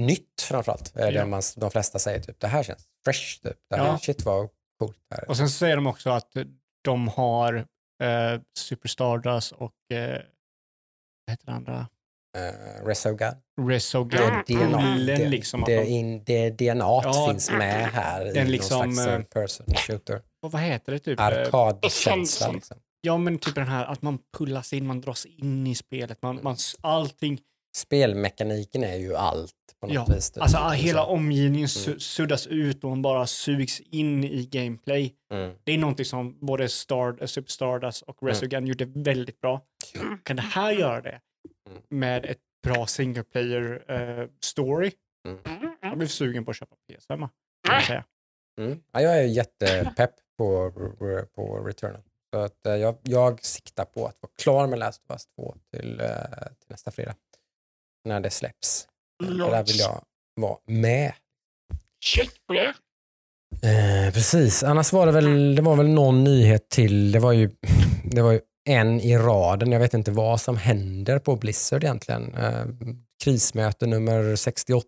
nytt 0.00 0.40
framförallt, 0.42 0.96
är 0.96 1.12
Ja. 1.12 1.20
det 1.20 1.26
man, 1.26 1.42
de 1.56 1.70
flesta 1.70 1.98
säger. 1.98 2.20
Typ. 2.20 2.40
Det 2.40 2.46
här 2.48 2.62
känns 2.62 2.84
fresh, 3.04 3.40
typ. 3.42 3.56
det 3.70 3.76
här, 3.76 3.86
Ja. 3.86 3.98
shit 3.98 4.24
vad 4.24 4.48
coolt 4.78 4.96
det 5.08 5.14
här 5.16 5.22
är. 5.22 5.28
och 5.28 5.36
sen 5.36 5.48
så 5.48 5.54
säger 5.58 5.76
de 5.76 5.86
också 5.86 6.10
att 6.10 6.32
de 6.84 7.08
har 7.08 7.54
eh, 8.02 8.40
Super 8.58 8.88
Stardust 8.88 9.52
och 9.52 9.72
eh, 9.92 10.22
vad 11.26 11.30
heter 11.32 11.46
det 11.46 11.52
andra? 11.52 11.86
Uh, 12.38 12.86
Resogun. 12.86 13.34
Resogun. 13.60 14.42
Det 14.46 14.54
är 14.54 14.66
DNA. 14.68 14.96
Det, 15.06 15.28
liksom. 15.28 15.62
det, 15.66 15.76
de, 15.76 15.86
in, 15.86 16.24
det 16.24 16.50
DNA 16.50 16.84
Ja, 17.04 17.26
finns 17.30 17.50
med 17.50 17.88
här 17.88 18.26
i 18.26 18.32
den 18.32 18.42
någon 18.44 18.50
liksom, 18.52 18.92
slags 18.94 19.08
eh, 19.08 19.16
third 19.16 19.30
person 19.30 19.66
shooter. 19.76 20.22
och 20.42 20.52
vad 20.52 20.62
heter 20.62 20.92
det 20.92 20.98
typ? 20.98 21.20
Eh, 21.20 21.26
Arkadkänsla 21.26 22.52
liksom. 22.52 22.76
Ja 23.00 23.16
men 23.18 23.38
typ 23.38 23.54
den 23.54 23.68
här 23.68 23.84
att 23.84 24.02
man 24.02 24.18
pullas 24.38 24.72
in, 24.72 24.86
man 24.86 25.00
dras 25.00 25.26
in 25.26 25.66
i 25.66 25.74
spelet, 25.74 26.22
man, 26.22 26.40
man, 26.42 26.56
allting. 26.80 27.40
Spelmekaniken 27.76 28.84
är 28.84 28.96
ju 28.96 29.16
allt 29.16 29.52
på 29.80 29.86
något 29.86 29.94
Ja, 29.94 30.06
vis. 30.14 30.30
typ. 30.30 30.42
alltså 30.42 30.58
hela 30.68 31.02
Så. 31.04 31.08
omgivningen 31.08 31.66
su- 31.68 31.98
suddas 31.98 32.46
ut 32.46 32.84
och 32.84 32.90
man 32.90 33.02
bara 33.02 33.26
sugs 33.26 33.80
in 33.80 34.24
i 34.24 34.46
gameplay. 34.46 35.14
Mm. 35.32 35.56
Det 35.64 35.72
är 35.72 35.78
någonting 35.78 36.04
som 36.06 36.38
både 36.46 36.68
Star, 36.68 37.16
eh, 37.22 37.26
Super 37.26 37.50
Stardust 37.50 38.02
och 38.02 38.16
Resogun 38.22 38.66
gjorde 38.66 38.84
väldigt 38.84 39.40
bra. 39.40 39.60
Kan 40.22 40.36
det 40.36 40.42
här 40.42 40.72
göra 40.72 41.00
det 41.00 41.20
Mm. 41.70 41.82
med 41.90 42.24
ett 42.26 42.38
bra 42.62 42.86
single 42.86 43.22
player 43.24 43.84
eh, 43.88 44.28
story? 44.44 44.92
Jag 45.82 45.98
blev 45.98 46.08
sugen 46.08 46.44
på 46.44 46.50
att 46.50 46.56
köpa 46.56 46.76
PS5. 46.92 47.28
Kan 47.86 47.94
jag. 47.96 48.04
Mm. 48.66 48.82
Ja, 48.92 49.00
jag 49.00 49.18
är 49.18 49.22
jättepepp 49.24 50.14
på, 50.38 50.70
på 51.34 51.58
Returnal. 51.64 52.02
Så 52.34 52.40
att, 52.40 52.66
eh, 52.66 52.74
jag, 52.76 52.96
jag 53.02 53.44
siktar 53.44 53.84
på 53.84 54.06
att 54.06 54.16
vara 54.22 54.32
klar 54.42 54.66
med 54.66 54.78
Last 54.78 55.02
of 55.04 55.10
Us 55.10 55.26
2 55.26 55.54
till, 55.70 55.96
till 56.58 56.68
nästa 56.68 56.90
fredag. 56.90 57.14
När 58.04 58.20
det 58.20 58.30
släpps. 58.30 58.86
Och 59.24 59.50
där 59.50 59.64
vill 59.64 59.78
jag 59.78 60.04
vara 60.40 60.58
med. 60.66 61.12
Check 62.04 62.30
på 62.46 62.52
det. 62.52 62.74
Eh, 63.62 64.12
precis, 64.12 64.62
annars 64.62 64.92
var 64.92 65.06
det 65.06 65.12
väl, 65.12 65.54
det 65.54 65.62
var 65.62 65.76
väl 65.76 65.88
någon 65.88 66.24
nyhet 66.24 66.68
till. 66.68 67.12
Det 67.12 67.18
var 67.18 67.32
ju, 67.32 67.50
det 68.04 68.22
var 68.22 68.32
ju 68.32 68.40
en 68.68 69.00
i 69.00 69.16
raden. 69.18 69.72
Jag 69.72 69.80
vet 69.80 69.94
inte 69.94 70.10
vad 70.10 70.40
som 70.40 70.56
händer 70.56 71.18
på 71.18 71.36
Blizzard 71.36 71.84
egentligen. 71.84 72.34
Eh, 72.34 72.66
krismöte 73.24 73.86
nummer 73.86 74.36
68 74.36 74.84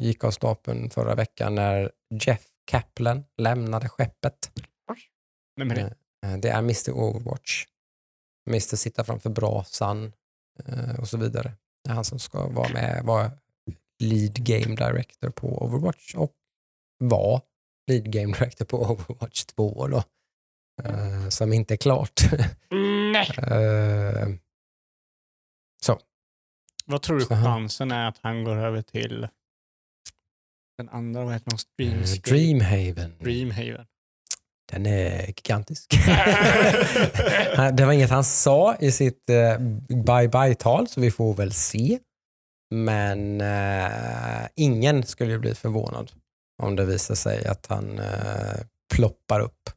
gick 0.00 0.24
av 0.24 0.30
stapeln 0.30 0.90
förra 0.90 1.14
veckan 1.14 1.54
när 1.54 1.90
Jeff 2.24 2.42
Kaplan 2.70 3.24
lämnade 3.38 3.88
skeppet. 3.88 4.50
Vem 5.56 5.70
är 5.70 5.74
det? 5.74 5.94
Eh, 6.26 6.36
Det 6.38 6.48
är 6.48 6.58
Mr 6.58 6.90
Overwatch. 6.90 7.64
Mr 8.48 8.76
sitta 8.76 9.04
framför 9.04 9.30
brasan 9.30 10.12
eh, 10.66 11.00
och 11.00 11.08
så 11.08 11.18
vidare. 11.18 11.52
Det 11.84 11.90
är 11.90 11.94
han 11.94 12.04
som 12.04 12.18
ska 12.18 12.48
vara 12.48 12.68
med, 12.72 13.04
vara 13.04 13.30
lead 13.98 14.34
game 14.46 14.76
director 14.76 15.30
på 15.30 15.64
Overwatch 15.64 16.14
och 16.14 16.32
var 16.98 17.40
lead 17.90 18.12
game 18.12 18.32
director 18.38 18.64
på 18.64 18.78
Overwatch 18.82 19.44
2 19.44 19.86
då. 19.88 20.02
Eh, 20.84 21.28
Som 21.28 21.52
inte 21.52 21.74
är 21.74 21.76
klart. 21.76 22.20
Nej. 23.12 23.30
Eh, 23.38 24.28
Vad 26.86 27.02
tror 27.02 27.18
du 27.18 27.24
Så 27.24 27.34
han- 27.34 27.44
chansen 27.44 27.90
är 27.90 28.08
att 28.08 28.18
han 28.22 28.44
går 28.44 28.56
över 28.56 28.82
till 28.82 29.28
den 30.78 30.88
andra, 30.88 31.24
vad 31.24 31.32
heter? 31.32 31.56
Stream, 31.56 31.98
eh, 31.98 32.04
Dreamhaven. 32.24 33.14
Dreamhaven. 33.20 33.86
Den 34.70 34.86
är 34.86 35.26
gigantisk. 35.26 35.90
det 37.72 37.84
var 37.84 37.92
inget 37.92 38.10
han 38.10 38.24
sa 38.24 38.76
i 38.80 38.92
sitt 38.92 39.30
eh, 39.30 39.58
bye-bye-tal, 39.88 40.88
så 40.88 41.00
vi 41.00 41.10
får 41.10 41.34
väl 41.34 41.52
se. 41.52 41.98
Men 42.74 43.40
eh, 43.40 44.48
ingen 44.56 45.02
skulle 45.02 45.32
ju 45.32 45.38
bli 45.38 45.54
förvånad 45.54 46.12
om 46.62 46.76
det 46.76 46.84
visar 46.84 47.14
sig 47.14 47.46
att 47.46 47.66
han 47.66 47.98
eh, 47.98 48.60
ploppar 48.94 49.40
upp 49.40 49.70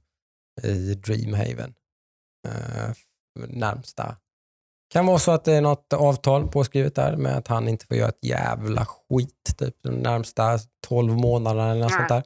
i 0.63 0.93
Dreamhaven 0.93 1.73
eh, 2.47 2.91
närmsta. 3.47 4.17
Kan 4.93 5.05
vara 5.05 5.19
så 5.19 5.31
att 5.31 5.43
det 5.45 5.53
är 5.53 5.61
något 5.61 5.93
avtal 5.93 6.47
påskrivet 6.47 6.95
där 6.95 7.17
med 7.17 7.37
att 7.37 7.47
han 7.47 7.67
inte 7.67 7.85
får 7.85 7.97
göra 7.97 8.09
ett 8.09 8.23
jävla 8.23 8.85
skit 8.85 9.55
typ 9.57 9.75
de 9.83 9.89
närmsta 9.89 10.59
12 10.87 11.13
månaderna 11.13 11.71
eller 11.71 11.81
något 11.81 11.91
sånt 11.91 12.09
där. 12.09 12.23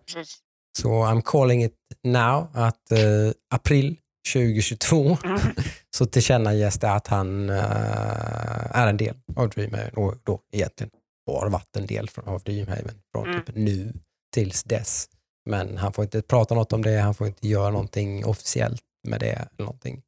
Så 0.82 0.90
I'm 1.06 1.22
calling 1.26 1.64
it 1.64 1.74
now 2.04 2.48
att 2.54 2.92
eh, 2.92 3.32
april 3.56 3.98
2022 4.34 5.18
så 5.96 6.06
tillkännages 6.06 6.80
det 6.80 6.92
att 6.92 7.08
han 7.08 7.50
eh, 7.50 8.76
är 8.78 8.88
en 8.88 8.98
del 8.98 9.16
av 9.36 9.50
Dreamhaven 9.50 9.94
och 9.94 10.16
då 10.24 10.42
egentligen 10.52 10.92
har 11.28 11.50
varit 11.50 11.76
en 11.78 11.86
del 11.86 12.10
från, 12.10 12.28
av 12.28 12.42
Dreamhaven 12.44 13.02
från 13.12 13.28
Mm. 13.30 13.46
typ 13.46 13.56
nu 13.56 13.94
tills 14.34 14.64
dess. 14.64 15.10
Men 15.50 15.78
han 15.78 15.94
får 15.94 16.04
inte 16.04 16.22
prata 16.22 16.56
något 16.56 16.74
om 16.74 16.82
det, 16.82 17.00
han 17.00 17.14
får 17.16 17.28
inte 17.28 17.48
göra 17.48 17.70
någonting 17.70 18.26
officiellt 18.26 18.82
med 19.08 19.20
det. 19.20 19.32
Eller 19.32 19.50
någonting. 19.66 20.02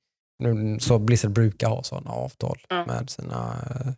Nu, 0.43 0.79
så 0.79 0.99
Blizzard 0.99 1.31
brukar 1.31 1.69
ha 1.69 1.83
sådana 1.83 2.11
avtal 2.11 2.59
Ja. 2.69 2.85
med 2.85 3.09
sina 3.09 3.55
eh, 3.69 3.93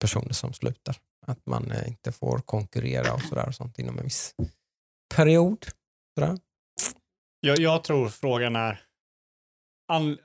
personer 0.00 0.32
som 0.32 0.52
slutar. 0.52 0.96
Att 1.26 1.46
man 1.46 1.72
inte 1.86 2.12
får 2.12 2.38
konkurrera 2.38 3.12
och 3.14 3.20
sådär 3.22 3.48
och 3.48 3.54
sånt 3.54 3.78
inom 3.78 3.98
en 3.98 4.04
viss 4.04 4.34
period. 5.14 5.66
Sådär. 6.18 6.38
Jag, 7.40 7.58
jag 7.58 7.84
tror 7.84 8.08
frågan 8.08 8.56
är, 8.56 8.80
an, 9.92 10.18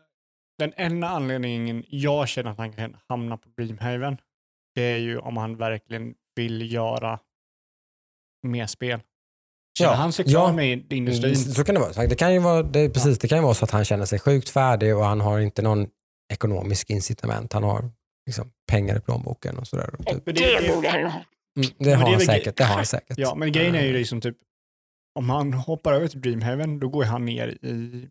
den 0.57 0.73
enda 0.77 1.07
anledningen 1.07 1.83
jag 1.87 2.27
känner 2.27 2.51
att 2.51 2.57
han 2.57 2.73
kan 2.73 2.97
hamna 3.09 3.37
på 3.37 3.49
Dreamhaven, 3.57 4.17
det 4.75 4.81
är 4.81 4.97
ju 4.97 5.17
om 5.17 5.37
han 5.37 5.57
verkligen 5.57 6.13
vill 6.35 6.73
göra 6.73 7.19
mer 8.47 8.67
spel. 8.67 8.99
Känner 9.79 9.91
Ja, 9.91 9.95
han 9.97 10.13
sig 10.13 10.25
klar 10.25 10.47
ja. 10.47 10.53
med 10.53 10.93
industrin? 10.93 11.33
Mm, 11.33 11.53
Så 11.53 11.63
kan 11.63 11.75
det 11.75 11.81
vara. 11.81 12.07
Det 12.07 12.15
kan 12.15 12.33
ju 12.33 12.39
vara, 12.39 12.63
det, 12.63 12.79
är 12.79 12.89
precis, 12.89 13.19
det 13.19 13.27
kan 13.27 13.37
ju 13.37 13.43
vara 13.43 13.53
så 13.53 13.65
att 13.65 13.71
han 13.71 13.85
känner 13.85 14.05
sig 14.05 14.19
sjukt 14.19 14.49
färdig 14.49 14.95
och 14.97 15.03
han 15.05 15.21
har 15.21 15.39
inte 15.39 15.61
någon 15.61 15.87
ekonomisk 16.33 16.89
incitament. 16.89 17.53
Han 17.53 17.63
har 17.63 17.91
liksom 18.25 18.51
pengar 18.71 18.97
i 18.97 19.01
plånboken 19.01 19.57
och 19.57 19.67
sådär. 19.67 19.89
och 19.99 20.05
Typ. 20.05 20.25
Men 20.25 20.35
Det, 20.35 20.41
det- 20.59 20.81
det-. 20.81 20.97
Mm, 21.57 21.69
det 21.77 21.85
men 21.85 21.95
har 21.99 22.11
han 22.11 22.19
säkert. 22.19 22.57
Det 22.57 22.63
har 22.63 22.75
han 22.75 22.85
säkert. 22.85 23.17
Ja, 23.17 23.35
men 23.35 23.51
grejen 23.51 23.75
är 23.75 23.81
ju 23.81 23.87
Eh, 23.89 23.93
liksom 23.93 24.21
typ, 24.21 24.37
om 25.19 25.29
han 25.29 25.53
hoppar 25.53 25.93
över 25.93 26.07
till 26.07 26.21
Dreamhaven, 26.21 26.79
då 26.79 26.89
går 26.89 27.03
han 27.03 27.25
ner 27.25 27.47
i 27.47 28.07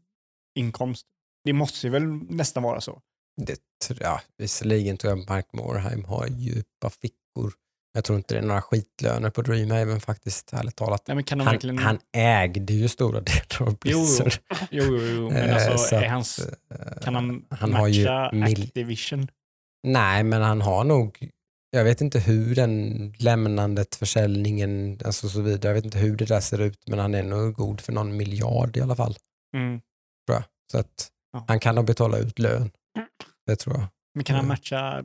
inkomst. 0.58 1.06
Det 1.44 1.52
måste 1.52 1.86
ju 1.86 1.90
väl 1.90 2.06
nästan 2.30 2.62
vara 2.62 2.80
så. 2.80 3.00
Det, 3.42 3.56
tror 3.86 3.98
jag- 4.00 4.10
ja, 4.12 4.20
visserligen 4.38 4.96
tror 4.96 5.18
jag 5.18 5.28
Mark 5.28 5.46
Morheim 5.52 6.04
har 6.04 6.26
djupa 6.26 6.90
fickor. 6.90 7.52
Jag 7.94 8.04
tror 8.04 8.16
inte 8.18 8.34
det 8.34 8.38
är 8.38 8.42
några 8.46 8.62
skitlöner 8.62 9.30
på 9.30 9.42
Dreamhaven 9.42 10.00
faktiskt, 10.00 10.52
ärligt 10.52 10.76
talat. 10.76 11.02
Nej, 11.08 11.24
Han, 11.30 11.38
verkligen... 11.44 11.78
han 11.78 11.98
ägde 12.16 12.72
ju 12.72 12.88
stora 12.88 13.20
delar 13.20 13.62
av. 13.68 13.78
Blizzard. 13.78 14.32
Jo, 14.70 14.84
jo, 14.84 14.98
jo, 15.02 15.30
men 15.32 15.50
Eh, 15.50 15.54
alltså, 15.54 15.78
så 15.78 15.94
är 15.96 16.04
att, 16.04 16.10
hans, 16.10 16.38
eh, 16.70 17.02
kan 17.02 17.14
han, 17.14 17.44
han 17.50 17.70
matcha 17.70 17.80
har 17.80 17.88
ju 17.88 18.38
mil- 18.38 18.62
Activision? 18.62 19.28
Nej, 19.82 20.22
men 20.24 20.42
han 20.42 20.60
har 20.60 20.84
nog, 20.84 21.28
jag 21.70 21.84
vet 21.84 22.00
inte 22.00 22.18
hur 22.18 22.54
den 22.54 23.12
lämnandet, 23.18 23.94
försäljningen, 23.94 24.98
alltså 25.04 25.28
så 25.28 25.40
vidare, 25.40 25.68
jag 25.70 25.74
vet 25.74 25.84
inte 25.84 25.98
hur 25.98 26.16
det 26.16 26.24
där 26.24 26.40
ser 26.40 26.60
ut, 26.60 26.78
men 26.86 26.98
han 26.98 27.14
är 27.14 27.22
nog 27.22 27.54
god 27.54 27.80
för 27.80 27.92
någon 27.92 28.16
miljard 28.16 28.76
i 28.76 28.80
alla 28.80 28.96
fall. 28.96 29.16
Mm. 29.56 29.80
Tror 30.26 30.36
jag. 30.36 30.44
Så 30.72 30.78
att 30.78 31.08
Ja. 31.32 31.44
han 31.48 31.60
kan 31.60 31.74
nog 31.74 31.84
betala 31.86 32.18
ut 32.18 32.38
lön. 32.38 32.70
Det 33.46 33.56
tror 33.56 33.76
jag. 33.76 33.86
Men 34.14 34.24
kan 34.24 34.36
han 34.36 34.44
Mm. 34.44 34.48
matcha... 34.48 35.04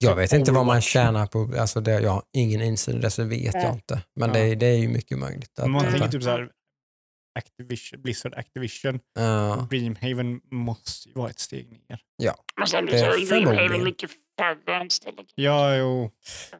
Jag 0.00 0.16
vet 0.16 0.32
inte 0.32 0.52
vad 0.52 0.66
man 0.66 0.80
tjänar 0.80 1.26
på, 1.26 1.52
alltså 1.58 1.80
det, 1.80 2.00
jag 2.00 2.10
har 2.10 2.22
ingen 2.32 2.60
insyn 2.62 2.96
i 2.96 3.00
det 3.00 3.10
så 3.10 3.24
vet 3.24 3.54
jag 3.54 3.64
Ja. 3.64 3.72
inte. 3.72 4.02
Men 4.16 4.28
Ja. 4.28 4.34
det, 4.34 4.54
det 4.54 4.66
är 4.66 4.76
ju 4.78 4.88
mycket 4.88 5.18
möjligt. 5.18 5.58
Att, 5.58 5.70
man 5.70 5.84
tänker 5.84 6.08
typ 6.08 6.22
så 6.22 6.30
här, 6.30 6.50
Activision, 7.38 8.02
Blizzard 8.02 8.34
Activision, 8.34 8.98
Ja. 9.14 9.66
Dreamhaven 9.70 10.40
måste 10.52 11.08
ju 11.08 11.14
vara 11.14 11.30
ett 11.30 11.38
steg 11.38 11.70
ner. 11.70 11.98
Men 12.58 12.66
sen 12.66 12.86
Det 12.86 12.92
är 12.92 12.98
Dreamhaven 13.10 13.26
förmodligen. 13.44 13.84
mycket 13.84 14.10
färre 14.38 14.76
anställda. 14.80 15.22
Ja, 15.34 15.76
jo. 15.76 16.10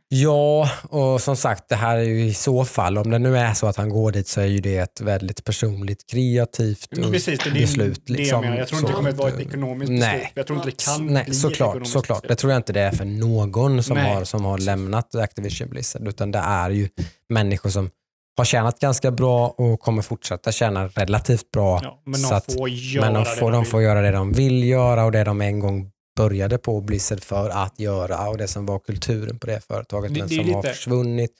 Ja, 0.09 0.71
och 0.91 1.21
som 1.21 1.37
sagt 1.37 1.69
det 1.69 1.75
här 1.77 1.97
är 1.99 2.03
ju 2.03 2.25
i 2.25 2.35
så 2.35 2.65
fall, 2.65 2.99
om 2.99 3.11
det 3.11 3.19
nu 3.19 3.37
är 3.39 3.55
så 3.55 3.67
att 3.67 3.77
han 3.77 3.89
går 3.89 4.13
dit 4.13 4.27
så 4.29 4.41
är 4.41 4.45
ju 4.47 4.61
det 4.61 4.79
ett 4.79 5.01
väldigt 5.01 5.45
personligt, 5.45 6.07
kreativt 6.11 6.91
Precis, 6.91 7.39
det 7.45 7.51
är 7.51 7.55
beslut. 7.55 8.07
det 8.07 8.13
liksom. 8.13 8.45
jag. 8.45 8.57
Jag 8.59 8.69
tror 8.69 8.81
inte 8.81 8.93
det 8.93 8.97
kommer 8.97 9.11
att 9.11 9.17
vara 9.17 9.29
ett 9.33 9.41
ekonomiskt 9.41 9.91
nej. 9.91 10.19
beslut. 10.19 10.33
Jag 10.35 10.47
tror 10.47 10.57
inte 10.59 10.71
det 10.71 10.85
kan 10.85 11.07
Nej, 11.07 11.25
bli 11.25 11.31
ett 11.33 11.39
såklart, 11.41 11.69
ekonomiskt 11.69 11.93
såklart. 11.93 12.29
Det 12.29 12.35
tror 12.37 12.53
jag 12.53 12.59
inte 12.59 12.73
det 12.73 12.81
är 12.81 12.91
för 12.93 13.05
någon 13.05 13.83
som, 13.83 13.97
Nej. 13.97 14.15
har, 14.15 14.25
som 14.25 14.45
har 14.45 14.59
lämnat 14.59 15.15
Activision 15.15 15.69
Blizzard, 15.69 16.09
utan 16.09 16.31
det 16.31 16.39
är 16.39 16.71
ju 16.71 16.89
människor 17.29 17.71
som 17.71 17.91
har 18.39 18.45
tjänat 18.45 18.79
ganska 18.81 19.11
bra 19.11 19.49
och 19.49 19.81
kommer 19.81 20.03
fortsätta 20.03 20.53
tjäna 20.53 20.89
relativt 20.89 21.51
bra. 21.51 21.81
Ja, 21.83 22.03
men 22.05 22.23
de 22.23 22.33
att- 22.35 22.53
får 22.53 22.69
göra 22.69 23.05
men 23.05 23.15
de 23.15 23.25
det 23.25 23.31
får, 23.37 23.53
de 23.53 23.65
får 23.65 23.83
göra 23.83 24.01
det 24.01 24.11
de 24.11 24.33
vill 24.33 24.65
göra 24.65 25.05
och 25.05 25.13
det 25.13 25.25
de 25.25 25.41
en 25.41 25.61
gång 25.61 25.91
började 26.17 26.59
på 26.59 26.81
Blizzard 26.81 27.21
för 27.21 27.51
att 27.51 27.81
göra 27.81 28.29
och 28.29 28.39
det 28.39 28.49
som 28.49 28.67
var 28.67 28.79
kulturen 28.79 29.39
på 29.39 29.47
det 29.47 29.61
företaget 29.61 30.15
Det- 30.15 30.21
men 30.21 30.29
det 30.29 30.35
som 30.35 30.55
har 30.55 30.63
lite- 30.63 30.75
försvunnit. 30.75 31.33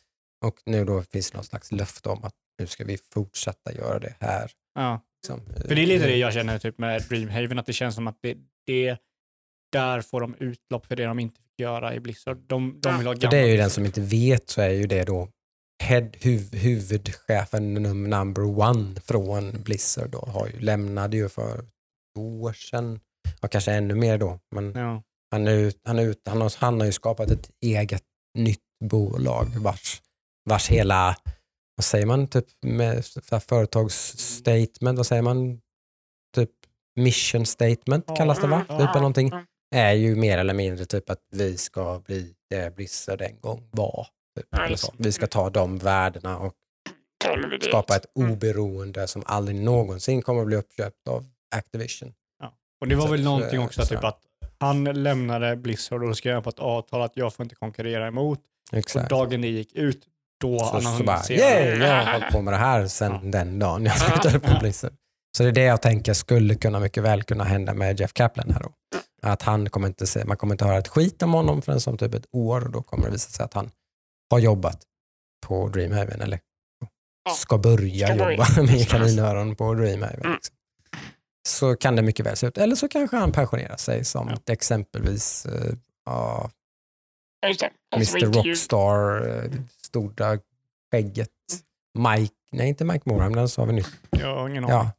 Och 0.47 0.55
nu 0.67 0.85
då 0.85 1.03
finns 1.03 1.31
det 1.31 1.37
någon 1.37 1.45
slags 1.45 1.73
löfte 1.73 2.09
om 2.09 2.25
att 2.25 2.33
nu 2.59 2.67
ska 2.67 2.85
vi 2.85 2.99
fortsätta 3.15 3.73
göra 3.73 3.99
det 3.99 4.15
här. 4.21 4.51
Ja. 4.75 5.01
Liksom. 5.23 5.41
För 5.69 5.75
det 5.75 5.83
är 5.83 5.87
lite 5.87 6.07
det 6.07 6.17
jag 6.17 6.33
känner 6.33 6.59
typ 6.59 6.79
med 6.79 7.03
Dreamhaven, 7.03 7.59
att 7.59 7.67
det 7.67 7.73
känns 7.73 7.95
som 7.95 8.07
att 8.09 8.19
det, 8.23 8.35
det 8.67 8.97
där 9.73 10.01
får 10.01 10.21
de 10.21 10.35
utlopp 10.39 10.87
för 10.87 10.97
det 10.97 11.05
de 11.05 11.19
inte 11.19 11.41
fick 11.43 11.61
göra 11.61 11.95
i 11.95 12.01
Blizzard. 12.01 12.39
De, 12.47 12.81
de 12.81 12.99
vill 12.99 13.07
ha 13.07 13.15
För 13.15 13.21
gamla 13.21 13.31
det 13.31 13.43
är 13.43 13.47
ju 13.47 13.57
den 13.57 13.71
som 13.71 13.85
inte 13.87 14.01
vet 14.01 14.49
så 14.51 14.61
är 14.61 14.71
ju 14.71 14.87
det 14.87 15.05
då 15.05 15.29
head, 15.83 16.09
huv, 16.21 16.55
huvudchefen 16.55 17.79
num- 17.79 18.07
number 18.09 18.45
one 18.61 19.01
från 19.01 19.63
Blizzard 19.63 20.11
då, 20.11 20.19
har 20.19 20.47
ju, 20.49 20.61
lämnade 20.61 21.17
ju 21.17 21.29
för 21.29 21.65
två 22.17 22.43
år 22.43 22.53
sedan, 22.53 23.01
och 23.41 23.51
kanske 23.53 23.73
ännu 23.73 23.95
mer 23.95 24.19
då. 24.19 24.39
Men 24.55 24.73
Ja. 24.73 25.03
han, 25.31 25.49
är, 25.49 25.73
han, 25.85 25.99
är, 25.99 26.03
ut- 26.03 26.23
han, 26.29 26.41
har, 26.41 26.53
han 26.59 26.81
har 26.81 26.87
ju 26.87 26.93
skapat 26.93 27.31
ett 27.31 27.51
eget 27.65 28.05
nytt 28.39 28.61
bolag 28.85 29.47
vars, 29.57 30.03
vars 30.51 30.69
hela, 30.69 31.17
vad 31.77 31.85
säger 31.85 32.07
man, 32.07 32.29
typ 32.29 32.47
med 32.67 33.05
företagsstatement, 33.49 34.97
vad 34.97 35.07
säger 35.07 35.23
man, 35.23 35.61
typ 36.35 36.51
mission 36.97 37.47
statement 37.47 38.07
kallas 38.17 38.41
det 38.41 38.47
va? 38.47 38.61
Typ 38.69 38.81
eller 38.81 38.95
någonting 39.01 39.33
är 39.75 39.93
ju 39.93 40.17
mer 40.17 40.39
eller 40.39 40.55
mindre 40.55 40.85
typ 40.85 41.11
att 41.11 41.21
vi 41.33 41.57
ska 41.57 42.01
bli 42.07 42.35
det 42.51 42.75
Blizzard 42.77 43.23
en 43.23 43.41
gång 43.41 43.69
var. 43.73 44.07
Typ, 44.43 44.79
Ja. 44.83 44.89
Vi 44.97 45.13
ska 45.13 45.27
ta 45.27 45.51
de 45.51 45.79
värdena 45.79 46.39
och 46.39 46.55
skapa 47.61 47.97
ett 47.97 48.07
Mm. 48.19 48.33
oberoende 48.33 49.07
som 49.07 49.23
aldrig 49.27 49.57
någonsin 49.57 50.23
kommer 50.23 50.41
att 50.41 50.47
bli 50.47 50.57
uppköpt 50.57 51.09
av 51.09 51.27
Activision. 51.57 52.13
Och 52.81 52.89
det 52.89 52.95
var 52.95 53.05
Så 53.07 53.11
väl 53.13 53.25
någonting 53.25 53.61
också 53.61 53.83
så 53.83 53.95
typ 53.95 54.05
att 54.05 54.21
han 54.61 54.85
lämnade 54.85 55.57
Blizzard 55.57 56.05
och 56.05 56.17
skrev 56.17 56.43
på 56.43 56.49
ett 56.51 56.59
avtal 56.59 57.03
att 57.03 57.13
jag 57.17 57.35
får 57.35 57.45
inte 57.45 57.55
konkurrera 57.55 58.07
emot. 58.07 58.41
Och 58.73 58.79
Exakt. 58.79 59.11
dagen 59.11 59.41
det 59.41 59.49
gick 59.49 59.73
ut, 59.77 60.03
då 60.41 60.59
Så, 60.59 60.65
så 60.81 61.05
bara, 61.05 61.13
annonserade 61.17 61.35
yay, 61.35 61.79
jag 61.79 62.05
har 62.05 62.13
hållit 62.13 62.33
på 62.33 62.41
med 62.43 62.53
det 62.55 62.59
här 62.59 62.87
sedan 62.87 63.13
Ja. 63.23 63.31
den 63.31 63.59
dagen 63.59 63.85
jag 63.85 63.99
slutade 63.99 64.41
på 64.41 64.61
Blizzard. 64.61 64.93
Så 65.37 65.43
det 65.43 65.49
är 65.49 65.53
det 65.53 65.63
jag 65.65 65.83
tänker 65.83 66.13
skulle 66.15 66.55
kunna 66.55 66.81
mycket 66.81 67.03
väl 67.03 67.23
kunna 67.23 67.45
hända 67.45 67.75
med 67.75 68.01
Jeff 68.01 68.13
Kaplan 68.13 68.51
här 68.51 68.61
då. 68.61 68.73
Att 69.23 69.43
han 69.43 69.71
kommer 69.71 69.89
inte 69.89 70.07
se, 70.07 70.25
man 70.25 70.37
kommer 70.37 70.55
inte 70.55 70.65
höra 70.65 70.79
ett 70.79 70.89
skit 70.89 71.23
om 71.23 71.33
honom 71.35 71.63
förrän 71.63 71.81
som 71.81 71.99
typ 71.99 72.15
ett 72.15 72.27
år 72.33 72.65
och 72.65 72.71
då 72.73 72.83
kommer 72.83 73.07
det 73.07 73.13
visa 73.13 73.31
sig 73.31 73.45
att 73.45 73.55
han 73.55 73.71
har 74.31 74.39
jobbat 74.39 74.83
på 75.47 75.69
Dreamhaven 75.69 76.21
eller 76.21 76.41
ska 77.37 77.59
börja 77.59 78.07
Ska 78.07 78.31
jobba 78.31 78.47
med 78.63 78.89
kaninöron 78.89 79.57
på 79.57 79.75
Dreamhaven. 79.75 80.21
Mm. 80.21 80.33
Liksom. 80.35 80.55
Så 81.49 81.77
kan 81.77 81.97
det 81.97 82.03
mycket 82.03 82.27
väl 82.27 82.37
se 82.37 82.47
ut. 82.47 82.59
Eller 82.59 82.77
så 82.77 82.89
kanske 82.89 83.17
han 83.17 83.33
pensionerar 83.33 83.77
sig 83.77 84.05
som 84.05 84.29
Ja. 84.29 84.53
exempelvis 84.53 85.47
eh, 85.47 85.73
ja. 86.05 86.51
Alltså, 87.47 88.17
Mr 88.17 88.33
Rockstar, 88.33 89.29
eh, 89.29 89.51
stora 89.83 90.39
skägget. 90.93 91.29
Mike, 91.99 92.35
nej 92.53 92.69
inte 92.69 92.85
Mike 92.85 93.11
Morham, 93.11 93.35
den 93.35 93.49
sa 93.49 93.65
vi 93.65 93.73
nyss. 93.73 93.87
Jag 94.11 94.35
har 94.37 94.49
ingen 94.49 94.65
aning. 94.65 94.77
Ja, 94.77 94.93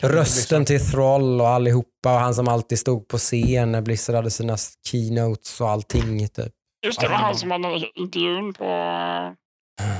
rösten 0.00 0.64
till 0.64 0.80
Thrall 0.90 1.40
och 1.40 1.48
allihopa 1.48 2.14
och 2.14 2.20
han 2.20 2.34
som 2.34 2.48
alltid 2.48 2.78
stod 2.78 3.08
på 3.08 3.18
scen 3.18 3.72
när 3.72 3.80
Blizzard 3.80 4.16
hade 4.16 4.30
sina 4.30 4.56
keynotes 4.86 5.60
och 5.60 5.70
allting. 5.70 6.28
Typ. 6.28 6.52
Just 6.84 7.00
det, 7.00 7.06
det 7.06 7.10
var 7.10 7.16
han 7.18 7.34
som 7.34 7.50
hade 7.50 7.90
intervjun 7.94 8.52
på, 8.54 8.64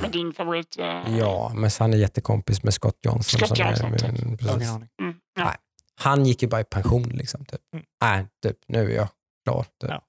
med 0.01 0.11
din 0.11 0.33
favorit. 0.33 0.79
eh, 0.79 1.17
Ja, 1.17 1.51
men 1.55 1.69
han 1.79 1.93
är 1.93 1.97
jättekompis 1.97 2.63
med 2.63 2.73
Scott 2.73 2.97
Johnson. 3.05 3.39
Scott 3.39 3.57
som 3.57 3.67
Johnson, 3.67 3.93
är, 3.93 4.09
ingen 4.25 4.37
precis. 4.37 4.69
Mm. 5.01 5.19
Ja. 5.39 5.53
Han 6.01 6.25
gick 6.25 6.41
ju 6.41 6.47
bara 6.47 6.61
i 6.61 6.63
pension 6.63 7.03
liksom. 7.03 7.45
Typ. 7.45 7.61
Mm. 7.73 7.85
Nej, 8.01 8.25
typ, 8.43 8.57
nu 8.67 8.91
är 8.91 8.95
jag 8.95 9.07
klar. 9.47 9.63
Typ. 9.63 9.89
Ja. 9.89 10.01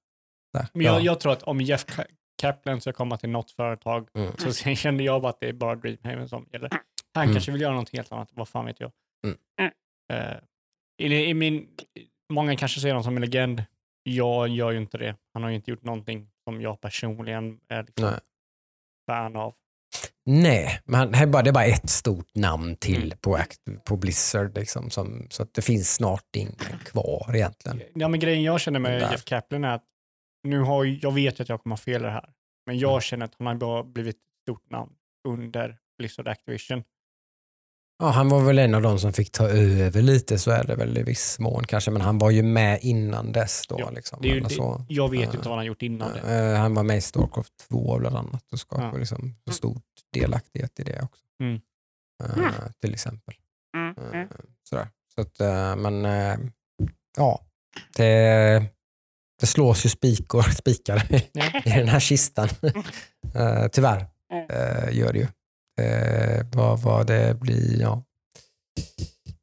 Där. 0.53 0.67
Men 0.73 0.87
jag, 0.87 0.95
Ja. 0.95 1.01
jag 1.01 1.21
tror 1.21 1.33
att 1.33 1.43
om 1.43 1.61
Jeff 1.61 1.87
Ka- 1.87 2.07
Kaplan 2.43 2.81
ska 2.81 2.93
komma 2.93 3.17
till 3.17 3.31
något 3.31 3.51
företag 3.51 4.09
Mm. 4.19 4.33
så 4.39 4.53
kände 4.77 5.05
jag 5.05 5.23
bara 5.23 5.31
att 5.31 5.41
det 5.41 5.49
är 5.49 5.53
bara 5.53 5.75
Dreamhaven 5.75 6.29
som 6.29 6.47
gäller. 6.53 6.71
Han 7.15 7.23
Mm. 7.25 7.35
kanske 7.35 7.53
vill 7.53 7.61
göra 7.61 7.75
något 7.75 7.93
helt 7.93 8.13
annat, 8.13 8.29
vad 8.33 8.49
fan 8.49 8.67
vet 8.67 8.81
jag. 8.81 8.91
Mm. 9.27 9.73
Eh, 10.13 10.39
i, 11.03 11.15
i 11.31 11.35
min, 11.35 11.67
många 12.33 12.57
kanske 12.57 12.81
ser 12.81 12.89
honom 12.89 13.05
som 13.05 13.17
en 13.17 13.21
legend. 13.21 13.65
Jag 14.03 14.49
gör 14.49 14.71
ju 14.71 14.79
inte 14.79 14.99
det. 14.99 15.17
Han 15.35 15.43
har 15.43 15.51
ju 15.51 15.57
inte 15.57 15.71
gjort 15.71 15.85
någonting 15.85 16.29
som 16.49 16.61
jag 16.61 16.81
personligen 16.81 17.61
är 17.69 17.83
liksom 17.83 18.11
Nej. 18.11 18.21
fan 19.07 19.37
av. 19.37 19.55
Nej, 20.25 20.81
men 20.85 21.13
det 21.13 21.19
är 21.19 21.27
bara, 21.27 21.43
det 21.43 21.51
är 21.51 21.53
bara 21.53 21.65
ett 21.65 21.91
stort 21.91 22.35
namn 22.35 22.77
till 22.77 23.03
Mm. 23.05 23.19
på, 23.21 23.39
på 23.85 23.97
Blizzard. 23.97 24.59
Liksom, 24.59 24.91
som, 24.91 25.27
så 25.31 25.43
att 25.43 25.55
det 25.55 25.63
finns 25.63 25.95
snart 25.95 26.37
ingen 26.37 26.57
kvar 26.85 27.33
egentligen. 27.37 27.83
Ja, 27.95 28.09
men 28.09 28.21
grejen 28.21 28.43
jag 28.43 28.61
känner 28.61 28.79
med 28.81 29.01
Där. 29.03 29.11
Jeff 29.13 29.25
Kaplan 29.25 29.65
är 29.65 29.75
att 29.75 29.85
nu 30.43 30.61
har, 30.61 30.85
jag 30.85 31.13
vet 31.13 31.41
att 31.41 31.49
jag 31.49 31.63
kommer 31.63 31.77
ha 31.77 31.81
fel 31.81 32.01
i 32.03 32.05
det 32.05 32.11
här, 32.11 32.31
men 32.67 32.79
jag 32.79 32.91
Mm. 32.91 33.01
känner 33.01 33.25
att 33.25 33.35
han 33.39 33.63
har 33.63 33.85
blivit 33.85 34.17
ett 34.17 34.23
stort 34.43 34.71
namn 34.71 34.93
under 35.29 35.79
Blizzard 35.99 36.29
Activision. 36.29 36.85
Ja, 37.99 38.11
han 38.11 38.29
var 38.29 38.41
väl 38.45 38.59
en 38.59 38.75
av 38.75 38.83
de 38.83 38.99
som 38.99 39.13
fick 39.13 39.33
ta 39.33 39.49
över 39.49 40.03
lite, 40.03 40.39
så 40.39 40.51
är 40.51 40.65
det 40.65 40.75
väl 40.77 40.99
i 40.99 41.03
viss 41.03 41.39
mån 41.39 41.65
kanske. 41.65 41.91
Men 41.91 42.01
han 42.03 42.19
var 42.19 42.31
ju 42.31 42.43
med 42.43 42.79
innan 42.83 43.33
dess. 43.33 43.67
Då, 43.69 43.77
Ja, 43.81 43.91
liksom, 43.91 44.19
Det 44.23 44.29
är 44.29 44.33
ju, 44.33 44.37
eller 44.39 44.49
det, 44.49 44.55
så. 44.55 44.85
jag 44.89 45.11
vet 45.11 45.21
ju 45.21 45.25
Eh, 45.25 45.29
inte 45.35 45.39
vad 45.39 45.49
han 45.49 45.59
har 45.59 45.65
gjort 45.65 45.83
innan 45.83 46.13
det. 46.13 46.51
Eh, 46.53 46.59
han 46.61 46.75
var 46.75 46.83
med 46.83 46.97
i 46.97 47.01
Starcraft 47.01 47.53
2 47.69 47.99
bland 47.99 48.17
annat 48.17 48.53
och 48.53 48.59
skapade 48.61 48.89
Ja. 48.93 48.99
liksom 48.99 49.35
så 49.47 49.53
stor 49.53 49.81
delaktighet 50.13 50.81
i 50.81 50.83
det 50.83 51.01
också. 51.03 51.23
Mm. 51.41 51.55
Eh, 52.25 52.39
Mm. 52.39 52.53
Till 52.81 52.93
exempel. 52.95 53.35
Mm. 53.77 53.95
Eh, 53.99 54.21
Mm. 54.21 54.29
Sådär. 54.69 54.89
Så 55.15 55.21
att, 55.21 55.41
eh, 55.41 55.77
men 55.77 56.05
eh, 56.05 56.39
ja, 57.17 57.41
det, 57.97 58.65
det 59.41 59.47
slås 59.47 59.87
ju 59.87 59.89
spikor, 59.91 60.43
spikar 60.53 61.15
i 61.65 61.71
den 61.71 61.89
här 61.89 62.01
kistan. 62.01 62.49
Eh, 63.35 63.67
Tyvärr 63.73 64.07
eh, 64.51 64.97
gör 64.99 65.13
det 65.13 65.19
ju. 65.19 65.27
Eh, 65.81 66.47
vad, 66.53 66.81
vad 66.83 67.07
det 67.07 67.41
blir, 67.41 67.81
ja. 67.81 68.03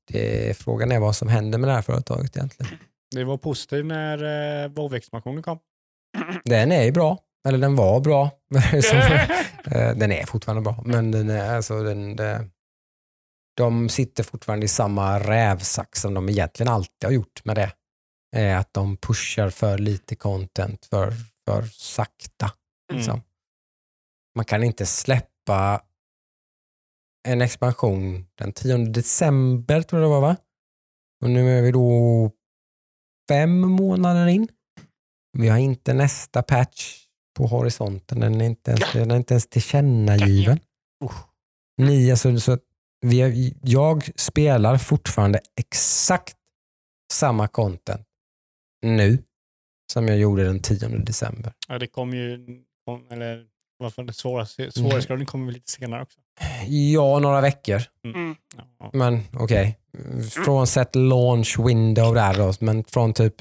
Det, 0.08 0.58
frågan 0.58 0.92
är 0.92 1.00
vad 1.00 1.16
som 1.16 1.28
händer 1.28 1.58
med 1.60 1.70
det 1.70 1.74
här 1.74 1.82
företaget 1.82 2.38
egentligen. 2.38 2.78
Det 3.16 3.24
var 3.24 3.38
positivt 3.38 3.86
när 3.86 4.24
uh, 4.24 4.72
WoW-expansionen 4.72 5.44
kom. 5.44 5.60
Den 6.46 6.72
är 6.72 6.84
ju 6.84 6.92
bra, 6.92 7.20
eller 7.48 7.58
den 7.58 7.76
var 7.76 8.00
bra. 8.00 8.32
Som- 8.84 8.98
eh, 9.74 9.96
den 9.96 10.12
är 10.12 10.26
fortfarande 10.26 10.62
bra, 10.62 10.84
men 10.86 11.12
den 11.12 11.30
är, 11.30 11.56
alltså, 11.56 11.84
den, 11.84 12.16
det, 12.16 12.48
de 13.58 13.90
sitter 13.90 14.24
fortfarande 14.24 14.66
i 14.66 14.70
samma 14.70 15.20
rävsax 15.20 16.02
som 16.02 16.14
de 16.14 16.30
egentligen 16.30 16.72
alltid 16.74 17.04
har 17.04 17.12
gjort 17.12 17.46
med 17.46 17.56
det. 17.56 17.72
Är 18.36 18.56
att 18.56 18.74
de 18.74 18.98
pushar 18.98 19.50
för 19.50 19.78
lite 19.78 20.16
content 20.16 20.86
för, 20.86 21.14
för 21.46 21.64
sakta. 21.64 22.52
Liksom. 22.94 23.22
Man 24.36 24.46
kan 24.46 24.64
inte 24.64 24.86
släppa 24.86 25.82
en 27.24 27.42
expansion 27.42 28.26
den 28.36 28.54
10 28.54 28.78
december 28.78 29.82
tror 29.82 30.02
jag 30.02 30.10
det 30.10 30.14
var 30.14 30.22
va? 30.22 30.38
Och 31.24 31.30
nu 31.30 31.58
är 31.58 31.62
vi 31.62 31.72
då 31.72 32.32
fem 33.30 33.60
månader 33.60 34.28
in. 34.28 34.48
Vi 35.38 35.48
har 35.48 35.58
inte 35.58 35.94
nästa 35.94 36.44
patch 36.44 37.06
på 37.38 37.48
horisonten. 37.48 38.20
Den 38.20 38.42
är 38.42 38.46
inte 38.46 38.72
ens, 38.72 38.94
den 38.94 39.12
är 39.12 39.16
inte 39.18 39.34
ens 39.34 39.48
tillkännagiven. 39.48 40.60
Ni, 41.78 42.12
alltså, 42.12 42.40
så 42.40 42.58
vi, 43.02 43.22
är- 43.22 43.54
jag 43.62 44.10
spelar 44.20 44.78
fortfarande 44.78 45.40
exakt 45.60 46.38
samma 47.14 47.48
content 47.48 48.08
nu 48.86 49.24
som 49.94 50.08
jag 50.08 50.18
gjorde 50.18 50.44
den 50.44 50.60
10 50.60 50.88
december. 50.88 51.54
Ja, 51.68 51.80
det 51.80 51.88
kom 51.88 52.14
ju, 52.14 52.46
kom, 52.86 53.08
eller 53.10 53.48
vad 53.84 53.94
var 53.98 54.04
det 54.04 54.14
svåraste, 54.14 54.62
Mm. 54.64 54.72
svårighetsgraden 54.72 55.26
kommer 55.26 55.52
lite 55.52 55.72
senare 55.72 56.02
också. 56.04 56.20
Ja, 56.68 57.20
några 57.20 57.42
veckor. 57.42 57.82
Mm. 58.06 58.36
Ja. 58.80 58.90
Men 58.94 59.20
okej, 59.34 59.80
från 60.46 60.68
set 60.68 60.96
launch 60.96 61.60
window 61.60 62.16
där 62.16 62.38
då, 62.38 62.54
men 62.60 62.84
från 62.84 63.14
typ, 63.14 63.36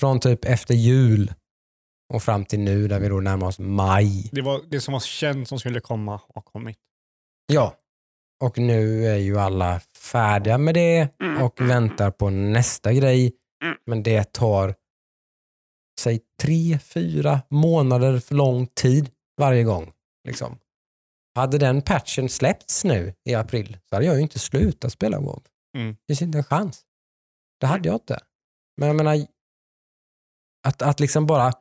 från 0.00 0.20
typ 0.20 0.44
efter 0.44 0.74
jul 0.74 1.34
och 2.14 2.22
fram 2.22 2.44
till 2.44 2.60
nu 2.60 2.88
där 2.88 3.00
vi 3.00 3.08
då 3.08 3.20
närmar 3.20 3.46
oss 3.46 3.58
maj. 3.58 4.28
Det, 4.32 4.42
var, 4.42 4.60
det 4.70 4.80
som 4.80 4.92
var 4.92 5.00
känt 5.00 5.48
som 5.48 5.58
skulle 5.58 5.80
komma 5.80 6.20
har 6.34 6.42
kommit. 6.42 6.76
Ja, 7.52 7.74
och 8.44 8.58
nu 8.58 9.06
är 9.06 9.16
ju 9.16 9.38
alla 9.38 9.80
färdiga 10.12 10.58
med 10.58 10.74
det 10.74 11.08
Mm. 11.22 11.42
och 11.42 11.60
väntar 11.60 12.10
på 12.10 12.30
nästa 12.30 12.92
grej. 12.92 13.32
Mm. 13.64 13.76
Men 13.86 14.02
det 14.02 14.32
tar, 14.32 14.74
säg 16.00 16.20
tre, 16.42 16.78
fyra 16.78 17.40
månader 17.48 18.18
för 18.18 18.34
lång 18.34 18.66
tid 18.66 19.10
varje 19.38 19.62
gång. 19.64 19.92
Liksom. 20.28 20.58
Hade 21.34 21.58
den 21.58 21.82
patchen 21.82 22.28
släppts 22.28 22.84
nu 22.84 23.14
i 23.24 23.34
april 23.34 23.78
så 23.88 23.96
hade 23.96 24.06
jag 24.06 24.16
ju 24.16 24.22
inte 24.22 24.38
slutat 24.38 24.92
spela 24.92 25.20
WoW. 25.20 25.42
Mm. 25.76 25.92
Det 25.92 25.98
finns 26.06 26.22
inte 26.22 26.38
en 26.38 26.44
chans. 26.44 26.82
Det 27.60 27.66
hade 27.66 27.88
jag 27.88 27.96
inte. 27.96 28.18
Men 28.76 28.86
jag 28.86 28.96
menar, 28.96 29.26
att, 30.66 30.82
att 30.82 31.00
liksom 31.00 31.26
bara 31.26 31.52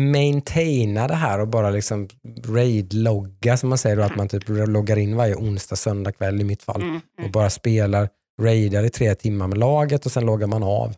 maintaina 0.00 1.08
det 1.08 1.14
här 1.14 1.38
och 1.40 1.48
bara 1.48 1.70
liksom 1.70 2.08
raid-logga 2.44 3.56
som 3.56 3.68
man 3.68 3.78
säger 3.78 3.96
då, 3.96 4.02
att 4.02 4.16
man 4.16 4.28
typ 4.28 4.44
loggar 4.48 4.96
in 4.96 5.16
varje 5.16 5.34
onsdag, 5.36 5.76
söndag 5.76 6.12
kväll 6.12 6.40
i 6.40 6.44
mitt 6.44 6.62
fall 6.62 6.82
Mm. 6.82 6.96
och 6.96 7.18
Mm. 7.18 7.32
bara 7.32 7.50
spelar 7.50 8.08
raidar 8.42 8.84
i 8.84 8.90
tre 8.90 9.14
timmar 9.14 9.46
med 9.46 9.58
laget 9.58 10.06
och 10.06 10.12
sen 10.12 10.26
loggar 10.26 10.46
man 10.46 10.62
av. 10.62 10.94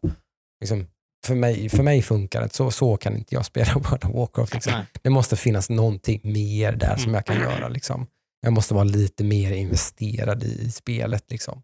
Liksom, 0.61 0.87
för, 1.27 1.35
mig, 1.35 1.69
för 1.69 1.83
mig 1.83 2.03
funkar 2.03 2.41
det. 2.43 2.55
Så, 2.55 2.71
så 2.71 2.97
kan 2.97 3.17
inte 3.17 3.35
jag 3.35 3.47
spela 3.47 3.73
World 3.75 4.05
of 4.05 4.15
Warcraft. 4.15 4.55
Liksom. 4.55 4.73
Det 5.03 5.11
måste 5.11 5.37
finnas 5.37 5.71
någonting 5.71 6.21
mer 6.25 6.73
där 6.73 6.97
som 6.97 7.03
Mm. 7.05 7.15
jag 7.15 7.27
kan 7.27 7.37
göra. 7.41 7.69
Liksom. 7.69 8.07
Jag 8.41 8.53
måste 8.53 8.75
vara 8.75 8.85
lite 8.85 9.25
mer 9.25 9.53
investerad 9.53 10.43
i, 10.43 10.63
i 10.63 10.71
spelet. 10.71 11.25
Liksom. 11.31 11.63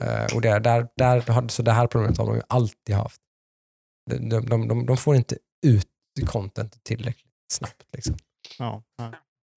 Eh, 0.00 0.34
och 0.34 0.40
där, 0.40 0.60
där, 0.60 0.88
där, 0.96 1.20
har- 1.20 1.48
så 1.48 1.62
det 1.62 1.72
här 1.72 1.86
problemet 1.86 2.18
har 2.18 2.26
de 2.26 2.34
ju 2.36 2.42
alltid 2.48 2.94
haft. 2.94 3.20
De, 4.10 4.18
de, 4.28 4.68
de, 4.68 4.86
de, 4.86 4.96
får 4.96 5.16
inte 5.16 5.36
ut 5.66 5.88
content 6.26 6.84
tillräckligt 6.84 7.32
snabbt. 7.52 7.82
Liksom. 7.92 8.16
Ja. 8.58 8.82
Ja. 8.98 9.04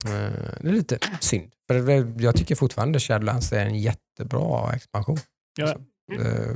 Eh, 0.05 0.31
det 0.61 0.67
är 0.69 0.71
lite 0.71 0.99
synd. 1.21 1.51
För 1.67 1.79
det- 1.81 2.23
jag 2.23 2.35
tycker 2.35 2.55
fortfarande 2.55 2.99
Shadowlands 2.99 3.53
är 3.53 3.65
en 3.65 3.79
jättebra 3.79 4.73
expansion. 4.75 5.17
Ja. 5.57 5.69
Eh, 6.19 6.55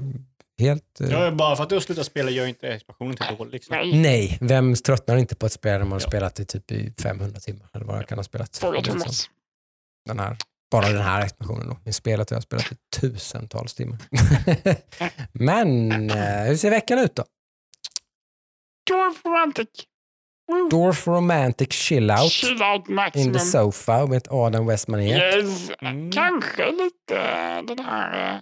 helt... 0.60 1.02
eh, 1.02 1.10
Ja, 1.10 1.32
bara 1.32 1.56
för 1.56 1.64
att 1.64 1.70
du 1.70 1.76
har 1.76 1.80
slutat 1.82 2.06
spela 2.06 2.32
gör 2.32 2.46
inte 2.48 2.68
expansionen 2.74 3.16
till 3.16 3.36
dålig. 3.38 3.52
Liksom. 3.54 3.76
Nej, 3.78 4.02
Nej, 4.02 4.38
vem 4.42 4.76
tröttnar 4.76 5.18
inte 5.18 5.36
på 5.36 5.46
ett 5.46 5.52
spel 5.54 5.72
när 5.80 5.80
man 5.86 5.92
har 5.92 6.00
Ja. 6.00 6.08
spelat 6.08 6.40
i 6.40 6.46
typ 6.46 6.72
i 6.72 6.94
500 7.02 7.40
timmar? 7.40 7.68
Eller 7.74 7.86
vad 7.86 7.98
jag 7.98 8.08
kan 8.08 8.18
ha 8.18 8.24
spelat. 8.24 8.58
fråga 8.58 8.78
Liksom, 8.78 9.00
Thomas. 9.00 9.30
den 10.06 10.20
här, 10.20 10.38
bara 10.72 10.90
den 10.90 11.02
här 11.02 11.26
expansionen 11.26 11.68
då. 11.68 11.78
I 11.90 11.94
spelet 11.94 12.30
har 12.30 12.36
jag 12.36 12.44
spelat 12.44 12.72
i 12.72 12.76
tusentals 13.00 13.74
timmar. 13.76 13.98
Men 15.32 15.92
eh, 16.12 16.44
hur 16.44 16.56
ser 16.56 16.70
veckan 16.70 17.00
ut 17.00 17.16
då? 17.16 17.24
Dwarf 18.90 19.26
Romantic. 19.26 19.68
Woo. 20.48 20.70
Dwarf 20.70 21.08
Romantic 21.08 21.74
Chill 21.74 22.12
Out 22.12 22.32
Chill 22.32 22.62
out 22.64 22.80
in 22.80 22.86
the 22.86 22.94
maximum. 22.94 23.40
sofa 23.40 24.06
med 24.06 24.28
Adam 24.30 24.66
Westmanet. 24.68 25.08
Yes. 25.36 25.72
Mm. 25.82 26.12
Kanske 26.12 26.72
lite 26.72 27.18
eh, 27.22 27.62
den 27.66 27.80
här 27.86 28.36
uh, 28.36 28.42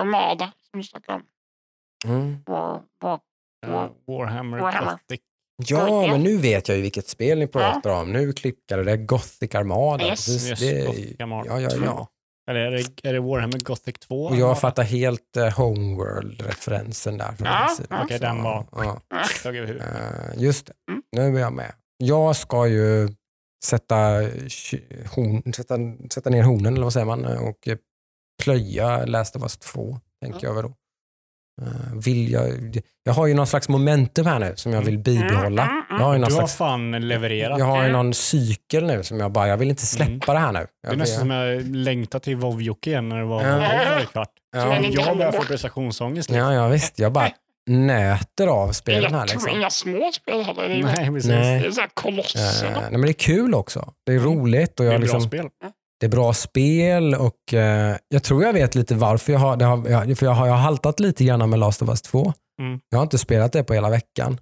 Armada 0.00 0.52
som 0.70 0.80
du 0.80 0.86
snackade 0.86 1.18
om. 1.18 1.24
Mm. 2.04 2.36
Ja, 2.46 2.82
Warhammer, 4.06 4.58
Warhammer. 4.58 4.90
Gothic. 4.90 5.20
Ja, 5.66 6.06
men 6.06 6.22
nu 6.22 6.36
vet 6.36 6.68
jag 6.68 6.76
ju 6.76 6.82
vilket 6.82 7.08
spel 7.08 7.38
ni 7.38 7.46
pratar 7.46 7.90
om. 7.90 8.12
Nu 8.12 8.32
klickar 8.32 8.78
det. 8.84 8.96
Gothic 8.96 9.54
Armada. 9.54 10.04
Yes. 10.04 10.26
Precis, 10.26 10.48
Yes, 10.50 10.60
det, 10.60 10.86
Gothic 10.86 11.20
Armada 11.20 11.46
ja, 11.48 11.60
ja, 11.60 11.70
ja. 11.84 11.92
2. 11.96 12.06
Eller 12.50 12.60
är 12.60 12.70
det, 12.70 13.08
är 13.08 13.12
det 13.12 13.20
Warhammer 13.20 13.58
Gothic 13.58 13.94
2? 13.98 14.24
Och 14.24 14.36
jag 14.36 14.60
fattar 14.60 14.82
helt 14.82 15.36
uh, 15.36 15.48
Homeworld-referensen 15.50 17.18
där. 17.18 17.32
från 17.32 17.46
Ja, 17.46 17.68
ja. 17.90 18.02
Okej, 18.04 18.18
den 18.18 18.42
var- 18.42 18.66
Ja. 18.72 19.00
Huvudet. 19.44 19.82
Eh, 19.82 20.42
just 20.42 20.66
det, 20.66 20.72
Mm. 20.90 21.02
nu 21.32 21.38
är 21.38 21.42
jag 21.42 21.52
med. 21.52 21.72
Jag 21.96 22.36
ska 22.36 22.66
ju 22.66 23.08
sätta, 23.64 23.94
horn, 25.14 25.52
sätta, 25.52 25.74
sätta 26.14 26.30
ner 26.30 26.42
hornen, 26.42 26.74
eller 26.74 26.84
vad 26.84 26.92
säger 26.92 27.06
man, 27.06 27.24
och 27.24 27.68
eh, 27.68 27.76
plöja 28.42 29.04
Last 29.04 29.36
of 29.36 29.42
Us 29.42 29.56
2, 29.56 29.98
tänker 30.22 30.46
jag 30.46 30.54
väl 30.54 30.62
då. 30.64 30.74
Eh, 31.62 31.68
vill 32.04 32.30
jag, 32.32 32.50
jag 33.04 33.12
har 33.12 33.26
ju 33.26 33.34
någon 33.34 33.46
slags 33.46 33.68
momentum 33.68 34.26
här 34.26 34.38
nu 34.38 34.52
som 34.56 34.72
jag 34.72 34.82
vill 34.82 34.98
bibehålla. 34.98 35.62
Mm, 35.62 35.74
mm, 35.74 35.84
mm. 35.90 36.00
Jag 36.00 36.06
har 36.06 36.12
ju 36.14 36.18
någon 36.20 36.28
Du 36.28 36.34
har 36.34 36.40
slags, 36.40 36.56
fan 36.56 37.08
levererat. 37.08 37.58
jag 37.58 37.66
har 37.66 37.84
ju 37.84 37.92
någon 37.92 38.14
cykel 38.14 38.86
nu 38.86 39.02
som 39.02 39.20
jag 39.20 39.32
bara, 39.32 39.48
jag 39.48 39.56
vill 39.56 39.70
inte 39.70 39.86
släppa 39.86 40.32
det 40.32 40.38
här 40.38 40.52
nu. 40.52 40.58
Det 40.58 40.66
Jag 40.82 40.92
är 40.92 40.96
nästan 40.96 41.20
som 41.20 41.30
jag 41.30 41.62
längtar 41.76 42.18
till 42.18 42.36
WoW-Jocke 42.36 42.88
igen 42.88 43.08
när 43.08 43.18
det 43.18 43.24
var 43.24 43.46
Ja. 43.46 43.58
Varje 43.58 44.06
kvart. 44.06 44.30
ja, 44.56 44.76
Jag 44.90 45.16
börjar 45.16 45.32
få 45.32 45.42
prestationsångest. 45.42 46.30
liksom. 46.30 46.46
ja, 46.46 46.54
ja, 46.54 46.68
visst. 46.68 46.98
Jag 46.98 47.12
bara 47.12 47.28
nöter 47.70 48.46
av 48.46 48.72
spelen 48.72 49.14
här. 49.14 49.26
Liksom. 49.26 49.48
inga 49.56 49.70
små 49.70 50.10
spel 50.12 50.42
heller. 50.44 50.62
Det 50.68 50.74
är, 50.74 50.76
ju- 50.76 50.82
Nej, 50.84 51.06
precis. 51.10 51.30
Nej. 51.30 51.60
det 51.60 51.66
är 51.66 51.70
så 51.70 51.80
här 51.80 51.86
Eh, 51.88 51.90
kolosser. 51.94 52.70
nej, 52.74 52.90
men 52.90 53.00
det 53.00 53.08
är 53.08 53.12
kul 53.12 53.54
också. 53.54 53.92
Det 54.06 54.12
är 54.12 54.18
roligt 54.18 54.70
och 54.80 54.84
Det 54.86 54.92
jag 54.92 54.94
är 54.94 54.98
liksom, 54.98 55.18
bra 55.20 55.26
spel. 55.28 55.48
Det 56.04 56.08
är 56.08 56.10
bra 56.10 56.32
spel 56.32 57.14
och 57.14 57.54
eh, 57.54 57.96
jag 58.08 58.22
tror 58.22 58.42
jag 58.42 58.52
vet 58.52 58.74
lite 58.74 58.94
varför 58.94 59.32
jag 59.32 59.40
har, 59.40 59.56
har, 59.56 59.88
jag, 59.88 60.18
för 60.18 60.26
jag 60.26 60.32
har, 60.32 60.46
jag 60.46 60.54
har 60.54 60.60
haltat 60.60 61.00
lite 61.00 61.24
grann 61.24 61.50
med 61.50 61.58
Last 61.58 61.82
of 61.82 61.88
Us 61.88 62.02
2. 62.02 62.32
Mm. 62.60 62.80
Jag 62.88 62.98
har 62.98 63.02
inte 63.02 63.18
spelat 63.18 63.52
det 63.52 63.64
på 63.64 63.74
hela 63.74 63.90
veckan. 63.90 64.40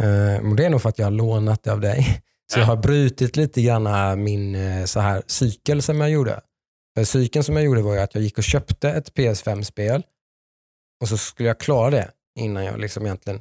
Eh, 0.00 0.54
det 0.54 0.64
är 0.64 0.70
nog 0.70 0.82
för 0.82 0.88
att 0.88 0.98
jag 0.98 1.06
har 1.06 1.10
lånat 1.10 1.62
det 1.62 1.72
av 1.72 1.80
dig. 1.80 2.22
Så 2.52 2.58
jag 2.58 2.66
har 2.66 2.76
brutit 2.76 3.36
lite 3.36 3.62
grann 3.62 4.24
min 4.24 4.54
eh, 4.54 4.84
så 4.84 5.00
här, 5.00 5.22
cykel 5.26 5.82
som 5.82 6.00
jag 6.00 6.10
gjorde. 6.10 6.40
För 6.96 7.04
cykeln 7.04 7.44
som 7.44 7.56
jag 7.56 7.64
gjorde 7.64 7.82
var 7.82 7.96
att 7.96 8.14
jag 8.14 8.24
gick 8.24 8.38
och 8.38 8.44
köpte 8.44 8.90
ett 8.90 9.14
PS5-spel 9.14 10.02
och 11.02 11.08
så 11.08 11.16
skulle 11.16 11.48
jag 11.48 11.60
klara 11.60 11.90
det 11.90 12.10
innan 12.38 12.64
jag 12.64 12.80
liksom 12.80 13.06
egentligen 13.06 13.40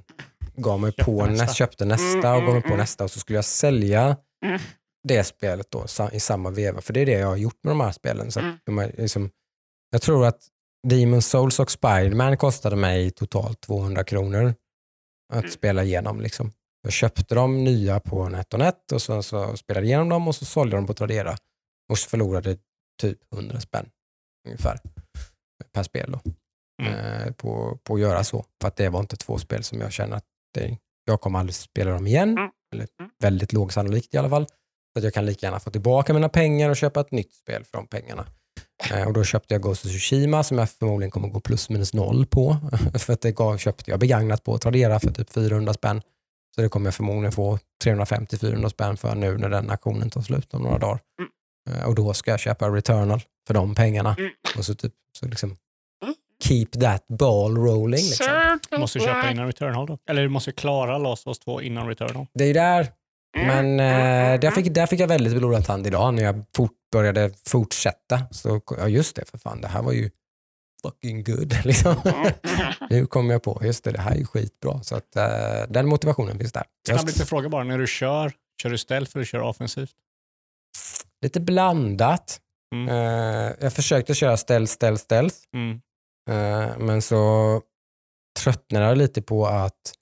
gav 0.55 0.79
mig 0.79 0.91
Köpte 0.91 1.03
på 1.03 1.25
nästa. 1.25 1.43
nästa. 1.43 1.53
köpte 1.55 1.85
nästa 1.85 2.29
Mm, 2.29 2.35
och 2.35 2.41
gav 2.41 2.43
mig 2.43 2.51
mm, 2.51 2.61
på 2.61 2.67
mm. 2.67 2.77
nästa 2.77 3.03
och 3.03 3.11
så 3.11 3.19
skulle 3.19 3.38
jag 3.38 3.45
sälja 3.45 4.17
Mm. 4.45 4.59
Det 5.08 5.24
spelet 5.24 5.72
då 5.72 5.86
i 6.11 6.19
samma 6.19 6.50
veva. 6.50 6.82
För 6.82 6.94
det 6.94 7.00
är 7.00 7.06
det 7.06 7.11
jag 7.11 7.28
har 7.28 7.38
gjort 7.38 7.64
med 7.64 7.72
de 7.72 7.80
här 7.82 7.92
spelen. 7.92 8.32
Så 8.32 8.40
Mm. 8.40 8.58
de 8.66 8.92
liksom, 8.98 9.30
jag 9.92 10.02
tror 10.02 10.26
att 10.26 10.48
Demon 10.88 11.22
Souls 11.22 11.60
och 11.60 11.72
Spiderman 11.72 12.38
kostade 12.38 12.76
mig 12.76 13.11
totalt 13.11 13.61
200 13.61 14.03
kronor 14.03 14.53
att 15.34 15.40
Mm. 15.40 15.52
spela 15.52 15.84
igenom. 15.84 16.22
Liksom. 16.22 16.52
Jag 16.82 16.92
köpte 16.94 17.36
dem 17.36 17.64
nya 17.64 18.00
på 18.00 18.30
NetOnNet 18.30 18.92
och 18.92 19.02
så, 19.02 19.24
så 19.24 19.58
spelade 19.58 19.86
jag 19.86 19.90
igenom 19.90 20.10
dem 20.10 20.28
och 20.28 20.36
så 20.36 20.45
sålde 20.45 20.76
jag 20.76 20.82
dem 20.82 20.88
på 20.88 20.94
Tradera 20.94 21.36
och 21.92 21.98
så 21.98 22.10
förlorade 22.10 22.58
typ 23.02 23.34
100 23.34 23.60
spänn 23.60 23.90
ungefär 24.48 24.80
per 25.74 25.84
spel 25.84 26.11
då, 26.11 26.32
Mm. 26.82 26.94
eh, 26.94 27.32
på, 27.34 27.80
på 27.84 27.94
att 27.95 28.00
göra 28.02 28.24
så. 28.24 28.45
För 28.61 28.68
att 28.68 28.76
det 28.76 28.90
var 28.90 29.00
inte 29.00 29.16
två 29.18 29.38
spel 29.38 29.64
som 29.64 29.82
jag 29.82 29.92
känner 29.92 30.18
att 30.18 30.26
det, 30.53 30.78
jag 31.06 31.22
kommer 31.22 31.40
aldrig 31.40 31.56
spela 31.56 31.92
dem 31.92 32.08
igen. 32.08 32.30
Mm. 32.38 32.50
Eller 32.74 32.88
Mm. 33.00 33.11
väldigt 33.19 33.53
lågsannolikt 33.53 34.14
i 34.14 34.18
alla 34.18 34.30
fall. 34.30 34.48
Så 34.93 35.00
att 35.00 35.03
jag 35.03 35.14
kan 35.14 35.26
lika 35.26 35.45
gärna 35.45 35.59
få 35.59 35.72
tillbaka 35.72 36.14
mina 36.14 36.30
pengar 36.30 36.69
och 36.69 36.77
köpa 36.77 37.00
ett 37.00 37.11
nytt 37.11 37.34
spel 37.34 37.64
för 37.64 37.77
de 37.77 37.88
pengarna. 37.88 38.26
Eh, 38.92 39.08
och 39.08 39.14
då 39.14 39.24
köpte 39.24 39.53
jag 39.53 39.61
Ghost 39.61 39.85
of 39.85 39.92
Tsushima 39.92 40.43
som 40.43 40.58
jag 40.58 40.69
förmodligen 40.69 41.11
kommer 41.11 41.27
gå 41.27 41.40
plus 41.40 41.69
minus 41.69 41.93
noll 41.93 42.26
på. 42.26 42.58
för 43.00 43.14
att 43.14 43.22
det 43.22 43.32
gav, 43.32 43.58
köpte 43.58 43.92
jag 43.92 44.00
begagnat 44.00 44.43
på 44.43 44.58
Tradera 44.58 45.00
för 45.00 45.11
typ 45.11 45.34
400 45.34 45.74
spänn. 45.74 46.01
Så 46.56 46.61
det 46.61 46.69
kommer 46.69 46.88
jag 46.88 46.95
förmodligen 46.95 47.32
få 47.32 47.59
350-400 47.85 48.69
spänn 48.69 48.98
för 48.98 49.16
nu 49.16 49.38
när 49.38 49.50
den 49.50 49.69
aktionen 49.69 50.09
tar 50.09 50.22
slut 50.22 50.53
om 50.53 50.61
några 50.61 50.77
dagar. 50.77 51.00
Mm. 51.19 51.80
Eh, 51.80 51.88
och 51.88 51.95
då 51.95 52.14
ska 52.14 52.32
jag 52.32 52.40
köpa 52.40 52.69
Returnal 52.69 53.22
för 53.48 53.53
de 53.53 53.76
pengarna. 53.76 54.16
Mm. 54.19 54.32
Och 54.58 54.66
så 54.66 54.76
typ, 54.76 54.93
så 55.19 55.26
liksom 55.27 55.56
Mm. 56.03 56.16
keep 56.43 56.66
that 56.66 57.08
ball 57.08 57.58
rolling. 57.58 58.01
Liksom. 58.01 58.59
Du 58.69 58.77
måste 58.77 59.00
köpa 59.00 59.32
innan 59.32 59.48
Returnal 59.48 59.85
då. 59.88 59.98
Eller 60.09 60.22
du 60.22 60.30
måste 60.30 60.51
klara 60.51 60.98
Last 60.98 61.27
of 61.27 61.32
Us 61.32 61.40
2 61.40 61.61
innan 61.61 61.88
Returnal. 61.88 62.26
Det 62.34 62.43
är 62.43 62.48
ju 62.48 62.53
där 62.53 62.88
Men 63.38 63.80
mm, 63.80 64.33
eh, 64.33 64.40
där, 64.40 64.51
fick, 64.51 64.74
där 64.74 64.85
fick 64.85 64.99
jag 64.99 65.08
väldigt 65.08 65.38
blodad 65.38 65.66
tand 65.66 65.88
idag 65.88 66.14
när 66.14 66.24
jag 66.24 66.45
fort, 66.56 66.72
började 66.91 67.32
fortsätta. 67.48 68.22
Så, 68.32 68.61
ja 68.77 68.88
just 68.88 69.16
det, 69.16 69.25
för 69.25 69.38
fan, 69.38 69.61
det 69.61 69.67
här 69.67 69.82
var 69.82 69.91
ju 69.91 70.09
fucking 70.82 71.24
good. 71.24 71.56
Liksom. 71.66 71.95
Mm. 72.06 72.33
Nu 72.90 73.06
kom 73.06 73.30
jag 73.30 73.43
på, 73.43 73.61
just 73.64 73.83
det, 73.83 73.91
det 73.91 74.01
här 74.01 74.11
är 74.11 74.16
ju 74.16 74.25
skitbra. 74.25 74.83
Så 74.83 74.95
att, 74.95 75.16
eh, 75.16 75.24
den 75.69 75.88
motivationen 75.88 76.38
finns 76.38 76.51
där. 76.51 76.64
Snabb 76.88 77.06
lite 77.06 77.25
fråga 77.25 77.49
bara, 77.49 77.64
när 77.64 77.77
du 77.77 77.88
kör, 77.88 78.32
kör 78.61 78.69
du 78.69 78.77
stealth 78.77 79.11
eller 79.16 79.25
kör 79.25 79.40
offensivt? 79.40 79.95
lite 81.22 81.40
blandat. 81.40 82.40
Mm. 82.75 82.90
Eh, 82.90 83.53
jag 83.59 83.74
försökte 83.74 84.14
köra 84.14 84.38
stealth, 84.38 84.74
stealth, 84.74 85.03
stealth. 85.03 85.35
Mm. 85.53 85.82
Eh, 86.30 86.77
men 86.77 87.01
så 87.01 87.61
tröttnade 88.40 88.85
jag 88.85 88.98
lite 88.98 89.22
på 89.22 89.48
att 89.48 89.93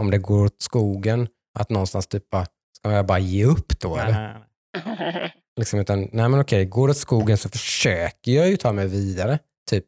om 0.00 0.10
det 0.10 0.18
går 0.18 0.44
åt 0.44 0.62
skogen, 0.62 1.28
att 1.58 1.70
någonstans 1.70 2.06
typ 2.06 2.30
bara, 2.30 2.46
ska 2.84 2.92
jag 2.92 3.06
bara 3.06 3.18
ge 3.18 3.44
upp 3.44 3.80
då? 3.80 3.96
Nej, 3.96 4.04
eller? 4.04 4.12
nej, 4.86 4.96
nej. 5.12 5.34
Liksom, 5.56 5.80
utan, 5.80 6.00
nej 6.12 6.28
men 6.28 6.40
okej, 6.40 6.64
går 6.64 6.88
det 6.88 6.90
åt 6.90 6.96
skogen 6.96 7.36
så 7.38 7.48
försöker 7.48 8.32
jag 8.32 8.48
ju 8.48 8.56
ta 8.56 8.72
mig 8.72 8.86
vidare. 8.88 9.38
Typ, 9.70 9.84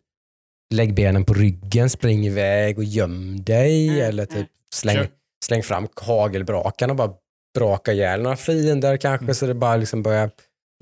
lägg 0.75 0.95
benen 0.95 1.25
på 1.25 1.35
ryggen, 1.35 1.91
spring 1.91 2.27
iväg 2.27 2.79
och 2.79 2.85
göm 2.85 3.45
dig. 3.45 3.89
Mm, 3.89 4.01
Eller 4.09 4.27
typ 4.27 4.47
släng, 4.75 4.97
Kör. 4.97 5.09
släng 5.45 5.63
fram 5.63 5.89
hagelbrakan 5.97 6.91
och 6.91 6.97
bara 6.97 7.15
braka 7.59 7.93
ihjäl 7.93 8.23
några 8.23 8.37
fiender 8.37 8.97
kanske 8.97 9.25
Mm. 9.25 9.35
så 9.35 9.47
det 9.47 9.55
bara 9.55 9.77
liksom 9.77 10.03
börjar 10.03 10.31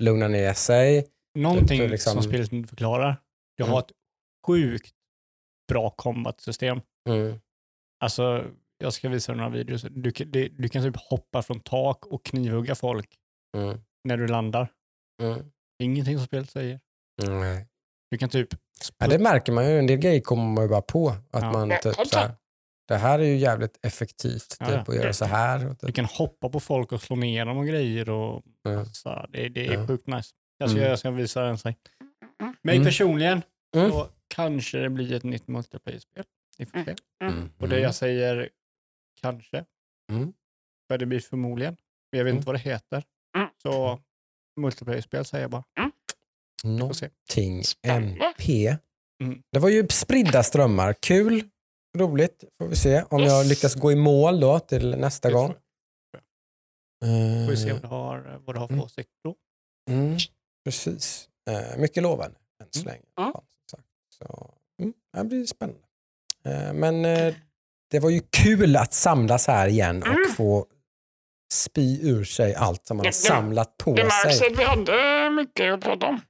lugna 0.03 0.27
ner 0.27 0.53
sig. 0.53 1.05
Någonting 1.39 1.79
Typ, 1.79 1.91
liksom- 1.91 2.13
som 2.13 2.23
spelet 2.23 2.51
inte 2.51 2.69
förklarar. 2.69 3.17
Jag 3.55 3.65
Mm. 3.65 3.73
har 3.73 3.79
ett 3.79 3.91
sjukt 4.47 4.91
bra 5.69 5.89
combat-system. 5.89 6.81
Mm. 7.09 7.39
Alltså, 8.03 8.43
jag 8.77 8.93
ska 8.93 9.09
visa 9.09 9.31
dig 9.31 9.37
några 9.37 9.49
videos. 9.49 9.85
Du, 9.89 10.11
kan- 10.11 10.31
det- 10.31 10.47
du 10.49 10.69
kan 10.69 10.83
typ 10.83 10.95
hoppa 11.09 11.41
från 11.41 11.59
tak 11.59 12.05
och 12.05 12.25
knivhugga 12.25 12.75
folk 12.75 13.15
Mm. 13.57 13.81
när 14.03 14.17
du 14.17 14.27
landar. 14.27 14.67
Mm. 15.23 15.51
Ingenting 15.83 16.17
som 16.17 16.25
spelet 16.27 16.49
säger. 16.49 16.79
Nej. 17.23 17.67
Du 18.11 18.17
kan 18.17 18.29
typ... 18.29 18.47
Ja, 18.97 19.07
det 19.07 19.19
märker 19.19 19.51
man 19.51 19.65
ju. 19.69 19.79
En 19.79 19.87
del 19.87 19.97
grejer 19.97 20.21
kommer 20.21 20.43
man 20.53 20.63
ju 20.63 20.69
bara 20.69 20.81
på. 20.81 21.09
Att 21.09 21.41
Ja. 21.43 21.51
man 21.51 21.69
typ 21.83 21.95
så 22.07 22.17
här, 22.17 22.31
det 22.87 22.95
här 22.95 23.19
är 23.19 23.23
ju 23.23 23.37
jävligt 23.37 23.79
effektivt 23.85 24.57
Ja, 24.59 24.65
typ, 24.65 24.89
att 24.89 24.95
göra 24.95 25.13
så 25.13 25.25
här. 25.25 25.67
Och 25.69 25.75
Du 25.75 25.87
typ. 25.87 25.95
kan 25.95 26.05
hoppa 26.05 26.49
på 26.49 26.59
folk 26.59 26.91
och 26.91 27.01
slå 27.01 27.15
ner 27.15 27.45
dem 27.45 27.57
och 27.57 27.67
grejer. 27.67 28.09
Och, 28.09 28.43
Ja. 28.63 28.85
så, 28.85 29.25
det, 29.29 29.49
det 29.49 29.67
är 29.67 29.73
Ja. 29.73 29.87
sjukt 29.87 30.07
nice. 30.07 30.29
Jag 30.57 30.69
ska, 30.69 30.77
Mm. 30.79 30.89
jag 30.89 30.99
ska 30.99 31.11
visa 31.11 31.45
en 31.45 31.57
sen. 31.57 31.73
Mig 32.63 32.75
Mm. 32.75 32.85
personligen, 32.85 33.41
Mm. 33.75 33.91
så 33.91 34.07
kanske 34.27 34.77
det 34.77 34.89
blir 34.89 35.13
ett 35.13 35.23
nytt 35.23 35.47
multiplayer-spel. 35.47 36.23
Vi 36.57 36.65
får 36.65 36.83
se. 36.83 36.95
Mm. 37.23 37.49
Och 37.59 37.69
det 37.69 37.79
jag 37.79 37.95
säger 37.95 38.49
kanske, 39.21 39.65
Mm. 40.11 40.33
för 40.87 40.97
det 40.97 41.05
blir 41.05 41.19
förmodligen. 41.19 41.77
Men 42.11 42.17
jag 42.17 42.25
vet 42.25 42.31
Mm. 42.31 42.37
inte 42.37 42.45
vad 42.45 42.55
det 42.55 42.59
heter. 42.59 43.03
Mm. 43.37 43.49
Så 43.63 43.99
multiplayer-spel 44.61 45.25
säger 45.25 45.43
jag 45.43 45.51
bara. 45.51 45.63
Se. 46.61 46.67
Någonting. 46.67 47.63
MP. 47.83 48.77
Mm. 49.23 49.43
Det 49.51 49.59
var 49.59 49.69
ju 49.69 49.87
spridda 49.87 50.43
strömmar. 50.43 50.93
Kul, 50.93 51.49
roligt. 51.97 52.43
Får 52.57 52.67
vi 52.67 52.75
se 52.75 53.03
om 53.03 53.19
jag 53.23 53.45
lyckas 53.45 53.75
gå 53.75 53.91
i 53.91 53.95
mål 53.95 54.39
då 54.39 54.59
till 54.59 54.97
nästa 54.97 55.31
gång. 55.31 55.53
Får 57.45 57.49
vi 57.49 57.57
se 57.57 57.69
Eh, 57.69 57.73
vad 57.73 57.81
du 57.81 57.87
har, 57.87 58.41
vad 58.45 58.55
du 58.55 58.59
har 58.59 58.67
för 58.67 58.73
Mm. 58.73 58.85
åsikt 58.85 59.09
då. 59.23 59.35
Mm, 59.89 60.17
precis. 60.65 61.29
Eh, 61.49 61.77
mycket 61.77 62.03
lovande 62.03 62.37
än 62.63 62.67
så 62.71 62.79
Mm. 62.81 62.93
länge. 62.93 63.05
Mm. 63.19 63.33
Så, 64.17 64.53
mm, 64.81 64.93
det 65.13 65.23
blir 65.23 65.45
spännande. 65.45 65.81
Eh, 66.45 66.73
men 66.73 67.05
eh, 67.05 67.35
det 67.91 67.99
var 67.99 68.09
ju 68.09 68.21
kul 68.37 68.75
att 68.75 68.93
samlas 68.93 69.47
här 69.47 69.67
igen 69.67 70.01
och 70.01 70.07
Mm. 70.07 70.29
få 70.37 70.65
spy 71.53 71.99
ur 72.09 72.23
sig 72.23 72.55
allt 72.55 72.85
som 72.87 72.97
man 72.97 73.05
har 73.05 73.11
Det- 73.11 73.17
samlat 73.17 73.77
på 73.77 73.93
Det 73.95 74.03
märks 74.03 74.37
sig. 74.37 74.47
att 74.51 74.59
vi 74.59 74.63
hade 74.63 75.29
mycket 75.29 75.73
att 75.73 75.81
prata 75.81 76.05
om. 76.07 76.21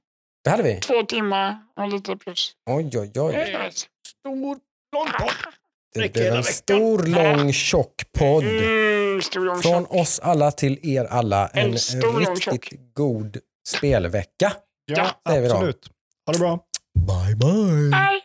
Det 0.44 0.50
hade 0.50 0.62
vi. 0.62 0.80
Två 0.80 1.02
timmar 1.02 1.58
och 1.76 1.88
lite 1.88 2.16
plus. 2.16 2.52
Oj, 2.70 2.90
oj, 2.98 3.12
oj. 3.20 3.32
Det 3.32 3.52
är 3.52 3.64
nice. 3.66 3.86
Stor, 4.20 4.58
lång 4.94 5.08
podd. 5.20 5.32
Det 5.94 6.12
blev 6.12 6.34
en 6.34 6.42
stor, 6.44 7.02
lång, 7.06 7.52
tjock 7.52 8.02
podd. 8.18 8.44
Mm, 8.44 9.22
stor 9.22 9.40
lång 9.44 9.62
Från 9.62 9.84
tjock. 9.84 9.94
oss 9.94 10.18
alla 10.20 10.50
till 10.50 10.78
er 10.96 11.04
alla. 11.04 11.48
En, 11.48 11.72
En 11.72 11.78
stor, 11.78 12.20
lång, 12.20 12.34
riktigt 12.34 12.94
god 12.94 13.38
spelvecka. 13.68 14.52
Ja, 14.86 15.10
absolut. 15.22 15.88
Ha 16.26 16.32
det 16.32 16.38
bra. 16.38 16.60
Bye, 16.98 17.36
bye. 17.36 17.96
Hej! 17.96 18.22